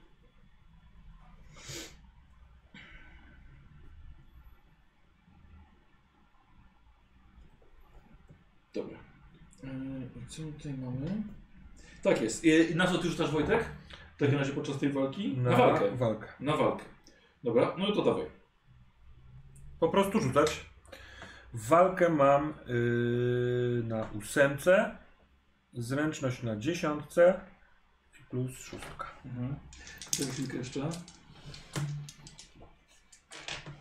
Dobra. 8.75 8.99
Yy, 9.63 9.71
i 10.23 10.27
co 10.29 10.43
tutaj 10.43 10.75
mamy? 10.75 11.23
Tak 12.03 12.23
jest. 12.23 12.45
Yy, 12.45 12.75
na 12.75 12.87
co 12.87 12.99
ty 12.99 13.09
rzucasz 13.09 13.31
Wojtek? 13.31 13.65
W 14.17 14.19
takim 14.19 14.39
razie 14.39 14.53
podczas 14.53 14.79
tej 14.79 14.93
walki? 14.93 15.37
Na, 15.37 15.51
Na 15.51 15.57
walkę. 15.57 15.97
walkę. 15.97 16.27
Na 16.41 16.57
walkę. 16.57 16.85
Dobra, 17.45 17.75
no 17.79 17.93
to 17.93 18.03
dawaj. 18.03 18.27
Po 19.81 19.89
prostu 19.89 20.21
rzucać. 20.21 20.67
Walkę 21.55 22.09
mam 22.09 22.55
yy, 22.67 23.83
na 23.85 24.11
ósemce, 24.11 24.97
zręczność 25.75 26.43
na 26.43 26.57
dziesiątce 26.57 27.41
i 28.21 28.25
plus 28.31 28.59
szóstka. 28.59 29.07
Mhm. 29.25 29.57
Czekaj 30.11 30.33
chwilkę 30.33 30.57
jeszcze. 30.57 30.81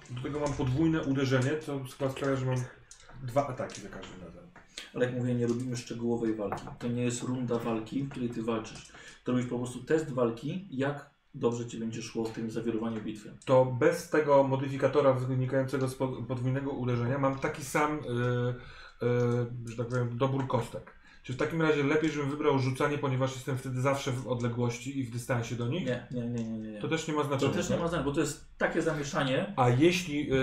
Do 0.09 0.21
tego 0.21 0.39
mam 0.39 0.53
podwójne 0.53 1.01
uderzenie, 1.01 1.59
co 1.59 1.87
sprawia, 1.87 2.35
że 2.35 2.45
mam 2.45 2.63
dwa 3.23 3.47
ataki 3.47 3.81
za 3.81 3.89
każdym 3.89 4.23
razem. 4.23 4.43
Ale 4.93 5.05
jak 5.05 5.15
mówię, 5.15 5.35
nie 5.35 5.47
robimy 5.47 5.77
szczegółowej 5.77 6.35
walki. 6.35 6.65
To 6.79 6.87
nie 6.87 7.03
jest 7.03 7.21
runda 7.21 7.59
walki, 7.59 8.03
w 8.03 8.09
której 8.09 8.29
ty 8.29 8.43
walczysz. 8.43 8.91
To 9.23 9.31
robisz 9.31 9.47
po 9.47 9.57
prostu 9.57 9.83
test 9.83 10.13
walki, 10.13 10.67
jak 10.71 11.14
dobrze 11.35 11.65
ci 11.67 11.77
będzie 11.79 12.01
szło 12.01 12.25
w 12.25 12.31
tym 12.31 12.51
zawirowaniu 12.51 13.01
bitwy. 13.01 13.31
To 13.45 13.65
bez 13.65 14.09
tego 14.09 14.43
modyfikatora 14.43 15.13
wynikającego 15.13 15.87
z 15.87 15.95
po- 15.95 16.07
podwójnego 16.07 16.71
uderzenia 16.71 17.17
mam 17.17 17.39
taki 17.39 17.63
sam, 17.63 17.99
yy, 18.05 18.55
yy, 19.07 19.69
że 19.71 19.77
tak 19.77 19.87
powiem, 19.87 20.17
dobór 20.17 20.47
kostek. 20.47 20.95
Czy 21.23 21.33
w 21.33 21.37
takim 21.37 21.61
razie 21.61 21.83
lepiej, 21.83 22.09
żebym 22.11 22.29
wybrał 22.29 22.59
rzucanie, 22.59 22.97
ponieważ 22.97 23.35
jestem 23.35 23.57
wtedy 23.57 23.81
zawsze 23.81 24.11
w 24.11 24.27
odległości 24.27 24.99
i 24.99 25.03
w 25.03 25.11
dystansie 25.11 25.55
do 25.55 25.67
nich? 25.67 25.85
Nie, 25.85 26.07
nie, 26.11 26.27
nie, 26.29 26.43
nie. 26.49 26.71
nie. 26.71 26.81
To 26.81 26.87
też 26.87 27.07
nie 27.07 27.13
ma 27.13 27.21
To 27.21 27.27
znaczenia. 27.27 27.53
też 27.53 27.69
nie 27.69 27.75
tak? 27.75 27.79
ma 27.81 27.87
znaczenia, 27.87 28.05
bo 28.09 28.15
to 28.15 28.19
jest 28.19 28.45
takie 28.57 28.81
zamieszanie. 28.81 29.53
A 29.57 29.69
jeśli, 29.69 30.27
yy, 30.27 30.35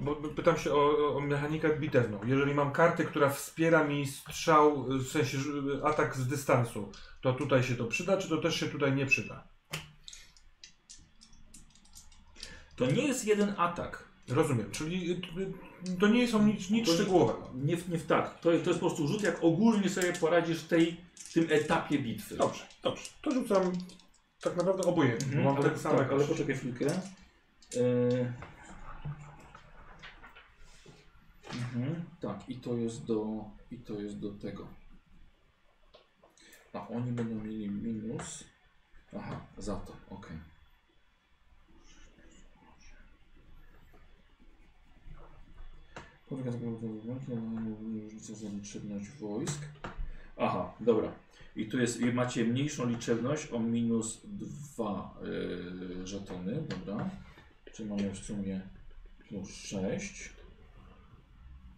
bo 0.00 0.16
pytam 0.16 0.56
się 0.56 0.72
o, 0.72 1.16
o 1.16 1.20
mechanikę 1.20 1.78
bitewną, 1.78 2.20
jeżeli 2.26 2.54
mam 2.54 2.72
kartę, 2.72 3.04
która 3.04 3.30
wspiera 3.30 3.84
mi 3.84 4.06
strzał, 4.06 4.92
y, 4.92 4.98
w 4.98 5.08
sensie 5.08 5.38
atak 5.84 6.16
z 6.16 6.26
dystansu, 6.26 6.88
to 7.20 7.32
tutaj 7.32 7.62
się 7.62 7.74
to 7.74 7.84
przyda, 7.84 8.16
czy 8.16 8.28
to 8.28 8.36
też 8.36 8.60
się 8.60 8.66
tutaj 8.66 8.92
nie 8.92 9.06
przyda? 9.06 9.44
To 12.78 12.86
nie 12.86 13.02
jest 13.06 13.24
jeden 13.26 13.54
atak. 13.58 14.08
Rozumiem, 14.28 14.70
czyli 14.70 15.10
y, 15.12 15.14
y, 15.90 15.96
to 16.00 16.06
nie 16.08 16.28
są 16.28 16.46
nic, 16.46 16.70
nic 16.70 16.86
To- 16.86 16.94
szczegółowego. 16.94 17.50
Nie, 17.54 17.76
w- 17.76 17.88
nie 17.88 17.98
tak. 17.98 18.40
To, 18.40 18.42
to 18.42 18.50
jest 18.70 18.80
po 18.80 18.86
prostu 18.86 19.08
rzut, 19.08 19.22
jak 19.22 19.44
ogólnie 19.44 19.88
sobie 19.88 20.12
poradzisz 20.12 20.62
w, 20.62 20.68
tej, 20.68 20.96
w 21.14 21.32
tym 21.32 21.46
etapie 21.50 21.98
bitwy. 21.98 22.36
Dobrze, 22.36 22.64
dobrze. 22.82 23.10
To 23.22 23.30
rzucam 23.30 23.72
tak 24.40 24.56
naprawdę 24.56 24.82
obojętnie, 24.82 25.26
Mhm, 25.26 25.44
mam 25.44 25.56
ale, 25.56 25.70
tak 25.70 25.78
samo 25.78 25.98
tak, 25.98 26.12
ale 26.12 26.24
poczekaj 26.24 26.56
chwilkę. 26.56 26.84
Yy... 27.74 28.32
Mhm, 31.54 32.04
tak, 32.20 32.48
i 32.48 32.56
to 32.56 32.74
jest 32.76 33.04
do 33.04 33.44
i 33.70 33.78
to 33.78 34.00
jest 34.00 34.18
do 34.18 34.30
tego. 34.32 34.68
A 36.72 36.88
oni 36.88 37.12
będą 37.12 37.34
mieli 37.34 37.70
minus. 37.70 38.44
Aha, 39.16 39.40
za 39.58 39.76
to, 39.76 39.96
ok. 46.30 46.38
Powieka 46.44 46.50
różnica 46.50 48.34
za 48.34 48.48
liczebność 48.48 49.10
wojsk. 49.10 49.58
Aha, 50.36 50.74
dobra. 50.80 51.12
I 51.56 51.66
tu 51.66 51.78
jest, 51.78 52.00
i 52.00 52.12
macie 52.12 52.44
mniejszą 52.44 52.88
liczebność 52.88 53.52
o 53.52 53.60
minus 53.60 54.20
2 54.24 55.14
yy, 55.22 56.06
żetony, 56.06 56.62
dobra. 56.68 57.10
Czyli 57.72 57.88
mamy 57.88 58.10
w 58.10 58.18
sumie 58.18 58.60
plus 59.28 59.54
6. 59.54 60.30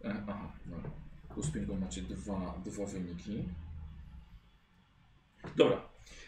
E, 0.03 0.23
aha, 0.27 0.51
dobra. 0.65 0.89
Plus 1.33 1.51
5, 1.51 1.67
bo 1.67 1.75
macie 1.75 2.01
dwa, 2.01 2.61
dwa 2.65 2.85
wyniki. 2.85 3.43
Dobra. 5.55 5.81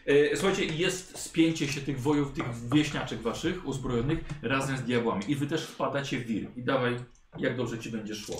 E, 0.06 0.36
słuchajcie, 0.36 0.64
jest 0.64 1.18
spięcie 1.18 1.68
się 1.68 1.80
tych 1.80 2.00
wojów, 2.00 2.32
tych 2.32 2.68
wieśniaczek 2.74 3.20
waszych 3.20 3.66
uzbrojonych 3.66 4.24
razem 4.42 4.76
z 4.76 4.82
diabłami. 4.82 5.22
I 5.28 5.36
wy 5.36 5.46
też 5.46 5.66
wpadacie 5.66 6.18
w 6.18 6.26
wir. 6.26 6.46
I 6.56 6.62
dawaj, 6.62 6.96
jak 7.38 7.56
dobrze 7.56 7.78
ci 7.78 7.90
będzie 7.90 8.14
szło. 8.14 8.36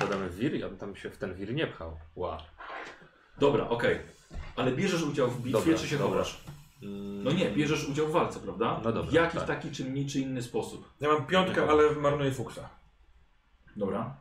Dodamy 0.00 0.30
wir 0.30 0.54
i 0.54 0.64
on 0.64 0.76
tam 0.76 0.96
się 0.96 1.10
w 1.10 1.18
ten 1.18 1.34
wir 1.34 1.54
nie 1.54 1.66
pchał. 1.66 1.98
Ła. 2.14 2.42
Dobra, 3.38 3.68
okej. 3.68 3.98
Ale 4.56 4.72
bierzesz 4.72 5.02
udział 5.02 5.30
w 5.30 5.36
bitwie, 5.42 5.52
Dobra, 5.52 5.78
czy 5.78 5.88
się 5.88 5.98
dobra. 5.98 6.10
chowasz? 6.18 6.40
Mm, 6.82 7.24
No 7.24 7.32
nie, 7.32 7.50
bierzesz 7.50 7.88
udział 7.88 8.06
w 8.08 8.10
walce, 8.10 8.40
prawda? 8.40 8.80
No 8.84 8.92
dobra, 8.92 9.10
W 9.10 9.14
jakiś 9.14 9.38
tak. 9.38 9.46
taki 9.46 9.70
czy 9.70 9.84
mniej, 9.84 10.06
czy 10.06 10.20
inny 10.20 10.42
sposób. 10.42 10.92
Ja 11.00 11.08
mam 11.08 11.26
piątkę, 11.26 11.70
ale 11.70 11.90
marnuję 11.90 12.32
fuksa. 12.32 12.68
Dobra. 13.76 14.16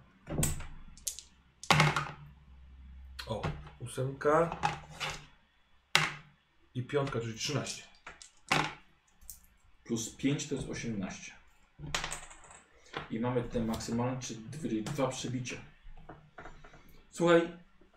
O, 3.27 3.41
ósemka 3.79 4.57
i 6.73 6.83
piątka, 6.83 7.19
czyli 7.19 7.33
13. 7.33 7.83
Plus 9.83 10.09
5 10.09 10.47
to 10.47 10.55
jest 10.55 10.69
18. 10.69 11.31
I 13.11 13.19
mamy 13.19 13.43
tutaj 13.43 13.61
maksymalne, 13.61 14.21
czy 14.21 14.35
dwa 14.83 15.07
przebicia. 15.07 15.55
Słuchaj, 17.11 17.41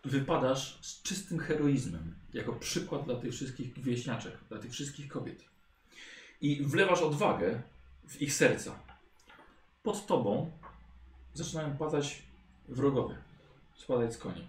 wypadasz 0.05 0.79
z 0.81 1.01
czystym 1.01 1.39
heroizmem, 1.39 2.15
jako 2.33 2.53
przykład 2.53 3.05
dla 3.05 3.15
tych 3.15 3.33
wszystkich 3.33 3.79
wieśniaczek, 3.79 4.37
dla 4.49 4.59
tych 4.59 4.71
wszystkich 4.71 5.07
kobiet. 5.07 5.45
I 6.41 6.63
wlewasz 6.63 7.01
odwagę 7.01 7.61
w 8.07 8.21
ich 8.21 8.33
serca. 8.33 8.79
Pod 9.83 10.05
tobą 10.05 10.51
zaczynają 11.33 11.77
padać 11.77 12.23
wrogowie, 12.67 13.15
spadać 13.75 14.13
z 14.13 14.17
koni. 14.17 14.47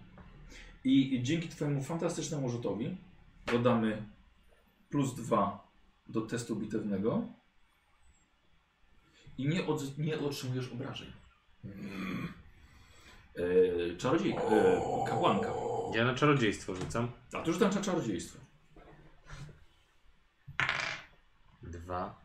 I 0.83 1.19
dzięki 1.23 1.49
twojemu 1.49 1.83
fantastycznemu 1.83 2.49
rzutowi 2.49 2.97
dodamy 3.45 4.03
plus 4.89 5.15
2 5.15 5.67
do 6.07 6.21
testu 6.21 6.55
bitewnego 6.55 7.27
i 9.37 9.47
nie, 9.47 9.65
od, 9.65 9.97
nie 9.97 10.19
otrzymujesz 10.19 10.71
obrażeń. 10.71 11.11
E, 13.35 13.97
czarodziej, 13.97 14.31
e, 14.31 14.81
kapłanka. 15.07 15.53
Ja 15.95 16.05
na 16.05 16.15
czarodziejstwo 16.15 16.75
rzucam. 16.75 17.11
A 17.33 17.41
to 17.41 17.53
rzucam 17.53 17.73
na 17.75 17.81
czarodziejstwo. 17.81 18.39
Dwa. 21.63 22.23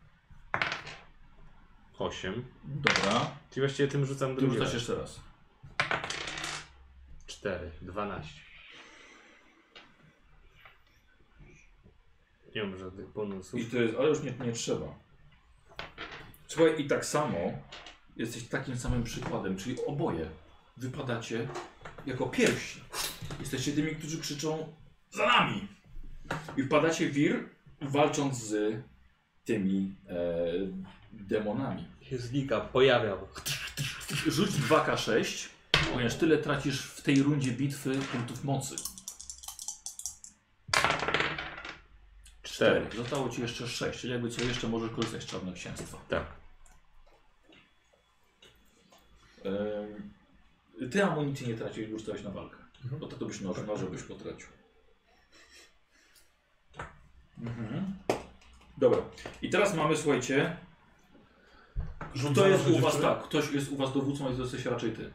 Osiem. 1.99 2.45
Dobra. 2.63 3.31
Czyli 3.49 3.61
właściwie 3.61 3.89
tym 3.89 4.05
rzucam 4.05 4.29
Ty 4.29 4.35
drugi 4.35 4.53
rzucasz 4.53 4.73
raz. 4.73 4.73
jeszcze 4.73 4.95
raz. 4.95 5.19
Cztery. 7.27 7.71
Dwanaście. 7.81 8.41
Nie 12.55 12.63
mam 12.63 12.77
żadnych 12.77 13.07
bonusów. 13.07 13.59
I 13.59 13.65
to 13.65 13.77
jest, 13.77 13.95
ale 13.95 14.09
już 14.09 14.23
nie, 14.23 14.33
nie 14.45 14.51
trzeba. 14.51 15.08
Słuchaj, 16.51 16.81
i 16.81 16.87
tak 16.87 17.05
samo 17.05 17.37
jesteś 18.15 18.43
takim 18.43 18.77
samym 18.77 19.03
przykładem, 19.03 19.57
czyli 19.57 19.75
oboje 19.85 20.29
wypadacie 20.77 21.47
jako 22.05 22.25
pierwsi. 22.25 22.79
Jesteście 23.39 23.71
tymi, 23.71 23.95
którzy 23.95 24.19
krzyczą 24.19 24.73
za 25.11 25.25
nami. 25.25 25.67
I 26.57 26.63
wpadacie 26.63 27.09
w 27.09 27.13
wir, 27.13 27.49
walcząc 27.81 28.37
z 28.37 28.81
tymi 29.45 29.95
e, 30.07 30.15
demonami. 31.11 31.85
się 32.01 32.17
znika, 32.17 32.61
pojawiał. 32.61 33.27
Rzuć 34.27 34.49
2K6, 34.49 35.47
ponieważ 35.93 36.15
tyle 36.15 36.37
tracisz 36.37 36.81
w 36.81 37.01
tej 37.01 37.23
rundzie 37.23 37.51
bitwy 37.51 37.95
punktów 38.11 38.43
mocy. 38.43 38.75
Cztery. 42.59 42.85
Zostało 42.97 43.29
ci 43.29 43.41
jeszcze 43.41 43.67
6, 43.67 43.99
czyli 43.99 44.13
jakby 44.13 44.29
co 44.29 44.43
jeszcze 44.43 44.67
możesz 44.67 44.91
korzystać 44.91 45.23
z 45.23 45.25
czarnoksięstwa. 45.25 45.97
Tak. 46.09 46.25
Ehm, 49.45 50.89
Ty 50.91 51.03
amunicji 51.03 51.47
nie 51.47 51.53
traciłeś, 51.53 51.91
bo 51.91 51.99
rzucałeś 51.99 52.23
na 52.23 52.29
walkę. 52.29 52.57
Bo 52.99 53.07
to, 53.07 53.17
to 53.17 53.25
byś 53.25 53.41
noż, 53.41 53.57
noże 53.67 53.85
byś 53.85 54.03
potracił. 54.03 54.47
Mhm. 57.41 57.93
Dobra. 58.77 59.01
I 59.41 59.49
teraz 59.49 59.75
mamy, 59.75 59.97
słuchajcie, 59.97 60.57
kto 62.31 62.47
jest 62.47 62.67
u 62.67 62.79
was, 62.79 63.01
tak, 63.01 63.23
ktoś 63.23 63.51
jest 63.51 63.71
u 63.71 63.77
was 63.77 63.93
dowódcą, 63.93 64.27
a 64.27 64.31
jesteś 64.31 64.65
raczej 64.65 64.91
ty. 64.91 65.11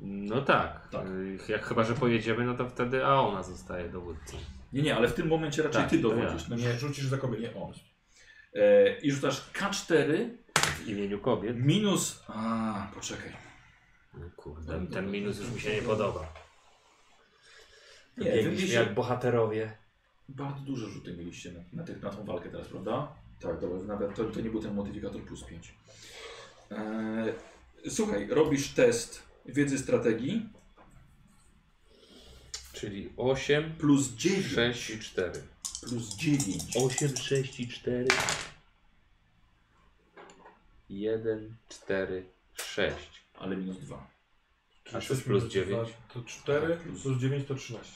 No 0.00 0.42
tak. 0.42 0.88
Tak. 0.88 1.06
Y, 1.06 1.38
Jak 1.48 1.66
chyba, 1.66 1.84
że 1.84 1.94
pojedziemy, 1.94 2.44
no 2.44 2.54
to 2.54 2.68
wtedy 2.68 3.06
a 3.06 3.14
ona 3.20 3.42
zostaje 3.42 3.88
dowódcą. 3.88 4.36
Nie, 4.72 4.82
nie, 4.82 4.96
ale 4.96 5.08
w 5.08 5.14
tym 5.14 5.28
momencie 5.28 5.62
raczej 5.62 5.80
Tak, 5.82 5.90
ty 5.90 5.98
dowodzisz. 5.98 6.48
No 6.48 6.56
nie, 6.56 6.78
Rzucisz 6.78 7.04
za 7.06 7.18
kobietę. 7.18 7.42
nie 7.42 7.54
on. 7.62 7.72
E, 8.54 8.98
I 8.98 9.10
rzucasz 9.12 9.50
K4 9.52 10.28
W 10.54 10.86
imieniu 10.88 11.18
kobiet. 11.20 11.56
minus... 11.56 12.22
A, 12.28 12.90
poczekaj. 12.94 13.32
No 14.14 14.30
Kurde, 14.36 14.86
ten 14.92 15.10
minus 15.10 15.38
już 15.40 15.50
mi 15.50 15.60
się 15.60 15.74
nie 15.76 15.82
podoba. 15.82 16.32
Nie, 18.16 18.24
wy 18.24 18.30
Biegliśmy 18.30 18.50
mieliście 18.52 18.74
jak 18.76 18.94
bohaterowie. 18.94 19.76
bardzo 20.28 20.60
duże 20.64 20.86
rzuty 20.88 21.16
mieliście 21.16 21.52
na, 21.52 21.60
na, 21.72 21.82
tych, 21.84 22.02
na 22.02 22.10
tą 22.10 22.24
walkę 22.24 22.48
teraz, 22.50 22.68
prawda? 22.68 23.12
Tak, 23.40 23.60
dobra, 23.60 23.78
nawet 23.86 24.14
to, 24.14 24.24
to 24.24 24.40
nie 24.40 24.50
był 24.50 24.62
ten 24.62 24.74
modyfikator 24.74 25.22
plus 25.22 25.44
5. 25.44 25.74
Eee, 26.70 27.32
słuchaj, 27.88 28.28
robisz 28.30 28.68
test 28.68 29.22
wiedzy 29.46 29.78
strategii 29.78 30.48
Czyli 32.80 33.12
8, 33.16 33.72
plus 33.78 34.08
9. 34.08 34.46
6 34.76 34.90
i 34.90 34.98
4. 34.98 35.42
plus 35.82 36.16
9. 36.16 36.62
8, 36.76 37.16
6 37.16 37.60
i 37.60 37.68
4. 37.68 38.06
1, 40.88 41.56
4, 41.68 42.24
6. 42.54 42.96
Ale 43.38 43.56
minus 43.56 43.76
2. 43.78 44.10
A 44.92 45.00
co 45.00 45.14
jest 45.14 45.24
plus 45.24 45.44
9? 45.44 45.88
To 46.14 46.22
4 46.22 46.76
Plus- 46.76 47.02
plus 47.02 47.18
9 47.20 47.48
to 47.48 47.54
13. 47.54 47.92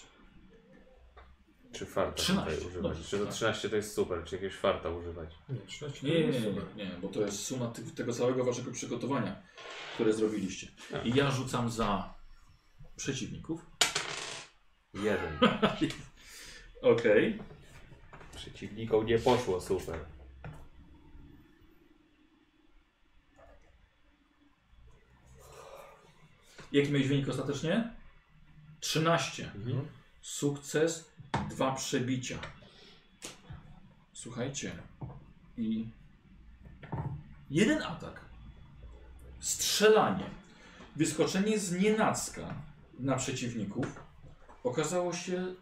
Czy 1.73 1.87
farta 1.87 2.13
13, 2.23 2.51
tutaj 2.51 2.67
używać? 2.71 2.83
dobrze, 2.97 3.09
Czy 3.11 3.19
to 3.19 3.25
tak. 3.25 3.35
13 3.35 3.69
to 3.71 3.77
jest 3.77 3.95
super, 3.95 4.25
czy 4.25 4.35
jakiegoś 4.35 4.57
farta 4.57 4.89
używać? 4.91 5.29
Nie, 5.49 5.57
13 5.67 6.07
Nie, 6.07 6.13
to 6.13 6.19
nie, 6.19 6.27
nie, 6.27 6.41
nie, 6.41 6.45
super. 6.51 6.65
nie, 6.77 6.87
bo 7.03 7.09
to 7.09 7.21
jest 7.21 7.39
suma 7.45 7.67
ty- 7.69 7.83
tego 7.83 8.13
całego 8.13 8.45
waszego 8.45 8.73
przygotowania, 8.73 9.43
które 9.95 10.13
zrobiliście. 10.13 10.67
Tak. 10.91 11.07
I 11.07 11.15
ja 11.15 11.31
rzucam 11.31 11.71
za 11.71 12.15
przeciwników. 12.97 13.67
1. 14.95 15.39
Okej. 16.93 17.39
Przeciwnikom 18.37 19.07
nie 19.07 19.19
poszło 19.19 19.61
super. 19.61 19.99
Jaki 26.73 26.93
miałeś 26.93 27.09
wynik 27.09 27.29
ostatecznie? 27.29 27.95
13. 28.81 29.51
Mhm. 29.55 29.89
Sukces, 30.23 31.11
dwa 31.51 31.75
przebicia. 31.75 32.39
Słuchajcie. 34.13 34.73
I 35.57 35.89
jeden 37.51 37.83
atak. 37.83 38.21
Strzelanie. 39.41 40.31
Wyskoczenie 40.97 41.59
z 41.59 41.73
nienacka 41.73 42.55
na 42.99 43.17
przeciwników 43.17 44.04
okazało 44.65 45.13
się 45.13 45.55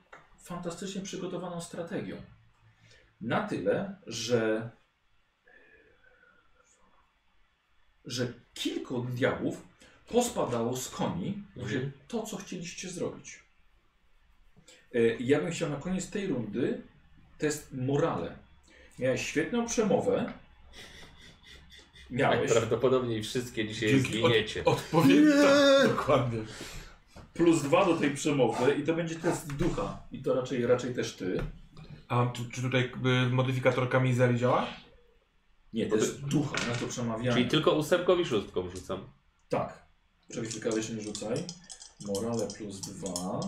fantastycznie 0.45 1.01
przygotowaną 1.03 1.61
strategią. 1.61 2.17
Na 3.21 3.49
tyle, 3.49 3.97
że 4.07 4.71
że 8.05 8.33
kilku 8.55 9.03
diabłów 9.05 9.63
pospadało 10.09 10.77
z 10.77 10.89
koni 10.89 11.43
Mhm. 11.57 11.93
to, 12.09 12.23
co 12.23 12.37
chcieliście 12.37 12.89
zrobić. 12.89 13.41
E, 14.95 14.99
Ja 15.21 15.41
bym 15.41 15.51
chciał 15.53 15.71
na 15.71 15.77
koniec 15.77 16.11
tej 16.11 16.27
rundy 16.27 16.83
test 17.39 17.73
morale. 17.73 18.39
Miałeś 18.99 19.27
świetną 19.27 19.67
przemowę. 19.67 20.33
Miałeś. 22.11 22.39
Najprawdopodobniej 22.39 23.23
wszystkie 23.23 23.69
dzisiaj 23.69 24.01
zginiecie. 24.01 24.65
Odpowiednio. 24.65 25.89
Dokładnie. 25.89 26.39
Plus 27.35 27.63
dwa 27.63 27.85
do 27.85 27.97
tej 27.97 28.15
przemowy 28.15 28.75
i 28.75 28.83
to 28.87 28.95
będzie 28.95 29.15
test 29.15 29.53
ducha. 29.53 30.03
I 30.13 30.23
to 30.23 30.35
raczej, 30.35 30.67
raczej 30.67 30.95
też 30.95 31.17
ty. 31.17 31.43
A 32.09 32.27
czy, 32.27 32.51
czy 32.51 32.63
tutaj 32.63 32.93
y, 33.27 33.31
modyfikator 33.31 33.89
kamizeli 33.89 34.39
działa? 34.39 34.67
Nie, 35.73 35.87
to 35.87 35.97
jest 35.97 36.21
ducha, 36.21 36.67
na 36.69 36.75
to 36.75 36.87
przemawianie. 36.87 37.33
Czyli 37.33 37.49
tylko 37.49 37.73
ósemką 37.73 38.19
i 38.19 38.25
szóstką 38.25 38.71
rzucam. 38.71 39.01
Tak. 39.49 39.87
Czekaj 40.33 40.77
jeszcze 40.77 40.95
nie 40.95 41.03
rzucaj. 41.03 41.37
Morale 42.07 42.49
plus 42.59 42.81
dwa. 42.81 43.41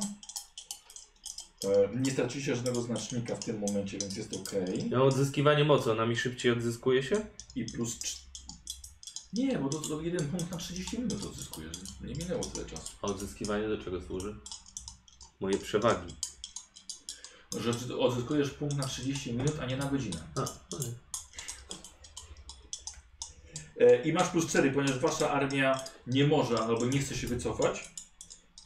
E, 1.65 1.97
Nie 1.97 2.11
stracicie 2.11 2.57
żadnego 2.57 2.83
znacznika 2.83 3.37
w 3.37 3.45
tym 3.45 3.59
momencie, 3.59 3.99
więc 3.99 4.17
jest 4.17 4.35
ok. 4.35 4.51
Ja 4.91 5.03
odzyskiwanie 5.03 5.65
mocy, 5.65 5.93
ona 5.93 6.07
mi 6.07 6.17
szybciej 6.17 6.53
odzyskuje 6.53 7.03
się? 7.03 7.17
I 7.55 7.65
plus. 7.65 7.99
Nie, 9.35 9.59
bo 9.59 9.69
to, 9.69 9.79
to 9.79 10.01
jeden 10.01 10.29
punkt 10.29 10.51
na 10.51 10.57
30 10.57 10.99
minut 10.99 11.25
odzyskujesz. 11.25 11.77
Nie 12.01 12.15
minęło 12.15 12.45
tyle 12.45 12.67
czasu. 12.67 12.93
A 13.03 13.07
odzyskiwanie 13.07 13.69
do 13.69 13.79
czego 13.79 14.03
służy? 14.03 14.37
Moje 15.41 15.59
przewagi. 15.59 16.15
Że 17.61 17.75
ty 17.75 17.99
odzyskujesz 17.99 18.51
punkt 18.51 18.77
na 18.77 18.87
30 18.87 19.33
minut, 19.33 19.55
a 19.61 19.67
nie 19.67 19.77
na 19.77 19.87
godzinę. 19.87 20.19
A, 20.37 20.43
okej. 20.77 20.95
E, 23.81 24.03
I 24.03 24.13
masz 24.13 24.29
plus 24.29 24.47
4, 24.47 24.73
ponieważ 24.73 24.99
wasza 24.99 25.31
armia 25.31 25.85
nie 26.07 26.27
może 26.27 26.59
albo 26.59 26.87
nie 26.87 26.99
chce 26.99 27.15
się 27.15 27.27
wycofać 27.27 27.91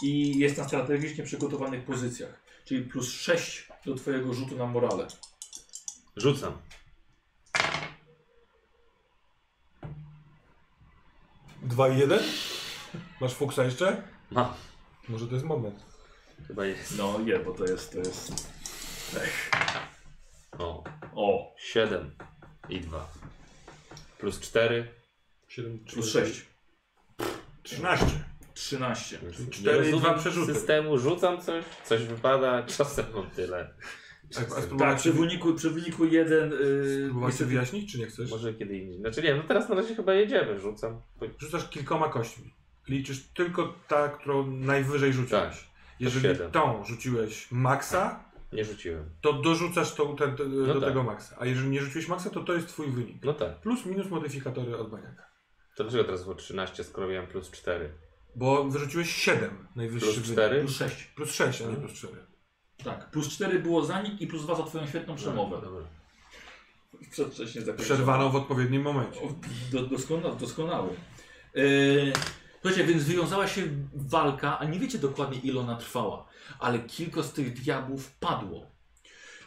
i 0.02 0.38
jest 0.38 0.56
na 0.56 0.68
strategicznie 0.68 1.24
przygotowanych 1.24 1.84
pozycjach. 1.84 2.40
Czyli 2.64 2.84
plus 2.84 3.08
6 3.08 3.68
do 3.86 3.94
twojego 3.94 4.34
rzutu 4.34 4.56
na 4.56 4.66
morale. 4.66 5.08
Rzucam. 6.16 6.58
Dwa 11.68 11.88
i 11.88 11.98
jeden? 11.98 12.20
Masz 13.20 13.34
fuksa 13.34 13.64
jeszcze? 13.64 14.02
Ma. 14.30 14.54
Może 15.08 15.26
to 15.26 15.34
jest 15.34 15.46
moment. 15.46 15.84
Chyba 16.46 16.66
jest. 16.66 16.98
No 16.98 17.20
nie, 17.20 17.38
bo 17.38 17.52
to 17.52 17.64
jest. 17.64 17.92
To 17.92 17.98
jest... 17.98 18.32
O. 20.58 20.84
O, 21.14 21.54
7 21.58 22.10
i 22.68 22.80
2. 22.80 23.08
Plus 24.18 24.40
4. 24.40 24.88
7, 25.48 25.78
plus 25.78 26.12
6. 26.12 26.46
13. 27.62 28.06
13. 28.54 29.18
Nie 29.22 29.50
cztery 29.50 29.76
i 29.76 29.78
rozumiem 29.78 30.00
dwa 30.00 30.14
przerzuty. 30.14 30.54
systemu, 30.54 30.98
rzucam 30.98 31.40
coś, 31.40 31.64
coś 31.84 32.02
wypada, 32.02 32.62
czasem 32.62 33.06
mam 33.14 33.30
tyle. 33.30 33.74
A, 34.36 34.40
a 34.40 34.44
Tak, 34.44 34.64
spróbować, 34.64 34.98
przy 35.00 35.12
wyniku, 35.12 35.54
przy 35.54 35.70
wyniku 35.70 36.04
1. 36.04 36.50
Yy, 36.50 37.04
spróbować 37.04 37.34
sobie 37.34 37.50
wyjaśnić, 37.50 37.92
czy 37.92 37.98
nie 37.98 38.06
chcesz? 38.06 38.30
Może 38.30 38.54
kiedy 38.54 38.78
indziej. 38.78 39.00
Znaczy 39.00 39.22
nie, 39.22 39.34
no 39.34 39.42
teraz 39.42 39.68
na 39.68 39.74
razie 39.74 39.94
chyba 39.94 40.14
jedziemy, 40.14 40.60
rzucam. 40.60 41.00
Rzucasz 41.38 41.68
kilkoma 41.68 42.08
kośćmi. 42.08 42.54
Liczysz 42.88 43.28
tylko 43.28 43.74
ta, 43.88 44.08
którą 44.08 44.46
najwyżej 44.50 45.12
rzuciłeś. 45.12 45.42
Tak. 45.42 45.54
Jeżeli 46.00 46.22
siedem. 46.22 46.50
tą 46.50 46.84
rzuciłeś 46.84 47.48
maksa, 47.50 48.24
Nie 48.52 48.64
rzuciłem. 48.64 49.10
to 49.20 49.32
dorzucasz 49.32 49.94
tą, 49.94 50.16
ten, 50.16 50.36
ten, 50.36 50.66
do 50.66 50.80
tak. 50.80 50.88
tego 50.88 51.02
maksa. 51.02 51.36
A 51.38 51.46
jeżeli 51.46 51.68
nie 51.68 51.80
rzuciłeś 51.80 52.08
maksa, 52.08 52.30
to 52.30 52.40
to 52.44 52.52
jest 52.54 52.68
twój 52.68 52.90
wynik. 52.90 53.24
No 53.24 53.32
tak. 53.34 53.60
Plus 53.60 53.86
minus 53.86 54.10
modyfikatory 54.10 54.76
od 54.76 54.90
baniaka. 54.90 55.28
To 55.76 55.84
dlaczego 55.84 56.04
teraz 56.04 56.22
było 56.22 56.34
13, 56.34 56.84
skoro 56.84 57.08
miałem 57.08 57.26
plus 57.26 57.50
4? 57.50 57.90
Bo 58.36 58.64
wyrzuciłeś 58.64 59.10
7 59.14 59.68
najwyższy 59.76 60.06
Plus 60.06 60.18
wynik. 60.18 60.32
4? 60.32 60.60
Plus 60.60 60.76
6. 60.76 61.04
Plus 61.04 61.30
6, 61.30 61.62
a 61.62 61.70
nie 61.70 61.76
plus 61.76 61.92
4. 61.92 62.14
Tak. 62.84 63.10
Plus 63.10 63.28
4 63.28 63.58
było 63.58 63.84
za 63.84 64.02
nim 64.02 64.18
i 64.18 64.26
plus 64.26 64.42
2 64.42 64.54
za 64.54 64.62
twoją 64.62 64.86
świetną 64.86 65.16
przemowę. 65.16 65.60
Dobra. 65.62 65.82
Przedwcześnie 67.10 67.60
zakończone. 67.60 67.84
Przerwano 67.84 68.30
w 68.30 68.36
odpowiednim 68.36 68.82
momencie. 68.82 69.20
O, 69.20 69.28
Do, 69.72 69.82
doskona, 69.82 70.28
doskonały. 70.34 70.90
Yy, 71.54 72.12
słuchajcie, 72.62 72.84
więc 72.84 73.04
wywiązała 73.04 73.48
się 73.48 73.62
walka, 73.94 74.58
a 74.58 74.64
nie 74.64 74.78
wiecie 74.78 74.98
dokładnie 74.98 75.38
ile 75.38 75.60
ona 75.60 75.76
trwała, 75.76 76.28
ale 76.58 76.78
kilka 76.78 77.22
z 77.22 77.32
tych 77.32 77.52
diabłów 77.62 78.10
padło. 78.20 78.66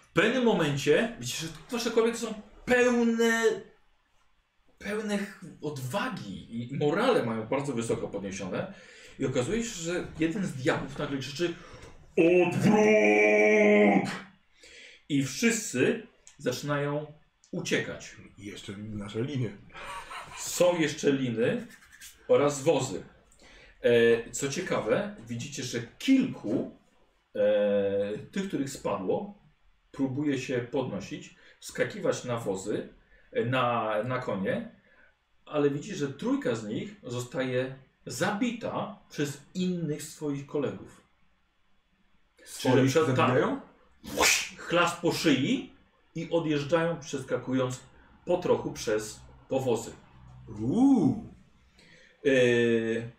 W 0.02 0.14
pewnym 0.14 0.44
momencie 0.44 1.16
widzicie, 1.20 1.48
że 1.48 1.54
wasze 1.72 1.92
kobiety 1.92 2.18
są 2.18 2.34
pełne, 2.66 3.44
pełne 4.80 5.18
ch- 5.18 5.44
odwagi 5.62 6.48
i 6.72 6.78
morale 6.78 7.26
mają 7.26 7.48
bardzo 7.48 7.74
wysoko 7.74 8.08
podniesione 8.08 8.74
i 9.20 9.26
okazuje 9.26 9.64
się, 9.64 9.76
że 9.82 10.08
jeden 10.20 10.46
z 10.46 10.54
diabłów 10.54 10.98
nagle 10.98 11.18
krzyczy 11.18 11.54
odwrót! 12.18 14.12
I 15.10 15.24
wszyscy 15.24 16.08
zaczynają 16.38 17.14
uciekać. 17.52 18.16
I 18.38 18.46
jeszcze 18.46 18.74
nasze 18.78 19.22
linie. 19.22 19.58
Są 20.38 20.80
jeszcze 20.80 21.12
liny 21.12 21.68
oraz 22.28 22.64
wozy. 22.64 23.04
E, 23.82 24.32
co 24.32 24.50
ciekawe, 24.50 25.16
widzicie, 25.28 25.64
że 25.64 25.80
kilku 26.00 26.78
e, 27.36 28.18
tych, 28.32 28.48
których 28.48 28.70
spadło, 28.70 29.42
próbuje 29.92 30.40
się 30.40 30.58
podnosić, 30.72 31.36
skakiwać 31.60 32.24
na 32.24 32.38
wozy, 32.38 32.90
e, 33.32 33.46
na, 33.46 33.96
na 34.04 34.20
konie, 34.20 34.72
ale 35.46 35.70
widzicie, 35.70 35.96
że 35.96 36.14
trójka 36.14 36.56
z 36.56 36.68
nich 36.68 36.96
zostaje 37.04 37.76
zabita 38.06 39.00
przez 39.10 39.42
innych 39.54 40.04
swoich 40.04 40.46
kolegów. 40.46 41.01
Swoich 42.52 42.90
przed- 42.92 43.06
tak. 43.06 43.16
zabijają? 43.16 43.62
Chlast 44.58 45.02
po 45.02 45.12
szyi 45.12 45.74
i 46.16 46.30
odjeżdżają, 46.32 47.00
przeskakując 47.00 47.80
po 48.26 48.38
trochu 48.38 48.72
przez 48.72 49.20
powozy. 49.50 49.92
Uuu. 50.62 51.26
Yy, 52.24 53.12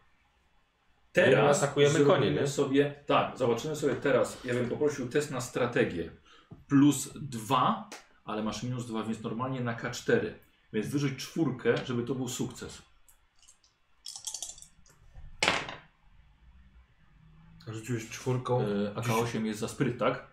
teraz 1.12 1.60
My 1.60 1.66
atakujemy 1.66 2.04
konie, 2.04 2.30
nie? 2.30 2.46
sobie. 2.46 2.94
Tak, 3.06 3.38
zobaczymy 3.38 3.76
sobie 3.76 3.94
teraz. 3.94 4.38
Ja 4.44 4.54
bym 4.54 4.68
poprosił 4.68 5.08
test 5.08 5.30
na 5.30 5.40
strategię. 5.40 6.10
Plus 6.68 7.08
2, 7.14 7.90
ale 8.24 8.42
masz 8.42 8.62
minus 8.62 8.86
2, 8.86 9.02
więc 9.02 9.22
normalnie 9.22 9.60
na 9.60 9.74
K4. 9.76 10.32
Więc 10.72 10.86
wyrzuć 10.86 11.16
czwórkę, 11.18 11.74
żeby 11.86 12.02
to 12.02 12.14
był 12.14 12.28
sukces. 12.28 12.82
Rzuciłeś 17.68 18.08
czwórką. 18.08 18.68
Yy, 18.68 18.92
a 18.96 19.00
K8 19.00 19.44
jest 19.44 19.60
za 19.60 19.68
spryt, 19.68 19.98
tak? 19.98 20.26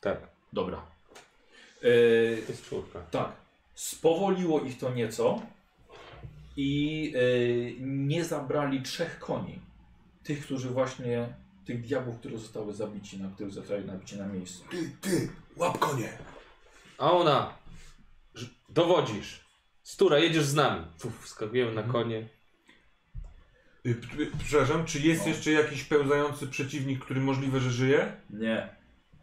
Tak, 0.00 0.28
Dobra. 0.52 0.86
To 2.46 2.52
jest 2.52 2.64
czwórka. 2.64 3.00
Tak. 3.00 3.32
Spowoliło 3.74 4.60
ich 4.60 4.78
to 4.78 4.90
nieco 4.90 5.42
i 6.56 7.02
yy, 7.12 7.74
nie 7.80 8.24
zabrali 8.24 8.82
trzech 8.82 9.18
koni. 9.18 9.60
Tych, 10.22 10.44
którzy 10.44 10.68
właśnie 10.70 11.34
tych 11.64 11.80
diabłów, 11.86 12.18
które 12.18 12.38
zostały 12.38 12.72
zabici, 12.74 13.18
na 13.18 13.30
których 13.30 13.52
zostali 13.52 13.84
nabici 13.84 14.16
na 14.16 14.26
miejscu. 14.26 14.64
Ty, 14.70 14.90
ty, 15.00 15.28
łap 15.56 15.78
konie. 15.78 16.18
A 16.98 17.12
ona, 17.12 17.54
dowodzisz. 18.68 19.40
Stura, 19.82 20.18
jedziesz 20.18 20.44
z 20.44 20.54
nami. 20.54 20.86
Fuf, 20.98 21.24
wskakujemy 21.24 21.70
Mhm. 21.70 21.86
na 21.86 21.92
konie. 21.92 22.28
Y, 23.86 23.90
y, 23.90 24.30
Przepraszam, 24.44 24.84
czy 24.84 25.00
jest 25.00 25.22
No. 25.22 25.28
jeszcze 25.28 25.50
jakiś 25.52 25.84
pełzający 25.84 26.46
przeciwnik, 26.46 27.04
który 27.04 27.20
możliwe, 27.20 27.60
że 27.60 27.70
żyje? 27.70 28.16
Nie. 28.30 28.76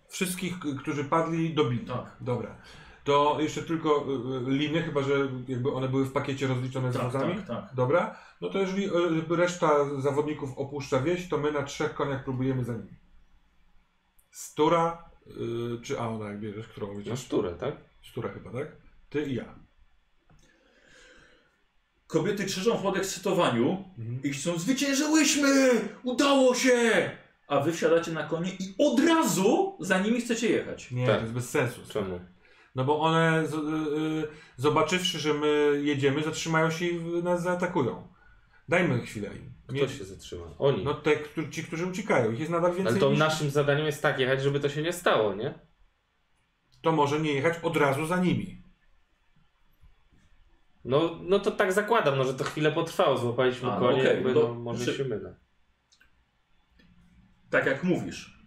Wszystkich, 0.10 0.60
k- 0.60 0.68
którzy 0.80 1.04
padli, 1.04 1.54
dobili. 1.54 1.86
Tak. 1.88 2.18
Dobra. 2.22 2.56
To 3.04 3.38
jeszcze 3.40 3.64
tylko 3.64 4.06
y, 4.46 4.48
y, 4.48 4.52
liny, 4.52 4.82
chyba 4.82 5.02
że 5.04 5.14
jakby 5.48 5.72
one 5.74 5.90
były 5.90 6.06
w 6.06 6.12
pakiecie 6.12 6.48
rozliczone 6.48 6.92
z 6.92 6.96
Tak, 6.96 7.04
wozami? 7.04 7.36
tak, 7.36 7.48
tak. 7.48 7.76
Dobra. 7.76 8.16
No 8.42 8.50
to 8.50 8.60
jeżeli 8.60 8.86
y, 9.32 9.36
reszta 9.36 9.70
zawodników 10.02 10.58
opuszcza 10.58 11.00
wieś, 11.00 11.30
to 11.30 11.38
my 11.38 11.52
na 11.52 11.64
trzech 11.64 11.94
koniach 11.94 12.24
próbujemy 12.24 12.64
za 12.64 12.74
nimi. 12.74 12.96
Stura, 14.32 15.10
y, 15.78 15.82
czy 15.82 16.00
Aona, 16.00 16.28
jak 16.30 16.40
bierzesz, 16.40 16.68
którą 16.68 16.88
No 16.88 16.94
mówisz? 16.94 17.20
szturę, 17.20 17.56
tak? 17.60 17.76
Stura 18.04 18.30
chyba, 18.30 18.52
tak? 18.52 18.68
Ty 19.10 19.22
i 19.26 19.36
ja. 19.36 19.56
Kobiety 22.14 22.46
krzyżą 22.46 22.78
w 22.78 22.82
podekscytowaniu 22.82 23.84
Mhm. 24.00 24.24
i 24.24 24.30
chcą 24.30 24.58
zwyciężyłyśmy! 24.60 25.70
Udało 26.04 26.56
się! 26.56 27.10
A 27.48 27.60
wy 27.60 27.72
wsiadacie 27.72 28.12
na 28.12 28.24
konie 28.24 28.52
i 28.60 28.76
od 28.78 29.00
razu 29.00 29.78
za 29.80 30.00
nimi 30.00 30.22
chcecie 30.22 30.50
jechać. 30.50 30.92
Nie, 30.92 31.06
Tak. 31.08 31.16
to 31.16 31.22
jest 31.22 31.34
bez 31.34 31.50
sensu. 31.50 31.82
Czemu? 31.90 32.20
No 32.76 32.84
bo 32.86 33.00
one, 33.00 33.48
z, 33.48 33.54
y, 33.54 33.58
y, 33.58 34.28
zobaczywszy, 34.58 35.20
że 35.20 35.34
my 35.34 35.82
jedziemy, 35.84 36.24
zatrzymają 36.24 36.70
się 36.72 36.86
i 36.86 37.00
w- 37.00 37.24
nas 37.24 37.44
zaatakują. 37.44 38.08
Dajmy 38.70 39.02
chwilę 39.02 39.28
im. 39.36 39.54
Kto 39.68 39.74
Nie- 39.74 39.90
się 39.90 40.06
zatrzyma? 40.06 40.46
Oni. 40.60 40.84
No 40.84 40.94
te, 40.94 41.16
którzy- 41.16 41.50
ci, 41.50 41.64
którzy 41.64 41.86
uciekają. 41.86 42.32
Ich 42.32 42.40
jest 42.40 42.52
nadal 42.52 42.72
więcej 42.74 42.92
Ale 42.92 43.00
to 43.00 43.10
niż... 43.10 43.20
naszym 43.20 43.50
zadaniem 43.50 43.86
jest 43.86 44.02
tak 44.02 44.20
jechać, 44.20 44.42
żeby 44.44 44.60
to 44.60 44.70
się 44.70 44.82
nie 44.82 44.94
stało, 44.94 45.36
nie? 45.36 45.60
To 46.82 46.92
może 46.92 47.20
nie 47.20 47.34
jechać 47.34 47.54
od 47.64 47.78
razu 47.78 48.06
za 48.06 48.18
nimi. 48.18 48.63
No, 50.86 51.20
no 51.22 51.40
to 51.40 51.52
tak 51.52 51.74
zakładam, 51.74 52.18
no, 52.18 52.24
że 52.24 52.34
to 52.34 52.44
chwilę 52.44 52.72
potrwało. 52.72 53.18
Złapaliśmy 53.18 53.72
A, 53.72 53.74
no 53.80 53.80
konie, 53.80 54.02
okej, 54.02 54.14
jakby, 54.16 54.34
to- 54.34 54.48
no, 54.48 54.54
może 54.54 54.84
znaczy- 54.84 54.98
się 54.98 55.04
mylę. 55.06 55.36
Tak 57.50 57.66
jak 57.66 57.84
mówisz. 57.84 58.38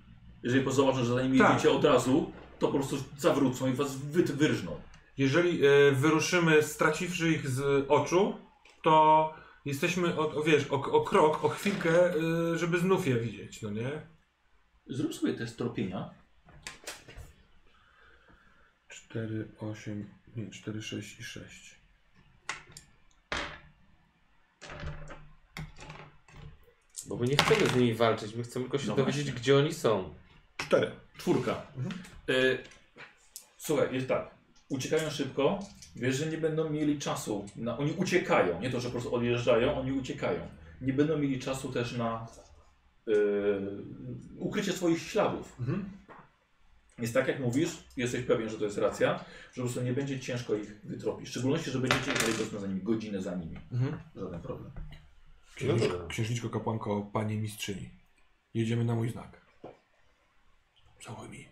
Jeżeli 0.43 0.73
zobaczą, 0.73 0.99
że 1.05 1.15
za 1.15 1.23
nimi 1.23 1.39
Tak. 1.39 1.51
jedziecie 1.51 1.71
od 1.71 1.85
razu, 1.85 2.33
to 2.59 2.67
po 2.67 2.73
prostu 2.73 2.97
zawrócą 3.19 3.71
i 3.71 3.73
was 3.73 3.97
wy, 3.97 4.23
wyrżną. 4.23 4.81
Jeżeli 5.19 5.67
e, 5.67 5.93
wyruszymy 5.93 6.63
straciwszy 6.63 7.31
ich 7.31 7.49
z 7.49 7.87
oczu, 7.91 8.37
to 8.83 9.35
jesteśmy, 9.65 10.19
o, 10.19 10.35
o, 10.35 10.43
wiesz, 10.43 10.71
o, 10.71 10.75
o 10.75 11.01
krok, 11.05 11.45
o 11.45 11.49
chwilkę, 11.49 12.15
e, 12.15 12.59
żeby 12.59 12.79
znów 12.79 13.07
je 13.07 13.17
widzieć, 13.21 13.63
no 13.63 13.71
nie? 13.71 13.91
Zrób 14.87 15.15
sobie 15.15 15.35
test 15.35 15.59
tropienia. 15.59 16.11
4, 18.89 19.49
8, 19.61 20.07
nie, 20.37 20.51
4, 20.51 20.83
6 20.83 21.21
i 21.21 21.23
6. 21.25 21.76
Bo 27.09 27.17
my 27.17 27.27
nie 27.27 27.37
chcemy 27.37 27.67
z 27.71 27.77
nimi 27.77 27.95
walczyć, 27.95 28.35
my 28.35 28.43
chcemy 28.43 28.65
tylko 28.65 28.79
się 28.79 28.89
No 28.89 28.97
dowiedzieć, 28.97 29.23
właśnie. 29.25 29.41
gdzie 29.41 29.57
oni 29.57 29.75
są. 29.75 30.15
4. 30.57 30.91
Czwórka. 31.19 31.63
Y, 32.31 32.59
słuchaj, 33.57 33.95
jest 33.95 34.09
tak. 34.09 34.31
Uciekają 34.69 35.11
szybko. 35.11 35.59
Wiesz, 35.97 36.17
że 36.17 36.27
nie 36.27 36.39
będą 36.39 36.71
mieli 36.71 36.99
czasu. 36.99 37.47
Na, 37.57 37.79
oni 37.79 37.93
uciekają. 37.93 38.61
Nie 38.61 38.71
to, 38.71 38.81
że 38.81 38.89
po 38.89 38.93
prostu 38.93 39.15
odjeżdżają, 39.15 39.81
oni 39.81 39.93
uciekają. 39.93 40.41
Nie 40.81 40.93
będą 40.93 41.19
mieli 41.19 41.39
czasu 41.41 41.73
też 41.73 41.93
na 41.93 42.27
y, 43.09 43.13
ukrycie 44.39 44.73
swoich 44.73 45.03
śladów. 45.03 45.57
Mhm. 45.61 45.91
Jest 46.99 47.15
tak, 47.15 47.29
jak 47.29 47.41
mówisz, 47.41 47.71
jesteś 47.97 48.23
pewien, 48.25 48.49
że 48.49 48.59
to 48.59 48.65
jest 48.65 48.79
racja, 48.79 49.19
że 49.53 49.55
po 49.55 49.61
prostu 49.61 49.83
nie 49.83 49.93
będzie 49.93 50.21
ciężko 50.21 50.55
ich 50.55 50.81
wytropić. 50.85 51.27
W 51.29 51.31
szczególności, 51.31 51.71
że 51.71 51.79
będziecie 51.79 52.11
jechali 52.11 52.33
powiedzmy 52.33 52.61
za 52.61 52.67
nimi 52.67 52.83
godzinę 52.83 53.23
za 53.23 53.35
nimi. 53.35 53.57
Mhm. 53.73 53.99
Żaden 54.17 54.41
problem. 54.41 54.71
Księżniczko, 55.57 56.07
księżniczko, 56.09 56.51
kapłanko, 56.51 57.03
panie 57.13 57.37
mistrzyni. 57.37 57.91
Jedziemy 58.55 58.85
na 58.85 58.95
mój 58.95 59.09
znak. 59.11 59.41
Całuj 61.05 61.29
mi. 61.29 61.49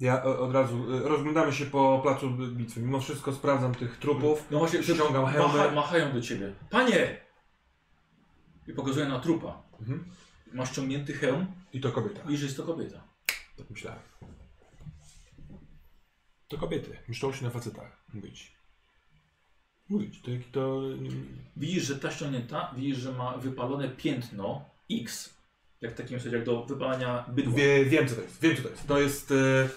Ja 0.00 0.22
e, 0.22 0.38
od 0.38 0.52
razu, 0.52 0.94
e, 0.96 1.08
rozglądamy 1.08 1.52
się 1.52 1.66
po 1.66 2.00
placu 2.02 2.30
bitwy. 2.30 2.80
Mimo 2.80 3.00
wszystko 3.00 3.32
sprawdzam 3.32 3.74
tych 3.74 3.98
trupów. 3.98 4.46
No 4.50 4.58
właśnie, 4.58 4.82
Ściągam 4.82 5.22
macha, 5.22 5.48
hełmy. 5.48 5.72
machają 5.74 6.12
do 6.12 6.20
ciebie. 6.20 6.54
Panie! 6.70 7.20
I 8.66 8.72
pokazują 8.72 9.08
na 9.08 9.20
trupa. 9.20 9.62
Mhm. 9.80 10.04
Masz 10.52 10.70
ściągnięty 10.70 11.12
hełm 11.12 11.46
I 11.72 11.80
to 11.80 11.92
kobieta. 11.92 12.30
i 12.30 12.36
że 12.36 12.44
jest 12.44 12.56
to 12.56 12.62
kobieta. 12.64 13.04
Tak 13.56 13.70
myślałem. 13.70 14.00
To 16.48 16.58
kobiety. 16.58 16.96
Myślą 17.08 17.32
się 17.32 17.44
na 17.44 17.50
facetach. 17.50 18.04
Mówić. 18.14 18.57
Mówić. 19.88 20.22
To 20.22 20.30
jaki 20.30 20.44
to... 20.44 20.82
Widzisz, 21.56 21.84
że 21.84 21.96
ta 21.96 22.10
ściągnięta, 22.10 22.74
widzisz, 22.76 22.98
że 22.98 23.12
ma 23.12 23.38
wypalone 23.38 23.88
piętno 23.88 24.64
X. 24.90 25.34
Jak 25.80 25.92
w 25.92 25.96
takim 25.96 26.20
sensie, 26.20 26.36
jak 26.36 26.46
do 26.46 26.64
wypalania 26.64 27.24
bydła. 27.28 27.54
Wie, 27.54 27.84
wiem 27.84 28.08
co 28.08 28.14
to 28.14 28.22
jest. 28.22 28.40
Wiem 28.40 28.56
co 28.56 28.62
to 28.62 28.68
jest. 28.68 28.86
To 28.86 28.98
jest, 29.00 29.30
e, 29.30 29.68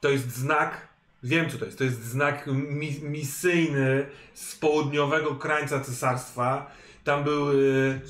to 0.00 0.08
jest 0.10 0.36
znak... 0.36 0.88
Wiem 1.22 1.50
co 1.50 1.58
to 1.58 1.64
jest. 1.64 1.78
To 1.78 1.84
jest 1.84 2.04
znak 2.04 2.46
mi, 2.46 3.00
misyjny 3.02 4.06
z 4.34 4.56
południowego 4.56 5.34
krańca 5.34 5.80
cesarstwa. 5.80 6.70
Tam 7.04 7.24
były... 7.24 8.00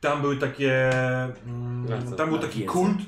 Tam 0.00 0.20
były 0.20 0.36
takie... 0.36 0.90
Mm, 1.46 2.12
tam 2.16 2.28
był 2.28 2.38
taki 2.38 2.64
kult, 2.64 2.98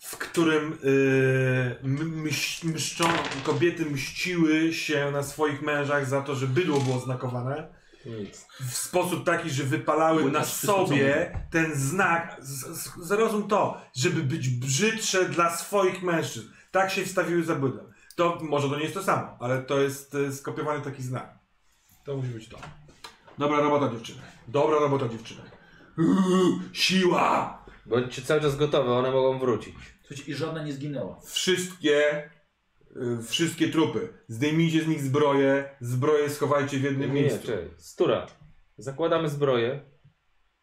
w 0.00 0.16
którym 0.18 0.78
y, 0.84 1.76
mś, 1.82 2.64
mszczą, 2.64 3.04
kobiety 3.44 3.86
mściły 3.86 4.72
się 4.72 5.10
na 5.10 5.22
swoich 5.22 5.62
mężach 5.62 6.06
za 6.08 6.20
to, 6.22 6.34
że 6.34 6.46
bydło 6.46 6.80
było 6.80 6.98
znakowane. 7.00 7.78
Nic. 8.06 8.46
w 8.60 8.74
sposób 8.76 9.24
taki, 9.26 9.50
że 9.50 9.64
wypalały 9.64 10.30
na 10.32 10.44
sobie 10.44 11.40
ten 11.50 11.74
znak, 11.74 12.36
z- 12.40 12.66
z- 12.66 13.06
zrozum 13.06 13.48
to, 13.48 13.80
żeby 13.96 14.22
być 14.22 14.48
brzydsze 14.48 15.24
dla 15.28 15.56
swoich 15.56 16.02
mężczyzn. 16.02 16.48
Tak 16.70 16.90
się 16.90 17.04
wstawiły 17.04 17.42
za 17.44 17.54
bydłem. 17.54 17.86
To 18.16 18.38
może 18.42 18.68
to 18.68 18.76
nie 18.76 18.82
jest 18.82 18.94
to 18.94 19.02
samo, 19.02 19.36
ale 19.40 19.62
to 19.62 19.80
jest 19.80 20.14
e, 20.14 20.32
skopiowany 20.32 20.84
taki 20.84 21.02
znak. 21.02 21.38
To 22.04 22.16
musi 22.16 22.28
być 22.28 22.48
to. 22.48 22.58
Dobra 23.38 23.60
robota 23.60 23.92
dziewczyny. 23.94 24.18
Dobra 24.48 24.78
robota 24.80 25.08
dziewczyny. 25.08 25.40
Uuu, 25.98 26.58
siła! 26.72 27.57
Bądźcie 27.88 28.22
cały 28.22 28.40
czas 28.40 28.56
gotowe, 28.56 28.92
one 28.92 29.10
mogą 29.10 29.38
wrócić. 29.38 29.74
Słuchajcie, 30.06 30.32
i 30.32 30.34
żadna 30.34 30.64
nie 30.64 30.72
zginęła. 30.72 31.20
Wszystkie, 31.20 32.30
y, 32.96 33.22
wszystkie 33.28 33.68
trupy. 33.68 34.08
Zdejmijcie 34.28 34.82
z 34.82 34.86
nich 34.88 35.00
zbroje, 35.02 35.76
zbroje 35.80 36.30
schowajcie 36.30 36.78
w 36.78 36.82
Nie, 36.82 36.88
jednym 36.88 37.14
nie, 37.14 37.20
miejscu. 37.22 37.46
czekaj. 37.46 37.70
Stura. 37.76 38.26
Zakładamy 38.78 39.28
zbroje. 39.28 39.80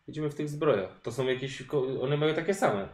Idziemy 0.08 0.30
w 0.30 0.36
tych 0.36 0.50
zbrojach. 0.50 1.02
To 1.02 1.12
są 1.12 1.26
jakieś. 1.28 1.64
ko- 1.64 2.02
One 2.02 2.18
mają 2.18 2.34
takie 2.34 2.54
same. 2.54 2.90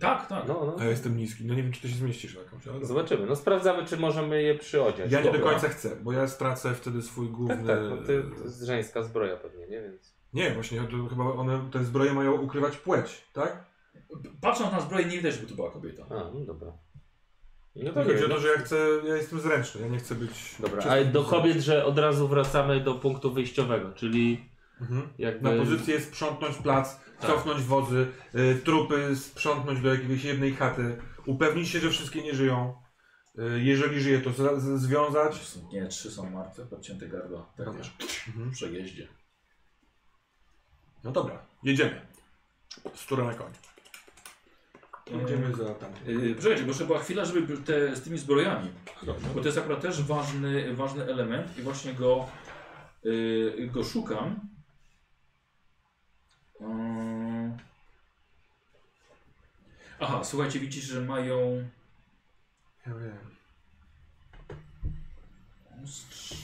Tak, 0.00 0.26
tak. 0.28 0.48
No, 0.48 0.64
no. 0.66 0.76
A 0.78 0.84
ja 0.84 0.90
jestem 0.90 1.16
niski, 1.16 1.44
no 1.44 1.54
nie 1.54 1.62
wiem 1.62 1.72
czy 1.72 1.82
to 1.82 1.88
się 1.88 1.94
zmieścisz 1.94 2.34
jakąś, 2.34 2.62
ale 2.66 2.72
dobra. 2.72 2.88
Zobaczymy. 2.88 3.26
No 3.26 3.36
sprawdzamy, 3.36 3.86
czy 3.86 3.96
możemy 3.96 4.42
je 4.42 4.54
przyodziać. 4.54 5.12
Ja 5.12 5.18
nie 5.20 5.24
do 5.26 5.32
Dobra. 5.38 5.50
końca 5.52 5.68
chcę, 5.68 5.96
bo 6.02 6.12
ja 6.12 6.28
stracę 6.28 6.74
wtedy 6.74 7.02
swój 7.02 7.28
główny... 7.28 7.56
Tak, 7.56 7.66
tak. 7.66 7.90
No 7.90 7.96
ty, 7.96 8.22
to 8.38 8.44
jest 8.44 8.62
żeńska 8.62 9.02
zbroja 9.02 9.36
pewnie, 9.36 9.66
nie? 9.68 9.82
Więc. 9.82 10.13
Nie, 10.34 10.50
właśnie 10.54 10.80
to 10.80 11.08
chyba 11.08 11.24
one, 11.24 11.68
te 11.72 11.84
zbroje 11.84 12.12
mają 12.14 12.32
ukrywać 12.32 12.76
płeć, 12.76 13.24
tak? 13.32 13.64
Patrząc 14.40 14.72
na 14.72 14.80
zbroję, 14.80 15.04
nie 15.06 15.16
widać, 15.16 15.34
żeby 15.34 15.46
to 15.46 15.54
była 15.54 15.70
kobieta. 15.70 16.02
A, 16.10 16.14
no 16.14 16.40
dobra. 16.46 16.72
No 17.76 17.92
to 17.92 18.04
chodzi 18.04 18.24
o 18.24 18.28
to, 18.28 18.40
że 18.40 18.48
ja 18.48 18.58
chcę, 18.58 18.76
ja 19.04 19.16
jestem 19.16 19.40
zręczny, 19.40 19.80
ja 19.80 19.88
nie 19.88 19.98
chcę 19.98 20.14
być... 20.14 20.54
Dobra, 20.60 20.82
czystym 20.82 21.08
a 21.08 21.12
do 21.12 21.24
kobiet, 21.24 21.58
że 21.60 21.84
od 21.84 21.98
razu 21.98 22.28
wracamy 22.28 22.80
do 22.80 22.94
punktu 22.94 23.32
wyjściowego, 23.32 23.92
czyli 23.92 24.48
Mhm. 24.80 25.08
jakby... 25.18 25.50
Na 25.56 25.64
pozycję 25.64 26.00
sprzątnąć 26.00 26.56
plac, 26.56 27.00
Tak. 27.20 27.30
cofnąć 27.30 27.62
wozy, 27.62 28.06
y, 28.34 28.60
trupy 28.64 29.16
sprzątnąć 29.16 29.80
do 29.80 29.94
jakiejś 29.94 30.24
jednej 30.24 30.52
chaty, 30.54 30.96
upewnić 31.26 31.68
się, 31.68 31.78
że 31.80 31.90
wszystkie 31.90 32.22
nie 32.22 32.34
żyją. 32.34 32.74
Y, 33.38 33.60
jeżeli 33.62 34.00
żyje, 34.00 34.20
to 34.20 34.30
z, 34.32 34.62
z, 34.62 34.80
związać. 34.80 35.56
Nie, 35.72 35.86
trzy 35.86 36.10
są 36.10 36.30
martwe, 36.30 36.66
podcięte 36.66 37.08
gardła. 37.08 37.52
Tak 37.56 37.66
Mhm. 37.68 38.50
w 38.50 38.52
przejeździe. 38.52 39.08
No 41.04 41.12
dobra, 41.12 41.42
jedziemy. 41.62 42.00
Stura 42.94 43.24
na 43.24 43.34
koń. 43.34 43.52
Jedziemy 45.06 45.54
za 45.56 45.74
tam. 45.74 45.92
Yy, 46.06 46.34
Poczekajcie, 46.34 46.64
bo 46.64 46.86
była 46.86 46.98
chwila, 46.98 47.24
żeby 47.24 47.58
te, 47.58 47.96
z 47.96 48.02
tymi 48.02 48.18
zbrojami. 48.18 48.70
Dobrze. 49.02 49.28
Bo 49.34 49.40
to 49.40 49.46
jest 49.46 49.58
akurat 49.58 49.80
też 49.80 50.02
ważny, 50.02 50.74
ważny 50.74 51.04
element 51.04 51.58
i 51.58 51.62
właśnie 51.62 51.94
go, 51.94 52.28
yy, 53.04 53.68
go 53.72 53.84
szukam. 53.84 54.40
Yy. 56.60 56.66
Aha, 60.00 60.24
słuchajcie, 60.24 60.60
widzicie, 60.60 60.86
że 60.86 61.00
mają 61.00 61.68
Ja 62.86 62.94
wiem. 62.94 63.36
ostrza. 65.84 66.43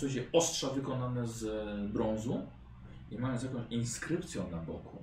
Coś 0.00 0.12
ostrza 0.32 0.70
wykonane 0.70 1.26
z 1.28 1.44
brązu 1.92 2.46
i 3.10 3.18
mając 3.18 3.42
jakąś 3.42 3.62
inskrypcją 3.70 4.50
na 4.50 4.56
boku. 4.56 5.02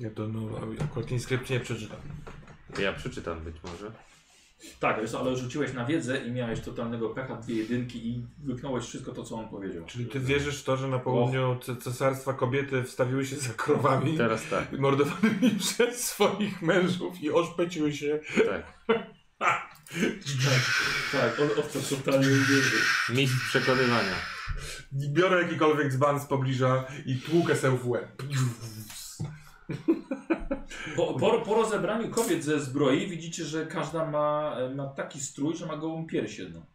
Ja 0.00 0.10
to 0.10 0.28
no, 0.28 0.40
akurat 0.84 1.10
inskrypcji 1.10 1.54
nie 1.54 1.60
przeczytam. 1.60 1.98
Ja 2.78 2.92
przeczytam 2.92 3.40
być 3.40 3.56
może. 3.64 3.92
Tak, 4.80 5.00
wiesz, 5.00 5.14
ale 5.14 5.36
rzuciłeś 5.36 5.72
na 5.72 5.84
wiedzę 5.84 6.26
i 6.26 6.30
miałeś 6.30 6.60
totalnego 6.60 7.10
pecha, 7.10 7.36
dwie 7.36 7.54
jedynki 7.54 8.08
i 8.08 8.26
wyknąłeś 8.38 8.84
wszystko 8.84 9.12
to, 9.12 9.24
co 9.24 9.36
on 9.36 9.48
powiedział. 9.48 9.84
Czyli 9.86 10.06
ty 10.06 10.20
wierzysz 10.20 10.60
w 10.62 10.64
to, 10.64 10.76
że 10.76 10.88
na 10.88 10.98
południu 10.98 11.56
ce- 11.60 11.76
cesarstwa 11.76 12.32
kobiety 12.32 12.84
wstawiły 12.84 13.26
się 13.26 13.36
za 13.36 13.52
krowami 13.54 14.16
Teraz 14.16 14.48
tak, 14.50 14.72
mordowanymi 14.80 15.50
przez 15.58 16.04
swoich 16.04 16.62
mężów 16.62 17.22
i 17.22 17.30
oszpeciły 17.30 17.92
się. 17.92 18.20
tak. 18.46 18.78
Tak, 21.12 21.40
on, 21.40 21.48
on 21.56 21.62
w 21.62 21.72
to 21.72 21.96
totalnie 21.96 22.26
uwierzył. 22.26 22.80
Mistrz 23.08 23.48
przekonywania. 23.48 24.14
Biorę 24.92 25.42
jakikolwiek 25.42 25.92
dzban 25.92 26.20
z 26.20 26.26
pobliża 26.26 26.84
i 27.06 27.16
tłukę 27.16 27.56
se 27.56 27.70
w 27.70 27.88
łeb. 27.88 28.22
Po, 30.96 31.14
po, 31.14 31.40
po 31.40 31.54
rozebraniu 31.54 32.10
kobiet 32.10 32.44
ze 32.44 32.60
zbroi 32.60 33.06
widzicie, 33.06 33.44
że 33.44 33.66
każda 33.66 34.10
ma, 34.10 34.56
ma 34.74 34.86
taki 34.86 35.20
strój, 35.20 35.56
że 35.56 35.66
ma 35.66 35.76
gołą 35.76 36.06
pierś 36.06 36.38
jedną. 36.38 36.66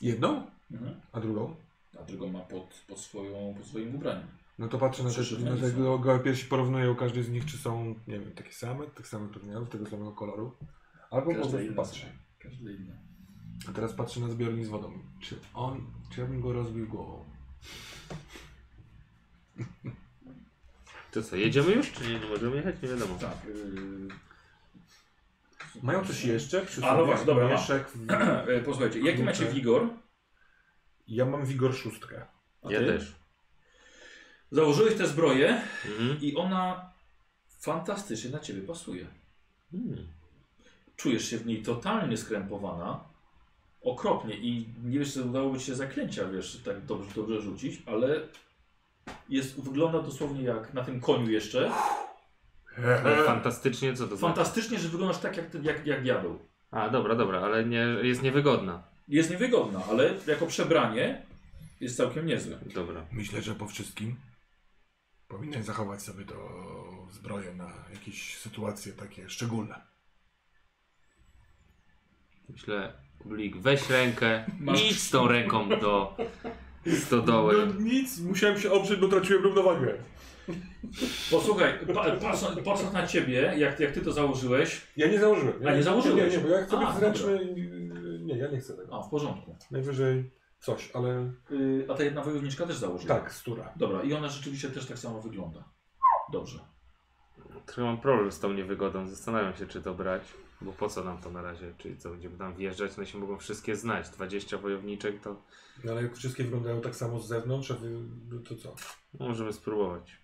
Jedną? 0.00 0.50
Mhm. 0.70 1.00
A 1.12 1.20
drugą? 1.20 1.56
A 2.00 2.02
drugą 2.02 2.28
ma 2.28 2.40
pod, 2.40 2.84
pod, 2.88 3.00
swoją, 3.00 3.54
pod 3.54 3.66
swoim 3.66 3.94
ubraniem. 3.94 4.28
No 4.58 4.68
to 4.68 4.78
patrzę 4.78 5.02
na 5.02 5.10
te, 5.10 5.20
na 5.50 5.56
te 5.56 5.72
gołe 5.72 6.18
piersi, 6.18 6.46
porównuję 6.46 6.90
u 6.90 6.96
każdej 6.96 7.22
z 7.22 7.28
nich, 7.28 7.44
czy 7.44 7.58
są, 7.58 7.94
nie 8.06 8.20
wiem, 8.20 8.32
takie 8.32 8.52
same, 8.52 8.86
tych 8.86 9.06
samych 9.06 9.32
rozmiarów, 9.32 9.68
tego 9.68 9.86
samego 9.86 10.12
koloru. 10.12 10.56
Albo 11.10 11.34
po 11.34 11.48
prostu 11.48 11.74
patrzę. 11.76 12.25
Każda 12.48 12.70
inna. 12.70 12.92
A 13.68 13.72
teraz 13.72 13.92
patrzę 13.92 14.20
na 14.20 14.28
zbiornik 14.28 14.64
z 14.64 14.68
wodą. 14.68 14.92
Czy 15.20 15.38
on, 15.54 15.86
czy 16.14 16.20
ja 16.20 16.26
bym 16.26 16.40
go 16.40 16.52
rozbił 16.52 16.88
głową? 16.88 17.24
To 21.10 21.22
co, 21.22 21.36
jedziemy 21.36 21.72
już? 21.72 21.92
Czy 21.92 22.08
nie, 22.12 22.20
możemy 22.28 22.56
jechać? 22.56 22.82
Nie 22.82 22.88
wiadomo. 22.88 23.18
Tak. 23.18 23.36
Yy... 23.46 24.08
Mają 25.82 26.04
coś 26.04 26.24
jeszcze 26.24 26.66
przy 26.66 26.80
A, 26.84 26.86
no 26.86 26.92
sobie? 26.92 27.06
właśnie, 27.06 27.26
dobra, 27.26 27.48
Mieszek 27.48 27.88
w... 27.88 28.10
E, 28.50 28.60
Posłuchajcie, 28.60 29.00
jaki 29.00 29.22
macie 29.22 29.46
wigor? 29.52 29.88
Ja 31.08 31.24
mam 31.24 31.46
wigor 31.46 31.74
szóstkę. 31.76 32.26
A 32.62 32.72
Ja 32.72 32.78
ty? 32.78 32.86
też. 32.86 33.16
Założyłeś 34.50 34.94
tę 34.94 35.06
zbroję 35.06 35.62
Mhm. 35.90 36.20
i 36.20 36.36
ona 36.36 36.92
fantastycznie 37.60 38.30
na 38.30 38.38
ciebie 38.38 38.62
pasuje. 38.62 39.06
Hmm. 39.70 40.08
Czujesz 40.96 41.30
się 41.30 41.38
w 41.38 41.46
niej 41.46 41.62
totalnie 41.62 42.16
skrępowana. 42.16 43.04
Okropnie 43.82 44.36
i 44.36 44.68
nie 44.84 44.98
wiesz, 44.98 45.12
czy 45.12 45.22
udałoby 45.22 45.58
ci 45.58 45.66
się 45.66 45.74
zaklęcia, 45.74 46.28
wiesz, 46.28 46.62
tak 46.64 46.84
dobrze, 46.84 47.10
dobrze 47.14 47.40
rzucić, 47.40 47.82
ale 47.86 48.20
jest, 49.28 49.60
wygląda 49.60 50.02
dosłownie 50.02 50.42
jak 50.42 50.74
na 50.74 50.84
tym 50.84 51.00
koniu 51.00 51.30
jeszcze. 51.30 51.70
Ale 53.04 53.24
fantastycznie, 53.24 53.94
co 53.94 54.08
to 54.08 54.16
znaczy? 54.16 54.34
Fantastycznie, 54.34 54.78
że 54.78 54.88
wyglądasz 54.88 55.18
tak 55.18 55.36
jak, 55.36 55.54
jak, 55.62 55.86
jak 55.86 56.02
diabeł. 56.02 56.38
A, 56.70 56.88
dobra, 56.88 57.14
dobra, 57.14 57.40
ale 57.40 57.64
nie, 57.64 57.86
jest 58.02 58.22
niewygodna. 58.22 58.82
Jest 59.08 59.30
niewygodna, 59.30 59.82
ale 59.90 60.14
jako 60.26 60.46
przebranie 60.46 61.22
jest 61.80 61.96
całkiem 61.96 62.26
niezłe. 62.26 62.58
Dobra. 62.74 63.06
Myślę, 63.12 63.42
że 63.42 63.54
po 63.54 63.66
wszystkim 63.66 64.16
powinien 65.28 65.62
zachować 65.62 66.02
sobie 66.02 66.24
to 66.24 66.34
zbroję 67.10 67.54
na 67.54 67.72
jakieś 67.92 68.38
sytuacje 68.38 68.92
takie 68.92 69.28
szczególne. 69.28 69.80
Myślę, 72.48 72.92
Blik, 73.24 73.56
weź 73.56 73.90
rękę 73.90 74.44
Masz- 74.60 74.82
i 74.82 74.86
idź 74.90 75.00
z 75.02 75.10
tą 75.10 75.28
ręką 75.28 75.68
do 75.68 76.16
stodoły. 76.98 77.66
No 77.66 77.80
nic, 77.80 78.20
musiałem 78.20 78.60
się 78.60 78.72
oprzeć, 78.72 79.00
bo 79.00 79.08
traciłem 79.08 79.42
równowagę. 79.44 79.94
Posłuchaj, 81.30 81.72
pa, 81.94 82.04
patrząc, 82.10 82.58
patrząc 82.64 82.92
na 82.92 83.06
ciebie, 83.06 83.54
jak, 83.56 83.80
jak 83.80 83.92
ty 83.92 84.00
to 84.00 84.12
założyłeś, 84.12 84.86
Ja 84.96 85.06
nie 85.08 85.18
założyłem. 85.20 85.66
A, 85.66 85.74
nie 85.74 85.82
założyłeś? 85.82 86.32
Nie, 86.32 86.38
nie, 86.38 86.44
bo 86.44 86.48
ja 86.48 86.64
chcę 86.64 86.78
A, 86.78 86.86
być 86.86 86.96
zręczny. 86.96 87.42
i- 87.44 88.24
Nie, 88.24 88.38
ja 88.38 88.50
nie 88.50 88.58
chcę 88.58 88.76
tego. 88.76 88.98
a 88.98 89.02
w 89.02 89.10
porządku. 89.10 89.56
Najwyżej 89.70 90.30
coś, 90.60 90.90
ale 90.94 91.32
Yy, 91.50 91.86
a 91.90 91.94
ta 91.94 92.04
jedna 92.04 92.22
wojowniczka 92.22 92.66
też 92.66 92.76
założyła. 92.76 93.14
tak, 93.14 93.32
stura. 93.32 93.72
Dobra, 93.76 94.02
i 94.02 94.12
ona 94.12 94.28
rzeczywiście 94.28 94.70
też 94.70 94.86
tak 94.86 94.98
samo 94.98 95.20
wygląda. 95.20 95.64
Dobrze. 96.32 96.58
Trochę 97.66 97.82
mam 97.82 98.00
problem 98.00 98.32
z 98.32 98.40
tą 98.40 98.52
niewygodą. 98.52 99.08
Zastanawiam 99.08 99.56
się, 99.56 99.66
czy 99.66 99.82
to 99.82 99.94
brać. 99.94 100.22
Bo 100.60 100.72
po 100.72 100.88
co 100.88 101.04
nam 101.04 101.18
to 101.18 101.30
na 101.30 101.42
razie? 101.42 101.72
Czyli 101.78 101.96
co, 101.96 102.10
będziemy 102.10 102.38
tam 102.38 102.54
wjeżdżać? 102.54 102.96
No 102.96 103.04
się 103.04 103.18
mogą 103.18 103.38
wszystkie 103.38 103.76
znać. 103.76 104.08
20 104.10 104.58
wojowniczek 104.58 105.20
to 105.20 105.42
No 105.84 105.92
ale 105.92 106.02
jak 106.02 106.16
wszystkie 106.16 106.44
wyglądają 106.44 106.80
tak 106.80 106.96
samo 106.96 107.20
z 107.20 107.28
zewnątrz, 107.28 107.70
a 107.70 107.74
wy, 107.74 107.90
no 108.30 108.40
to 108.40 108.56
co? 108.56 108.74
możemy 109.18 109.52
spróbować. 109.52 110.16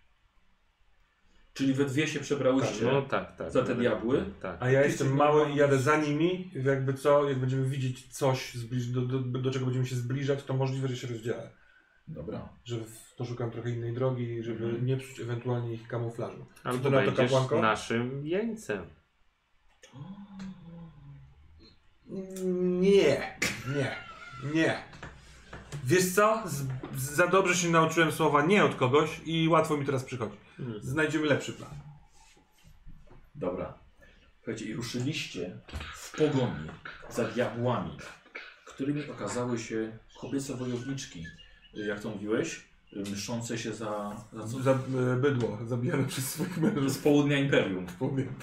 Czyli 1.55 1.75
we 1.75 1.85
dwie 1.85 2.09
się 2.09 2.21
przebrałyście. 2.21 2.85
No 2.85 3.03
tak, 3.03 3.37
tak. 3.37 3.51
Za 3.51 3.63
te 3.63 3.75
diabły? 3.75 4.25
Tak. 4.43 4.57
A 4.61 4.71
ja 4.71 4.81
Ty 4.83 4.87
jestem 4.89 5.17
mały 5.17 5.51
i 5.51 5.57
jadę 5.57 5.79
za 5.79 5.97
nimi, 5.97 6.51
jakby 6.65 6.95
co, 6.95 7.29
jak 7.29 7.39
będziemy 7.39 7.69
widzieć 7.69 8.09
coś, 8.17 8.55
zbliż, 8.55 8.87
do, 8.87 9.01
do, 9.01 9.19
do 9.19 9.51
czego 9.51 9.65
będziemy 9.65 9.87
się 9.87 9.97
zbliżać, 9.97 10.43
to 10.45 10.55
możliwe, 10.55 10.89
że 10.89 10.97
się 10.97 11.09
rozdzielę. 11.09 11.51
Dobra. 12.09 12.49
Że 12.65 12.77
poszukam 13.19 13.51
trochę 13.51 13.71
innej 13.71 13.93
drogi, 13.95 14.43
żeby 14.43 14.65
Mhm. 14.65 14.87
nie 14.87 14.97
psuć 14.97 15.21
ewentualnie 15.21 15.75
ich 15.75 15.89
kamuflażu. 15.89 16.47
Albo 16.65 16.83
to 16.83 16.91
na 16.91 17.03
to, 17.03 17.13
kapłanko? 17.13 17.63
naszym 17.63 18.27
jeńcem. 18.27 18.85
Nie, 22.81 23.39
nie, 23.77 23.97
nie. 24.55 24.83
Wiesz 25.85 26.15
co? 26.15 26.43
Z, 26.47 26.67
za 26.95 27.27
dobrze 27.27 27.55
się 27.55 27.69
nauczyłem 27.69 28.13
słowa 28.13 28.47
nie 28.47 28.65
od 28.65 28.75
kogoś 28.75 29.21
i 29.25 29.49
łatwo 29.49 29.77
mi 29.77 29.87
teraz 29.87 30.05
przychodzi. 30.05 30.37
Hmm. 30.57 30.81
Znajdziemy 30.81 31.27
lepszy 31.27 31.53
plan. 31.53 31.71
Dobra. 33.35 33.75
Słuchajcie, 34.37 34.65
i 34.65 34.75
ruszyliście 34.75 35.59
w 35.95 36.17
pogoni 36.17 36.69
za 37.11 37.25
diabłami, 37.25 37.97
którymi 38.65 39.11
okazały 39.11 39.59
się 39.59 39.99
kobiece 40.21 40.57
wojowniczki. 40.57 41.27
Jak 41.75 42.01
to 42.01 42.11
mówiłeś? 42.11 42.65
Mszczące 43.13 43.59
się 43.59 43.75
za, 43.75 44.17
za 44.33 44.49
co? 44.49 44.63
Za 44.63 44.73
e, 44.73 45.17
bydło 45.17 45.59
zabijane 45.67 46.05
przez 46.05 46.29
swoich 46.29 46.59
mężów. 46.59 46.91
Z 46.91 46.99
południa 46.99 47.39
Imperium. 47.39 47.87
Powiem. 47.99 48.35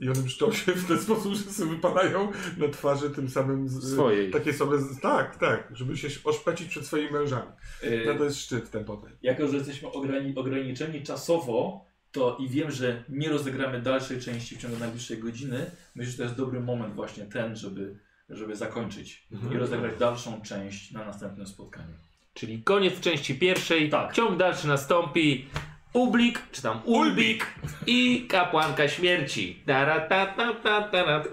I 0.00 0.08
one 0.08 0.20
mszczą 0.22 0.52
się 0.58 0.72
w 0.72 0.88
ten 0.88 0.98
sposób, 1.00 1.34
że 1.34 1.42
sobie 1.42 1.70
wypadają 1.70 2.32
na 2.56 2.68
twarzy 2.68 3.10
tym 3.10 3.28
samym... 3.28 3.68
Z, 3.68 3.92
Swojej. 3.92 4.30
Takie 4.30 4.52
same... 4.52 4.78
Z, 4.78 5.00
tak, 5.00 5.36
tak. 5.36 5.68
Żeby 5.76 5.96
się 5.96 6.08
oszpecić 6.24 6.68
przed 6.68 6.86
swoimi 6.86 7.10
mężami. 7.10 7.52
Yy, 7.82 8.02
No 8.06 8.14
to 8.14 8.24
jest 8.24 8.40
szczyt 8.40 8.70
ten 8.70 8.84
potem. 8.84 9.10
jako, 9.22 9.48
że 9.48 9.56
jesteśmy 9.56 9.88
ograni 9.92 10.34
ograniczeni 10.36 11.02
czasowo, 11.02 11.84
to 12.12 12.36
i 12.40 12.48
wiem, 12.48 12.70
że 12.70 13.04
nie 13.08 13.28
rozegramy 13.28 13.82
dalszej 13.82 14.20
części 14.20 14.56
w 14.56 14.58
ciągu 14.60 14.78
najbliższej 14.78 15.18
godziny, 15.18 15.70
myślę, 15.94 16.10
że 16.12 16.16
to 16.16 16.22
jest 16.22 16.34
dobry 16.36 16.60
moment 16.60 16.94
właśnie 16.94 17.24
ten, 17.24 17.56
żeby, 17.56 17.98
żeby 18.28 18.56
zakończyć 18.56 19.26
Mhm. 19.32 19.52
i 19.54 19.56
rozegrać 19.56 19.98
dalszą 19.98 20.40
część 20.40 20.92
na 20.92 21.04
następnym 21.04 21.46
spotkaniu. 21.46 21.94
Czyli 22.34 22.62
koniec 22.62 23.00
części 23.00 23.34
pierwszej. 23.34 23.90
Tak. 23.90 24.12
Ciąg 24.14 24.38
dalszy 24.38 24.68
nastąpi. 24.68 25.46
Ublik, 25.92 26.42
czy 26.52 26.62
tam 26.62 26.80
Ulbik 26.84 27.46
i 27.86 28.26
kapłanka 28.26 28.88
śmierci. 28.88 29.62
Tara, 29.66 30.00
ta, 30.00 30.26
ta, 30.26 30.54
ta, 30.54 30.82
ta. 30.82 31.24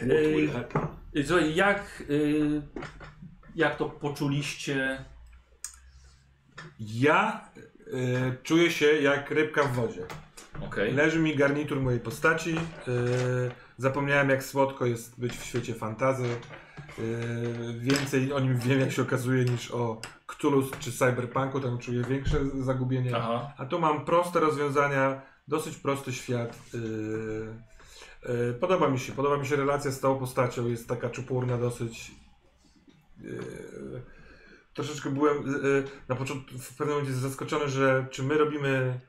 Yy, 0.00 0.48
yy, 1.14 1.24
Słuchaj, 1.24 1.54
jak, 1.54 2.02
yy, 2.08 2.62
jak 3.54 3.76
to 3.76 3.84
poczuliście? 3.84 5.04
Ja 6.80 7.50
e, 7.92 8.36
czuję 8.42 8.70
się 8.70 8.86
jak 8.86 9.30
rybka 9.30 9.62
w 9.62 9.72
wodzie. 9.72 10.06
Okej. 10.60 10.92
Leży 10.92 11.18
mi 11.18 11.36
garnitur 11.36 11.80
mojej 11.80 12.00
postaci. 12.00 12.56
e, 12.56 12.60
zapomniałem 13.76 14.30
jak 14.30 14.44
słodko 14.44 14.86
jest 14.86 15.20
być 15.20 15.36
w 15.36 15.44
świecie 15.44 15.74
fantazy. 15.74 16.28
E, 16.98 17.72
więcej 17.72 18.32
o 18.32 18.40
nim 18.40 18.58
wiem 18.58 18.80
jak 18.80 18.92
się 18.92 19.02
okazuje 19.02 19.44
niż 19.44 19.70
o 19.70 20.00
Cthulhu 20.26 20.62
czy 20.80 20.92
Cyberpunku. 20.92 21.60
Tam 21.60 21.78
czuję 21.78 22.02
większe 22.02 22.38
zagubienie. 22.60 23.16
Aha. 23.16 23.52
A 23.56 23.66
tu 23.66 23.78
mam 23.78 24.04
proste 24.04 24.40
rozwiązania, 24.40 25.22
dosyć 25.48 25.76
prosty 25.76 26.12
świat. 26.12 26.58
Yy, 26.74 27.54
yy, 28.28 28.54
podoba 28.60 28.88
mi 28.88 28.98
się, 28.98 29.12
podoba 29.12 29.36
mi 29.36 29.46
się 29.46 29.56
relacja 29.56 29.90
z 29.90 30.00
tą 30.00 30.18
postacią, 30.18 30.66
jest 30.66 30.88
taka 30.88 31.10
czupurna 31.10 31.58
dosyć. 31.58 32.12
Yy, 33.20 34.02
troszeczkę 34.74 35.10
byłem 35.10 35.36
yy, 35.46 35.84
na 36.08 36.16
początku 36.16 36.58
w 36.58 36.76
pewnym 36.76 36.96
momencie 36.96 37.20
zaskoczony, 37.20 37.68
że 37.68 38.06
czy 38.10 38.22
my 38.22 38.38
robimy 38.38 39.00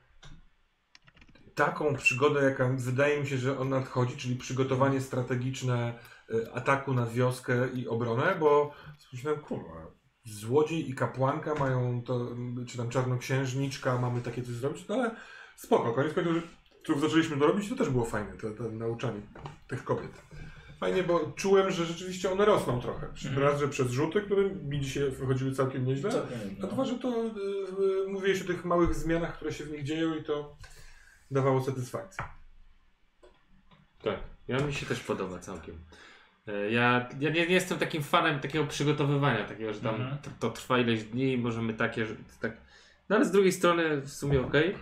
taką 1.56 1.96
przygodę, 1.96 2.44
jaka 2.44 2.70
wydaje 2.78 3.22
mi 3.22 3.28
się, 3.28 3.38
że 3.38 3.60
on 3.60 3.70
nadchodzi, 3.70 4.18
czyli 4.18 4.36
przygotowanie 4.36 5.02
strategiczne 5.02 5.94
yy, 5.94 6.19
ataku 6.54 6.94
na 6.94 7.06
wioskę 7.06 7.70
i 7.74 7.88
obronę, 7.88 8.36
bo 8.40 8.74
myślałem, 9.14 9.40
kurwa, 9.40 9.92
złodziej 10.26 10.90
i 10.90 10.96
kapłanka 10.96 11.56
mają 11.56 12.04
to, 12.04 12.36
czy 12.68 12.78
tam 12.78 12.90
czarnoksiężniczka, 12.90 13.98
mamy 13.98 14.22
takie 14.22 14.44
coś 14.44 14.54
zrobić, 14.54 14.88
no 14.88 14.96
ale 14.96 15.16
spoko, 15.56 15.94
koniec 15.94 16.14
końców, 16.14 16.44
jak 16.90 17.00
zaczęliśmy 17.00 17.38
to 17.38 17.48
robić, 17.48 17.70
to 17.70 17.76
też 17.76 17.90
było 17.90 18.06
fajne, 18.06 18.38
to, 18.38 18.52
to 18.52 18.64
nauczanie 18.72 19.22
tych 19.68 19.84
kobiet. 19.84 20.22
Fajnie, 20.80 21.04
bo 21.04 21.32
czułem, 21.36 21.72
że 21.72 21.86
rzeczywiście 21.86 22.32
one 22.32 22.46
rosną 22.46 22.82
trochę. 22.82 23.08
Mhm. 23.08 23.40
Raz, 23.40 23.60
że 23.60 23.68
przez 23.68 23.92
rzuty, 23.92 24.22
które 24.22 24.50
mi 24.50 24.80
dzisiaj 24.80 25.12
wychodziły 25.12 25.52
całkiem 25.52 25.86
nieźle, 25.86 26.10
a 26.10 26.62
no. 26.62 26.68
dwa, 26.68 26.86
że 26.86 26.96
to 26.96 27.10
y, 27.10 28.06
y, 28.06 28.08
mówiłeś 28.08 28.42
o 28.42 28.46
tych 28.46 28.66
małych 28.66 28.96
zmianach, 28.96 29.36
które 29.36 29.54
się 29.54 29.64
w 29.64 29.72
nich 29.72 29.84
dzieją 29.84 30.16
i 30.16 30.24
to 30.24 30.58
dawało 31.32 31.62
satysfakcję. 31.62 32.26
Tak, 34.04 34.20
ja 34.48 34.60
mi 34.60 34.74
się 34.74 34.86
też 34.86 35.00
podoba 35.00 35.40
całkiem. 35.40 35.76
E, 36.50 36.72
Ja, 36.72 37.10
ja 37.20 37.30
nie, 37.30 37.48
nie 37.48 37.54
jestem 37.54 37.78
takim 37.80 38.04
fanem 38.04 38.40
takiego 38.40 38.66
przygotowywania, 38.66 39.46
takiego, 39.46 39.74
że 39.74 39.80
tam 39.80 39.96
Mhm. 39.96 40.18
to, 40.22 40.30
to 40.40 40.50
trwa 40.50 40.80
ileś 40.80 41.04
dni 41.04 41.32
i 41.34 41.38
możemy 41.38 41.74
takie, 41.74 42.06
że 42.06 42.16
tak. 42.42 42.58
No 43.10 43.16
ale 43.16 43.26
z 43.26 43.32
drugiej 43.32 43.52
strony 43.52 44.02
w 44.02 44.10
sumie 44.10 44.42
okej. 44.42 44.76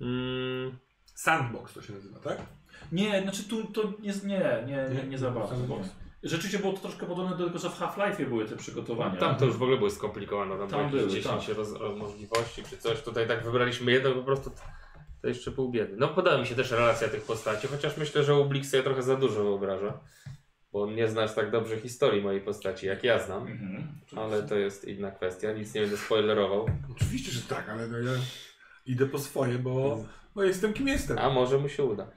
Mm, 0.00 0.78
Sandbox 1.14 1.74
to 1.74 1.82
się 1.82 1.92
nazywa, 1.92 2.18
tak? 2.20 2.38
Nie, 2.92 3.22
znaczy 3.22 3.44
tu 3.44 3.64
to 3.64 3.82
nie, 4.00 4.12
nie, 4.24 4.64
nie, 4.66 4.94
nie, 4.94 5.08
nie 5.08 5.18
za 5.18 5.30
bardzo. 5.30 5.48
Sandbox? 5.56 5.88
Rzeczywiście 6.22 6.58
było 6.58 6.72
to 6.72 6.78
troszkę 6.78 7.06
podobne 7.06 7.36
do 7.36 7.46
tego, 7.46 7.58
co 7.58 7.70
w 7.70 7.78
Half-Life 7.78 8.26
były 8.26 8.44
te 8.44 8.56
przygotowania. 8.56 9.16
tam 9.16 9.36
to 9.36 9.44
już 9.44 9.56
w 9.56 9.62
ogóle 9.62 9.78
było 9.78 9.90
skomplikowane, 9.90 10.58
tam, 10.58 10.68
Tam 10.68 10.90
było 10.90 11.02
jakieś 11.02 11.24
były, 11.24 11.36
10 11.38 11.48
roz, 11.48 11.72
roz, 11.72 11.98
możliwości 11.98 12.62
czy 12.70 12.76
coś. 12.78 13.02
Tutaj 13.02 13.28
tak 13.28 13.44
wybraliśmy 13.44 13.92
jedno 13.92 14.12
po 14.12 14.22
prostu. 14.22 14.50
To, 14.50 14.56
to 15.22 15.28
jeszcze 15.28 15.50
pół 15.52 15.70
biedy. 15.70 15.94
No 15.96 16.08
podoba 16.08 16.38
mi 16.38 16.46
się 16.46 16.54
też 16.54 16.70
relacja 16.70 17.08
tych 17.08 17.22
postaci, 17.22 17.66
chociaż 17.68 17.96
myślę, 17.96 18.24
że 18.24 18.34
Ublik 18.34 18.66
sobie 18.66 18.82
trochę 18.82 19.02
za 19.02 19.16
dużo 19.16 19.44
wyobraża. 19.44 19.98
Bo 20.76 20.86
nie 20.90 21.08
znasz 21.08 21.34
tak 21.34 21.50
dobrze 21.50 21.76
historii 21.80 22.22
mojej 22.22 22.40
postaci, 22.40 22.86
jak 22.86 23.04
ja 23.04 23.18
znam. 23.18 23.46
Mhm. 23.46 23.86
Ale 24.16 24.42
to 24.42 24.54
jest 24.56 24.88
inna 24.88 25.10
kwestia, 25.10 25.52
nic 25.52 25.74
nie 25.74 25.80
będę 25.80 25.96
spoilerował. 25.96 26.66
Oczywiście, 26.96 27.32
że 27.32 27.40
tak, 27.42 27.68
ale 27.68 27.86
no 27.88 27.98
ja 27.98 28.10
idę 28.86 29.06
po 29.06 29.18
swoje, 29.18 29.58
bo, 29.58 30.04
bo 30.34 30.42
jestem 30.42 30.72
kim 30.72 30.88
jestem. 30.88 31.18
A 31.18 31.30
może 31.30 31.58
mu 31.58 31.68
się 31.68 31.84
uda. 31.84 32.10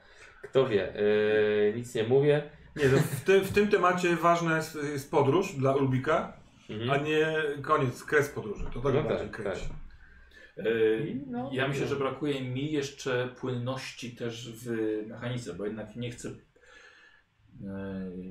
Kto 0.44 0.68
wie, 0.68 0.94
yy, 0.96 1.74
nic 1.76 1.96
nie 1.96 2.04
mówię. 2.04 2.44
Nie, 2.76 2.86
no, 2.90 2.98
w, 2.98 3.22
tym, 3.22 3.42
w 3.46 3.54
tym 3.54 3.68
temacie 3.68 4.16
ważna 4.16 4.58
jest, 4.58 4.76
jest 4.76 5.12
podróż 5.12 5.54
dla 5.54 5.76
Ulbika, 5.76 6.34
Mhm. 6.70 6.90
a 6.90 6.98
nie 6.98 7.28
koniec, 7.62 8.04
kres 8.04 8.30
podróży. 8.30 8.66
To 8.74 8.80
tak 8.82 8.94
No 8.94 9.04
bardziej 9.04 9.28
tak, 9.28 9.32
kręci. 9.32 9.62
tak. 9.62 10.66
Yy, 10.66 11.22
No, 11.28 11.50
ja 11.54 11.68
myślę, 11.68 11.88
że 11.88 11.96
brakuje 11.96 12.42
mi 12.42 12.72
jeszcze 12.72 13.30
płynności 13.40 14.16
też 14.16 14.52
w 14.52 14.72
mechanice, 15.08 15.54
bo 15.54 15.66
jednak 15.66 15.96
nie 15.96 16.12
chcę 16.12 16.30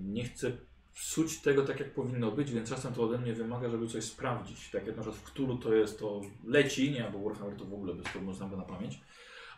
nie 0.02 0.24
chcę 0.24 0.52
psuć 0.94 1.40
tego 1.40 1.62
tak 1.62 1.81
jak 1.81 1.90
powinno 1.90 2.32
być, 2.32 2.52
więc 2.52 2.70
czasem 2.70 2.94
to 2.94 3.02
ode 3.02 3.18
mnie 3.18 3.32
wymaga, 3.32 3.68
żeby 3.68 3.86
coś 3.86 4.05
sprawdzić. 4.05 4.70
Tak 4.70 4.86
jak 4.86 4.97
na 4.97 5.02
przykład 5.02 5.23
w 5.23 5.31
Cthulhu 5.31 5.57
to 5.57 5.74
jest 5.74 5.98
to 5.98 6.20
leci, 6.44 6.90
nie, 6.90 7.10
bo 7.12 7.28
Warhammer 7.28 7.57
to 7.57 7.65
w 7.65 7.74
ogóle 7.74 7.94
bez 7.94 8.05
problemu 8.05 8.34
znam 8.34 8.50
go 8.50 8.57
na 8.57 8.62
pamięć. 8.62 9.00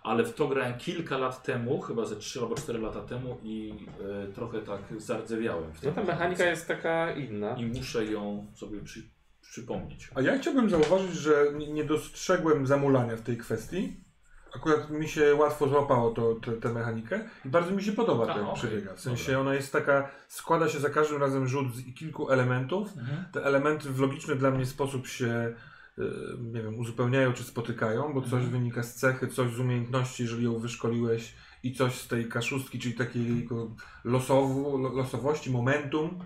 Ale 0.03 0.25
w 0.25 0.35
to 0.35 0.49
grałem 0.49 0.79
kilka 0.79 1.19
lat 1.19 1.43
temu, 1.43 1.81
chyba 1.81 2.05
ze 2.05 2.17
3 2.17 2.41
albo 2.41 2.55
4 2.55 2.79
lata 2.79 3.01
temu 3.01 3.39
i 3.43 3.75
e, 4.29 4.33
trochę 4.33 4.61
tak 4.61 4.81
zardzewiałem. 4.97 5.73
No 5.83 5.93
ta 5.93 6.05
mechanika 6.05 6.45
jest 6.45 6.69
taka 6.69 7.15
inna. 7.15 7.57
I 7.57 7.67
muszę 7.67 8.05
ją 8.05 8.47
sobie 8.55 8.81
przy, 8.81 9.03
przypomnieć. 9.41 10.11
A 10.15 10.21
ja 10.21 10.39
chciałbym 10.39 10.71
zauważyć, 10.71 11.13
że 11.13 11.53
nie 11.73 11.85
dostrzegłem 11.85 12.67
zamulania 12.67 13.17
w 13.17 13.23
tej 13.23 13.37
kwestii. 13.37 14.05
Akurat 14.57 14.91
mi 14.91 15.09
się 15.09 15.35
łatwo 15.35 15.69
złapało 15.69 16.11
to, 16.11 16.35
tę 16.61 16.73
mechanikę 16.73 17.21
i 17.45 17.49
bardzo 17.49 17.71
mi 17.71 17.83
się 17.83 17.93
podoba 17.93 18.25
A, 18.31 18.35
ten 18.35 18.45
okej. 18.45 18.55
przebiega. 18.55 18.95
W 18.95 19.01
sensie 19.01 19.27
Dobra. 19.27 19.41
ona 19.41 19.55
jest 19.55 19.73
taka, 19.73 20.09
składa 20.29 20.69
się 20.69 20.79
za 20.79 20.91
każdym 20.91 21.21
razem 21.21 21.49
rzut 21.49 21.75
z 21.77 21.95
kilku 21.95 22.31
elementów. 22.31 22.89
Te 23.33 23.45
elementy 23.45 23.89
w 23.91 24.01
logiczny 24.01 24.37
dla 24.37 24.51
mnie 24.51 24.67
sposób 24.67 25.07
się 25.07 25.55
y, 25.99 26.03
nie 26.41 26.63
wiem, 26.63 26.79
uzupełniają 26.79 27.33
czy 27.33 27.45
spotykają, 27.45 28.13
bo 28.15 28.21
coś 28.23 28.33
Mhm. 28.33 28.51
wynika 28.51 28.83
z 28.83 28.95
cechy, 28.95 29.29
coś 29.29 29.53
z 29.55 29.59
umiejętności, 29.61 30.23
jeżeli 30.23 30.45
ją 30.45 30.59
wyszkoliłeś 30.59 31.35
i 31.63 31.75
coś 31.75 31.95
z 32.01 32.09
tej 32.09 32.29
kaszustki, 32.29 32.79
czyli 32.79 32.95
takiej 32.95 33.49
losowu, 34.05 34.79
lo- 34.79 34.93
losowości, 34.93 35.51
momentum. 35.51 36.19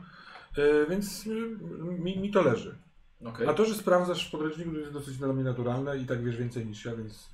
Y, 0.58 0.86
Więc 0.90 1.26
y, 1.26 1.56
mi, 1.98 2.18
mi 2.18 2.30
to 2.30 2.42
leży. 2.42 2.78
Okej. 3.24 3.48
A 3.48 3.54
to, 3.54 3.64
że 3.64 3.74
sprawdzasz 3.74 4.28
w 4.28 4.30
podręczniku, 4.30 4.70
to 4.72 4.78
jest 4.78 4.92
dosyć 4.92 5.16
dla 5.18 5.28
mnie 5.32 5.44
naturalne 5.44 5.98
i 5.98 6.06
tak 6.06 6.24
wiesz 6.24 6.36
więcej 6.36 6.66
niż 6.66 6.84
ja, 6.84 6.96
więc 6.96 7.30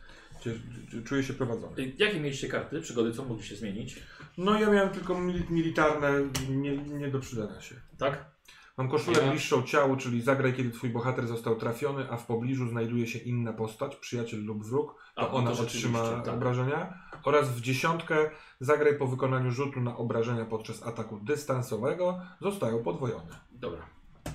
czuję 1.05 1.23
się 1.23 1.35
prowadzony. 1.35 1.83
Y, 1.83 1.93
Jakie 1.99 2.20
mieliście 2.20 2.49
karty, 2.49 2.81
przygody, 2.81 3.12
co 3.12 3.25
mogliście 3.25 3.57
zmienić? 3.57 4.02
No 4.39 4.60
ja 4.60 4.70
miałem 4.70 4.91
tylko 4.91 5.19
mili 5.20 5.44
militarne, 5.51 6.10
nie, 6.51 6.77
nie 6.77 7.09
do 7.09 7.19
przydania 7.20 7.60
się. 7.60 7.75
Tak? 7.99 8.31
Mam 8.77 8.89
koszulę 8.89 9.19
Ja- 9.23 9.31
bliższą 9.31 9.62
ciału, 9.62 9.97
czyli 9.97 10.23
zagraj, 10.23 10.55
kiedy 10.55 10.70
twój 10.70 10.91
bohater 10.91 11.27
został 11.27 11.57
trafiony, 11.57 12.10
a 12.10 12.17
w 12.17 12.27
pobliżu 12.27 12.69
znajduje 12.69 13.07
się 13.07 13.19
inna 13.19 13.52
postać, 13.52 13.97
przyjaciel 13.97 14.44
lub 14.44 14.65
wróg, 14.67 14.94
to 15.15 15.20
A, 15.20 15.25
no 15.25 15.28
to 15.31 15.35
ona 15.35 15.55
rzeczywiście, 15.55 15.89
otrzyma 15.89 16.23
tak. 16.23 16.35
obrażenia. 16.35 16.94
Oraz 17.25 17.51
w 17.51 17.60
dziesiątkę 17.60 18.31
zagraj 18.60 18.99
po 18.99 19.07
wykonaniu 19.07 19.51
rzutu 19.51 19.81
na 19.81 19.97
obrażenia 19.97 20.44
podczas 20.44 20.83
ataku 20.83 21.20
dystansowego, 21.20 22.20
zostają 22.41 22.83
podwojone. 22.83 23.41
Dobra. 23.52 23.86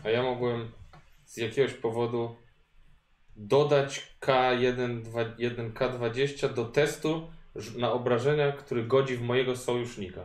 A 0.04 0.10
ja 0.10 0.24
mogłem 0.24 0.72
z 1.26 1.38
jakiegoś 1.38 1.74
powodu 1.74 2.36
dodać 3.36 4.18
K1, 4.22 5.02
1K20 5.40 6.54
do 6.54 6.66
testu 6.66 7.28
na 7.78 7.92
obrażenia, 7.92 8.52
który 8.52 8.84
godzi 8.84 9.18
w 9.18 9.22
mojego 9.22 9.56
sojusznika. 9.56 10.22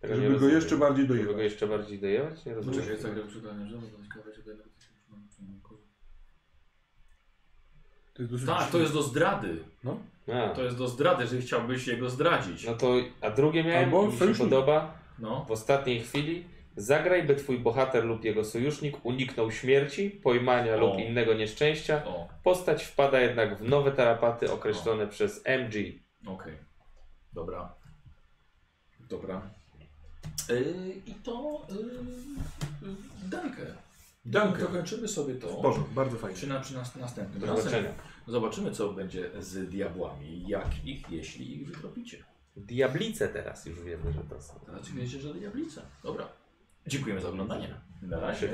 Tego 0.00 0.16
Żeby 0.16 0.38
go 0.38 0.48
jeszcze 0.48 0.76
bardziej 0.76 1.06
Żeby 1.06 1.18
go 1.18 1.24
dojechać. 1.24 1.44
jeszcze 1.52 1.66
bardziej 1.66 1.98
dojechać? 1.98 2.44
Nie 2.44 2.54
rozumiem. 2.54 2.80
Czekaj, 2.80 2.98
zagrał 3.00 3.26
przykładnie, 3.26 3.66
że 3.66 3.76
będę 3.76 3.96
ciekawe, 4.04 4.32
czy 4.34 4.42
będę- 4.42 4.62
To 8.14 8.22
jest 8.22 8.46
Tak, 8.46 8.70
to 8.70 8.78
jest 8.78 8.92
do 8.92 9.02
zdrady. 9.02 9.56
A, 10.32 10.48
To 10.48 10.62
jest 10.64 10.76
do 10.78 10.88
zdrady, 10.88 11.22
jeżeli 11.22 11.42
chciałbyś 11.42 11.86
jego 11.86 12.10
zdradzić. 12.10 12.64
no 12.66 12.74
to, 12.74 12.94
a 13.20 13.30
drugie 13.30 13.64
miałem, 13.64 13.84
Albo 13.84 14.06
mi 14.06 14.12
się 14.12 14.18
sojusznik. 14.18 14.48
podoba, 14.50 14.98
No. 15.18 15.44
w 15.48 15.50
ostatniej 15.50 16.00
chwili 16.00 16.44
zagraj, 16.76 17.22
by 17.22 17.36
twój 17.36 17.58
bohater 17.58 18.04
lub 18.04 18.24
jego 18.24 18.44
sojusznik 18.44 19.04
uniknął 19.04 19.50
śmierci, 19.50 20.10
pojmania 20.10 20.74
O. 20.74 20.78
lub 20.80 20.98
innego 20.98 21.34
nieszczęścia. 21.34 22.04
O, 22.04 22.28
Postać 22.42 22.84
wpada 22.84 23.20
jednak 23.20 23.58
w 23.58 23.62
nowe 23.62 23.92
tarapaty 23.92 24.52
określone 24.52 25.06
przez 25.06 25.42
MG. 25.44 25.74
okej. 26.26 26.58
Dobra. 27.32 27.74
Dobra. 29.08 29.50
Yy, 30.48 30.94
I 31.06 31.14
to 31.14 31.66
yy, 31.70 31.76
yy, 32.88 32.94
Dankę. 33.30 33.66
Dankę. 34.24 34.62
Dokończymy 34.62 35.08
sobie 35.08 35.34
to. 35.34 35.48
Porządku, 35.48 35.94
bardzo 35.94 36.16
fajnie. 36.16 36.36
Przy, 36.36 36.46
na, 36.46 36.60
przy 36.60 36.74
nas, 36.74 36.96
następnym 36.96 37.40
Do 37.40 37.46
zobaczenia. 37.46 37.90
Zobaczymy, 38.26 38.70
co 38.70 38.92
będzie 38.92 39.30
z 39.40 39.70
diabłami, 39.70 40.48
jak 40.48 40.84
ich, 40.84 41.10
jeśli 41.10 41.54
ich 41.54 41.66
wytropicie. 41.66 42.24
Diablice 42.56 43.28
teraz 43.28 43.66
już 43.66 43.80
wiemy, 43.80 44.12
że 44.12 44.20
to 44.20 44.42
są. 44.42 44.54
Teraz 44.66 44.90
wiecie, 44.90 45.20
że 45.20 45.34
diablice. 45.34 45.82
Dobra. 46.02 46.28
Dziękujemy 46.86 47.20
za 47.20 47.28
oglądanie. 47.28 47.74
Na 48.02 48.20
razie. 48.20 48.48